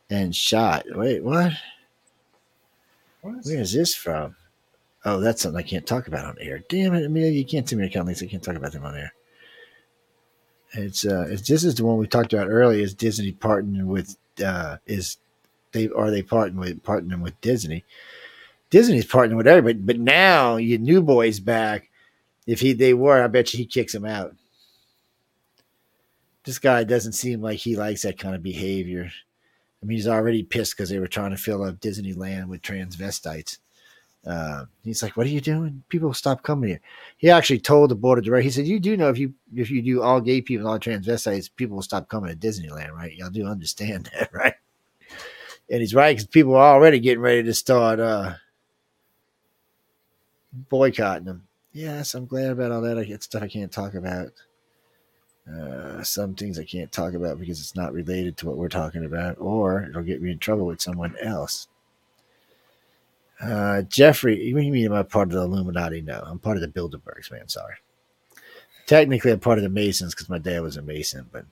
and 0.09 0.35
shot. 0.35 0.85
Wait, 0.89 1.23
what? 1.23 1.53
what 3.21 3.35
is 3.39 3.47
Where 3.47 3.61
is 3.61 3.73
this 3.73 3.95
from? 3.95 4.35
Oh, 5.03 5.19
that's 5.19 5.41
something 5.43 5.59
I 5.59 5.67
can't 5.67 5.85
talk 5.85 6.07
about 6.07 6.25
on 6.25 6.37
air. 6.39 6.63
Damn 6.67 6.95
it, 6.95 7.05
Amelia, 7.05 7.31
you 7.31 7.45
can't 7.45 7.67
tell 7.67 7.77
me 7.77 7.85
account 7.85 8.07
links. 8.07 8.23
I 8.23 8.25
can't 8.25 8.41
talk 8.41 8.55
about 8.55 8.71
them 8.71 8.85
on 8.85 8.95
air. 8.95 9.13
It's 10.73 11.05
uh, 11.05 11.27
it's 11.29 11.47
this 11.47 11.63
is 11.63 11.75
the 11.75 11.85
one 11.85 11.97
we 11.97 12.07
talked 12.07 12.33
about 12.33 12.49
earlier. 12.49 12.83
Is 12.83 12.93
Disney 12.93 13.31
partnering 13.31 13.85
with 13.85 14.17
uh, 14.43 14.77
is 14.87 15.17
they 15.71 15.89
are 15.89 16.09
they 16.09 16.23
partnering 16.23 16.55
with 16.55 16.83
partnering 16.83 17.21
with 17.21 17.39
Disney? 17.41 17.83
Disney's 18.69 19.05
partnering 19.05 19.37
with 19.37 19.47
everybody, 19.47 19.79
but 19.83 19.99
now 19.99 20.57
your 20.57 20.79
new 20.79 21.01
boy's 21.01 21.39
back. 21.39 21.89
If 22.47 22.59
he 22.59 22.73
they 22.73 22.93
were, 22.93 23.23
I 23.23 23.27
bet 23.27 23.53
you 23.53 23.59
he 23.59 23.65
kicks 23.65 23.95
him 23.95 24.05
out. 24.05 24.35
This 26.43 26.59
guy 26.59 26.83
doesn't 26.83 27.13
seem 27.13 27.41
like 27.41 27.57
he 27.57 27.75
likes 27.75 28.03
that 28.03 28.19
kind 28.19 28.35
of 28.35 28.43
behavior. 28.43 29.09
I 29.81 29.85
mean, 29.85 29.97
he's 29.97 30.07
already 30.07 30.43
pissed 30.43 30.75
because 30.75 30.89
they 30.89 30.99
were 30.99 31.07
trying 31.07 31.31
to 31.31 31.37
fill 31.37 31.63
up 31.63 31.79
Disneyland 31.79 32.47
with 32.47 32.61
transvestites. 32.61 33.57
Uh, 34.25 34.65
he's 34.83 35.03
like, 35.03 35.15
"What 35.15 35.27
are 35.27 35.31
you 35.31 35.41
doing? 35.41 35.83
People 35.89 36.09
will 36.09 36.15
stop 36.15 36.41
coming 36.41 36.69
here." 36.69 36.81
He 37.17 37.29
actually 37.29 37.59
told 37.59 37.91
the 37.91 37.95
board 37.95 38.17
of 38.17 38.25
directors. 38.25 38.55
He 38.55 38.61
said, 38.61 38.67
"You 38.67 38.79
do 38.79 38.97
know 38.97 39.09
if 39.09 39.19
you 39.19 39.35
if 39.55 39.69
you 39.69 39.83
do 39.83 40.01
all 40.01 40.19
gay 40.19 40.41
people, 40.41 40.67
all 40.67 40.79
transvestites, 40.79 41.49
people 41.55 41.75
will 41.75 41.83
stop 41.83 42.09
coming 42.09 42.31
to 42.31 42.35
Disneyland, 42.47 42.91
right? 42.91 43.13
Y'all 43.13 43.29
do 43.29 43.45
understand 43.45 44.09
that, 44.17 44.33
right?" 44.33 44.55
And 45.69 45.81
he's 45.81 45.93
right 45.93 46.15
because 46.15 46.27
people 46.27 46.55
are 46.55 46.73
already 46.73 46.99
getting 46.99 47.21
ready 47.21 47.43
to 47.43 47.53
start 47.53 47.99
uh, 47.99 48.33
boycotting 50.69 51.25
them. 51.25 51.47
Yes, 51.73 52.13
I'm 52.13 52.25
glad 52.25 52.51
about 52.51 52.71
all 52.71 52.81
that. 52.81 52.97
I 52.97 53.03
get 53.03 53.23
stuff 53.23 53.43
I 53.43 53.47
can't 53.47 53.71
talk 53.71 53.93
about. 53.95 54.31
Uh, 55.51 56.01
some 56.01 56.33
things 56.33 56.57
I 56.57 56.63
can't 56.63 56.91
talk 56.91 57.13
about 57.13 57.39
because 57.39 57.59
it's 57.59 57.75
not 57.75 57.93
related 57.93 58.35
to 58.37 58.47
what 58.47 58.57
we're 58.57 58.67
talking 58.67 59.05
about, 59.05 59.35
or 59.39 59.83
it'll 59.83 60.01
get 60.01 60.21
me 60.21 60.31
in 60.31 60.39
trouble 60.39 60.65
with 60.65 60.81
someone 60.81 61.15
else. 61.21 61.67
Uh, 63.39 63.81
Jeffrey, 63.83 64.53
what 64.53 64.61
do 64.61 64.65
you 64.65 64.71
mean 64.71 64.91
I'm 64.91 65.05
part 65.05 65.27
of 65.27 65.33
the 65.33 65.41
Illuminati? 65.41 66.01
No, 66.01 66.23
I'm 66.25 66.39
part 66.39 66.57
of 66.57 66.61
the 66.61 66.67
Bilderbergs, 66.67 67.31
man. 67.31 67.47
Sorry. 67.47 67.75
Technically, 68.87 69.31
I'm 69.31 69.39
part 69.39 69.57
of 69.57 69.63
the 69.63 69.69
Masons 69.69 70.15
because 70.15 70.29
my 70.29 70.37
dad 70.37 70.61
was 70.61 70.77
a 70.77 70.81
Mason, 70.81 71.27
but 71.31 71.45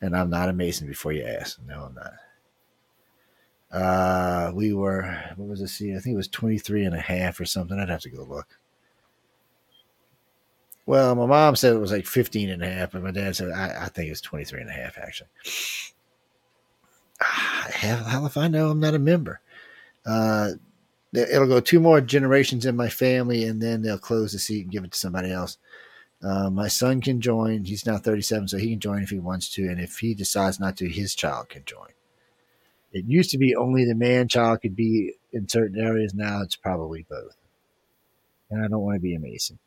and 0.00 0.16
I'm 0.16 0.30
not 0.30 0.48
a 0.48 0.52
Mason 0.52 0.86
before 0.86 1.12
you 1.12 1.24
ask. 1.24 1.58
No, 1.66 1.84
I'm 1.84 1.94
not. 1.94 2.14
Uh, 3.70 4.50
we 4.54 4.72
were, 4.72 5.02
what 5.36 5.48
was 5.48 5.60
the 5.60 5.68
See, 5.68 5.94
I 5.94 6.00
think 6.00 6.14
it 6.14 6.16
was 6.16 6.28
23 6.28 6.84
and 6.84 6.94
a 6.94 7.00
half 7.00 7.38
or 7.38 7.44
something. 7.44 7.78
I'd 7.78 7.88
have 7.88 8.00
to 8.00 8.10
go 8.10 8.24
look. 8.24 8.58
Well, 10.86 11.14
my 11.14 11.26
mom 11.26 11.54
said 11.54 11.74
it 11.74 11.78
was 11.78 11.92
like 11.92 12.06
15 12.06 12.50
and 12.50 12.64
a 12.64 12.68
half, 12.68 12.92
but 12.92 13.02
my 13.02 13.12
dad 13.12 13.36
said, 13.36 13.52
I, 13.52 13.84
I 13.84 13.88
think 13.88 14.10
it's 14.10 14.20
23 14.20 14.62
and 14.62 14.70
a 14.70 14.72
half, 14.72 14.98
actually. 14.98 15.28
Ah, 17.22 17.68
hell, 17.72 18.04
hell 18.04 18.26
if 18.26 18.36
I 18.36 18.48
know 18.48 18.70
I'm 18.70 18.80
not 18.80 18.94
a 18.94 18.98
member. 18.98 19.40
Uh, 20.04 20.52
it'll 21.12 21.46
go 21.46 21.60
two 21.60 21.78
more 21.78 22.00
generations 22.00 22.66
in 22.66 22.74
my 22.74 22.88
family, 22.88 23.44
and 23.44 23.62
then 23.62 23.82
they'll 23.82 23.98
close 23.98 24.32
the 24.32 24.38
seat 24.40 24.62
and 24.62 24.72
give 24.72 24.82
it 24.82 24.92
to 24.92 24.98
somebody 24.98 25.30
else. 25.30 25.58
Uh, 26.22 26.50
my 26.50 26.68
son 26.68 27.00
can 27.00 27.20
join. 27.20 27.64
He's 27.64 27.86
now 27.86 27.98
37, 27.98 28.48
so 28.48 28.58
he 28.58 28.70
can 28.70 28.80
join 28.80 29.02
if 29.02 29.10
he 29.10 29.18
wants 29.18 29.48
to. 29.50 29.68
And 29.68 29.80
if 29.80 29.98
he 29.98 30.14
decides 30.14 30.58
not 30.58 30.76
to, 30.78 30.88
his 30.88 31.14
child 31.14 31.48
can 31.50 31.64
join. 31.64 31.88
It 32.92 33.04
used 33.06 33.30
to 33.30 33.38
be 33.38 33.54
only 33.54 33.84
the 33.84 33.94
man 33.94 34.28
child 34.28 34.62
could 34.62 34.74
be 34.74 35.14
in 35.32 35.48
certain 35.48 35.80
areas. 35.80 36.12
Now 36.14 36.42
it's 36.42 36.56
probably 36.56 37.06
both. 37.08 37.36
And 38.50 38.64
I 38.64 38.68
don't 38.68 38.82
want 38.82 38.96
to 38.96 39.00
be 39.00 39.14
a 39.14 39.20
Mason. 39.20 39.58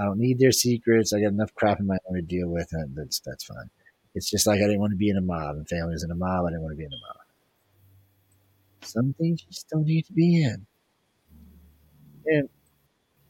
I 0.00 0.04
don't 0.04 0.18
need 0.18 0.38
their 0.38 0.52
secrets. 0.52 1.12
I 1.12 1.20
got 1.20 1.28
enough 1.28 1.54
crap 1.54 1.78
in 1.78 1.86
my 1.86 1.98
own 2.08 2.16
to 2.16 2.22
deal 2.22 2.48
with, 2.48 2.68
and 2.72 2.96
that's 2.96 3.20
that's 3.20 3.44
fine. 3.44 3.68
It's 4.14 4.30
just 4.30 4.46
like 4.46 4.58
I 4.58 4.64
didn't 4.64 4.80
want 4.80 4.92
to 4.92 4.96
be 4.96 5.10
in 5.10 5.18
a 5.18 5.20
mob, 5.20 5.56
and 5.56 5.68
family 5.68 5.92
was 5.92 6.04
in 6.04 6.10
a 6.10 6.14
mob. 6.14 6.46
I 6.46 6.50
didn't 6.50 6.62
want 6.62 6.72
to 6.72 6.78
be 6.78 6.84
in 6.84 6.92
a 6.92 6.96
mob. 6.96 7.16
Some 8.80 9.14
things 9.18 9.42
you 9.42 9.48
just 9.50 9.68
don't 9.68 9.86
need 9.86 10.06
to 10.06 10.12
be 10.12 10.42
in. 10.42 10.66
And 12.26 12.48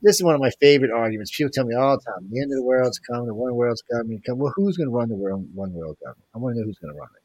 this 0.02 0.16
is 0.16 0.22
one 0.22 0.34
of 0.34 0.40
my 0.40 0.50
favorite 0.60 0.90
arguments. 0.90 1.36
People 1.36 1.50
tell 1.50 1.64
me 1.64 1.74
all 1.74 1.96
the 1.96 2.04
time, 2.04 2.28
the 2.30 2.40
end 2.40 2.52
of 2.52 2.56
the 2.56 2.62
world's 2.62 2.98
coming, 2.98 3.26
the 3.26 3.34
one 3.34 3.54
world's 3.54 3.82
coming. 3.90 4.20
Come, 4.20 4.38
well, 4.38 4.52
who's 4.54 4.76
going 4.76 4.88
to 4.88 4.94
run 4.94 5.08
the 5.08 5.16
world, 5.16 5.48
one 5.54 5.72
world 5.72 5.96
government? 6.00 6.24
I 6.34 6.38
want 6.38 6.54
to 6.54 6.60
know 6.60 6.66
who's 6.66 6.78
going 6.78 6.94
to 6.94 6.98
run 7.00 7.08
it. 7.16 7.23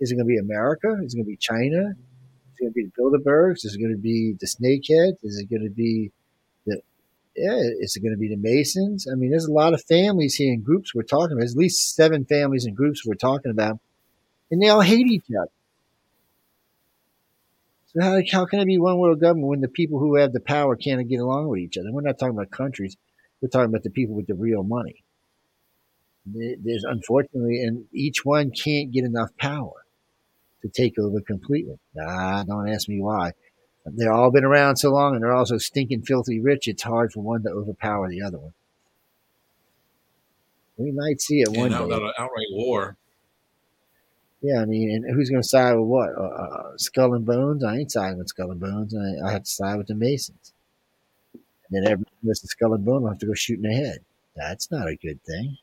Is 0.00 0.12
it 0.12 0.14
going 0.14 0.26
to 0.26 0.28
be 0.28 0.38
America? 0.38 0.96
Is 1.02 1.14
it 1.14 1.16
going 1.16 1.24
to 1.24 1.30
be 1.30 1.36
China? 1.36 1.90
Is 1.90 2.56
it 2.58 2.62
going 2.62 2.72
to 2.72 2.74
be 2.74 2.84
the 2.84 2.92
Bilderbergs? 3.00 3.64
Is 3.64 3.74
it 3.74 3.80
going 3.80 3.94
to 3.94 4.00
be 4.00 4.34
the 4.38 4.46
Snakeheads? 4.46 5.24
Is 5.24 5.38
it 5.38 5.50
going 5.50 5.64
to 5.64 5.70
be 5.70 6.12
the 6.66 6.80
yeah? 7.36 7.56
Is 7.80 7.96
it 7.96 8.00
going 8.00 8.14
to 8.14 8.18
be 8.18 8.28
the 8.28 8.36
Masons? 8.36 9.06
I 9.10 9.14
mean, 9.16 9.30
there's 9.30 9.46
a 9.46 9.52
lot 9.52 9.74
of 9.74 9.82
families 9.84 10.34
here 10.34 10.52
in 10.52 10.62
groups 10.62 10.94
we're 10.94 11.02
talking 11.02 11.32
about. 11.32 11.40
There's 11.40 11.54
at 11.54 11.58
least 11.58 11.94
seven 11.94 12.24
families 12.24 12.64
and 12.64 12.76
groups 12.76 13.04
we're 13.04 13.14
talking 13.14 13.50
about, 13.50 13.80
and 14.50 14.62
they 14.62 14.68
all 14.68 14.80
hate 14.80 15.06
each 15.06 15.26
other. 15.30 15.50
So 17.94 18.02
how, 18.02 18.20
how 18.30 18.44
can 18.44 18.60
it 18.60 18.66
be 18.66 18.78
one 18.78 18.98
world 18.98 19.20
government 19.20 19.48
when 19.48 19.60
the 19.60 19.68
people 19.68 19.98
who 19.98 20.16
have 20.16 20.32
the 20.32 20.40
power 20.40 20.76
can't 20.76 21.08
get 21.08 21.20
along 21.20 21.48
with 21.48 21.60
each 21.60 21.78
other? 21.78 21.90
We're 21.90 22.02
not 22.02 22.18
talking 22.18 22.36
about 22.36 22.50
countries. 22.50 22.96
We're 23.40 23.48
talking 23.48 23.70
about 23.70 23.82
the 23.82 23.90
people 23.90 24.14
with 24.14 24.26
the 24.26 24.34
real 24.34 24.62
money. 24.62 25.02
There's 26.26 26.84
unfortunately, 26.84 27.62
and 27.62 27.86
each 27.92 28.24
one 28.24 28.50
can't 28.50 28.92
get 28.92 29.04
enough 29.04 29.30
power 29.38 29.86
to 30.62 30.68
take 30.68 30.98
over 30.98 31.20
completely. 31.20 31.78
Nah, 31.94 32.44
don't 32.44 32.68
ask 32.68 32.88
me 32.88 33.00
why. 33.00 33.32
They've 33.86 34.10
all 34.10 34.30
been 34.30 34.44
around 34.44 34.76
so 34.76 34.90
long 34.90 35.14
and 35.14 35.22
they're 35.22 35.32
also 35.32 35.58
stinking 35.58 36.02
filthy 36.02 36.40
rich, 36.40 36.68
it's 36.68 36.82
hard 36.82 37.12
for 37.12 37.20
one 37.22 37.42
to 37.44 37.50
overpower 37.50 38.08
the 38.08 38.22
other 38.22 38.38
one. 38.38 38.52
We 40.76 40.92
might 40.92 41.20
see 41.20 41.40
it 41.40 41.48
one 41.48 41.72
yeah, 41.72 41.78
day. 41.78 41.88
Not 41.88 42.14
outright 42.18 42.46
war. 42.52 42.96
Yeah, 44.40 44.62
I 44.62 44.66
mean, 44.66 44.90
and 44.90 45.16
who's 45.16 45.30
going 45.30 45.42
to 45.42 45.48
side 45.48 45.74
with 45.74 45.86
what? 45.86 46.10
Uh, 46.16 46.22
uh, 46.22 46.76
Skull 46.76 47.14
and 47.14 47.26
Bones? 47.26 47.64
I 47.64 47.78
ain't 47.78 47.90
siding 47.90 48.18
with 48.18 48.28
Skull 48.28 48.52
and 48.52 48.60
Bones. 48.60 48.94
I, 48.94 49.26
I 49.26 49.32
have 49.32 49.42
to 49.42 49.50
side 49.50 49.78
with 49.78 49.88
the 49.88 49.96
Masons. 49.96 50.52
And 51.34 51.84
then 51.84 51.92
every 51.92 52.04
Mr. 52.24 52.46
Skull 52.46 52.74
and 52.74 52.84
Bone 52.84 53.02
will 53.02 53.08
have 53.08 53.18
to 53.18 53.26
go 53.26 53.34
shoot 53.34 53.56
in 53.56 53.68
the 53.68 53.74
head. 53.74 53.98
That's 54.36 54.70
not 54.70 54.86
a 54.86 54.94
good 54.94 55.20
thing. 55.24 55.56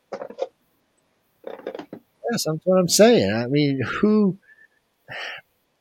Yes, 2.31 2.43
that's 2.43 2.59
what 2.65 2.77
I'm 2.77 2.89
saying. 2.89 3.31
I 3.31 3.47
mean, 3.47 3.81
who? 3.81 4.37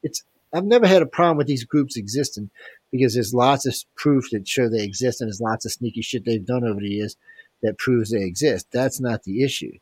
It's 0.03 0.23
I've 0.53 0.65
never 0.65 0.87
had 0.87 1.03
a 1.03 1.07
problem 1.07 1.37
with 1.37 1.49
these 1.49 1.65
groups 1.65 1.97
existing 1.97 2.51
because 2.93 3.15
there's 3.15 3.35
lots 3.35 3.67
of 3.67 3.75
proof 3.97 4.31
that 4.31 4.47
show 4.47 4.69
they 4.69 4.85
exist, 4.85 5.21
and 5.21 5.29
there's 5.29 5.41
lots 5.41 5.65
of 5.65 5.73
sneaky 5.73 6.03
shit 6.03 6.25
they've 6.25 6.47
done 6.47 6.65
over 6.65 6.81
the 6.81 6.89
years 6.89 7.17
that 7.63 7.79
proves 7.79 8.11
they 8.11 8.23
exist. 8.23 8.69
That's 8.71 9.01
not 9.01 9.25
the 9.25 9.43
issue. 9.43 9.79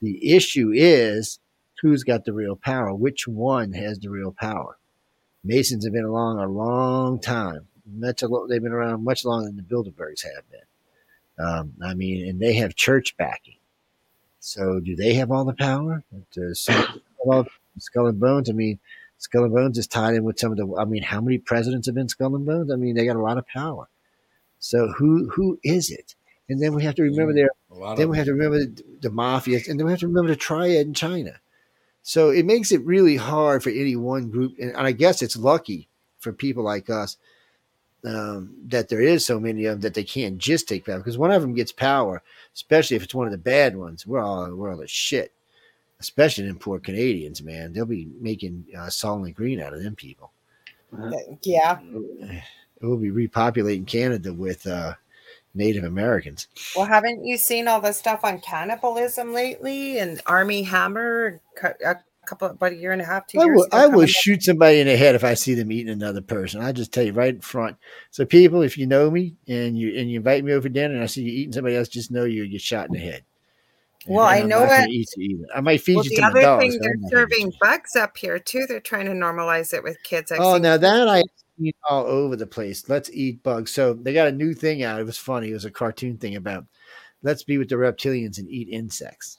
The 0.00 0.34
issue 0.34 0.70
is 0.72 1.40
who's 1.82 2.04
got 2.04 2.24
the 2.24 2.32
real 2.32 2.56
power, 2.56 2.94
which 2.94 3.26
one 3.26 3.72
has 3.72 3.98
the 3.98 4.10
real 4.10 4.32
power. 4.32 4.76
Masons 5.42 5.84
have 5.84 5.92
been 5.92 6.04
along 6.04 6.38
a 6.38 6.46
long 6.46 7.18
time. 7.18 7.66
Much 7.86 8.22
they've 8.48 8.62
been 8.62 8.72
around 8.72 9.04
much 9.04 9.24
longer 9.24 9.46
than 9.46 9.56
the 9.56 9.62
Bilderbergs 9.62 10.24
have 10.24 10.44
been. 10.50 11.44
Um, 11.46 11.72
I 11.84 11.94
mean, 11.94 12.28
and 12.28 12.40
they 12.40 12.54
have 12.54 12.76
church 12.76 13.16
backing. 13.16 13.56
So, 14.40 14.78
do 14.78 14.94
they 14.94 15.14
have 15.14 15.30
all 15.30 15.44
the 15.44 15.54
power? 15.54 16.04
Does 16.32 16.68
Skull 17.78 18.06
and 18.06 18.20
Bones? 18.20 18.50
I 18.50 18.52
mean, 18.52 18.78
Skull 19.18 19.44
and 19.44 19.54
Bones 19.54 19.78
is 19.78 19.86
tied 19.86 20.14
in 20.14 20.24
with 20.24 20.38
some 20.38 20.52
of 20.52 20.58
the. 20.58 20.76
I 20.76 20.84
mean, 20.84 21.02
how 21.02 21.20
many 21.20 21.38
presidents 21.38 21.86
have 21.86 21.94
been 21.94 22.08
Skull 22.08 22.34
and 22.34 22.46
Bones? 22.46 22.70
I 22.72 22.76
mean, 22.76 22.94
they 22.94 23.06
got 23.06 23.16
a 23.16 23.22
lot 23.22 23.38
of 23.38 23.46
power. 23.46 23.88
So, 24.58 24.88
who 24.88 25.30
who 25.30 25.58
is 25.62 25.90
it? 25.90 26.14
And 26.48 26.60
then 26.60 26.74
we 26.74 26.82
have 26.82 26.94
to 26.96 27.02
remember 27.02 27.32
there. 27.32 27.50
Then 27.96 28.10
we 28.10 28.16
have 28.18 28.26
to 28.26 28.34
remember 28.34 28.58
the, 28.58 28.82
the 29.00 29.10
mafia, 29.10 29.60
and 29.68 29.78
then 29.78 29.86
we 29.86 29.92
have 29.92 30.00
to 30.00 30.06
remember 30.06 30.28
the 30.28 30.36
triad 30.36 30.86
in 30.86 30.94
China. 30.94 31.40
So 32.02 32.28
it 32.28 32.44
makes 32.44 32.70
it 32.70 32.84
really 32.84 33.16
hard 33.16 33.62
for 33.62 33.70
any 33.70 33.96
one 33.96 34.30
group, 34.30 34.52
and, 34.60 34.70
and 34.72 34.86
I 34.86 34.92
guess 34.92 35.22
it's 35.22 35.38
lucky 35.38 35.88
for 36.18 36.34
people 36.34 36.62
like 36.62 36.90
us 36.90 37.16
um, 38.04 38.54
that 38.66 38.90
there 38.90 39.00
is 39.00 39.24
so 39.24 39.40
many 39.40 39.64
of 39.64 39.76
them 39.76 39.80
that 39.80 39.94
they 39.94 40.04
can't 40.04 40.36
just 40.36 40.68
take 40.68 40.84
power 40.84 40.98
because 40.98 41.16
one 41.16 41.30
of 41.30 41.40
them 41.40 41.54
gets 41.54 41.72
power, 41.72 42.22
especially 42.54 42.96
if 42.96 43.02
it's 43.02 43.14
one 43.14 43.26
of 43.26 43.32
the 43.32 43.38
bad 43.38 43.76
ones. 43.76 44.06
We're 44.06 44.20
all 44.20 44.44
in 44.44 44.50
the 44.50 44.56
world 44.56 44.82
of 44.82 44.90
shit, 44.90 45.32
especially 46.04 46.46
in 46.46 46.58
poor 46.58 46.78
Canadians, 46.78 47.42
man. 47.42 47.72
They'll 47.72 47.86
be 47.86 48.08
making 48.20 48.66
uh, 48.76 48.88
Soylent 48.88 49.34
Green 49.34 49.58
out 49.58 49.72
of 49.72 49.82
them 49.82 49.96
people. 49.96 50.32
Yeah, 51.42 51.78
it 51.82 52.42
will 52.82 52.98
be 52.98 53.10
repopulating 53.10 53.86
Canada 53.86 54.34
with 54.34 54.66
uh, 54.66 54.94
Native 55.54 55.84
Americans. 55.84 56.46
Well, 56.76 56.84
haven't 56.84 57.24
you 57.24 57.38
seen 57.38 57.68
all 57.68 57.80
the 57.80 57.92
stuff 57.92 58.20
on 58.22 58.40
cannibalism 58.40 59.32
lately 59.32 59.98
and 59.98 60.20
Armie 60.26 60.62
Hammer 60.62 61.40
a 61.62 61.96
couple 62.26 62.48
about 62.48 62.72
a 62.72 62.76
year 62.76 62.92
and 62.92 63.00
a 63.00 63.06
half, 63.06 63.26
two 63.26 63.40
I 63.40 63.44
years 63.46 63.56
will? 63.56 63.68
I 63.72 63.86
will 63.86 64.06
shoot 64.06 64.42
somebody 64.42 64.80
in 64.80 64.86
the 64.86 64.98
head 64.98 65.14
if 65.14 65.24
I 65.24 65.32
see 65.32 65.54
them 65.54 65.72
eating 65.72 65.92
another 65.92 66.20
person. 66.20 66.60
I 66.60 66.72
just 66.72 66.92
tell 66.92 67.04
you 67.04 67.14
right 67.14 67.34
in 67.34 67.40
front. 67.40 67.78
So, 68.10 68.26
people, 68.26 68.60
if 68.60 68.76
you 68.76 68.86
know 68.86 69.10
me 69.10 69.36
and 69.48 69.78
you 69.78 69.98
and 69.98 70.10
you 70.10 70.18
invite 70.18 70.44
me 70.44 70.52
over 70.52 70.68
dinner 70.68 70.94
and 70.94 71.02
I 71.02 71.06
see 71.06 71.22
you 71.22 71.32
eating 71.32 71.54
somebody 71.54 71.76
else, 71.76 71.88
just 71.88 72.10
know 72.10 72.24
you 72.24 72.46
get 72.46 72.60
shot 72.60 72.88
in 72.88 72.92
the 72.92 73.00
head. 73.00 73.24
Well, 74.06 74.26
I 74.26 74.42
know 74.42 74.60
not 74.60 74.68
gonna 74.68 74.84
it. 74.84 75.08
eat. 75.16 75.40
I 75.54 75.60
might 75.60 75.80
feed 75.80 75.96
well, 75.96 76.04
you 76.04 76.16
the 76.16 76.22
other 76.22 76.40
dogs. 76.40 76.62
thing 76.62 76.78
they're 76.80 76.90
I'm 76.92 77.00
not 77.00 77.10
gonna 77.10 77.26
eat 77.26 77.32
serving 77.32 77.52
bugs 77.60 77.96
up 77.96 78.16
here 78.16 78.38
too. 78.38 78.66
They're 78.68 78.80
trying 78.80 79.06
to 79.06 79.12
normalize 79.12 79.72
it 79.72 79.82
with 79.82 80.02
kids. 80.02 80.30
I've 80.30 80.40
Oh, 80.40 80.58
now 80.58 80.76
that 80.76 81.08
I 81.08 81.22
all 81.88 82.04
over 82.04 82.36
the 82.36 82.46
place. 82.46 82.88
Let's 82.88 83.10
eat 83.10 83.42
bugs. 83.42 83.70
So 83.70 83.94
they 83.94 84.12
got 84.12 84.28
a 84.28 84.32
new 84.32 84.54
thing 84.54 84.82
out. 84.82 85.00
It 85.00 85.04
was 85.06 85.18
funny. 85.18 85.50
It 85.50 85.54
was 85.54 85.64
a 85.64 85.70
cartoon 85.70 86.18
thing 86.18 86.36
about 86.36 86.66
let's 87.22 87.44
be 87.44 87.58
with 87.58 87.68
the 87.68 87.76
reptilians 87.76 88.38
and 88.38 88.48
eat 88.48 88.68
insects. 88.68 89.38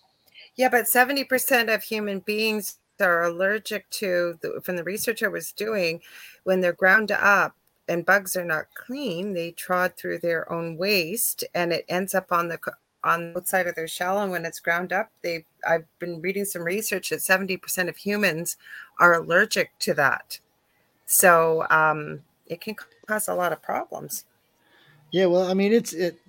Yeah, 0.56 0.70
but 0.70 0.88
seventy 0.88 1.24
percent 1.24 1.70
of 1.70 1.84
human 1.84 2.20
beings 2.20 2.78
are 3.00 3.24
allergic 3.24 3.90
to. 3.92 4.40
The, 4.42 4.62
from 4.64 4.78
the 4.78 4.84
research 4.84 5.22
I 5.22 5.28
was 5.28 5.52
doing, 5.52 6.02
when 6.44 6.62
they're 6.62 6.74
ground 6.74 7.12
up 7.12 7.56
and 7.88 8.06
bugs 8.06 8.36
are 8.36 8.46
not 8.46 8.74
clean, 8.74 9.34
they 9.34 9.52
trod 9.52 9.96
through 9.96 10.20
their 10.20 10.52
own 10.52 10.78
waste, 10.78 11.44
and 11.54 11.72
it 11.72 11.86
ends 11.88 12.16
up 12.16 12.32
on 12.32 12.48
the 12.48 12.58
on 13.06 13.34
the 13.34 13.40
outside 13.40 13.68
of 13.68 13.76
their 13.76 13.88
shell. 13.88 14.19
And 14.19 14.32
when 14.32 14.45
it's 14.45 14.60
ground 14.60 14.91
up, 14.91 15.11
they 15.22 15.45
I've 15.68 15.86
been 15.99 16.22
reading 16.22 16.44
some 16.44 16.64
research 16.64 17.10
that 17.10 17.22
seventy 17.22 17.56
percent 17.56 17.88
of 17.88 17.98
humans 17.98 18.57
are 18.99 19.14
allergic 19.14 19.77
to 19.80 19.94
that. 19.94 20.40
So 21.06 21.65
um, 21.69 22.23
it 22.48 22.60
can 22.60 22.76
cause 23.07 23.27
a 23.27 23.36
lot 23.36 23.53
of 23.53 23.61
problems. 23.61 24.26
Yeah, 25.11 25.27
well, 25.27 25.49
I 25.49 25.53
mean, 25.53 25.72
it's 25.72 25.94
it 25.94 26.19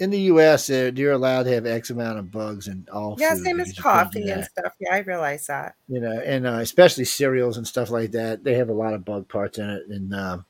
in 0.00 0.10
the 0.10 0.18
U.S. 0.22 0.68
Uh, 0.68 0.90
you're 0.94 1.12
allowed 1.12 1.44
to 1.44 1.52
have 1.52 1.66
X 1.66 1.90
amount 1.90 2.18
of 2.18 2.32
bugs 2.32 2.66
and 2.66 2.88
all. 2.88 3.16
Yeah, 3.18 3.34
same 3.34 3.60
as 3.60 3.68
you 3.68 3.74
couldn't 3.74 3.74
do 3.74 3.82
coffee 3.82 4.30
and 4.30 4.44
stuff. 4.44 4.72
Yeah, 4.80 4.94
I 4.94 4.98
realize 4.98 5.46
that. 5.46 5.76
you 5.88 6.00
know, 6.00 6.18
and 6.20 6.46
uh, 6.46 6.54
especially 6.54 7.04
cereals 7.04 7.58
and 7.58 7.66
stuff 7.66 7.90
like 7.90 8.10
that. 8.12 8.42
They 8.42 8.54
have 8.54 8.70
a 8.70 8.74
lot 8.74 8.94
of 8.94 9.04
bug 9.04 9.28
parts 9.28 9.58
in 9.58 9.68
it, 9.70 9.86
and 9.88 10.14
um, 10.14 10.46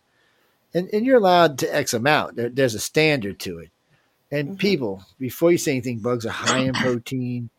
and 0.72 0.88
and 0.94 1.05
you're 1.05 1.18
allowed 1.18 1.59
to 1.59 1.76
X 1.76 1.92
amount. 1.92 2.36
There, 2.36 2.48
there's 2.48 2.74
a 2.74 2.80
standard 2.80 3.38
to 3.40 3.59
it. 3.59 3.70
And 4.35 4.59
people, 4.59 5.05
before 5.19 5.52
you 5.52 5.59
say 5.59 5.73
anything, 5.73 6.01
bugs 6.01 6.27
are 6.27 6.31
high 6.31 6.59
in 6.59 6.74
protein. 6.74 7.51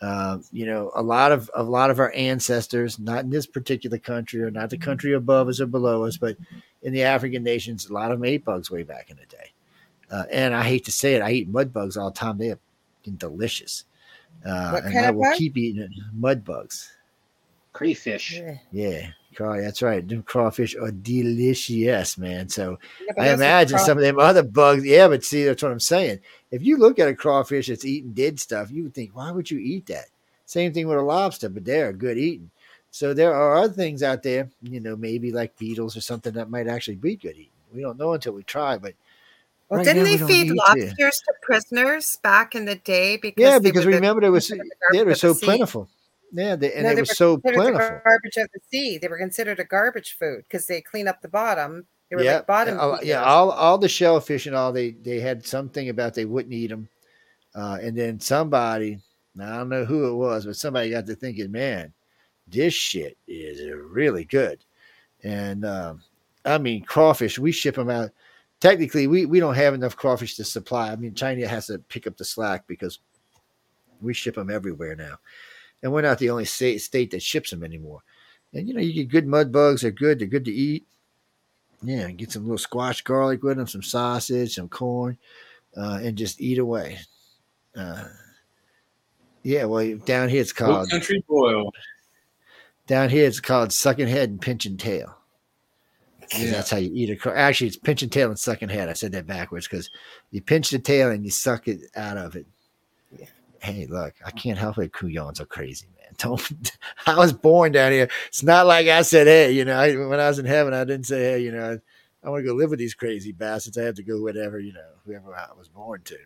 Uh, 0.00 0.38
you 0.50 0.64
know, 0.64 0.90
a 0.94 1.02
lot 1.02 1.30
of 1.30 1.50
a 1.54 1.62
lot 1.62 1.90
of 1.90 2.00
our 2.00 2.12
ancestors, 2.14 2.98
not 2.98 3.22
in 3.22 3.30
this 3.30 3.46
particular 3.46 3.98
country 3.98 4.40
or 4.40 4.50
not 4.50 4.70
the 4.70 4.78
country 4.78 5.12
above 5.12 5.48
us 5.48 5.60
or 5.60 5.66
below 5.66 6.04
us, 6.04 6.16
but 6.16 6.36
in 6.82 6.92
the 6.92 7.02
African 7.02 7.44
nations, 7.44 7.88
a 7.88 7.92
lot 7.92 8.10
of 8.10 8.18
them 8.18 8.24
ate 8.24 8.44
bugs 8.44 8.70
way 8.70 8.82
back 8.82 9.10
in 9.10 9.16
the 9.16 9.26
day. 9.26 9.52
Uh, 10.10 10.24
and 10.30 10.54
I 10.54 10.62
hate 10.62 10.86
to 10.86 10.92
say 10.92 11.14
it, 11.14 11.22
I 11.22 11.32
eat 11.32 11.48
mud 11.48 11.72
bugs 11.72 11.96
all 11.96 12.10
the 12.10 12.18
time. 12.18 12.38
They 12.38 12.50
are 12.50 12.58
delicious. 13.18 13.84
Uh, 14.44 14.80
and 14.84 14.98
I 14.98 15.10
will 15.10 15.22
bug? 15.22 15.36
keep 15.36 15.56
eating. 15.56 15.88
Mud 16.14 16.44
bugs. 16.44 16.90
Crayfish. 17.72 18.40
Yeah, 18.72 19.10
craw. 19.34 19.56
That's 19.56 19.82
right. 19.82 20.06
Them 20.06 20.22
crawfish 20.22 20.76
are 20.76 20.90
delicious, 20.90 22.18
man. 22.18 22.48
So 22.48 22.78
Yeah, 23.06 23.24
I 23.24 23.32
imagine 23.32 23.78
some 23.78 23.98
of 23.98 24.02
them 24.02 24.18
other 24.18 24.42
bugs. 24.42 24.84
Yeah, 24.84 25.08
but 25.08 25.24
see, 25.24 25.44
that's 25.44 25.62
what 25.62 25.72
I'm 25.72 25.80
saying. 25.80 26.20
If 26.50 26.62
you 26.62 26.76
look 26.76 26.98
at 26.98 27.08
a 27.08 27.14
crawfish 27.14 27.68
that's 27.68 27.84
eating 27.84 28.12
dead 28.12 28.38
stuff, 28.38 28.70
you 28.70 28.84
would 28.84 28.94
think, 28.94 29.16
why 29.16 29.30
would 29.30 29.50
you 29.50 29.58
eat 29.58 29.86
that? 29.86 30.06
Same 30.46 30.72
thing 30.72 30.86
with 30.86 30.98
a 30.98 31.02
lobster, 31.02 31.48
but 31.48 31.64
they're 31.64 31.92
good 31.92 32.18
eating. 32.18 32.50
So 32.90 33.14
there 33.14 33.34
are 33.34 33.56
other 33.56 33.72
things 33.72 34.02
out 34.02 34.22
there, 34.22 34.50
you 34.62 34.78
know, 34.78 34.96
maybe 34.96 35.32
like 35.32 35.56
beetles 35.56 35.96
or 35.96 36.02
something 36.02 36.34
that 36.34 36.50
might 36.50 36.68
actually 36.68 36.96
be 36.96 37.16
good 37.16 37.36
eating. 37.36 37.48
We 37.74 37.80
don't 37.80 37.98
know 37.98 38.12
until 38.12 38.34
we 38.34 38.42
try, 38.42 38.76
but 38.76 38.92
Well, 39.70 39.78
right 39.78 39.84
didn't 39.84 40.02
we 40.02 40.10
they 40.10 40.18
don't 40.18 40.28
feed 40.28 40.50
need 40.50 40.58
to. 40.58 40.68
lobsters 40.68 41.22
to 41.22 41.32
prisoners 41.40 42.18
back 42.22 42.54
in 42.54 42.66
the 42.66 42.74
day? 42.74 43.16
Because 43.16 43.42
Yeah, 43.42 43.58
because 43.60 43.86
remember 43.86 44.20
they 44.20 44.28
were 44.28 44.40
so, 44.40 44.56
they 44.92 45.04
were 45.04 45.14
so 45.14 45.32
the 45.32 45.34
sea. 45.36 45.64
Yeah, 46.32 46.56
they, 46.56 46.72
and 46.72 46.84
No, 46.84 46.94
they, 46.94 47.02
were 47.02 47.06
so 47.06 47.36
plentiful. 47.36 47.72
garbage 47.72 48.36
of 48.38 48.48
the 48.54 48.60
sea. 48.70 48.98
They 48.98 49.08
were 49.08 49.18
considered 49.18 49.60
a 49.60 49.64
garbage 49.64 50.16
food 50.18 50.44
because 50.48 50.66
they 50.66 50.80
clean 50.80 51.06
up 51.06 51.20
the 51.20 51.28
bottom. 51.28 51.86
They 52.08 52.16
were 52.16 52.22
yeah, 52.22 52.36
like 52.36 52.46
bottom. 52.46 52.80
all- 52.80 52.98
yeah, 53.02 53.22
all 53.22 53.50
all 53.50 53.78
the 53.78 53.88
shellfish 53.88 54.46
and 54.46 54.56
all 54.56 54.72
they 54.72 54.92
they 54.92 55.20
had 55.20 55.44
something 55.44 55.88
about 55.88 56.14
they 56.14 56.24
wouldn't 56.24 56.54
eat 56.54 56.68
them, 56.68 56.88
uh, 57.54 57.78
and 57.82 57.96
then 57.96 58.18
somebody 58.18 59.00
I 59.40 59.56
don't 59.56 59.68
know 59.68 59.84
who 59.84 60.08
it 60.08 60.14
was, 60.14 60.44
but 60.44 60.56
somebody 60.56 60.90
got 60.90 61.06
to 61.06 61.14
thinking, 61.14 61.50
man, 61.50 61.92
this 62.46 62.74
shit 62.74 63.16
is 63.26 63.60
really 63.74 64.24
good, 64.24 64.64
and 65.22 65.64
um, 65.64 66.02
I 66.44 66.58
mean 66.58 66.82
crawfish. 66.84 67.38
We 67.38 67.52
ship 67.52 67.76
them 67.76 67.90
out. 67.90 68.10
Technically, 68.60 69.06
we 69.06 69.26
we 69.26 69.40
don't 69.40 69.54
have 69.54 69.74
enough 69.74 69.96
crawfish 69.96 70.36
to 70.36 70.44
supply. 70.44 70.90
I 70.90 70.96
mean, 70.96 71.14
China 71.14 71.46
has 71.48 71.66
to 71.66 71.78
pick 71.78 72.06
up 72.06 72.16
the 72.16 72.24
slack 72.24 72.66
because 72.66 72.98
we 74.02 74.12
ship 74.12 74.34
them 74.34 74.50
everywhere 74.50 74.96
now, 74.96 75.16
and 75.82 75.92
we're 75.92 76.02
not 76.02 76.18
the 76.18 76.30
only 76.30 76.44
state 76.44 76.78
state 76.78 77.10
that 77.10 77.22
ships 77.22 77.50
them 77.50 77.64
anymore. 77.64 78.00
And 78.52 78.68
you 78.68 78.74
know, 78.74 78.80
you 78.80 78.92
get 78.92 79.08
good 79.08 79.26
mud 79.26 79.50
bugs. 79.52 79.82
They're 79.82 79.90
good. 79.90 80.18
They're 80.18 80.28
good 80.28 80.44
to 80.44 80.52
eat. 80.52 80.86
Yeah, 81.82 82.10
get 82.10 82.30
some 82.30 82.44
little 82.44 82.58
squash 82.58 83.02
garlic 83.02 83.42
with 83.42 83.56
them, 83.56 83.66
some 83.66 83.82
sausage, 83.82 84.54
some 84.54 84.68
corn, 84.68 85.18
uh, 85.76 85.98
and 86.02 86.16
just 86.16 86.40
eat 86.40 86.58
away. 86.58 86.98
Uh, 87.74 88.04
yeah, 89.42 89.64
well, 89.64 89.96
down 89.98 90.28
here 90.28 90.40
it's 90.40 90.52
Old 90.60 90.70
called 90.70 90.90
country 90.90 91.24
boil. 91.28 91.72
down 92.86 93.10
here 93.10 93.26
it's 93.26 93.40
called 93.40 93.72
sucking 93.72 94.06
head 94.06 94.30
and 94.30 94.40
pinching 94.40 94.76
tail. 94.76 95.16
Yeah. 96.38 96.50
That's 96.52 96.70
how 96.70 96.78
you 96.78 96.90
eat 96.94 97.26
a 97.26 97.36
Actually, 97.36 97.66
it's 97.68 97.76
pinching 97.76 98.08
tail 98.08 98.28
and 98.28 98.38
sucking 98.38 98.68
head. 98.68 98.88
I 98.88 98.94
said 98.94 99.12
that 99.12 99.26
backwards 99.26 99.66
because 99.68 99.90
you 100.30 100.40
pinch 100.40 100.70
the 100.70 100.78
tail 100.78 101.10
and 101.10 101.24
you 101.24 101.30
suck 101.30 101.68
it 101.68 101.80
out 101.96 102.16
of 102.16 102.36
it. 102.36 102.46
Hey, 103.62 103.86
look, 103.88 104.14
I 104.26 104.32
can't 104.32 104.58
help 104.58 104.78
it. 104.78 104.90
Kuyons 104.90 105.40
are 105.40 105.46
crazy, 105.46 105.86
man. 105.96 106.14
Don't. 106.18 106.76
I 107.06 107.16
was 107.16 107.32
born 107.32 107.70
down 107.70 107.92
here. 107.92 108.08
It's 108.26 108.42
not 108.42 108.66
like 108.66 108.88
I 108.88 109.02
said, 109.02 109.28
hey, 109.28 109.52
you 109.52 109.64
know, 109.64 109.78
I, 109.78 109.94
when 109.94 110.18
I 110.18 110.26
was 110.26 110.40
in 110.40 110.46
heaven, 110.46 110.74
I 110.74 110.84
didn't 110.84 111.06
say, 111.06 111.22
hey, 111.22 111.38
you 111.38 111.52
know, 111.52 111.78
I, 112.24 112.28
want 112.28 112.42
to 112.42 112.48
go 112.48 112.54
live 112.54 112.70
with 112.70 112.80
these 112.80 112.94
crazy 112.94 113.30
bastards. 113.30 113.78
I 113.78 113.84
have 113.84 113.94
to 113.94 114.02
go 114.02 114.20
whatever, 114.20 114.58
you 114.58 114.72
know, 114.72 114.90
whoever 115.06 115.32
I 115.34 115.46
was 115.56 115.68
born 115.68 116.02
to. 116.06 116.16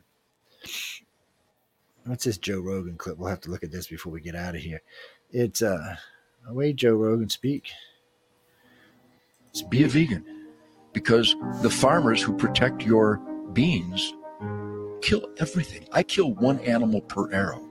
What's 2.06 2.24
this 2.24 2.38
Joe 2.38 2.60
Rogan 2.60 2.96
clip? 2.96 3.18
We'll 3.18 3.28
have 3.28 3.40
to 3.42 3.50
look 3.50 3.64
at 3.64 3.70
this 3.70 3.86
before 3.86 4.12
we 4.12 4.22
get 4.22 4.34
out 4.34 4.54
of 4.54 4.62
here. 4.62 4.80
It's 5.30 5.60
uh, 5.60 5.96
way 6.48 6.72
Joe 6.72 6.94
Rogan 6.94 7.28
speak. 7.28 7.68
It's 9.50 9.60
Be 9.60 9.84
a 9.84 9.88
vegan 9.88 10.24
because 10.94 11.36
the 11.60 11.70
farmers 11.70 12.22
who 12.22 12.34
protect 12.34 12.82
your 12.82 13.18
beans 13.52 14.14
kill 15.06 15.30
everything. 15.38 15.86
I 15.92 16.02
kill 16.02 16.34
one 16.34 16.58
animal 16.60 17.00
per 17.00 17.32
arrow. 17.32 17.62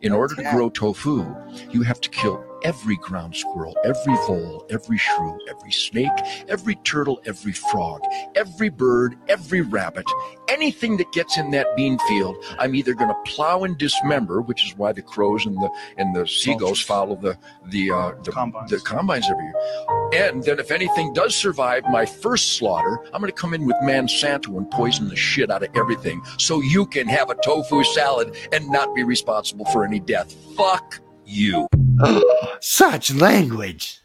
In 0.00 0.10
order 0.10 0.34
to 0.36 0.42
grow 0.52 0.70
tofu, 0.70 1.26
you 1.70 1.82
have 1.82 2.00
to 2.00 2.08
kill 2.08 2.42
every 2.62 2.96
ground 2.96 3.34
squirrel, 3.34 3.76
every 3.84 4.14
vole, 4.26 4.66
every 4.70 4.98
shrew, 4.98 5.38
every 5.48 5.72
snake, 5.72 6.10
every 6.48 6.74
turtle, 6.76 7.20
every 7.26 7.52
frog, 7.52 8.00
every 8.34 8.68
bird, 8.68 9.16
every 9.28 9.60
rabbit, 9.60 10.04
anything 10.48 10.96
that 10.96 11.10
gets 11.12 11.38
in 11.38 11.50
that 11.50 11.66
bean 11.76 11.98
field, 12.00 12.36
I'm 12.58 12.74
either 12.74 12.94
going 12.94 13.10
to 13.10 13.30
plow 13.30 13.64
and 13.64 13.76
dismember, 13.76 14.40
which 14.40 14.66
is 14.66 14.76
why 14.76 14.92
the 14.92 15.02
crows 15.02 15.46
and 15.46 15.56
the 15.56 15.70
and 15.96 16.14
the 16.14 16.26
seagulls 16.26 16.80
follow 16.80 17.16
the 17.16 17.38
the 17.66 17.90
uh, 17.90 18.12
the, 18.22 18.32
combines. 18.32 18.70
the 18.70 18.78
combines 18.80 19.28
every 19.30 19.44
year. 19.44 20.30
And 20.30 20.42
then 20.42 20.58
if 20.58 20.70
anything 20.70 21.12
does 21.12 21.34
survive 21.34 21.84
my 21.90 22.06
first 22.06 22.56
slaughter, 22.56 22.98
I'm 23.12 23.20
going 23.20 23.32
to 23.32 23.40
come 23.40 23.54
in 23.54 23.66
with 23.66 23.76
Monsanto 23.82 24.56
and 24.56 24.70
poison 24.70 25.08
the 25.08 25.16
shit 25.16 25.50
out 25.50 25.62
of 25.62 25.68
everything, 25.74 26.22
so 26.38 26.60
you 26.60 26.86
can 26.86 27.06
have 27.08 27.30
a 27.30 27.34
tofu 27.44 27.84
salad 27.84 28.36
and 28.52 28.68
not 28.70 28.94
be 28.94 29.04
responsible 29.04 29.66
for 29.66 29.84
any 29.84 30.00
death. 30.00 30.32
Fuck 30.56 31.00
you. 31.28 31.68
such 32.60 33.12
language. 33.14 34.00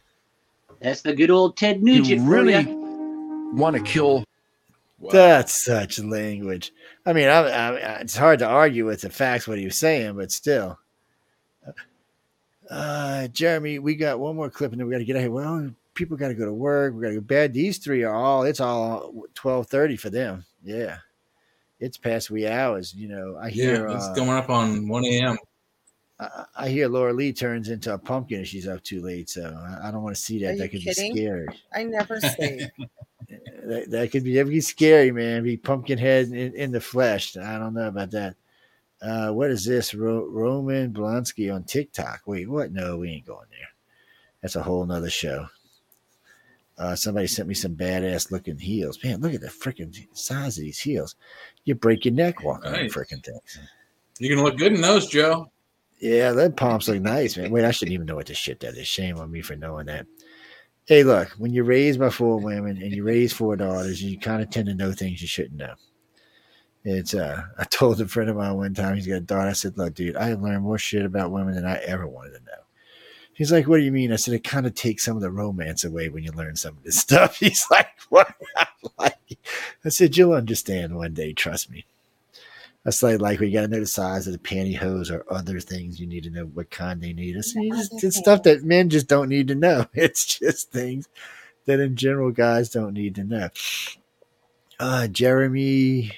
That's 0.82 1.02
the 1.02 1.14
good 1.14 1.32
old 1.32 1.58
Ted 1.58 1.82
Nugent. 1.82 2.22
You 2.22 2.30
really 2.30 2.66
want 3.54 3.76
to 3.76 3.82
kill. 3.82 4.26
Wow. 5.00 5.12
That's 5.12 5.66
such 5.66 6.00
language. 6.00 6.74
I 7.06 7.14
mean, 7.14 7.28
I, 7.28 7.40
I, 7.40 7.72
it's 8.00 8.16
hard 8.16 8.40
to 8.40 8.48
argue 8.48 8.86
with 8.86 9.02
the 9.02 9.10
facts 9.10 9.48
what 9.48 9.58
he 9.58 9.66
was 9.66 9.78
saying, 9.78 10.16
but 10.16 10.32
still. 10.32 10.78
Uh, 12.70 13.28
Jeremy, 13.28 13.80
we 13.80 13.96
got 13.96 14.20
one 14.20 14.36
more 14.36 14.50
clip 14.50 14.72
and 14.72 14.80
then 14.80 14.88
we 14.88 14.92
got 14.94 15.00
to 15.00 15.06
get 15.06 15.16
out 15.16 15.22
here. 15.22 15.32
Well, 15.32 15.72
people 15.94 16.18
got 16.18 16.30
to 16.30 16.34
go 16.34 16.46
to 16.46 16.54
work. 16.54 16.94
We 16.94 17.02
got 17.02 17.10
to 17.10 17.14
go 17.16 17.20
to 17.20 17.26
bed. 17.26 17.54
These 17.54 17.78
three 17.78 18.04
are 18.04 18.14
all. 18.14 18.44
It's 18.44 18.60
all 18.60 19.14
twelve 19.36 19.68
thirty 19.68 19.98
for 19.98 20.10
them. 20.10 20.46
Yeah, 20.64 20.98
it's 21.80 21.98
past 21.98 22.32
wee 22.32 22.48
hours. 22.48 22.94
You 22.94 23.10
know, 23.10 23.38
I 23.40 23.50
hear 23.50 23.88
yeah, 23.88 23.96
it's 23.96 24.06
uh, 24.06 24.14
going 24.14 24.30
up 24.30 24.50
on 24.50 24.88
one 24.88 25.06
a.m. 25.06 25.38
I, 26.24 26.46
I 26.66 26.70
hear 26.70 26.88
Laura 26.88 27.14
Lee 27.14 27.34
turns 27.34 27.70
into 27.70 27.94
a 27.94 27.98
pumpkin 27.98 28.42
if 28.42 28.48
she's 28.48 28.68
up 28.68 28.84
too 28.84 29.02
late, 29.02 29.30
so 29.30 29.44
I, 29.44 29.88
I 29.88 29.92
don't 29.92 30.04
want 30.04 30.16
to 30.16 30.22
see 30.22 30.40
that. 30.44 30.56
Are 30.56 30.58
that 30.58 30.70
could 30.70 30.82
kidding? 30.82 31.14
be 31.14 31.20
scary. 31.20 31.48
I 31.74 31.84
never 31.84 32.20
sleep. 32.20 32.62
that, 33.66 33.86
that 33.90 34.12
could 34.12 34.24
be 34.24 34.36
that 34.36 34.44
could 34.44 34.50
be 34.50 34.62
scary, 34.62 35.12
man. 35.12 35.44
Be 35.44 35.58
pumpkin 35.58 35.98
head 35.98 36.28
in, 36.28 36.54
in 36.54 36.72
the 36.72 36.82
flesh. 36.82 37.36
I 37.38 37.58
don't 37.58 37.74
know 37.74 37.88
about 37.88 38.12
that. 38.12 38.36
Uh, 39.02 39.32
what 39.32 39.52
is 39.52 39.66
this? 39.66 39.94
Ro- 39.94 40.28
Roman 40.30 40.94
Blonsky 40.94 41.54
on 41.54 41.64
TikTok. 41.64 42.22
Wait, 42.26 42.50
what? 42.50 42.72
No, 42.72 42.98
we 42.98 43.10
ain't 43.10 43.26
going 43.26 43.48
there. 43.50 43.68
That's 44.42 44.56
a 44.56 44.64
whole 44.64 44.86
nother 44.86 45.10
show. 45.10 45.48
Uh, 46.78 46.96
somebody 46.96 47.28
sent 47.28 47.48
me 47.48 47.54
some 47.54 47.76
badass 47.76 48.32
looking 48.32 48.58
heels. 48.58 49.02
Man, 49.04 49.22
look 49.22 49.34
at 49.34 49.42
the 49.42 49.48
freaking 49.48 49.96
size 50.14 50.58
of 50.58 50.64
these 50.64 50.80
heels. 50.80 51.16
You 51.66 51.76
break 51.76 52.06
your 52.06 52.14
neck 52.14 52.44
walking 52.44 52.74
on 52.74 52.74
Nice. 52.74 52.94
freaking 52.94 53.24
things. 53.24 53.60
You're 54.20 54.36
gonna 54.36 54.48
look 54.48 54.58
good 54.58 54.74
in 54.74 54.82
those, 54.82 55.08
Joe. 55.08 55.52
Yeah, 56.04 56.34
that 56.34 56.58
pumps 56.58 56.90
look 56.90 57.02
nice, 57.02 57.38
man. 57.38 57.50
Wait, 57.50 57.64
I 57.64 57.72
shouldn't 57.72 57.94
even 57.94 58.06
know 58.06 58.18
what 58.18 58.26
the 58.26 58.34
shit 58.34 58.60
that 58.60 58.76
is. 58.76 58.86
Shame 58.90 59.18
on 59.20 59.32
me 59.32 59.40
for 59.42 59.56
knowing 59.56 59.86
that. 59.86 60.06
Hey, 60.84 61.06
look, 61.06 61.30
when 61.38 61.54
you're 61.54 61.64
raised 61.64 61.98
by 61.98 62.10
four 62.10 62.42
women 62.42 62.76
and 62.76 62.92
you 62.92 63.06
raise 63.06 63.32
four 63.32 63.56
daughters, 63.56 64.04
you 64.04 64.20
kind 64.20 64.42
of 64.42 64.50
tend 64.50 64.66
to 64.66 64.74
know 64.74 64.92
things 64.92 65.22
you 65.22 65.30
shouldn't 65.30 65.56
know. 65.56 65.76
It's 66.84 67.14
uh 67.14 67.44
I 67.58 67.64
told 67.64 68.02
a 68.02 68.08
friend 68.10 68.30
of 68.30 68.36
mine 68.36 68.54
one 68.56 68.74
time, 68.74 68.96
he's 68.96 69.08
got 69.08 69.16
a 69.16 69.22
daughter. 69.22 69.48
I 69.48 69.54
said, 69.54 69.78
Look, 69.78 69.94
dude, 69.94 70.18
I 70.18 70.34
learned 70.34 70.64
more 70.64 70.78
shit 70.78 71.06
about 71.06 71.32
women 71.32 71.56
than 71.56 71.66
I 71.66 71.78
ever 71.78 72.06
wanted 72.06 72.32
to 72.32 72.44
know. 72.44 72.64
He's 73.34 73.54
like, 73.54 73.70
What 73.70 73.78
do 73.78 73.84
you 73.84 73.94
mean? 73.94 74.12
I 74.12 74.18
said, 74.18 74.34
It 74.34 74.44
kind 74.44 74.66
of 74.66 74.76
takes 74.76 75.06
some 75.06 75.16
of 75.16 75.22
the 75.22 75.32
romance 75.32 75.86
away 75.86 76.10
when 76.10 76.26
you 76.26 76.34
learn 76.34 76.58
some 76.58 76.76
of 76.76 76.84
this 76.84 77.00
stuff. 77.00 77.38
He's 77.38 77.66
like, 77.72 77.88
What? 78.10 78.36
I 79.00 79.14
said, 79.88 80.18
You'll 80.18 80.34
understand 80.34 80.98
one 80.98 81.14
day, 81.14 81.32
trust 81.32 81.72
me. 81.72 81.86
That's 82.84 83.02
like 83.02 83.22
like 83.22 83.40
we 83.40 83.52
got 83.52 83.62
to 83.62 83.68
know 83.70 83.80
the 83.80 83.86
size 83.86 84.28
of 84.28 84.34
the 84.34 84.40
pantyhose 84.40 85.10
or 85.12 85.24
other 85.32 85.60
things 85.60 86.00
you 86.00 86.08
need 86.08 86.24
to 86.24 86.30
know 86.30 86.46
what 86.46 86.70
kind 86.70 87.02
they 87.02 87.14
need. 87.14 87.38
It's, 87.38 87.54
it's, 87.56 88.04
it's 88.04 88.18
stuff 88.18 88.44
that 88.44 88.64
men 88.64 88.90
just 88.90 89.08
don't 89.08 89.30
need 89.30 89.48
to 89.50 89.56
know. 89.56 89.86
It's 89.94 90.26
just 90.40 90.72
things 90.72 91.08
that 91.66 91.80
in 91.80 91.96
general 91.96 92.32
guys 92.32 92.70
don't 92.70 92.94
need 92.94 93.16
to 93.16 93.24
know. 93.24 93.50
Uh, 94.80 95.08
Jeremy, 95.08 96.12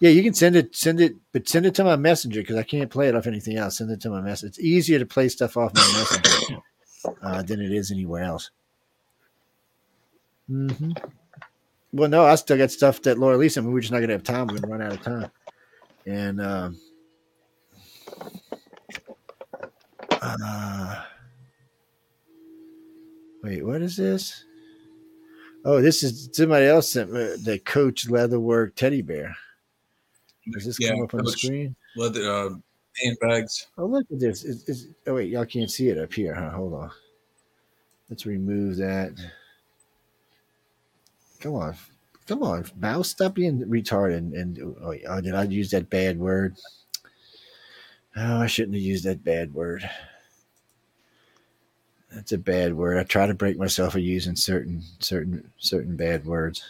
yeah, 0.00 0.10
you 0.10 0.22
can 0.22 0.34
send 0.34 0.56
it, 0.56 0.76
send 0.76 1.00
it, 1.00 1.16
but 1.32 1.48
send 1.48 1.64
it 1.64 1.74
to 1.76 1.84
my 1.84 1.96
messenger 1.96 2.40
because 2.42 2.56
I 2.56 2.62
can't 2.62 2.90
play 2.90 3.08
it 3.08 3.14
off 3.14 3.26
anything 3.26 3.56
else. 3.56 3.78
Send 3.78 3.90
it 3.90 4.00
to 4.02 4.10
my 4.10 4.20
message. 4.20 4.48
It's 4.50 4.60
easier 4.60 4.98
to 4.98 5.06
play 5.06 5.28
stuff 5.30 5.56
off 5.56 5.74
my 5.74 5.80
messenger 5.94 6.62
uh, 7.22 7.42
than 7.42 7.62
it 7.62 7.72
is 7.72 7.90
anywhere 7.90 8.24
else. 8.24 8.50
hmm 10.48 10.92
Well, 11.92 12.10
no, 12.10 12.24
I 12.24 12.34
still 12.36 12.58
got 12.58 12.70
stuff 12.70 13.02
that 13.02 13.18
Laura 13.18 13.38
Lisa. 13.38 13.60
I 13.60 13.62
mean, 13.62 13.72
we're 13.72 13.80
just 13.80 13.92
not 13.92 14.00
gonna 14.00 14.12
have 14.14 14.24
time. 14.24 14.48
We're 14.48 14.58
gonna 14.60 14.72
run 14.72 14.82
out 14.82 14.92
of 14.92 15.02
time. 15.02 15.30
And 16.06 16.40
um, 16.40 16.80
uh, 20.22 21.02
wait, 23.42 23.66
what 23.66 23.82
is 23.82 23.96
this? 23.96 24.44
Oh, 25.64 25.82
this 25.82 26.04
is 26.04 26.30
somebody 26.32 26.66
else 26.66 26.88
sent 26.88 27.12
me 27.12 27.34
the 27.42 27.58
Coach 27.58 28.06
Leatherware 28.06 28.72
teddy 28.74 29.02
bear. 29.02 29.36
Does 30.52 30.64
this 30.64 30.78
come 30.78 31.02
up 31.02 31.12
on 31.14 31.24
the 31.24 31.32
screen? 31.32 31.74
Leather 31.96 32.30
uh, 32.30 32.50
handbags. 33.02 33.66
Oh, 33.76 33.86
look 33.86 34.06
at 34.12 34.20
this. 34.20 34.44
It's, 34.44 34.68
it's, 34.68 34.86
oh, 35.08 35.14
wait, 35.14 35.28
y'all 35.28 35.44
can't 35.44 35.70
see 35.70 35.88
it 35.88 35.98
up 35.98 36.12
here, 36.12 36.34
huh? 36.34 36.50
Hold 36.50 36.74
on. 36.74 36.90
Let's 38.08 38.26
remove 38.26 38.76
that. 38.76 39.12
Come 41.40 41.54
on. 41.54 41.74
Come 42.26 42.42
on. 42.42 42.64
Mouse, 42.76 43.08
stop 43.10 43.34
being 43.34 43.60
retarded. 43.60 44.16
And, 44.18 44.34
and 44.34 44.76
oh, 44.82 44.94
oh, 45.08 45.20
did 45.20 45.34
I 45.34 45.44
use 45.44 45.70
that 45.70 45.90
bad 45.90 46.18
word? 46.18 46.56
Oh, 48.16 48.40
I 48.40 48.46
shouldn't 48.46 48.74
have 48.74 48.82
used 48.82 49.04
that 49.04 49.22
bad 49.24 49.54
word. 49.54 49.88
That's 52.10 52.32
a 52.32 52.38
bad 52.38 52.74
word. 52.74 52.98
I 52.98 53.02
try 53.02 53.26
to 53.26 53.34
break 53.34 53.58
myself 53.58 53.94
of 53.94 54.00
using 54.00 54.36
certain 54.36 54.82
certain 55.00 55.50
certain 55.58 55.96
bad 55.96 56.24
words. 56.24 56.64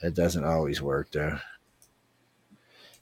That 0.00 0.14
doesn't 0.14 0.44
always 0.44 0.80
work 0.80 1.10
though. 1.10 1.38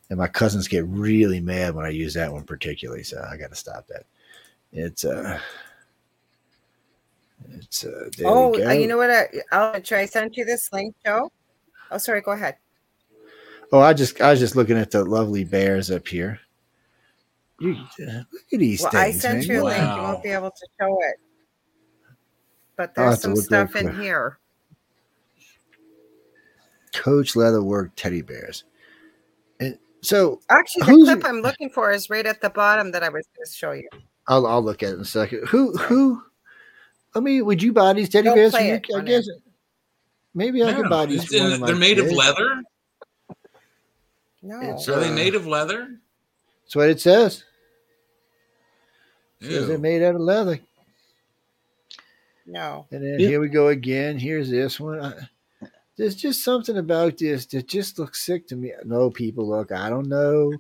And 0.08 0.18
my 0.18 0.28
cousins 0.28 0.68
get 0.68 0.86
really 0.86 1.40
mad 1.40 1.74
when 1.74 1.84
I 1.84 1.90
use 1.90 2.14
that 2.14 2.32
one 2.32 2.44
particularly, 2.44 3.02
so 3.02 3.26
I 3.30 3.36
got 3.36 3.50
to 3.50 3.56
stop 3.56 3.86
that. 3.88 4.06
It's 4.72 5.04
uh, 5.04 5.38
it's 7.50 7.84
uh. 7.84 8.08
there 8.16 8.26
we 8.26 8.32
oh, 8.32 8.52
go. 8.56 8.66
uh, 8.68 8.72
you 8.72 8.86
know 8.86 8.96
what? 8.96 9.10
I, 9.10 9.28
I'll 9.52 9.80
try. 9.80 10.00
I 10.00 10.06
sent 10.06 10.36
you 10.36 10.44
this 10.44 10.72
link, 10.72 10.94
Joe. 11.04 11.30
Oh, 11.90 11.98
sorry. 11.98 12.20
Go 12.20 12.32
ahead. 12.32 12.56
Oh, 13.72 13.80
I 13.80 13.92
just 13.92 14.20
I 14.20 14.30
was 14.30 14.40
just 14.40 14.56
looking 14.56 14.76
at 14.78 14.90
the 14.90 15.04
lovely 15.04 15.44
bears 15.44 15.90
up 15.90 16.06
here. 16.06 16.40
You, 17.60 17.72
uh, 17.72 18.22
look 18.32 18.52
at 18.52 18.58
these 18.58 18.82
Well, 18.82 18.90
I 18.94 19.10
things. 19.10 19.22
sent 19.22 19.38
man. 19.48 19.56
you 19.56 19.62
a 19.62 19.64
link. 19.64 19.78
You 19.96 20.02
won't 20.02 20.22
be 20.22 20.28
able 20.30 20.50
to 20.50 20.66
show 20.80 20.98
it, 21.02 21.16
but 22.76 22.94
there's 22.94 23.20
some 23.22 23.36
stuff 23.36 23.76
in 23.76 23.88
quick. 23.88 24.00
here. 24.00 24.38
Coach 26.92 27.34
Leatherware 27.34 27.90
teddy 27.96 28.22
bears. 28.22 28.64
And 29.60 29.78
so 30.02 30.40
Actually, 30.50 30.80
the 30.86 30.92
who's- 30.92 31.08
clip 31.08 31.24
I'm 31.24 31.40
looking 31.40 31.70
for 31.70 31.90
is 31.92 32.08
right 32.10 32.26
at 32.26 32.40
the 32.40 32.50
bottom 32.50 32.90
that 32.92 33.02
I 33.02 33.08
was 33.08 33.26
going 33.36 33.46
to 33.46 33.52
show 33.52 33.72
you. 33.72 33.88
I'll 34.28 34.46
I'll 34.46 34.62
look 34.62 34.82
at 34.82 34.90
it 34.90 34.94
in 34.94 35.00
a 35.00 35.04
second. 35.04 35.46
Who 35.48 35.76
who? 35.76 36.22
I 37.14 37.20
mean, 37.20 37.44
would 37.44 37.62
you 37.62 37.72
buy 37.72 37.92
these 37.92 38.08
teddy 38.08 38.24
Don't 38.26 38.36
bears? 38.36 38.52
For 38.52 38.58
play 38.58 38.70
it 38.70 38.86
I 38.94 38.98
on 38.98 39.04
guess 39.04 39.28
maybe 40.34 40.62
I 40.64 40.72
could 40.74 40.88
buy 40.88 41.06
these. 41.06 41.24
it's- 41.24 41.40
For 41.40 41.44
one 41.44 41.52
of 41.52 41.60
my 41.60 41.66
they're 41.68 41.76
made 41.76 41.98
of 41.98 42.10
leather. 42.10 42.62
No. 44.42 44.60
It's, 44.60 44.88
Are 44.88 45.00
they 45.00 45.08
uh, 45.08 45.14
native 45.14 45.46
leather? 45.46 45.96
That's 46.64 46.76
what 46.76 46.90
it 46.90 47.00
says. 47.00 47.44
It 49.40 49.46
says 49.46 49.68
they're 49.68 49.78
made 49.78 50.02
out 50.02 50.14
of 50.14 50.20
leather. 50.20 50.58
No. 52.46 52.86
And 52.90 53.02
then 53.02 53.18
Yeah. 53.20 53.28
here 53.28 53.40
we 53.40 53.48
go 53.48 53.68
again. 53.68 54.18
Here's 54.18 54.50
this 54.50 54.78
one. 54.78 55.00
I, 55.00 55.14
there's 55.96 56.14
just 56.14 56.42
something 56.44 56.76
about 56.76 57.16
this 57.18 57.46
that 57.46 57.68
just 57.68 57.98
looks 57.98 58.26
sick 58.26 58.46
to 58.48 58.56
me. 58.56 58.72
No, 58.84 59.08
people, 59.10 59.48
look, 59.48 59.72
I 59.72 59.88
don't 59.88 60.08
know. 60.08 60.52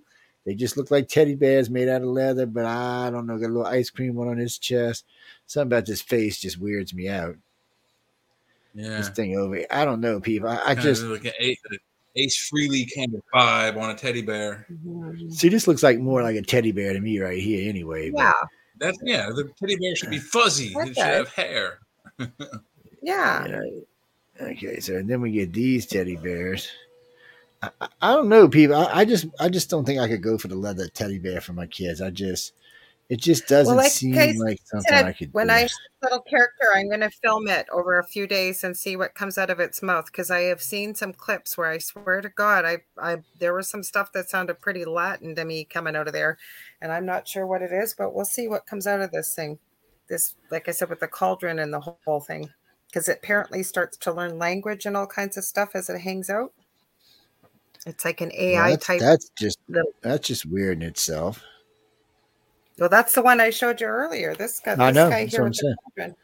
They 0.44 0.54
just 0.54 0.76
look 0.76 0.90
like 0.90 1.08
teddy 1.08 1.34
bears 1.34 1.70
made 1.70 1.88
out 1.88 2.02
of 2.02 2.08
leather, 2.08 2.44
but 2.46 2.66
I 2.66 3.10
don't 3.10 3.26
know. 3.26 3.38
Got 3.38 3.46
a 3.46 3.48
little 3.48 3.66
ice 3.66 3.88
cream 3.90 4.14
one 4.14 4.28
on 4.28 4.36
his 4.36 4.58
chest. 4.58 5.06
Something 5.46 5.68
about 5.68 5.86
this 5.86 6.02
face 6.02 6.38
just 6.38 6.58
weirds 6.58 6.92
me 6.92 7.08
out. 7.08 7.36
Yeah. 8.74 8.96
This 8.98 9.08
thing 9.10 9.36
over 9.38 9.54
here. 9.56 9.66
I 9.70 9.84
don't 9.84 10.00
know, 10.00 10.20
people. 10.20 10.48
I, 10.48 10.60
I 10.66 10.74
just 10.74 11.02
like 11.04 11.24
an 11.24 11.32
Ace, 11.38 11.60
Ace 12.16 12.50
Frehley 12.52 12.86
kind 12.94 13.14
of 13.14 13.22
vibe 13.32 13.80
on 13.80 13.90
a 13.90 13.94
teddy 13.94 14.20
bear. 14.22 14.66
Mm-hmm. 14.70 15.30
see 15.30 15.48
this 15.48 15.66
looks 15.66 15.82
like 15.82 15.98
more 15.98 16.22
like 16.22 16.36
a 16.36 16.42
teddy 16.42 16.72
bear 16.72 16.92
to 16.92 17.00
me 17.00 17.18
right 17.20 17.40
here, 17.40 17.68
anyway. 17.68 18.10
but- 18.10 18.18
Yeah. 18.20 18.32
That's 18.80 18.98
yeah. 19.04 19.26
The 19.28 19.48
teddy 19.58 19.76
bear 19.76 19.94
should 19.94 20.10
be 20.10 20.18
fuzzy. 20.18 20.74
It 20.76 20.88
should 20.88 20.96
have 20.98 21.28
hair. 21.32 21.78
Yeah. 23.02 23.46
Yeah. 23.46 23.60
Okay, 24.40 24.80
so 24.80 25.02
then 25.02 25.20
we 25.20 25.30
get 25.30 25.52
these 25.52 25.84
teddy 25.86 26.16
bears. 26.16 26.68
I, 27.80 27.88
I- 28.02 28.12
don't 28.14 28.28
know, 28.28 28.48
people. 28.48 28.76
I, 28.76 29.00
I 29.00 29.04
just 29.04 29.26
I 29.40 29.48
just 29.48 29.70
don't 29.70 29.84
think 29.84 30.00
I 30.00 30.08
could 30.08 30.22
go 30.22 30.38
for 30.38 30.48
the 30.48 30.56
leather 30.56 30.88
teddy 30.88 31.18
bear 31.18 31.40
for 31.40 31.52
my 31.52 31.66
kids. 31.66 32.00
I 32.00 32.10
just 32.10 32.52
It 33.10 33.18
just 33.20 33.48
doesn't 33.48 33.76
well, 33.76 33.84
like 33.84 33.92
seem 33.92 34.18
I 34.18 34.32
like 34.38 34.60
something 34.64 34.86
said, 34.88 35.04
I 35.04 35.12
could. 35.12 35.32
When 35.32 35.48
do. 35.48 35.54
I 35.54 35.68
little 36.02 36.20
character, 36.22 36.66
I'm 36.74 36.88
going 36.88 37.00
to 37.00 37.10
film 37.10 37.48
it 37.48 37.66
over 37.72 37.98
a 37.98 38.06
few 38.06 38.26
days 38.26 38.64
and 38.64 38.76
see 38.76 38.96
what 38.96 39.14
comes 39.14 39.38
out 39.38 39.50
of 39.50 39.60
its 39.60 39.82
mouth 39.82 40.06
because 40.06 40.30
I 40.30 40.42
have 40.42 40.62
seen 40.62 40.94
some 40.94 41.12
clips 41.14 41.56
where 41.58 41.68
I 41.70 41.78
swear 41.78 42.20
to 42.22 42.28
God, 42.30 42.64
I, 42.66 42.78
I 42.98 43.18
there 43.40 43.54
was 43.54 43.68
some 43.68 43.82
stuff 43.82 44.12
that 44.12 44.30
sounded 44.30 44.60
pretty 44.60 44.84
Latin 44.84 45.34
to 45.36 45.44
me 45.44 45.64
coming 45.64 45.96
out 45.96 46.06
of 46.08 46.12
there, 46.14 46.38
and 46.82 46.92
I'm 46.92 47.06
not 47.06 47.28
sure 47.28 47.46
what 47.46 47.62
it 47.62 47.72
is, 47.72 47.94
but 47.96 48.14
we'll 48.14 48.24
see 48.26 48.48
what 48.48 48.66
comes 48.66 48.86
out 48.86 49.00
of 49.02 49.12
this 49.12 49.34
thing. 49.34 49.58
This, 50.08 50.34
like 50.50 50.68
I 50.68 50.72
said, 50.72 50.90
with 50.90 51.00
the 51.00 51.08
cauldron 51.08 51.58
and 51.58 51.72
the 51.72 51.80
whole 52.06 52.20
thing, 52.20 52.50
because 52.88 53.08
it 53.08 53.18
apparently 53.22 53.62
starts 53.62 53.96
to 53.98 54.12
learn 54.12 54.38
language 54.38 54.86
and 54.86 54.96
all 54.96 55.06
kinds 55.06 55.36
of 55.38 55.44
stuff 55.44 55.70
as 55.74 55.88
it 55.90 56.00
hangs 56.00 56.30
out. 56.30 56.52
It's 57.86 58.04
like 58.04 58.20
an 58.20 58.32
AI 58.32 58.70
that's, 58.70 58.86
type. 58.86 59.00
That's 59.00 59.30
just 59.38 59.58
little, 59.68 59.92
that's 60.00 60.26
just 60.26 60.46
weird 60.46 60.82
in 60.82 60.88
itself. 60.88 61.42
Well, 62.78 62.88
that's 62.88 63.14
the 63.14 63.22
one 63.22 63.40
I 63.40 63.50
showed 63.50 63.80
you 63.80 63.86
earlier. 63.86 64.34
This 64.34 64.60
guy, 64.60 64.72
I 64.72 64.90
this 64.90 64.94
know, 64.94 65.10
guy 65.10 65.26
here 65.26 65.44
with 65.44 65.52
the 65.54 65.76
children. 65.96 66.16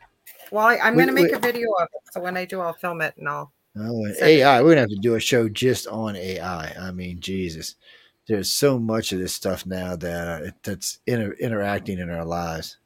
Well, 0.50 0.66
I, 0.66 0.76
am 0.76 0.94
going 0.94 1.06
to 1.06 1.12
make 1.12 1.32
a 1.32 1.38
video 1.38 1.70
of 1.78 1.88
it. 1.94 2.12
So 2.12 2.20
when 2.20 2.36
I 2.36 2.44
do, 2.44 2.60
I'll 2.60 2.72
film 2.72 3.02
it 3.02 3.14
and 3.18 3.28
I'll. 3.28 3.52
Oh, 3.78 4.04
AI. 4.20 4.62
We're 4.62 4.70
gonna 4.70 4.80
have 4.80 4.90
to 4.90 4.96
do 4.96 5.14
a 5.14 5.20
show 5.20 5.48
just 5.48 5.86
on 5.86 6.16
AI. 6.16 6.74
I 6.76 6.90
mean, 6.90 7.20
Jesus, 7.20 7.76
there's 8.26 8.50
so 8.50 8.80
much 8.80 9.12
of 9.12 9.20
this 9.20 9.32
stuff 9.32 9.64
now 9.64 9.94
that 9.94 10.42
uh, 10.42 10.50
that's 10.64 10.98
inter- 11.06 11.36
interacting 11.38 12.00
in 12.00 12.10
our 12.10 12.24
lives. 12.24 12.78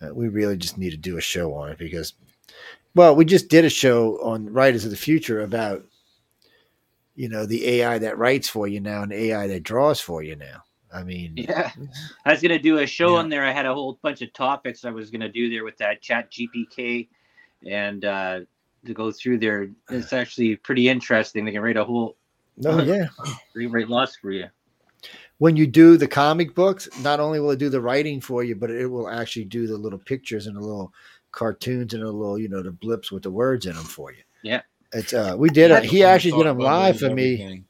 Uh, 0.00 0.14
we 0.14 0.28
really 0.28 0.56
just 0.56 0.78
need 0.78 0.90
to 0.90 0.96
do 0.96 1.18
a 1.18 1.20
show 1.20 1.54
on 1.54 1.70
it 1.70 1.78
because, 1.78 2.14
well, 2.94 3.14
we 3.14 3.26
just 3.26 3.48
did 3.48 3.66
a 3.66 3.70
show 3.70 4.18
on 4.22 4.52
Writers 4.52 4.84
of 4.84 4.90
the 4.90 4.96
Future 4.96 5.42
about, 5.42 5.84
you 7.16 7.28
know, 7.28 7.46
the 7.46 7.66
AI 7.66 7.98
that 7.98 8.18
writes 8.18 8.48
for 8.48 8.68
you 8.68 8.78
now 8.78 9.02
and 9.02 9.12
AI 9.12 9.46
that 9.48 9.62
draws 9.62 10.00
for 10.00 10.22
you 10.22 10.36
now. 10.36 10.62
I 10.92 11.02
mean, 11.02 11.32
yeah, 11.36 11.72
I 12.24 12.32
was 12.32 12.40
gonna 12.40 12.58
do 12.58 12.78
a 12.78 12.86
show 12.86 13.14
yeah. 13.14 13.20
on 13.20 13.28
there. 13.28 13.44
I 13.44 13.50
had 13.50 13.66
a 13.66 13.74
whole 13.74 13.98
bunch 14.02 14.22
of 14.22 14.32
topics 14.32 14.84
I 14.84 14.90
was 14.90 15.10
gonna 15.10 15.28
do 15.28 15.50
there 15.50 15.64
with 15.64 15.76
that 15.78 16.00
Chat 16.00 16.30
GPT, 16.30 17.08
and 17.68 18.04
uh, 18.04 18.40
to 18.84 18.94
go 18.94 19.10
through 19.10 19.38
there. 19.38 19.68
It's 19.90 20.12
actually 20.12 20.56
pretty 20.56 20.88
interesting. 20.88 21.44
They 21.44 21.52
can 21.52 21.62
write 21.62 21.76
a 21.76 21.84
whole, 21.84 22.16
oh 22.64 22.82
yeah, 22.82 23.06
rewrite 23.54 23.88
lots 23.88 24.16
for 24.16 24.30
you. 24.30 24.46
When 25.38 25.56
you 25.56 25.66
do 25.66 25.96
the 25.96 26.08
comic 26.08 26.54
books, 26.54 26.88
not 27.02 27.20
only 27.20 27.40
will 27.40 27.50
it 27.50 27.58
do 27.58 27.68
the 27.68 27.80
writing 27.80 28.20
for 28.20 28.42
you, 28.42 28.56
but 28.56 28.70
it 28.70 28.86
will 28.86 29.08
actually 29.08 29.44
do 29.44 29.66
the 29.66 29.76
little 29.76 29.98
pictures 29.98 30.46
and 30.46 30.56
the 30.56 30.60
little 30.60 30.92
cartoons 31.30 31.92
and 31.92 32.02
the 32.02 32.10
little, 32.10 32.38
you 32.38 32.48
know, 32.48 32.62
the 32.62 32.72
blips 32.72 33.12
with 33.12 33.22
the 33.22 33.30
words 33.30 33.66
in 33.66 33.74
them 33.74 33.84
for 33.84 34.12
you. 34.12 34.22
Yeah, 34.42 34.62
it's 34.96 35.12
uh, 35.12 35.34
we 35.36 35.50
did 35.50 35.70
it. 35.70 35.84
He 35.84 36.02
actually 36.02 36.32
did 36.32 36.46
them 36.46 36.58
live 36.58 36.98
for 36.98 37.10
me. 37.10 37.64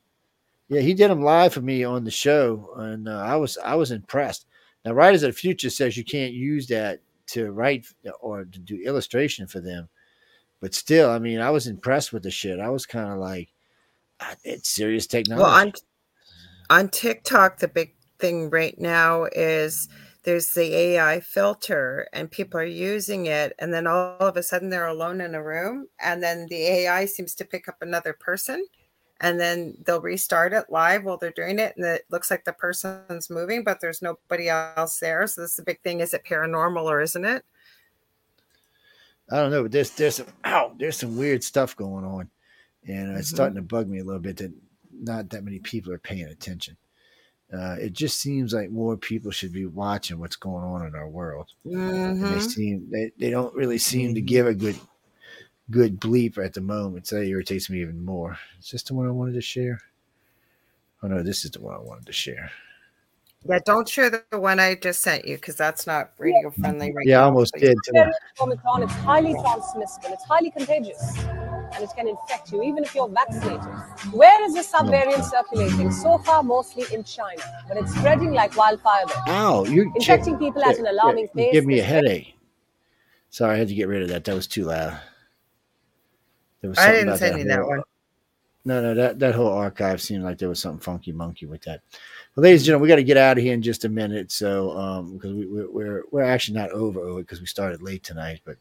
Yeah, 0.69 0.81
he 0.81 0.95
did 0.95 1.11
them 1.11 1.23
live 1.23 1.55
for 1.55 1.61
me 1.61 1.85
on 1.85 2.05
the 2.05 2.11
show, 2.11 2.71
and 2.77 3.09
uh, 3.09 3.19
I 3.19 3.37
was 3.37 3.59
I 3.59 3.75
was 3.75 3.91
impressed. 3.91 4.47
Now, 4.85 4.93
Writers 4.93 5.23
of 5.23 5.33
the 5.33 5.39
Future 5.39 5.71
says 5.71 5.97
you 5.97 6.05
can't 6.05 6.33
use 6.33 6.67
that 6.69 7.01
to 7.29 7.51
write 7.51 7.87
or 8.21 8.45
to 8.45 8.59
do 8.59 8.81
illustration 8.81 9.47
for 9.47 9.61
them, 9.61 9.89
but 10.61 10.75
still, 10.75 11.11
I 11.11 11.19
mean, 11.19 11.41
I 11.41 11.51
was 11.51 11.67
impressed 11.67 12.13
with 12.13 12.23
the 12.23 12.31
shit. 12.31 12.61
I 12.61 12.71
was 12.71 12.87
kind 12.87 13.11
of 13.11 13.19
like, 13.19 13.49
ah, 14.21 14.35
it's 14.45 14.69
serious 14.69 15.07
technology. 15.07 15.43
Well, 15.43 15.53
on 15.53 15.73
on 16.71 16.89
TikTok, 16.89 17.59
the 17.59 17.69
big 17.69 17.95
thing 18.19 18.51
right 18.51 18.79
now 18.81 19.25
is 19.25 19.89
there's 20.27 20.53
the 20.53 20.75
AI 20.75 21.21
filter, 21.21 22.09
and 22.13 22.31
people 22.31 22.61
are 22.61 22.65
using 22.65 23.27
it, 23.27 23.55
and 23.61 23.73
then 23.73 23.87
all 23.87 24.19
of 24.19 24.37
a 24.37 24.43
sudden 24.43 24.69
they're 24.69 24.87
alone 24.87 25.21
in 25.21 25.35
a 25.35 25.43
room, 25.43 25.87
and 26.01 26.23
then 26.23 26.47
the 26.51 26.57
AI 26.57 27.07
seems 27.07 27.35
to 27.37 27.45
pick 27.45 27.69
up 27.69 27.77
another 27.81 28.13
person 28.13 28.67
and 29.21 29.41
then 29.41 29.77
they'll 29.87 30.01
restart 30.01 30.53
it 30.53 30.67
live 30.69 31.05
while 31.05 31.17
they're 31.17 31.31
doing 31.31 31.59
it 31.59 31.75
and 31.77 31.87
it 31.87 32.05
looks 32.11 32.31
like 32.31 32.45
the 32.45 32.53
person's 32.53 33.31
moving 33.31 33.65
but 33.65 33.81
there's 33.81 34.03
nobody 34.03 34.49
else 34.49 34.99
there. 34.99 35.27
So 35.27 35.41
this 35.41 35.51
is 35.51 35.57
the 35.57 35.63
big 35.63 35.81
thing. 35.81 36.01
Is 36.01 36.13
it 36.13 36.25
paranormal 36.25 36.85
or 36.85 37.01
isn't 37.01 37.25
it? 37.25 37.45
I 39.31 39.37
don't 39.37 39.51
know 39.51 39.63
but 39.63 39.73
there's 39.73 39.91
there's 39.91 40.17
some 40.17 40.27
ow, 40.45 40.75
there's 40.79 40.99
some 40.99 41.17
weird 41.17 41.43
stuff 41.43 41.77
going 41.77 42.05
on 42.05 42.31
and 42.87 43.09
mm-hmm. 43.09 43.17
it's 43.17 43.31
starting 43.31 43.57
to 43.57 43.63
bug 43.63 43.89
me 43.89 44.01
a 44.01 44.05
little 44.05 44.21
bit 44.21 44.37
that 44.37 44.53
not 44.93 45.31
that 45.31 45.45
many 45.45 45.61
people 45.61 45.93
are 45.93 45.99
paying 45.99 46.27
attention 46.27 46.77
uh, 47.53 47.77
it 47.79 47.93
just 47.93 48.21
seems 48.21 48.53
like 48.53 48.71
more 48.71 48.97
people 48.97 49.31
should 49.31 49.53
be 49.53 49.67
watching 49.67 50.19
what's 50.19 50.37
going 50.37 50.65
on 50.65 50.87
in 50.87 50.95
our 50.95 51.09
world. 51.09 51.49
Mm-hmm. 51.65 52.35
they 52.35 52.41
seem 52.41 52.89
they, 52.91 53.13
they 53.19 53.31
don't 53.31 53.55
really 53.55 53.79
seem 53.79 54.15
to 54.15 54.21
mm-hmm. 54.21 54.27
give 54.27 54.47
a 54.47 54.55
good 54.55 54.77
good 55.71 56.01
bleep 56.01 56.45
at 56.45 56.55
the 56.55 56.61
moment. 56.61 57.07
So 57.07 57.17
that 57.17 57.27
irritates 57.27 57.71
me 57.71 57.81
even 57.81 58.05
more. 58.05 58.39
Is 58.61 58.71
this 58.71 58.83
the 58.83 58.95
one 58.95 59.07
I 59.07 59.13
wanted 59.13 59.35
to 59.35 59.41
share? 59.41 59.81
Oh 61.03 61.09
no, 61.09 61.23
this 61.23 61.45
is 61.45 61.53
the 61.53 61.61
one 61.61 61.75
I 61.75 61.79
wanted 61.79 62.07
to 62.07 62.13
share. 62.13 62.51
Yeah, 63.49 63.61
don't 63.65 63.89
share 63.89 64.11
the 64.11 64.41
one 64.41 64.59
I 64.59 64.75
just 64.75 65.03
sent 65.03 65.25
you 65.25 65.37
because 65.37 65.55
that's 65.55 65.87
not 65.87 66.11
radio 66.19 66.51
friendly 66.51 66.93
right 66.93 67.07
Yeah, 67.07 67.21
I 67.21 67.25
almost 67.25 67.55
did. 67.55 67.77
Omicron, 68.41 68.83
it's 68.83 68.93
highly 68.93 69.35
transmissible, 69.35 70.15
it's 70.15 70.25
highly 70.25 70.51
contagious, 70.51 71.17
and 71.77 71.85
it 71.85 71.91
can 71.97 72.09
infect 72.09 72.53
you 72.53 72.63
even 72.63 72.83
if 72.83 72.95
you're 72.95 73.09
vaccinated. 73.09 73.61
Where 74.13 74.43
is 74.45 74.55
this 74.55 74.73
subvariant 74.73 75.25
circulating? 75.25 75.91
So 75.93 76.19
far, 76.19 76.43
mostly 76.43 76.85
in 76.93 77.05
China, 77.05 77.43
but 77.69 77.77
it's 77.77 77.95
spreading 77.95 78.33
like 78.33 78.57
wildfire 78.57 79.05
there. 79.07 79.35
Ow, 79.35 79.65
you're 79.67 79.93
infecting 79.95 80.37
people 80.39 80.63
at 80.65 80.79
an 80.79 80.87
alarming 80.87 81.29
pace. 81.29 81.53
Give 81.53 81.67
me 81.67 81.79
a 81.79 81.85
headache. 81.85 82.35
Sorry, 83.31 83.55
I 83.55 83.59
had 83.59 83.69
to 83.69 83.75
get 83.75 83.89
rid 83.89 84.03
of 84.03 84.09
that. 84.09 84.25
That 84.25 84.35
was 84.35 84.47
too 84.47 84.65
loud. 84.65 84.99
There 86.61 86.71
was 86.71 86.79
I 86.79 86.93
didn't 86.93 87.17
send 87.19 87.39
you 87.39 87.45
that 87.45 87.67
one. 87.67 87.83
No, 88.65 88.83
no, 88.83 88.95
that, 88.95 89.21
that 89.21 89.35
whole 89.37 89.53
archive 89.53 90.03
seemed 90.03 90.25
like 90.25 90.39
there 90.39 90.49
was 90.49 90.59
something 90.59 90.81
funky 90.81 91.13
monkey 91.13 91.47
with 91.47 91.63
that. 91.63 91.83
Well, 92.35 92.43
ladies 92.43 92.63
and 92.63 92.67
gentlemen, 92.67 92.83
we 92.83 92.89
got 92.89 92.97
to 92.97 93.05
get 93.05 93.17
out 93.17 93.39
of 93.39 93.45
here 93.45 93.55
in 93.55 93.63
just 93.63 93.85
a 93.85 93.89
minute. 93.89 94.33
So, 94.33 94.77
um, 94.77 95.13
because 95.15 95.33
we, 95.33 95.47
we're, 95.47 95.71
we're, 95.71 96.03
we're 96.11 96.23
actually 96.25 96.59
not 96.59 96.73
over 96.73 97.15
because 97.15 97.41
we 97.41 97.47
started 97.47 97.81
late 97.81 98.03
tonight, 98.03 98.41
but 98.45 98.57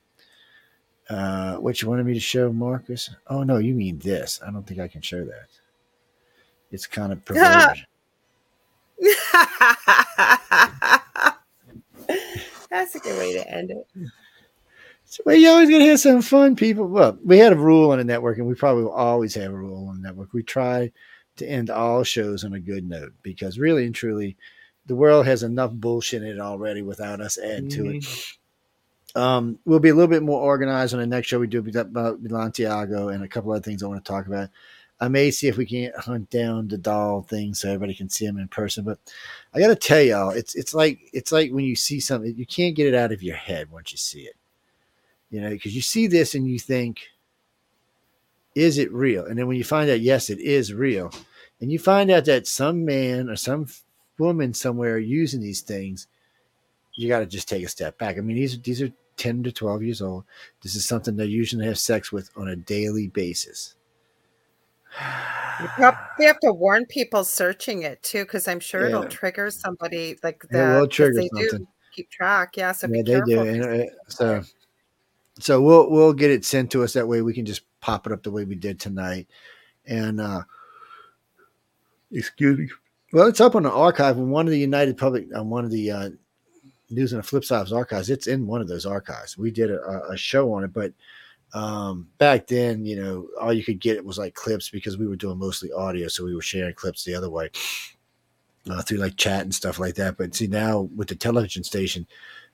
uh, 1.09 1.55
what 1.57 1.81
you 1.81 1.89
wanted 1.89 2.05
me 2.05 2.13
to 2.13 2.19
show, 2.19 2.51
Marcus? 2.51 3.09
Oh 3.27 3.43
no, 3.43 3.57
you 3.57 3.73
mean 3.73 3.99
this? 3.99 4.39
I 4.45 4.51
don't 4.51 4.65
think 4.65 4.79
I 4.79 4.87
can 4.87 5.01
show 5.01 5.23
that. 5.25 5.47
It's 6.71 6.87
kind 6.87 7.13
of 7.13 7.23
perverted. 7.23 7.85
That's 12.69 12.95
a 12.95 12.99
good 12.99 13.17
way 13.17 13.33
to 13.33 13.49
end 13.49 13.71
it. 13.71 13.87
So, 15.05 15.23
well, 15.25 15.35
you 15.35 15.47
always 15.49 15.69
gonna 15.69 15.85
have 15.85 15.99
some 15.99 16.21
fun, 16.21 16.55
people. 16.55 16.87
Well, 16.87 17.17
we 17.23 17.37
had 17.37 17.53
a 17.53 17.57
rule 17.57 17.91
on 17.91 17.99
the 17.99 18.03
network, 18.03 18.37
and 18.37 18.47
we 18.47 18.55
probably 18.55 18.83
will 18.83 18.91
always 18.91 19.35
have 19.35 19.51
a 19.51 19.55
rule 19.55 19.87
on 19.87 20.01
the 20.01 20.07
network. 20.07 20.33
We 20.33 20.43
try 20.43 20.91
to 21.37 21.47
end 21.47 21.69
all 21.69 22.03
shows 22.03 22.43
on 22.43 22.53
a 22.53 22.59
good 22.59 22.87
note 22.87 23.13
because, 23.21 23.59
really 23.59 23.85
and 23.85 23.93
truly, 23.93 24.35
the 24.87 24.95
world 24.95 25.25
has 25.25 25.43
enough 25.43 25.71
bullshit 25.71 26.23
in 26.23 26.29
it 26.29 26.39
already 26.39 26.81
without 26.81 27.21
us 27.21 27.37
adding 27.37 27.69
mm-hmm. 27.69 27.83
to 27.83 27.97
it. 27.97 28.05
Um, 29.15 29.59
we'll 29.65 29.79
be 29.79 29.89
a 29.89 29.95
little 29.95 30.09
bit 30.09 30.23
more 30.23 30.41
organized 30.41 30.93
on 30.93 30.99
the 30.99 31.07
next 31.07 31.27
show. 31.27 31.39
We 31.39 31.47
do 31.47 31.59
about 31.59 32.23
Balenciaga 32.23 33.13
and 33.13 33.23
a 33.23 33.27
couple 33.27 33.51
other 33.51 33.61
things 33.61 33.81
I 33.81 33.87
want 33.87 34.03
to 34.03 34.11
talk 34.11 34.27
about. 34.27 34.49
I 34.99 35.07
may 35.07 35.31
see 35.31 35.47
if 35.47 35.57
we 35.57 35.65
can't 35.65 35.95
hunt 35.95 36.29
down 36.29 36.67
the 36.67 36.77
doll 36.77 37.21
thing 37.21 37.53
so 37.53 37.69
everybody 37.69 37.95
can 37.95 38.09
see 38.09 38.25
them 38.25 38.37
in 38.37 38.47
person. 38.47 38.83
But 38.85 38.99
I 39.53 39.59
got 39.59 39.67
to 39.67 39.75
tell 39.75 40.01
y'all, 40.01 40.29
it's 40.29 40.55
it's 40.55 40.73
like 40.73 40.99
it's 41.13 41.31
like 41.31 41.51
when 41.51 41.65
you 41.65 41.75
see 41.75 41.99
something, 41.99 42.35
you 42.35 42.45
can't 42.45 42.75
get 42.75 42.87
it 42.87 42.95
out 42.95 43.11
of 43.11 43.23
your 43.23 43.35
head 43.35 43.71
once 43.71 43.91
you 43.91 43.97
see 43.97 44.21
it 44.21 44.35
you 45.29 45.41
know, 45.41 45.49
because 45.49 45.75
you 45.75 45.81
see 45.81 46.07
this 46.07 46.35
and 46.35 46.47
you 46.47 46.59
think, 46.59 47.09
is 48.55 48.77
it 48.77 48.91
real? 48.93 49.25
And 49.25 49.37
then 49.37 49.47
when 49.47 49.57
you 49.57 49.65
find 49.65 49.89
out, 49.89 49.99
yes, 49.99 50.29
it 50.29 50.39
is 50.39 50.73
real, 50.73 51.11
and 51.59 51.71
you 51.71 51.77
find 51.77 52.09
out 52.09 52.23
that 52.25 52.47
some 52.47 52.85
man 52.85 53.29
or 53.29 53.35
some 53.35 53.67
woman 54.17 54.53
somewhere 54.53 54.97
using 54.97 55.41
these 55.41 55.59
things, 55.59 56.07
you 56.93 57.09
got 57.09 57.19
to 57.19 57.25
just 57.25 57.49
take 57.49 57.65
a 57.65 57.67
step 57.67 57.97
back. 57.97 58.17
I 58.17 58.21
mean, 58.21 58.37
these 58.37 58.57
these 58.61 58.81
are 58.81 58.91
ten 59.17 59.43
to 59.43 59.51
twelve 59.51 59.83
years 59.83 60.01
old. 60.01 60.25
This 60.61 60.75
is 60.75 60.85
something 60.85 61.15
they 61.15 61.25
usually 61.25 61.65
have 61.65 61.79
sex 61.79 62.11
with 62.11 62.29
on 62.35 62.49
a 62.49 62.55
daily 62.55 63.07
basis. 63.07 63.75
You 65.61 65.69
probably 65.69 66.25
have 66.25 66.41
to 66.41 66.51
warn 66.51 66.85
people 66.85 67.23
searching 67.23 67.83
it 67.83 68.03
too, 68.03 68.25
because 68.25 68.45
I'm 68.45 68.59
sure 68.59 68.81
yeah. 68.81 68.87
it'll 68.87 69.05
trigger 69.05 69.49
somebody 69.49 70.19
like 70.21 70.45
that. 70.49 70.75
It 70.75 70.79
will 70.81 70.87
trigger 70.89 71.21
something. 71.33 71.65
keep 71.95 72.09
track, 72.09 72.57
yeah. 72.57 72.73
So 72.73 72.89
yeah, 72.91 73.03
they 73.05 73.21
do. 73.21 73.39
And, 73.39 73.63
uh, 73.63 73.85
so 74.09 74.41
so 75.39 75.61
we'll 75.61 75.89
we'll 75.89 76.11
get 76.11 76.29
it 76.29 76.43
sent 76.43 76.71
to 76.71 76.83
us 76.83 76.91
that 76.91 77.07
way 77.07 77.21
we 77.21 77.33
can 77.33 77.45
just 77.45 77.61
pop 77.79 78.05
it 78.05 78.11
up 78.11 78.21
the 78.21 78.31
way 78.31 78.43
we 78.43 78.55
did 78.55 78.81
tonight. 78.81 79.27
And 79.85 80.19
uh 80.19 80.41
excuse 82.11 82.57
me. 82.57 82.69
Well, 83.13 83.27
it's 83.27 83.41
up 83.41 83.55
on 83.55 83.63
the 83.63 83.71
archive 83.71 84.17
on 84.17 84.29
one 84.29 84.47
of 84.47 84.51
the 84.51 84.59
United 84.59 84.97
Public 84.97 85.27
on 85.35 85.49
one 85.49 85.63
of 85.63 85.71
the 85.71 85.91
uh, 85.91 86.09
News 86.89 87.13
and 87.13 87.21
the 87.21 87.27
Flip 87.27 87.43
Sides 87.43 87.71
archives. 87.71 88.09
It's 88.09 88.27
in 88.27 88.47
one 88.47 88.61
of 88.61 88.67
those 88.67 88.85
archives. 88.85 89.37
We 89.37 89.51
did 89.51 89.71
a, 89.71 90.09
a 90.09 90.17
show 90.17 90.53
on 90.53 90.63
it, 90.63 90.73
but 90.73 90.93
um, 91.53 92.07
back 92.17 92.47
then, 92.47 92.85
you 92.85 93.01
know, 93.01 93.27
all 93.39 93.53
you 93.53 93.63
could 93.63 93.79
get 93.79 94.03
was 94.03 94.17
like 94.17 94.33
clips 94.33 94.69
because 94.69 94.97
we 94.97 95.07
were 95.07 95.15
doing 95.15 95.39
mostly 95.39 95.71
audio, 95.71 96.07
so 96.07 96.25
we 96.25 96.35
were 96.35 96.41
sharing 96.41 96.73
clips 96.73 97.03
the 97.03 97.15
other 97.15 97.29
way 97.29 97.49
uh, 98.69 98.81
through 98.81 98.97
like 98.97 99.15
chat 99.15 99.41
and 99.41 99.53
stuff 99.53 99.79
like 99.79 99.95
that. 99.95 100.17
But 100.17 100.35
see, 100.35 100.47
now 100.47 100.81
with 100.95 101.07
the 101.07 101.15
television 101.15 101.63
station, 101.63 102.05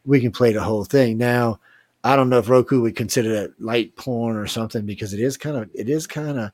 we 0.06 0.20
can 0.20 0.32
play 0.32 0.54
the 0.54 0.64
whole 0.64 0.84
thing. 0.84 1.18
Now, 1.18 1.60
I 2.04 2.16
don't 2.16 2.30
know 2.30 2.40
if 2.40 2.50
Roku 2.50 2.82
would 2.82 2.96
consider 2.96 3.34
that 3.34 3.62
light 3.62 3.96
porn 3.96 4.36
or 4.36 4.48
something 4.48 4.86
because 4.86 5.14
it 5.14 5.20
is 5.20 5.38
kind 5.38 5.58
of 5.58 5.70
it 5.74 5.90
is 5.90 6.08
kind 6.08 6.40
of 6.40 6.52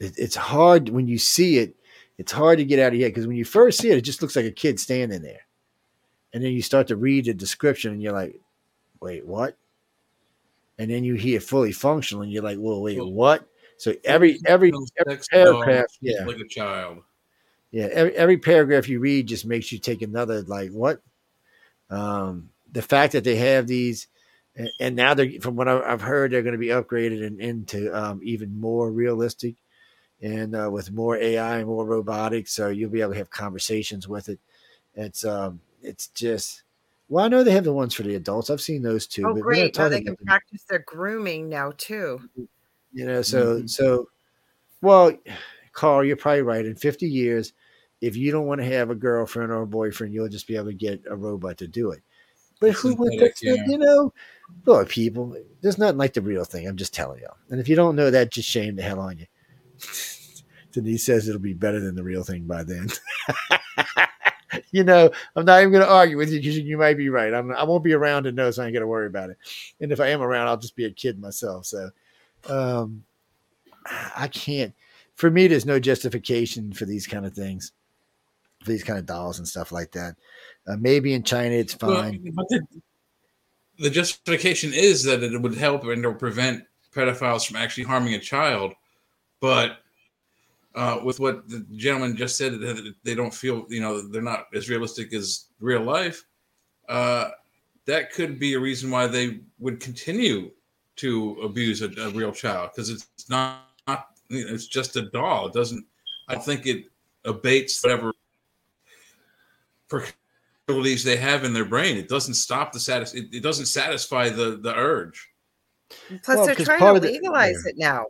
it, 0.00 0.14
it's 0.16 0.36
hard 0.36 0.88
when 0.88 1.08
you 1.08 1.18
see 1.18 1.58
it. 1.58 1.74
it's 2.18 2.32
hard 2.32 2.58
to 2.58 2.64
get 2.64 2.78
out 2.78 2.92
of 2.92 2.98
here 2.98 3.08
because 3.08 3.26
when 3.26 3.36
you 3.36 3.44
first 3.44 3.80
see 3.80 3.90
it, 3.90 3.98
it 3.98 4.02
just 4.02 4.22
looks 4.22 4.36
like 4.36 4.44
a 4.44 4.50
kid 4.50 4.78
standing 4.78 5.22
there, 5.22 5.46
and 6.32 6.42
then 6.42 6.52
you 6.52 6.62
start 6.62 6.88
to 6.88 6.96
read 6.96 7.26
the 7.26 7.34
description, 7.34 7.92
and 7.92 8.02
you're 8.02 8.12
like, 8.12 8.40
"Wait, 9.00 9.26
what?" 9.26 9.56
And 10.78 10.90
then 10.90 11.04
you 11.04 11.14
hear 11.14 11.40
fully 11.40 11.72
functional, 11.72 12.22
and 12.22 12.32
you're 12.32 12.42
like, 12.42 12.58
"Well, 12.60 12.82
wait, 12.82 13.04
what?" 13.04 13.46
So 13.78 13.94
every 14.04 14.40
every, 14.44 14.72
every 14.98 15.18
paragraph, 15.30 15.86
yeah, 16.00 16.24
like 16.24 16.38
a 16.38 16.48
child. 16.48 16.98
Yeah, 17.70 17.88
every, 17.92 18.14
every 18.16 18.38
paragraph 18.38 18.88
you 18.88 18.98
read 18.98 19.28
just 19.28 19.46
makes 19.46 19.70
you 19.70 19.78
take 19.78 20.02
another 20.02 20.42
like 20.42 20.70
what? 20.70 21.00
Um, 21.90 22.50
the 22.72 22.82
fact 22.82 23.12
that 23.12 23.24
they 23.24 23.36
have 23.36 23.66
these, 23.66 24.08
and, 24.56 24.70
and 24.80 24.96
now 24.96 25.14
they're 25.14 25.40
from 25.40 25.56
what 25.56 25.68
I've 25.68 26.02
heard, 26.02 26.30
they're 26.32 26.42
going 26.42 26.52
to 26.52 26.58
be 26.58 26.68
upgraded 26.68 27.24
and 27.26 27.40
into 27.40 27.96
um, 27.96 28.20
even 28.22 28.60
more 28.60 28.90
realistic, 28.90 29.54
and 30.20 30.56
uh, 30.56 30.68
with 30.70 30.90
more 30.90 31.16
AI 31.16 31.58
and 31.58 31.66
more 31.66 31.84
robotics, 31.84 32.52
so 32.52 32.68
you'll 32.68 32.90
be 32.90 33.00
able 33.00 33.12
to 33.12 33.18
have 33.18 33.30
conversations 33.30 34.08
with 34.08 34.28
it. 34.28 34.38
It's 34.94 35.24
um, 35.24 35.60
it's 35.82 36.08
just. 36.08 36.62
Well, 37.08 37.24
I 37.24 37.28
know 37.28 37.42
they 37.42 37.52
have 37.52 37.64
the 37.64 37.72
ones 37.72 37.94
for 37.94 38.02
the 38.02 38.16
adults. 38.16 38.50
I've 38.50 38.60
seen 38.60 38.82
those 38.82 39.06
too. 39.06 39.24
Oh, 39.26 39.34
great! 39.34 39.78
Now 39.78 39.88
they 39.88 40.02
can 40.02 40.16
practice 40.16 40.64
their 40.68 40.80
grooming 40.80 41.48
now 41.48 41.72
too. 41.76 42.20
You 42.92 43.06
know, 43.06 43.22
so 43.22 43.56
mm-hmm. 43.56 43.66
so, 43.66 44.08
well, 44.82 45.12
Carl, 45.72 46.04
you're 46.04 46.16
probably 46.16 46.42
right. 46.42 46.66
In 46.66 46.74
50 46.74 47.08
years, 47.08 47.52
if 48.00 48.16
you 48.16 48.30
don't 48.30 48.46
want 48.46 48.60
to 48.60 48.66
have 48.66 48.90
a 48.90 48.94
girlfriend 48.94 49.52
or 49.52 49.62
a 49.62 49.66
boyfriend, 49.66 50.12
you'll 50.12 50.28
just 50.28 50.46
be 50.46 50.56
able 50.56 50.66
to 50.66 50.74
get 50.74 51.02
a 51.08 51.16
robot 51.16 51.58
to 51.58 51.66
do 51.66 51.90
it. 51.90 52.02
But 52.60 52.72
who 52.72 52.94
would, 52.96 53.12
yeah. 53.40 53.54
you 53.66 53.78
know, 53.78 54.12
look, 54.66 54.88
people, 54.88 55.36
there's 55.60 55.78
nothing 55.78 55.98
like 55.98 56.14
the 56.14 56.20
real 56.20 56.44
thing. 56.44 56.66
I'm 56.66 56.76
just 56.76 56.92
telling 56.92 57.20
you. 57.20 57.28
And 57.50 57.60
if 57.60 57.68
you 57.68 57.76
don't 57.76 57.94
know 57.94 58.10
that, 58.10 58.32
just 58.32 58.48
shame 58.48 58.76
the 58.76 58.82
hell 58.82 59.00
on 59.00 59.18
you. 59.18 59.26
Denise 60.72 61.04
says 61.04 61.28
it'll 61.28 61.40
be 61.40 61.54
better 61.54 61.80
than 61.80 61.94
the 61.94 62.02
real 62.02 62.24
thing 62.24 62.44
by 62.46 62.64
then. 62.64 62.88
you 64.70 64.84
know, 64.84 65.10
I'm 65.36 65.44
not 65.44 65.60
even 65.60 65.72
going 65.72 65.84
to 65.84 65.90
argue 65.90 66.16
with 66.16 66.30
you 66.30 66.40
because 66.40 66.58
you 66.58 66.78
might 66.78 66.96
be 66.96 67.08
right. 67.08 67.32
I'm, 67.32 67.52
I 67.52 67.64
won't 67.64 67.84
be 67.84 67.92
around 67.92 68.24
to 68.24 68.32
know, 68.32 68.50
so 68.50 68.62
I 68.62 68.66
ain't 68.66 68.74
going 68.74 68.82
to 68.82 68.86
worry 68.86 69.06
about 69.06 69.30
it. 69.30 69.38
And 69.80 69.92
if 69.92 70.00
I 70.00 70.08
am 70.08 70.22
around, 70.22 70.48
I'll 70.48 70.56
just 70.56 70.76
be 70.76 70.84
a 70.84 70.90
kid 70.90 71.20
myself. 71.20 71.66
So, 71.66 71.90
um, 72.48 73.04
I 74.16 74.28
can't. 74.28 74.74
For 75.14 75.30
me, 75.30 75.46
there's 75.46 75.66
no 75.66 75.80
justification 75.80 76.72
for 76.72 76.84
these 76.84 77.06
kind 77.06 77.26
of 77.26 77.34
things, 77.34 77.72
for 78.62 78.70
these 78.70 78.84
kind 78.84 78.98
of 78.98 79.06
dolls 79.06 79.38
and 79.38 79.48
stuff 79.48 79.72
like 79.72 79.92
that. 79.92 80.16
Uh, 80.66 80.76
maybe 80.76 81.14
in 81.14 81.22
China 81.22 81.54
it's 81.54 81.74
fine. 81.74 82.32
Well, 82.34 82.46
the, 82.48 82.66
the, 83.78 83.90
justification 83.90 84.72
is 84.74 85.02
that 85.04 85.22
it 85.22 85.40
would 85.40 85.56
help 85.56 85.84
and 85.84 86.04
or 86.04 86.14
prevent 86.14 86.64
pedophiles 86.94 87.46
from 87.46 87.56
actually 87.56 87.84
harming 87.84 88.14
a 88.14 88.20
child, 88.20 88.74
but 89.40 89.78
uh, 90.78 91.00
with 91.02 91.18
what 91.18 91.48
the 91.48 91.66
gentleman 91.74 92.16
just 92.16 92.38
said, 92.38 92.52
that 92.52 92.94
they 93.02 93.14
don't 93.16 93.34
feel, 93.34 93.66
you 93.68 93.80
know, 93.80 94.00
they're 94.00 94.22
not 94.22 94.46
as 94.54 94.68
realistic 94.68 95.12
as 95.12 95.46
real 95.58 95.82
life. 95.82 96.24
Uh, 96.88 97.30
that 97.86 98.12
could 98.12 98.38
be 98.38 98.54
a 98.54 98.60
reason 98.60 98.88
why 98.88 99.08
they 99.08 99.40
would 99.58 99.80
continue 99.80 100.52
to 100.94 101.40
abuse 101.42 101.82
a, 101.82 101.90
a 102.00 102.10
real 102.10 102.30
child 102.30 102.70
because 102.72 102.90
it's 102.90 103.28
not, 103.28 103.66
not 103.88 104.10
you 104.28 104.46
know, 104.46 104.54
it's 104.54 104.68
just 104.68 104.94
a 104.94 105.02
doll. 105.10 105.48
It 105.48 105.52
doesn't. 105.52 105.84
I 106.28 106.36
think 106.36 106.66
it 106.66 106.84
abates 107.24 107.82
whatever 107.82 108.12
proclivities 109.88 111.02
they 111.02 111.16
have 111.16 111.42
in 111.42 111.52
their 111.52 111.64
brain. 111.64 111.96
It 111.96 112.08
doesn't 112.08 112.34
stop 112.34 112.70
the 112.70 112.78
satis- 112.78 113.14
it, 113.14 113.26
it 113.32 113.42
doesn't 113.42 113.66
satisfy 113.66 114.28
the 114.28 114.60
the 114.62 114.76
urge. 114.76 115.28
Plus, 116.22 116.36
well, 116.36 116.46
they're 116.46 116.54
trying 116.54 116.94
to 116.94 117.00
legalize 117.00 117.64
the, 117.64 117.70
it 117.70 117.78
now. 117.78 118.06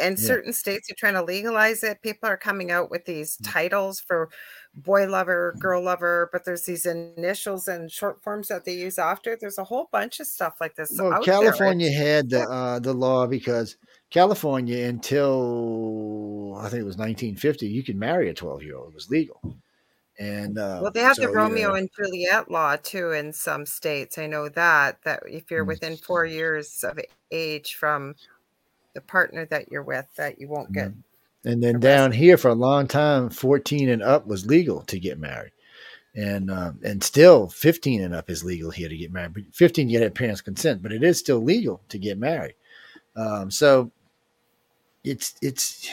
And 0.00 0.18
yeah. 0.18 0.26
certain 0.26 0.52
states 0.52 0.90
are 0.90 0.96
trying 0.96 1.14
to 1.14 1.22
legalize 1.22 1.82
it. 1.82 2.02
People 2.02 2.28
are 2.28 2.36
coming 2.36 2.70
out 2.70 2.90
with 2.90 3.04
these 3.04 3.36
mm. 3.36 3.52
titles 3.52 4.00
for 4.00 4.28
boy 4.74 5.06
lover, 5.06 5.54
girl 5.58 5.82
lover, 5.82 6.28
but 6.32 6.44
there's 6.44 6.64
these 6.64 6.86
initials 6.86 7.68
and 7.68 7.90
short 7.90 8.22
forms 8.22 8.48
that 8.48 8.64
they 8.64 8.74
use 8.74 8.98
after. 8.98 9.36
There's 9.40 9.58
a 9.58 9.64
whole 9.64 9.88
bunch 9.90 10.20
of 10.20 10.26
stuff 10.26 10.54
like 10.60 10.74
this. 10.76 10.96
Well, 10.98 11.22
California 11.22 11.90
there. 11.90 12.16
had 12.16 12.30
the 12.30 12.42
uh, 12.42 12.78
the 12.78 12.92
law 12.92 13.26
because 13.26 13.76
California 14.10 14.86
until 14.86 16.56
I 16.58 16.68
think 16.68 16.80
it 16.80 16.86
was 16.86 16.96
1950, 16.96 17.66
you 17.66 17.82
could 17.82 17.96
marry 17.96 18.28
a 18.30 18.34
12 18.34 18.62
year 18.62 18.76
old. 18.76 18.90
It 18.90 18.94
was 18.94 19.10
legal. 19.10 19.40
And 20.18 20.58
uh, 20.58 20.80
well, 20.82 20.90
they 20.90 21.00
have 21.00 21.14
so, 21.14 21.22
the 21.22 21.28
Romeo 21.28 21.74
and 21.74 21.88
Juliet 21.94 22.50
law 22.50 22.76
too 22.76 23.12
in 23.12 23.32
some 23.32 23.64
states. 23.64 24.18
I 24.18 24.26
know 24.26 24.48
that 24.48 24.98
that 25.04 25.22
if 25.28 25.50
you're 25.50 25.64
mm. 25.64 25.68
within 25.68 25.96
four 25.96 26.24
years 26.24 26.82
of 26.82 26.98
age 27.30 27.76
from 27.76 28.16
the 28.98 29.02
partner 29.02 29.46
that 29.46 29.70
you're 29.70 29.84
with, 29.84 30.06
that 30.16 30.40
you 30.40 30.48
won't 30.48 30.72
get 30.72 30.88
mm. 30.88 31.02
And 31.44 31.62
then 31.62 31.78
down 31.78 32.10
here 32.10 32.36
for 32.36 32.48
a 32.48 32.54
long 32.54 32.88
time, 32.88 33.30
14 33.30 33.88
and 33.88 34.02
up 34.02 34.26
was 34.26 34.44
legal 34.44 34.82
to 34.82 34.98
get 34.98 35.20
married. 35.20 35.52
And 36.16 36.50
um, 36.50 36.80
and 36.82 37.02
still 37.02 37.48
15 37.48 38.02
and 38.02 38.12
up 38.12 38.28
is 38.28 38.42
legal 38.42 38.72
here 38.72 38.88
to 38.88 38.96
get 38.96 39.12
married. 39.12 39.34
But 39.34 39.42
15 39.54 39.88
you 39.88 40.00
get 40.00 40.14
parents' 40.14 40.40
consent, 40.40 40.82
but 40.82 40.90
it 40.90 41.04
is 41.04 41.16
still 41.16 41.38
legal 41.38 41.80
to 41.90 41.98
get 41.98 42.18
married. 42.18 42.54
Um, 43.14 43.52
so 43.52 43.92
it's 45.04 45.36
it's 45.40 45.88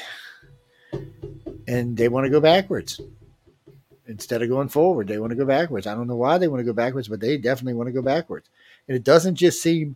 and 1.67 1.95
they 1.95 2.07
want 2.07 2.25
to 2.25 2.31
go 2.31 2.39
backwards 2.39 2.99
instead 4.07 4.41
of 4.41 4.49
going 4.49 4.69
forward. 4.69 5.07
They 5.07 5.19
want 5.19 5.29
to 5.29 5.37
go 5.37 5.45
backwards. 5.45 5.85
I 5.85 5.93
don't 5.93 6.07
know 6.07 6.15
why 6.15 6.39
they 6.39 6.47
want 6.47 6.59
to 6.61 6.65
go 6.65 6.73
backwards, 6.73 7.07
but 7.07 7.19
they 7.19 7.37
definitely 7.37 7.75
want 7.75 7.87
to 7.87 7.93
go 7.93 8.01
backwards. 8.01 8.49
And 8.87 8.97
it 8.97 9.03
doesn't 9.03 9.35
just 9.35 9.61
seem 9.61 9.95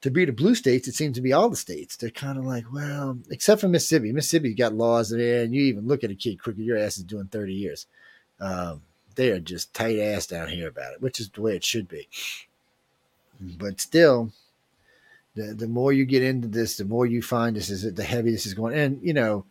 to 0.00 0.10
be 0.10 0.24
the 0.24 0.32
blue 0.32 0.54
states, 0.54 0.86
it 0.86 0.94
seems 0.94 1.16
to 1.16 1.22
be 1.22 1.32
all 1.32 1.48
the 1.48 1.56
states. 1.56 1.96
They're 1.96 2.10
kind 2.10 2.38
of 2.38 2.44
like, 2.44 2.64
well, 2.72 3.18
except 3.30 3.60
for 3.60 3.68
Mississippi. 3.68 4.12
Mississippi's 4.12 4.54
got 4.54 4.74
laws 4.74 5.10
there, 5.10 5.42
and 5.42 5.54
you 5.54 5.62
even 5.62 5.88
look 5.88 6.04
at 6.04 6.10
a 6.10 6.14
kid 6.14 6.38
crooked, 6.38 6.60
your 6.60 6.78
ass 6.78 6.98
is 6.98 7.04
doing 7.04 7.26
30 7.26 7.52
years. 7.52 7.86
Um, 8.40 8.82
they 9.16 9.30
are 9.30 9.40
just 9.40 9.74
tight 9.74 9.98
ass 9.98 10.26
down 10.26 10.48
here 10.48 10.68
about 10.68 10.92
it, 10.92 11.02
which 11.02 11.18
is 11.18 11.28
the 11.30 11.42
way 11.42 11.56
it 11.56 11.64
should 11.64 11.88
be. 11.88 12.08
But 13.40 13.80
still, 13.80 14.30
the, 15.34 15.54
the 15.54 15.66
more 15.68 15.92
you 15.92 16.04
get 16.04 16.22
into 16.22 16.46
this, 16.46 16.76
the 16.76 16.84
more 16.84 17.06
you 17.06 17.20
find 17.20 17.56
this 17.56 17.70
is 17.70 17.92
the 17.92 18.04
heavy 18.04 18.30
this 18.30 18.46
is 18.46 18.54
going. 18.54 18.78
And, 18.78 19.00
you 19.02 19.12
know, 19.12 19.44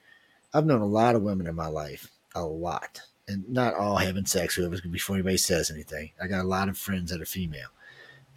I've 0.54 0.66
known 0.66 0.82
a 0.82 0.86
lot 0.86 1.16
of 1.16 1.22
women 1.22 1.48
in 1.48 1.56
my 1.56 1.68
life, 1.68 2.10
a 2.36 2.44
lot. 2.44 3.02
And 3.28 3.48
not 3.50 3.74
all 3.74 3.98
having 3.98 4.26
sex 4.26 4.56
with 4.56 4.74
us 4.74 4.80
before 4.80 5.18
anybody 5.18 5.36
says 5.36 5.70
anything. 5.70 6.12
I 6.22 6.28
got 6.28 6.46
a 6.46 6.48
lot 6.48 6.70
of 6.70 6.78
friends 6.78 7.12
that 7.12 7.22
are 7.22 7.26
female. 7.26 7.68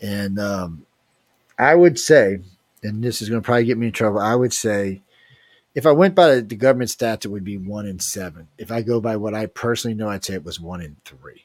And 0.00 0.40
um, 0.40 0.86
I 1.60 1.74
would 1.74 1.98
say, 1.98 2.40
and 2.82 3.04
this 3.04 3.20
is 3.20 3.28
going 3.28 3.42
to 3.42 3.44
probably 3.44 3.66
get 3.66 3.78
me 3.78 3.88
in 3.88 3.92
trouble. 3.92 4.18
I 4.18 4.34
would 4.34 4.52
say, 4.52 5.02
if 5.74 5.86
I 5.86 5.92
went 5.92 6.14
by 6.14 6.40
the 6.40 6.56
government 6.56 6.90
stats, 6.90 7.24
it 7.24 7.28
would 7.28 7.44
be 7.44 7.58
one 7.58 7.86
in 7.86 7.98
seven. 7.98 8.48
If 8.58 8.72
I 8.72 8.82
go 8.82 9.00
by 9.00 9.16
what 9.16 9.34
I 9.34 9.46
personally 9.46 9.94
know, 9.94 10.08
I'd 10.08 10.24
say 10.24 10.34
it 10.34 10.44
was 10.44 10.58
one 10.58 10.80
in 10.80 10.96
three 11.04 11.44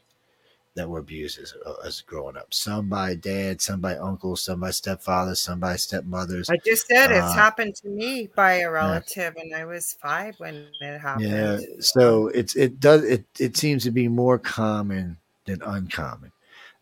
that 0.76 0.90
were 0.90 1.00
abused 1.00 1.40
as, 1.40 1.54
uh, 1.66 1.74
as 1.86 2.02
growing 2.02 2.36
up. 2.36 2.54
Some 2.54 2.90
by 2.90 3.16
dad, 3.16 3.62
some 3.62 3.80
by 3.80 3.98
uncles, 3.98 4.44
some 4.44 4.60
by 4.60 4.70
stepfathers, 4.70 5.38
some 5.38 5.60
by 5.60 5.76
stepmothers. 5.76 6.50
I 6.50 6.58
just 6.66 6.88
said 6.88 7.12
it's 7.12 7.20
uh, 7.22 7.34
happened 7.34 7.76
to 7.78 7.88
me 7.88 8.30
by 8.36 8.60
a 8.60 8.72
relative, 8.72 9.34
yeah. 9.36 9.42
and 9.42 9.56
I 9.56 9.66
was 9.66 9.98
five 10.02 10.36
when 10.38 10.68
it 10.82 11.00
happened. 11.00 11.30
Yeah, 11.30 11.60
so 11.80 12.28
it's 12.28 12.56
it 12.56 12.80
does 12.80 13.04
it 13.04 13.26
it 13.40 13.58
seems 13.58 13.84
to 13.84 13.92
be 13.92 14.08
more 14.08 14.38
common 14.38 15.18
than 15.46 15.62
uncommon. 15.62 16.32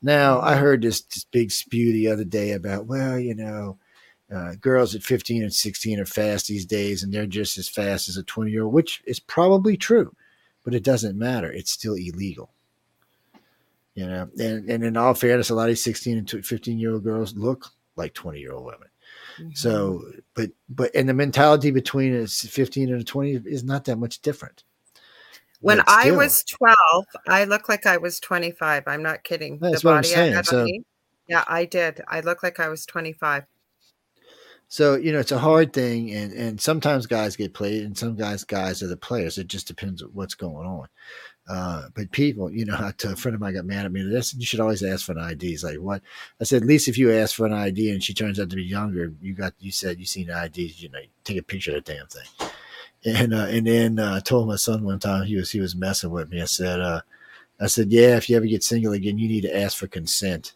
Now, 0.03 0.41
I 0.41 0.55
heard 0.57 0.81
this, 0.81 1.01
this 1.01 1.23
big 1.23 1.49
spew 1.49 1.93
the 1.93 2.09
other 2.09 2.25
day 2.25 2.51
about, 2.51 2.85
well, 2.85 3.17
you 3.17 3.33
know, 3.33 3.77
uh, 4.33 4.55
girls 4.59 4.93
at 4.95 5.01
15 5.01 5.43
and 5.43 5.53
16 5.53 5.99
are 5.99 6.05
fast 6.05 6.47
these 6.47 6.65
days 6.65 7.03
and 7.03 7.13
they're 7.13 7.25
just 7.25 7.57
as 7.57 7.69
fast 7.69 8.09
as 8.09 8.17
a 8.17 8.23
20 8.23 8.51
year 8.51 8.63
old, 8.63 8.73
which 8.73 9.01
is 9.05 9.21
probably 9.21 9.77
true, 9.77 10.13
but 10.65 10.73
it 10.73 10.83
doesn't 10.83 11.17
matter. 11.17 11.49
It's 11.49 11.71
still 11.71 11.93
illegal. 11.93 12.51
You 13.95 14.07
know, 14.07 14.29
and, 14.39 14.69
and 14.69 14.83
in 14.83 14.97
all 14.97 15.13
fairness, 15.13 15.49
a 15.49 15.55
lot 15.55 15.63
of 15.63 15.69
these 15.69 15.83
16 15.83 16.17
and 16.17 16.29
15 16.29 16.77
year 16.77 16.93
old 16.93 17.03
girls 17.03 17.35
look 17.37 17.67
like 17.95 18.13
20 18.13 18.39
year 18.39 18.51
old 18.51 18.65
women. 18.65 18.89
Mm-hmm. 19.37 19.51
So, 19.53 20.03
but, 20.33 20.49
but, 20.67 20.93
and 20.93 21.07
the 21.07 21.13
mentality 21.13 21.71
between 21.71 22.13
a 22.13 22.27
15 22.27 22.91
and 22.91 23.01
a 23.01 23.05
20 23.05 23.43
is 23.45 23.63
not 23.63 23.85
that 23.85 23.97
much 23.97 24.21
different. 24.21 24.63
When 25.63 25.81
I 25.87 26.11
was 26.11 26.43
12, 26.43 27.05
I 27.27 27.45
looked 27.45 27.69
like 27.69 27.85
I 27.85 27.97
was 27.97 28.19
25. 28.19 28.83
I'm 28.85 29.01
not 29.01 29.23
kidding. 29.23 29.59
That's 29.59 29.81
the 29.81 29.87
what 29.87 29.97
I'm 29.97 30.03
saying. 30.03 30.43
So, 30.43 30.67
yeah, 31.27 31.45
I 31.47 31.65
did. 31.65 32.01
I 32.07 32.19
looked 32.19 32.43
like 32.43 32.59
I 32.59 32.67
was 32.67 32.85
25. 32.85 33.45
So, 34.67 34.95
you 34.95 35.13
know, 35.13 35.19
it's 35.19 35.31
a 35.31 35.37
hard 35.37 35.71
thing 35.71 36.11
and 36.11 36.33
and 36.33 36.59
sometimes 36.59 37.05
guys 37.05 37.35
get 37.35 37.53
played 37.53 37.83
and 37.83 37.95
some 37.95 38.15
guys 38.15 38.43
guys 38.43 38.81
are 38.81 38.87
the 38.87 38.97
players. 38.97 39.37
It 39.37 39.47
just 39.47 39.67
depends 39.67 40.01
on 40.01 40.09
what's 40.13 40.33
going 40.33 40.65
on. 40.65 40.87
Uh, 41.47 41.89
but 41.93 42.11
people, 42.11 42.51
you 42.51 42.65
know, 42.65 42.91
a 43.03 43.15
friend 43.15 43.35
of 43.35 43.41
mine 43.41 43.53
got 43.53 43.65
mad 43.65 43.85
at 43.85 43.91
me. 43.91 44.01
This 44.01 44.33
you 44.33 44.45
should 44.45 44.59
always 44.59 44.83
ask 44.83 45.05
for 45.05 45.11
an 45.11 45.19
ID. 45.19 45.47
He's 45.47 45.63
like, 45.63 45.77
what? 45.77 46.01
I 46.41 46.45
said, 46.45 46.63
at 46.63 46.67
least 46.67 46.87
if 46.87 46.97
you 46.97 47.11
ask 47.13 47.35
for 47.35 47.45
an 47.45 47.53
ID 47.53 47.91
and 47.91 48.03
she 48.03 48.13
turns 48.13 48.39
out 48.39 48.49
to 48.49 48.55
be 48.55 48.63
younger, 48.63 49.13
you 49.21 49.33
got 49.33 49.53
you 49.59 49.71
said 49.71 49.99
you 49.99 50.05
seen 50.05 50.27
the 50.27 50.35
ID, 50.35 50.73
you 50.77 50.89
know, 50.89 50.99
take 51.23 51.37
a 51.37 51.43
picture 51.43 51.77
of 51.77 51.83
the 51.83 51.93
damn 51.93 52.07
thing. 52.07 52.49
And 53.05 53.33
uh, 53.33 53.47
and 53.49 53.67
then 53.67 53.99
uh, 53.99 54.15
I 54.15 54.19
told 54.19 54.47
my 54.47 54.55
son 54.55 54.83
one 54.83 54.99
time 54.99 55.25
he 55.25 55.35
was 55.35 55.51
he 55.51 55.59
was 55.59 55.75
messing 55.75 56.09
with 56.11 56.29
me. 56.29 56.41
I 56.41 56.45
said, 56.45 56.79
uh, 56.79 57.01
I 57.59 57.67
said, 57.67 57.91
yeah, 57.91 58.15
if 58.17 58.29
you 58.29 58.37
ever 58.37 58.45
get 58.45 58.63
single 58.63 58.93
again, 58.93 59.17
you 59.17 59.27
need 59.27 59.41
to 59.41 59.55
ask 59.55 59.77
for 59.77 59.87
consent. 59.87 60.53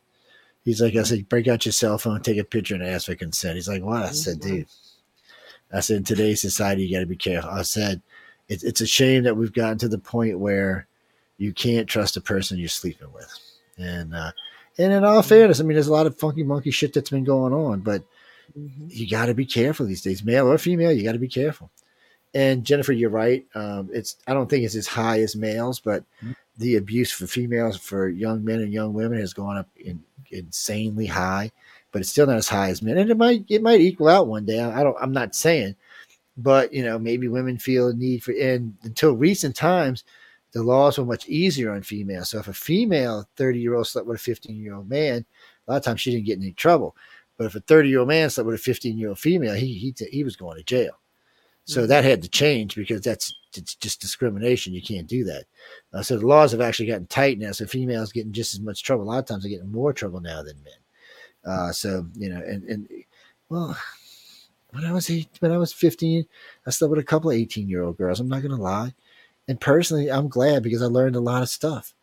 He's 0.63 0.81
like, 0.81 0.95
I 0.95 1.03
said, 1.03 1.29
break 1.29 1.47
out 1.47 1.65
your 1.65 1.71
cell 1.71 1.97
phone, 1.97 2.21
take 2.21 2.37
a 2.37 2.43
picture, 2.43 2.75
and 2.75 2.83
ask 2.83 3.05
for 3.05 3.15
consent. 3.15 3.55
He's 3.55 3.69
like, 3.69 3.83
what? 3.83 4.03
I 4.03 4.11
said, 4.11 4.41
dude. 4.41 4.67
I 5.71 5.81
said, 5.81 5.97
in 5.97 6.03
today's 6.03 6.41
society, 6.41 6.85
you 6.85 6.95
got 6.95 7.01
to 7.01 7.05
be 7.05 7.15
careful. 7.15 7.49
I 7.49 7.61
said, 7.61 8.01
it's 8.47 8.63
it's 8.63 8.81
a 8.81 8.87
shame 8.87 9.23
that 9.23 9.35
we've 9.35 9.53
gotten 9.53 9.77
to 9.79 9.89
the 9.89 9.97
point 9.97 10.39
where 10.39 10.87
you 11.37 11.53
can't 11.53 11.87
trust 11.87 12.17
a 12.17 12.21
person 12.21 12.57
you're 12.57 12.69
sleeping 12.69 13.11
with. 13.13 13.33
And 13.77 14.15
uh, 14.15 14.31
and 14.77 14.93
in 14.93 15.03
all 15.03 15.21
fairness, 15.21 15.59
I 15.59 15.63
mean, 15.63 15.75
there's 15.75 15.87
a 15.87 15.93
lot 15.93 16.07
of 16.07 16.17
funky 16.17 16.43
monkey 16.43 16.71
shit 16.71 16.93
that's 16.93 17.09
been 17.09 17.23
going 17.23 17.53
on, 17.53 17.81
but 17.81 18.03
mm-hmm. 18.57 18.87
you 18.89 19.09
got 19.09 19.25
to 19.25 19.33
be 19.33 19.45
careful 19.45 19.85
these 19.85 20.01
days, 20.01 20.23
male 20.23 20.49
or 20.49 20.57
female. 20.57 20.91
You 20.91 21.03
got 21.03 21.13
to 21.13 21.19
be 21.19 21.27
careful. 21.27 21.69
And 22.33 22.63
Jennifer, 22.63 22.93
you're 22.93 23.09
right. 23.09 23.45
Um, 23.55 23.89
it's 23.91 24.17
I 24.27 24.33
don't 24.33 24.49
think 24.49 24.63
it's 24.63 24.75
as 24.75 24.87
high 24.87 25.21
as 25.21 25.35
males, 25.35 25.79
but 25.79 26.03
mm-hmm. 26.23 26.33
the 26.57 26.75
abuse 26.75 27.11
for 27.11 27.27
females 27.27 27.77
for 27.77 28.09
young 28.09 28.43
men 28.43 28.59
and 28.59 28.73
young 28.73 28.93
women 28.93 29.19
has 29.19 29.33
gone 29.33 29.57
up 29.57 29.69
in, 29.77 30.03
insanely 30.31 31.05
high. 31.05 31.51
But 31.91 32.01
it's 32.01 32.09
still 32.09 32.27
not 32.27 32.37
as 32.37 32.49
high 32.49 32.69
as 32.69 32.81
men, 32.81 32.97
and 32.97 33.09
it 33.09 33.17
might 33.17 33.45
it 33.49 33.63
might 33.63 33.79
equal 33.79 34.09
out 34.09 34.27
one 34.27 34.45
day. 34.45 34.61
I 34.61 34.83
don't. 34.83 34.97
I'm 34.99 35.13
not 35.13 35.35
saying, 35.35 35.75
but 36.35 36.73
you 36.73 36.83
know, 36.83 36.99
maybe 36.99 37.27
women 37.27 37.57
feel 37.57 37.87
a 37.87 37.93
need 37.93 38.23
for. 38.23 38.33
And 38.33 38.75
until 38.83 39.13
recent 39.15 39.55
times, 39.55 40.03
the 40.51 40.63
laws 40.63 40.97
were 40.97 41.05
much 41.05 41.27
easier 41.27 41.71
on 41.71 41.81
females. 41.81 42.29
So 42.29 42.39
if 42.39 42.47
a 42.47 42.53
female 42.53 43.27
30 43.37 43.59
year 43.59 43.75
old 43.75 43.87
slept 43.87 44.07
with 44.07 44.19
a 44.19 44.23
15 44.23 44.55
year 44.61 44.75
old 44.75 44.89
man, 44.89 45.25
a 45.67 45.71
lot 45.71 45.77
of 45.77 45.83
times 45.83 46.01
she 46.01 46.11
didn't 46.11 46.25
get 46.25 46.37
in 46.37 46.43
any 46.43 46.53
trouble. 46.53 46.95
But 47.37 47.45
if 47.45 47.55
a 47.55 47.59
30 47.59 47.89
year 47.89 47.99
old 47.99 48.07
man 48.07 48.29
slept 48.29 48.47
with 48.47 48.55
a 48.55 48.59
15 48.59 48.97
year 48.97 49.09
old 49.09 49.19
female, 49.19 49.53
he, 49.53 49.73
he, 49.73 49.93
he 50.11 50.23
was 50.23 50.35
going 50.35 50.57
to 50.57 50.63
jail. 50.63 50.99
So 51.67 51.81
mm-hmm. 51.81 51.89
that 51.89 52.05
had 52.05 52.21
to 52.23 52.29
change 52.29 52.75
because 52.75 53.01
that's 53.01 53.35
it's 53.55 53.75
just 53.75 53.99
discrimination. 53.99 54.73
You 54.73 54.81
can't 54.81 55.07
do 55.07 55.25
that. 55.25 55.43
Uh, 55.93 56.01
so 56.01 56.17
the 56.17 56.25
laws 56.25 56.53
have 56.53 56.61
actually 56.61 56.85
gotten 56.85 57.07
tight 57.07 57.39
now. 57.39 57.51
So 57.51 57.65
females 57.65 58.13
getting 58.13 58.31
just 58.31 58.53
as 58.53 58.61
much 58.61 58.83
trouble. 58.83 59.03
A 59.03 59.07
lot 59.07 59.19
of 59.19 59.25
times 59.25 59.43
they're 59.43 59.49
getting 59.49 59.71
more 59.71 59.91
trouble 59.91 60.21
now 60.21 60.43
than 60.43 60.63
men. 60.63 60.73
Uh, 61.45 61.71
so 61.73 62.07
you 62.15 62.29
know, 62.29 62.41
and 62.41 62.63
and 62.63 62.87
well, 63.49 63.77
when 64.71 64.85
I 64.85 64.93
was 64.93 65.09
eight, 65.09 65.27
when 65.39 65.51
I 65.51 65.57
was 65.57 65.73
fifteen, 65.73 66.25
I 66.65 66.69
slept 66.69 66.89
with 66.89 66.99
a 66.99 67.03
couple 67.03 67.31
of 67.31 67.35
eighteen 67.35 67.67
year 67.67 67.83
old 67.83 67.97
girls. 67.97 68.21
I'm 68.21 68.29
not 68.29 68.41
gonna 68.41 68.55
lie. 68.55 68.93
And 69.49 69.59
personally, 69.59 70.09
I'm 70.09 70.29
glad 70.29 70.63
because 70.63 70.81
I 70.81 70.87
learned 70.87 71.17
a 71.17 71.21
lot 71.21 71.41
of 71.41 71.49
stuff. 71.49 71.93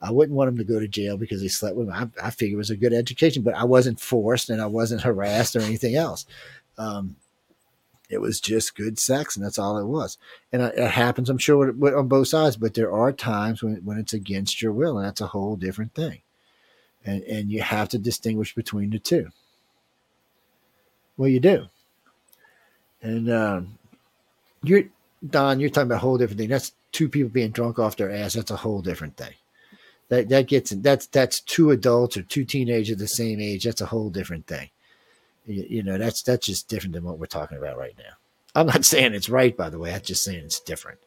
I 0.00 0.10
wouldn't 0.10 0.36
want 0.36 0.48
him 0.48 0.58
to 0.58 0.64
go 0.64 0.80
to 0.80 0.88
jail 0.88 1.16
because 1.16 1.40
he 1.40 1.48
slept 1.48 1.76
with 1.76 1.88
me. 1.88 1.94
I, 1.94 2.08
I 2.22 2.30
figured 2.30 2.54
it 2.54 2.58
was 2.58 2.70
a 2.70 2.76
good 2.76 2.92
education, 2.92 3.42
but 3.42 3.54
I 3.54 3.64
wasn't 3.64 4.00
forced 4.00 4.50
and 4.50 4.60
I 4.60 4.66
wasn't 4.66 5.02
harassed 5.02 5.56
or 5.56 5.60
anything 5.60 5.94
else. 5.94 6.26
Um, 6.78 7.16
it 8.08 8.18
was 8.18 8.40
just 8.40 8.76
good 8.76 8.98
sex, 8.98 9.36
and 9.36 9.44
that's 9.44 9.58
all 9.58 9.78
it 9.78 9.86
was. 9.86 10.18
And 10.52 10.62
it, 10.62 10.78
happens, 10.78 11.30
I'm 11.30 11.38
sure, 11.38 11.70
on 11.70 12.08
both 12.08 12.28
sides. 12.28 12.56
But 12.56 12.74
there 12.74 12.92
are 12.92 13.12
times 13.12 13.62
when 13.62 13.76
when 13.84 13.98
it's 13.98 14.12
against 14.12 14.60
your 14.62 14.72
will, 14.72 14.98
and 14.98 15.06
that's 15.06 15.20
a 15.20 15.28
whole 15.28 15.56
different 15.56 15.94
thing. 15.94 16.20
And 17.04 17.22
and 17.24 17.50
you 17.50 17.62
have 17.62 17.88
to 17.90 17.98
distinguish 17.98 18.54
between 18.54 18.90
the 18.90 18.98
two. 18.98 19.28
Well, 21.16 21.28
you 21.28 21.40
do. 21.40 21.66
And 23.02 23.30
um, 23.30 23.78
you're 24.62 24.84
Don. 25.28 25.60
You're 25.60 25.70
talking 25.70 25.88
about 25.88 25.96
a 25.96 25.98
whole 25.98 26.18
different 26.18 26.38
thing. 26.38 26.48
That's 26.48 26.72
two 26.94 27.08
people 27.08 27.28
being 27.28 27.50
drunk 27.50 27.78
off 27.78 27.96
their 27.96 28.10
ass, 28.10 28.34
that's 28.34 28.50
a 28.50 28.56
whole 28.56 28.80
different 28.80 29.16
thing. 29.16 29.34
That 30.08 30.28
that 30.28 30.46
gets 30.46 30.70
that's 30.70 31.06
that's 31.06 31.40
two 31.40 31.70
adults 31.70 32.16
or 32.16 32.22
two 32.22 32.44
teenagers 32.44 32.96
the 32.96 33.08
same 33.08 33.40
age. 33.40 33.64
That's 33.64 33.80
a 33.80 33.86
whole 33.86 34.10
different 34.10 34.46
thing. 34.46 34.70
You, 35.46 35.66
you, 35.68 35.82
know, 35.82 35.98
that's 35.98 36.22
that's 36.22 36.46
just 36.46 36.68
different 36.68 36.94
than 36.94 37.04
what 37.04 37.18
we're 37.18 37.26
talking 37.26 37.58
about 37.58 37.76
right 37.78 37.94
now. 37.98 38.14
I'm 38.54 38.66
not 38.66 38.84
saying 38.84 39.14
it's 39.14 39.28
right, 39.28 39.56
by 39.56 39.70
the 39.70 39.78
way. 39.78 39.94
I'm 39.94 40.00
just 40.00 40.24
saying 40.24 40.44
it's 40.44 40.60
different. 40.60 40.98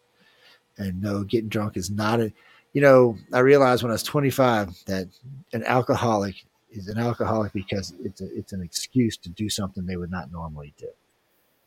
And 0.77 1.01
no, 1.01 1.23
getting 1.23 1.49
drunk 1.49 1.77
is 1.77 1.89
not 1.89 2.19
a. 2.19 2.31
You 2.73 2.81
know, 2.81 3.17
I 3.33 3.39
realized 3.39 3.81
when 3.81 3.91
I 3.91 3.95
was 3.95 4.03
25 4.03 4.69
that 4.85 5.07
an 5.53 5.63
alcoholic 5.63 6.35
is 6.71 6.87
an 6.89 6.99
alcoholic 6.99 7.53
because 7.53 7.93
it's 8.03 8.21
a, 8.21 8.37
it's 8.37 8.53
an 8.53 8.61
excuse 8.61 9.17
to 9.17 9.29
do 9.29 9.49
something 9.49 9.85
they 9.85 9.97
would 9.97 10.11
not 10.11 10.31
normally 10.31 10.73
do. 10.77 10.89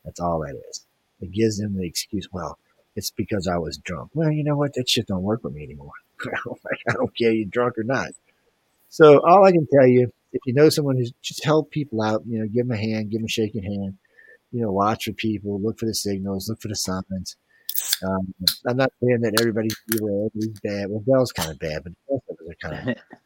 That's 0.05 0.19
all 0.19 0.39
that 0.39 0.55
is. 0.69 0.85
It 1.19 1.31
gives 1.31 1.57
them 1.57 1.75
the 1.75 1.85
excuse. 1.85 2.29
Well, 2.31 2.57
it's 2.95 3.11
because 3.11 3.47
I 3.47 3.57
was 3.57 3.77
drunk. 3.77 4.11
Well, 4.13 4.31
you 4.31 4.43
know 4.43 4.55
what? 4.55 4.73
That 4.73 4.89
shit 4.89 5.07
don't 5.07 5.23
work 5.23 5.43
with 5.43 5.53
me 5.53 5.63
anymore. 5.63 5.91
I 6.25 6.93
don't 6.93 7.15
care 7.17 7.31
you're 7.31 7.45
drunk 7.45 7.77
or 7.77 7.83
not. 7.83 8.11
So 8.89 9.19
all 9.25 9.45
I 9.45 9.51
can 9.51 9.67
tell 9.71 9.87
you, 9.87 10.11
if 10.33 10.41
you 10.45 10.53
know 10.53 10.69
someone 10.69 10.97
who's 10.97 11.13
just 11.21 11.43
help 11.43 11.71
people 11.71 12.01
out, 12.01 12.23
you 12.25 12.39
know, 12.39 12.47
give 12.47 12.67
them 12.67 12.77
a 12.77 12.81
hand, 12.81 13.11
give 13.11 13.19
them 13.19 13.25
a 13.25 13.29
shaking 13.29 13.63
hand, 13.63 13.97
you 14.51 14.61
know, 14.61 14.71
watch 14.71 15.05
for 15.05 15.13
people, 15.13 15.61
look 15.61 15.79
for 15.79 15.85
the 15.85 15.93
signals, 15.93 16.49
look 16.49 16.61
for 16.61 16.67
the 16.67 16.75
signs. 16.75 17.35
Um, 18.03 18.33
I'm 18.67 18.77
not 18.77 18.91
saying 19.01 19.21
that 19.21 19.39
everybody's 19.39 19.75
evil, 19.93 20.29
everybody's 20.33 20.59
bad. 20.61 20.89
Well, 20.89 21.03
Bell's 21.05 21.31
kind 21.31 21.51
of 21.51 21.59
bad, 21.59 21.83
but 21.83 21.93
the 21.93 22.13
rest 22.13 22.23
of 22.29 22.37
us 22.37 22.53
are 22.53 22.69
kind 22.69 22.89
of 22.89 22.95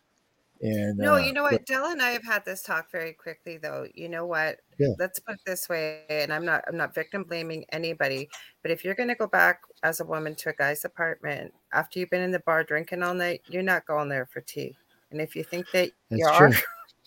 And 0.62 0.98
no, 0.98 1.16
uh, 1.16 1.18
you 1.18 1.34
know 1.34 1.44
what, 1.44 1.52
but, 1.52 1.66
Dell 1.66 1.86
and 1.88 2.02
I 2.02 2.12
have 2.12 2.24
had 2.24 2.46
this 2.46 2.62
talk 2.62 2.90
very 2.90 3.14
quickly 3.14 3.58
though. 3.58 3.86
You 3.94 4.08
know 4.08 4.26
what? 4.26 4.62
Yeah. 4.80 4.94
Let's 4.98 5.20
put 5.20 5.36
it 5.36 5.42
this 5.46 5.68
way, 5.68 6.04
and 6.10 6.32
I'm 6.32 6.46
not 6.46 6.64
I'm 6.68 6.78
not 6.78 6.96
victim 6.96 7.24
blaming 7.24 7.66
anybody, 7.72 8.30
but 8.62 8.72
if 8.72 8.84
you're 8.84 8.96
gonna 8.96 9.16
go 9.16 9.28
back 9.28 9.62
as 9.84 10.00
a 10.00 10.06
woman 10.06 10.34
to 10.36 10.50
a 10.50 10.54
guy's 10.54 10.86
apartment 10.86 11.54
after 11.74 12.00
you've 12.00 12.10
been 12.10 12.22
in 12.22 12.32
the 12.32 12.40
bar 12.40 12.64
drinking 12.64 13.04
all 13.04 13.14
night, 13.14 13.42
you're 13.48 13.64
not 13.64 13.86
going 13.86 14.08
there 14.08 14.26
for 14.26 14.42
tea. 14.42 14.76
And 15.12 15.20
if 15.20 15.36
you 15.36 15.44
think 15.44 15.68
that 15.74 15.92
you 16.10 16.26
are, 16.26 16.52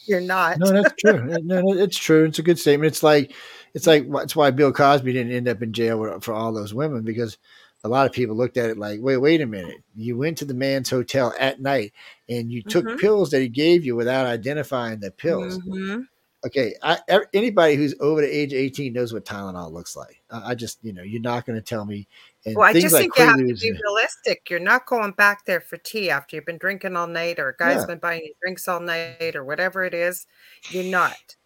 you're 0.06 0.20
not. 0.20 0.58
No, 0.58 0.70
that's 0.72 0.94
true. 0.98 1.24
no, 1.42 1.60
no, 1.60 1.72
it's 1.72 1.96
true. 1.96 2.24
It's 2.24 2.38
a 2.38 2.42
good 2.42 2.58
statement. 2.58 2.88
It's 2.88 3.02
like 3.02 3.32
it's 3.74 3.86
like 3.86 4.10
that's 4.10 4.36
why 4.36 4.50
Bill 4.50 4.72
Cosby 4.72 5.12
didn't 5.12 5.32
end 5.32 5.48
up 5.48 5.62
in 5.62 5.72
jail 5.72 6.20
for 6.20 6.34
all 6.34 6.52
those 6.52 6.74
women 6.74 7.02
because 7.02 7.38
a 7.84 7.88
lot 7.88 8.06
of 8.06 8.12
people 8.12 8.36
looked 8.36 8.56
at 8.56 8.70
it 8.70 8.78
like, 8.78 9.00
wait, 9.00 9.18
wait 9.18 9.40
a 9.40 9.46
minute. 9.46 9.82
You 9.94 10.16
went 10.16 10.38
to 10.38 10.44
the 10.44 10.54
man's 10.54 10.90
hotel 10.90 11.32
at 11.38 11.60
night 11.60 11.92
and 12.28 12.50
you 12.50 12.62
took 12.62 12.84
mm-hmm. 12.84 12.98
pills 12.98 13.30
that 13.30 13.40
he 13.40 13.48
gave 13.48 13.84
you 13.84 13.94
without 13.94 14.26
identifying 14.26 15.00
the 15.00 15.10
pills. 15.10 15.58
Mm-hmm. 15.58 16.02
Okay, 16.46 16.74
I, 16.82 16.98
anybody 17.34 17.74
who's 17.74 17.96
over 17.98 18.20
the 18.20 18.28
age 18.28 18.52
of 18.52 18.58
18 18.58 18.92
knows 18.92 19.12
what 19.12 19.24
Tylenol 19.24 19.72
looks 19.72 19.96
like. 19.96 20.22
I, 20.30 20.50
I 20.50 20.54
just, 20.54 20.78
you 20.82 20.92
know, 20.92 21.02
you're 21.02 21.20
not 21.20 21.44
going 21.46 21.58
to 21.58 21.64
tell 21.64 21.84
me. 21.84 22.06
Well, 22.46 22.62
I 22.62 22.72
just 22.72 22.92
like 22.92 23.02
think 23.02 23.18
you 23.18 23.24
have 23.24 23.36
to 23.38 23.54
be 23.54 23.72
realistic. 23.72 24.48
You're 24.48 24.60
not 24.60 24.86
going 24.86 25.12
back 25.12 25.44
there 25.44 25.60
for 25.60 25.76
tea 25.76 26.10
after 26.10 26.36
you've 26.36 26.46
been 26.46 26.58
drinking 26.58 26.96
all 26.96 27.06
night, 27.06 27.38
or 27.38 27.48
a 27.50 27.56
guy's 27.56 27.80
yeah. 27.80 27.86
been 27.86 27.98
buying 27.98 28.22
you 28.24 28.32
drinks 28.40 28.68
all 28.68 28.80
night, 28.80 29.34
or 29.34 29.44
whatever 29.44 29.84
it 29.84 29.94
is. 29.94 30.26
You're 30.70 30.84
not. 30.84 31.36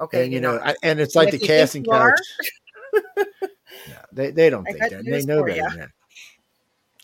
Okay, 0.00 0.24
and 0.24 0.32
you 0.32 0.40
know, 0.40 0.60
I, 0.62 0.76
and 0.82 1.00
it's 1.00 1.16
like 1.16 1.32
and 1.32 1.40
the 1.40 1.46
casting 1.46 1.84
couch. 1.84 2.20
they 4.12 4.30
they 4.30 4.50
don't 4.50 4.64
think 4.64 4.78
that. 4.78 5.04
They 5.04 5.24
know 5.24 5.44
that. 5.44 5.90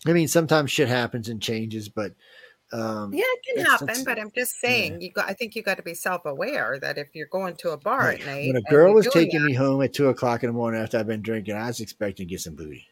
I 0.07 0.13
mean, 0.13 0.29
sometimes 0.29 0.71
shit 0.71 0.89
happens 0.89 1.29
and 1.29 1.41
changes, 1.41 1.89
but 1.89 2.13
um, 2.73 3.13
yeah, 3.13 3.23
it 3.25 3.57
can 3.57 3.65
happen. 3.65 4.05
But 4.05 4.19
I'm 4.19 4.31
just 4.37 4.61
saying, 4.61 4.93
yeah. 4.93 4.99
you 5.01 5.13
got. 5.13 5.29
I 5.29 5.33
think 5.33 5.57
you 5.57 5.63
got 5.63 5.79
to 5.79 5.83
be 5.83 5.95
self 5.95 6.25
aware 6.27 6.79
that 6.81 6.99
if 6.99 7.09
you're 7.15 7.27
going 7.27 7.57
to 7.57 7.71
a 7.71 7.77
bar 7.77 8.01
right. 8.01 8.21
at 8.21 8.27
night, 8.27 8.47
when 8.49 8.57
a 8.57 8.71
girl 8.71 8.93
was 8.95 9.09
taking 9.09 9.41
that, 9.41 9.47
me 9.47 9.55
home 9.55 9.83
at 9.83 9.93
two 9.93 10.09
o'clock 10.09 10.43
in 10.43 10.49
the 10.49 10.53
morning 10.53 10.81
after 10.81 10.99
I've 10.99 11.07
been 11.07 11.23
drinking, 11.23 11.57
I 11.57 11.69
was 11.69 11.81
expecting 11.81 12.29
to 12.29 12.31
get 12.31 12.41
some 12.41 12.55
booty. 12.55 12.87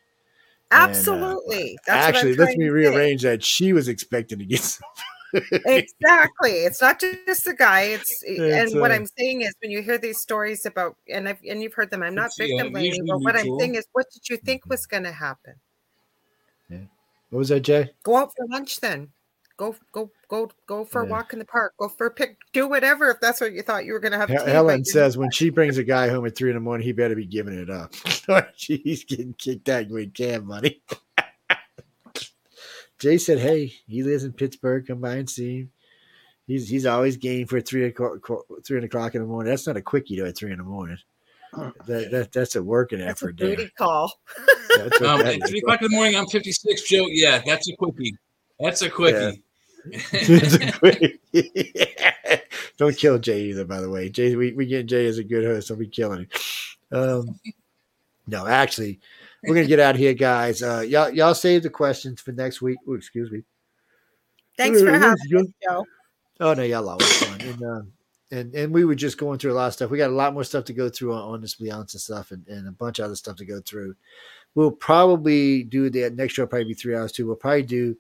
Absolutely. 0.73 1.79
And, 1.87 1.97
uh, 1.97 2.01
actually, 2.01 2.35
let 2.35 2.57
me 2.57 2.69
rearrange 2.69 3.23
that. 3.23 3.45
She 3.45 3.73
was 3.73 3.89
expecting 3.89 4.39
to 4.39 4.45
get 4.45 4.61
some 4.61 4.89
exactly. 5.33 6.51
It's 6.51 6.83
not 6.83 7.01
just 7.01 7.45
the 7.45 7.55
guy. 7.55 7.83
It's, 7.83 8.23
it's 8.23 8.73
and 8.73 8.81
what 8.81 8.91
uh, 8.91 8.95
I'm 8.95 9.07
saying 9.19 9.43
is 9.43 9.55
when 9.63 9.71
you 9.71 9.83
hear 9.83 9.97
these 9.97 10.19
stories 10.19 10.67
about 10.67 10.97
and 11.09 11.29
I've 11.29 11.39
and 11.49 11.63
you've 11.63 11.73
heard 11.73 11.91
them. 11.91 12.03
I'm 12.03 12.15
not 12.15 12.33
victim 12.37 12.71
blaming, 12.73 13.07
but 13.07 13.21
what 13.21 13.37
I'm 13.37 13.59
saying 13.59 13.77
is, 13.77 13.87
what 13.93 14.07
did 14.13 14.29
you 14.29 14.37
think 14.37 14.67
was 14.67 14.87
going 14.87 15.05
to 15.05 15.13
happen? 15.13 15.55
Yeah. 16.69 16.85
What 17.31 17.39
was 17.39 17.49
that, 17.49 17.61
Jay? 17.61 17.91
Go 18.03 18.17
out 18.17 18.33
for 18.37 18.47
lunch 18.47 18.81
then. 18.81 19.09
Go 19.63 19.77
go 19.93 20.11
go 20.27 20.51
go 20.67 20.85
for 20.85 21.05
yeah. 21.05 21.09
a 21.09 21.11
walk 21.13 21.33
in 21.33 21.39
the 21.39 21.45
park. 21.45 21.75
Go 21.79 21.89
for 21.89 22.09
a 22.09 22.11
pick. 22.11 22.37
Do 22.53 22.67
whatever 22.67 23.11
if 23.11 23.21
that's 23.21 23.41
what 23.41 23.53
you 23.53 23.63
thought 23.63 23.85
you 23.85 23.93
were 23.93 24.01
going 24.01 24.11
to 24.11 24.19
have. 24.19 24.29
Helen 24.29 24.85
says 24.85 25.17
when 25.17 25.31
she 25.31 25.51
brings 25.57 25.79
a 25.79 25.85
guy 25.85 26.09
home 26.09 26.27
at 26.27 26.35
three 26.35 26.51
in 26.51 26.57
the 26.57 26.61
morning, 26.61 26.85
he 26.85 26.91
better 26.91 27.15
be 27.15 27.27
giving 27.27 27.57
it 27.57 27.71
up. 27.71 27.95
He's 28.57 29.05
getting 29.05 29.35
kicked 29.35 29.69
out 29.69 29.89
when 29.89 30.11
can, 30.11 30.47
buddy. 30.47 30.83
Jay 32.99 33.19
said, 33.19 33.39
"Hey, 33.39 33.73
he 33.87 34.03
lives 34.03 34.25
in 34.25 34.33
Pittsburgh. 34.33 34.85
Come 34.85 35.01
by 35.01 35.15
and 35.15 35.31
see 35.31 35.61
him. 35.61 35.71
He's 36.49 36.69
he's 36.69 36.85
always 36.85 37.17
game 37.17 37.47
for 37.47 37.61
three 37.61 37.85
o'clock 37.85 38.19
three 38.67 38.85
o'clock 38.85 39.15
in 39.15 39.23
the 39.23 39.29
morning. 39.29 39.49
That's 39.49 39.69
not 39.69 39.77
a 39.77 39.83
quickie 39.83 40.19
though 40.19 40.27
at 40.27 40.37
three 40.37 40.51
in 40.51 40.59
the 40.59 40.65
morning. 40.65 40.99
That, 41.87 42.11
that 42.11 42.33
that's 42.33 42.57
a 42.57 42.63
working 42.65 42.99
that's 42.99 43.23
effort. 43.23 43.41
A 43.41 43.45
booty 43.45 43.71
call. 43.79 44.13
um, 45.07 45.21
at 45.21 45.47
three 45.47 45.61
o'clock 45.61 45.83
in 45.83 45.89
the 45.89 45.95
morning, 45.95 46.17
I'm 46.17 46.27
56. 46.27 46.83
Joe, 46.83 47.07
yeah, 47.09 47.41
that's 47.47 47.69
a 47.69 47.77
quickie. 47.77 48.17
That's 48.59 48.83
a 48.83 48.91
quickie. 48.91 49.43
Don't 52.77 52.97
kill 52.97 53.19
Jay 53.19 53.43
either, 53.43 53.65
by 53.65 53.81
the 53.81 53.91
way. 53.91 54.09
Jay, 54.09 54.37
we, 54.37 54.53
we 54.53 54.67
get 54.67 54.87
Jay 54.87 55.07
as 55.07 55.19
a 55.19 55.25
good 55.25 55.45
host, 55.45 55.71
I'll 55.71 55.77
be 55.77 55.87
killing 55.87 56.21
him. 56.21 56.29
Um, 56.91 57.41
no, 58.27 58.47
actually, 58.47 59.01
we're 59.43 59.55
gonna 59.55 59.67
get 59.67 59.81
out 59.81 59.95
of 59.95 60.01
here, 60.01 60.15
guys. 60.15 60.63
Uh, 60.63 60.85
y'all, 60.87 61.11
y'all 61.11 61.35
save 61.35 61.65
the 61.65 61.71
questions 61.71 62.21
for 62.21 62.33
next 62.33 62.63
week. 62.63 62.79
Ooh, 62.89 62.95
excuse 62.95 63.31
me. 63.31 63.43
Thanks 64.57 64.81
for 64.81 64.93
having 64.93 65.11
us, 65.11 65.53
Joe. 65.63 65.85
Oh 66.41 66.55
no, 66.55 66.63
y'all 66.63 66.89
always 66.89 67.23
fun. 67.23 67.41
And, 67.41 67.63
uh, 67.63 67.83
and 68.31 68.55
and 68.55 68.75
we 68.75 68.85
were 68.85 68.95
just 68.95 69.19
going 69.19 69.39
through 69.39 69.53
a 69.53 69.55
lot 69.55 69.69
of 69.69 69.75
stuff. 69.75 69.91
We 69.91 69.99
got 69.99 70.11
a 70.11 70.15
lot 70.15 70.35
more 70.35 70.45
stuff 70.45 70.65
to 70.67 70.73
go 70.73 70.89
through 70.89 71.15
on, 71.15 71.35
on 71.35 71.41
this 71.41 71.57
Beyonce 71.57 71.99
stuff 71.99 72.31
and, 72.31 72.47
and 72.49 72.69
a 72.69 72.73
bunch 72.73 72.99
of 72.99 73.07
other 73.07 73.17
stuff 73.17 73.37
to 73.37 73.45
go 73.45 73.61
through. 73.61 73.95
We'll 74.55 74.71
probably 74.71 75.65
do 75.65 75.91
the 75.91 76.11
next 76.11 76.35
show. 76.35 76.47
Probably 76.47 76.69
be 76.69 76.75
three 76.75 76.95
hours 76.95 77.13
too. 77.13 77.27
We'll 77.27 77.37
probably 77.37 77.63
do 77.63 77.97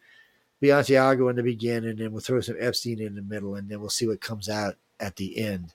Beyonce 0.62 1.30
in 1.30 1.36
the 1.36 1.42
beginning, 1.42 1.90
and 1.90 1.98
then 1.98 2.12
we'll 2.12 2.20
throw 2.20 2.40
some 2.40 2.56
Epstein 2.58 3.00
in 3.00 3.14
the 3.14 3.22
middle, 3.22 3.56
and 3.56 3.68
then 3.68 3.80
we'll 3.80 3.90
see 3.90 4.06
what 4.06 4.20
comes 4.20 4.48
out 4.48 4.76
at 5.00 5.16
the 5.16 5.38
end 5.38 5.74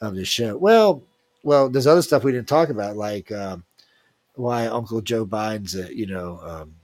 of 0.00 0.14
the 0.14 0.24
show. 0.24 0.56
Well, 0.56 1.02
well, 1.42 1.68
there's 1.68 1.86
other 1.86 2.02
stuff 2.02 2.24
we 2.24 2.32
didn't 2.32 2.48
talk 2.48 2.70
about, 2.70 2.96
like 2.96 3.30
um, 3.30 3.64
why 4.34 4.66
Uncle 4.66 5.00
Joe 5.02 5.26
Biden's 5.26 5.74
a 5.74 5.94
you 5.94 6.06
know 6.06 6.40
um, 6.42 6.74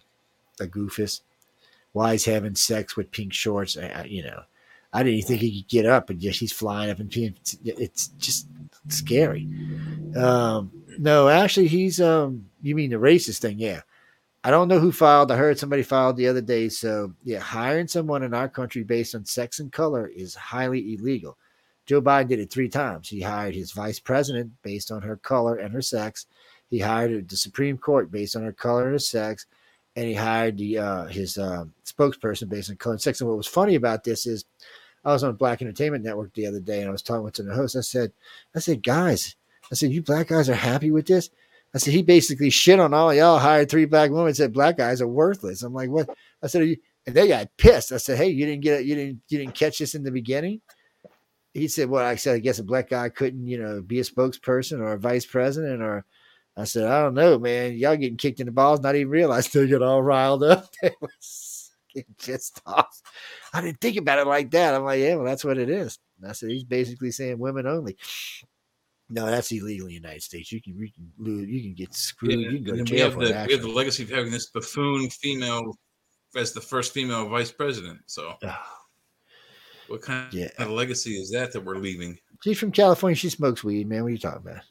a 0.61 0.67
goofus, 0.67 1.23
why 1.93 2.12
he's 2.12 2.27
having 2.27 2.55
sex 2.55 2.97
with 2.97 3.11
pink 3.11 3.33
shorts. 3.33 3.77
I, 3.78 4.05
you 4.05 4.23
know, 4.23 4.43
I 4.93 5.02
didn't 5.02 5.19
even 5.19 5.28
think 5.28 5.41
he 5.41 5.62
could 5.62 5.70
get 5.70 5.86
up, 5.86 6.11
and 6.11 6.20
just 6.20 6.39
he's 6.39 6.52
flying 6.52 6.91
up 6.91 7.01
and 7.01 7.11
pink. 7.11 7.36
It's 7.65 8.09
just 8.19 8.47
scary. 8.89 9.49
Um, 10.17 10.70
no, 10.99 11.28
actually, 11.28 11.69
he's 11.69 12.01
um. 12.01 12.47
You 12.61 12.75
mean 12.75 12.91
the 12.91 12.97
racist 12.97 13.41
thing? 13.41 13.59
Yeah. 13.59 13.81
I 14.45 14.51
don't 14.51 14.69
know 14.69 14.81
who 14.81 14.91
filed. 14.91 15.31
I 15.31 15.37
heard 15.37 15.59
somebody 15.59 15.83
filed 15.83 16.17
the 16.17 16.27
other 16.27 16.41
day. 16.41 16.69
So, 16.69 17.12
yeah, 17.23 17.39
hiring 17.39 17.87
someone 17.87 18.25
in 18.25 18.35
our 18.35 18.49
country 18.49 18.83
based 18.83 19.15
on 19.15 19.25
sex 19.25 19.61
and 19.61 19.71
color 19.73 20.09
is 20.09 20.35
highly 20.35 20.95
illegal. 20.95 21.39
Joe 21.87 22.03
Biden 22.03 22.29
did 22.29 22.41
it 22.41 22.51
three 22.51 22.69
times. 22.69 23.09
He 23.09 23.21
hired 23.21 23.55
his 23.55 23.73
vice 23.73 24.01
president 24.01 24.51
based 24.62 24.91
on 24.91 25.03
her 25.03 25.17
color 25.17 25.57
and 25.57 25.73
her 25.73 25.83
sex. 25.83 26.27
He 26.71 26.79
hired 26.79 27.29
the 27.29 27.37
Supreme 27.37 27.77
Court 27.77 28.11
based 28.11 28.35
on 28.35 28.43
her 28.43 28.53
color 28.53 28.85
and 28.85 28.93
her 28.93 28.99
sex, 28.99 29.47
and 29.95 30.07
he 30.07 30.15
hired 30.15 30.57
the 30.57 30.79
uh, 30.79 31.05
his 31.05 31.39
uh, 31.39 31.65
spokesperson 31.85 32.49
based 32.49 32.71
on 32.71 32.77
color 32.77 32.95
and 32.95 33.03
sex. 33.03 33.21
And 33.21 33.29
what 33.29 33.37
was 33.37 33.47
funny 33.47 33.75
about 33.75 34.05
this 34.05 34.27
is, 34.27 34.45
I 35.05 35.12
was 35.12 35.23
on 35.23 35.35
Black 35.37 35.61
Entertainment 35.61 36.05
Network 36.05 36.33
the 36.35 36.47
other 36.47 36.61
day, 36.61 36.81
and 36.81 36.89
I 36.89 36.93
was 36.93 37.03
talking 37.03 37.31
to 37.31 37.43
the 37.43 37.55
host. 37.55 37.77
I 37.77 37.81
said, 37.81 38.12
I 38.57 38.61
said, 38.61 38.83
guys, 38.83 39.37
I 39.71 39.75
said, 39.75 39.91
you 39.91 40.03
black 40.03 40.29
guys 40.29 40.49
are 40.49 40.55
happy 40.55 40.91
with 40.91 41.07
this? 41.07 41.31
I 41.75 41.78
said, 41.78 41.94
he 41.94 42.02
basically 42.02 42.51
shit 42.51 42.81
on 42.81 42.92
all 42.92 43.15
y'all, 43.15 43.39
hired 43.39 43.70
three 43.70 43.86
black 43.86 44.10
women, 44.10 44.34
said 44.34 44.52
black 44.52 44.76
guys 44.76 45.01
are 45.01 45.09
worthless. 45.09 45.62
I'm 45.62 45.73
like, 45.73 45.89
what? 45.89 46.09
I 46.42 46.47
said, 46.47 46.62
and 46.62 47.17
they 47.17 47.28
got 47.28 47.49
pissed. 47.57 47.92
I 47.92 47.97
said, 47.97 48.18
hey, 48.18 48.28
you 48.28 48.47
didn't 48.47 48.62
get 48.62 48.81
it, 48.81 48.86
you 48.86 48.94
didn't 48.94 49.20
you 49.28 49.39
didn't 49.39 49.55
catch 49.55 49.78
this 49.78 49.94
in 49.94 50.02
the 50.02 50.10
beginning. 50.10 50.60
He 51.55 51.68
said, 51.68 51.89
well, 51.89 52.05
I 52.05 52.17
said, 52.17 52.36
I 52.36 52.39
guess 52.39 52.59
a 52.59 52.65
black 52.65 52.91
guy 52.91 53.09
couldn't, 53.10 53.47
you 53.47 53.59
know, 53.59 53.83
be 53.83 54.01
a 54.01 54.05
spokesperson 54.05 54.81
or 54.81 54.92
a 54.92 54.99
vice 54.99 55.26
president 55.26 55.83
or 55.83 56.05
I 56.57 56.65
said, 56.65 56.84
I 56.84 57.02
don't 57.02 57.15
know, 57.15 57.39
man. 57.39 57.75
Y'all 57.75 57.97
getting 57.97 58.17
kicked 58.18 58.41
in 58.41 58.47
the 58.47 58.52
balls, 58.52 58.81
not 58.81 58.94
even 58.94 59.10
realize 59.10 59.49
they 59.49 59.67
get 59.67 59.83
all 59.83 60.02
riled 60.02 60.42
up. 60.42 60.68
They 60.83 60.94
was 61.01 61.75
pissed 62.18 62.62
off. 62.65 63.02
I 63.52 63.60
didn't 63.60 63.83
think 63.83 63.99
about 63.99 64.18
it 64.18 64.26
like 64.26 64.51
that. 64.52 64.75
I'm 64.75 64.83
like, 64.83 65.01
yeah, 65.01 65.17
well, 65.17 65.26
that's 65.26 65.44
what 65.44 65.59
it 65.59 65.68
is. 65.68 65.99
And 66.18 66.31
I 66.31 66.33
said, 66.33 66.49
he's 66.49 66.65
basically 66.65 67.10
saying 67.10 67.39
women 67.39 67.67
only. 67.67 67.99
No, 69.12 69.26
that's 69.26 69.52
illegal 69.52 69.86
in 69.86 69.91
the 69.91 69.94
United 69.94 70.23
States. 70.23 70.50
You 70.50 70.62
can 70.62 70.74
you 70.78 70.91
can 70.91 71.12
lose, 71.18 71.47
you 71.47 71.60
can 71.60 71.74
get 71.74 71.94
screwed. 71.94 72.41
Yeah, 72.41 72.49
you 72.49 72.57
can 72.57 72.65
go 72.65 72.76
to 72.76 72.82
jail 72.82 72.97
we 72.97 73.28
have, 73.28 73.34
the, 73.34 73.44
we 73.47 73.52
have 73.52 73.62
the 73.62 73.68
legacy 73.68 74.05
of 74.05 74.10
having 74.10 74.32
this 74.32 74.47
buffoon 74.47 75.10
female 75.10 75.76
as 76.34 76.52
the 76.52 76.62
first 76.62 76.94
female 76.94 77.28
vice 77.28 77.52
president. 77.52 78.00
So, 78.07 78.34
what 79.89 80.00
kind 80.00 80.32
yeah. 80.32 80.49
of 80.58 80.70
legacy 80.70 81.12
is 81.16 81.31
that 81.32 81.52
that 81.52 81.62
we're 81.62 81.76
leaving? 81.76 82.18
She's 82.42 82.58
from 82.58 82.73
California. 82.73 83.15
She 83.15 83.28
smokes 83.28 83.62
weed, 83.62 83.86
man. 83.86 84.02
What 84.02 84.08
are 84.08 84.12
you 84.12 84.18
talking 84.18 84.47
about? 84.50 84.62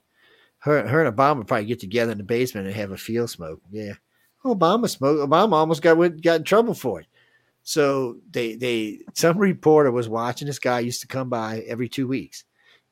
Her, 0.59 0.87
her 0.87 1.05
and 1.05 1.15
Obama 1.15 1.45
probably 1.45 1.65
get 1.65 1.79
together 1.79 2.11
in 2.11 2.17
the 2.17 2.23
basement 2.23 2.65
and 2.65 2.75
have 2.75 2.91
a 2.91 2.97
field 2.97 3.29
smoke. 3.29 3.61
Yeah, 3.69 3.93
Obama 4.43 4.89
smoked. 4.89 5.19
Obama 5.19 5.53
almost 5.53 5.83
got 5.83 5.95
got 6.21 6.37
in 6.37 6.43
trouble 6.43 6.73
for 6.73 7.01
it. 7.01 7.05
So 7.61 8.17
they 8.31 8.55
they 8.55 9.01
some 9.13 9.37
reporter 9.37 9.91
was 9.91 10.09
watching 10.09 10.47
this 10.47 10.57
guy 10.57 10.79
used 10.79 11.01
to 11.01 11.07
come 11.07 11.29
by 11.29 11.59
every 11.67 11.89
two 11.89 12.07
weeks 12.07 12.43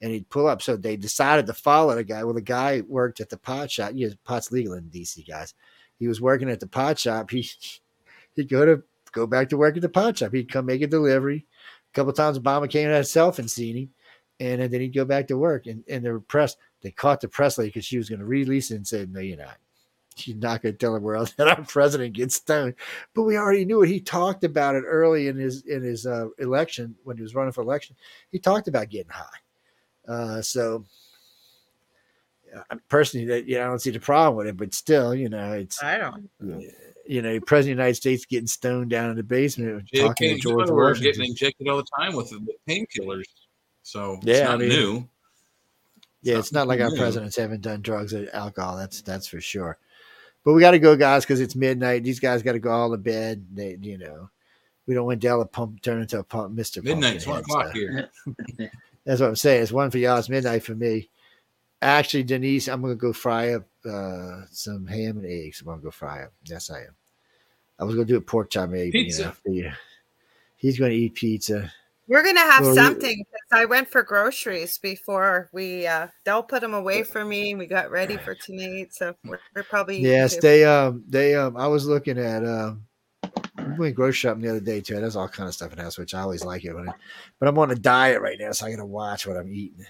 and 0.02 0.12
he'd 0.12 0.30
pull 0.30 0.48
up. 0.48 0.62
So 0.62 0.78
they 0.78 0.96
decided 0.96 1.46
to 1.48 1.54
follow 1.54 1.96
the 1.96 2.04
guy. 2.04 2.24
Well, 2.24 2.34
the 2.34 2.42
guy 2.42 2.82
worked 2.88 3.20
at 3.20 3.30
the 3.30 3.38
pot 3.38 3.72
shop. 3.72 3.92
Yeah, 3.94 4.10
pot's 4.24 4.52
legal 4.52 4.74
in 4.74 4.86
DC, 4.86 5.28
guys. 5.28 5.54
He 5.98 6.08
was 6.08 6.22
working 6.22 6.50
at 6.50 6.60
the 6.60 6.68
pot 6.68 7.00
shop. 7.00 7.32
He 7.40 7.50
he'd 8.36 8.50
go 8.50 8.66
to 8.66 8.84
go 9.12 9.28
back 9.28 9.50
to 9.50 9.58
work 9.58 9.76
at 9.76 9.82
the 9.82 9.90
pot 9.90 10.18
shop. 10.18 10.34
He'd 10.34 10.52
come 10.52 10.66
make 10.66 10.82
a 10.82 10.88
delivery. 10.88 11.46
A 11.92 11.94
couple 11.94 12.14
times 12.14 12.40
Obama 12.40 12.70
came 12.70 12.90
himself 12.90 13.40
and 13.40 13.50
seen 13.50 13.76
him, 13.76 13.90
and 14.40 14.62
then 14.62 14.82
he'd 14.82 14.94
go 14.94 15.06
back 15.06 15.28
to 15.28 15.38
work. 15.38 15.66
And 15.66 15.84
and 15.90 16.06
the 16.06 16.24
press 16.28 16.56
they 16.82 16.92
caught 16.92 17.22
the 17.22 17.28
press 17.28 17.58
lady 17.58 17.70
because 17.70 17.86
she 17.86 17.98
was 17.98 18.10
going 18.10 18.20
to 18.20 18.26
release 18.26 18.72
it 18.72 18.76
and 18.76 18.88
said, 18.88 19.12
"No, 19.12 19.20
you're 19.20 19.38
not." 19.38 19.58
She's 20.16 20.36
not 20.36 20.62
going 20.62 20.74
to 20.74 20.78
tell 20.78 20.94
the 20.94 21.00
world 21.00 21.34
that 21.38 21.48
our 21.48 21.64
president 21.64 22.14
gets 22.14 22.36
stoned, 22.36 22.76
but 23.14 23.24
we 23.24 23.38
already 23.38 23.64
knew 23.66 23.84
it. 23.84 23.88
He 23.90 24.02
talked 24.02 24.44
about 24.44 24.76
it 24.76 24.84
early 24.86 25.28
in 25.28 25.38
his 25.38 25.64
in 25.64 25.82
his 25.82 26.06
uh, 26.06 26.28
election 26.38 26.96
when 27.04 27.18
he 27.18 27.24
was 27.24 27.36
running 27.36 27.54
for 27.54 27.62
election. 27.62 27.96
He 28.32 28.40
talked 28.40 28.68
about 28.68 28.90
getting 28.90 29.12
high 29.12 29.40
uh, 30.10 30.42
so 30.42 30.86
personally, 32.90 33.26
that 33.28 33.46
you 33.46 33.58
know, 33.58 33.66
I 33.66 33.68
don't 33.68 33.80
see 33.80 33.92
the 33.92 34.00
problem 34.00 34.36
with 34.36 34.48
it, 34.48 34.58
but 34.58 34.74
still, 34.74 35.14
you 35.14 35.30
know, 35.30 35.54
it's 35.54 35.82
I 35.84 35.98
don't. 35.98 36.30
You 37.06 37.24
know, 37.24 37.40
President 37.42 37.74
of 37.74 37.78
the 37.78 37.84
United 37.84 37.96
States 37.96 38.26
getting 38.26 38.48
stoned 38.48 38.92
down 38.92 39.10
in 39.10 39.16
the 39.16 39.24
basement 39.24 39.90
yeah, 39.92 40.04
talking 40.04 40.36
to 40.36 40.42
George 40.42 40.70
Washington. 40.70 41.04
getting 41.04 41.30
injected 41.32 41.68
all 41.68 41.78
the 41.78 41.86
time 41.98 42.16
with, 42.16 42.32
with 42.32 42.56
painkillers. 42.68 43.24
So 43.82 44.20
yeah, 44.22 44.34
it's 44.34 44.44
not 44.44 44.54
I 44.54 44.58
mean, 44.58 44.70
new. 44.70 45.10
Yeah, 46.22 46.38
it's, 46.38 46.48
it's 46.48 46.54
not, 46.54 46.62
not 46.62 46.68
like 46.68 46.80
new. 46.80 46.86
our 46.86 46.96
presidents 46.96 47.36
haven't 47.36 47.62
done 47.62 47.82
drugs 47.82 48.14
or 48.14 48.28
alcohol. 48.34 48.78
That's 48.78 49.02
that's 49.02 49.28
for 49.28 49.42
sure. 49.42 49.78
But 50.44 50.54
we 50.54 50.62
got 50.62 50.72
to 50.72 50.80
go, 50.80 50.96
guys, 50.96 51.26
because 51.26 51.42
it's 51.42 51.56
midnight. 51.56 52.04
These 52.04 52.20
guys 52.20 52.44
got 52.44 52.54
to 52.54 52.60
go 52.60 52.72
all 52.72 52.92
to 52.92 52.98
bed. 52.98 53.46
They, 53.54 53.78
you 53.82 53.98
know, 53.98 54.30
we 54.86 54.94
don't 54.94 55.06
want 55.06 55.20
Della 55.20 55.46
pump 55.46 55.82
turn 55.82 56.02
into 56.02 56.20
a 56.20 56.24
pump, 56.24 56.54
Mister. 56.54 56.82
Midnight's 56.82 57.26
one 57.26 57.40
o'clock 57.40 57.74
here. 57.74 58.10
That's 59.10 59.22
what 59.22 59.30
I'm 59.30 59.36
saying. 59.36 59.64
It's 59.64 59.72
one 59.72 59.90
for 59.90 59.98
y'all. 59.98 60.20
It's 60.20 60.30
midnight 60.30 60.62
for 60.62 60.76
me. 60.76 61.10
Actually, 61.82 62.22
Denise, 62.22 62.68
I'm 62.68 62.80
gonna 62.84 62.94
go 62.94 63.12
fry 63.12 63.54
up 63.54 63.66
uh, 63.84 64.42
some 64.52 64.86
ham 64.86 65.18
and 65.18 65.26
eggs. 65.26 65.62
I'm 65.62 65.66
gonna 65.66 65.82
go 65.82 65.90
fry 65.90 66.26
up. 66.26 66.34
Yes, 66.46 66.70
I 66.70 66.82
am. 66.82 66.96
I 67.80 67.86
was 67.86 67.96
gonna 67.96 68.06
do 68.06 68.18
a 68.18 68.22
pork 68.22 68.52
chop 68.52 68.70
maybe. 68.70 68.92
Pizza. 68.92 69.36
You 69.48 69.64
know, 69.64 69.72
he's 70.58 70.78
gonna 70.78 70.92
eat 70.92 71.16
pizza. 71.16 71.74
We're 72.08 72.24
gonna 72.24 72.40
have 72.40 72.64
well, 72.64 72.76
something 72.76 73.26
I 73.52 73.66
went 73.66 73.90
for 73.90 74.04
groceries 74.04 74.78
before 74.78 75.50
we. 75.52 75.88
uh 75.88 76.10
They'll 76.24 76.44
put 76.44 76.62
them 76.62 76.76
away 76.76 77.02
for 77.02 77.26
me. 77.26 77.56
We 77.56 77.66
got 77.66 77.90
ready 77.90 78.18
for 78.18 78.36
tonight, 78.36 78.94
so 78.94 79.16
we're, 79.26 79.40
we're 79.56 79.64
probably 79.64 80.02
yes. 80.02 80.38
They 80.38 80.66
um 80.66 81.04
they 81.08 81.34
um 81.34 81.58
I 81.58 81.66
was 81.66 81.88
looking 81.88 82.20
at 82.20 82.46
um 82.46 82.86
we 82.86 82.89
went 83.78 83.96
grocery 83.96 84.14
shopping 84.14 84.42
the 84.42 84.50
other 84.50 84.60
day 84.60 84.82
too. 84.82 84.96
There's 84.96 85.16
all 85.16 85.28
kind 85.28 85.48
of 85.48 85.54
stuff 85.54 85.74
in 85.74 85.80
house, 85.80 85.98
which 85.98 86.14
I 86.14 86.22
always 86.22 86.44
like 86.44 86.64
it. 86.66 86.74
When 86.74 86.90
I, 86.90 86.94
but 87.40 87.48
I'm 87.48 87.58
on 87.58 87.72
a 87.72 87.76
diet 87.76 88.22
right 88.22 88.38
now, 88.40 88.52
so 88.52 88.66
I 88.66 88.72
got 88.72 88.78
to 88.78 88.86
watch 88.86 89.28
what 89.28 89.38
I'm 89.38 89.54
eating. 89.54 89.86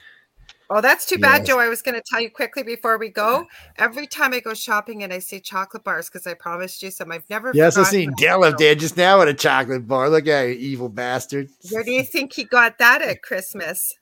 Oh, 0.71 0.81
that's 0.81 1.07
too 1.07 1.17
bad, 1.17 1.47
Joe. 1.47 1.57
I 1.57 1.67
was 1.67 1.81
going 1.81 1.95
to 1.95 2.03
tell 2.05 2.21
you 2.21 2.29
quickly 2.29 2.61
before 2.61 2.99
we 2.99 3.09
go. 3.09 3.47
Every 3.79 4.05
time 4.05 4.33
I 4.35 4.39
go 4.39 4.53
shopping 4.53 5.01
and 5.01 5.11
I 5.11 5.17
see 5.17 5.39
chocolate 5.39 5.83
bars, 5.83 6.09
because 6.09 6.27
I 6.27 6.35
promised 6.35 6.83
you 6.83 6.91
some, 6.91 7.11
I've 7.11 7.27
never. 7.27 7.51
Yes, 7.55 7.75
I 7.75 7.83
seen 7.83 8.13
Dell 8.17 8.43
up 8.43 8.57
there 8.57 8.75
just 8.75 8.95
now 8.95 9.19
with 9.19 9.29
a 9.29 9.33
chocolate 9.33 9.87
bar. 9.87 10.09
Look 10.09 10.27
at 10.27 10.43
you, 10.43 10.53
evil 10.53 10.89
bastard. 10.89 11.49
Where 11.71 11.83
do 11.83 11.91
you 11.91 12.03
think 12.03 12.33
he 12.33 12.43
got 12.43 12.77
that 12.77 13.01
at 13.01 13.21
Christmas? 13.23 13.95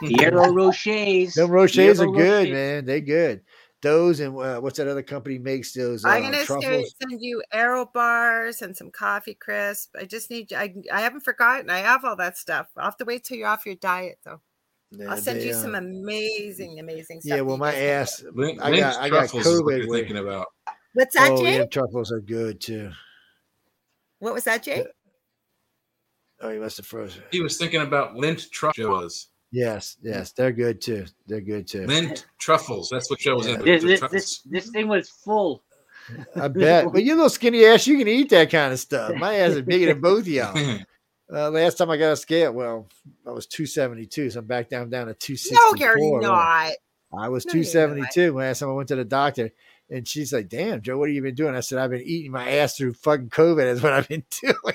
Ferrero 0.00 0.52
Rochers. 0.52 1.34
Them 1.34 1.50
Rochers 1.50 2.00
are 2.00 2.10
good, 2.10 2.50
man. 2.50 2.84
They 2.84 3.00
good 3.00 3.42
those 3.82 4.20
and 4.20 4.36
uh, 4.36 4.60
what's 4.60 4.78
that 4.78 4.88
other 4.88 5.02
company 5.02 5.38
makes 5.38 5.72
those? 5.72 6.04
Uh, 6.04 6.08
I'm 6.08 6.22
gonna 6.22 6.44
send 6.44 7.20
you 7.20 7.42
Aero 7.52 7.86
bars 7.92 8.62
and 8.62 8.76
some 8.76 8.90
coffee 8.90 9.34
crisp. 9.34 9.94
I 9.98 10.04
just 10.04 10.30
need. 10.30 10.52
I 10.52 10.74
I 10.92 11.00
haven't 11.00 11.24
forgotten. 11.24 11.70
I 11.70 11.78
have 11.78 12.04
all 12.04 12.16
that 12.16 12.38
stuff. 12.38 12.68
I'll 12.76 12.84
have 12.86 12.96
to 12.98 13.04
wait 13.04 13.24
till 13.24 13.38
you're 13.38 13.48
off 13.48 13.66
your 13.66 13.76
diet 13.76 14.18
though. 14.24 14.40
Yeah, 14.92 15.10
I'll 15.10 15.16
send 15.16 15.40
they, 15.40 15.48
you 15.48 15.54
some 15.54 15.74
uh, 15.74 15.78
amazing, 15.78 16.78
amazing 16.78 17.20
stuff. 17.20 17.36
Yeah, 17.36 17.42
well, 17.42 17.56
my 17.56 17.74
ass. 17.74 18.24
Link, 18.32 18.62
I 18.62 18.76
got 18.76 18.96
I 18.96 19.08
got 19.08 19.28
COVID. 19.28 19.88
What 19.88 19.96
thinking 19.96 20.18
about. 20.18 20.46
What's 20.94 21.14
that, 21.14 21.32
oh, 21.32 21.42
Jay? 21.42 21.58
Yeah, 21.58 21.66
truffles 21.66 22.10
are 22.10 22.20
good 22.20 22.60
too. 22.60 22.90
What 24.18 24.32
was 24.32 24.44
that, 24.44 24.62
Jay? 24.62 24.86
Oh, 26.40 26.50
he 26.50 26.58
must 26.58 26.78
have 26.78 26.86
frozen. 26.86 27.22
He 27.30 27.40
was 27.40 27.58
thinking 27.58 27.82
about 27.82 28.14
Lindt 28.14 28.50
truffles. 28.50 29.28
Yes, 29.52 29.96
yes, 30.02 30.32
they're 30.32 30.52
good 30.52 30.80
too. 30.80 31.06
They're 31.26 31.40
good 31.40 31.66
too. 31.66 31.86
Mint 31.86 32.26
truffles. 32.38 32.88
That's 32.90 33.08
what 33.08 33.20
Joe 33.20 33.36
was 33.36 33.46
in. 33.46 33.64
This, 33.64 33.82
this, 33.82 34.00
this, 34.10 34.40
this 34.42 34.70
thing 34.70 34.88
was 34.88 35.08
full. 35.08 35.62
I 36.34 36.48
bet. 36.48 36.92
But 36.92 37.04
you 37.04 37.14
little 37.14 37.30
skinny 37.30 37.64
ass, 37.64 37.86
you 37.86 37.98
can 37.98 38.08
eat 38.08 38.30
that 38.30 38.50
kind 38.50 38.72
of 38.72 38.78
stuff. 38.78 39.14
My 39.14 39.36
ass 39.36 39.52
is 39.52 39.62
bigger 39.62 39.86
than 39.86 40.00
both 40.00 40.20
of 40.20 40.28
y'all. 40.28 40.78
Uh, 41.28 41.50
last 41.50 41.76
time 41.76 41.90
I 41.90 41.96
got 41.96 42.12
a 42.12 42.16
scale, 42.16 42.52
well, 42.52 42.86
I 43.26 43.32
was 43.32 43.48
272, 43.48 44.30
so 44.30 44.38
I'm 44.38 44.46
back 44.46 44.68
down 44.68 44.90
down 44.90 45.08
to 45.08 45.14
264. 45.14 45.98
No, 45.98 46.20
you're 46.20 46.20
not. 46.22 46.72
I 47.18 47.28
was 47.28 47.44
no, 47.46 47.52
272 47.52 48.32
last 48.32 48.60
time 48.60 48.68
I 48.68 48.72
went 48.74 48.88
to 48.90 48.94
the 48.94 49.04
doctor, 49.04 49.50
and 49.90 50.06
she's 50.06 50.32
like, 50.32 50.48
"Damn, 50.48 50.82
Joe, 50.82 50.98
what 50.98 51.08
have 51.08 51.14
you 51.16 51.22
been 51.22 51.34
doing?" 51.34 51.56
I 51.56 51.60
said, 51.60 51.78
"I've 51.78 51.90
been 51.90 52.02
eating 52.02 52.30
my 52.30 52.48
ass 52.48 52.76
through 52.76 52.92
fucking 52.94 53.30
COVID. 53.30 53.56
That's 53.56 53.82
what 53.82 53.92
I've 53.92 54.06
been 54.08 54.24
doing." 54.40 54.74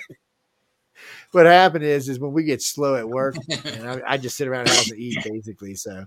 What 1.31 1.45
happened 1.45 1.83
is 1.83 2.09
is 2.09 2.19
when 2.19 2.33
we 2.33 2.43
get 2.43 2.61
slow 2.61 2.95
at 2.95 3.07
work, 3.07 3.35
and 3.65 3.89
I, 3.89 4.01
I 4.07 4.17
just 4.17 4.37
sit 4.37 4.47
around 4.47 4.67
the 4.67 4.73
house 4.73 4.91
and 4.91 4.99
eat 4.99 5.17
basically. 5.23 5.75
So, 5.75 6.05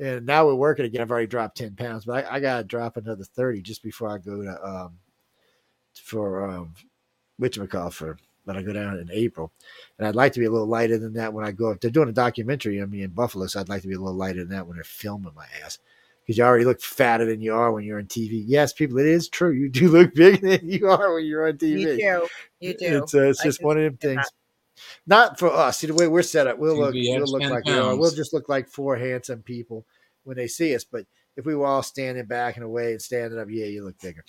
and 0.00 0.26
now 0.26 0.46
we're 0.46 0.54
working 0.54 0.84
again. 0.84 1.00
I've 1.00 1.10
already 1.10 1.26
dropped 1.26 1.58
ten 1.58 1.74
pounds, 1.74 2.04
but 2.04 2.24
I, 2.24 2.36
I 2.36 2.40
got 2.40 2.58
to 2.58 2.64
drop 2.64 2.96
another 2.96 3.24
thirty 3.24 3.62
just 3.62 3.82
before 3.82 4.08
I 4.08 4.18
go 4.18 4.42
to 4.42 4.66
um 4.66 4.98
for 5.94 6.48
um 6.48 6.74
call 7.68 7.90
for 7.90 8.18
when 8.44 8.56
I 8.56 8.62
go 8.62 8.72
down 8.72 8.98
in 8.98 9.10
April. 9.12 9.52
And 9.98 10.06
I'd 10.06 10.14
like 10.16 10.32
to 10.32 10.40
be 10.40 10.46
a 10.46 10.50
little 10.50 10.66
lighter 10.66 10.98
than 10.98 11.12
that 11.14 11.32
when 11.32 11.44
I 11.44 11.52
go 11.52 11.70
up. 11.70 11.80
They're 11.80 11.90
doing 11.90 12.08
a 12.08 12.12
documentary 12.12 12.80
on 12.80 12.90
me 12.90 13.02
in 13.02 13.10
Buffalo, 13.10 13.46
so 13.46 13.60
I'd 13.60 13.68
like 13.68 13.82
to 13.82 13.88
be 13.88 13.94
a 13.94 13.98
little 13.98 14.14
lighter 14.14 14.40
than 14.40 14.50
that 14.50 14.66
when 14.66 14.76
they're 14.76 14.84
filming 14.84 15.34
my 15.34 15.46
ass. 15.64 15.78
Because 16.22 16.38
you 16.38 16.44
already 16.44 16.64
look 16.64 16.80
fatter 16.80 17.24
than 17.24 17.40
you 17.40 17.54
are 17.54 17.72
when 17.72 17.84
you're 17.84 17.98
on 17.98 18.06
TV. 18.06 18.44
Yes, 18.46 18.72
people, 18.72 18.98
it 18.98 19.06
is 19.06 19.28
true. 19.28 19.52
You 19.52 19.68
do 19.68 19.88
look 19.88 20.14
bigger 20.14 20.58
than 20.58 20.68
you 20.68 20.88
are 20.88 21.14
when 21.14 21.24
you're 21.24 21.48
on 21.48 21.54
TV. 21.54 21.80
You 21.80 21.96
do. 21.96 22.28
You 22.60 22.74
do. 22.74 23.02
It's, 23.02 23.14
uh, 23.14 23.22
it's 23.22 23.42
just 23.42 23.62
one 23.62 23.78
of 23.78 23.84
them 23.84 23.96
things. 23.96 24.22
That. 24.24 24.30
Not 25.06 25.38
for 25.38 25.48
us. 25.48 25.78
See 25.78 25.86
the 25.86 25.94
way 25.94 26.08
we're 26.08 26.22
set 26.22 26.46
up, 26.46 26.58
we'll 26.58 26.76
look, 26.76 26.94
we'll 26.94 27.24
look 27.24 27.42
like 27.42 27.64
we 27.64 27.72
are. 27.72 27.96
We'll 27.96 28.10
just 28.10 28.32
look 28.32 28.48
like 28.48 28.68
four 28.68 28.96
handsome 28.96 29.42
people, 29.42 29.86
when 30.24 30.36
they 30.36 30.46
see 30.46 30.74
us. 30.74 30.84
But 30.84 31.06
if 31.36 31.44
we 31.44 31.54
were 31.54 31.66
all 31.66 31.82
standing 31.82 32.26
back 32.26 32.56
and 32.56 32.64
away 32.64 32.92
and 32.92 33.02
standing 33.02 33.38
up, 33.38 33.48
yeah, 33.50 33.66
you 33.66 33.84
look 33.84 33.98
bigger. 34.00 34.24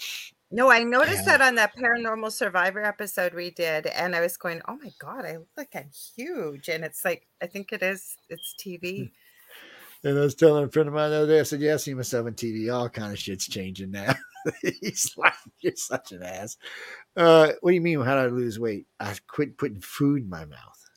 No, 0.53 0.69
I 0.69 0.83
noticed 0.83 1.25
yeah. 1.25 1.37
that 1.37 1.41
on 1.41 1.55
that 1.55 1.75
paranormal 1.77 2.31
survivor 2.31 2.83
episode 2.83 3.33
we 3.33 3.51
did, 3.51 3.85
and 3.87 4.13
I 4.15 4.19
was 4.19 4.35
going, 4.35 4.61
"Oh 4.67 4.77
my 4.81 4.91
god, 4.99 5.25
I 5.25 5.37
look 5.37 5.47
like 5.55 5.69
I'm 5.75 5.89
huge!" 6.15 6.67
And 6.67 6.83
it's 6.83 7.05
like, 7.05 7.27
I 7.41 7.47
think 7.47 7.71
it 7.71 7.81
is. 7.81 8.17
It's 8.29 8.53
TV. 8.59 9.11
And 10.03 10.17
I 10.17 10.21
was 10.21 10.35
telling 10.35 10.63
a 10.63 10.69
friend 10.69 10.87
of 10.87 10.95
mine 10.95 11.11
the 11.11 11.17
other 11.17 11.27
day, 11.27 11.39
I 11.39 11.43
said, 11.43 11.61
"Yeah, 11.61 11.75
I 11.75 11.77
see 11.77 11.93
myself 11.93 12.25
on 12.25 12.33
TV. 12.33 12.73
All 12.73 12.89
kind 12.89 13.11
of 13.11 13.19
shit's 13.19 13.47
changing 13.47 13.91
now." 13.91 14.15
He's 14.61 15.13
like, 15.15 15.33
"You're 15.59 15.75
such 15.75 16.11
an 16.11 16.23
ass." 16.23 16.57
Uh, 17.15 17.51
what 17.61 17.71
do 17.71 17.75
you 17.75 17.81
mean? 17.81 18.01
How 18.01 18.15
did 18.15 18.31
I 18.31 18.35
lose 18.35 18.59
weight? 18.59 18.87
I 18.99 19.15
quit 19.27 19.57
putting 19.57 19.81
food 19.81 20.23
in 20.23 20.29
my 20.29 20.45
mouth. 20.45 20.89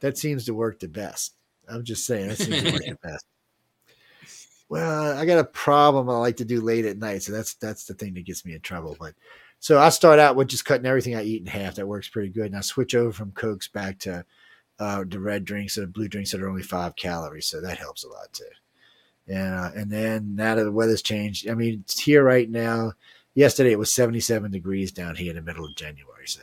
That 0.00 0.16
seems 0.16 0.46
to 0.46 0.54
work 0.54 0.80
the 0.80 0.88
best. 0.88 1.34
I'm 1.68 1.84
just 1.84 2.06
saying 2.06 2.28
that 2.28 2.38
seems 2.38 2.62
to 2.62 2.72
work 2.72 2.82
the 2.84 2.98
best. 3.02 3.26
Well, 4.68 5.18
I 5.18 5.26
got 5.26 5.38
a 5.38 5.44
problem 5.44 6.08
I 6.08 6.16
like 6.16 6.38
to 6.38 6.44
do 6.44 6.60
late 6.60 6.86
at 6.86 6.98
night, 6.98 7.22
so 7.22 7.32
that's 7.32 7.54
that's 7.54 7.84
the 7.84 7.94
thing 7.94 8.14
that 8.14 8.24
gets 8.24 8.44
me 8.46 8.54
in 8.54 8.60
trouble. 8.60 8.96
But 8.98 9.14
so 9.60 9.78
I 9.78 9.90
start 9.90 10.18
out 10.18 10.36
with 10.36 10.48
just 10.48 10.64
cutting 10.64 10.86
everything 10.86 11.14
I 11.14 11.24
eat 11.24 11.42
in 11.42 11.46
half. 11.46 11.74
That 11.74 11.88
works 11.88 12.08
pretty 12.08 12.30
good. 12.30 12.46
And 12.46 12.56
I 12.56 12.60
switch 12.60 12.94
over 12.94 13.12
from 13.12 13.32
cokes 13.32 13.68
back 13.68 13.98
to 14.00 14.24
uh, 14.78 15.04
the 15.06 15.20
red 15.20 15.44
drinks 15.44 15.78
or 15.78 15.82
the 15.82 15.86
blue 15.86 16.08
drinks 16.08 16.32
that 16.32 16.42
are 16.42 16.48
only 16.48 16.62
five 16.62 16.96
calories, 16.96 17.46
so 17.46 17.60
that 17.60 17.78
helps 17.78 18.04
a 18.04 18.08
lot 18.08 18.32
too. 18.32 18.44
Yeah, 19.26 19.70
and 19.74 19.90
then 19.90 20.34
now 20.36 20.54
that 20.54 20.64
the 20.64 20.72
weather's 20.72 21.02
changed, 21.02 21.48
I 21.48 21.54
mean, 21.54 21.80
it's 21.84 22.00
here 22.00 22.22
right 22.22 22.48
now. 22.48 22.92
Yesterday 23.34 23.72
it 23.72 23.78
was 23.78 23.92
77 23.94 24.50
degrees 24.50 24.92
down 24.92 25.16
here 25.16 25.30
in 25.30 25.36
the 25.36 25.42
middle 25.42 25.64
of 25.64 25.74
January, 25.74 26.26
so 26.26 26.42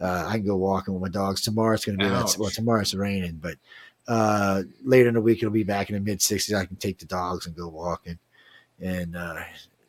uh, 0.00 0.24
I 0.26 0.38
can 0.38 0.46
go 0.46 0.56
walking 0.56 0.94
with 0.94 1.02
my 1.02 1.08
dogs. 1.08 1.42
Tomorrow 1.42 1.74
it's 1.74 1.84
going 1.84 1.98
to 1.98 2.04
be 2.04 2.10
well, 2.10 2.50
tomorrow 2.50 2.80
it's 2.80 2.94
raining, 2.94 3.38
but 3.40 3.56
uh, 4.06 4.62
later 4.82 5.08
in 5.08 5.14
the 5.14 5.20
week 5.20 5.38
it'll 5.38 5.50
be 5.50 5.64
back 5.64 5.90
in 5.90 5.94
the 5.94 6.00
mid 6.00 6.18
60s. 6.18 6.56
I 6.56 6.64
can 6.64 6.76
take 6.76 6.98
the 6.98 7.06
dogs 7.06 7.46
and 7.46 7.54
go 7.54 7.68
walking, 7.68 8.18
and 8.80 9.16
uh, 9.16 9.42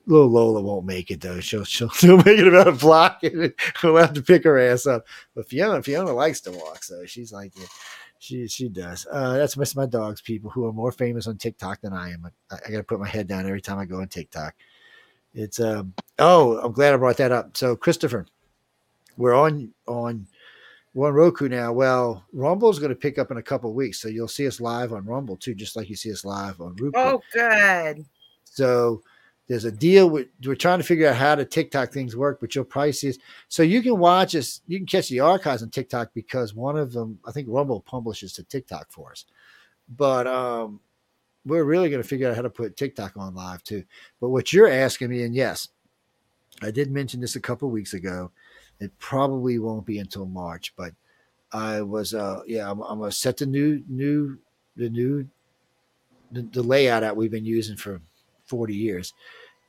little 0.10 0.28
Lola 0.28 0.62
won't 0.62 0.86
make 0.86 1.12
it 1.12 1.22
though. 1.22 1.40
She'll 1.40 1.64
she'll, 1.64 1.90
she'll 1.92 2.18
make 2.18 2.40
it 2.40 2.48
about 2.48 2.68
a 2.68 2.72
block, 2.74 3.24
and 3.24 3.54
we'll 3.84 3.98
have 3.98 4.14
to 4.14 4.22
pick 4.22 4.44
her 4.44 4.60
ass 4.60 4.86
up. 4.86 5.06
But 5.36 5.48
Fiona 5.48 5.82
Fiona 5.82 6.12
likes 6.12 6.42
to 6.42 6.52
walk, 6.52 6.84
so 6.84 7.06
she's 7.06 7.32
like. 7.32 7.54
Yeah, 7.56 7.66
she 8.20 8.48
she 8.48 8.68
does. 8.68 9.08
Uh, 9.10 9.38
that's 9.38 9.56
my, 9.56 9.64
my 9.76 9.86
dogs, 9.86 10.22
people 10.22 10.52
who 10.52 10.66
are 10.68 10.74
more 10.74 10.92
famous 10.92 11.26
on 11.26 11.38
TikTok 11.38 11.80
than 11.80 11.94
I 11.94 12.12
am. 12.12 12.30
I, 12.52 12.56
I 12.56 12.70
got 12.70 12.78
to 12.78 12.84
put 12.84 13.00
my 13.00 13.08
head 13.08 13.28
down 13.28 13.46
every 13.46 13.62
time 13.62 13.80
I 13.80 13.86
go 13.86 14.02
on 14.02 14.10
TikTok. 14.10 14.56
It's 15.34 15.60
um. 15.60 15.94
Oh, 16.20 16.60
I'm 16.60 16.74
glad 16.74 16.94
I 16.94 16.98
brought 16.98 17.18
that 17.18 17.32
up. 17.32 17.56
So 17.56 17.78
Christopher, 17.78 18.28
we're 19.16 19.34
on 19.34 19.74
on 19.88 20.28
we're 20.94 21.08
on 21.08 21.14
Roku 21.14 21.48
now. 21.48 21.72
Well, 21.72 22.26
Rumble 22.34 22.70
is 22.70 22.80
going 22.80 22.90
to 22.90 22.96
pick 22.96 23.18
up 23.18 23.32
in 23.32 23.38
a 23.38 23.44
couple 23.44 23.74
weeks, 23.74 24.02
so 24.02 24.10
you'll 24.10 24.28
see 24.28 24.48
us 24.48 24.60
live 24.60 24.92
on 24.92 25.06
Rumble 25.06 25.38
too, 25.38 25.56
just 25.56 25.76
like 25.76 25.90
you 25.90 25.96
see 25.96 26.12
us 26.12 26.26
live 26.26 26.60
on 26.60 26.76
Roku. 26.76 26.92
Oh, 26.96 27.22
good. 27.32 28.06
So 28.44 29.02
there's 29.50 29.66
a 29.66 29.72
deal. 29.72 30.10
With, 30.10 30.28
we're 30.46 30.56
trying 30.56 30.78
to 30.78 30.86
figure 30.86 31.10
out 31.10 31.16
how 31.16 31.36
the 31.36 31.44
TikTok 31.44 31.92
things 31.92 32.16
work, 32.16 32.40
but 32.40 32.56
probably 32.70 32.92
see 32.92 33.10
us. 33.10 33.18
So 33.50 33.64
you 33.64 33.82
can 33.82 33.98
watch 33.98 34.36
us. 34.36 34.62
You 34.68 34.78
can 34.78 34.86
catch 34.86 35.10
the 35.10 35.20
archives 35.20 35.64
on 35.64 35.72
TikTok 35.72 36.12
because 36.14 36.54
one 36.54 36.78
of 36.78 36.94
them, 36.94 37.20
I 37.28 37.32
think 37.32 37.48
Rumble 37.50 37.82
publishes 37.82 38.32
to 38.34 38.44
TikTok 38.44 38.92
for 38.92 39.12
us. 39.12 39.26
But 39.98 40.28
um, 40.28 40.80
we're 41.46 41.64
really 41.64 41.90
going 41.90 42.02
to 42.02 42.08
figure 42.08 42.30
out 42.30 42.36
how 42.36 42.44
to 42.44 42.50
put 42.50 42.78
TikTok 42.78 43.18
on 43.18 43.34
live 43.34 43.64
too. 43.64 43.84
But 44.22 44.30
what 44.30 44.54
you're 44.54 44.72
asking 44.72 45.10
me, 45.10 45.24
and 45.24 45.34
yes, 45.34 45.70
I 46.62 46.70
did 46.70 46.92
mention 46.92 47.20
this 47.20 47.36
a 47.36 47.42
couple 47.42 47.72
weeks 47.72 47.96
ago. 47.96 48.32
It 48.80 48.98
probably 49.00 49.58
won't 49.58 49.86
be 49.86 49.98
until 49.98 50.28
March, 50.28 50.74
but 50.78 50.94
I 51.52 51.82
was, 51.82 52.14
uh, 52.14 52.42
yeah, 52.46 52.70
I'm, 52.70 52.82
I'm 52.82 53.00
gonna 53.00 53.12
set 53.12 53.38
the 53.38 53.48
new, 53.48 53.84
new, 53.90 54.38
the 54.76 54.90
new, 54.90 55.28
the, 56.32 56.44
the 56.44 56.62
layout 56.62 57.02
that 57.02 57.18
we've 57.18 57.32
been 57.32 57.46
using 57.46 57.76
for 57.76 58.00
40 58.46 58.76
years, 58.76 59.14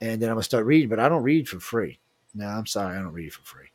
and 0.00 0.20
then 0.20 0.28
I'm 0.28 0.36
gonna 0.36 0.42
start 0.42 0.66
reading. 0.66 0.88
But 0.88 1.00
I 1.00 1.08
don't 1.08 1.22
read 1.22 1.48
for 1.48 1.60
free. 1.60 1.98
No, 2.34 2.46
I'm 2.46 2.66
sorry, 2.66 2.96
I 2.96 3.02
don't 3.02 3.12
read 3.12 3.32
for 3.32 3.42
free. 3.42 3.68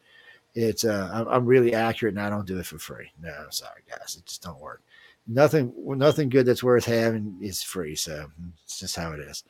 It's, 0.53 0.85
uh, 0.85 1.25
I'm 1.29 1.45
really 1.45 1.73
accurate, 1.73 2.13
and 2.13 2.23
I 2.23 2.29
don't 2.29 2.47
do 2.47 2.57
it 2.59 2.65
for 2.65 2.79
free. 2.79 3.11
No, 3.21 3.29
I'm 3.29 3.51
sorry, 3.51 3.81
guys, 3.89 4.15
it 4.17 4.25
just 4.25 4.41
don't 4.41 4.61
work 4.61 4.81
nothing 5.27 5.73
nothing 5.77 6.29
good 6.29 6.45
that's 6.45 6.63
worth 6.63 6.85
having 6.85 7.37
is 7.41 7.63
free. 7.63 7.95
So 7.95 8.27
it's 8.63 8.79
just 8.79 8.95
how 8.95 9.13
it 9.13 9.19
is. 9.19 9.43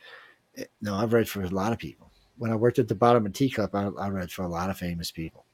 Eh, 0.57 0.65
no, 0.81 0.95
I've 0.95 1.13
read 1.13 1.29
for 1.29 1.43
a 1.43 1.49
lot 1.49 1.73
of 1.73 1.79
people. 1.79 2.11
When 2.37 2.51
I 2.51 2.55
worked 2.55 2.79
at 2.79 2.87
the 2.87 2.95
bottom 2.95 3.25
of 3.25 3.33
the 3.33 3.49
Cup, 3.49 3.73
I, 3.73 3.87
I 3.87 4.09
read 4.09 4.31
for 4.31 4.43
a 4.43 4.49
lot 4.49 4.69
of 4.69 4.77
famous 4.77 5.11
people. 5.11 5.45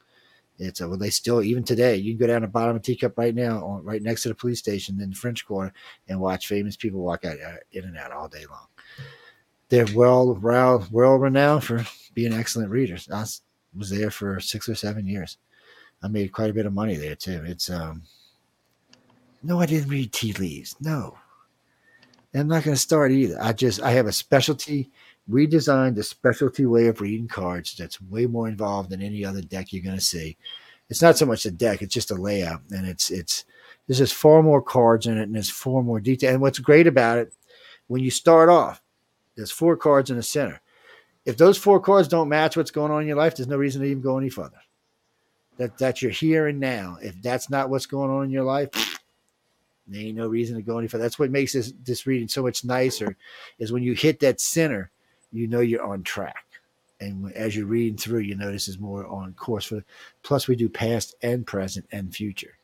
It's 0.58 0.80
a, 0.80 0.88
well, 0.88 0.98
they 0.98 1.10
still 1.10 1.42
even 1.42 1.64
today. 1.64 1.96
You 1.96 2.12
can 2.12 2.20
go 2.20 2.26
down 2.26 2.42
to 2.42 2.46
the 2.46 2.52
bottom 2.52 2.76
of 2.76 2.82
the 2.82 2.96
Cup 2.96 3.16
right 3.16 3.34
now, 3.34 3.64
on, 3.64 3.84
right 3.84 4.02
next 4.02 4.22
to 4.24 4.28
the 4.28 4.34
police 4.34 4.58
station 4.58 5.00
in 5.00 5.10
the 5.10 5.16
French 5.16 5.46
Quarter, 5.46 5.72
and 6.08 6.20
watch 6.20 6.46
famous 6.46 6.76
people 6.76 7.00
walk 7.00 7.24
out 7.24 7.40
uh, 7.40 7.56
in 7.72 7.84
and 7.84 7.96
out 7.96 8.12
all 8.12 8.28
day 8.28 8.44
long. 8.50 8.66
They're 9.72 9.86
well 9.94 10.34
well 10.34 10.86
well 10.90 11.16
renowned 11.16 11.64
for 11.64 11.86
being 12.12 12.34
excellent 12.34 12.68
readers. 12.68 13.08
I 13.10 13.24
was 13.74 13.88
there 13.88 14.10
for 14.10 14.38
six 14.38 14.68
or 14.68 14.74
seven 14.74 15.06
years. 15.06 15.38
I 16.02 16.08
made 16.08 16.30
quite 16.30 16.50
a 16.50 16.52
bit 16.52 16.66
of 16.66 16.74
money 16.74 16.96
there 16.96 17.14
too. 17.14 17.42
It's 17.46 17.70
um 17.70 18.02
no, 19.42 19.60
I 19.60 19.64
didn't 19.64 19.88
read 19.88 20.12
tea 20.12 20.34
leaves. 20.34 20.76
No. 20.78 21.16
I'm 22.34 22.48
not 22.48 22.64
going 22.64 22.74
to 22.74 22.80
start 22.80 23.12
either. 23.12 23.38
I 23.40 23.54
just 23.54 23.80
I 23.80 23.92
have 23.92 24.06
a 24.06 24.12
specialty 24.12 24.90
redesigned 25.30 25.96
a 25.96 26.02
specialty 26.02 26.66
way 26.66 26.88
of 26.88 27.00
reading 27.00 27.28
cards 27.28 27.74
that's 27.74 27.98
way 27.98 28.26
more 28.26 28.48
involved 28.48 28.90
than 28.90 29.00
any 29.00 29.24
other 29.24 29.40
deck 29.40 29.72
you're 29.72 29.82
going 29.82 29.96
to 29.96 30.02
see. 30.02 30.36
It's 30.90 31.00
not 31.00 31.16
so 31.16 31.24
much 31.24 31.44
the 31.44 31.50
deck; 31.50 31.80
it's 31.80 31.94
just 31.94 32.10
a 32.10 32.14
layout, 32.14 32.60
and 32.72 32.86
it's 32.86 33.10
it's 33.10 33.46
there's 33.86 34.00
just 34.00 34.12
far 34.12 34.42
more 34.42 34.60
cards 34.60 35.06
in 35.06 35.16
it, 35.16 35.22
and 35.22 35.34
there's 35.34 35.48
far 35.48 35.82
more 35.82 35.98
detail. 35.98 36.32
And 36.32 36.42
what's 36.42 36.58
great 36.58 36.86
about 36.86 37.16
it, 37.16 37.32
when 37.86 38.02
you 38.02 38.10
start 38.10 38.50
off, 38.50 38.81
there's 39.36 39.50
four 39.50 39.76
cards 39.76 40.10
in 40.10 40.16
the 40.16 40.22
center. 40.22 40.60
If 41.24 41.36
those 41.36 41.56
four 41.56 41.80
cards 41.80 42.08
don't 42.08 42.28
match 42.28 42.56
what's 42.56 42.70
going 42.70 42.90
on 42.90 43.02
in 43.02 43.08
your 43.08 43.16
life, 43.16 43.36
there's 43.36 43.48
no 43.48 43.56
reason 43.56 43.82
to 43.82 43.88
even 43.88 44.02
go 44.02 44.18
any 44.18 44.28
further. 44.28 44.60
That 45.58 46.02
you're 46.02 46.10
here 46.10 46.48
and 46.48 46.58
now. 46.58 46.98
If 47.00 47.22
that's 47.22 47.48
not 47.48 47.70
what's 47.70 47.86
going 47.86 48.10
on 48.10 48.24
in 48.24 48.30
your 48.30 48.42
life, 48.42 48.70
there 49.86 50.00
ain't 50.00 50.16
no 50.16 50.26
reason 50.26 50.56
to 50.56 50.62
go 50.62 50.78
any 50.78 50.88
further. 50.88 51.04
That's 51.04 51.18
what 51.18 51.30
makes 51.30 51.52
this 51.52 51.72
this 51.84 52.06
reading 52.06 52.26
so 52.26 52.42
much 52.42 52.64
nicer. 52.64 53.16
Is 53.58 53.70
when 53.70 53.84
you 53.84 53.92
hit 53.92 54.18
that 54.20 54.40
center, 54.40 54.90
you 55.30 55.46
know 55.46 55.60
you're 55.60 55.84
on 55.84 56.02
track, 56.02 56.44
and 57.00 57.32
as 57.34 57.54
you're 57.54 57.66
reading 57.66 57.96
through, 57.96 58.20
you 58.20 58.34
notice 58.34 58.66
is 58.66 58.80
more 58.80 59.06
on 59.06 59.34
course 59.34 59.66
for. 59.66 59.84
Plus, 60.24 60.48
we 60.48 60.56
do 60.56 60.68
past 60.68 61.14
and 61.22 61.46
present 61.46 61.86
and 61.92 62.12
future. 62.12 62.56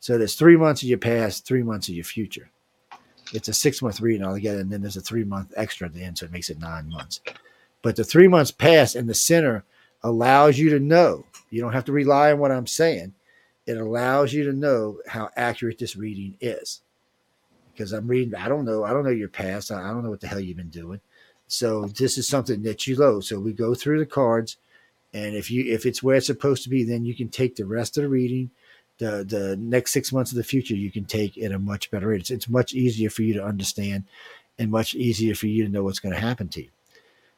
So 0.00 0.16
there's 0.16 0.36
three 0.36 0.56
months 0.56 0.82
of 0.82 0.88
your 0.88 0.98
past, 0.98 1.44
three 1.44 1.62
months 1.62 1.88
of 1.88 1.94
your 1.94 2.04
future. 2.04 2.50
It's 3.32 3.48
a 3.48 3.54
six 3.54 3.82
month 3.82 4.00
reading 4.00 4.24
altogether, 4.24 4.60
and 4.60 4.70
then 4.70 4.82
there's 4.82 4.96
a 4.96 5.02
three 5.02 5.24
month 5.24 5.52
extra 5.56 5.86
at 5.86 5.94
the 5.94 6.02
end, 6.02 6.18
so 6.18 6.26
it 6.26 6.32
makes 6.32 6.50
it 6.50 6.58
nine 6.58 6.88
months. 6.88 7.20
But 7.82 7.96
the 7.96 8.04
three 8.04 8.28
months 8.28 8.50
past 8.50 8.96
and 8.96 9.08
the 9.08 9.14
center 9.14 9.64
allows 10.02 10.58
you 10.58 10.70
to 10.70 10.80
know. 10.80 11.24
You 11.50 11.60
don't 11.60 11.72
have 11.72 11.84
to 11.86 11.92
rely 11.92 12.32
on 12.32 12.38
what 12.38 12.52
I'm 12.52 12.66
saying 12.66 13.14
it 13.68 13.76
allows 13.76 14.32
you 14.32 14.44
to 14.44 14.52
know 14.54 14.98
how 15.06 15.28
accurate 15.36 15.78
this 15.78 15.94
reading 15.94 16.38
is. 16.40 16.80
Because 17.70 17.92
I'm 17.92 18.08
reading, 18.08 18.34
I 18.34 18.48
don't 18.48 18.64
know, 18.64 18.82
I 18.82 18.90
don't 18.90 19.04
know 19.04 19.10
your 19.10 19.28
past. 19.28 19.70
I 19.70 19.90
don't 19.90 20.02
know 20.02 20.08
what 20.08 20.22
the 20.22 20.26
hell 20.26 20.40
you've 20.40 20.56
been 20.56 20.70
doing. 20.70 21.00
So 21.48 21.84
this 21.84 22.16
is 22.16 22.26
something 22.26 22.62
that 22.62 22.86
you 22.86 22.96
know. 22.96 23.20
So 23.20 23.38
we 23.38 23.52
go 23.52 23.74
through 23.74 23.98
the 23.98 24.06
cards, 24.06 24.56
and 25.12 25.36
if 25.36 25.50
you 25.50 25.70
if 25.70 25.84
it's 25.84 26.02
where 26.02 26.16
it's 26.16 26.26
supposed 26.26 26.62
to 26.62 26.70
be, 26.70 26.82
then 26.82 27.04
you 27.04 27.14
can 27.14 27.28
take 27.28 27.56
the 27.56 27.66
rest 27.66 27.98
of 27.98 28.04
the 28.04 28.08
reading. 28.08 28.50
The 28.98 29.24
the 29.24 29.56
next 29.56 29.92
six 29.92 30.12
months 30.12 30.32
of 30.32 30.36
the 30.36 30.44
future, 30.44 30.74
you 30.74 30.90
can 30.90 31.04
take 31.04 31.38
at 31.38 31.52
a 31.52 31.58
much 31.58 31.90
better 31.90 32.08
rate. 32.08 32.20
It's, 32.20 32.30
it's 32.30 32.48
much 32.48 32.74
easier 32.74 33.10
for 33.10 33.22
you 33.22 33.34
to 33.34 33.44
understand, 33.44 34.04
and 34.58 34.70
much 34.70 34.94
easier 34.94 35.34
for 35.34 35.46
you 35.46 35.64
to 35.64 35.70
know 35.70 35.84
what's 35.84 36.00
going 36.00 36.14
to 36.14 36.20
happen 36.20 36.48
to 36.48 36.62
you. 36.62 36.70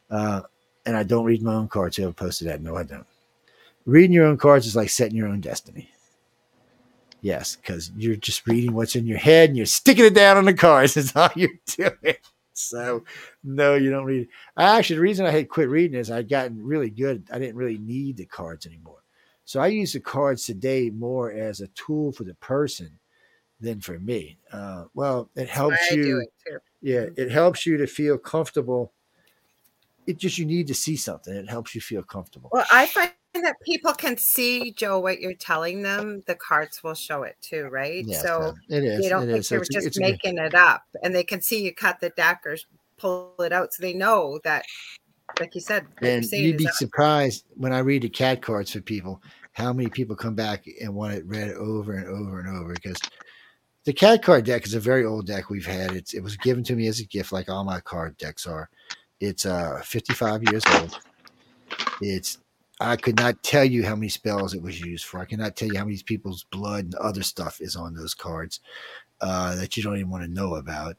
Uh, 0.09 0.41
and 0.85 0.97
I 0.97 1.03
don't 1.03 1.25
read 1.25 1.43
my 1.43 1.53
own 1.53 1.67
cards. 1.67 1.97
Whoever 1.97 2.13
posted 2.13 2.47
that? 2.47 2.61
No, 2.61 2.75
I 2.75 2.83
don't. 2.83 3.05
Reading 3.85 4.13
your 4.13 4.25
own 4.25 4.37
cards 4.37 4.65
is 4.65 4.75
like 4.75 4.89
setting 4.89 5.15
your 5.15 5.27
own 5.27 5.41
destiny. 5.41 5.89
Yes, 7.21 7.55
because 7.55 7.91
you're 7.95 8.15
just 8.15 8.47
reading 8.47 8.73
what's 8.73 8.95
in 8.95 9.05
your 9.05 9.19
head 9.19 9.49
and 9.49 9.57
you're 9.57 9.67
sticking 9.67 10.05
it 10.05 10.15
down 10.15 10.37
on 10.37 10.45
the 10.45 10.53
cards. 10.53 10.93
That's 10.95 11.15
all 11.15 11.29
you're 11.35 11.49
doing. 11.67 12.15
So, 12.53 13.03
no, 13.43 13.75
you 13.75 13.91
don't 13.91 14.05
read. 14.05 14.27
I 14.57 14.77
actually, 14.77 14.97
the 14.97 15.03
reason 15.03 15.25
I 15.25 15.31
had 15.31 15.49
quit 15.49 15.69
reading 15.69 15.99
is 15.99 16.11
I'd 16.11 16.29
gotten 16.29 16.65
really 16.65 16.89
good. 16.89 17.23
I 17.31 17.39
didn't 17.39 17.55
really 17.55 17.77
need 17.77 18.17
the 18.17 18.25
cards 18.25 18.65
anymore. 18.65 19.00
So 19.51 19.59
I 19.59 19.67
use 19.67 19.91
the 19.91 19.99
cards 19.99 20.45
today 20.45 20.89
more 20.89 21.29
as 21.29 21.59
a 21.59 21.67
tool 21.75 22.13
for 22.13 22.23
the 22.23 22.35
person 22.35 22.89
than 23.59 23.81
for 23.81 23.99
me. 23.99 24.37
Uh, 24.49 24.85
well, 24.93 25.29
it 25.35 25.49
helps 25.49 25.91
you. 25.91 26.25
It 26.45 26.61
yeah, 26.81 26.99
mm-hmm. 27.01 27.21
it 27.21 27.31
helps 27.31 27.65
you 27.65 27.75
to 27.75 27.85
feel 27.85 28.17
comfortable. 28.17 28.93
It 30.07 30.17
just 30.19 30.37
you 30.37 30.45
need 30.45 30.67
to 30.67 30.73
see 30.73 30.95
something. 30.95 31.35
It 31.35 31.49
helps 31.49 31.75
you 31.75 31.81
feel 31.81 32.01
comfortable. 32.01 32.49
Well, 32.53 32.65
I 32.71 32.85
find 32.85 33.11
that 33.33 33.57
people 33.65 33.91
can 33.91 34.15
see 34.15 34.71
Joe 34.71 35.01
what 35.01 35.19
you're 35.19 35.33
telling 35.33 35.81
them, 35.81 36.23
the 36.27 36.35
cards 36.35 36.81
will 36.81 36.93
show 36.93 37.23
it 37.23 37.35
too, 37.41 37.65
right? 37.65 38.05
Yes, 38.05 38.21
so 38.21 38.55
it 38.69 38.85
is. 38.85 39.01
They 39.01 39.09
don't 39.09 39.23
think 39.29 39.49
you're 39.49 39.65
So 39.65 39.73
just 39.73 39.85
it's 39.85 39.97
a 39.97 39.99
making 39.99 40.37
it 40.37 40.55
up, 40.55 40.83
and 41.03 41.13
they 41.13 41.25
can 41.25 41.41
see 41.41 41.61
you 41.61 41.75
cut 41.75 41.99
the 41.99 42.11
deck 42.11 42.43
or 42.45 42.55
pull 42.97 43.35
it 43.39 43.51
out, 43.51 43.73
so 43.73 43.81
they 43.81 43.93
know 43.93 44.39
that, 44.45 44.63
like 45.41 45.55
you 45.55 45.61
said, 45.61 45.87
And 46.01 46.23
you'd 46.31 46.55
be 46.55 46.67
surprised 46.67 47.43
when 47.57 47.73
I 47.73 47.79
read 47.79 48.03
the 48.03 48.09
cat 48.09 48.41
cards 48.41 48.71
for 48.71 48.79
people 48.79 49.21
how 49.53 49.73
many 49.73 49.89
people 49.89 50.15
come 50.15 50.35
back 50.35 50.65
and 50.81 50.93
want 50.95 51.13
it 51.13 51.25
read 51.25 51.51
over 51.53 51.93
and 51.93 52.07
over 52.07 52.39
and 52.39 52.49
over 52.57 52.73
because 52.73 53.01
The 53.85 53.93
cat 53.93 54.23
card 54.23 54.45
deck 54.45 54.65
is 54.65 54.75
a 54.75 54.79
very 54.79 55.05
old 55.05 55.27
deck 55.27 55.49
we've 55.49 55.65
had. 55.65 55.93
It's 55.95 56.13
it 56.13 56.21
was 56.21 56.37
given 56.37 56.63
to 56.65 56.75
me 56.75 56.87
as 56.87 56.99
a 56.99 57.05
gift, 57.05 57.31
like 57.31 57.49
all 57.49 57.63
my 57.63 57.79
card 57.81 58.17
decks 58.17 58.45
are. 58.47 58.69
It's 59.19 59.45
uh 59.45 59.81
55 59.83 60.43
years 60.43 60.67
old. 60.67 60.99
It's 62.01 62.39
I 62.79 62.97
could 62.97 63.17
not 63.17 63.43
tell 63.43 63.65
you 63.65 63.85
how 63.85 63.95
many 63.95 64.09
spells 64.09 64.53
it 64.53 64.61
was 64.61 64.81
used 64.81 65.05
for. 65.05 65.19
I 65.19 65.25
cannot 65.25 65.55
tell 65.55 65.69
you 65.69 65.77
how 65.77 65.85
many 65.85 65.97
people's 66.03 66.45
blood 66.51 66.85
and 66.85 66.95
other 66.95 67.23
stuff 67.23 67.61
is 67.61 67.75
on 67.75 67.93
those 67.93 68.15
cards 68.15 68.59
uh, 69.21 69.55
that 69.55 69.77
you 69.77 69.83
don't 69.83 69.97
even 69.97 70.09
want 70.09 70.23
to 70.23 70.31
know 70.31 70.55
about. 70.55 70.97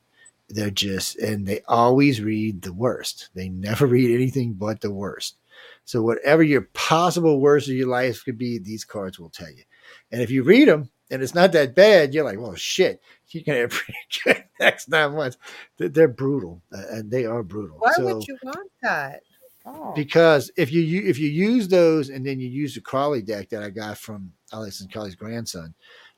They're 0.49 0.71
just, 0.71 1.19
and 1.19 1.47
they 1.47 1.63
always 1.69 2.21
read 2.23 2.63
the 2.63 2.73
worst. 2.73 3.31
They 3.35 3.49
never 3.49 3.87
read 3.89 4.15
anything 4.15 4.55
but 4.55 4.81
the 4.81 4.93
worst. 4.93 5.37
So 5.85 6.03
whatever 6.03 6.43
your 6.43 6.63
possible 6.73 7.41
worst 7.41 7.69
of 7.69 7.75
your 7.75 7.89
life 7.89 8.25
could 8.25 8.39
be, 8.39 8.59
these 8.59 8.85
cards 8.85 9.19
will 9.19 9.31
tell 9.31 9.51
you. 9.51 9.65
And 10.11 10.23
if 10.23 10.31
you 10.31 10.43
read 10.43 10.69
them 10.69 10.91
and 11.11 11.23
it's 11.23 11.35
not 11.35 11.53
that 11.53 11.75
bad, 11.75 12.15
you're 12.15 12.25
like, 12.25 12.39
well, 12.39 12.55
shit, 12.55 13.01
you 13.29 13.43
can 13.43 13.55
have 13.55 13.71
pretty 13.71 13.99
good 14.25 14.45
next 14.61 14.89
nine 14.89 15.15
months. 15.15 15.37
They're 15.79 16.09
brutal, 16.09 16.63
and 16.71 17.11
they 17.11 17.27
are 17.27 17.43
brutal. 17.43 17.79
Why 17.79 17.93
so, 17.93 18.05
would 18.05 18.27
you 18.27 18.39
want 18.43 18.71
that? 18.83 19.23
Oh. 19.65 19.93
Because 19.95 20.51
if 20.57 20.73
you 20.73 21.03
if 21.05 21.19
you 21.19 21.29
use 21.29 21.69
those 21.69 22.09
and 22.09 22.27
then 22.27 22.41
you 22.41 22.49
use 22.49 22.75
the 22.75 22.81
Crowley 22.81 23.23
deck 23.23 23.49
that 23.51 23.63
I 23.63 23.71
got 23.71 23.97
from 23.97 24.33
Aleister 24.53 24.91
Crowley's 24.91 25.15
grandson, 25.15 25.75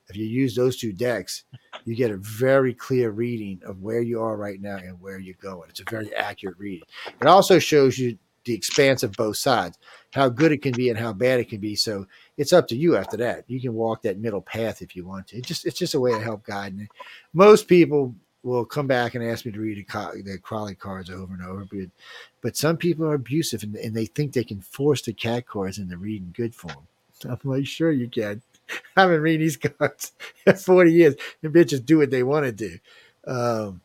if 0.09 0.17
you 0.17 0.25
use 0.25 0.55
those 0.55 0.77
two 0.77 0.93
decks, 0.93 1.45
you 1.85 1.95
get 1.95 2.11
a 2.11 2.17
very 2.17 2.75
clear 2.75 3.11
reading 3.11 3.61
of 3.67 3.81
where 3.81 4.03
you 4.03 4.21
are 4.21 4.37
right 4.37 4.61
now 4.61 4.77
and 4.77 5.01
where 5.01 5.19
you're 5.19 5.35
going. 5.41 5.69
It's 5.69 5.81
a 5.81 5.91
very 5.91 6.15
accurate 6.15 6.59
reading. 6.59 6.87
It 7.21 7.27
also 7.27 7.59
shows 7.59 7.99
you 7.99 8.19
the 8.45 8.55
expanse 8.55 9.03
of 9.03 9.13
both 9.13 9.37
sides, 9.37 9.79
how 10.13 10.29
good 10.29 10.53
it 10.53 10.63
can 10.63 10.73
be 10.73 10.89
and 10.89 10.99
how 10.99 11.13
bad 11.13 11.41
it 11.41 11.49
can 11.49 11.61
be. 11.61 11.75
So 11.75 12.07
it's 12.37 12.53
up 12.53 12.69
to 12.69 12.77
you 12.77 12.97
after 12.97 13.17
that. 13.19 13.45
You 13.49 13.61
can 13.61 13.75
walk 13.75 14.03
that 14.03 14.19
middle 14.19 14.43
path 14.43 14.83
if 14.83 14.95
you 14.95 15.07
want 15.07 15.29
to. 15.29 15.39
It 15.39 15.47
just 15.47 15.67
it's 15.67 15.79
just 15.79 15.95
a 15.95 16.01
way 16.01 16.13
to 16.13 16.21
help 16.21 16.45
guide. 16.45 16.73
And 16.75 16.89
most 17.33 17.69
people 17.69 18.15
will 18.43 18.65
come 18.65 18.87
back 18.87 19.15
and 19.15 19.25
ask 19.25 19.47
me 19.47 19.53
to 19.53 19.61
read 19.61 19.79
the, 19.79 20.39
Crowley 20.43 20.75
cards 20.75 21.11
over 21.11 21.33
and 21.33 21.43
over, 21.43 21.65
but 21.65 21.89
but 22.43 22.57
some 22.57 22.77
people 22.77 23.07
are 23.07 23.15
abusive 23.15 23.63
and, 23.63 23.75
and 23.77 23.95
they 23.95 24.07
think 24.07 24.33
they 24.33 24.45
can 24.45 24.61
force 24.61 25.03
the 25.03 25.13
cat 25.13 25.47
cards 25.47 25.79
into 25.79 25.97
reading 25.97 26.33
good 26.37 26.55
for 26.55 26.69
them. 26.69 26.87
I'm 27.25 27.39
like, 27.45 27.67
sure 27.67 27.91
you 27.91 28.09
can. 28.09 28.43
I've 28.97 29.09
been 29.11 29.21
reading 29.21 29.41
these 29.41 29.57
cards 29.57 30.13
for 30.45 30.53
40 30.55 30.93
years, 30.93 31.15
and 31.43 31.55
bitches 31.55 31.85
do 31.85 31.99
what 31.99 32.11
they 32.11 32.23
want 32.23 32.45
to 32.47 32.53
do. 32.53 32.79
Um, 33.27 33.81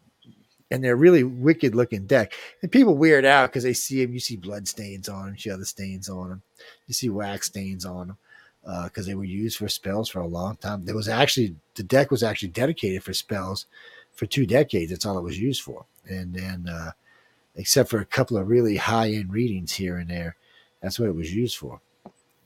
and 0.72 0.84
they're 0.84 0.96
really 0.96 1.24
wicked 1.24 1.76
looking 1.76 2.06
deck. 2.06 2.34
And 2.62 2.72
people 2.72 2.96
weird 2.96 3.26
out 3.26 3.50
because 3.50 3.64
they 3.64 3.74
see 3.74 4.04
them. 4.04 4.14
You 4.14 4.20
see 4.20 4.36
blood 4.36 4.68
stains 4.68 5.10
on 5.10 5.26
them, 5.26 5.34
you 5.36 5.40
see 5.40 5.52
other 5.52 5.66
stains 5.66 6.10
on 6.10 6.30
them, 6.30 6.42
you 6.88 6.94
see 6.94 7.10
wax 7.10 7.48
stains 7.48 7.86
on 7.86 8.08
them 8.08 8.18
because 8.86 9.08
uh, 9.08 9.10
they 9.10 9.16
were 9.16 9.24
used 9.24 9.58
for 9.58 9.68
spells 9.68 10.10
for 10.10 10.20
a 10.20 10.28
long 10.28 10.58
time. 10.58 10.86
There 10.86 10.96
was 10.96 11.10
actually 11.10 11.56
the 11.76 11.84
deck 11.84 12.12
was 12.12 12.24
actually 12.24 12.50
dedicated 12.50 13.04
for 13.04 13.14
spells 13.14 13.66
for 14.14 14.26
two 14.26 14.46
decades. 14.46 14.92
That's 14.92 15.06
all 15.06 15.18
it 15.18 15.24
was 15.24 15.40
used 15.40 15.62
for. 15.62 15.86
And 16.06 16.34
then, 16.34 16.68
uh, 16.68 16.92
except 17.56 17.90
for 17.90 18.00
a 18.00 18.06
couple 18.06 18.38
of 18.38 18.48
really 18.48 18.78
high 18.78 19.12
end 19.12 19.32
readings 19.32 19.74
here 19.74 19.98
and 19.98 20.10
there, 20.10 20.36
that's 20.82 21.00
what 21.00 21.10
it 21.10 21.16
was 21.16 21.34
used 21.34 21.58
for. 21.58 21.82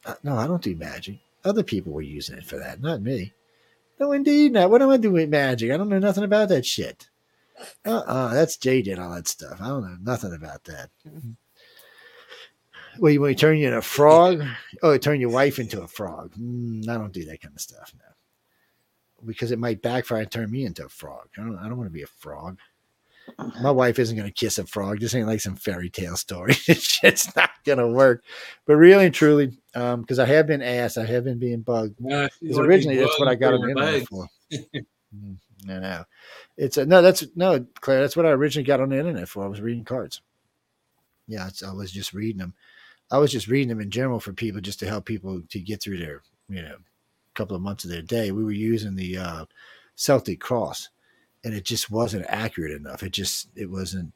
Uh, 0.05 0.15
no, 0.23 0.35
I 0.37 0.47
don't 0.47 0.61
do 0.61 0.75
magic. 0.75 1.19
Other 1.43 1.63
people 1.63 1.91
were 1.91 2.01
using 2.01 2.37
it 2.37 2.45
for 2.45 2.57
that, 2.57 2.81
not 2.81 3.01
me. 3.01 3.33
No, 3.99 4.11
indeed 4.11 4.53
not. 4.53 4.69
What 4.69 4.81
am 4.81 4.89
I 4.89 4.97
doing 4.97 5.13
with 5.13 5.29
magic? 5.29 5.71
I 5.71 5.77
don't 5.77 5.89
know 5.89 5.99
nothing 5.99 6.23
about 6.23 6.49
that 6.49 6.65
shit. 6.65 7.09
Uh 7.85 7.89
uh-uh, 7.89 8.33
that's 8.33 8.57
Jay 8.57 8.81
did 8.81 8.99
all 8.99 9.13
that 9.13 9.27
stuff. 9.27 9.59
I 9.61 9.67
don't 9.67 9.83
know 9.83 9.97
nothing 10.01 10.33
about 10.33 10.63
that. 10.65 10.89
Well, 12.99 13.11
you 13.11 13.21
want 13.21 13.37
to 13.37 13.41
turn 13.41 13.57
you 13.57 13.67
into 13.67 13.77
a 13.79 13.81
frog? 13.81 14.43
Oh, 14.81 14.97
turn 14.97 15.19
your 15.19 15.31
wife 15.31 15.59
into 15.59 15.81
a 15.81 15.87
frog. 15.87 16.33
Mm, 16.39 16.87
I 16.87 16.93
don't 16.93 17.13
do 17.13 17.25
that 17.25 17.41
kind 17.41 17.55
of 17.55 17.61
stuff 17.61 17.91
now 17.97 18.13
because 19.25 19.51
it 19.51 19.59
might 19.59 19.81
backfire 19.81 20.21
and 20.21 20.31
turn 20.31 20.51
me 20.51 20.65
into 20.65 20.85
a 20.85 20.89
frog. 20.89 21.29
I 21.37 21.41
don't, 21.41 21.57
I 21.57 21.67
don't 21.67 21.77
want 21.77 21.89
to 21.89 21.93
be 21.93 22.03
a 22.03 22.07
frog. 22.07 22.57
My 23.61 23.71
wife 23.71 23.99
isn't 23.99 24.17
going 24.17 24.27
to 24.27 24.33
kiss 24.33 24.57
a 24.59 24.65
frog. 24.65 24.99
This 24.99 25.15
ain't 25.15 25.27
like 25.27 25.39
some 25.39 25.55
fairy 25.55 25.89
tale 25.89 26.17
story. 26.17 26.55
It's 26.67 27.35
not 27.35 27.51
going 27.65 27.77
to 27.77 27.87
work. 27.87 28.23
But 28.65 28.75
really 28.75 29.05
and 29.05 29.15
truly, 29.15 29.57
because 29.73 30.19
um, 30.19 30.23
I 30.23 30.25
have 30.25 30.47
been 30.47 30.61
asked, 30.61 30.97
I 30.97 31.05
have 31.05 31.23
been 31.23 31.39
being 31.39 31.61
bugged. 31.61 31.97
Because 31.97 32.57
originally 32.57 32.97
that's 32.97 33.17
what 33.19 33.29
I 33.29 33.35
got 33.35 33.53
on 33.53 33.61
the 33.61 34.07
for. 34.09 34.27
mm, 34.51 35.37
I 35.69 35.79
no, 35.79 36.05
It's 36.57 36.77
a, 36.77 36.85
no, 36.85 37.01
that's 37.01 37.25
no, 37.35 37.65
Claire. 37.81 38.01
That's 38.01 38.15
what 38.15 38.25
I 38.25 38.29
originally 38.29 38.65
got 38.65 38.81
on 38.81 38.89
the 38.89 38.99
internet 38.99 39.29
for. 39.29 39.43
I 39.43 39.47
was 39.47 39.61
reading 39.61 39.83
cards. 39.83 40.21
Yeah, 41.27 41.49
I 41.65 41.73
was 41.73 41.91
just 41.91 42.13
reading 42.13 42.39
them. 42.39 42.53
I 43.11 43.17
was 43.17 43.31
just 43.31 43.47
reading 43.47 43.69
them 43.69 43.81
in 43.81 43.91
general 43.91 44.19
for 44.19 44.33
people, 44.33 44.61
just 44.61 44.79
to 44.79 44.87
help 44.87 45.05
people 45.05 45.41
to 45.49 45.59
get 45.59 45.81
through 45.81 45.99
their, 45.99 46.21
you 46.49 46.61
know, 46.61 46.77
couple 47.33 47.55
of 47.55 47.61
months 47.61 47.83
of 47.83 47.89
their 47.89 48.01
day, 48.01 48.31
we 48.31 48.43
were 48.43 48.51
using 48.51 48.95
the 48.95 49.17
uh, 49.17 49.45
Celtic 49.95 50.39
cross, 50.39 50.89
and 51.43 51.53
it 51.53 51.65
just 51.65 51.91
wasn't 51.91 52.25
accurate 52.29 52.71
enough. 52.71 53.03
It 53.03 53.11
just 53.11 53.49
it 53.55 53.69
wasn't. 53.69 54.13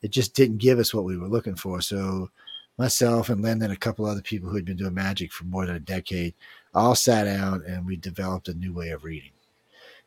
It 0.00 0.10
just 0.10 0.34
didn't 0.34 0.58
give 0.58 0.78
us 0.78 0.94
what 0.94 1.04
we 1.04 1.16
were 1.16 1.28
looking 1.28 1.56
for. 1.56 1.80
So 1.80 2.30
myself 2.76 3.28
and 3.28 3.42
Len 3.42 3.60
and 3.62 3.72
a 3.72 3.76
couple 3.76 4.06
other 4.06 4.22
people 4.22 4.48
who 4.48 4.54
had 4.54 4.64
been 4.64 4.76
doing 4.76 4.94
magic 4.94 5.32
for 5.32 5.44
more 5.44 5.66
than 5.66 5.74
a 5.74 5.80
decade 5.80 6.34
all 6.72 6.94
sat 6.94 7.24
down 7.24 7.64
and 7.66 7.84
we 7.84 7.96
developed 7.96 8.48
a 8.48 8.54
new 8.54 8.72
way 8.72 8.90
of 8.90 9.02
reading. 9.02 9.32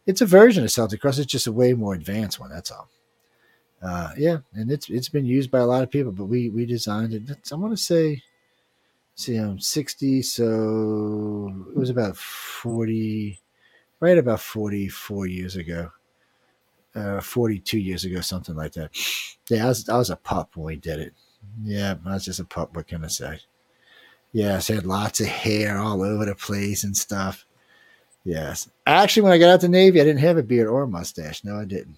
It's 0.06 0.22
a 0.22 0.26
version 0.26 0.64
of 0.64 0.72
Celtic 0.72 1.02
cross. 1.02 1.20
It's 1.20 1.32
just 1.32 1.48
a 1.48 1.52
way 1.52 1.74
more 1.74 1.94
advanced 1.94 2.40
one. 2.40 2.50
That's 2.50 2.72
all. 2.72 2.90
Uh, 3.82 4.12
yeah, 4.18 4.40
and 4.54 4.72
it's 4.72 4.90
it's 4.90 5.10
been 5.10 5.26
used 5.26 5.50
by 5.50 5.60
a 5.60 5.66
lot 5.66 5.84
of 5.84 5.92
people, 5.92 6.12
but 6.12 6.26
we 6.26 6.50
we 6.50 6.66
designed 6.66 7.14
it. 7.14 7.52
I 7.52 7.56
want 7.56 7.74
to 7.76 7.84
say 7.84 8.24
see, 9.22 9.36
I'm 9.36 9.60
60, 9.60 10.22
so 10.24 11.54
it 11.70 11.78
was 11.78 11.90
about 11.90 12.18
40, 12.18 13.40
right 14.00 14.18
about 14.18 14.40
44 14.40 15.28
years 15.28 15.56
ago, 15.56 15.92
uh, 16.96 17.22
42 17.22 17.80
years 17.80 18.04
ago, 18.04 18.22
something 18.22 18.56
like 18.56 18.74
that. 18.74 18.92
Yeah, 19.50 19.66
I 19.66 19.68
was, 19.70 19.90
I 19.90 19.98
was 19.98 20.10
a 20.10 20.16
pup 20.16 20.56
when 20.56 20.66
we 20.66 20.76
did 20.78 21.00
it. 21.00 21.14
Yeah, 21.64 21.96
I 22.06 22.14
was 22.14 22.26
just 22.26 22.40
a 22.40 22.46
pup. 22.46 22.76
What 22.76 22.88
can 22.88 23.04
I 23.04 23.08
say? 23.08 23.40
Yes, 24.32 24.70
I 24.70 24.76
had 24.76 24.86
lots 24.86 25.20
of 25.20 25.28
hair 25.28 25.78
all 25.78 26.02
over 26.04 26.26
the 26.26 26.36
place 26.36 26.84
and 26.84 26.96
stuff. 26.96 27.46
Yes. 28.24 28.70
Actually, 28.86 29.24
when 29.24 29.32
I 29.32 29.38
got 29.38 29.50
out 29.50 29.62
the 29.62 29.70
Navy, 29.70 30.00
I 30.00 30.04
didn't 30.04 30.22
have 30.22 30.38
a 30.38 30.44
beard 30.44 30.68
or 30.68 30.84
a 30.84 30.88
mustache. 30.88 31.44
No, 31.44 31.58
I 31.58 31.66
didn't. 31.66 31.98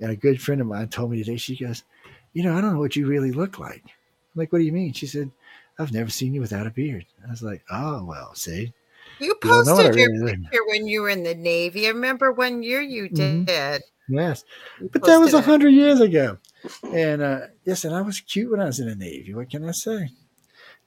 And 0.00 0.10
a 0.10 0.16
good 0.16 0.40
friend 0.40 0.60
of 0.60 0.66
mine 0.66 0.88
told 0.88 1.10
me 1.10 1.18
today, 1.18 1.36
she 1.36 1.56
goes, 1.56 1.84
You 2.32 2.42
know, 2.42 2.56
I 2.56 2.60
don't 2.60 2.74
know 2.74 2.80
what 2.80 2.96
you 2.96 3.06
really 3.06 3.32
look 3.32 3.58
like. 3.58 3.82
I'm 3.84 4.36
like, 4.36 4.52
What 4.52 4.58
do 4.58 4.64
you 4.64 4.72
mean? 4.72 4.92
She 4.92 5.06
said, 5.06 5.30
I've 5.78 5.92
never 5.92 6.10
seen 6.10 6.34
you 6.34 6.40
without 6.40 6.66
a 6.66 6.70
beard. 6.70 7.06
I 7.24 7.30
was 7.30 7.42
like, 7.42 7.62
oh, 7.70 8.04
well, 8.04 8.34
see. 8.34 8.72
You 9.20 9.34
posted 9.40 9.94
you 9.94 10.02
your 10.02 10.26
picture 10.26 10.60
when 10.66 10.86
you 10.86 11.02
were 11.02 11.08
in 11.08 11.22
the 11.22 11.34
Navy. 11.34 11.86
I 11.86 11.90
remember 11.90 12.32
one 12.32 12.62
year 12.62 12.80
you 12.80 13.04
mm-hmm. 13.04 13.44
did. 13.44 13.82
Mm-hmm. 13.82 14.14
Yes. 14.14 14.44
You 14.80 14.88
but 14.92 15.04
that 15.04 15.18
was 15.18 15.34
a 15.34 15.40
hundred 15.40 15.70
years 15.70 16.00
ago. 16.00 16.38
And 16.92 17.22
uh, 17.22 17.40
yes, 17.64 17.84
and 17.84 17.94
I 17.94 18.02
was 18.02 18.20
cute 18.20 18.50
when 18.50 18.60
I 18.60 18.64
was 18.64 18.80
in 18.80 18.88
the 18.88 18.96
Navy. 18.96 19.34
What 19.34 19.50
can 19.50 19.68
I 19.68 19.72
say? 19.72 20.10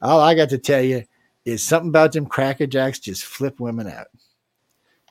All 0.02 0.20
I 0.20 0.36
got 0.36 0.50
to 0.50 0.58
tell 0.58 0.82
you 0.82 1.04
is 1.46 1.64
something 1.64 1.90
about 1.90 2.12
them 2.14 2.26
cracker 2.26 2.68
jacks 2.68 3.00
just 3.00 3.24
flip 3.24 3.60
women 3.60 3.88
out. 3.88 4.08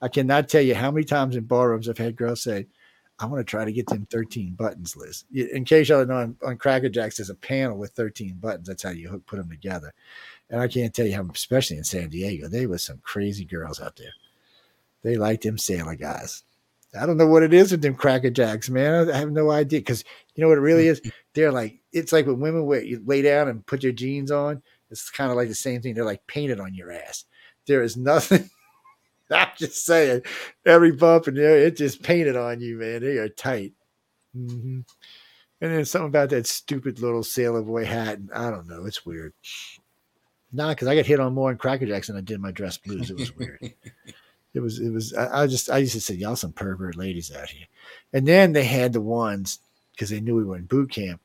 I 0.01 0.09
cannot 0.09 0.49
tell 0.49 0.63
you 0.63 0.75
how 0.75 0.91
many 0.91 1.05
times 1.05 1.37
in 1.37 1.45
ballrooms 1.45 1.89
I've 1.89 1.99
had 1.99 2.17
girls 2.17 2.43
say, 2.43 2.67
I 3.19 3.27
want 3.27 3.47
to 3.47 3.51
try 3.51 3.67
to 3.67 3.73
get 3.73 3.87
them 3.87 4.07
13 4.11 4.55
buttons, 4.55 4.97
Liz. 4.97 5.25
In 5.35 5.67
case 5.67 5.91
y'all 5.91 6.07
know, 6.07 6.17
on, 6.17 6.37
on 6.43 6.57
Cracker 6.57 6.89
Jacks, 6.89 7.19
there's 7.19 7.29
a 7.29 7.35
panel 7.35 7.77
with 7.77 7.91
13 7.91 8.37
buttons. 8.41 8.67
That's 8.67 8.83
how 8.83 8.91
you 8.91 9.11
hook, 9.11 9.27
put 9.27 9.37
them 9.37 9.51
together. 9.51 9.93
And 10.49 10.61
I 10.61 10.69
can't 10.69 10.95
tell 10.95 11.07
you 11.07 11.15
how, 11.15 11.27
especially 11.33 11.77
in 11.77 11.85
San 11.85 12.09
Diego, 12.09 12.49
they 12.49 12.67
was 12.67 12.83
some 12.83 13.01
crazy 13.03 13.45
girls 13.45 13.79
out 13.79 13.97
there. 13.97 14.15
They 15.03 15.17
like 15.17 15.43
them 15.43 15.59
sailor 15.59 15.97
guys. 15.97 16.45
I 16.99 17.07
don't 17.07 17.19
know 17.19 17.27
what 17.27 17.43
it 17.43 17.53
is 17.53 17.71
with 17.71 17.83
them 17.83 17.95
Cracker 17.95 18.31
Jacks, 18.31 18.71
man. 18.71 19.11
I 19.11 19.19
have 19.19 19.31
no 19.31 19.51
idea. 19.51 19.81
Because 19.81 20.03
you 20.35 20.43
know 20.43 20.49
what 20.49 20.59
it 20.59 20.63
really 20.63 20.89
is? 20.89 21.03
They're 21.35 21.53
like, 21.53 21.79
it's 21.93 22.13
like 22.13 22.27
when 22.27 22.41
women 22.41 22.65
wear, 22.65 22.83
you 22.83 23.03
lay 23.05 23.21
down 23.23 23.49
and 23.49 23.65
put 23.65 23.83
your 23.83 23.93
jeans 23.93 24.31
on. 24.31 24.63
It's 24.91 25.11
kind 25.11 25.31
of 25.31 25.37
like 25.37 25.49
the 25.49 25.55
same 25.55 25.83
thing. 25.83 25.95
They're 25.95 26.05
like 26.05 26.27
painted 26.27 26.59
on 26.59 26.75
your 26.75 26.91
ass. 26.91 27.27
There 27.67 27.83
is 27.83 27.97
nothing 27.97 28.51
I'm 29.35 29.49
just 29.57 29.85
saying, 29.85 30.23
every 30.67 30.93
bump 30.93 31.27
and 31.27 31.37
there, 31.37 31.59
it 31.59 31.77
just 31.77 32.03
painted 32.03 32.37
on 32.37 32.61
you, 32.61 32.79
man. 32.79 33.03
They 33.03 33.19
are 33.19 33.29
tight. 33.29 33.73
Mm-hmm. 34.37 34.81
And 35.63 35.73
then 35.73 35.85
something 35.85 36.09
about 36.09 36.31
that 36.31 36.47
stupid 36.47 37.01
little 37.01 37.23
sailor 37.23 37.63
boy 37.63 37.85
hat. 37.85 38.19
And 38.19 38.31
I 38.33 38.51
don't 38.51 38.69
know. 38.69 38.87
It's 38.87 39.05
weird. 39.05 39.35
Nah, 40.53 40.71
because 40.71 40.89
I 40.89 40.97
got 40.97 41.07
hit 41.07 41.21
on 41.21 41.35
more 41.35 41.51
in 41.51 41.59
Cracker 41.59 41.87
Jacks 41.87 42.09
than 42.09 42.17
I 42.17 42.23
did 42.23 42.41
my 42.41 42.51
dress 42.51 42.77
blues. 42.77 43.11
It 43.11 43.19
was 43.19 43.37
weird. 43.37 43.61
it 44.55 44.61
was, 44.61 44.81
it 44.81 44.91
was, 44.91 45.15
I, 45.15 45.43
I, 45.43 45.47
just, 45.47 45.71
I 45.71 45.79
used 45.79 45.93
to 45.93 46.01
say, 46.01 46.15
y'all 46.15 46.35
some 46.35 46.53
pervert 46.53 46.97
ladies 46.97 47.35
out 47.35 47.51
here. 47.51 47.67
And 48.13 48.27
then 48.27 48.53
they 48.53 48.65
had 48.65 48.93
the 48.93 49.01
ones, 49.01 49.61
because 49.93 50.11
they 50.11 50.21
knew 50.21 50.35
we 50.35 50.45
were 50.45 50.57
in 50.57 50.65
boot 50.65 50.91
camp, 50.91 51.21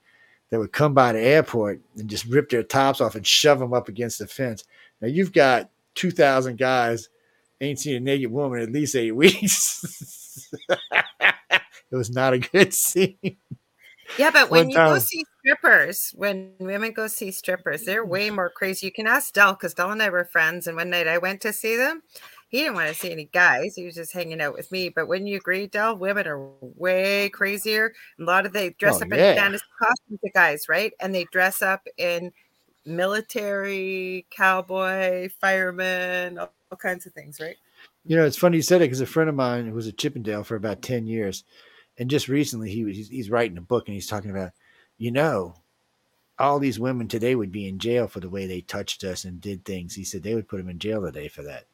that 0.50 0.60
would 0.60 0.72
come 0.72 0.94
by 0.94 1.12
the 1.14 1.22
airport 1.22 1.82
and 1.98 2.10
just 2.10 2.26
rip 2.26 2.50
their 2.50 2.62
tops 2.62 3.02
off 3.02 3.16
and 3.16 3.26
shove 3.26 3.60
them 3.60 3.74
up 3.74 3.88
against 3.88 4.20
the 4.20 4.28
fence. 4.28 4.64
Now 5.02 5.08
you've 5.08 5.34
got 5.34 5.70
2,000 5.96 6.58
guys 6.58 7.10
ain't 7.62 7.80
seen 7.80 7.96
a 7.96 8.00
naked 8.00 8.32
woman 8.32 8.62
at 8.62 8.72
least 8.72 8.96
eight 8.96 9.12
weeks. 9.16 10.50
it 10.70 11.96
was 11.96 12.12
not 12.12 12.34
a 12.34 12.40
good 12.40 12.74
scene. 12.74 13.38
Yeah, 14.18 14.32
but 14.32 14.50
when 14.50 14.70
you 14.70 14.76
go 14.76 15.00
see 15.00 15.26
strippers, 15.40 16.12
when 16.16 16.54
women 16.60 16.92
go 16.94 17.08
see 17.08 17.32
strippers, 17.32 17.84
they're 17.84 18.04
mm-hmm. 18.04 18.12
way 18.12 18.30
more 18.30 18.50
crazy. 18.50 18.88
You 18.88 18.92
can 18.92 19.08
ask 19.08 19.34
Dell 19.34 19.54
because 19.54 19.74
Dell 19.74 19.92
and 19.92 20.02
I 20.02 20.10
were 20.10 20.26
friends, 20.26 20.68
and 20.68 20.78
one 20.78 20.90
night 20.90 21.08
I 21.08 21.18
went 21.18 21.42
to 21.42 21.52
see 21.52 21.76
them. 21.76 22.02
he 22.50 22.60
didn't 22.60 22.76
want 22.76 22.90
to 22.90 22.96
see 22.96 23.12
any 23.12 23.26
guys. 23.34 23.76
He 23.76 23.86
was 23.86 23.96
just 23.96 24.14
hanging 24.14 24.42
out 24.42 24.54
with 24.54 24.72
me. 24.72 24.90
But 24.90 25.08
wouldn't 25.08 25.30
you 25.30 25.38
agree, 25.38 25.68
Dell? 25.68 25.98
Women 25.98 26.28
are 26.28 26.50
way 26.62 27.30
crazier. 27.30 27.94
A 28.20 28.24
lot 28.24 28.46
of 28.46 28.54
they 28.54 28.70
dress 28.72 29.02
oh, 29.02 29.06
up 29.06 29.08
yeah. 29.12 29.32
in 29.32 29.38
fantasy 29.38 29.66
costumes, 29.80 30.20
the 30.22 30.32
guys, 30.32 30.70
right? 30.70 30.94
And 31.02 31.14
they 31.14 31.26
dress 31.32 31.62
up 31.62 31.82
in 31.98 32.32
military, 32.86 34.26
cowboy, 34.30 35.30
fireman, 35.42 36.38
all, 36.38 36.54
all 36.72 36.78
kinds 36.78 37.06
of 37.06 37.14
things, 37.14 37.40
right? 37.40 37.58
You 38.06 38.16
know, 38.16 38.26
it's 38.26 38.38
funny 38.38 38.58
you 38.58 38.64
said 38.64 38.82
it 38.82 38.86
because 38.86 39.02
a 39.02 39.06
friend 39.06 39.30
of 39.30 39.36
mine 39.36 39.68
who 39.68 39.74
was 39.74 39.88
at 39.88 39.98
Chippendale 39.98 40.44
for 40.44 40.56
about 40.56 40.82
10 40.82 41.08
years, 41.08 41.44
and 41.98 42.10
just 42.10 42.28
recently 42.28 42.70
he 42.70 42.84
was 42.84 42.96
he's, 42.96 43.10
he's 43.10 43.30
writing 43.30 43.58
a 43.58 43.62
book 43.62 43.88
and 43.88 43.96
he's 43.96 44.08
talking 44.08 44.32
about, 44.32 44.52
you 44.98 45.12
know, 45.12 45.56
all 46.38 46.60
these 46.60 46.80
women 46.80 47.08
today 47.08 47.36
would 47.36 47.52
be 47.52 47.68
in 47.68 47.80
jail 47.80 48.08
for 48.08 48.20
the 48.20 48.30
way 48.30 48.46
they 48.46 48.62
touched 48.62 49.04
us 49.04 49.24
and 49.24 49.42
did 49.42 49.64
things. 49.64 49.96
He 49.96 50.04
said 50.04 50.22
they 50.24 50.36
would 50.36 50.48
put 50.48 50.58
them 50.58 50.70
in 50.70 50.80
jail 50.80 51.02
today 51.02 51.28
for 51.28 51.44
that. 51.44 51.66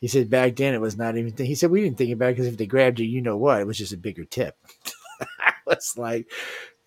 He 0.00 0.08
said 0.08 0.30
back 0.30 0.56
then 0.56 0.74
it 0.74 0.80
was 0.80 0.96
not 0.96 1.16
even. 1.16 1.32
Th- 1.32 1.48
he 1.48 1.54
said 1.54 1.70
we 1.70 1.82
didn't 1.82 1.98
think 1.98 2.12
about 2.12 2.30
it 2.30 2.32
because 2.32 2.46
if 2.46 2.56
they 2.56 2.66
grabbed 2.66 3.00
you, 3.00 3.06
you 3.06 3.22
know 3.22 3.36
what? 3.36 3.60
It 3.60 3.66
was 3.66 3.78
just 3.78 3.92
a 3.92 3.98
bigger 3.98 4.24
tip. 4.24 4.56
I 5.40 5.52
was 5.66 5.94
like, 5.96 6.30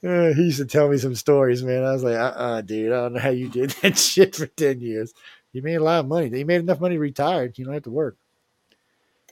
uh, 0.03 0.33
he 0.33 0.43
used 0.43 0.59
to 0.59 0.65
tell 0.65 0.89
me 0.89 0.97
some 0.97 1.15
stories, 1.15 1.63
man. 1.63 1.83
I 1.83 1.91
was 1.91 2.03
like, 2.03 2.15
uh, 2.15 2.33
uh 2.35 2.61
dude, 2.61 2.91
I 2.91 2.95
don't 2.95 3.13
know 3.13 3.19
how 3.19 3.29
you 3.29 3.49
did 3.49 3.69
that 3.81 3.97
shit 3.97 4.35
for 4.35 4.47
ten 4.47 4.81
years. 4.81 5.13
You 5.51 5.61
made 5.61 5.75
a 5.75 5.83
lot 5.83 6.01
of 6.01 6.07
money. 6.07 6.37
You 6.37 6.45
made 6.45 6.61
enough 6.61 6.79
money 6.79 6.97
retired. 6.97 7.57
You 7.57 7.65
don't 7.65 7.73
have 7.73 7.83
to 7.83 7.91
work. 7.91 8.17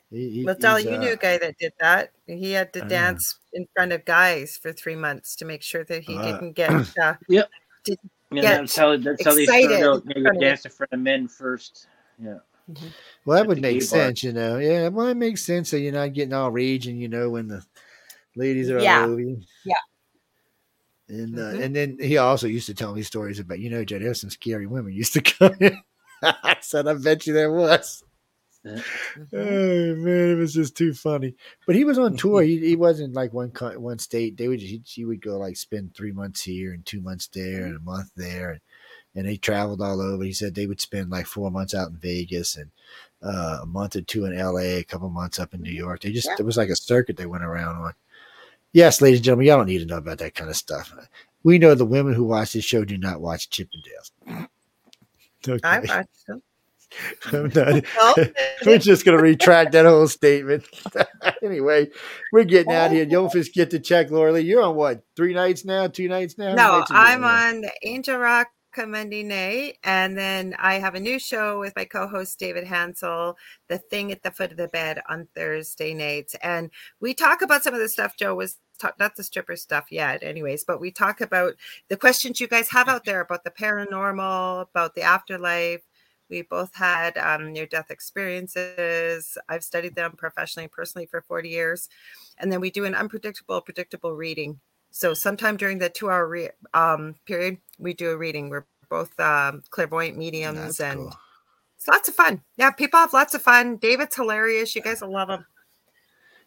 He, 0.10 0.30
he, 0.30 0.54
tell 0.56 0.80
you 0.80 0.92
uh, 0.92 1.00
knew 1.00 1.12
a 1.12 1.18
guy 1.18 1.38
that 1.38 1.58
did 1.58 1.74
that. 1.80 2.12
He 2.26 2.54
had 2.54 2.72
to 2.74 2.82
dance 2.82 3.40
in 3.52 3.68
front 3.76 3.92
of 3.92 4.06
guys 4.06 4.58
for 4.58 4.72
three 4.72 4.96
months 4.96 5.36
to 5.38 5.46
make 5.46 5.62
sure 5.62 5.84
that 5.84 6.04
he 6.04 6.18
uh, 6.18 6.22
didn't 6.24 6.54
get. 6.54 6.72
Uh, 7.02 7.16
yep. 7.28 7.50
Did 7.84 8.00
yeah, 8.32 8.58
that's 8.58 8.76
how 8.76 8.98
that's 8.98 9.24
how 9.24 9.34
they 9.34 9.46
started 9.46 9.84
out. 9.84 10.04
They 10.06 10.22
would 10.22 10.40
dance 10.40 10.66
in 10.66 10.72
front 10.72 10.92
of 10.92 11.00
men 11.00 11.28
first. 11.28 11.88
Yeah. 12.22 12.40
Mm-hmm. 12.70 12.88
Well, 13.26 13.38
that 13.38 13.48
would 13.48 13.62
make 13.62 13.82
sense, 13.82 14.24
you 14.24 14.34
know. 14.34 14.58
Yeah, 14.58 14.90
well, 14.90 15.08
it 15.08 15.16
makes 15.16 15.44
sense. 15.44 15.70
So 15.70 15.78
you're 15.78 15.94
not 15.94 16.14
getting 16.14 16.34
all 16.34 16.52
raging, 16.52 16.98
you 16.98 17.08
know, 17.08 17.30
when 17.30 17.48
the 17.48 17.64
ladies 18.36 18.70
are 18.70 18.80
yeah. 18.80 19.04
all 19.04 19.12
over 19.12 19.22
you. 19.22 19.42
Yeah. 19.66 19.76
And 21.10 21.40
uh, 21.40 21.42
mm-hmm. 21.42 21.62
and 21.62 21.76
then 21.76 21.98
he 22.00 22.18
also 22.18 22.48
used 22.48 22.66
to 22.68 22.74
tell 22.74 22.94
me 22.94 23.02
stories 23.02 23.40
about, 23.40 23.60
you 23.60 23.70
know, 23.70 23.86
Joe, 23.86 24.00
there's 24.00 24.22
some 24.22 24.30
scary 24.30 24.68
women 24.68 24.94
used 24.94 25.14
to 25.14 25.22
come 25.22 25.56
in. 25.60 25.82
I 26.22 26.58
said, 26.62 26.88
I 26.88 26.94
bet 26.96 27.28
you 27.28 27.34
there 27.34 27.52
was. 27.52 28.04
Mm-hmm. 28.66 29.22
Oh 29.34 29.96
man, 29.96 30.32
it 30.32 30.36
was 30.36 30.54
just 30.54 30.76
too 30.76 30.94
funny. 30.94 31.36
But 31.66 31.76
he 31.76 31.86
was 31.86 31.98
on 31.98 32.18
tour. 32.18 32.42
He, 32.42 32.60
he 32.60 32.76
wasn't 32.76 33.14
like 33.14 33.32
one 33.34 33.52
one 33.78 34.00
state. 34.00 34.36
They 34.36 34.48
would 34.48 34.60
he, 34.60 34.82
he 34.86 35.06
would 35.06 35.22
go 35.22 35.38
like 35.38 35.56
spend 35.56 35.96
three 35.96 36.12
months 36.12 36.44
here 36.44 36.74
and 36.74 36.86
two 36.86 37.00
months 37.00 37.28
there 37.28 37.66
and 37.66 37.78
a 37.78 37.80
month 37.80 38.12
there. 38.16 38.52
And 38.52 38.62
and 39.18 39.28
they 39.28 39.38
traveled 39.38 39.82
all 39.82 40.00
over. 40.00 40.24
He 40.24 40.34
said 40.34 40.54
they 40.54 40.68
would 40.68 40.80
spend 40.80 41.10
like 41.10 41.26
four 41.26 41.50
months 41.50 41.74
out 41.74 41.90
in 41.90 41.98
Vegas 41.98 42.56
and 42.56 42.70
uh, 43.24 43.60
a 43.64 43.66
month 43.66 43.96
or 43.96 44.02
two 44.02 44.26
in 44.26 44.38
LA, 44.38 44.78
a 44.78 44.84
couple 44.84 45.10
months 45.10 45.40
up 45.40 45.56
in 45.56 45.62
New 45.62 45.72
York. 45.72 46.02
They 46.02 46.12
just, 46.12 46.28
yeah. 46.28 46.36
it 46.38 46.46
was 46.46 46.56
like 46.56 46.70
a 46.70 46.76
circuit 46.76 47.18
they 47.18 47.26
went 47.26 47.44
around 47.44 47.78
on. 47.78 47.94
Yes, 48.74 49.02
ladies 49.02 49.20
and 49.20 49.26
gentlemen, 49.26 49.48
y'all 49.48 49.58
don't 49.58 49.68
need 49.68 49.80
to 49.80 49.86
know 49.86 49.98
about 49.98 50.20
that 50.20 50.36
kind 50.36 50.50
of 50.50 50.56
stuff. 50.56 50.94
We 51.44 51.58
know 51.58 51.76
the 51.76 51.86
women 51.86 52.14
who 52.14 52.26
watch 52.26 52.54
this 52.54 52.66
show 52.66 52.84
do 52.84 52.98
not 52.98 53.22
watch 53.22 53.50
Chippendales. 53.50 54.48
Okay. 55.48 55.60
I 55.64 55.80
watch 55.80 56.08
them. 56.28 56.42
we're 58.66 58.78
just 58.78 59.06
going 59.06 59.18
to 59.18 59.24
retract 59.24 59.74
that 59.74 59.86
whole 59.86 60.08
statement. 60.08 60.66
anyway, 61.44 61.90
we're 62.32 62.44
getting 62.44 62.74
out 62.74 62.88
of 62.88 62.92
here. 62.94 63.06
Don't 63.06 63.32
forget 63.32 63.70
to 63.72 63.80
check, 63.80 64.10
Laura 64.10 64.32
Lee. 64.32 64.42
You're 64.42 64.64
on 64.64 64.76
what? 64.76 65.04
Three 65.16 65.34
nights 65.34 65.66
now? 65.66 65.88
Two 65.88 66.08
nights 66.08 66.38
now? 66.38 66.56
No, 66.56 66.80
nights 66.80 66.92
I'm 66.94 67.24
on 67.24 67.62
the 67.62 67.72
Angel 67.84 68.18
Rock 68.18 68.48
Monday 68.76 69.24
night. 69.24 69.78
And 69.84 70.18
then 70.18 70.56
I 70.60 70.76
have 70.76 70.96
a 70.96 71.00
new 71.00 71.20
show 71.20 71.60
with 71.60 71.76
my 71.76 71.86
co 71.86 72.08
host, 72.08 72.38
David 72.40 72.66
Hansel, 72.66 73.38
The 73.68 73.78
Thing 73.78 74.12
at 74.12 74.24
the 74.24 74.32
Foot 74.32 74.52
of 74.52 74.58
the 74.58 74.68
Bed 74.68 75.02
on 75.10 75.28
Thursday 75.36 75.94
nights. 75.94 76.36
And 76.44 76.70
we 77.00 77.14
talk 77.14 77.42
about 77.42 77.64
some 77.64 77.74
of 77.74 77.80
the 77.80 77.90
stuff 77.90 78.16
Joe 78.18 78.36
was 78.36 78.58
talk, 78.80 79.00
not 79.00 79.16
the 79.16 79.24
stripper 79.24 79.56
stuff 79.56 79.86
yet, 79.92 80.24
anyways, 80.24 80.64
but 80.64 80.80
we 80.80 80.92
talk 80.92 81.22
about 81.22 81.56
the 81.90 81.98
questions 81.98 82.40
you 82.40 82.48
guys 82.48 82.70
have 82.70 82.88
out 82.88 83.06
there 83.06 83.22
about 83.22 83.44
the 83.44 83.52
paranormal, 83.52 84.62
about 84.70 84.96
the 84.96 85.02
afterlife. 85.02 85.82
We 86.30 86.42
both 86.42 86.76
had 86.76 87.18
um, 87.18 87.54
near 87.54 87.66
death 87.66 87.90
experiences. 87.90 89.38
I've 89.48 89.64
studied 89.64 89.96
them 89.96 90.14
professionally, 90.18 90.68
personally 90.68 91.06
for 91.06 91.22
40 91.22 91.50
years. 91.50 91.90
And 92.38 92.52
then 92.52 92.60
we 92.60 92.70
do 92.70 92.86
an 92.86 92.96
unpredictable, 92.96 93.62
predictable 93.62 94.14
reading 94.14 94.60
so 94.98 95.14
sometime 95.14 95.58
during 95.58 95.78
the 95.78 95.90
two 95.90 96.10
hour 96.10 96.28
re- 96.28 96.50
um, 96.74 97.14
period, 97.28 97.60
we 97.78 97.94
do 97.94 98.10
a 98.10 98.18
reading. 98.18 98.50
We're 98.50 98.66
both 98.90 99.18
um, 99.20 99.62
clairvoyant 99.70 100.18
mediums 100.18 100.58
That's 100.58 100.80
and 100.80 101.00
cool. 101.02 101.18
it's 101.76 101.88
lots 101.88 102.10
of 102.10 102.16
fun. 102.16 102.42
Yeah, 102.56 102.72
people 102.72 103.00
have 103.00 103.14
lots 103.14 103.36
of 103.36 103.44
fun. 103.44 103.78
David's 103.78 104.16
hilarious. 104.16 104.76
You 104.76 104.82
guys 104.82 105.02
will 105.02 105.12
love 105.12 105.30
him. 105.30 105.46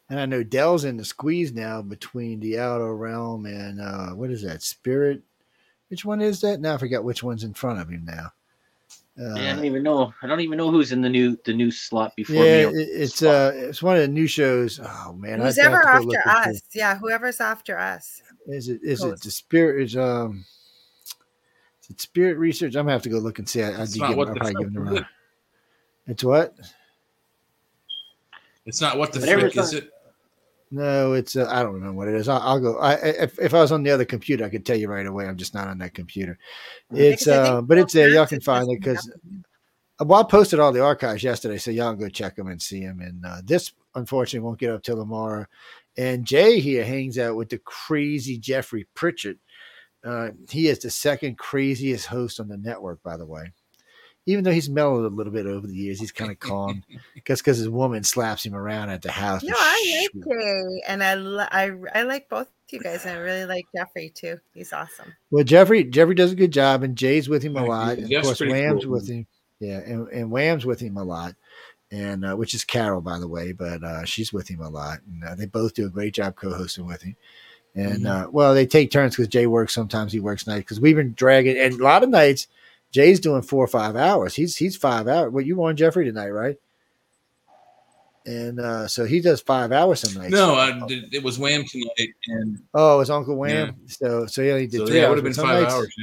And 0.08 0.18
I 0.18 0.26
know 0.26 0.42
Dell's 0.42 0.82
in 0.82 0.96
the 0.96 1.04
squeeze 1.04 1.52
now 1.52 1.80
between 1.80 2.40
the 2.40 2.58
outer 2.58 2.92
realm 2.96 3.46
and 3.46 3.80
uh, 3.80 4.08
what 4.16 4.30
is 4.30 4.42
that? 4.42 4.64
Spirit. 4.64 5.22
Which 5.86 6.04
one 6.04 6.20
is 6.20 6.40
that? 6.40 6.60
Now 6.60 6.74
I 6.74 6.78
forget 6.78 7.04
which 7.04 7.22
one's 7.22 7.44
in 7.44 7.54
front 7.54 7.78
of 7.78 7.88
him 7.88 8.04
now. 8.04 8.32
Uh, 9.16 9.34
yeah, 9.36 9.52
I 9.52 9.54
don't 9.54 9.64
even 9.64 9.84
know. 9.84 10.12
I 10.22 10.26
don't 10.26 10.40
even 10.40 10.58
know 10.58 10.72
who's 10.72 10.90
in 10.90 11.02
the 11.02 11.08
new 11.08 11.38
the 11.44 11.52
new 11.52 11.70
slot 11.70 12.16
before 12.16 12.44
yeah, 12.44 12.66
me. 12.66 12.82
it's 12.82 13.16
slot. 13.16 13.34
uh, 13.34 13.52
it's 13.54 13.82
one 13.82 13.94
of 13.96 14.02
the 14.02 14.08
new 14.08 14.26
shows. 14.26 14.80
Oh 14.82 15.12
man, 15.12 15.40
who's 15.40 15.58
ever 15.58 15.86
after 15.86 16.20
us? 16.26 16.62
Yeah, 16.74 16.96
whoever's 16.96 17.40
after 17.40 17.78
us. 17.78 18.22
Is 18.46 18.68
it 18.68 18.80
is 18.82 19.02
it 19.02 19.20
the 19.20 19.30
spirit? 19.30 19.82
Is 19.82 19.96
um, 19.96 20.44
is 21.82 21.90
it 21.90 22.00
spirit 22.00 22.38
research? 22.38 22.74
I'm 22.74 22.84
gonna 22.84 22.92
have 22.92 23.02
to 23.02 23.08
go 23.08 23.18
look 23.18 23.38
and 23.38 23.48
see. 23.48 23.62
I, 23.62 23.82
I'd 23.82 23.92
give, 23.92 24.02
I'll 24.02 24.24
probably 24.24 24.54
give 24.54 24.72
them 24.72 24.84
the 24.86 25.06
It's 26.06 26.24
what? 26.24 26.54
It's 28.66 28.80
not 28.80 28.98
what 28.98 29.12
the 29.12 29.20
frick 29.20 29.56
is 29.56 29.74
it? 29.74 29.90
No, 30.72 31.14
it's 31.14 31.34
uh, 31.34 31.48
I 31.50 31.62
don't 31.62 31.74
remember 31.74 31.94
what 31.94 32.08
it 32.08 32.14
is. 32.14 32.28
I'll, 32.28 32.40
I'll 32.40 32.60
go. 32.60 32.78
I, 32.78 32.94
if, 32.94 33.38
if 33.40 33.54
I 33.54 33.60
was 33.60 33.72
on 33.72 33.82
the 33.82 33.90
other 33.90 34.04
computer, 34.04 34.44
I 34.44 34.48
could 34.48 34.64
tell 34.64 34.76
you 34.76 34.88
right 34.88 35.06
away. 35.06 35.26
I'm 35.26 35.36
just 35.36 35.52
not 35.52 35.66
on 35.66 35.78
that 35.78 35.94
computer. 35.94 36.38
It's 36.92 37.26
uh, 37.26 37.60
but 37.60 37.78
it's 37.78 37.92
there. 37.92 38.08
Y'all 38.08 38.26
can 38.26 38.40
find 38.40 38.70
it 38.70 38.78
because 38.80 39.10
well, 39.98 40.20
I 40.20 40.22
posted 40.22 40.60
all 40.60 40.72
the 40.72 40.82
archives 40.82 41.22
yesterday, 41.22 41.58
so 41.58 41.70
y'all 41.70 41.94
go 41.94 42.08
check 42.08 42.36
them 42.36 42.48
and 42.48 42.62
see 42.62 42.86
them. 42.86 43.00
And 43.00 43.24
uh, 43.24 43.42
this 43.44 43.72
unfortunately 43.94 44.46
won't 44.46 44.58
get 44.58 44.70
up 44.70 44.82
till 44.82 44.96
tomorrow. 44.96 45.46
And 46.00 46.24
Jay 46.24 46.60
here 46.60 46.82
hangs 46.82 47.18
out 47.18 47.36
with 47.36 47.50
the 47.50 47.58
crazy 47.58 48.38
Jeffrey 48.38 48.86
Pritchett. 48.94 49.36
Uh, 50.02 50.30
he 50.48 50.68
is 50.68 50.78
the 50.78 50.88
second 50.88 51.36
craziest 51.36 52.06
host 52.06 52.40
on 52.40 52.48
the 52.48 52.56
network, 52.56 53.02
by 53.02 53.18
the 53.18 53.26
way. 53.26 53.52
Even 54.24 54.42
though 54.42 54.50
he's 54.50 54.70
mellowed 54.70 55.04
a 55.04 55.14
little 55.14 55.32
bit 55.32 55.44
over 55.44 55.66
the 55.66 55.74
years, 55.74 56.00
he's 56.00 56.10
kind 56.10 56.30
of 56.30 56.38
calm. 56.38 56.82
Because 57.14 57.40
because 57.40 57.58
his 57.58 57.68
woman 57.68 58.02
slaps 58.02 58.46
him 58.46 58.54
around 58.54 58.88
at 58.88 59.02
the 59.02 59.10
house. 59.10 59.42
No, 59.42 59.54
I 59.54 60.08
like 60.14 60.24
Jay, 60.24 60.82
and 60.88 61.02
I, 61.02 61.12
I 61.50 61.72
I 61.94 62.02
like 62.04 62.30
both 62.30 62.48
you 62.70 62.80
guys. 62.80 63.04
And 63.04 63.18
I 63.18 63.20
really 63.20 63.44
like 63.44 63.66
Jeffrey 63.76 64.10
too. 64.14 64.38
He's 64.54 64.72
awesome. 64.72 65.12
Well, 65.30 65.44
Jeffrey 65.44 65.84
Jeffrey 65.84 66.14
does 66.14 66.32
a 66.32 66.36
good 66.36 66.52
job, 66.52 66.82
and 66.82 66.96
Jay's 66.96 67.28
with 67.28 67.42
him 67.42 67.58
a 67.58 67.64
lot. 67.64 67.98
And 67.98 68.10
of 68.10 68.22
course, 68.22 68.40
Wham's 68.40 68.84
cool. 68.84 68.92
with 68.92 69.06
him. 69.06 69.26
Yeah, 69.58 69.80
and, 69.80 70.08
and 70.08 70.30
Wham's 70.30 70.64
with 70.64 70.80
him 70.80 70.96
a 70.96 71.04
lot 71.04 71.34
and 71.90 72.24
uh, 72.24 72.34
which 72.36 72.54
is 72.54 72.64
Carol, 72.64 73.00
by 73.00 73.18
the 73.18 73.28
way, 73.28 73.52
but 73.52 73.82
uh, 73.82 74.04
she's 74.04 74.32
with 74.32 74.48
him 74.48 74.60
a 74.60 74.68
lot, 74.68 74.98
and 75.06 75.24
uh, 75.24 75.34
they 75.34 75.46
both 75.46 75.74
do 75.74 75.86
a 75.86 75.90
great 75.90 76.14
job 76.14 76.36
co-hosting 76.36 76.86
with 76.86 77.02
him. 77.02 77.16
And 77.74 78.04
mm-hmm. 78.04 78.06
Uh, 78.06 78.30
well, 78.30 78.54
they 78.54 78.66
take 78.66 78.90
turns 78.90 79.16
because 79.16 79.28
Jay 79.28 79.46
works 79.46 79.74
sometimes 79.74 80.12
he 80.12 80.20
works 80.20 80.46
nights 80.46 80.62
because 80.62 80.80
we've 80.80 80.96
been 80.96 81.14
dragging, 81.14 81.56
and 81.56 81.80
a 81.80 81.84
lot 81.84 82.02
of 82.02 82.08
nights 82.08 82.46
Jay's 82.90 83.20
doing 83.20 83.42
four 83.42 83.64
or 83.64 83.68
five 83.68 83.96
hours. 83.96 84.34
He's 84.34 84.56
he's 84.56 84.76
five 84.76 85.08
hours. 85.08 85.32
Well, 85.32 85.44
you 85.44 85.62
on 85.64 85.76
Jeffrey 85.76 86.04
tonight, 86.04 86.30
right? 86.30 86.56
And 88.26 88.60
uh, 88.60 88.86
so 88.86 89.04
he 89.04 89.20
does 89.20 89.40
five 89.40 89.72
hours 89.72 90.00
some 90.00 90.20
nights. 90.20 90.32
No, 90.32 90.54
I 90.54 90.80
it 91.12 91.22
was 91.22 91.38
Wham 91.38 91.64
tonight, 91.64 92.14
and 92.26 92.60
oh, 92.74 93.00
it's 93.00 93.10
Uncle 93.10 93.36
Wham. 93.36 93.68
Yeah. 93.68 93.72
So 93.86 94.26
so 94.26 94.42
yeah, 94.42 94.58
he 94.58 94.66
did. 94.66 94.78
So, 94.78 94.86
three 94.86 94.96
yeah, 94.96 95.06
it 95.06 95.08
would 95.08 95.18
have 95.18 95.24
been 95.24 95.32
five 95.32 95.62
nights, 95.62 95.74
hours. 95.74 95.96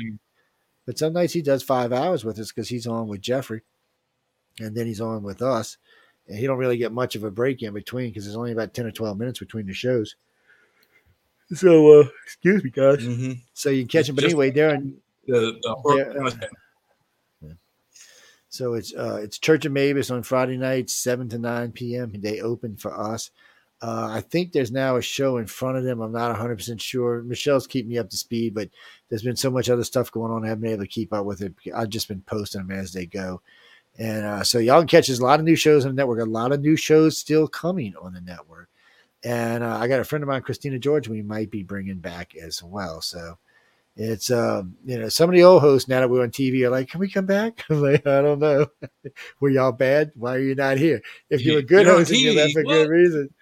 But 0.86 0.98
some 0.98 1.14
nights 1.14 1.34
he 1.34 1.42
does 1.42 1.64
five 1.64 1.92
hours 1.92 2.24
with 2.24 2.40
us 2.40 2.52
because 2.52 2.70
he's 2.70 2.88
on 2.88 3.08
with 3.08 3.22
Jeffrey 3.22 3.62
and 4.60 4.76
then 4.76 4.88
he's 4.88 5.02
on 5.02 5.24
with 5.24 5.42
us. 5.42 5.78
And 6.28 6.38
he 6.38 6.46
don't 6.46 6.58
really 6.58 6.78
get 6.78 6.92
much 6.92 7.16
of 7.16 7.24
a 7.24 7.32
break 7.32 7.62
in 7.64 7.74
between 7.74 8.10
because 8.10 8.26
there's 8.26 8.36
only 8.36 8.52
about 8.52 8.74
ten 8.74 8.86
or 8.86 8.92
twelve 8.92 9.18
minutes 9.18 9.40
between 9.40 9.66
the 9.66 9.74
shows. 9.74 10.16
So, 11.54 12.02
uh, 12.02 12.08
excuse 12.26 12.64
me, 12.64 12.70
guys. 12.70 12.98
Mm-hmm. 12.98 13.34
So 13.54 13.70
you 13.70 13.84
can 13.84 13.88
catch 13.88 14.10
him. 14.10 14.16
But 14.16 14.26
anyway, 14.26 14.50
in. 14.50 14.98
The, 15.28 15.58
the. 15.62 16.50
So 18.50 18.74
it's 18.74 18.94
uh, 18.94 19.20
it's 19.22 19.38
Church 19.38 19.66
of 19.66 19.72
Mavis 19.72 20.10
on 20.10 20.24
Friday 20.24 20.58
nights, 20.58 20.94
seven 20.94 21.30
to 21.30 21.38
nine 21.38 21.72
p.m. 21.72 22.12
They 22.16 22.42
open 22.42 22.76
for 22.76 22.98
us. 22.98 23.30
Uh, 23.82 24.10
I 24.12 24.22
think 24.22 24.52
there's 24.52 24.72
now 24.72 24.96
a 24.96 25.02
show 25.04 25.38
in 25.38 25.46
front 25.46 25.78
of 25.78 25.84
them. 25.84 26.02
I'm 26.02 26.12
not 26.12 26.32
100 26.32 26.56
percent 26.56 26.82
sure. 26.82 27.22
Michelle's 27.22 27.68
keeping 27.68 27.92
me 27.92 28.00
up 28.00 28.10
to 28.10 28.18
speed, 28.18 28.56
but 28.56 28.70
there's 29.10 29.22
been 29.22 29.36
so 29.36 29.52
much 29.52 29.70
other 29.70 29.84
stuff 29.84 30.12
going 30.12 30.32
on. 30.32 30.44
I 30.44 30.48
haven't 30.48 30.64
been 30.64 30.72
able 30.72 30.84
to 30.84 30.90
keep 30.90 31.14
up 31.14 31.26
with 31.26 31.42
it. 31.42 31.54
I've 31.76 31.90
just 31.90 32.08
been 32.08 32.22
posting 32.22 32.66
them 32.66 32.78
as 32.78 32.94
they 32.94 33.06
go. 33.06 33.42
And 33.98 34.26
uh, 34.26 34.44
so 34.44 34.60
y'all 34.60 34.80
can 34.80 34.88
catch 34.88 35.10
a 35.10 35.24
lot 35.24 35.40
of 35.40 35.46
new 35.46 35.56
shows 35.56 35.86
on 35.86 35.92
the 35.92 36.00
network. 36.00 36.20
A 36.20 36.26
lot 36.26 36.52
of 36.52 36.62
new 36.62 36.76
shows 36.76 37.18
still 37.18 37.48
coming 37.48 37.96
on 38.00 38.14
the 38.14 38.22
network. 38.22 38.70
And 39.24 39.64
uh, 39.64 39.78
I 39.78 39.88
got 39.88 40.00
a 40.00 40.04
friend 40.04 40.24
of 40.24 40.30
mine, 40.30 40.44
Christina 40.44 40.78
George, 40.78 41.08
we 41.08 41.24
might 41.24 41.50
be 41.50 41.64
bringing 41.64 41.98
back 41.98 42.36
as 42.36 42.62
well. 42.62 43.02
So 43.02 43.38
it's 44.00 44.30
um, 44.30 44.78
you 44.86 45.00
know, 45.00 45.10
some 45.10 45.30
of 45.30 45.36
the 45.36 45.44
old 45.44 45.62
hosts 45.62 45.90
now 45.90 46.02
that 46.02 46.10
we're 46.10 46.22
on 46.22 46.30
TV 46.30 46.64
are 46.64 46.70
like, 46.70 46.90
"Can 46.90 47.00
we 47.00 47.10
come 47.10 47.26
back?" 47.26 47.66
I'm 47.70 47.82
like, 47.82 48.06
"I 48.06 48.22
don't 48.22 48.40
know. 48.40 48.68
were 49.40 49.50
y'all 49.50 49.72
bad? 49.72 50.12
Why 50.16 50.36
are 50.36 50.40
you 50.40 50.54
not 50.54 50.78
here? 50.78 51.02
If 51.32 51.42
you're 51.44 51.60
a 51.60 51.64
good 51.64 51.88
host, 51.88 52.12
you 52.12 52.34
left 52.34 52.54
for 52.54 52.64
what? 52.64 52.74
good 52.74 52.90
reason." 52.90 53.34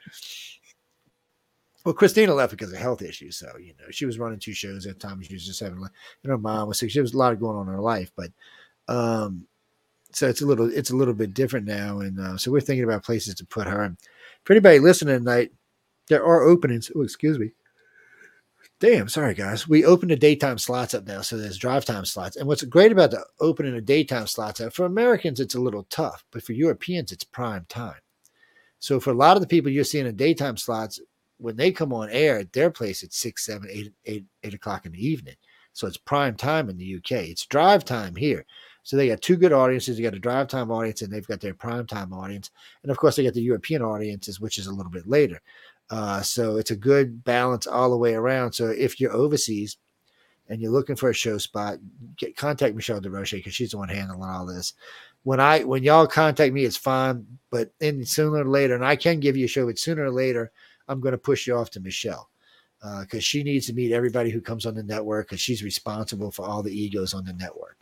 Well, 1.84 1.93
Christina 1.93 2.34
left 2.34 2.51
because 2.51 2.72
of 2.72 2.80
health 2.80 3.01
issues. 3.01 3.35
So 3.35 3.58
you 3.58 3.74
know, 3.80 3.92
she 3.92 4.06
was 4.06 4.17
running 4.17 4.40
two 4.40 4.53
shows 4.53 4.85
at 4.85 4.98
the 4.98 5.08
time. 5.08 5.22
She 5.22 5.34
was 5.34 5.45
just 5.45 5.59
having, 5.59 5.77
and 5.77 5.90
her 6.32 6.38
mom 6.38 6.69
was 6.69 6.80
sick. 6.80 6.90
She 6.90 7.01
was 7.01 7.14
a 7.14 7.17
lot 7.17 7.34
of 7.34 7.40
going 7.42 7.58
on 7.58 7.67
in 7.67 7.74
her 7.74 7.82
life, 7.82 8.14
but 8.16 8.32
um, 8.88 9.48
so 10.16 10.30
it's 10.30 10.42
a 10.42 10.45
little 10.45 10.72
it's 10.72 10.92
a 10.92 10.95
little 10.95 11.14
bit 11.14 11.34
different 11.34 11.68
now. 11.68 12.00
And 12.00 12.19
uh, 12.19 12.38
so 12.38 12.50
we're 12.50 12.61
thinking 12.61 12.85
about 12.85 13.03
places 13.03 13.35
to 13.35 13.45
put 13.45 13.68
her. 13.68 13.82
And 13.82 13.98
for 14.45 14.53
anybody 14.53 14.80
listening 14.80 15.18
tonight, 15.18 15.52
there 16.08 16.26
are 16.26 16.44
openings. 16.44 16.90
Oh, 16.95 17.02
excuse 17.02 17.38
me. 17.38 17.52
Damn, 18.80 19.10
sorry 19.10 19.34
guys. 19.34 19.68
We 19.68 19.84
open 19.84 20.08
the 20.08 20.16
daytime 20.16 20.58
slots 20.58 20.94
up 20.94 21.06
now, 21.06 21.22
so 21.22 21.38
there's 21.38 21.58
drive 21.58 21.84
time 21.84 22.06
slots. 22.06 22.38
And 22.38 22.48
what's 22.48 22.64
great 22.64 22.94
about 22.94 23.11
the 23.11 23.26
opening 23.42 23.74
the 23.74 23.82
daytime 23.82 24.27
slots 24.27 24.61
up 24.61 24.74
for 24.74 24.85
Americans, 24.85 25.40
it's 25.40 25.56
a 25.56 25.61
little 25.61 25.85
tough, 25.90 26.24
but 26.32 26.44
for 26.44 26.53
Europeans, 26.53 27.11
it's 27.11 27.24
prime 27.24 27.66
time. 27.68 28.00
So 28.80 29.00
for 29.00 29.11
a 29.11 29.16
lot 29.16 29.35
of 29.35 29.42
the 29.42 29.48
people 29.48 29.72
you're 29.72 29.84
seeing 29.84 30.06
in 30.06 30.16
daytime 30.16 30.58
slots, 30.58 31.00
when 31.38 31.58
they 31.58 31.72
come 31.72 31.92
on 31.92 32.10
air 32.10 32.40
at 32.40 32.53
their 32.53 32.72
place 32.72 33.03
at 33.03 33.14
six, 33.14 33.45
seven, 33.45 33.68
eight, 33.69 33.94
eight, 34.06 34.26
eight 34.44 34.53
o'clock 34.53 34.85
in 34.85 34.94
the 34.94 35.06
evening. 35.06 35.35
So 35.74 35.88
it's 35.88 35.98
prime 35.98 36.35
time 36.35 36.69
in 36.69 36.77
the 36.77 36.95
UK. 36.95 37.11
It's 37.11 37.45
drive 37.45 37.84
time 37.84 38.16
here. 38.16 38.45
So 38.86 38.96
they 38.96 39.08
got 39.08 39.22
two 39.22 39.36
good 39.36 39.52
audiences. 39.52 39.98
You 39.98 40.06
got 40.06 40.14
a 40.14 40.20
drive 40.20 40.48
time 40.48 40.70
audience, 40.70 41.02
and 41.02 41.12
they've 41.12 41.28
got 41.28 41.42
their 41.42 41.56
prime 41.56 41.88
time 41.88 42.14
audience, 42.14 42.52
and 42.84 42.92
of 42.92 42.98
course 42.98 43.16
they 43.16 43.24
got 43.24 43.34
the 43.34 43.42
European 43.42 43.82
audiences, 43.82 44.40
which 44.40 44.60
is 44.60 44.68
a 44.68 44.72
little 44.72 44.92
bit 44.92 45.08
later. 45.08 45.42
Uh, 45.90 46.22
so 46.22 46.58
it's 46.58 46.70
a 46.70 46.76
good 46.76 47.24
balance 47.24 47.66
all 47.66 47.90
the 47.90 47.98
way 47.98 48.14
around. 48.14 48.54
So 48.54 48.68
if 48.68 49.00
you're 49.00 49.12
overseas 49.12 49.78
and 50.50 50.62
you're 50.62 50.72
looking 50.72 50.96
for 50.96 51.10
a 51.10 51.16
show 51.16 51.40
spot, 51.40 51.80
get 52.16 52.38
contact 52.38 52.76
Michelle 52.76 53.02
DeRoche 53.02 53.32
because 53.38 53.56
she's 53.56 53.72
the 53.72 53.78
one 53.80 53.90
handling 53.90 54.30
all 54.30 54.46
this. 54.46 54.74
When 55.24 55.40
I 55.40 55.64
when 55.64 55.82
y'all 55.82 56.06
contact 56.06 56.54
me, 56.54 56.64
it's 56.64 56.78
fine. 56.78 57.26
But 57.50 57.72
then 57.80 58.06
sooner 58.06 58.38
or 58.38 58.46
later, 58.46 58.76
and 58.76 58.86
I 58.86 58.96
can 58.96 59.20
give 59.20 59.36
you 59.36 59.46
a 59.46 59.50
show, 59.50 59.66
but 59.66 59.80
sooner 59.80 60.04
or 60.04 60.12
later, 60.12 60.52
I'm 60.88 61.02
going 61.02 61.14
to 61.14 61.18
push 61.18 61.48
you 61.48 61.56
off 61.56 61.72
to 61.72 61.80
Michelle 61.80 62.30
because 62.82 63.20
uh, 63.20 63.20
she 63.20 63.42
needs 63.42 63.66
to 63.66 63.74
meet 63.74 63.92
everybody 63.92 64.30
who 64.30 64.42
comes 64.42 64.68
on 64.68 64.76
the 64.76 64.84
network 64.84 65.28
because 65.28 65.42
she's 65.42 65.64
responsible 65.64 66.30
for 66.30 66.46
all 66.46 66.62
the 66.62 66.80
egos 66.80 67.16
on 67.16 67.26
the 67.26 67.34
network. 67.34 67.78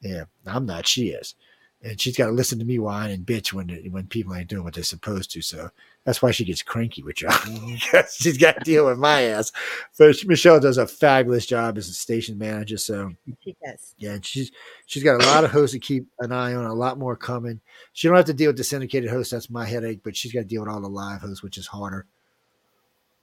Yeah, 0.00 0.24
I'm 0.46 0.66
not. 0.66 0.86
She 0.86 1.08
is 1.08 1.34
and 1.82 2.00
she's 2.00 2.16
got 2.16 2.26
to 2.26 2.32
listen 2.32 2.58
to 2.58 2.64
me 2.64 2.78
whine 2.78 3.10
and 3.10 3.24
bitch 3.24 3.52
when 3.52 3.68
when 3.90 4.06
people 4.06 4.34
ain't 4.34 4.48
doing 4.48 4.64
what 4.64 4.74
they're 4.74 4.84
supposed 4.84 5.30
to. 5.30 5.40
So 5.40 5.70
that's 6.04 6.20
why 6.20 6.30
she 6.30 6.44
gets 6.44 6.62
cranky 6.62 7.02
with 7.02 7.22
y'all. 7.22 7.30
Mm-hmm. 7.30 8.00
she's 8.12 8.36
got 8.36 8.58
to 8.58 8.64
deal 8.64 8.86
with 8.86 8.98
my 8.98 9.22
ass. 9.22 9.50
But 9.98 10.16
Michelle 10.26 10.60
does 10.60 10.76
a 10.76 10.86
fabulous 10.86 11.46
job 11.46 11.78
as 11.78 11.88
a 11.88 11.94
station 11.94 12.36
manager. 12.36 12.76
So 12.76 13.12
she 13.42 13.56
does. 13.64 13.94
Yeah, 13.96 14.18
she's 14.20 14.52
she's 14.86 15.02
got 15.02 15.22
a 15.22 15.26
lot 15.26 15.44
of 15.44 15.50
hosts 15.50 15.72
to 15.72 15.78
keep 15.78 16.06
an 16.18 16.32
eye 16.32 16.54
on. 16.54 16.66
A 16.66 16.74
lot 16.74 16.98
more 16.98 17.16
coming. 17.16 17.60
She 17.94 18.08
don't 18.08 18.16
have 18.16 18.26
to 18.26 18.34
deal 18.34 18.50
with 18.50 18.58
the 18.58 18.64
syndicated 18.64 19.10
hosts. 19.10 19.32
That's 19.32 19.48
my 19.48 19.64
headache. 19.64 20.00
But 20.02 20.16
she's 20.16 20.32
got 20.32 20.40
to 20.40 20.46
deal 20.46 20.62
with 20.62 20.70
all 20.70 20.82
the 20.82 20.88
live 20.88 21.22
hosts, 21.22 21.42
which 21.42 21.56
is 21.56 21.66
harder. 21.66 22.06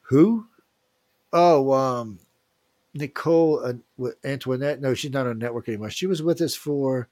Who? 0.10 0.48
Oh, 1.32 1.74
um, 1.74 2.20
Nicole 2.98 3.64
uh, 3.64 4.10
Antoinette. 4.24 4.82
No, 4.82 4.94
she's 4.94 5.12
not 5.12 5.28
on 5.28 5.38
network 5.38 5.68
anymore. 5.68 5.90
She 5.90 6.08
was 6.08 6.22
with 6.22 6.42
us 6.42 6.56
for 6.56 7.08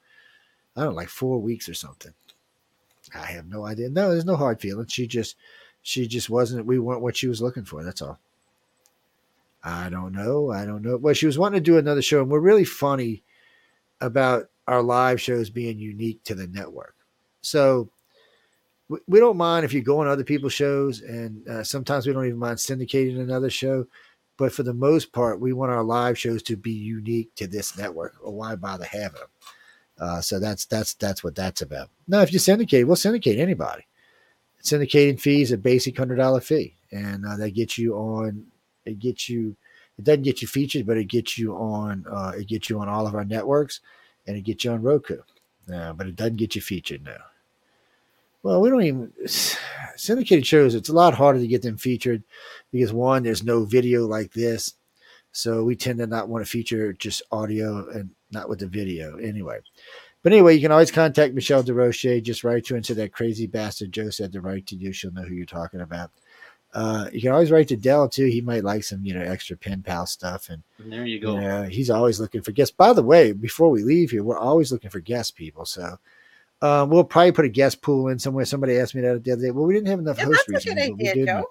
I 0.76 0.84
don't 0.84 0.92
know, 0.92 0.96
like 0.96 1.10
four 1.10 1.40
weeks 1.40 1.70
or 1.70 1.74
something. 1.74 2.14
I 3.14 3.28
have 3.28 3.48
no 3.48 3.66
idea. 3.66 3.90
No, 3.90 4.12
there's 4.12 4.26
no 4.26 4.36
hard 4.36 4.60
feelings. 4.60 4.92
She 4.92 5.08
just, 5.08 5.38
she 5.82 6.08
just 6.08 6.30
wasn't. 6.30 6.66
We 6.66 6.80
weren't 6.80 7.02
what 7.02 7.16
she 7.16 7.28
was 7.28 7.42
looking 7.42 7.64
for. 7.64 7.84
That's 7.84 8.02
all. 8.02 8.20
I 9.64 9.90
don't 9.90 10.12
know. 10.12 10.52
I 10.52 10.66
don't 10.66 10.82
know. 10.82 10.98
Well, 10.98 11.14
she 11.14 11.26
was 11.26 11.40
wanting 11.40 11.60
to 11.60 11.72
do 11.72 11.78
another 11.78 12.02
show, 12.02 12.22
and 12.22 12.30
we're 12.30 12.40
really 12.40 12.66
funny 12.66 13.24
about 14.02 14.50
our 14.68 14.82
live 14.82 15.22
shows 15.22 15.50
being 15.50 15.80
unique 15.80 16.24
to 16.26 16.36
the 16.36 16.48
network. 16.48 16.96
So 17.42 17.90
we, 18.90 19.00
we 19.08 19.20
don't 19.20 19.38
mind 19.38 19.66
if 19.66 19.74
you 19.74 19.82
go 19.82 20.00
on 20.02 20.08
other 20.08 20.24
people's 20.24 20.54
shows, 20.54 21.02
and 21.02 21.48
uh, 21.48 21.64
sometimes 21.64 22.06
we 22.06 22.14
don't 22.14 22.26
even 22.26 22.38
mind 22.38 22.58
syndicating 22.58 23.20
another 23.20 23.50
show. 23.50 23.88
But 24.38 24.52
for 24.52 24.64
the 24.64 24.74
most 24.74 25.14
part, 25.14 25.40
we 25.40 25.54
want 25.54 25.72
our 25.72 25.84
live 25.84 26.18
shows 26.18 26.44
to 26.44 26.58
be 26.58 26.72
unique 26.72 27.34
to 27.36 27.48
this 27.48 27.78
network, 27.78 28.16
or 28.22 28.34
why 28.34 28.56
bother 28.56 28.86
having 28.86 29.20
them? 29.20 29.30
Uh, 29.98 30.22
so 30.22 30.40
that's 30.40 30.66
that's 30.66 30.94
that's 30.96 31.24
what 31.24 31.36
that's 31.36 31.62
about. 31.62 31.90
Now, 32.08 32.22
if 32.22 32.34
you 32.34 32.40
syndicate, 32.40 32.86
we'll 32.86 32.98
syndicate 32.98 33.40
anybody. 33.40 33.88
Syndicating 34.62 35.20
fees 35.20 35.52
a 35.52 35.58
basic 35.58 35.98
hundred 35.98 36.18
dollar 36.18 36.42
fee, 36.42 36.76
and 36.92 37.26
uh, 37.26 37.38
that 37.38 37.52
gets 37.52 37.78
you 37.78 37.96
on. 37.96 38.48
It 38.86 39.00
gets 39.00 39.30
you. 39.30 39.56
It 39.98 40.04
doesn't 40.04 40.24
get 40.24 40.42
you 40.42 40.48
featured, 40.48 40.86
but 40.86 40.98
it 40.98 41.06
gets 41.06 41.38
you 41.38 41.54
on. 41.56 42.06
Uh, 42.12 42.34
it 42.38 42.48
gets 42.48 42.70
you 42.70 42.80
on 42.80 42.90
all 42.90 43.08
of 43.08 43.16
our 43.16 43.24
networks, 43.24 43.80
and 44.28 44.36
it 44.36 44.42
gets 44.42 44.66
you 44.66 44.72
on 44.72 44.82
Roku. 44.82 45.20
Uh, 45.74 45.94
but 45.94 46.08
it 46.08 46.16
doesn't 46.16 46.36
get 46.36 46.56
you 46.56 46.62
featured 46.62 47.04
now. 47.04 47.24
Well, 48.46 48.62
we 48.62 48.70
don't 48.70 48.84
even 48.84 49.12
syndicated 49.96 50.46
shows. 50.46 50.76
It's 50.76 50.90
a 50.90 50.94
lot 50.94 51.16
harder 51.16 51.40
to 51.40 51.48
get 51.48 51.64
them 51.64 51.78
featured 51.78 52.22
because 52.72 52.94
one, 52.94 53.24
there's 53.24 53.44
no 53.44 53.66
video 53.66 54.06
like 54.06 54.34
this, 54.34 54.76
so 55.32 55.64
we 55.64 55.76
tend 55.76 55.98
to 55.98 56.06
not 56.06 56.30
want 56.30 56.46
to 56.46 56.52
feature 56.52 56.94
just 56.94 57.24
audio 57.32 57.90
and 57.90 58.12
not 58.30 58.48
with 58.48 58.60
the 58.60 58.68
video 58.68 59.18
anyway. 59.18 59.62
But 60.22 60.34
anyway, 60.34 60.54
you 60.54 60.62
can 60.62 60.72
always 60.72 60.92
contact 60.92 61.34
Michelle 61.34 61.64
DeRoche. 61.64 62.22
Just 62.22 62.44
write 62.44 62.66
to 62.66 62.76
her 62.76 62.78
and 62.78 62.86
say 62.86 62.94
that 62.94 63.14
crazy 63.14 63.48
bastard 63.48 63.92
Joe 63.92 64.12
said 64.12 64.32
to 64.34 64.42
write 64.42 64.68
to 64.68 64.76
you. 64.76 64.94
She'll 64.94 65.12
know 65.12 65.24
who 65.24 65.34
you're 65.34 65.48
talking 65.48 65.82
about. 65.82 66.12
Uh, 66.72 67.10
you 67.12 67.22
can 67.22 67.32
always 67.32 67.50
write 67.50 67.70
to 67.70 67.76
Dell 67.76 68.08
too. 68.08 68.26
He 68.26 68.42
might 68.42 68.64
like 68.64 68.84
some, 68.84 69.04
you 69.04 69.16
know, 69.16 69.24
extra 69.24 69.58
pen 69.58 69.82
pal 69.82 70.06
stuff. 70.06 70.50
And, 70.50 70.62
and 70.78 70.94
there 70.94 71.06
you 71.06 71.20
go. 71.20 71.40
Yeah, 71.40 71.66
he's 71.68 71.90
always 71.90 72.20
looking 72.20 72.44
for 72.44 72.52
guests. 72.52 72.76
By 72.76 72.94
the 72.94 73.02
way, 73.02 73.32
before 73.32 73.72
we 73.72 73.82
leave 73.82 74.12
here, 74.12 74.24
we're 74.24 74.38
always 74.38 74.72
looking 74.72 74.92
for 74.92 75.00
guest 75.00 75.36
people. 75.36 75.66
So 75.66 75.98
uh, 76.62 76.86
we'll 76.90 77.04
probably 77.04 77.32
put 77.32 77.46
a 77.46 77.50
guest 77.50 77.82
pool 77.82 78.08
in 78.08 78.20
somewhere. 78.20 78.46
Somebody 78.46 78.78
asked 78.78 78.96
me 78.96 79.02
that 79.02 79.24
the 79.24 79.32
other 79.32 79.42
day. 79.42 79.52
Well, 79.52 79.66
we 79.66 79.74
didn't 79.74 79.90
have 79.90 80.00
enough 80.00 80.18
yeah, 80.18 80.26
hosts 80.26 80.46
recently. 80.48 81.10
Idea, 81.10 81.44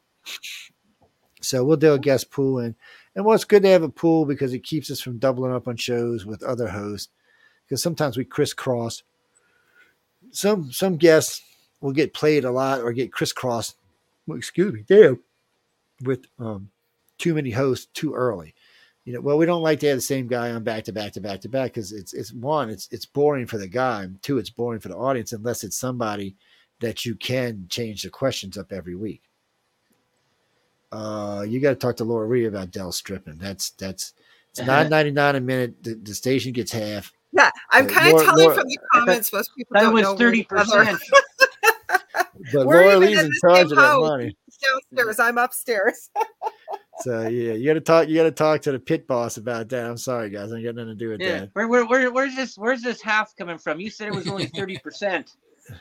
so 1.40 1.64
we'll 1.64 1.76
do 1.76 1.92
a 1.92 1.98
guest 1.98 2.30
pool 2.30 2.58
in. 2.58 2.74
And 3.14 3.24
well, 3.24 3.34
it's 3.34 3.44
good 3.44 3.62
to 3.62 3.68
have 3.68 3.82
a 3.82 3.88
pool 3.88 4.24
because 4.24 4.52
it 4.54 4.64
keeps 4.64 4.90
us 4.90 5.00
from 5.00 5.18
doubling 5.18 5.52
up 5.52 5.68
on 5.68 5.76
shows 5.76 6.24
with 6.24 6.42
other 6.42 6.68
hosts. 6.68 7.10
Because 7.64 7.82
sometimes 7.82 8.16
we 8.16 8.24
crisscross. 8.24 9.02
Some 10.30 10.72
some 10.72 10.96
guests 10.96 11.42
will 11.80 11.92
get 11.92 12.14
played 12.14 12.44
a 12.44 12.50
lot 12.50 12.80
or 12.80 12.92
get 12.92 13.12
crisscrossed. 13.12 13.76
Well, 14.26 14.38
excuse 14.38 14.72
me, 14.72 14.84
damn, 14.86 15.22
with 16.02 16.26
um, 16.38 16.70
too 17.18 17.34
many 17.34 17.50
hosts 17.50 17.86
too 17.92 18.14
early. 18.14 18.54
You 19.04 19.12
know, 19.12 19.20
well, 19.20 19.36
we 19.36 19.44
don't 19.44 19.62
like 19.62 19.80
to 19.80 19.88
have 19.88 19.98
the 19.98 20.02
same 20.02 20.26
guy 20.26 20.50
on 20.50 20.64
back 20.64 20.84
to 20.84 20.92
back 20.92 21.12
to 21.12 21.20
back 21.20 21.40
to 21.42 21.48
back 21.48 21.74
because 21.74 21.92
it's 21.92 22.14
it's 22.14 22.32
one, 22.32 22.70
it's 22.70 22.88
it's 22.90 23.04
boring 23.04 23.46
for 23.46 23.58
the 23.58 23.68
guy. 23.68 24.04
And 24.04 24.22
two, 24.22 24.38
it's 24.38 24.50
boring 24.50 24.80
for 24.80 24.88
the 24.88 24.96
audience 24.96 25.32
unless 25.32 25.62
it's 25.62 25.76
somebody 25.76 26.36
that 26.80 27.04
you 27.04 27.14
can 27.14 27.66
change 27.68 28.02
the 28.02 28.10
questions 28.10 28.56
up 28.56 28.72
every 28.72 28.94
week. 28.94 29.22
Uh, 30.90 31.44
you 31.46 31.60
got 31.60 31.70
to 31.70 31.74
talk 31.74 31.96
to 31.96 32.04
Laura 32.04 32.28
Lee 32.28 32.44
about 32.44 32.70
Dell 32.70 32.92
stripping. 32.92 33.36
That's 33.36 33.70
that's 33.70 34.14
it's 34.50 34.60
uh-huh. 34.60 34.82
nine 34.82 34.90
ninety 34.90 35.10
nine 35.10 35.36
a 35.36 35.40
minute. 35.40 35.82
The, 35.82 35.94
the, 35.94 36.14
station 36.14 36.52
gets 36.52 36.70
half. 36.70 37.12
Yeah, 37.32 37.50
I'm 37.70 37.88
kind 37.88 38.14
of 38.14 38.22
telling 38.22 38.44
Laura, 38.44 38.54
from 38.54 38.68
the 38.68 38.78
comments 38.92 39.32
most 39.32 39.50
people 39.56 39.74
that 39.74 39.92
was 39.92 40.06
thirty 40.16 40.44
percent. 40.44 41.00
but 42.52 42.66
We're 42.66 42.84
Laura 42.84 42.98
Lee's 42.98 43.20
in 43.20 43.32
charge 43.40 43.72
of 43.72 43.76
that 43.76 43.98
money. 43.98 44.36
Downstairs, 44.62 45.18
I'm 45.18 45.36
upstairs. 45.36 46.10
so 47.00 47.28
yeah, 47.28 47.52
you 47.52 47.66
got 47.66 47.74
to 47.74 47.80
talk. 47.80 48.08
You 48.08 48.16
got 48.16 48.24
to 48.24 48.30
talk 48.30 48.62
to 48.62 48.72
the 48.72 48.78
pit 48.78 49.06
boss 49.06 49.36
about 49.36 49.68
that. 49.70 49.86
I'm 49.86 49.96
sorry, 49.96 50.30
guys. 50.30 50.52
I 50.52 50.62
got 50.62 50.74
nothing 50.74 50.88
to 50.88 50.94
do 50.94 51.10
with 51.10 51.20
yeah. 51.20 51.40
that. 51.40 51.50
Where, 51.52 51.68
where, 51.68 51.86
where, 51.86 52.12
where's 52.12 52.36
this? 52.36 52.56
Where's 52.56 52.82
this 52.82 53.02
half 53.02 53.34
coming 53.36 53.58
from? 53.58 53.80
You 53.80 53.90
said 53.90 54.08
it 54.08 54.14
was 54.14 54.28
only 54.28 54.46
thirty 54.46 54.78
percent. 54.78 55.32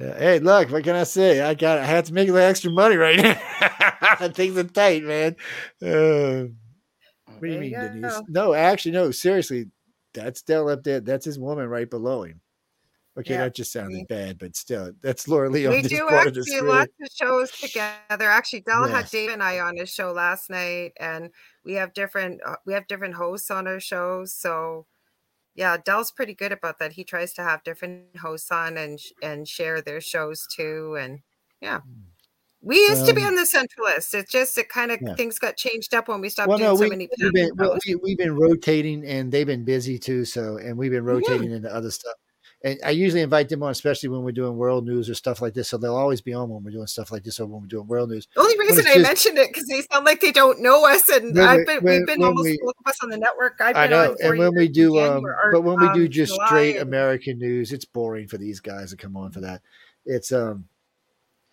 Yeah. 0.00 0.16
Hey, 0.16 0.38
look, 0.38 0.70
what 0.70 0.84
can 0.84 0.94
I 0.94 1.02
say? 1.02 1.40
I 1.40 1.54
got 1.54 1.78
I 1.78 1.84
had 1.84 2.04
to 2.04 2.14
make 2.14 2.28
a 2.28 2.32
little 2.32 2.48
extra 2.48 2.70
money 2.70 2.94
right 2.94 3.16
now. 3.16 4.28
Things 4.28 4.56
are 4.56 4.62
tight, 4.62 5.02
man. 5.02 5.34
Uh, 5.82 6.52
what 7.24 7.40
do 7.42 7.52
you 7.52 7.58
mean, 7.58 7.72
you 7.72 7.80
Denise? 7.80 8.22
No, 8.28 8.54
actually, 8.54 8.92
no, 8.92 9.10
seriously. 9.10 9.66
That's 10.14 10.42
Dell 10.42 10.68
up 10.68 10.84
there. 10.84 11.00
That's 11.00 11.24
his 11.24 11.36
woman 11.36 11.66
right 11.66 11.90
below 11.90 12.22
him. 12.22 12.40
Okay, 13.18 13.34
yeah. 13.34 13.44
that 13.44 13.54
just 13.54 13.72
sounded 13.72 14.06
bad, 14.06 14.38
but 14.38 14.54
still, 14.54 14.92
that's 15.02 15.26
Laura 15.26 15.50
Lee. 15.50 15.66
We 15.66 15.82
do 15.82 16.08
actually 16.08 16.60
lots 16.60 16.92
of 17.02 17.08
shows 17.12 17.50
together. 17.50 18.30
Actually, 18.30 18.60
Dell 18.60 18.86
had 18.86 19.10
Dave 19.10 19.30
and 19.30 19.42
I 19.42 19.58
on 19.58 19.76
his 19.76 19.90
show 19.90 20.12
last 20.12 20.50
night, 20.50 20.92
and 21.00 21.30
we 21.64 21.72
have 21.74 21.92
different 21.94 22.40
uh, 22.46 22.56
we 22.64 22.74
have 22.74 22.86
different 22.86 23.14
hosts 23.14 23.50
on 23.50 23.66
our 23.66 23.80
shows. 23.80 24.32
So 24.32 24.86
yeah, 25.56 25.76
Dell's 25.84 26.12
pretty 26.12 26.34
good 26.34 26.52
about 26.52 26.78
that. 26.78 26.92
He 26.92 27.02
tries 27.02 27.32
to 27.34 27.42
have 27.42 27.64
different 27.64 28.16
hosts 28.18 28.52
on 28.52 28.76
and 28.76 29.00
and 29.20 29.48
share 29.48 29.82
their 29.82 30.00
shows 30.00 30.46
too. 30.54 30.96
And 30.96 31.18
yeah, 31.60 31.80
hmm. 31.80 32.02
we 32.62 32.76
used 32.76 33.00
um, 33.00 33.06
to 33.08 33.14
be 33.14 33.22
um 33.22 33.28
on 33.28 33.34
the 33.34 33.42
centralist. 33.42 34.14
It 34.14 34.28
just 34.30 34.56
it 34.58 34.68
kind 34.68 34.92
of 34.92 35.00
yeah. 35.02 35.16
things 35.16 35.40
got 35.40 35.56
changed 35.56 35.92
up 35.92 36.06
when 36.06 36.20
we 36.20 36.28
stopped 36.28 36.50
well, 36.50 36.58
doing 36.58 36.70
no, 36.70 36.76
so 36.76 36.82
we, 36.84 36.90
many. 36.90 37.08
We've 37.20 37.32
been, 37.32 37.50
well, 37.56 37.76
we, 37.84 38.10
have 38.10 38.18
been 38.18 38.36
rotating, 38.36 39.04
and 39.04 39.32
they've 39.32 39.44
been 39.44 39.64
busy 39.64 39.98
too. 39.98 40.24
So 40.24 40.58
and 40.58 40.78
we've 40.78 40.92
been 40.92 41.04
rotating 41.04 41.50
into 41.50 41.74
other 41.74 41.90
stuff. 41.90 42.14
And 42.64 42.78
I 42.84 42.90
usually 42.90 43.22
invite 43.22 43.48
them 43.48 43.62
on, 43.62 43.70
especially 43.70 44.08
when 44.08 44.24
we're 44.24 44.32
doing 44.32 44.56
world 44.56 44.84
news 44.84 45.08
or 45.08 45.14
stuff 45.14 45.40
like 45.40 45.54
this. 45.54 45.68
So 45.68 45.78
they'll 45.78 45.94
always 45.94 46.20
be 46.20 46.34
on 46.34 46.48
when 46.48 46.64
we're 46.64 46.72
doing 46.72 46.88
stuff 46.88 47.12
like 47.12 47.22
this 47.22 47.38
or 47.38 47.46
when 47.46 47.60
we're 47.62 47.68
doing 47.68 47.86
world 47.86 48.10
news. 48.10 48.26
The 48.34 48.40
only 48.40 48.58
reason 48.58 48.84
I 48.86 48.94
just, 48.94 49.02
mentioned 49.02 49.38
it 49.38 49.48
because 49.48 49.68
they 49.68 49.82
sound 49.82 50.04
like 50.04 50.20
they 50.20 50.32
don't 50.32 50.60
know 50.60 50.84
us, 50.86 51.08
and 51.08 51.36
when, 51.36 51.44
I've 51.44 51.66
been 51.66 51.82
when, 51.82 51.98
we've 51.98 52.06
been 52.06 52.24
almost 52.24 52.44
we, 52.44 52.58
of 52.60 52.74
us 52.86 52.98
on 53.02 53.10
the 53.10 53.18
network. 53.18 53.60
I've 53.60 53.76
I 53.76 53.86
know, 53.86 54.16
and 54.20 54.38
when 54.38 54.54
we 54.56 54.68
do, 54.68 54.98
um, 54.98 55.24
but 55.52 55.62
when 55.62 55.78
we 55.78 55.92
do 55.92 56.06
um, 56.06 56.10
just 56.10 56.34
July 56.34 56.46
straight 56.46 56.76
American 56.78 57.38
news, 57.38 57.72
it's 57.72 57.84
boring 57.84 58.26
for 58.26 58.38
these 58.38 58.58
guys 58.58 58.90
to 58.90 58.96
come 58.96 59.16
on 59.16 59.30
for 59.30 59.40
that. 59.40 59.62
It's 60.04 60.32
um 60.32 60.64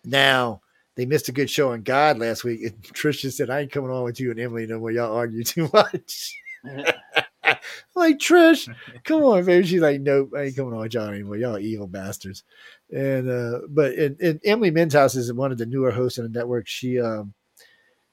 now 0.04 0.60
they 0.96 1.06
missed 1.06 1.28
a 1.28 1.32
good 1.32 1.50
show 1.50 1.70
on 1.72 1.82
God 1.82 2.18
last 2.18 2.42
week, 2.42 2.62
and 2.62 2.82
Trisha 2.82 3.32
said, 3.32 3.48
"I 3.48 3.60
ain't 3.60 3.72
coming 3.72 3.90
on 3.90 4.02
with 4.02 4.18
you 4.18 4.32
and 4.32 4.40
Emily 4.40 4.66
no 4.66 4.80
more. 4.80 4.90
Y'all 4.90 5.14
argue 5.14 5.44
too 5.44 5.70
much." 5.72 6.34
like 7.94 8.18
Trish, 8.18 8.72
come 9.04 9.22
on, 9.22 9.44
baby. 9.44 9.66
She's 9.66 9.80
like, 9.80 10.00
nope, 10.00 10.32
I 10.36 10.42
ain't 10.42 10.56
coming 10.56 10.72
on 10.72 10.80
with 10.80 10.94
y'all 10.94 11.08
anymore. 11.08 11.36
Y'all 11.36 11.58
evil 11.58 11.86
bastards. 11.86 12.44
And 12.92 13.28
uh, 13.28 13.60
but 13.68 13.94
and, 13.94 14.20
and 14.20 14.40
Emily 14.44 14.70
Minthouse 14.70 15.16
is 15.16 15.32
one 15.32 15.52
of 15.52 15.58
the 15.58 15.66
newer 15.66 15.90
hosts 15.90 16.18
on 16.18 16.24
the 16.24 16.38
network. 16.38 16.68
She 16.68 17.00
um 17.00 17.34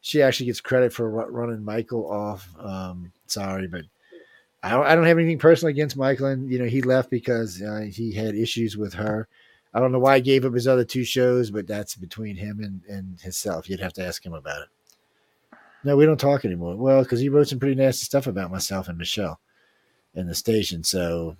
she 0.01 0.21
actually 0.21 0.47
gets 0.47 0.61
credit 0.61 0.91
for 0.91 1.09
running 1.09 1.63
Michael 1.63 2.11
off. 2.11 2.49
Um, 2.59 3.11
sorry, 3.27 3.67
but 3.67 3.85
I 4.61 4.71
don't 4.71 4.85
I 4.85 4.95
don't 4.95 5.05
have 5.05 5.17
anything 5.17 5.39
personal 5.39 5.69
against 5.69 5.97
Michael. 5.97 6.27
And 6.27 6.51
you 6.51 6.59
know 6.59 6.65
he 6.65 6.81
left 6.81 7.09
because 7.09 7.61
uh, 7.61 7.87
he 7.89 8.13
had 8.13 8.35
issues 8.35 8.77
with 8.77 8.93
her. 8.95 9.27
I 9.73 9.79
don't 9.79 9.91
know 9.91 9.99
why 9.99 10.17
he 10.17 10.21
gave 10.21 10.45
up 10.45 10.53
his 10.53 10.67
other 10.67 10.85
two 10.85 11.03
shows, 11.03 11.49
but 11.49 11.67
that's 11.67 11.95
between 11.95 12.35
him 12.35 12.59
and, 12.59 12.81
and 12.87 13.19
himself. 13.19 13.67
You'd 13.67 13.79
have 13.79 13.93
to 13.93 14.05
ask 14.05 14.23
him 14.23 14.33
about 14.33 14.61
it. 14.61 14.67
No, 15.83 15.97
we 15.97 16.05
don't 16.05 16.19
talk 16.19 16.45
anymore. 16.45 16.75
Well, 16.77 17.03
because 17.03 17.19
he 17.19 17.29
wrote 17.29 17.49
some 17.49 17.59
pretty 17.59 17.75
nasty 17.75 18.05
stuff 18.05 18.27
about 18.27 18.51
myself 18.51 18.87
and 18.87 18.97
Michelle 18.97 19.39
in 20.15 20.27
the 20.27 20.35
station. 20.35 20.83
So, 20.83 21.35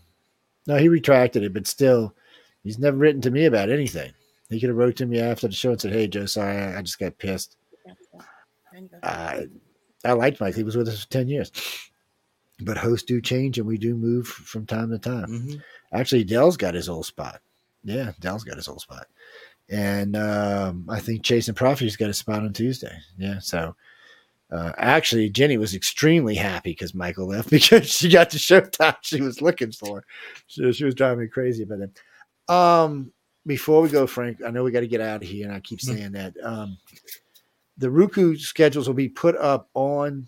no, 0.67 0.77
he 0.77 0.89
retracted 0.89 1.43
it, 1.43 1.53
but 1.53 1.67
still, 1.67 2.13
he's 2.63 2.79
never 2.79 2.97
written 2.97 3.21
to 3.21 3.31
me 3.31 3.45
about 3.45 3.69
anything. 3.69 4.11
He 4.49 4.59
could 4.59 4.69
have 4.69 4.77
wrote 4.77 4.97
to 4.97 5.05
me 5.05 5.19
after 5.19 5.47
the 5.47 5.53
show 5.53 5.71
and 5.71 5.81
said, 5.81 5.93
"Hey, 5.93 6.07
Joe, 6.07 6.25
sorry, 6.25 6.57
I 6.57 6.81
just 6.81 6.99
got 6.99 7.17
pissed." 7.17 7.55
I 9.01 9.47
I 10.03 10.13
liked 10.13 10.41
Mike. 10.41 10.55
He 10.55 10.63
was 10.63 10.77
with 10.77 10.87
us 10.87 11.03
for 11.03 11.09
ten 11.09 11.27
years. 11.27 11.51
But 12.59 12.77
hosts 12.77 13.05
do 13.05 13.19
change, 13.19 13.57
and 13.57 13.67
we 13.67 13.77
do 13.77 13.95
move 13.95 14.27
from 14.27 14.65
time 14.65 14.91
to 14.91 14.99
time. 14.99 15.27
Mm-hmm. 15.27 15.59
Actually, 15.91 16.23
Dell's 16.23 16.57
got 16.57 16.75
his 16.75 16.87
old 16.87 17.05
spot. 17.05 17.41
Yeah, 17.83 18.11
Dell's 18.19 18.43
got 18.43 18.57
his 18.57 18.67
old 18.67 18.81
spot, 18.81 19.07
and 19.69 20.15
um, 20.15 20.85
I 20.89 20.99
think 20.99 21.23
Chase 21.23 21.47
and 21.47 21.57
Prophecy's 21.57 21.97
got 21.97 22.09
a 22.09 22.13
spot 22.13 22.43
on 22.43 22.53
Tuesday. 22.53 22.95
Yeah, 23.17 23.39
so 23.39 23.75
uh, 24.51 24.71
actually, 24.77 25.29
Jenny 25.29 25.57
was 25.57 25.73
extremely 25.73 26.35
happy 26.35 26.71
because 26.71 26.93
Michael 26.93 27.27
left 27.27 27.49
because 27.51 27.89
she 27.89 28.09
got 28.09 28.29
the 28.29 28.37
showtime 28.37 28.95
she 29.01 29.21
was 29.21 29.41
looking 29.41 29.71
for. 29.71 30.03
So 30.47 30.71
she 30.71 30.85
was 30.85 30.95
driving 30.95 31.21
me 31.21 31.27
crazy 31.27 31.63
about 31.63 31.79
it. 31.79 31.99
Um, 32.53 33.11
before 33.45 33.81
we 33.81 33.89
go, 33.89 34.07
Frank, 34.07 34.39
I 34.45 34.51
know 34.51 34.63
we 34.63 34.71
got 34.71 34.81
to 34.81 34.87
get 34.87 35.01
out 35.01 35.23
of 35.23 35.27
here, 35.27 35.47
and 35.47 35.55
I 35.55 35.59
keep 35.59 35.79
mm-hmm. 35.79 35.95
saying 35.95 36.11
that. 36.13 36.35
Um, 36.43 36.77
the 37.77 37.89
Roku 37.89 38.35
schedules 38.35 38.87
will 38.87 38.93
be 38.93 39.09
put 39.09 39.35
up 39.35 39.69
on 39.73 40.27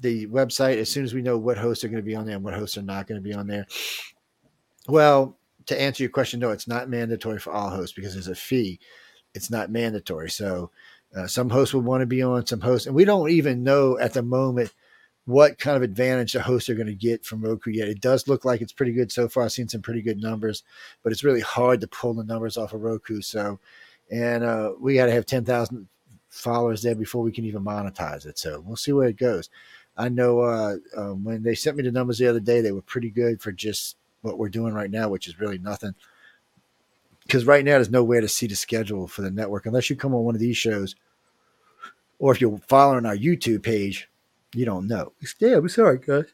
the 0.00 0.26
website 0.28 0.76
as 0.76 0.88
soon 0.88 1.04
as 1.04 1.14
we 1.14 1.22
know 1.22 1.36
what 1.36 1.58
hosts 1.58 1.82
are 1.82 1.88
going 1.88 2.02
to 2.02 2.06
be 2.06 2.14
on 2.14 2.26
there 2.26 2.36
and 2.36 2.44
what 2.44 2.54
hosts 2.54 2.78
are 2.78 2.82
not 2.82 3.06
going 3.06 3.20
to 3.20 3.28
be 3.28 3.34
on 3.34 3.46
there. 3.46 3.66
Well, 4.86 5.36
to 5.66 5.80
answer 5.80 6.02
your 6.02 6.10
question, 6.10 6.40
no, 6.40 6.50
it's 6.50 6.68
not 6.68 6.88
mandatory 6.88 7.38
for 7.38 7.52
all 7.52 7.70
hosts 7.70 7.94
because 7.94 8.14
there's 8.14 8.28
a 8.28 8.34
fee. 8.34 8.78
It's 9.34 9.50
not 9.50 9.70
mandatory. 9.70 10.30
So 10.30 10.70
uh, 11.16 11.26
some 11.26 11.50
hosts 11.50 11.74
will 11.74 11.80
want 11.80 12.02
to 12.02 12.06
be 12.06 12.22
on, 12.22 12.46
some 12.46 12.60
hosts, 12.60 12.86
and 12.86 12.94
we 12.94 13.04
don't 13.04 13.30
even 13.30 13.62
know 13.62 13.98
at 13.98 14.12
the 14.12 14.22
moment 14.22 14.72
what 15.24 15.58
kind 15.58 15.76
of 15.76 15.82
advantage 15.82 16.32
the 16.32 16.40
hosts 16.40 16.70
are 16.70 16.74
going 16.74 16.86
to 16.86 16.94
get 16.94 17.24
from 17.24 17.42
Roku 17.42 17.70
yet. 17.70 17.88
It 17.88 18.00
does 18.00 18.28
look 18.28 18.44
like 18.44 18.62
it's 18.62 18.72
pretty 18.72 18.92
good 18.92 19.12
so 19.12 19.28
far. 19.28 19.44
I've 19.44 19.52
seen 19.52 19.68
some 19.68 19.82
pretty 19.82 20.00
good 20.00 20.20
numbers, 20.20 20.62
but 21.02 21.12
it's 21.12 21.24
really 21.24 21.40
hard 21.42 21.82
to 21.82 21.86
pull 21.86 22.14
the 22.14 22.24
numbers 22.24 22.56
off 22.56 22.72
of 22.72 22.80
Roku. 22.80 23.20
So, 23.20 23.58
and 24.10 24.42
uh, 24.42 24.72
we 24.80 24.94
got 24.94 25.06
to 25.06 25.12
have 25.12 25.26
10,000 25.26 25.86
followers 26.30 26.82
there 26.82 26.94
before 26.94 27.22
we 27.22 27.32
can 27.32 27.44
even 27.44 27.62
monetize 27.62 28.24
it. 28.24 28.38
So 28.38 28.60
we'll 28.60 28.76
see 28.76 28.92
where 28.92 29.08
it 29.08 29.18
goes. 29.18 29.50
I 29.98 30.08
know 30.08 30.40
uh, 30.40 30.76
um, 30.96 31.24
when 31.24 31.42
they 31.42 31.54
sent 31.54 31.76
me 31.76 31.82
the 31.82 31.90
numbers 31.90 32.18
the 32.18 32.28
other 32.28 32.40
day, 32.40 32.60
they 32.60 32.72
were 32.72 32.80
pretty 32.82 33.10
good 33.10 33.42
for 33.42 33.52
just 33.52 33.96
what 34.22 34.38
we're 34.38 34.48
doing 34.48 34.72
right 34.72 34.90
now, 34.90 35.08
which 35.08 35.28
is 35.28 35.40
really 35.40 35.58
nothing 35.58 35.94
because 37.28 37.44
right 37.44 37.64
now 37.64 37.72
there's 37.72 37.90
no 37.90 38.02
way 38.02 38.20
to 38.20 38.28
see 38.28 38.46
the 38.46 38.56
schedule 38.56 39.06
for 39.06 39.20
the 39.20 39.30
network 39.30 39.66
unless 39.66 39.90
you 39.90 39.96
come 39.96 40.14
on 40.14 40.24
one 40.24 40.34
of 40.34 40.40
these 40.40 40.56
shows, 40.56 40.96
or 42.18 42.32
if 42.32 42.40
you're 42.40 42.58
following 42.66 43.04
our 43.04 43.16
YouTube 43.16 43.62
page, 43.62 44.08
you 44.54 44.64
don't 44.64 44.88
know. 44.88 45.12
Yeah, 45.38 45.58
I'm 45.58 45.68
sorry, 45.68 45.98
guys. 45.98 46.24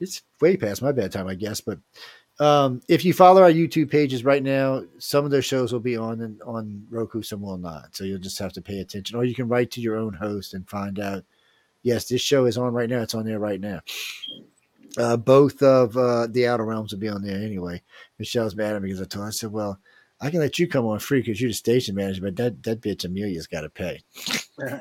It's 0.00 0.22
way 0.40 0.56
past 0.56 0.82
my 0.82 0.90
bedtime, 0.90 1.28
I 1.28 1.34
guess. 1.34 1.60
But 1.60 1.78
um, 2.40 2.80
if 2.88 3.04
you 3.04 3.12
follow 3.12 3.42
our 3.42 3.52
YouTube 3.52 3.90
pages 3.90 4.24
right 4.24 4.42
now, 4.42 4.84
some 4.98 5.24
of 5.24 5.30
those 5.30 5.44
shows 5.44 5.70
will 5.70 5.80
be 5.80 5.98
on 5.98 6.40
on 6.46 6.86
Roku, 6.90 7.22
some 7.22 7.42
will 7.42 7.58
not. 7.58 7.94
So 7.94 8.04
you'll 8.04 8.18
just 8.18 8.38
have 8.38 8.54
to 8.54 8.62
pay 8.62 8.80
attention, 8.80 9.16
or 9.16 9.24
you 9.24 9.34
can 9.34 9.48
write 9.48 9.70
to 9.72 9.82
your 9.82 9.96
own 9.96 10.14
host 10.14 10.54
and 10.54 10.68
find 10.68 10.98
out. 10.98 11.24
Yes, 11.84 12.08
this 12.08 12.22
show 12.22 12.46
is 12.46 12.56
on 12.56 12.72
right 12.72 12.88
now. 12.88 13.02
It's 13.02 13.14
on 13.14 13.26
there 13.26 13.40
right 13.40 13.60
now. 13.60 13.80
Uh, 14.96 15.16
both 15.16 15.62
of 15.62 15.96
uh, 15.96 16.28
the 16.28 16.46
Outer 16.46 16.64
Realms 16.64 16.92
will 16.92 17.00
be 17.00 17.08
on 17.08 17.22
there 17.22 17.42
anyway. 17.42 17.82
Michelle's 18.18 18.54
mad 18.54 18.76
at 18.76 18.82
me 18.82 18.88
because 18.88 19.00
I 19.00 19.04
told 19.04 19.24
her, 19.24 19.28
I 19.28 19.32
said, 19.32 19.50
well, 19.50 19.80
I 20.22 20.30
can 20.30 20.38
let 20.38 20.58
you 20.58 20.68
come 20.68 20.86
on 20.86 21.00
free 21.00 21.20
because 21.20 21.40
you're 21.40 21.50
the 21.50 21.54
station 21.54 21.96
manager, 21.96 22.22
but 22.22 22.36
that, 22.36 22.62
that 22.62 22.80
bitch 22.80 23.04
Amelia's 23.04 23.48
got 23.48 23.62
to 23.62 23.68
pay. 23.68 24.02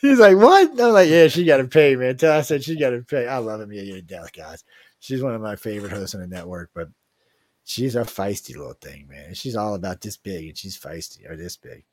He's 0.00 0.18
like, 0.18 0.36
what? 0.36 0.70
I'm 0.80 0.92
like, 0.92 1.08
yeah, 1.08 1.28
she 1.28 1.44
got 1.44 1.58
to 1.58 1.66
pay, 1.66 1.94
man. 1.94 2.16
Tell 2.16 2.36
I 2.36 2.40
said 2.40 2.64
she 2.64 2.78
got 2.78 2.90
to 2.90 3.02
pay. 3.02 3.26
I 3.26 3.38
love 3.38 3.60
Amelia 3.60 3.94
to 3.94 4.02
death, 4.02 4.32
guys. 4.32 4.64
She's 4.98 5.22
one 5.22 5.34
of 5.34 5.42
my 5.42 5.56
favorite 5.56 5.92
hosts 5.92 6.14
on 6.14 6.22
the 6.22 6.26
network, 6.26 6.70
but 6.74 6.88
she's 7.64 7.96
a 7.96 8.00
feisty 8.00 8.56
little 8.56 8.74
thing, 8.74 9.08
man. 9.08 9.34
She's 9.34 9.56
all 9.56 9.74
about 9.74 10.00
this 10.00 10.16
big, 10.16 10.48
and 10.48 10.56
she's 10.56 10.78
feisty 10.78 11.30
or 11.30 11.36
this 11.36 11.56
big. 11.56 11.84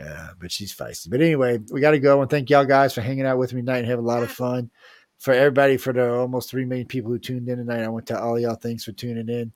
Uh, 0.00 0.28
but 0.38 0.52
she's 0.52 0.74
feisty. 0.74 1.10
But 1.10 1.20
anyway, 1.20 1.58
we 1.72 1.80
got 1.80 1.90
to 1.90 1.98
go. 1.98 2.22
And 2.22 2.30
thank 2.30 2.50
y'all 2.50 2.64
guys 2.64 2.94
for 2.94 3.00
hanging 3.00 3.26
out 3.26 3.38
with 3.38 3.52
me 3.52 3.62
tonight 3.62 3.78
and 3.78 3.88
have 3.88 3.98
a 3.98 4.02
lot 4.02 4.22
of 4.22 4.30
fun. 4.30 4.70
For 5.18 5.34
everybody, 5.34 5.76
for 5.76 5.92
the 5.92 6.14
almost 6.14 6.48
three 6.48 6.64
million 6.64 6.86
people 6.86 7.10
who 7.10 7.18
tuned 7.18 7.48
in 7.48 7.58
tonight, 7.58 7.82
I 7.82 7.88
want 7.88 8.06
to 8.06 8.20
all 8.20 8.38
y'all 8.38 8.54
thanks 8.54 8.84
for 8.84 8.92
tuning 8.92 9.28
in. 9.28 9.52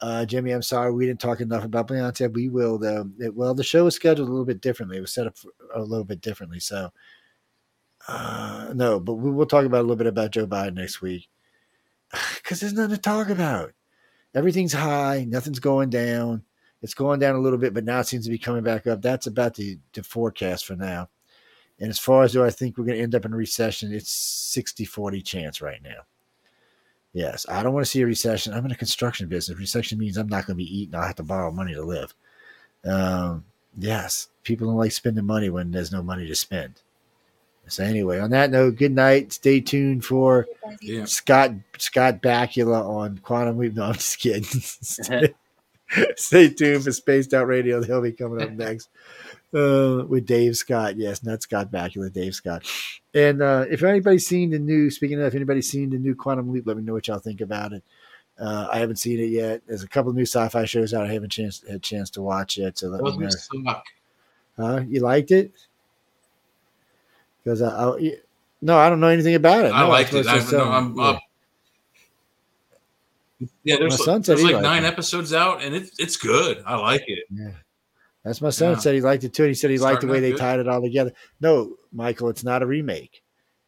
Uh, 0.00 0.24
Jimmy, 0.24 0.52
I'm 0.52 0.62
sorry 0.62 0.92
we 0.92 1.06
didn't 1.06 1.20
talk 1.20 1.40
enough 1.40 1.64
about 1.64 1.88
Beyonce. 1.88 2.32
We 2.32 2.48
will, 2.48 2.78
though. 2.78 3.10
It, 3.18 3.34
well, 3.34 3.54
the 3.54 3.62
show 3.62 3.84
was 3.84 3.94
scheduled 3.94 4.28
a 4.28 4.30
little 4.30 4.46
bit 4.46 4.62
differently. 4.62 4.96
It 4.96 5.02
was 5.02 5.12
set 5.12 5.26
up 5.26 5.36
a 5.74 5.82
little 5.82 6.04
bit 6.04 6.22
differently. 6.22 6.60
So, 6.60 6.90
uh, 8.08 8.72
no, 8.74 8.98
but 8.98 9.14
we 9.14 9.30
will 9.30 9.46
talk 9.46 9.66
about 9.66 9.80
a 9.80 9.82
little 9.82 9.96
bit 9.96 10.06
about 10.06 10.30
Joe 10.30 10.46
Biden 10.46 10.74
next 10.74 11.02
week 11.02 11.28
because 12.36 12.60
there's 12.60 12.72
nothing 12.72 12.96
to 12.96 13.02
talk 13.02 13.28
about. 13.28 13.72
Everything's 14.34 14.72
high, 14.72 15.26
nothing's 15.28 15.58
going 15.58 15.90
down. 15.90 16.44
It's 16.82 16.94
going 16.94 17.20
down 17.20 17.34
a 17.34 17.40
little 17.40 17.58
bit, 17.58 17.74
but 17.74 17.84
now 17.84 18.00
it 18.00 18.06
seems 18.06 18.24
to 18.24 18.30
be 18.30 18.38
coming 18.38 18.62
back 18.62 18.86
up. 18.86 19.02
That's 19.02 19.26
about 19.26 19.54
the, 19.54 19.78
the 19.92 20.02
forecast 20.02 20.64
for 20.64 20.76
now. 20.76 21.10
And 21.78 21.90
as 21.90 21.98
far 21.98 22.22
as 22.22 22.32
do 22.32 22.44
I 22.44 22.50
think 22.50 22.78
we're 22.78 22.84
going 22.84 22.96
to 22.96 23.02
end 23.02 23.14
up 23.14 23.24
in 23.24 23.32
a 23.32 23.36
recession, 23.36 23.92
it's 23.92 24.10
60 24.10 24.84
40 24.86 25.20
chance 25.20 25.60
right 25.60 25.82
now. 25.82 26.02
Yes, 27.12 27.44
I 27.48 27.62
don't 27.62 27.72
want 27.74 27.84
to 27.84 27.90
see 27.90 28.02
a 28.02 28.06
recession. 28.06 28.52
I'm 28.52 28.64
in 28.64 28.70
a 28.70 28.76
construction 28.76 29.28
business. 29.28 29.58
Recession 29.58 29.98
means 29.98 30.16
I'm 30.16 30.28
not 30.28 30.46
going 30.46 30.56
to 30.56 30.64
be 30.64 30.78
eating. 30.78 30.94
I'll 30.94 31.06
have 31.06 31.16
to 31.16 31.22
borrow 31.22 31.50
money 31.50 31.74
to 31.74 31.82
live. 31.82 32.14
Um, 32.84 33.44
yes, 33.76 34.28
people 34.44 34.68
don't 34.68 34.76
like 34.76 34.92
spending 34.92 35.26
money 35.26 35.50
when 35.50 35.72
there's 35.72 35.92
no 35.92 36.02
money 36.02 36.26
to 36.28 36.34
spend. 36.34 36.74
So 37.66 37.84
anyway, 37.84 38.18
on 38.18 38.30
that 38.30 38.50
note, 38.50 38.76
good 38.76 38.92
night. 38.92 39.32
Stay 39.32 39.60
tuned 39.60 40.04
for 40.04 40.46
yeah. 40.80 41.04
Scott 41.04 41.52
Scott 41.78 42.20
Bakula 42.20 42.84
on 42.84 43.18
Quantum 43.18 43.58
Leap. 43.58 43.74
No, 43.74 43.84
I'm 43.84 43.94
just 43.94 44.18
kidding. 44.18 44.42
stay, 44.42 45.34
stay 46.16 46.48
tuned 46.48 46.84
for 46.84 46.92
Spaced 46.92 47.32
Out 47.32 47.46
Radio. 47.46 47.82
He'll 47.82 48.02
be 48.02 48.12
coming 48.12 48.42
up 48.42 48.50
next 48.52 48.88
uh, 49.54 50.04
with 50.06 50.26
Dave 50.26 50.56
Scott. 50.56 50.96
Yes, 50.96 51.22
not 51.22 51.42
Scott 51.42 51.70
Bakula, 51.70 52.12
Dave 52.12 52.34
Scott. 52.34 52.64
And 53.14 53.42
uh, 53.42 53.66
if 53.70 53.82
anybody's 53.82 54.26
seen 54.26 54.50
the 54.50 54.58
new, 54.58 54.90
speaking 54.90 55.20
of, 55.20 55.26
if 55.26 55.34
anybody's 55.34 55.70
seen 55.70 55.90
the 55.90 55.98
new 55.98 56.14
Quantum 56.14 56.52
Leap, 56.52 56.66
let 56.66 56.76
me 56.76 56.82
know 56.82 56.92
what 56.92 57.08
y'all 57.08 57.18
think 57.18 57.40
about 57.40 57.72
it. 57.72 57.82
Uh, 58.38 58.68
I 58.72 58.78
haven't 58.78 58.96
seen 58.96 59.18
it 59.18 59.30
yet. 59.30 59.62
There's 59.66 59.82
a 59.82 59.88
couple 59.88 60.10
of 60.10 60.16
new 60.16 60.22
sci-fi 60.22 60.64
shows 60.64 60.94
out. 60.94 61.06
I 61.06 61.12
haven't 61.12 61.30
chance, 61.30 61.62
had 61.66 61.76
a 61.76 61.78
chance 61.80 62.08
to 62.10 62.22
watch 62.22 62.56
yet. 62.56 62.78
So 62.78 62.88
let 62.88 63.02
me 63.16 63.26
know. 63.26 63.82
Huh? 64.56 64.80
You 64.88 65.00
liked 65.00 65.30
it? 65.30 65.52
Because 67.42 67.60
I, 67.60 67.68
I, 67.68 68.16
no, 68.62 68.78
I 68.78 68.88
don't 68.88 69.00
know 69.00 69.08
anything 69.08 69.34
about 69.34 69.66
it. 69.66 69.72
I 69.72 69.82
no, 69.82 69.88
liked 69.88 70.12
it. 70.14 70.26
I, 70.26 70.38
I'm 70.38 70.96
yeah. 70.96 71.02
up. 71.02 71.20
Yeah, 73.64 73.76
there's, 73.78 74.04
son 74.04 74.20
there's 74.20 74.42
like 74.42 74.60
nine 74.60 74.84
it. 74.84 74.88
episodes 74.88 75.32
out, 75.32 75.62
and 75.62 75.74
it's 75.74 75.98
it's 75.98 76.18
good. 76.18 76.62
I 76.66 76.76
like 76.76 77.04
it. 77.06 77.24
Yeah. 77.30 77.52
That's 78.24 78.42
my 78.42 78.50
son 78.50 78.72
yeah. 78.74 78.78
said 78.78 78.94
he 78.94 79.00
liked 79.00 79.24
it 79.24 79.32
too. 79.32 79.44
And 79.44 79.50
he 79.50 79.54
said 79.54 79.70
he 79.70 79.78
liked 79.78 80.02
the 80.02 80.06
way 80.06 80.20
they 80.20 80.32
good. 80.32 80.40
tied 80.40 80.60
it 80.60 80.68
all 80.68 80.82
together. 80.82 81.12
No, 81.40 81.76
Michael, 81.92 82.28
it's 82.28 82.44
not 82.44 82.62
a 82.62 82.66
remake. 82.66 83.22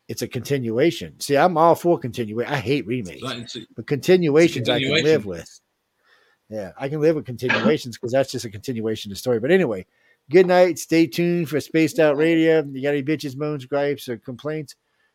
It's 0.08 0.22
a 0.22 0.28
continuation. 0.28 1.18
See, 1.20 1.36
I'm 1.36 1.56
all 1.56 1.74
for 1.74 1.98
continuation. 1.98 2.52
I 2.52 2.58
hate 2.58 2.86
remakes, 2.86 3.22
it's 3.22 3.56
a, 3.56 3.60
but 3.74 3.86
continuations 3.86 4.68
continuation. 4.68 4.92
I 4.92 5.00
can 5.00 5.05
live 5.06 5.24
with. 5.26 5.60
Yeah, 6.50 6.72
I 6.76 6.90
can 6.90 7.00
live 7.00 7.16
with 7.16 7.24
continuations 7.24 7.97
because 7.97 8.12
that's 8.12 8.31
just 8.31 8.44
a 8.44 8.50
continuation 8.50 9.10
of 9.10 9.16
the 9.16 9.18
story. 9.18 9.40
But 9.40 9.52
anyway, 9.52 9.86
good 10.31 10.47
night. 10.47 10.78
Stay 10.78 11.06
tuned 11.06 11.48
for 11.48 11.60
Spaced 11.60 11.98
Out 11.98 12.18
Radio. 12.18 12.62
You 12.62 12.82
got 12.82 12.90
any 12.90 13.02
bitches, 13.02 13.36
moans, 13.36 13.64
gripes, 13.64 14.06
or 14.06 14.18
complaints? 14.18 14.74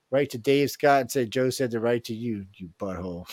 Write 0.10 0.32
to 0.32 0.38
Dave 0.40 0.72
Scott 0.72 1.02
and 1.02 1.12
say 1.12 1.26
Joe 1.26 1.52
said 1.52 1.70
to 1.72 1.80
write 1.80 2.06
to 2.06 2.16
you, 2.16 2.46
you 2.56 2.70
butthole. 2.80 3.28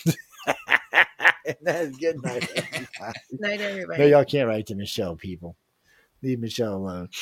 and 1.46 1.56
that's 1.62 1.96
good 1.96 2.22
night. 2.22 2.46
night, 3.38 3.60
everybody. 3.60 4.02
No, 4.02 4.06
y'all 4.06 4.24
can't 4.24 4.48
write 4.48 4.66
to 4.66 4.74
Michelle, 4.74 5.16
people. 5.16 5.56
Leave 6.24 6.40
Michelle 6.40 6.74
alone. 6.74 7.08